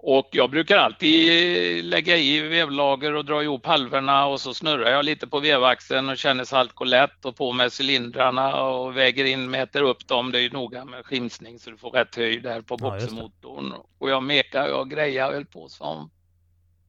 Och 0.00 0.28
jag 0.32 0.50
brukar 0.50 0.76
alltid 0.76 1.84
lägga 1.84 2.16
i 2.16 2.40
vevlager 2.40 3.14
och 3.14 3.24
dra 3.24 3.42
ihop 3.42 3.66
halvorna 3.66 4.26
och 4.26 4.40
så 4.40 4.54
snurrar 4.54 4.90
jag 4.90 5.04
lite 5.04 5.26
på 5.26 5.40
vevaxeln 5.40 6.08
och 6.08 6.18
känner 6.18 6.44
så 6.44 6.56
allt 6.56 6.72
går 6.72 6.86
lätt 6.86 7.24
och 7.24 7.36
på 7.36 7.52
med 7.52 7.72
cylindrarna 7.80 8.62
och 8.62 8.96
väger 8.96 9.24
in, 9.24 9.50
mäter 9.50 9.82
upp 9.82 10.08
dem. 10.08 10.32
Det 10.32 10.38
är 10.38 10.42
ju 10.42 10.50
noga 10.50 10.84
med 10.84 11.06
skimsning 11.06 11.58
så 11.58 11.70
du 11.70 11.76
får 11.76 11.90
rätt 11.90 12.16
höjd 12.16 12.42
där 12.42 12.60
på 12.60 12.76
boxermotorn. 12.76 13.72
Ja, 13.76 13.86
och 13.98 14.10
jag 14.10 14.22
mekar 14.22 14.72
och 14.72 14.90
grejar 14.90 15.28
och 15.28 15.34
höll 15.34 15.46
på 15.46 15.68
som 15.68 16.10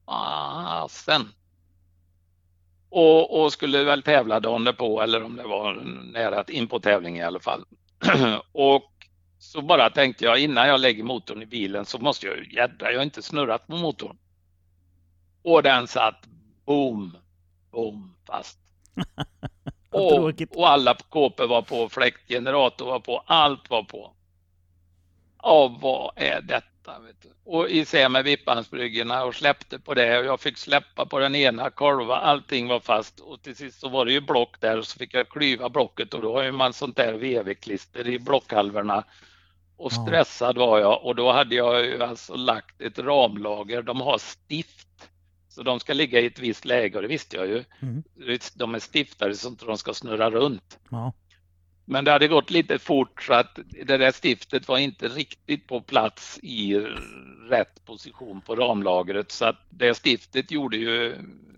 fasen. 0.06 1.28
Och, 2.88 3.42
och, 3.42 3.52
skulle 3.52 3.84
väl 3.84 4.02
tävla 4.02 4.40
dagen 4.40 4.74
på 4.78 5.02
eller 5.02 5.22
om 5.22 5.36
det 5.36 5.42
var 5.42 5.74
nära 6.12 6.44
in 6.48 6.68
på 6.68 6.80
tävling 6.80 7.18
i 7.18 7.22
alla 7.22 7.40
fall. 7.40 7.64
och 8.52 8.99
så 9.40 9.62
bara 9.62 9.90
tänkte 9.90 10.24
jag 10.24 10.38
innan 10.38 10.68
jag 10.68 10.80
lägger 10.80 11.04
motorn 11.04 11.42
i 11.42 11.46
bilen 11.46 11.84
så 11.84 11.98
måste 11.98 12.26
jag 12.26 12.52
jädra, 12.52 12.92
jag 12.92 12.98
har 12.98 13.04
inte 13.04 13.22
snurrat 13.22 13.66
på 13.66 13.76
motorn. 13.76 14.16
Och 15.42 15.62
den 15.62 15.86
satt 15.86 16.26
boom, 16.66 17.16
boom 17.70 18.16
fast. 18.26 18.58
och, 19.90 20.42
och 20.50 20.68
alla 20.68 20.94
kåpor 20.94 21.46
var 21.46 21.62
på, 21.62 21.88
fläktgenerator 21.88 22.86
var 22.86 23.00
på, 23.00 23.22
allt 23.26 23.70
var 23.70 23.82
på. 23.82 24.14
Ja, 25.42 25.78
vad 25.80 26.12
är 26.16 26.40
detta? 26.40 26.94
Och 27.44 27.70
isär 27.70 28.08
med 28.08 28.24
vippansbryggorna 28.24 29.24
och 29.24 29.34
släppte 29.34 29.78
på 29.78 29.94
det 29.94 30.18
och 30.18 30.24
jag 30.24 30.40
fick 30.40 30.58
släppa 30.58 31.06
på 31.06 31.18
den 31.18 31.34
ena 31.34 31.70
kolva, 31.70 32.16
allting 32.16 32.68
var 32.68 32.80
fast 32.80 33.20
och 33.20 33.42
till 33.42 33.56
sist 33.56 33.80
så 33.80 33.88
var 33.88 34.04
det 34.04 34.12
ju 34.12 34.20
block 34.20 34.60
där 34.60 34.78
och 34.78 34.86
så 34.86 34.98
fick 34.98 35.14
jag 35.14 35.28
klyva 35.28 35.68
blocket 35.68 36.14
och 36.14 36.22
då 36.22 36.36
har 36.36 36.42
ju 36.42 36.52
man 36.52 36.72
sånt 36.72 36.96
där 36.96 37.12
VV-klister 37.12 38.08
i 38.08 38.18
blockhalvorna 38.18 39.04
och 39.80 39.92
stressad 39.92 40.58
var 40.58 40.78
jag 40.78 41.04
och 41.04 41.14
då 41.14 41.32
hade 41.32 41.54
jag 41.54 41.84
ju 41.86 42.02
alltså 42.02 42.34
lagt 42.34 42.80
ett 42.80 42.98
ramlager. 42.98 43.82
De 43.82 44.00
har 44.00 44.18
stift 44.18 45.10
så 45.48 45.62
de 45.62 45.80
ska 45.80 45.92
ligga 45.92 46.20
i 46.20 46.26
ett 46.26 46.38
visst 46.38 46.64
läge 46.64 46.96
och 46.96 47.02
det 47.02 47.08
visste 47.08 47.36
jag 47.36 47.46
ju. 47.46 47.64
Mm. 47.80 48.02
De 48.54 48.74
är 48.74 48.78
stiftade 48.78 49.34
så 49.34 49.48
att 49.48 49.58
de 49.58 49.78
ska 49.78 49.94
snurra 49.94 50.30
runt. 50.30 50.78
Ja. 50.90 51.12
Men 51.84 52.04
det 52.04 52.10
hade 52.10 52.28
gått 52.28 52.50
lite 52.50 52.78
fort 52.78 53.22
så 53.22 53.34
att 53.34 53.58
det 53.84 53.96
där 53.96 54.12
stiftet 54.12 54.68
var 54.68 54.78
inte 54.78 55.08
riktigt 55.08 55.66
på 55.66 55.80
plats 55.80 56.38
i 56.42 56.78
rätt 57.50 57.84
position 57.84 58.40
på 58.40 58.56
ramlagret 58.56 59.32
så 59.32 59.44
att 59.44 59.56
det 59.70 59.94
stiftet 59.94 60.50
gjorde 60.50 60.76
ju... 60.76 61.14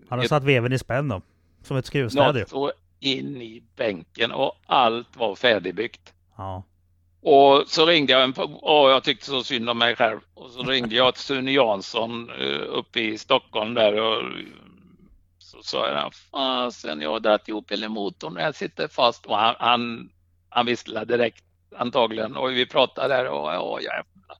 Han 0.09 0.19
har 0.19 0.25
satt 0.25 0.43
veven 0.43 0.73
i 0.73 0.79
spänn 0.79 1.07
då? 1.07 1.21
Som 1.63 1.77
ett 1.77 1.85
skruvstäd 1.85 2.35
Något 2.35 2.49
så 2.49 2.71
in 2.99 3.41
i 3.41 3.63
bänken 3.75 4.31
och 4.31 4.55
allt 4.65 5.17
var 5.17 5.35
färdigbyggt. 5.35 6.13
Ja. 6.37 6.63
Och 7.25 7.63
så 7.67 7.85
ringde 7.85 8.13
jag 8.13 8.23
en, 8.23 8.33
och 8.61 8.89
jag 8.89 9.03
tyckte 9.03 9.25
så 9.25 9.43
synd 9.43 9.69
om 9.69 9.77
mig 9.77 9.95
själv. 9.95 10.19
Och 10.33 10.51
så 10.51 10.63
ringde 10.63 10.95
jag 10.95 11.13
till 11.13 11.23
Sune 11.23 11.51
Jansson 11.51 12.29
uh, 12.29 12.63
uppe 12.67 12.99
i 12.99 13.17
Stockholm 13.17 13.73
där 13.73 14.01
och 14.01 14.23
så 15.37 15.63
sa 15.63 15.87
jag, 15.87 16.13
fasen 16.13 17.01
jag 17.01 17.09
har 17.09 17.19
dragit 17.19 17.47
ihop 17.47 17.71
hela 17.71 17.89
motorn 17.89 18.35
jag 18.39 18.55
sitter 18.55 18.87
fast. 18.87 19.25
Och 19.25 19.37
han, 19.37 19.55
han, 19.59 20.09
han 20.49 20.65
visslade 20.65 21.17
direkt 21.17 21.43
antagligen 21.77 22.35
och 22.35 22.51
vi 22.51 22.65
pratade 22.65 23.13
där 23.13 23.27
och 23.27 23.53
ja 23.53 23.79
jävlar. 23.81 24.37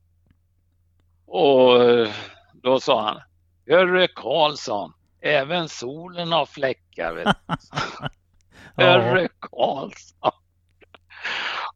Och 1.25 2.07
då 2.53 2.79
sa 2.79 3.01
han, 3.01 3.21
Hörru 3.67 4.07
Karlsson, 4.07 4.93
även 5.21 5.69
solen 5.69 6.31
har 6.31 6.45
fläckar. 6.45 7.35
Hörru 8.77 9.27
Karlsson. 9.39 10.31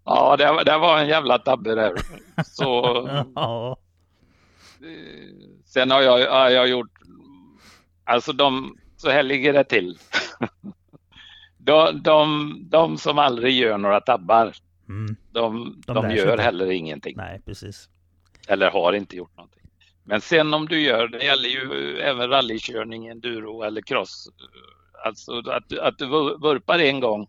Ja, 0.08 0.38
det, 0.38 0.64
det 0.64 0.78
var 0.78 1.00
en 1.00 1.08
jävla 1.08 1.38
tabbe 1.38 1.76
där. 1.76 1.94
Så, 2.46 2.66
ja. 3.36 3.78
Sen 5.66 5.92
har 5.92 6.02
jag, 6.02 6.32
har 6.32 6.50
jag 6.50 6.68
gjort, 6.68 6.92
alltså 8.04 8.34
de, 8.34 8.78
så 8.98 9.10
här 9.10 9.24
ligger 9.24 9.54
det 9.54 9.64
till. 9.64 9.98
de, 11.58 12.02
de, 12.04 12.54
de 12.70 12.98
som 12.98 13.20
aldrig 13.20 13.54
gör 13.54 13.78
några 13.78 14.02
tabbar, 14.02 14.54
mm. 14.90 15.16
de, 15.32 15.76
de, 15.88 15.94
de 15.96 16.12
gör 16.12 16.38
heller 16.38 16.72
ingenting. 16.72 17.14
Nej, 17.18 17.42
precis. 17.46 17.90
Eller 18.48 18.72
har 18.72 18.94
inte 18.94 19.16
gjort 19.16 19.38
någonting. 19.38 19.64
Men 20.04 20.22
sen 20.22 20.54
om 20.54 20.68
du 20.68 20.80
gör, 20.80 21.08
det 21.08 21.24
gäller 21.24 21.50
ju 21.50 21.98
även 22.00 22.30
rallykörning, 22.30 23.08
enduro 23.08 23.62
eller 23.62 23.82
cross. 23.82 24.30
Alltså 25.06 25.40
att, 25.40 25.78
att 25.80 25.98
du 25.98 26.06
vurpar 26.42 26.80
en 26.80 27.00
gång 27.00 27.28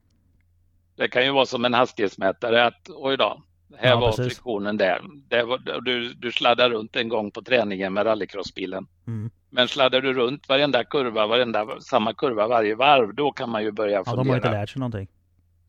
det 0.99 1.09
kan 1.09 1.25
ju 1.25 1.33
vara 1.33 1.47
som 1.47 1.65
en 1.65 1.75
hastighetsmätare 1.75 2.65
att 2.65 2.89
oj 2.89 3.17
då, 3.17 3.43
här 3.77 3.89
ja, 3.89 4.01
var 4.01 4.09
precis. 4.09 4.25
friktionen 4.25 4.77
där. 4.77 5.01
var, 5.45 5.81
du, 5.81 6.15
du 6.15 6.33
sladdar 6.33 6.71
runt 6.71 6.97
en 6.97 7.09
gång 7.09 7.31
på 7.31 7.43
träningen 7.43 7.93
med 7.93 8.07
rallycrossbilen. 8.07 8.87
Mm. 9.07 9.31
Men 9.51 9.69
sladdar 9.69 10.01
du 10.01 10.13
runt 10.13 10.49
varenda 10.49 10.85
kurva, 10.85 11.27
varenda, 11.27 11.81
samma 11.81 12.15
kurva 12.15 12.49
varje 12.49 12.75
varv, 12.75 13.15
då 13.15 13.33
kan 13.33 13.51
man 13.51 13.63
ju 13.63 13.73
börja 13.73 13.97
ja, 13.97 14.05
fundera. 14.05 14.25
De 14.25 14.29
har 14.29 14.37
inte 14.37 14.51
lärt 14.51 14.71
sig 14.71 14.81
någonting. 14.81 15.09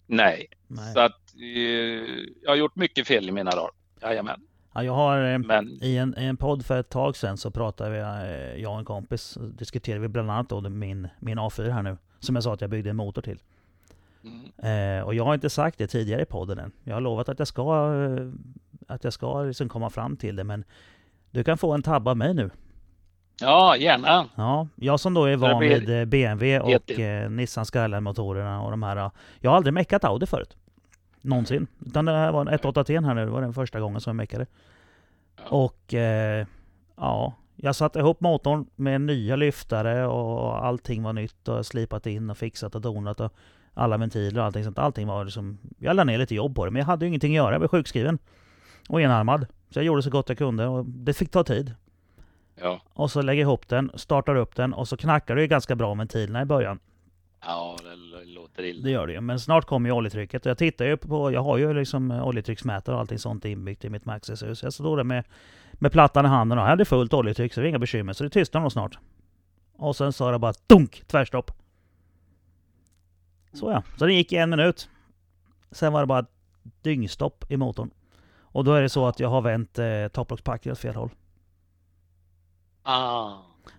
Nej, 0.07 0.47
Nej. 0.67 0.93
så 0.93 0.99
att 0.99 1.35
eh, 1.35 2.25
jag 2.43 2.51
har 2.51 2.55
gjort 2.55 2.75
mycket 2.75 3.07
fel 3.07 3.29
i 3.29 3.31
mina 3.31 3.51
dagar. 3.51 3.71
Jajamän. 4.01 4.41
Ja, 4.73 4.83
jag 4.83 4.93
har 4.93 5.33
eh, 5.33 5.39
Men... 5.39 5.83
i, 5.83 5.97
en, 5.97 6.15
i 6.17 6.25
en 6.25 6.37
podd 6.37 6.65
för 6.65 6.79
ett 6.79 6.89
tag 6.89 7.15
sedan 7.15 7.37
så 7.37 7.51
pratade 7.51 7.89
vi, 7.91 7.99
eh, 7.99 8.61
jag 8.61 8.71
och 8.73 8.79
en 8.79 8.85
kompis, 8.85 9.37
diskuterade 9.57 10.01
vi 10.01 10.07
bland 10.07 10.31
annat 10.31 10.49
då 10.49 10.61
min, 10.61 11.07
min 11.19 11.39
A4 11.39 11.69
här 11.69 11.83
nu. 11.83 11.97
Som 12.19 12.35
jag 12.35 12.43
sa 12.43 12.53
att 12.53 12.61
jag 12.61 12.69
byggde 12.69 12.89
en 12.89 12.95
motor 12.95 13.21
till. 13.21 13.39
Eh, 14.57 15.03
och 15.03 15.15
jag 15.15 15.25
har 15.25 15.33
inte 15.33 15.49
sagt 15.49 15.77
det 15.77 15.87
tidigare 15.87 16.21
i 16.21 16.25
podden 16.25 16.59
än. 16.59 16.71
Jag 16.83 16.93
har 16.93 17.01
lovat 17.01 17.29
att 17.29 17.39
jag 17.39 17.47
ska, 17.47 17.93
eh, 17.93 18.27
att 18.87 19.03
jag 19.03 19.13
ska 19.13 19.43
liksom 19.43 19.69
komma 19.69 19.89
fram 19.89 20.17
till 20.17 20.35
det. 20.35 20.43
Men 20.43 20.63
du 21.31 21.43
kan 21.43 21.57
få 21.57 21.73
en 21.73 21.83
tabb 21.83 22.07
av 22.07 22.17
mig 22.17 22.33
nu. 22.33 22.49
Ja, 23.41 23.75
gärna. 23.77 24.25
Ja, 24.35 24.67
jag 24.75 24.99
som 24.99 25.13
då 25.13 25.25
är 25.25 25.37
van 25.37 25.59
vid 25.59 25.99
eh, 25.99 26.05
BMW 26.05 26.59
och 26.59 26.91
eh, 26.99 27.29
Nissan 27.29 27.65
Skyline-motorerna 27.65 28.61
och 28.61 28.71
de 28.71 28.83
här. 28.83 29.11
Jag 29.39 29.51
har 29.51 29.57
aldrig 29.57 29.73
meckat 29.73 30.03
Audi 30.03 30.25
förut. 30.25 30.57
Någonsin. 31.21 31.67
Utan 31.85 32.05
det 32.05 32.11
här 32.11 32.31
var 32.31 32.41
en 32.41 32.49
1.8T 32.49 33.05
här 33.05 33.13
nu. 33.13 33.25
Det 33.25 33.31
var 33.31 33.41
den 33.41 33.53
första 33.53 33.79
gången 33.79 34.01
som 34.01 34.09
jag 34.11 34.15
meckade. 34.15 34.45
Ja. 35.37 35.43
Och 35.49 35.93
eh, 35.93 36.45
ja, 36.95 37.33
jag 37.55 37.75
satte 37.75 37.99
ihop 37.99 38.21
motorn 38.21 38.65
med 38.75 39.01
nya 39.01 39.35
lyftare 39.35 40.07
och 40.07 40.65
allting 40.65 41.03
var 41.03 41.13
nytt 41.13 41.47
och 41.47 41.65
slipat 41.65 42.05
in 42.05 42.29
och 42.29 42.37
fixat 42.37 42.75
och 42.75 42.81
donat. 42.81 43.19
Och 43.19 43.33
alla 43.73 43.97
ventiler 43.97 44.39
och 44.39 44.45
allting 44.45 44.63
sånt. 44.63 44.79
Allting 44.79 45.07
var 45.07 45.25
liksom... 45.25 45.57
Jag 45.77 45.95
la 45.95 46.03
ner 46.03 46.17
lite 46.17 46.35
jobb 46.35 46.55
på 46.55 46.65
det, 46.65 46.71
men 46.71 46.79
jag 46.79 46.85
hade 46.85 47.05
ju 47.05 47.07
ingenting 47.07 47.31
att 47.31 47.43
göra. 47.43 47.55
Jag 47.55 47.59
var 47.59 47.67
sjukskriven. 47.67 48.19
Och 48.89 49.01
enarmad. 49.01 49.45
Så 49.69 49.79
jag 49.79 49.85
gjorde 49.85 50.03
så 50.03 50.09
gott 50.09 50.29
jag 50.29 50.37
kunde 50.37 50.67
och 50.67 50.85
det 50.85 51.13
fick 51.13 51.31
ta 51.31 51.43
tid. 51.43 51.75
Ja. 52.61 52.81
Och 52.93 53.11
så 53.11 53.21
lägger 53.21 53.41
jag 53.41 53.47
ihop 53.47 53.67
den, 53.67 53.91
startar 53.95 54.35
upp 54.35 54.55
den 54.55 54.73
och 54.73 54.87
så 54.87 54.97
knackar 54.97 55.35
det 55.35 55.41
ju 55.41 55.47
ganska 55.47 55.75
bra 55.75 55.93
ventilerna 55.93 56.41
i 56.41 56.45
början. 56.45 56.79
Ja, 57.41 57.77
det 57.83 58.25
låter 58.25 58.63
illa. 58.63 58.83
Det 58.83 58.91
gör 58.91 59.07
det 59.07 59.13
ju. 59.13 59.21
Men 59.21 59.39
snart 59.39 59.65
kommer 59.65 59.89
ju 59.89 59.93
oljetrycket. 59.93 60.45
Och 60.45 60.49
jag 60.49 60.57
tittar 60.57 60.85
ju 60.85 60.97
på... 60.97 61.31
Jag 61.31 61.43
har 61.43 61.57
ju 61.57 61.73
liksom 61.73 62.11
oljetrycksmätare 62.11 62.95
och 62.95 63.01
allting 63.01 63.19
sånt 63.19 63.45
inbyggt 63.45 63.85
i 63.85 63.89
mitt 63.89 64.05
Maxis-hus. 64.05 64.63
Jag 64.63 64.73
stod 64.73 64.97
där 64.97 65.03
med, 65.03 65.23
med 65.73 65.91
plattan 65.91 66.25
i 66.25 66.27
handen 66.27 66.57
och 66.57 66.63
jag 66.63 66.69
hade 66.69 66.85
fullt 66.85 67.13
oljetryck 67.13 67.53
så 67.53 67.59
det 67.59 67.63
var 67.63 67.69
inga 67.69 67.79
bekymmer. 67.79 68.13
Så 68.13 68.23
det 68.23 68.29
tystnar 68.29 68.61
nog 68.61 68.71
snart. 68.71 68.97
Och 69.77 69.95
sen 69.95 70.13
sa 70.13 70.31
det 70.31 70.39
bara 70.39 70.53
dunk, 70.67 71.03
tvärstopp. 71.07 71.51
Så 73.53 73.71
ja, 73.71 73.83
så 73.97 74.05
det 74.05 74.13
gick 74.13 74.33
i 74.33 74.35
en 74.35 74.49
minut. 74.49 74.89
Sen 75.71 75.93
var 75.93 75.99
det 76.01 76.07
bara 76.07 76.25
dyngstopp 76.81 77.45
i 77.51 77.57
motorn. 77.57 77.89
Och 78.51 78.63
då 78.63 78.73
är 78.73 78.81
det 78.81 78.89
så 78.89 79.07
att 79.07 79.19
jag 79.19 79.29
har 79.29 79.41
vänt 79.41 79.79
eh, 79.79 80.07
topplockspacken 80.13 80.71
åt 80.71 80.79
fel 80.79 80.95
håll. 80.95 81.09
Ah. 82.83 83.31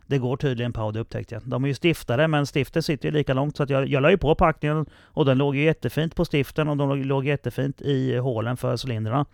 Det 0.06 0.18
går 0.18 0.36
tydligen 0.36 0.72
på, 0.72 0.90
det 0.90 1.00
upptäckte 1.00 1.34
jag. 1.34 1.42
De 1.48 1.64
är 1.64 1.68
ju 1.68 1.74
stiftare, 1.74 2.28
men 2.28 2.46
stiftet 2.46 2.84
sitter 2.84 3.08
ju 3.08 3.12
lika 3.12 3.34
långt 3.34 3.56
så 3.56 3.62
att 3.62 3.70
jag, 3.70 3.88
jag 3.88 4.02
la 4.02 4.10
ju 4.10 4.18
på 4.18 4.34
packningen 4.34 4.86
och 5.02 5.24
den 5.24 5.38
låg 5.38 5.56
ju 5.56 5.62
jättefint 5.64 6.14
på 6.14 6.24
stiften 6.24 6.68
och 6.68 6.76
de 6.76 6.88
låg, 6.88 6.98
låg 7.06 7.24
jättefint 7.26 7.80
i 7.80 8.16
hålen 8.16 8.56
för 8.56 8.86
cylindrarna. 8.86 9.26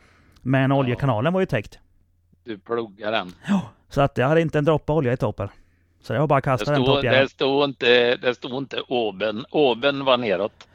Men 0.42 0.70
Ja. 0.70 0.76
oljekanalen 0.76 1.32
var 1.32 1.40
ju 1.40 1.47
täckt. 1.47 1.78
Du 2.44 2.58
pluggar 2.58 3.12
den. 3.12 3.32
Så 3.89 4.00
att 4.00 4.18
jag 4.18 4.28
hade 4.28 4.40
inte 4.40 4.58
en 4.58 4.65
droppe 4.65 4.92
olja 4.92 5.12
i 5.12 5.16
toppen. 5.16 5.48
Så 6.07 6.15
jag 6.15 6.28
bara 6.28 6.39
att 6.39 6.44
Det 6.59 6.65
den 6.65 6.75
stod, 6.76 6.86
toppjäveln. 6.86 7.23
det 7.23 7.28
stod 7.31 7.65
inte, 7.65 8.17
det 8.17 8.35
stod 8.35 8.59
inte 8.59 8.81
oben. 8.81 9.44
Oben 9.51 10.05
var 10.05 10.17
neråt. 10.17 10.68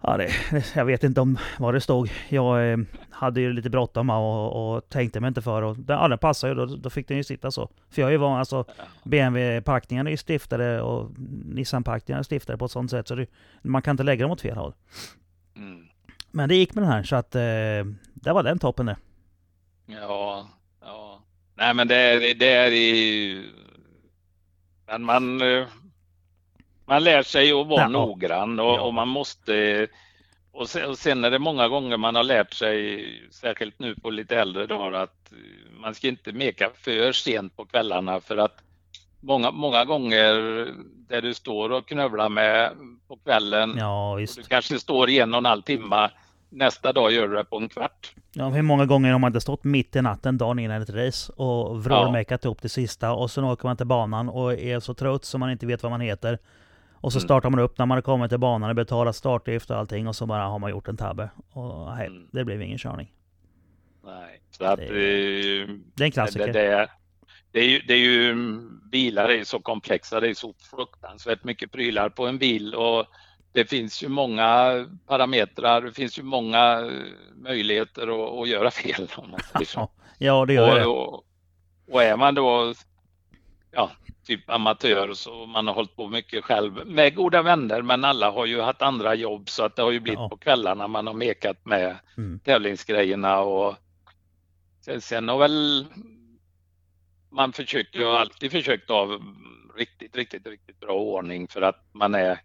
Ja, 0.00 0.16
det, 0.16 0.30
jag 0.74 0.84
vet 0.84 1.04
inte 1.04 1.20
om 1.20 1.38
vad 1.58 1.74
det 1.74 1.80
stod. 1.80 2.10
Jag 2.28 2.72
eh, 2.72 2.76
hade 3.10 3.40
ju 3.40 3.52
lite 3.52 3.70
bråttom 3.70 4.10
och, 4.10 4.74
och 4.76 4.88
tänkte 4.88 5.20
mig 5.20 5.28
inte 5.28 5.42
för. 5.42 5.62
Och, 5.62 5.76
den- 5.78 5.98
ja, 5.98 6.08
den 6.08 6.18
passade 6.18 6.52
ju. 6.52 6.66
Då, 6.66 6.76
då 6.76 6.90
fick 6.90 7.08
den 7.08 7.16
ju 7.16 7.24
sitta 7.24 7.50
så. 7.50 7.70
För 7.90 8.02
jag 8.02 8.08
är 8.08 8.12
ju 8.12 8.18
van, 8.18 8.38
alltså 8.38 8.64
BMW-packningarna 9.04 10.08
är 10.08 10.12
ju 10.12 10.16
stiftade 10.16 10.82
och 10.82 11.10
Nissan-packningarna 11.44 12.18
är 12.18 12.22
stiftade 12.22 12.58
på 12.58 12.64
ett 12.64 12.70
sånt 12.70 12.90
sätt 12.90 13.08
så 13.08 13.14
det, 13.14 13.26
man 13.62 13.82
kan 13.82 13.90
inte 13.90 14.02
lägga 14.02 14.22
dem 14.22 14.30
åt 14.32 14.40
fel 14.40 14.56
håll. 14.56 14.72
Mm. 15.56 15.86
Men 16.30 16.48
det 16.48 16.54
gick 16.54 16.74
med 16.74 16.84
den 16.84 16.92
här 16.92 17.02
så 17.02 17.16
att 17.16 17.34
eh, 17.34 17.40
det 18.14 18.32
var 18.32 18.42
den 18.42 18.58
toppen 18.58 18.86
det. 18.86 18.96
Ja, 19.86 20.48
ja. 20.80 21.20
Nej 21.54 21.74
men 21.74 21.88
det 21.88 21.96
är, 21.96 22.34
det 22.34 22.52
är 22.52 22.70
i... 22.72 23.50
Men 24.86 25.02
man, 25.04 25.40
eh, 25.42 25.66
man 26.86 27.04
lär 27.04 27.22
sig 27.22 27.52
att 27.52 27.66
vara 27.66 27.80
Ja. 27.82 27.88
noggrann 27.88 28.60
och, 28.60 28.66
Ja. 28.66 28.80
och 28.80 28.94
man 28.94 29.08
måste... 29.08 29.86
Och 30.52 30.68
sen, 30.68 30.90
och 30.90 30.98
sen 30.98 31.24
är 31.24 31.30
det 31.30 31.38
många 31.38 31.68
gånger 31.68 31.96
man 31.96 32.14
har 32.14 32.22
lärt 32.24 32.52
sig, 32.52 33.04
särskilt 33.30 33.78
nu 33.78 33.94
på 33.94 34.10
lite 34.10 34.36
äldre 34.36 34.66
dagar, 34.66 34.92
att 35.02 35.32
eh, 35.32 35.70
man 35.80 35.94
ska 35.94 36.08
inte 36.08 36.32
meka 36.32 36.70
för 36.74 37.12
sent 37.12 37.56
på 37.56 37.64
kvällarna 37.64 38.20
för 38.20 38.36
att 38.36 38.62
många, 39.20 39.50
många 39.50 39.84
gånger 39.84 40.34
där 41.08 41.22
du 41.22 41.34
står 41.34 41.72
och 41.72 41.88
knövlar 41.88 42.28
med 42.28 42.72
på 43.08 43.16
kvällen, 43.16 43.74
Ja 43.78 44.18
du 44.36 44.42
kanske 44.42 44.78
står 44.78 45.10
i 45.10 45.18
en 45.18 45.34
och 45.34 45.38
en 45.38 45.44
halv 45.44 45.62
timme, 45.62 46.10
nästa 46.54 46.92
dag 46.92 47.12
gör 47.12 47.28
du 47.28 47.34
det 47.36 47.44
på 47.44 47.56
en 47.56 47.68
kvart. 47.68 48.14
Ja, 48.32 48.48
hur 48.48 48.62
många 48.62 48.86
gånger 48.86 49.12
har 49.12 49.18
man 49.18 49.28
inte 49.28 49.40
stått 49.40 49.64
mitt 49.64 49.96
i 49.96 50.02
natten 50.02 50.38
dagen 50.38 50.58
innan 50.58 50.82
ett 50.82 50.90
race 50.90 51.32
och 51.32 51.84
vrålmekat 51.84 52.44
ihop 52.44 52.62
det 52.62 52.68
sista 52.68 53.12
och 53.12 53.30
sen 53.30 53.44
åker 53.44 53.68
man 53.68 53.76
till 53.76 53.86
banan 53.86 54.28
och 54.28 54.54
är 54.54 54.80
så 54.80 54.94
trött 54.94 55.24
så 55.24 55.38
man 55.38 55.50
inte 55.50 55.66
vet 55.66 55.82
vad 55.82 55.92
man 55.92 56.00
heter. 56.00 56.38
Och 56.94 57.12
så 57.12 57.18
Mm. 57.18 57.24
startar 57.26 57.50
man 57.50 57.60
upp 57.60 57.78
när 57.78 57.86
man 57.86 57.96
har 57.96 58.02
kommit 58.02 58.30
till 58.30 58.38
banan 58.38 58.70
och 58.70 58.76
betalat 58.76 59.16
startavgift 59.16 59.70
och 59.70 59.76
allting 59.76 60.08
och 60.08 60.16
så 60.16 60.26
bara 60.26 60.42
har 60.44 60.58
man 60.58 60.70
gjort 60.70 60.88
en 60.88 60.96
tabbe. 60.96 61.30
Och 61.52 61.86
nej, 61.96 62.06
Mm. 62.06 62.28
det 62.32 62.44
blev 62.44 62.62
ingen 62.62 62.78
körning. 62.78 63.12
Nej, 64.04 64.40
så 64.50 64.64
att 64.64 64.76
Det- 64.78 64.84
eh, 64.86 65.68
Det 65.94 66.02
är 66.02 66.06
en 66.06 66.10
klassiker. 66.10 66.46
Det, 66.46 66.52
det, 66.52 66.88
det, 67.52 67.58
är 67.60 67.64
ju, 67.68 67.78
det 67.78 67.94
är 67.94 67.98
ju, 67.98 68.34
bilar 68.92 69.28
är 69.28 69.34
ju 69.36 69.44
så 69.44 69.60
komplexa, 69.60 70.20
det 70.20 70.28
är 70.28 70.34
så 70.34 70.54
fruktansvärt 70.70 71.44
mycket 71.44 71.72
prylar 71.72 72.08
på 72.08 72.26
en 72.26 72.38
bil 72.38 72.74
och 72.74 73.06
det 73.54 73.64
finns 73.64 74.02
ju 74.02 74.08
många 74.08 74.72
parametrar, 75.06 75.80
det 75.82 75.92
finns 75.92 76.18
ju 76.18 76.22
många 76.22 76.80
eh, 76.80 76.90
möjligheter 77.34 78.02
att, 78.02 78.40
att 78.42 78.48
göra 78.48 78.70
fel. 78.70 79.08
Ja, 80.18 80.44
det 80.46 80.52
gör 80.54 80.78
det. 80.78 80.86
Och, 80.86 81.14
och, 81.14 81.24
och 81.90 82.02
är 82.02 82.16
man 82.16 82.34
då 82.34 82.74
ja, 83.70 83.90
typ 84.26 84.50
amatör 84.50 85.12
så 85.14 85.46
man 85.46 85.66
har 85.66 85.74
hållit 85.74 85.96
på 85.96 86.08
mycket 86.08 86.44
själv 86.44 86.86
med 86.86 87.14
goda 87.14 87.42
vänner 87.42 87.82
men 87.82 88.04
alla 88.04 88.30
har 88.30 88.46
ju 88.46 88.60
haft 88.60 88.82
andra 88.82 89.14
jobb 89.14 89.48
så 89.48 89.64
att 89.64 89.76
det 89.76 89.82
har 89.82 89.90
ju 89.90 90.00
blivit 90.00 90.20
Ja. 90.20 90.28
på 90.28 90.36
kvällarna 90.36 90.88
man 90.88 91.06
har 91.06 91.14
mekat 91.14 91.64
med 91.64 91.96
Mm. 92.16 92.38
tävlingsgrejerna 92.44 93.40
och 93.40 93.76
sen, 94.80 95.00
sen 95.00 95.28
har 95.28 95.38
väl 95.38 95.86
man 97.30 97.52
försöker 97.52 97.98
ju 97.98 98.06
alltid 98.06 98.50
försökt 98.50 98.88
ha 98.88 99.20
riktigt, 99.76 100.16
riktigt, 100.16 100.46
riktigt 100.46 100.80
bra 100.80 100.94
ordning 100.94 101.48
för 101.48 101.62
att 101.62 101.84
man 101.92 102.14
är 102.14 102.40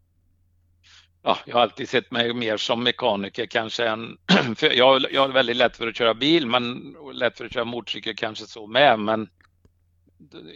Ja, 1.21 1.37
jag 1.45 1.55
har 1.55 1.61
alltid 1.61 1.89
sett 1.89 2.11
mig 2.11 2.33
mer 2.33 2.57
som 2.57 2.83
mekaniker 2.83 3.45
kanske 3.45 3.87
än... 3.87 4.17
För 4.55 4.73
jag, 4.73 5.05
jag 5.11 5.21
har 5.21 5.29
väldigt 5.29 5.55
lätt 5.55 5.77
för 5.77 5.87
att 5.87 5.97
köra 5.97 6.13
bil, 6.13 6.47
men 6.47 6.95
lätt 7.13 7.37
för 7.37 7.45
att 7.45 7.53
köra 7.53 7.65
motorcykel 7.65 8.15
kanske 8.15 8.45
så 8.45 8.67
med, 8.67 8.99
men 8.99 9.29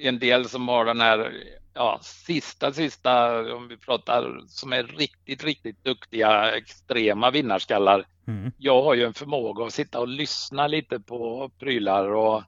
en 0.01 0.19
del 0.19 0.49
som 0.49 0.67
har 0.67 0.85
den 0.85 1.01
här 1.01 1.33
ja, 1.73 1.99
sista, 2.01 2.73
sista, 2.73 3.39
om 3.55 3.67
vi 3.67 3.77
pratar, 3.77 4.41
som 4.47 4.73
är 4.73 4.83
riktigt, 4.83 5.43
riktigt 5.43 5.83
duktiga, 5.83 6.51
extrema 6.51 7.31
vinnarskallar. 7.31 8.05
Mm. 8.27 8.51
Jag 8.57 8.83
har 8.83 8.93
ju 8.93 9.03
en 9.03 9.13
förmåga 9.13 9.65
att 9.65 9.73
sitta 9.73 9.99
och 9.99 10.07
lyssna 10.07 10.67
lite 10.67 10.99
på 10.99 11.51
prylar 11.59 12.09
och 12.09 12.43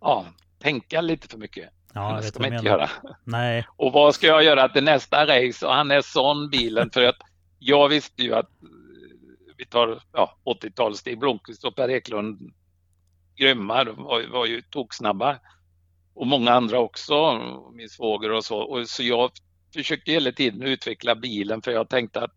ja, 0.00 0.26
tänka 0.58 1.00
lite 1.00 1.28
för 1.28 1.38
mycket. 1.38 1.70
Ja, 1.92 2.16
det 2.16 2.22
ska 2.22 2.40
man 2.40 2.52
inte 2.52 2.66
göra. 2.66 2.90
Nej, 3.24 3.66
Och 3.76 3.92
vad 3.92 4.14
ska 4.14 4.26
jag 4.26 4.44
göra 4.44 4.68
till 4.68 4.84
nästa 4.84 5.26
race? 5.26 5.66
Och 5.66 5.72
han 5.72 5.90
är 5.90 6.00
sån 6.00 6.50
bilen 6.50 6.90
för 6.90 7.04
att 7.04 7.18
jag 7.58 7.88
visste 7.88 8.22
ju 8.22 8.34
att 8.34 8.62
eh, 8.62 8.68
vi 9.56 9.64
tar 9.64 10.02
ja, 10.12 10.36
80-tal, 10.44 10.96
Stig 10.96 11.18
Blomqvist 11.18 11.64
och 11.64 11.76
Per 11.76 11.90
Eklund 11.90 12.52
grymma, 13.36 13.84
de 13.84 14.02
var, 14.02 14.26
var 14.32 14.46
ju 14.46 14.62
toksnabba. 14.62 15.38
Och 16.14 16.26
många 16.26 16.50
andra 16.52 16.78
också, 16.78 17.40
min 17.74 17.88
svåger 17.88 18.32
och 18.32 18.44
så. 18.44 18.58
Och 18.58 18.88
så 18.88 19.02
jag 19.02 19.30
försökte 19.74 20.12
hela 20.12 20.32
tiden 20.32 20.62
utveckla 20.62 21.14
bilen 21.14 21.62
för 21.62 21.70
jag 21.70 21.88
tänkte 21.88 22.20
att 22.20 22.34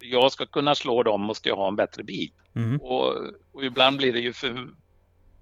jag 0.00 0.32
ska 0.32 0.46
kunna 0.46 0.74
slå 0.74 1.02
dem 1.02 1.20
måste 1.20 1.48
jag 1.48 1.56
ha 1.56 1.68
en 1.68 1.76
bättre 1.76 2.02
bil. 2.02 2.30
mm. 2.54 2.80
Och, 2.80 3.14
och 3.52 3.64
ibland 3.64 3.96
blir 3.96 4.12
det 4.12 4.20
ju 4.20 4.32
för 4.32 4.68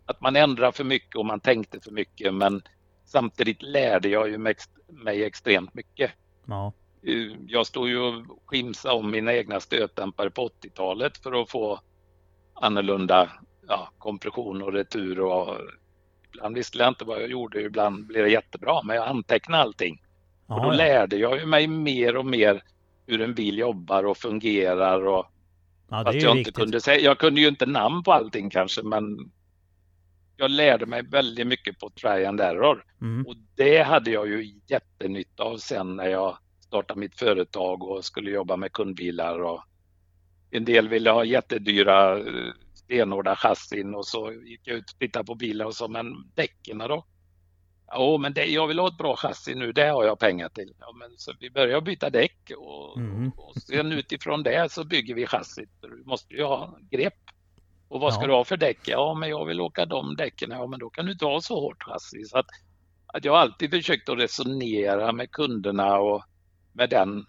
att 0.06 0.20
man 0.20 0.36
ändrar 0.36 0.72
för 0.72 0.84
mycket 0.84 1.16
och 1.16 1.26
man 1.26 1.40
tänkte 1.40 1.80
för 1.80 1.90
mycket 1.90 2.34
men 2.34 2.62
samtidigt 3.04 3.62
lärde 3.62 4.08
jag 4.08 4.28
ju 4.30 4.38
mig, 4.38 5.24
extremt 5.24 5.74
mycket. 5.74 6.10
ja. 6.46 6.72
Eh, 7.06 7.32
Jag 7.46 7.66
stod 7.66 7.88
ju 7.88 7.98
och 7.98 8.24
skimsade 8.46 8.94
om 8.94 9.10
mina 9.10 9.34
egna 9.34 9.60
stötdämpare 9.60 10.30
på 10.30 10.48
80-talet 10.48 11.18
för 11.18 11.42
att 11.42 11.50
få 11.50 11.80
annorlunda 12.54 13.32
ja, 13.68 13.88
kompression 13.98 14.62
och 14.62 14.72
retur 14.72 15.20
och 15.20 15.58
ibland 16.34 16.54
visste 16.56 16.78
jag 16.78 16.88
inte 16.88 17.04
vad 17.04 17.22
jag 17.22 17.30
gjorde, 17.30 17.60
ibland 17.62 18.06
blev 18.06 18.24
det 18.24 18.30
jättebra 18.30 18.82
men 18.82 18.96
jag 18.96 19.08
antecknade 19.08 19.62
allting. 19.62 20.02
Och 20.46 20.60
då 20.60 20.66
Ja, 20.66 20.72
ja. 20.72 20.76
lärde 20.76 21.16
jag 21.16 21.38
ju 21.40 21.46
mig 21.46 21.66
mer 21.66 22.16
och 22.16 22.26
mer 22.26 22.62
hur 23.06 23.20
en 23.20 23.34
bil 23.34 23.58
jobbar 23.58 24.04
och 24.04 24.16
fungerar 24.16 25.06
och 25.06 25.26
ja, 25.88 26.04
Fast 26.04 26.22
jag, 26.22 26.38
inte 26.38 26.52
kunde 26.52 26.80
säga, 26.80 27.00
jag 27.00 27.18
kunde 27.18 27.40
ju 27.40 27.48
inte 27.48 27.66
namn 27.66 28.02
på 28.02 28.12
allting 28.12 28.50
kanske 28.50 28.82
men 28.82 29.30
jag 30.36 30.50
lärde 30.50 30.86
mig 30.86 31.02
väldigt 31.02 31.46
mycket 31.46 31.78
på 31.78 31.90
try 31.90 32.24
and 32.24 32.40
error 32.40 32.84
Mm. 33.00 33.26
och 33.26 33.34
det 33.56 33.82
hade 33.82 34.10
jag 34.10 34.28
ju 34.28 34.60
jättenytta 34.66 35.42
av 35.42 35.56
sen 35.56 35.96
när 35.96 36.06
jag 36.08 36.38
startade 36.60 37.00
mitt 37.00 37.18
företag 37.18 37.82
och 37.82 38.04
skulle 38.04 38.30
jobba 38.30 38.56
med 38.56 38.72
kundbilar 38.72 39.38
och 39.42 39.64
en 40.50 40.64
del 40.64 40.88
ville 40.88 41.10
ha 41.10 41.24
jättedyra 41.24 42.18
eh, 42.18 42.52
stenhårda 42.74 43.36
chassin 43.36 43.94
och 43.94 44.06
så 44.06 44.32
gick 44.32 44.60
jag 44.64 44.76
ut 44.76 44.90
och 44.92 44.98
tittade 44.98 45.24
på 45.24 45.34
bilar 45.34 45.64
och 45.66 45.74
sa 45.74 45.88
men 45.88 46.06
däcken 46.34 46.78
då? 46.78 47.06
Ja 47.86 48.18
men 48.20 48.32
det, 48.32 48.44
jag 48.44 48.66
vill 48.66 48.78
ha 48.78 48.88
ett 48.88 48.98
bra 48.98 49.16
chassi 49.16 49.54
nu, 49.54 49.72
det 49.72 49.86
har 49.86 50.04
jag 50.04 50.18
pengar 50.18 50.48
till. 50.48 50.74
Ja, 50.80 50.92
men 50.92 51.10
så 51.16 51.32
vi 51.40 51.50
börjar 51.50 51.80
byta 51.80 52.10
däck 52.10 52.50
och, 52.58 52.98
Mm. 52.98 53.30
och 53.36 53.54
sen 53.56 53.92
utifrån 53.92 54.42
det 54.42 54.72
så 54.72 54.84
bygger 54.84 55.14
vi 55.14 55.26
chassit. 55.26 55.70
Du 55.80 56.02
måste 56.06 56.34
ju 56.34 56.42
ha 56.42 56.78
grepp. 56.90 57.14
Och 57.94 58.00
vad 58.00 58.14
ska 58.14 58.22
Ja. 58.22 58.26
du 58.26 58.32
ha 58.32 58.44
för 58.44 58.56
däck? 58.56 58.78
Ja 58.84 59.14
men 59.14 59.28
jag 59.28 59.44
vill 59.44 59.60
åka 59.60 59.86
de 59.86 60.16
däcken. 60.16 60.50
Ja 60.50 60.66
men 60.66 60.78
då 60.78 60.90
kan 60.90 61.06
du 61.06 61.12
inte 61.12 61.24
ha 61.24 61.40
så 61.40 61.60
hårt 61.60 61.82
chassi. 61.82 62.24
Så 62.24 62.38
att, 62.38 62.46
att 63.06 63.24
jag 63.24 63.32
har 63.32 63.38
alltid 63.38 63.70
försökt 63.70 64.08
att 64.08 64.18
resonera 64.18 65.12
med 65.12 65.30
kunderna 65.30 65.98
och 65.98 66.24
med 66.72 66.90
den 66.90 67.26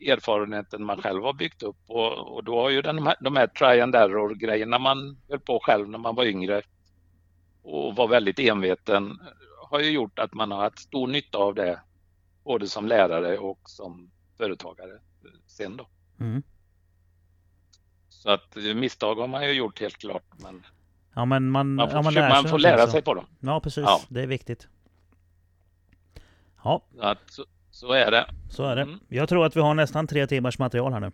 erfarenheten 0.00 0.84
man 0.84 1.02
själv 1.02 1.22
har 1.22 1.32
byggt 1.32 1.62
upp 1.62 1.76
och, 1.86 2.34
och 2.34 2.44
då 2.44 2.60
har 2.60 2.70
ju 2.70 2.82
den, 2.82 3.08
de 3.20 3.36
här 3.36 3.46
try 3.46 3.80
and 3.80 3.94
error 3.94 4.34
grejerna 4.34 4.78
man 4.78 5.16
höll 5.28 5.40
på 5.40 5.60
själv 5.62 5.88
när 5.88 5.98
man 5.98 6.14
var 6.14 6.24
yngre 6.24 6.62
och 7.62 7.96
var 7.96 8.08
väldigt 8.08 8.38
enveten 8.38 9.18
har 9.70 9.80
ju 9.80 9.90
gjort 9.90 10.18
att 10.18 10.34
man 10.34 10.50
har 10.50 10.62
haft 10.62 10.78
stor 10.78 11.06
nytta 11.08 11.38
av 11.38 11.54
det 11.54 11.80
både 12.44 12.68
som 12.68 12.86
lärare 12.86 13.38
och 13.38 13.60
som 13.64 14.10
företagare 14.38 14.98
sen 15.46 15.76
då. 15.76 15.86
Mm. 16.20 16.42
Så 18.22 18.30
att 18.30 18.56
eh, 18.56 18.74
misstag 18.74 19.14
har 19.14 19.26
man 19.26 19.44
ju 19.46 19.52
gjort 19.52 19.80
helt 19.80 19.98
klart 19.98 20.22
men 20.36 20.62
Ja, 21.14 21.24
men 21.24 21.50
man, 21.50 21.74
man 21.74 21.88
får, 21.88 21.96
ja, 21.98 22.02
man, 22.02 22.14
lär 22.14 22.28
man 22.28 22.42
sig 22.42 22.50
får 22.50 22.58
lära 22.58 22.86
sig 22.86 23.02
på 23.02 23.14
dem. 23.14 23.26
Ja, 23.40 23.60
precis. 23.60 23.84
Ja. 23.86 24.00
Det 24.08 24.22
är 24.22 24.26
viktigt. 24.26 24.68
Ja, 26.64 26.82
Så, 26.96 27.02
att, 27.02 27.18
så, 27.26 27.44
så 27.70 27.92
är 27.92 28.10
det. 28.10 28.26
så 28.50 28.64
är 28.64 28.76
det. 28.76 28.82
Mm. 28.82 28.98
Jag 29.08 29.28
tror 29.28 29.46
att 29.46 29.56
vi 29.56 29.60
har 29.60 29.74
nästan 29.74 30.06
tre 30.06 30.26
timmars 30.26 30.58
material 30.58 30.92
här 30.92 31.00
nu. 31.00 31.12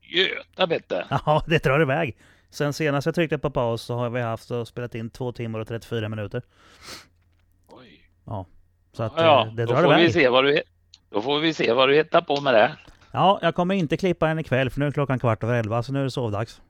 Göta 0.00 0.66
vet 0.66 0.88
du. 0.88 1.02
Ja, 1.10 1.42
det 1.46 1.64
drar 1.64 1.80
iväg. 1.82 2.16
Sen 2.50 2.72
senast 2.72 3.06
jag 3.06 3.14
tryckte 3.14 3.38
på 3.38 3.50
paus 3.50 3.82
så 3.82 3.94
har 3.94 4.10
vi 4.10 4.20
haft 4.20 4.50
och 4.50 4.68
spelat 4.68 4.94
in 4.94 5.10
två 5.10 5.32
timmar 5.32 5.58
och 5.58 5.68
34 5.68 6.08
minuter. 6.08 6.42
Oj. 7.68 8.10
Så 8.92 9.02
att 9.02 9.12
ja, 9.16 9.46
eh, 9.46 9.52
det 9.54 9.66
då 9.66 9.72
drar 9.72 9.82
får, 9.82 9.94
vi 9.94 10.00
iväg. 10.00 10.12
se 10.12 10.28
vad 10.28 10.44
du, 10.44 10.62
då 11.10 11.22
får 11.22 11.40
vi 11.40 11.54
se 11.54 11.72
vad 11.72 11.88
du 11.88 11.94
hittar 11.94 12.20
på 12.20 12.40
med 12.40 12.54
det. 12.54 12.76
Ja, 13.12 13.38
jag 13.42 13.54
kommer 13.54 13.74
inte 13.74 13.96
klippa 13.96 14.26
den 14.26 14.38
ikväll 14.38 14.70
för 14.70 14.80
nu 14.80 14.86
är 14.86 14.90
klockan 14.90 15.18
kvart 15.18 15.42
över 15.42 15.54
elva 15.54 15.82
så 15.82 15.92
nu 15.92 16.00
är 16.00 16.04
det 16.04 16.10
sovdags. 16.10 16.60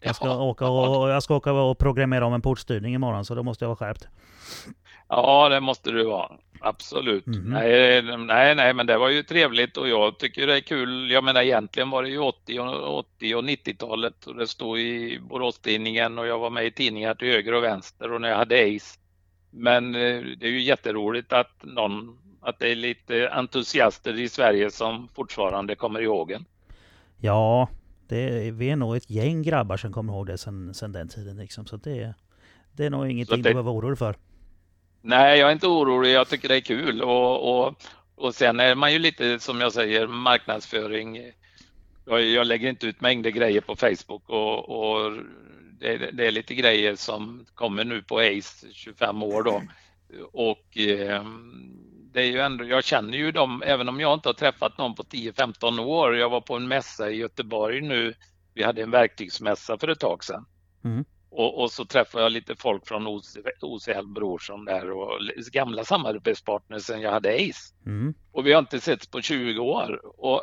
Jag 0.00 0.16
ska, 0.16 0.26
Ja. 0.26 0.42
åka 0.42 0.66
och, 0.68 1.08
jag 1.10 1.22
ska 1.22 1.36
åka 1.36 1.52
och 1.52 1.78
programmera 1.78 2.26
om 2.26 2.34
en 2.34 2.42
portstyrning 2.42 2.94
imorgon 2.94 3.24
så 3.24 3.34
då 3.34 3.42
måste 3.42 3.64
jag 3.64 3.68
vara 3.68 3.76
skärpt. 3.76 4.08
Ja, 5.08 5.48
det 5.48 5.60
måste 5.60 5.90
du 5.90 6.04
vara. 6.04 6.30
Absolut. 6.60 7.26
Mhm. 7.26 7.42
Nej, 7.52 8.02
nej, 8.02 8.54
nej, 8.54 8.74
men 8.74 8.86
det 8.86 8.98
var 8.98 9.08
ju 9.08 9.22
trevligt 9.22 9.76
och 9.76 9.88
jag 9.88 10.18
tycker 10.18 10.46
det 10.46 10.56
är 10.56 10.60
kul. 10.60 11.10
Jag 11.10 11.24
menar 11.24 11.42
egentligen 11.42 11.90
var 11.90 12.02
det 12.02 12.08
ju 12.08 12.18
80 12.18 12.60
och, 12.60 12.98
80 12.98 13.34
och 13.34 13.44
90-talet 13.44 14.26
och 14.26 14.34
det 14.34 14.46
stod 14.46 14.78
i 14.78 15.18
Borås-tidningen 15.20 16.18
och 16.18 16.26
jag 16.26 16.38
var 16.38 16.50
med 16.50 16.66
i 16.66 16.70
tidningar 16.70 17.14
till 17.14 17.28
höger 17.28 17.52
och 17.54 17.64
vänster 17.64 18.12
och 18.12 18.20
när 18.20 18.28
jag 18.28 18.36
hade 18.36 18.76
Ace. 18.76 18.98
Men 19.50 19.94
eh, 19.94 20.20
det 20.38 20.46
är 20.46 20.50
ju 20.50 20.60
jätteroligt 20.62 21.32
att 21.32 21.56
någon, 21.62 22.18
att 22.44 22.58
det 22.58 22.68
är 22.72 22.76
lite 22.76 23.28
entusiaster 23.32 24.18
i 24.20 24.28
Sverige 24.28 24.70
som 24.70 25.08
fortfarande 25.08 25.74
kommer 25.74 26.00
ihåg 26.00 26.30
en. 26.32 26.44
Ja, 27.20 27.68
det, 28.08 28.50
vi 28.50 28.70
är 28.70 28.76
nog 28.76 28.96
ett 28.96 29.10
gäng 29.10 29.42
grabbar 29.42 29.76
som 29.76 29.92
kommer 29.92 30.12
ihåg 30.12 30.26
det 30.26 30.38
sen, 30.38 30.74
sen 30.74 30.92
den 30.92 31.08
tiden 31.08 31.36
liksom. 31.36 31.66
Så 31.66 31.76
det, 31.76 32.14
det 32.72 32.84
är 32.84 32.90
nog 32.90 33.10
ingenting 33.10 33.42
det- 33.42 33.48
du 33.48 33.54
behöver 33.54 33.62
vara 33.62 33.74
orolig 33.74 33.98
för. 33.98 34.16
Nej, 35.02 35.38
jag 35.38 35.48
är 35.48 35.52
inte 35.52 35.66
orolig. 35.66 36.12
Jag 36.12 36.28
tycker 36.28 36.48
det 36.48 36.56
är 36.56 36.60
kul 36.60 37.02
och, 37.02 37.66
och, 37.66 37.74
och 38.14 38.34
sen 38.34 38.60
är 38.60 38.74
man 38.74 38.92
ju 38.92 38.98
lite 38.98 39.40
som 39.40 39.60
jag 39.60 39.72
säger 39.72 40.06
marknadsföring. 40.06 41.32
Jag, 42.06 42.22
jag 42.22 42.46
lägger 42.46 42.68
inte 42.68 42.86
ut 42.86 43.00
mängder 43.00 43.30
grejer 43.30 43.60
på 43.60 43.76
Facebook 43.76 44.28
och, 44.30 44.68
och 44.68 45.12
det, 45.80 46.10
det 46.12 46.26
är 46.26 46.30
lite 46.30 46.54
grejer 46.54 46.96
som 46.96 47.46
kommer 47.54 47.84
nu 47.84 48.02
på 48.02 48.18
Ace 48.18 48.66
25 48.72 49.22
år 49.22 49.42
då. 49.42 49.62
Och 50.32 50.78
eh, 50.78 51.24
det 52.14 52.22
är 52.22 52.26
ju 52.26 52.40
ändå, 52.40 52.64
jag 52.64 52.84
känner 52.84 53.18
ju 53.18 53.32
dem, 53.32 53.62
även 53.66 53.88
om 53.88 54.00
jag 54.00 54.14
inte 54.14 54.28
har 54.28 54.34
träffat 54.34 54.78
någon 54.78 54.94
på 54.94 55.02
10-15 55.02 55.80
år. 55.80 56.16
Jag 56.16 56.30
var 56.30 56.40
på 56.40 56.56
en 56.56 56.68
mässa 56.68 57.10
i 57.10 57.16
Göteborg 57.16 57.80
nu. 57.80 58.14
Vi 58.54 58.62
hade 58.62 58.82
en 58.82 58.90
verktygsmässa 58.90 59.78
för 59.78 59.88
ett 59.88 60.00
tag 60.00 60.24
sedan. 60.24 60.46
Mm. 60.84 61.04
Och, 61.30 61.62
och 61.62 61.72
så 61.72 61.84
träffade 61.84 62.24
jag 62.24 62.32
lite 62.32 62.56
folk 62.56 62.88
från 62.88 63.06
OC 63.06 63.36
OCL 63.60 64.06
Brorsson 64.06 64.64
där 64.64 64.90
och 64.90 65.20
gamla 65.52 65.84
samarbetspartners 65.84 66.82
sen 66.82 67.00
jag 67.00 67.12
hade 67.12 67.34
Ace. 67.34 67.74
Mm. 67.86 68.14
Och 68.32 68.46
vi 68.46 68.52
har 68.52 68.58
inte 68.58 68.80
setts 68.80 69.06
på 69.06 69.20
20 69.20 69.58
år. 69.58 70.00
Och 70.20 70.42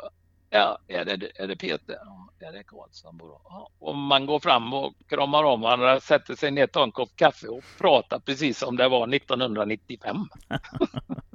ja, 0.52 0.78
är 0.88 1.04
det, 1.04 1.30
är 1.42 1.48
det 1.48 1.56
Peter? 1.56 1.96
Ja, 2.04 2.46
är 2.48 2.52
det 2.52 2.62
Karlsson? 2.62 3.18
Ja. 3.22 3.68
Och 3.78 3.96
man 3.96 4.26
går 4.26 4.40
fram 4.40 4.72
och 4.74 4.94
kramar 5.08 5.44
om 5.44 5.60
varandra, 5.60 6.00
sätter 6.00 6.34
sig 6.34 6.50
ner, 6.50 6.66
tar 6.66 6.82
en 6.82 6.92
kopp 6.92 7.10
kaffe 7.16 7.48
och 7.48 7.62
pratar 7.78 8.18
precis 8.18 8.58
som 8.58 8.76
det 8.76 8.88
var 8.88 9.14
1995. 9.14 10.16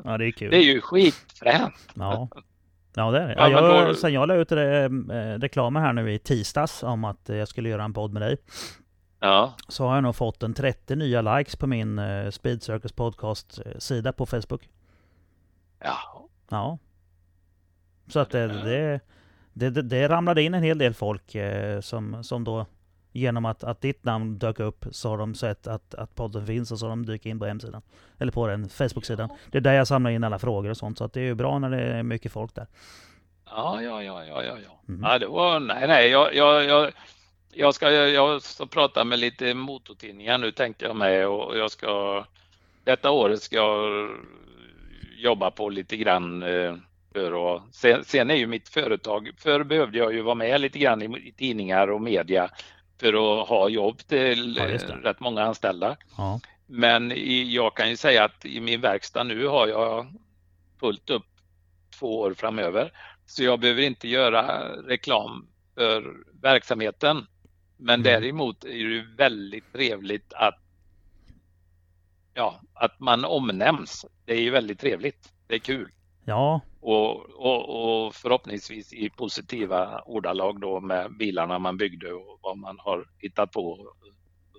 Ja, 0.03 0.17
det 0.17 0.25
är 0.27 0.31
kul. 0.31 0.51
Det 0.51 0.57
är 0.57 0.63
ju 0.63 0.81
skitfränt. 0.81 1.73
Ja. 1.95 2.27
Ja 2.95 3.11
det 3.11 3.19
är 3.19 3.27
det. 3.27 3.33
Ja, 3.37 3.49
jag, 3.49 3.87
då- 3.87 3.93
Sen 3.95 4.13
jag 4.13 4.27
la 4.27 4.35
ut 4.35 4.49
det, 4.49 4.83
eh, 4.85 4.89
reklamen 5.39 5.83
här 5.83 5.93
nu 5.93 6.13
i 6.13 6.19
tisdags 6.19 6.83
om 6.83 7.03
att 7.05 7.29
jag 7.29 7.47
skulle 7.47 7.69
göra 7.69 7.83
en 7.83 7.93
podd 7.93 8.13
med 8.13 8.21
dig. 8.21 8.37
Ja, 9.19 9.53
Så 9.67 9.87
har 9.87 9.95
jag 9.95 10.03
nog 10.03 10.15
fått 10.15 10.43
en 10.43 10.53
30 10.53 10.95
nya 10.95 11.21
likes 11.37 11.55
på 11.55 11.67
min 11.67 11.99
eh, 11.99 12.29
Speed 12.29 12.63
Circus 12.63 12.91
podcast 12.91 13.59
eh, 14.05 14.11
på 14.11 14.25
Facebook. 14.25 14.69
ja. 15.79 16.27
Ja. 16.49 16.77
Så 18.07 18.19
att 18.19 18.29
det, 18.29 18.47
det, 18.47 18.99
det, 19.53 19.81
det, 19.81 20.07
ramlade 20.07 20.43
in 20.43 20.53
en 20.53 20.63
hel 20.63 20.77
del 20.77 20.93
folk 20.93 21.35
eh, 21.35 21.81
som, 21.81 22.23
som 22.23 22.43
då 22.43 22.65
genom 23.11 23.45
att, 23.45 23.63
att 23.63 23.81
ditt 23.81 24.03
namn 24.03 24.37
dök 24.37 24.59
upp 24.59 24.85
så 24.91 25.09
har 25.09 25.17
de 25.17 25.35
sett 25.35 25.67
att, 25.67 25.95
att 25.95 26.15
podden 26.15 26.45
finns 26.45 26.71
och 26.71 26.79
så 26.79 26.85
har 26.85 26.89
de 26.89 27.05
dykt 27.05 27.25
in 27.25 27.39
på 27.39 27.45
hemsidan. 27.45 27.81
Eller 28.19 28.31
på 28.31 28.47
den 28.47 28.69
Facebook-sidan. 28.69 29.29
Det 29.51 29.57
är 29.57 29.61
där 29.61 29.73
jag 29.73 29.87
samlar 29.87 30.11
in 30.11 30.23
alla 30.23 30.39
frågor 30.39 30.69
och 30.69 30.77
sånt 30.77 30.97
så 30.97 31.03
att 31.03 31.13
det 31.13 31.19
är 31.19 31.25
ju 31.25 31.35
bra 31.35 31.59
när 31.59 31.69
det 31.69 31.81
är 31.81 32.03
mycket 32.03 32.31
folk 32.31 32.55
där. 32.55 32.67
Ja, 33.45 33.81
ja, 33.81 34.03
ja, 34.03 34.25
ja, 34.25 34.43
ja, 34.43 34.57
ja. 34.65 34.81
Mm. 34.89 35.03
ja 35.03 35.19
det 35.19 35.27
var, 35.27 35.59
nej, 35.59 35.87
nej, 35.87 36.09
jag, 36.09 36.35
jag, 36.35 36.65
jag, 36.65 36.91
jag 37.53 37.75
ska, 37.75 37.91
jag 37.91 38.41
ska 38.41 38.65
prata 38.65 39.03
med 39.03 39.19
lite 39.19 39.53
motortidningar 39.53 40.37
nu 40.37 40.51
tänkte 40.51 40.85
jag 40.85 40.95
med 40.95 41.27
och 41.27 41.57
jag 41.57 41.71
ska, 41.71 42.23
detta 42.83 43.11
året 43.11 43.41
ska 43.41 43.55
jag 43.55 44.09
jobba 45.17 45.51
på 45.51 45.69
lite 45.69 45.97
grann 45.97 46.43
eh, 46.43 46.75
för 47.17 47.55
att, 47.55 47.75
sen, 47.75 48.03
sen 48.05 48.29
är 48.29 48.35
ju 48.35 48.47
mitt 48.47 48.69
företag, 48.69 49.29
förr 49.37 49.63
behövde 49.63 49.97
jag 49.97 50.13
ju 50.13 50.21
vara 50.21 50.35
med 50.35 50.61
lite 50.61 50.79
grann 50.79 51.01
i, 51.01 51.33
tidningar 51.37 51.87
och 51.87 52.01
media 52.01 52.49
för 52.99 53.41
att 53.41 53.47
ha 53.47 53.69
jobb 53.69 53.97
till 53.97 54.57
Ja, 54.57 54.65
rätt 55.03 55.19
många 55.19 55.43
anställda. 55.43 55.97
Ja. 56.17 56.39
Men 56.67 57.11
i, 57.11 57.55
jag 57.55 57.75
kan 57.75 57.89
ju 57.89 57.97
säga 57.97 58.23
att 58.23 58.45
i 58.45 58.59
min 58.59 58.81
verkstad 58.81 59.23
nu 59.23 59.47
har 59.47 59.67
jag 59.67 60.07
fullt 60.79 61.09
upp 61.09 61.25
två 61.99 62.19
år 62.19 62.33
framöver. 62.33 62.91
Så 63.25 63.43
jag 63.43 63.59
behöver 63.59 63.81
inte 63.81 64.07
göra 64.07 64.69
reklam 64.87 65.47
för 65.75 66.15
verksamheten. 66.41 67.27
Men 67.77 67.99
Mm. 68.01 68.03
däremot 68.03 68.63
är 68.63 68.67
det 68.69 68.73
ju 68.75 69.15
väldigt 69.15 69.73
trevligt 69.73 70.33
att, 70.33 70.59
ja, 72.33 72.61
att 72.73 72.99
man 72.99 73.25
omnämns. 73.25 74.05
Det 74.25 74.33
är 74.33 74.41
ju 74.41 74.49
väldigt 74.49 74.79
trevligt. 74.79 75.33
Det 75.47 75.55
är 75.55 75.59
kul. 75.59 75.91
ja, 76.25 76.61
Och, 76.79 77.29
och, 77.29 78.05
och 78.05 78.15
förhoppningsvis 78.15 78.93
i 78.93 79.09
positiva 79.09 80.01
ordalag 80.05 80.61
då 80.61 80.79
med 80.79 81.17
bilarna 81.17 81.59
man 81.59 81.77
byggde 81.77 82.13
och 82.13 82.39
vad 82.41 82.57
man 82.57 82.77
har 82.79 83.05
hittat 83.17 83.51
på 83.51 83.93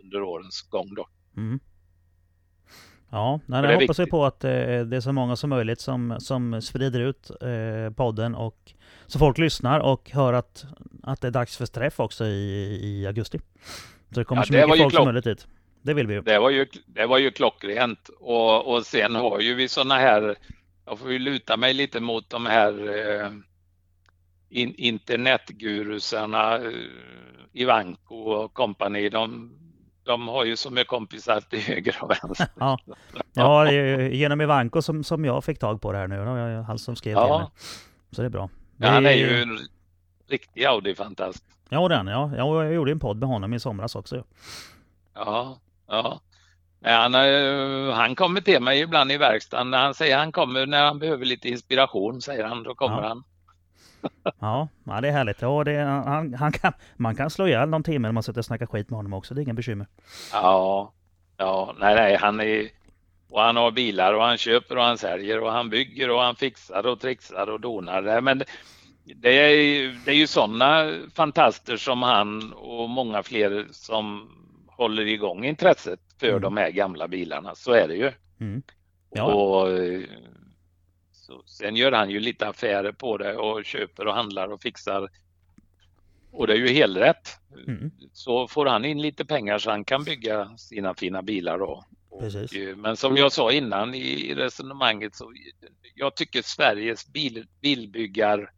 under 0.03 0.23
årens 0.23 0.63
gång 0.63 0.95
då. 0.95 1.09
Mm. 1.37 1.61
Ja, 3.11 3.41
nej, 3.47 3.63
jag 3.63 3.81
hoppas 3.81 3.99
ju 3.99 4.03
viktigt. 4.03 4.11
på 4.11 4.25
att 4.25 4.45
eh, 4.45 4.51
det 4.51 4.97
är 4.97 5.01
så 5.01 5.13
många 5.13 5.37
som 5.37 5.51
möjligt 5.51 5.81
som, 5.81 6.17
som 6.21 6.63
sprider 6.63 7.01
ut 7.01 7.31
eh, 7.31 7.95
podden 7.97 8.35
och 8.35 8.73
så 9.07 9.19
folk 9.19 9.39
lyssnar 9.39 9.81
och 9.81 10.11
hör 10.11 10.33
att, 10.33 10.65
att 11.03 11.21
det 11.21 11.27
är 11.27 11.33
dags 11.33 11.57
för 11.57 11.67
träff 11.67 12.01
också 12.01 12.25
i, 12.25 12.79
i 12.83 13.07
augusti. 13.07 13.39
Så 14.11 14.21
det 14.21 14.25
kommer 14.25 14.43
Ja, 14.43 14.47
så 14.47 14.53
det 14.53 14.67
mycket 14.67 14.83
folk 14.83 14.95
som 14.95 15.05
möjligt 15.05 15.25
dit. 15.25 15.47
Det 15.83 15.95
vill 15.95 16.07
vi 16.07 16.15
ju. 16.15 16.21
Det 16.21 16.39
var 16.39 16.51
ju, 16.51 16.67
det 16.87 17.07
var 17.07 17.19
ju 17.19 17.31
klockrent 17.31 18.11
och, 18.21 18.75
och 18.75 18.87
sen 18.87 19.15
har 19.15 19.41
ju 19.41 19.55
vi 19.55 19.69
sådana 19.69 19.95
här, 19.95 20.37
jag 20.89 20.99
får 20.99 21.13
ju 21.13 21.19
luta 21.19 21.57
mig 21.57 21.75
lite 21.75 22.01
mot 22.01 22.31
de 22.31 22.47
här 22.47 22.73
eh, 23.23 23.33
in, 24.49 24.75
internetgurusarna, 24.75 26.57
eh, 26.57 26.73
Ivanko 27.53 28.15
och 28.15 28.55
company. 28.55 29.09
De, 29.09 29.53
de 30.05 30.29
har 30.29 30.45
ju 30.45 30.57
så 30.57 30.71
mycket 30.71 30.89
kompisar 30.89 31.41
till 31.41 31.61
höger 31.61 31.97
och 32.01 32.11
vänster. 32.11 32.49
Ja, 32.59 32.79
ja 33.33 33.65
det 33.65 33.75
är 33.75 34.01
ju 34.01 34.17
genom 34.17 34.41
Ivanko 34.41 34.83
som, 34.83 35.05
som 35.05 35.25
jag 35.25 35.45
fick 35.45 35.59
tag 35.59 35.81
på 35.81 35.93
det 35.93 35.99
här 35.99 36.09
nu. 36.09 36.63
Han 36.63 36.79
som 36.79 36.97
skrev 36.97 37.15
till 37.15 37.23
mig. 37.23 37.29
Ja, 37.29 37.51
Så 38.11 38.23
det 38.23 38.27
är 38.27 38.31
bra. 38.31 38.51
ja, 38.77 38.89
han 38.89 39.07
är 39.07 39.13
ju 39.13 39.43
en 39.43 39.59
riktig 40.29 40.65
Audi-fantast. 40.65 41.45
Ja, 41.69 41.89
den 41.89 42.07
ja. 42.07 42.33
ja. 42.37 42.65
Jag 42.65 42.75
gjorde 42.75 42.93
en 42.93 43.01
podd 43.01 43.17
med 43.19 43.29
honom 43.29 43.55
i 43.55 43.61
somras 43.61 43.95
också. 43.97 44.25
Ja, 45.15 45.59
ja. 45.87 46.21
Han, 46.83 47.15
han 47.95 48.15
kommer 48.15 48.41
till 48.41 48.63
mig 48.63 48.81
ibland 48.81 49.13
i 49.13 49.17
verkstaden. 49.17 49.73
Han 49.73 49.95
säger 49.95 50.19
han 50.19 50.33
kommer 50.33 50.67
när 50.67 50.85
han 50.85 50.99
behöver 50.99 51.25
lite 51.25 51.49
inspiration, 51.49 52.21
säger 52.23 52.45
han. 52.45 52.63
Då 52.63 52.75
kommer 52.75 53.03
Ja. 53.03 53.09
han. 53.09 53.23
Ja, 54.41 54.69
ja 54.85 55.01
det 55.01 55.09
är 55.09 55.13
härligt. 55.13 55.43
Ja, 55.43 55.65
det, 55.65 55.79
han, 56.07 56.35
han 56.35 56.53
kan, 56.53 56.73
man 56.97 57.17
kan 57.17 57.31
slå 57.31 57.47
ihjäl 57.47 57.69
någon 57.69 57.83
timme 57.83 58.09
när 58.09 58.13
man 58.13 58.23
sitter 58.23 58.39
och 58.39 58.45
snackar 58.45 58.67
skit 58.67 58.91
med 58.91 58.97
honom 58.97 59.13
också. 59.13 59.35
Det 59.35 59.41
är 59.41 59.43
inga 59.43 59.55
bekymmer. 59.55 59.87
Ja, 60.33 60.93
ja, 61.37 61.75
nej, 61.79 61.95
nej, 61.95 62.17
han 62.17 62.41
är 62.41 62.69
och 63.31 63.41
han 63.41 63.57
har 63.57 63.71
bilar 63.71 64.15
och 64.15 64.23
han 64.23 64.39
köper 64.39 64.77
och 64.77 64.85
han 64.85 64.99
säljer 64.99 65.41
och 65.41 65.53
han 65.53 65.71
bygger 65.71 66.11
och 66.11 66.21
han 66.21 66.37
fixar 66.37 66.87
och 66.87 67.01
trixar 67.01 67.51
och 67.51 67.61
donar. 67.61 68.21
Men 68.21 68.43
det 69.17 69.29
är, 69.29 70.05
det 70.05 70.11
är 70.11 70.15
ju 70.17 70.27
sådana 70.27 70.93
fantaster 71.15 71.77
som 71.77 72.03
han 72.03 72.53
och 72.53 72.89
många 72.91 73.23
fler 73.23 73.67
som 73.71 74.29
håller 74.79 75.07
igång 75.07 75.45
intresset 75.45 76.01
för 76.21 76.29
Mm. 76.29 76.41
de 76.43 76.57
här 76.57 76.71
gamla 76.71 77.09
bilarna. 77.09 77.55
Så 77.55 77.73
är 77.73 77.89
det 77.89 77.95
ju. 77.95 78.13
Mm. 78.41 78.63
Ja. 79.11 79.25
Och, 79.35 79.71
eh, 79.71 80.03
så, 81.13 81.43
sen 81.47 81.77
gör 81.77 81.93
han 81.93 82.11
ju 82.11 82.21
lite 82.21 82.49
affärer 82.49 82.93
på 82.93 83.19
det 83.19 83.37
och 83.37 83.65
köper 83.65 84.07
och 84.07 84.15
handlar 84.15 84.49
och 84.49 84.63
fixar. 84.63 85.09
Och 86.31 86.47
det 86.47 86.53
är 86.53 86.57
ju 86.57 86.69
helt 86.69 86.97
rätt. 86.97 87.29
Mm. 87.67 87.91
Så 88.13 88.49
får 88.49 88.67
han 88.67 88.85
in 88.85 89.03
lite 89.03 89.25
pengar 89.25 89.59
så 89.59 89.71
han 89.71 89.85
kan 89.85 90.05
bygga 90.05 90.57
sina 90.57 90.95
fina 90.95 91.23
bilar 91.23 91.59
då. 91.59 91.85
Precis. 92.21 92.53
eh, 92.53 92.77
Men 92.77 92.97
som 92.97 93.17
jag 93.17 93.33
sa 93.33 93.53
innan 93.53 93.95
i 93.95 94.35
resonemanget 94.35 95.15
så 95.15 95.33
jag 95.95 96.17
tycker 96.17 96.43
Sveriges 96.43 97.07
bil, 97.13 97.47
bilbyggar 97.61 98.51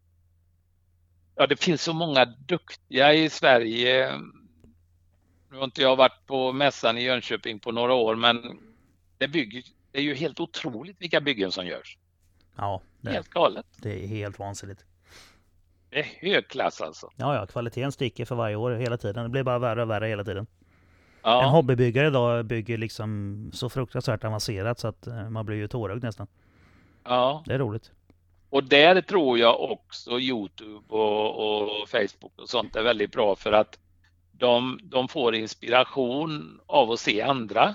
Ja, 1.37 1.47
det 1.47 1.57
finns 1.61 1.83
så 1.83 1.93
många 1.93 2.25
duktiga 2.25 3.15
i 3.15 3.31
Sverige. 3.31 4.13
Nu 5.51 5.57
har 5.57 5.65
inte 5.65 5.83
jag 5.83 5.97
varit 5.97 6.27
på 6.27 6.53
mässan 6.53 6.99
i 6.99 7.03
Jönköping 7.03 7.59
på 7.59 7.73
några 7.73 7.95
år, 7.95 8.17
men 8.17 8.59
det, 9.19 9.29
bygger, 9.29 9.63
det 9.93 9.99
är 9.99 10.03
ju 10.03 10.15
helt 10.15 10.41
otroligt 10.41 10.97
vilka 11.01 11.21
byggen 11.21 11.53
som 11.53 11.67
görs. 11.67 11.99
Ja, 12.57 12.81
det, 13.01 13.11
Helt 13.11 13.29
galet. 13.29 13.67
det 13.77 14.05
är 14.05 14.07
helt 14.07 14.39
vansinnigt. 14.39 14.85
Det 15.91 15.99
är 15.99 16.05
hög 16.05 16.49
klass 16.49 16.81
alltså. 16.81 17.11
Ja, 17.17 17.35
ja, 17.35 17.47
kvaliteten 17.47 17.93
sticker 17.93 18.25
för 18.25 18.35
varje 18.35 18.57
år 18.57 18.71
hela 18.71 18.97
tiden. 18.97 19.23
Det 19.23 19.29
blir 19.29 19.43
bara 19.43 19.59
värre 19.59 19.83
och 19.83 19.91
värre 19.91 20.07
hela 20.07 20.25
tiden. 20.25 20.47
En 21.23 21.31
Ja, 21.31 21.47
hobbybyggare 21.47 22.07
idag 22.07 22.45
bygger 22.45 22.79
liksom 22.79 23.51
så 23.55 23.69
fruktansvärt 23.69 24.25
avancerat 24.25 24.79
så 24.79 24.89
att 24.89 25.07
eh, 25.07 25.31
man 25.31 25.47
blir 25.47 25.57
ju 25.57 25.69
tårögd 25.69 26.03
nästan. 26.05 26.27
Ja. 27.05 27.43
Det 27.47 27.55
är 27.55 27.59
roligt. 27.59 27.93
Och 28.51 28.65
där 28.65 29.01
tror 29.01 29.39
jag 29.39 29.61
också 29.71 30.21
Youtube 30.21 30.95
och, 30.95 31.81
och 31.81 31.89
Facebook 31.89 32.33
och 32.37 32.49
sånt 32.49 32.77
är 32.77 32.83
väldigt 32.83 33.13
bra 33.13 33.37
för 33.37 33.53
att 33.53 33.79
de, 34.41 34.81
de 34.83 35.09
får 35.09 35.35
inspiration 35.35 36.61
av 36.67 36.91
att 36.91 37.01
se 37.01 37.23
andra. 37.23 37.75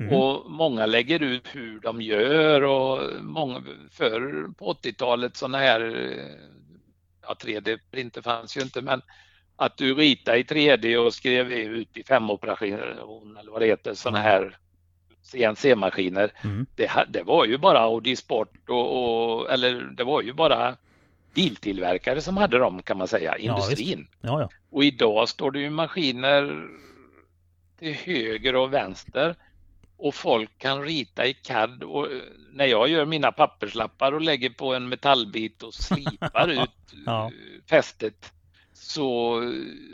Mm. 0.00 0.12
Och 0.12 0.50
många 0.50 0.86
lägger 0.86 1.22
ut 1.22 1.48
hur 1.52 1.80
de 1.80 2.02
gör 2.02 2.62
och 2.62 3.24
många, 3.24 3.62
förr 3.90 4.54
på 4.58 4.72
80-talet 4.72 5.36
sådana 5.36 5.58
här, 5.58 5.80
ja 7.22 7.36
3D-printer 7.42 8.22
fanns 8.22 8.56
ju 8.56 8.60
inte 8.60 8.82
men 8.82 9.02
att 9.56 9.76
du 9.76 9.94
ritade 9.94 10.38
i 10.38 10.42
3D 10.42 10.96
och 10.96 11.14
skrev 11.14 11.52
ut 11.52 11.96
i 11.96 12.02
femoperation 12.02 13.36
eller 13.36 13.52
vad 13.52 13.60
det 13.60 13.66
heter, 13.66 13.94
sådana 13.94 14.18
här 14.18 14.58
CNC-maskiner. 15.22 16.32
Mm. 16.44 16.66
Det, 16.74 16.90
det, 17.08 17.22
var 17.22 17.44
ju 17.44 17.58
bara 17.58 17.78
Audi 17.78 18.16
Sport 18.16 18.68
och, 18.68 19.38
och, 19.38 19.50
eller 19.50 19.80
det 19.80 20.04
var 20.04 20.22
ju 20.22 20.32
bara 20.32 20.76
biltillverkare 21.36 22.20
som 22.20 22.36
hade 22.36 22.58
dem 22.58 22.82
kan 22.82 22.98
man 22.98 23.08
säga, 23.08 23.36
industrin. 23.36 24.08
Ja, 24.20 24.28
ja, 24.28 24.40
ja. 24.40 24.48
Och 24.70 24.84
idag 24.84 25.28
står 25.28 25.50
det 25.50 25.60
ju 25.60 25.70
maskiner 25.70 26.66
till 27.78 27.94
höger 27.94 28.56
och 28.56 28.72
vänster 28.72 29.34
och 29.96 30.14
folk 30.14 30.58
kan 30.58 30.82
rita 30.82 31.26
i 31.26 31.34
CAD 31.34 31.82
och 31.82 32.08
när 32.52 32.66
jag 32.66 32.88
gör 32.88 33.06
mina 33.06 33.32
papperslappar 33.32 34.12
och 34.12 34.20
lägger 34.20 34.50
på 34.50 34.74
en 34.74 34.88
metallbit 34.88 35.62
och 35.62 35.74
slipar 35.74 36.48
ut 36.62 36.70
Ja. 37.06 37.30
fästet 37.70 38.32
så 38.72 39.40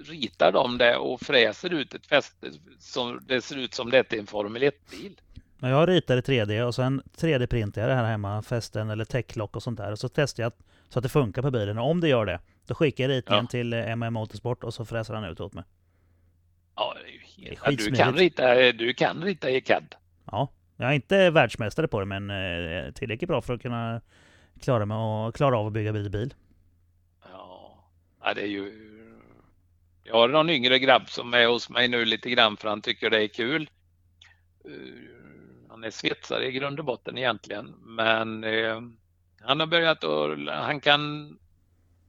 ritar 0.04 0.52
de 0.52 0.78
det 0.78 0.96
och 0.96 1.20
fräser 1.20 1.74
ut 1.74 1.94
ett 1.94 2.06
fäste 2.06 2.50
som 2.78 3.20
det 3.28 3.42
ser 3.42 3.56
ut 3.56 3.74
som 3.74 3.90
det 3.90 4.12
är 4.12 4.18
en 4.18 4.26
Formel 4.26 4.62
1-bil. 4.62 5.20
Men 5.58 5.70
jag 5.70 5.88
ritar 5.88 6.16
i 6.16 6.20
3D 6.20 6.62
och 6.62 6.74
sen 6.74 7.02
3D-printar 7.16 7.80
jag 7.80 7.90
det 7.90 7.94
här 7.94 8.04
hemma, 8.04 8.42
fästen 8.42 8.90
eller 8.90 9.04
techlock 9.04 9.56
och 9.56 9.62
sånt 9.62 9.78
där. 9.78 9.92
Och 9.92 9.98
så 9.98 10.08
testar 10.08 10.42
jag 10.42 10.52
så 10.92 10.98
att 10.98 11.02
det 11.02 11.08
funkar 11.08 11.42
på 11.42 11.50
bilen. 11.50 11.78
Och 11.78 11.90
om 11.90 12.00
det 12.00 12.08
gör 12.08 12.26
det, 12.26 12.40
då 12.66 12.74
skickar 12.74 13.04
jag 13.04 13.10
ritningen 13.10 13.44
Ja. 13.44 13.50
till 13.50 13.72
MM 13.72 14.14
Motorsport 14.14 14.64
och 14.64 14.74
så 14.74 14.84
fräser 14.84 15.14
han 15.14 15.24
ut 15.24 15.40
åt 15.40 15.54
mig. 15.54 15.64
Ja, 16.76 16.94
det 17.02 17.08
är 17.08 17.12
ju 17.12 17.46
är 17.46 17.48
helt, 17.48 17.60
ja, 17.64 17.70
du, 17.90 17.96
kan 17.96 18.14
rita, 18.14 18.72
du 18.72 18.94
kan 18.94 19.22
rita 19.24 19.50
i 19.50 19.60
CAD. 19.60 19.94
Ja, 20.24 20.48
jag 20.76 20.90
är 20.90 20.94
inte 20.94 21.30
världsmästare 21.30 21.88
på 21.88 22.00
det 22.00 22.06
men 22.06 22.30
eh, 22.30 22.92
tillräckligt 22.92 23.28
bra 23.28 23.42
för 23.42 23.54
att 23.54 23.62
kunna 23.62 24.00
klara 24.60 24.86
mig 24.86 24.96
och 24.96 25.34
klara 25.34 25.58
av 25.58 25.66
att 25.66 25.72
bygga 25.72 25.92
bil. 25.92 26.10
bil. 26.10 26.34
Ja, 27.32 27.84
ja, 28.24 28.34
det 28.34 28.42
är 28.42 28.46
ju... 28.46 28.88
Jag 30.04 30.14
har 30.14 30.28
någon 30.28 30.50
yngre 30.50 30.78
grabb 30.78 31.10
som 31.10 31.34
är 31.34 31.46
hos 31.46 31.70
mig 31.70 31.88
nu 31.88 32.04
lite 32.04 32.30
grann 32.30 32.56
för 32.56 32.68
han 32.68 32.80
tycker 32.82 33.10
det 33.10 33.22
är 33.24 33.28
kul. 33.28 33.70
Eh, 34.64 34.70
Han 35.70 35.84
är 35.84 35.90
svetsare 35.90 36.46
i 36.46 36.52
grund 36.52 36.78
och 36.78 36.84
botten 36.84 37.18
egentligen, 37.18 37.74
men 37.82 38.44
han 39.42 39.60
har 39.60 39.66
börjat 39.66 40.04
och 40.04 40.38
han 40.52 40.80
kan 40.80 41.38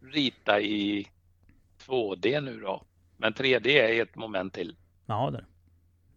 rita 0.02 0.62
i 0.62 1.08
2D 1.86 2.42
nu 2.42 2.60
då. 2.60 2.84
Men 3.18 3.34
3D 3.34 3.68
är 3.68 4.02
ett 4.04 4.16
moment 4.16 4.54
till. 4.54 4.76
Ja, 5.06 5.30
det 5.32 5.38
är 5.38 5.46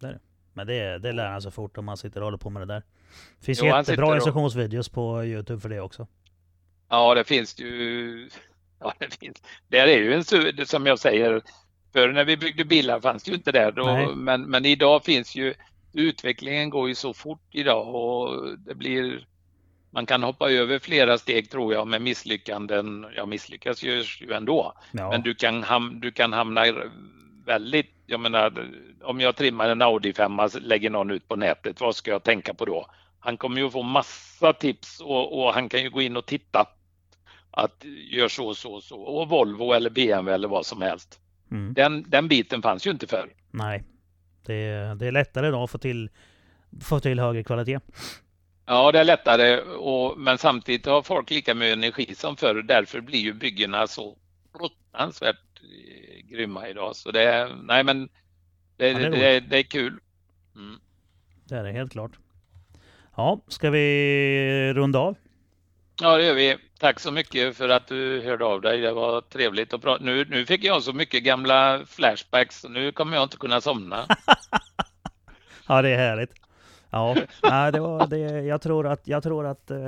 det. 0.01 0.07
är. 0.07 0.19
Men 0.53 0.67
det, 0.67 0.99
det 0.99 1.13
lär 1.13 1.27
han 1.31 1.43
sig 1.43 1.51
fort 1.53 1.79
om 1.79 1.85
man 1.85 1.97
sitter 1.97 2.21
och 2.21 2.25
håller 2.25 2.39
på 2.39 2.51
med 2.51 2.63
det 2.63 2.67
där. 2.75 2.83
Det 3.39 3.45
finns 3.45 3.59
Jo, 3.63 3.67
jättebra 3.67 4.07
och- 4.07 4.15
instruktionsvideos 4.15 4.89
på 4.89 5.25
Youtube 5.25 5.61
för 5.61 5.69
det 5.69 5.81
också. 5.81 6.07
Ja, 6.89 7.15
det 7.15 7.25
finns 7.25 7.61
ju. 7.61 8.31
Ja, 8.81 8.93
det 8.99 9.15
finns. 9.19 9.43
Där 9.69 9.87
är 9.87 9.99
ju 9.99 10.15
en 10.15 10.67
som 10.67 10.87
jag 10.87 10.99
säger. 10.99 11.43
För 11.93 12.13
när 12.13 12.25
vi 12.25 12.37
byggde 12.37 12.65
bilar 12.65 13.01
fanns 13.01 13.23
det 13.25 13.31
ju 13.31 13.37
inte 13.37 13.53
där 13.53 13.73
då, 13.73 14.15
men, 14.15 14.43
men 14.43 14.65
idag 14.65 15.05
finns 15.05 15.37
ju 15.37 15.55
utvecklingen 15.93 16.71
går 16.71 16.89
ju 16.89 16.95
så 16.95 17.15
fort 17.15 17.43
idag 17.51 17.95
och 17.95 18.59
det 18.59 18.75
blir 18.75 19.27
man 19.97 20.07
kan 20.07 20.23
hoppa 20.23 20.51
över 20.51 20.79
flera 20.79 21.19
steg 21.19 21.51
tror 21.51 21.75
jag 21.75 21.89
med 21.89 22.03
misslyckanden. 22.03 23.07
Ja, 23.17 23.27
misslyckas 23.27 23.83
ju 23.83 24.05
ju 24.21 24.33
ändå, 24.33 24.73
Ja, 24.93 25.11
men 25.11 25.23
du 25.23 25.35
kan, 25.35 25.63
ham, 25.63 26.01
du 26.01 26.13
kan 26.13 26.33
hamna 26.33 26.65
väldigt, 27.47 27.91
jag 28.07 28.21
menar 28.21 28.53
om 29.03 29.21
jag 29.21 29.37
trimmar 29.37 29.69
en 29.69 29.83
Audi 29.83 30.13
5 30.13 30.33
lägger 30.61 30.91
någon 30.91 31.11
ut 31.11 31.29
på 31.29 31.37
nätet, 31.37 31.81
vad 31.81 31.97
ska 31.97 32.11
jag 32.11 32.23
tänka 32.23 32.55
på 32.55 32.65
då? 32.65 32.87
Han 33.21 33.37
kommer 33.37 33.61
ju 33.61 33.71
få 33.71 33.83
massa 33.83 34.53
tips 34.53 35.01
och, 35.01 35.39
och 35.39 35.55
han 35.55 35.69
kan 35.69 35.83
ju 35.83 35.91
gå 35.91 36.03
in 36.03 36.17
och 36.17 36.27
titta 36.27 36.67
att 37.51 37.85
gör 38.11 38.29
så, 38.29 38.55
så, 38.55 38.81
så 38.81 39.01
och 39.01 39.29
Volvo 39.29 39.73
eller 39.73 39.91
BMW 39.91 40.35
eller 40.35 40.49
vad 40.49 40.67
som 40.67 40.83
helst. 40.83 41.21
mm. 41.51 41.75
Den, 41.75 42.05
den 42.11 42.29
biten 42.29 42.63
fanns 42.63 42.87
ju 42.87 42.91
inte 42.91 43.07
förr. 43.07 43.29
Nej. 43.51 43.85
Det, 44.47 44.95
det 44.99 45.07
är 45.07 45.13
lättare 45.13 45.49
idag 45.49 45.63
att 45.63 45.71
få 45.71 45.79
till, 45.79 46.11
få 46.83 47.01
till 47.01 47.21
högre 47.21 47.45
kvalitet. 47.45 47.81
Ja, 48.67 48.93
det 48.93 49.01
är 49.01 49.05
lättare, 49.05 49.61
och, 49.61 50.19
men 50.19 50.39
samtidigt 50.39 50.87
har 50.87 51.03
folk 51.03 51.31
lika 51.31 51.55
mycket 51.55 51.73
energi 51.77 52.15
som 52.15 52.37
förr. 52.37 52.63
Därför 52.63 53.01
blir 53.01 53.19
ju 53.19 53.33
byggena 53.33 53.87
så 53.87 54.17
fruktansvärt 54.59 55.61
eh, 55.63 56.27
grymma 56.31 56.69
idag. 56.69 56.97
Så 56.97 57.11
det 57.11 57.23
är, 57.23 57.57
nej 57.63 57.85
men 57.85 58.09
det, 58.77 58.89
Ja, 58.89 58.99
det 58.99 59.07
är 59.07 59.11
det, 59.11 59.17
det, 59.19 59.41
det 59.41 59.59
är 59.59 59.63
kul. 59.63 60.01
Mm. 60.57 60.81
Det 61.45 61.55
är 61.55 61.65
det 61.65 61.73
helt 61.73 61.93
klart. 61.93 62.11
Ja, 63.17 63.41
ska 63.49 63.71
vi 63.71 64.73
runda 64.75 64.99
av? 64.99 65.17
Ja, 66.01 66.17
det 66.17 66.25
gör 66.25 66.35
vi. 66.35 66.57
Tack 66.79 67.01
så 67.01 67.11
mycket 67.11 67.57
för 67.57 67.69
att 67.69 67.87
du 67.87 68.23
hörde 68.25 68.45
av 68.45 68.61
dig. 68.61 68.81
Det 68.81 68.93
var 68.93 69.21
trevligt 69.21 69.75
att 69.75 69.83
prata. 69.83 70.05
Nu, 70.05 70.25
nu 70.25 70.47
fick 70.47 70.65
jag 70.65 70.83
så 70.83 70.93
mycket 70.93 71.23
gamla 71.23 71.83
flashbacks 71.87 72.61
så 72.61 72.69
nu 72.69 72.93
kommer 72.93 73.17
jag 73.17 73.23
inte 73.23 73.37
kunna 73.37 73.61
somna. 73.61 74.07
Ja, 75.69 75.83
det 75.83 75.89
är 75.89 75.97
härligt. 75.97 76.46
Ja, 76.91 77.17
nej, 77.43 77.73
det 77.73 77.81
var 77.81 78.07
det. 78.07 78.19
Jag 78.43 78.61
tror 78.63 78.87
att, 78.87 79.09
jag 79.09 79.23
tror 79.23 79.47
att 79.47 79.71
eh, 79.71 79.79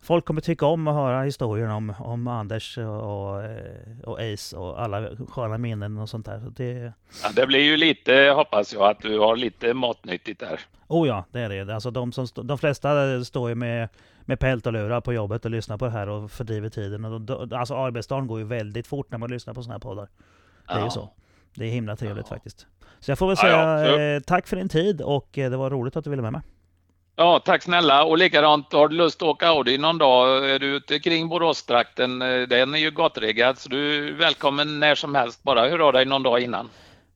folk 0.00 0.24
kommer 0.24 0.40
tycka 0.40 0.66
om 0.66 0.88
att 0.88 0.94
höra 0.94 1.22
historien 1.22 1.70
om, 1.70 1.94
om 1.98 2.28
Anders 2.28 2.78
och, 2.78 3.42
eh, 3.44 4.00
och 4.04 4.18
Ace 4.20 4.56
och 4.56 4.82
alla 4.82 5.08
sköna 5.28 5.58
minnen 5.58 5.98
och 5.98 6.08
sånt 6.08 6.26
där. 6.26 6.40
Så 6.40 6.48
det, 6.50 6.92
Ja, 7.22 7.28
det 7.36 7.46
blir 7.46 7.60
ju 7.60 7.76
lite, 7.76 8.32
hoppas 8.36 8.72
jag, 8.74 8.90
att 8.90 9.00
du 9.00 9.18
har 9.18 9.36
lite 9.36 9.74
matnyttigt 9.74 10.40
där. 10.40 10.60
oh 10.88 11.08
ja, 11.08 11.24
det 11.30 11.40
är 11.40 11.48
det. 11.64 11.74
Alltså 11.74 11.90
de, 11.90 12.12
som, 12.12 12.26
de 12.34 12.58
flesta 12.58 13.24
står 13.24 13.48
ju 13.48 13.54
med, 13.54 13.88
med 14.24 14.38
pält 14.40 14.66
och 14.66 14.72
lurar 14.72 15.00
på 15.00 15.12
jobbet 15.12 15.44
och 15.44 15.50
lyssnar 15.50 15.78
på 15.78 15.84
det 15.84 15.90
här 15.90 16.08
och 16.08 16.30
fördriver 16.30 16.68
tiden. 16.68 17.04
Och 17.04 17.20
då- 17.20 17.48
alltså 17.56 17.74
arbetsdagen 17.76 18.26
går 18.26 18.38
ju 18.38 18.44
väldigt 18.44 18.86
fort 18.86 19.10
när 19.10 19.18
man 19.18 19.30
lyssnar 19.30 19.54
på 19.54 19.62
såna 19.62 19.74
här 19.74 19.78
poddar. 19.80 20.08
Det 20.66 20.72
är 20.72 20.78
ju 20.78 20.84
Ja. 20.84 20.90
så. 20.90 21.08
Det 21.54 21.64
är 21.64 21.68
himla 21.70 21.96
trevligt 21.96 22.26
Ja. 22.30 22.34
faktiskt. 22.34 22.66
Så 23.02 23.10
jag 23.10 23.18
får 23.18 23.26
väl 23.26 23.36
säga 23.36 23.56
ja, 23.86 24.00
eh, 24.00 24.20
tack 24.20 24.46
för 24.46 24.56
din 24.56 24.68
tid 24.68 25.00
och 25.00 25.38
eh, 25.38 25.50
det 25.50 25.56
var 25.56 25.70
roligt 25.70 25.96
att 25.96 26.04
du 26.04 26.10
ville 26.10 26.22
med 26.22 26.32
mig. 26.32 26.40
Ja, 27.16 27.38
tack 27.44 27.62
snälla. 27.62 28.04
Och 28.04 28.18
likadant, 28.18 28.72
har 28.72 28.88
du 28.88 28.96
lust 28.96 29.22
att 29.22 29.28
åka 29.28 29.48
Audi 29.48 29.78
någon 29.78 29.98
dag, 29.98 30.50
är 30.50 30.58
du 30.58 30.66
ute 30.76 30.98
kring 30.98 31.28
Boråstrakten, 31.28 32.22
eh, 32.22 32.40
den 32.48 32.74
är 32.74 32.78
ju 32.78 32.90
gatreggad, 32.90 33.58
så 33.58 33.68
du 33.68 34.08
är 34.08 34.12
välkommen 34.12 34.80
när 34.80 34.94
som 34.94 35.14
helst. 35.14 35.42
Bara 35.42 35.68
hör 35.68 35.78
av 35.78 35.92
dig 35.92 36.04
någon 36.04 36.22
dag 36.22 36.40
innan. 36.40 36.68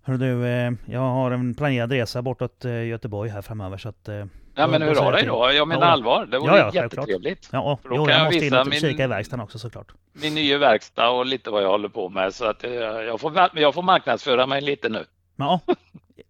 Hör 0.02 0.14
du, 0.16 0.46
jag 0.92 1.00
har 1.00 1.30
en 1.30 1.54
planerad 1.54 1.92
resa 1.92 2.22
bortåt 2.22 2.64
Göteborg 2.64 3.30
här 3.30 3.42
framöver 3.42 3.76
så 3.78 3.88
att... 3.88 4.08
Ja, 4.54 4.66
men 4.66 4.82
hör 4.82 4.94
säger 4.94 5.06
av 5.06 5.12
dig 5.12 5.26
då. 5.26 5.50
Jag 5.52 5.68
menar 5.68 5.86
Ja. 5.86 5.92
allvar. 5.92 6.26
Det 6.26 6.38
vore 6.38 6.58
Ja, 6.58 6.70
ja, 6.74 6.82
jättetrevligt. 6.82 7.48
ja, 7.52 7.60
och, 7.72 7.80
För 7.82 7.88
då 7.88 7.96
jo, 7.96 8.04
kan 8.04 8.12
jag 8.14 8.20
jag 8.20 8.32
måste 8.32 8.46
in 8.46 8.54
och 8.54 8.66
min- 8.66 8.80
kika 8.80 9.04
i 9.04 9.06
verkstaden 9.06 9.44
också 9.44 9.58
såklart. 9.58 9.92
Min 10.12 10.34
nya 10.34 10.58
verkstad 10.58 11.08
och 11.08 11.26
lite 11.26 11.50
vad 11.50 11.62
jag 11.62 11.68
håller 11.68 11.88
på 11.88 12.08
med. 12.08 12.34
Så 12.34 12.44
att 12.44 12.62
jag 13.06 13.20
får, 13.20 13.32
jag 13.54 13.74
får 13.74 13.82
marknadsföra 13.82 14.46
mig 14.46 14.60
lite 14.60 14.88
nu. 14.88 15.04
Ja, 15.36 15.60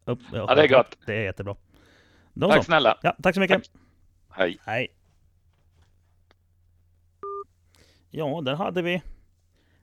upp, 0.05 0.18
Ja, 0.33 0.55
det 0.55 0.62
är 0.62 0.68
gott. 0.68 0.99
Det 1.07 1.15
är 1.15 1.23
jättebra. 1.25 1.57
Då 2.33 2.49
Tack 2.49 2.57
så. 2.57 2.62
snälla. 2.62 2.99
Ja, 3.02 3.17
tack 3.23 3.35
så 3.35 3.41
mycket. 3.41 3.62
Hej. 4.31 4.59
Hej. 4.65 4.89
Ja, 8.10 8.41
där 8.44 8.55
hade 8.55 8.83
vi 8.83 9.02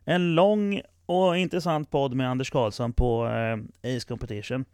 en 0.05 0.35
lång 0.35 0.81
och 1.05 1.37
intressant 1.37 1.91
podd 1.91 2.13
med 2.13 2.29
Anders 2.29 2.49
Karlsson 2.51 2.93
på 2.93 3.27
eh, 3.27 3.57
Ace 3.97 4.07
Competition. 4.07 4.65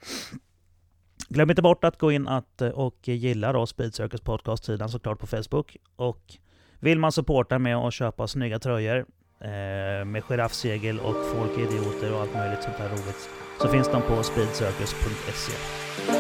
Glöm 1.30 1.50
inte 1.50 1.62
bort 1.62 1.84
att 1.84 1.98
gå 1.98 2.12
in 2.12 2.28
att, 2.28 2.62
eh, 2.62 2.70
och 2.70 3.08
gilla 3.08 3.54
då 3.54 3.66
Speed 3.66 3.96
Circus 3.96 4.22
podcast-sidan 4.22 4.90
såklart 4.90 5.20
på 5.20 5.28
Facebook. 5.28 5.78
Och 5.96 6.38
vill 6.80 7.00
man 7.00 7.12
supporta 7.12 7.60
med 7.60 7.76
att 7.78 7.94
köpa 7.94 8.28
snygga 8.28 8.60
tröjor 8.60 9.06
eh, 9.42 10.06
med 10.06 10.24
giraffsegel 10.24 11.00
och 11.00 11.16
folk 11.36 11.58
är 11.58 11.62
idioter 11.62 12.14
och 12.14 12.22
allt 12.22 12.34
möjligt 12.34 12.64
sånt 12.64 12.78
här 12.78 12.90
roligt 12.90 13.30
så 13.62 13.68
finns 13.68 13.88
de 13.88 14.02
på 14.02 14.24
speedcircus.se. 14.24 16.19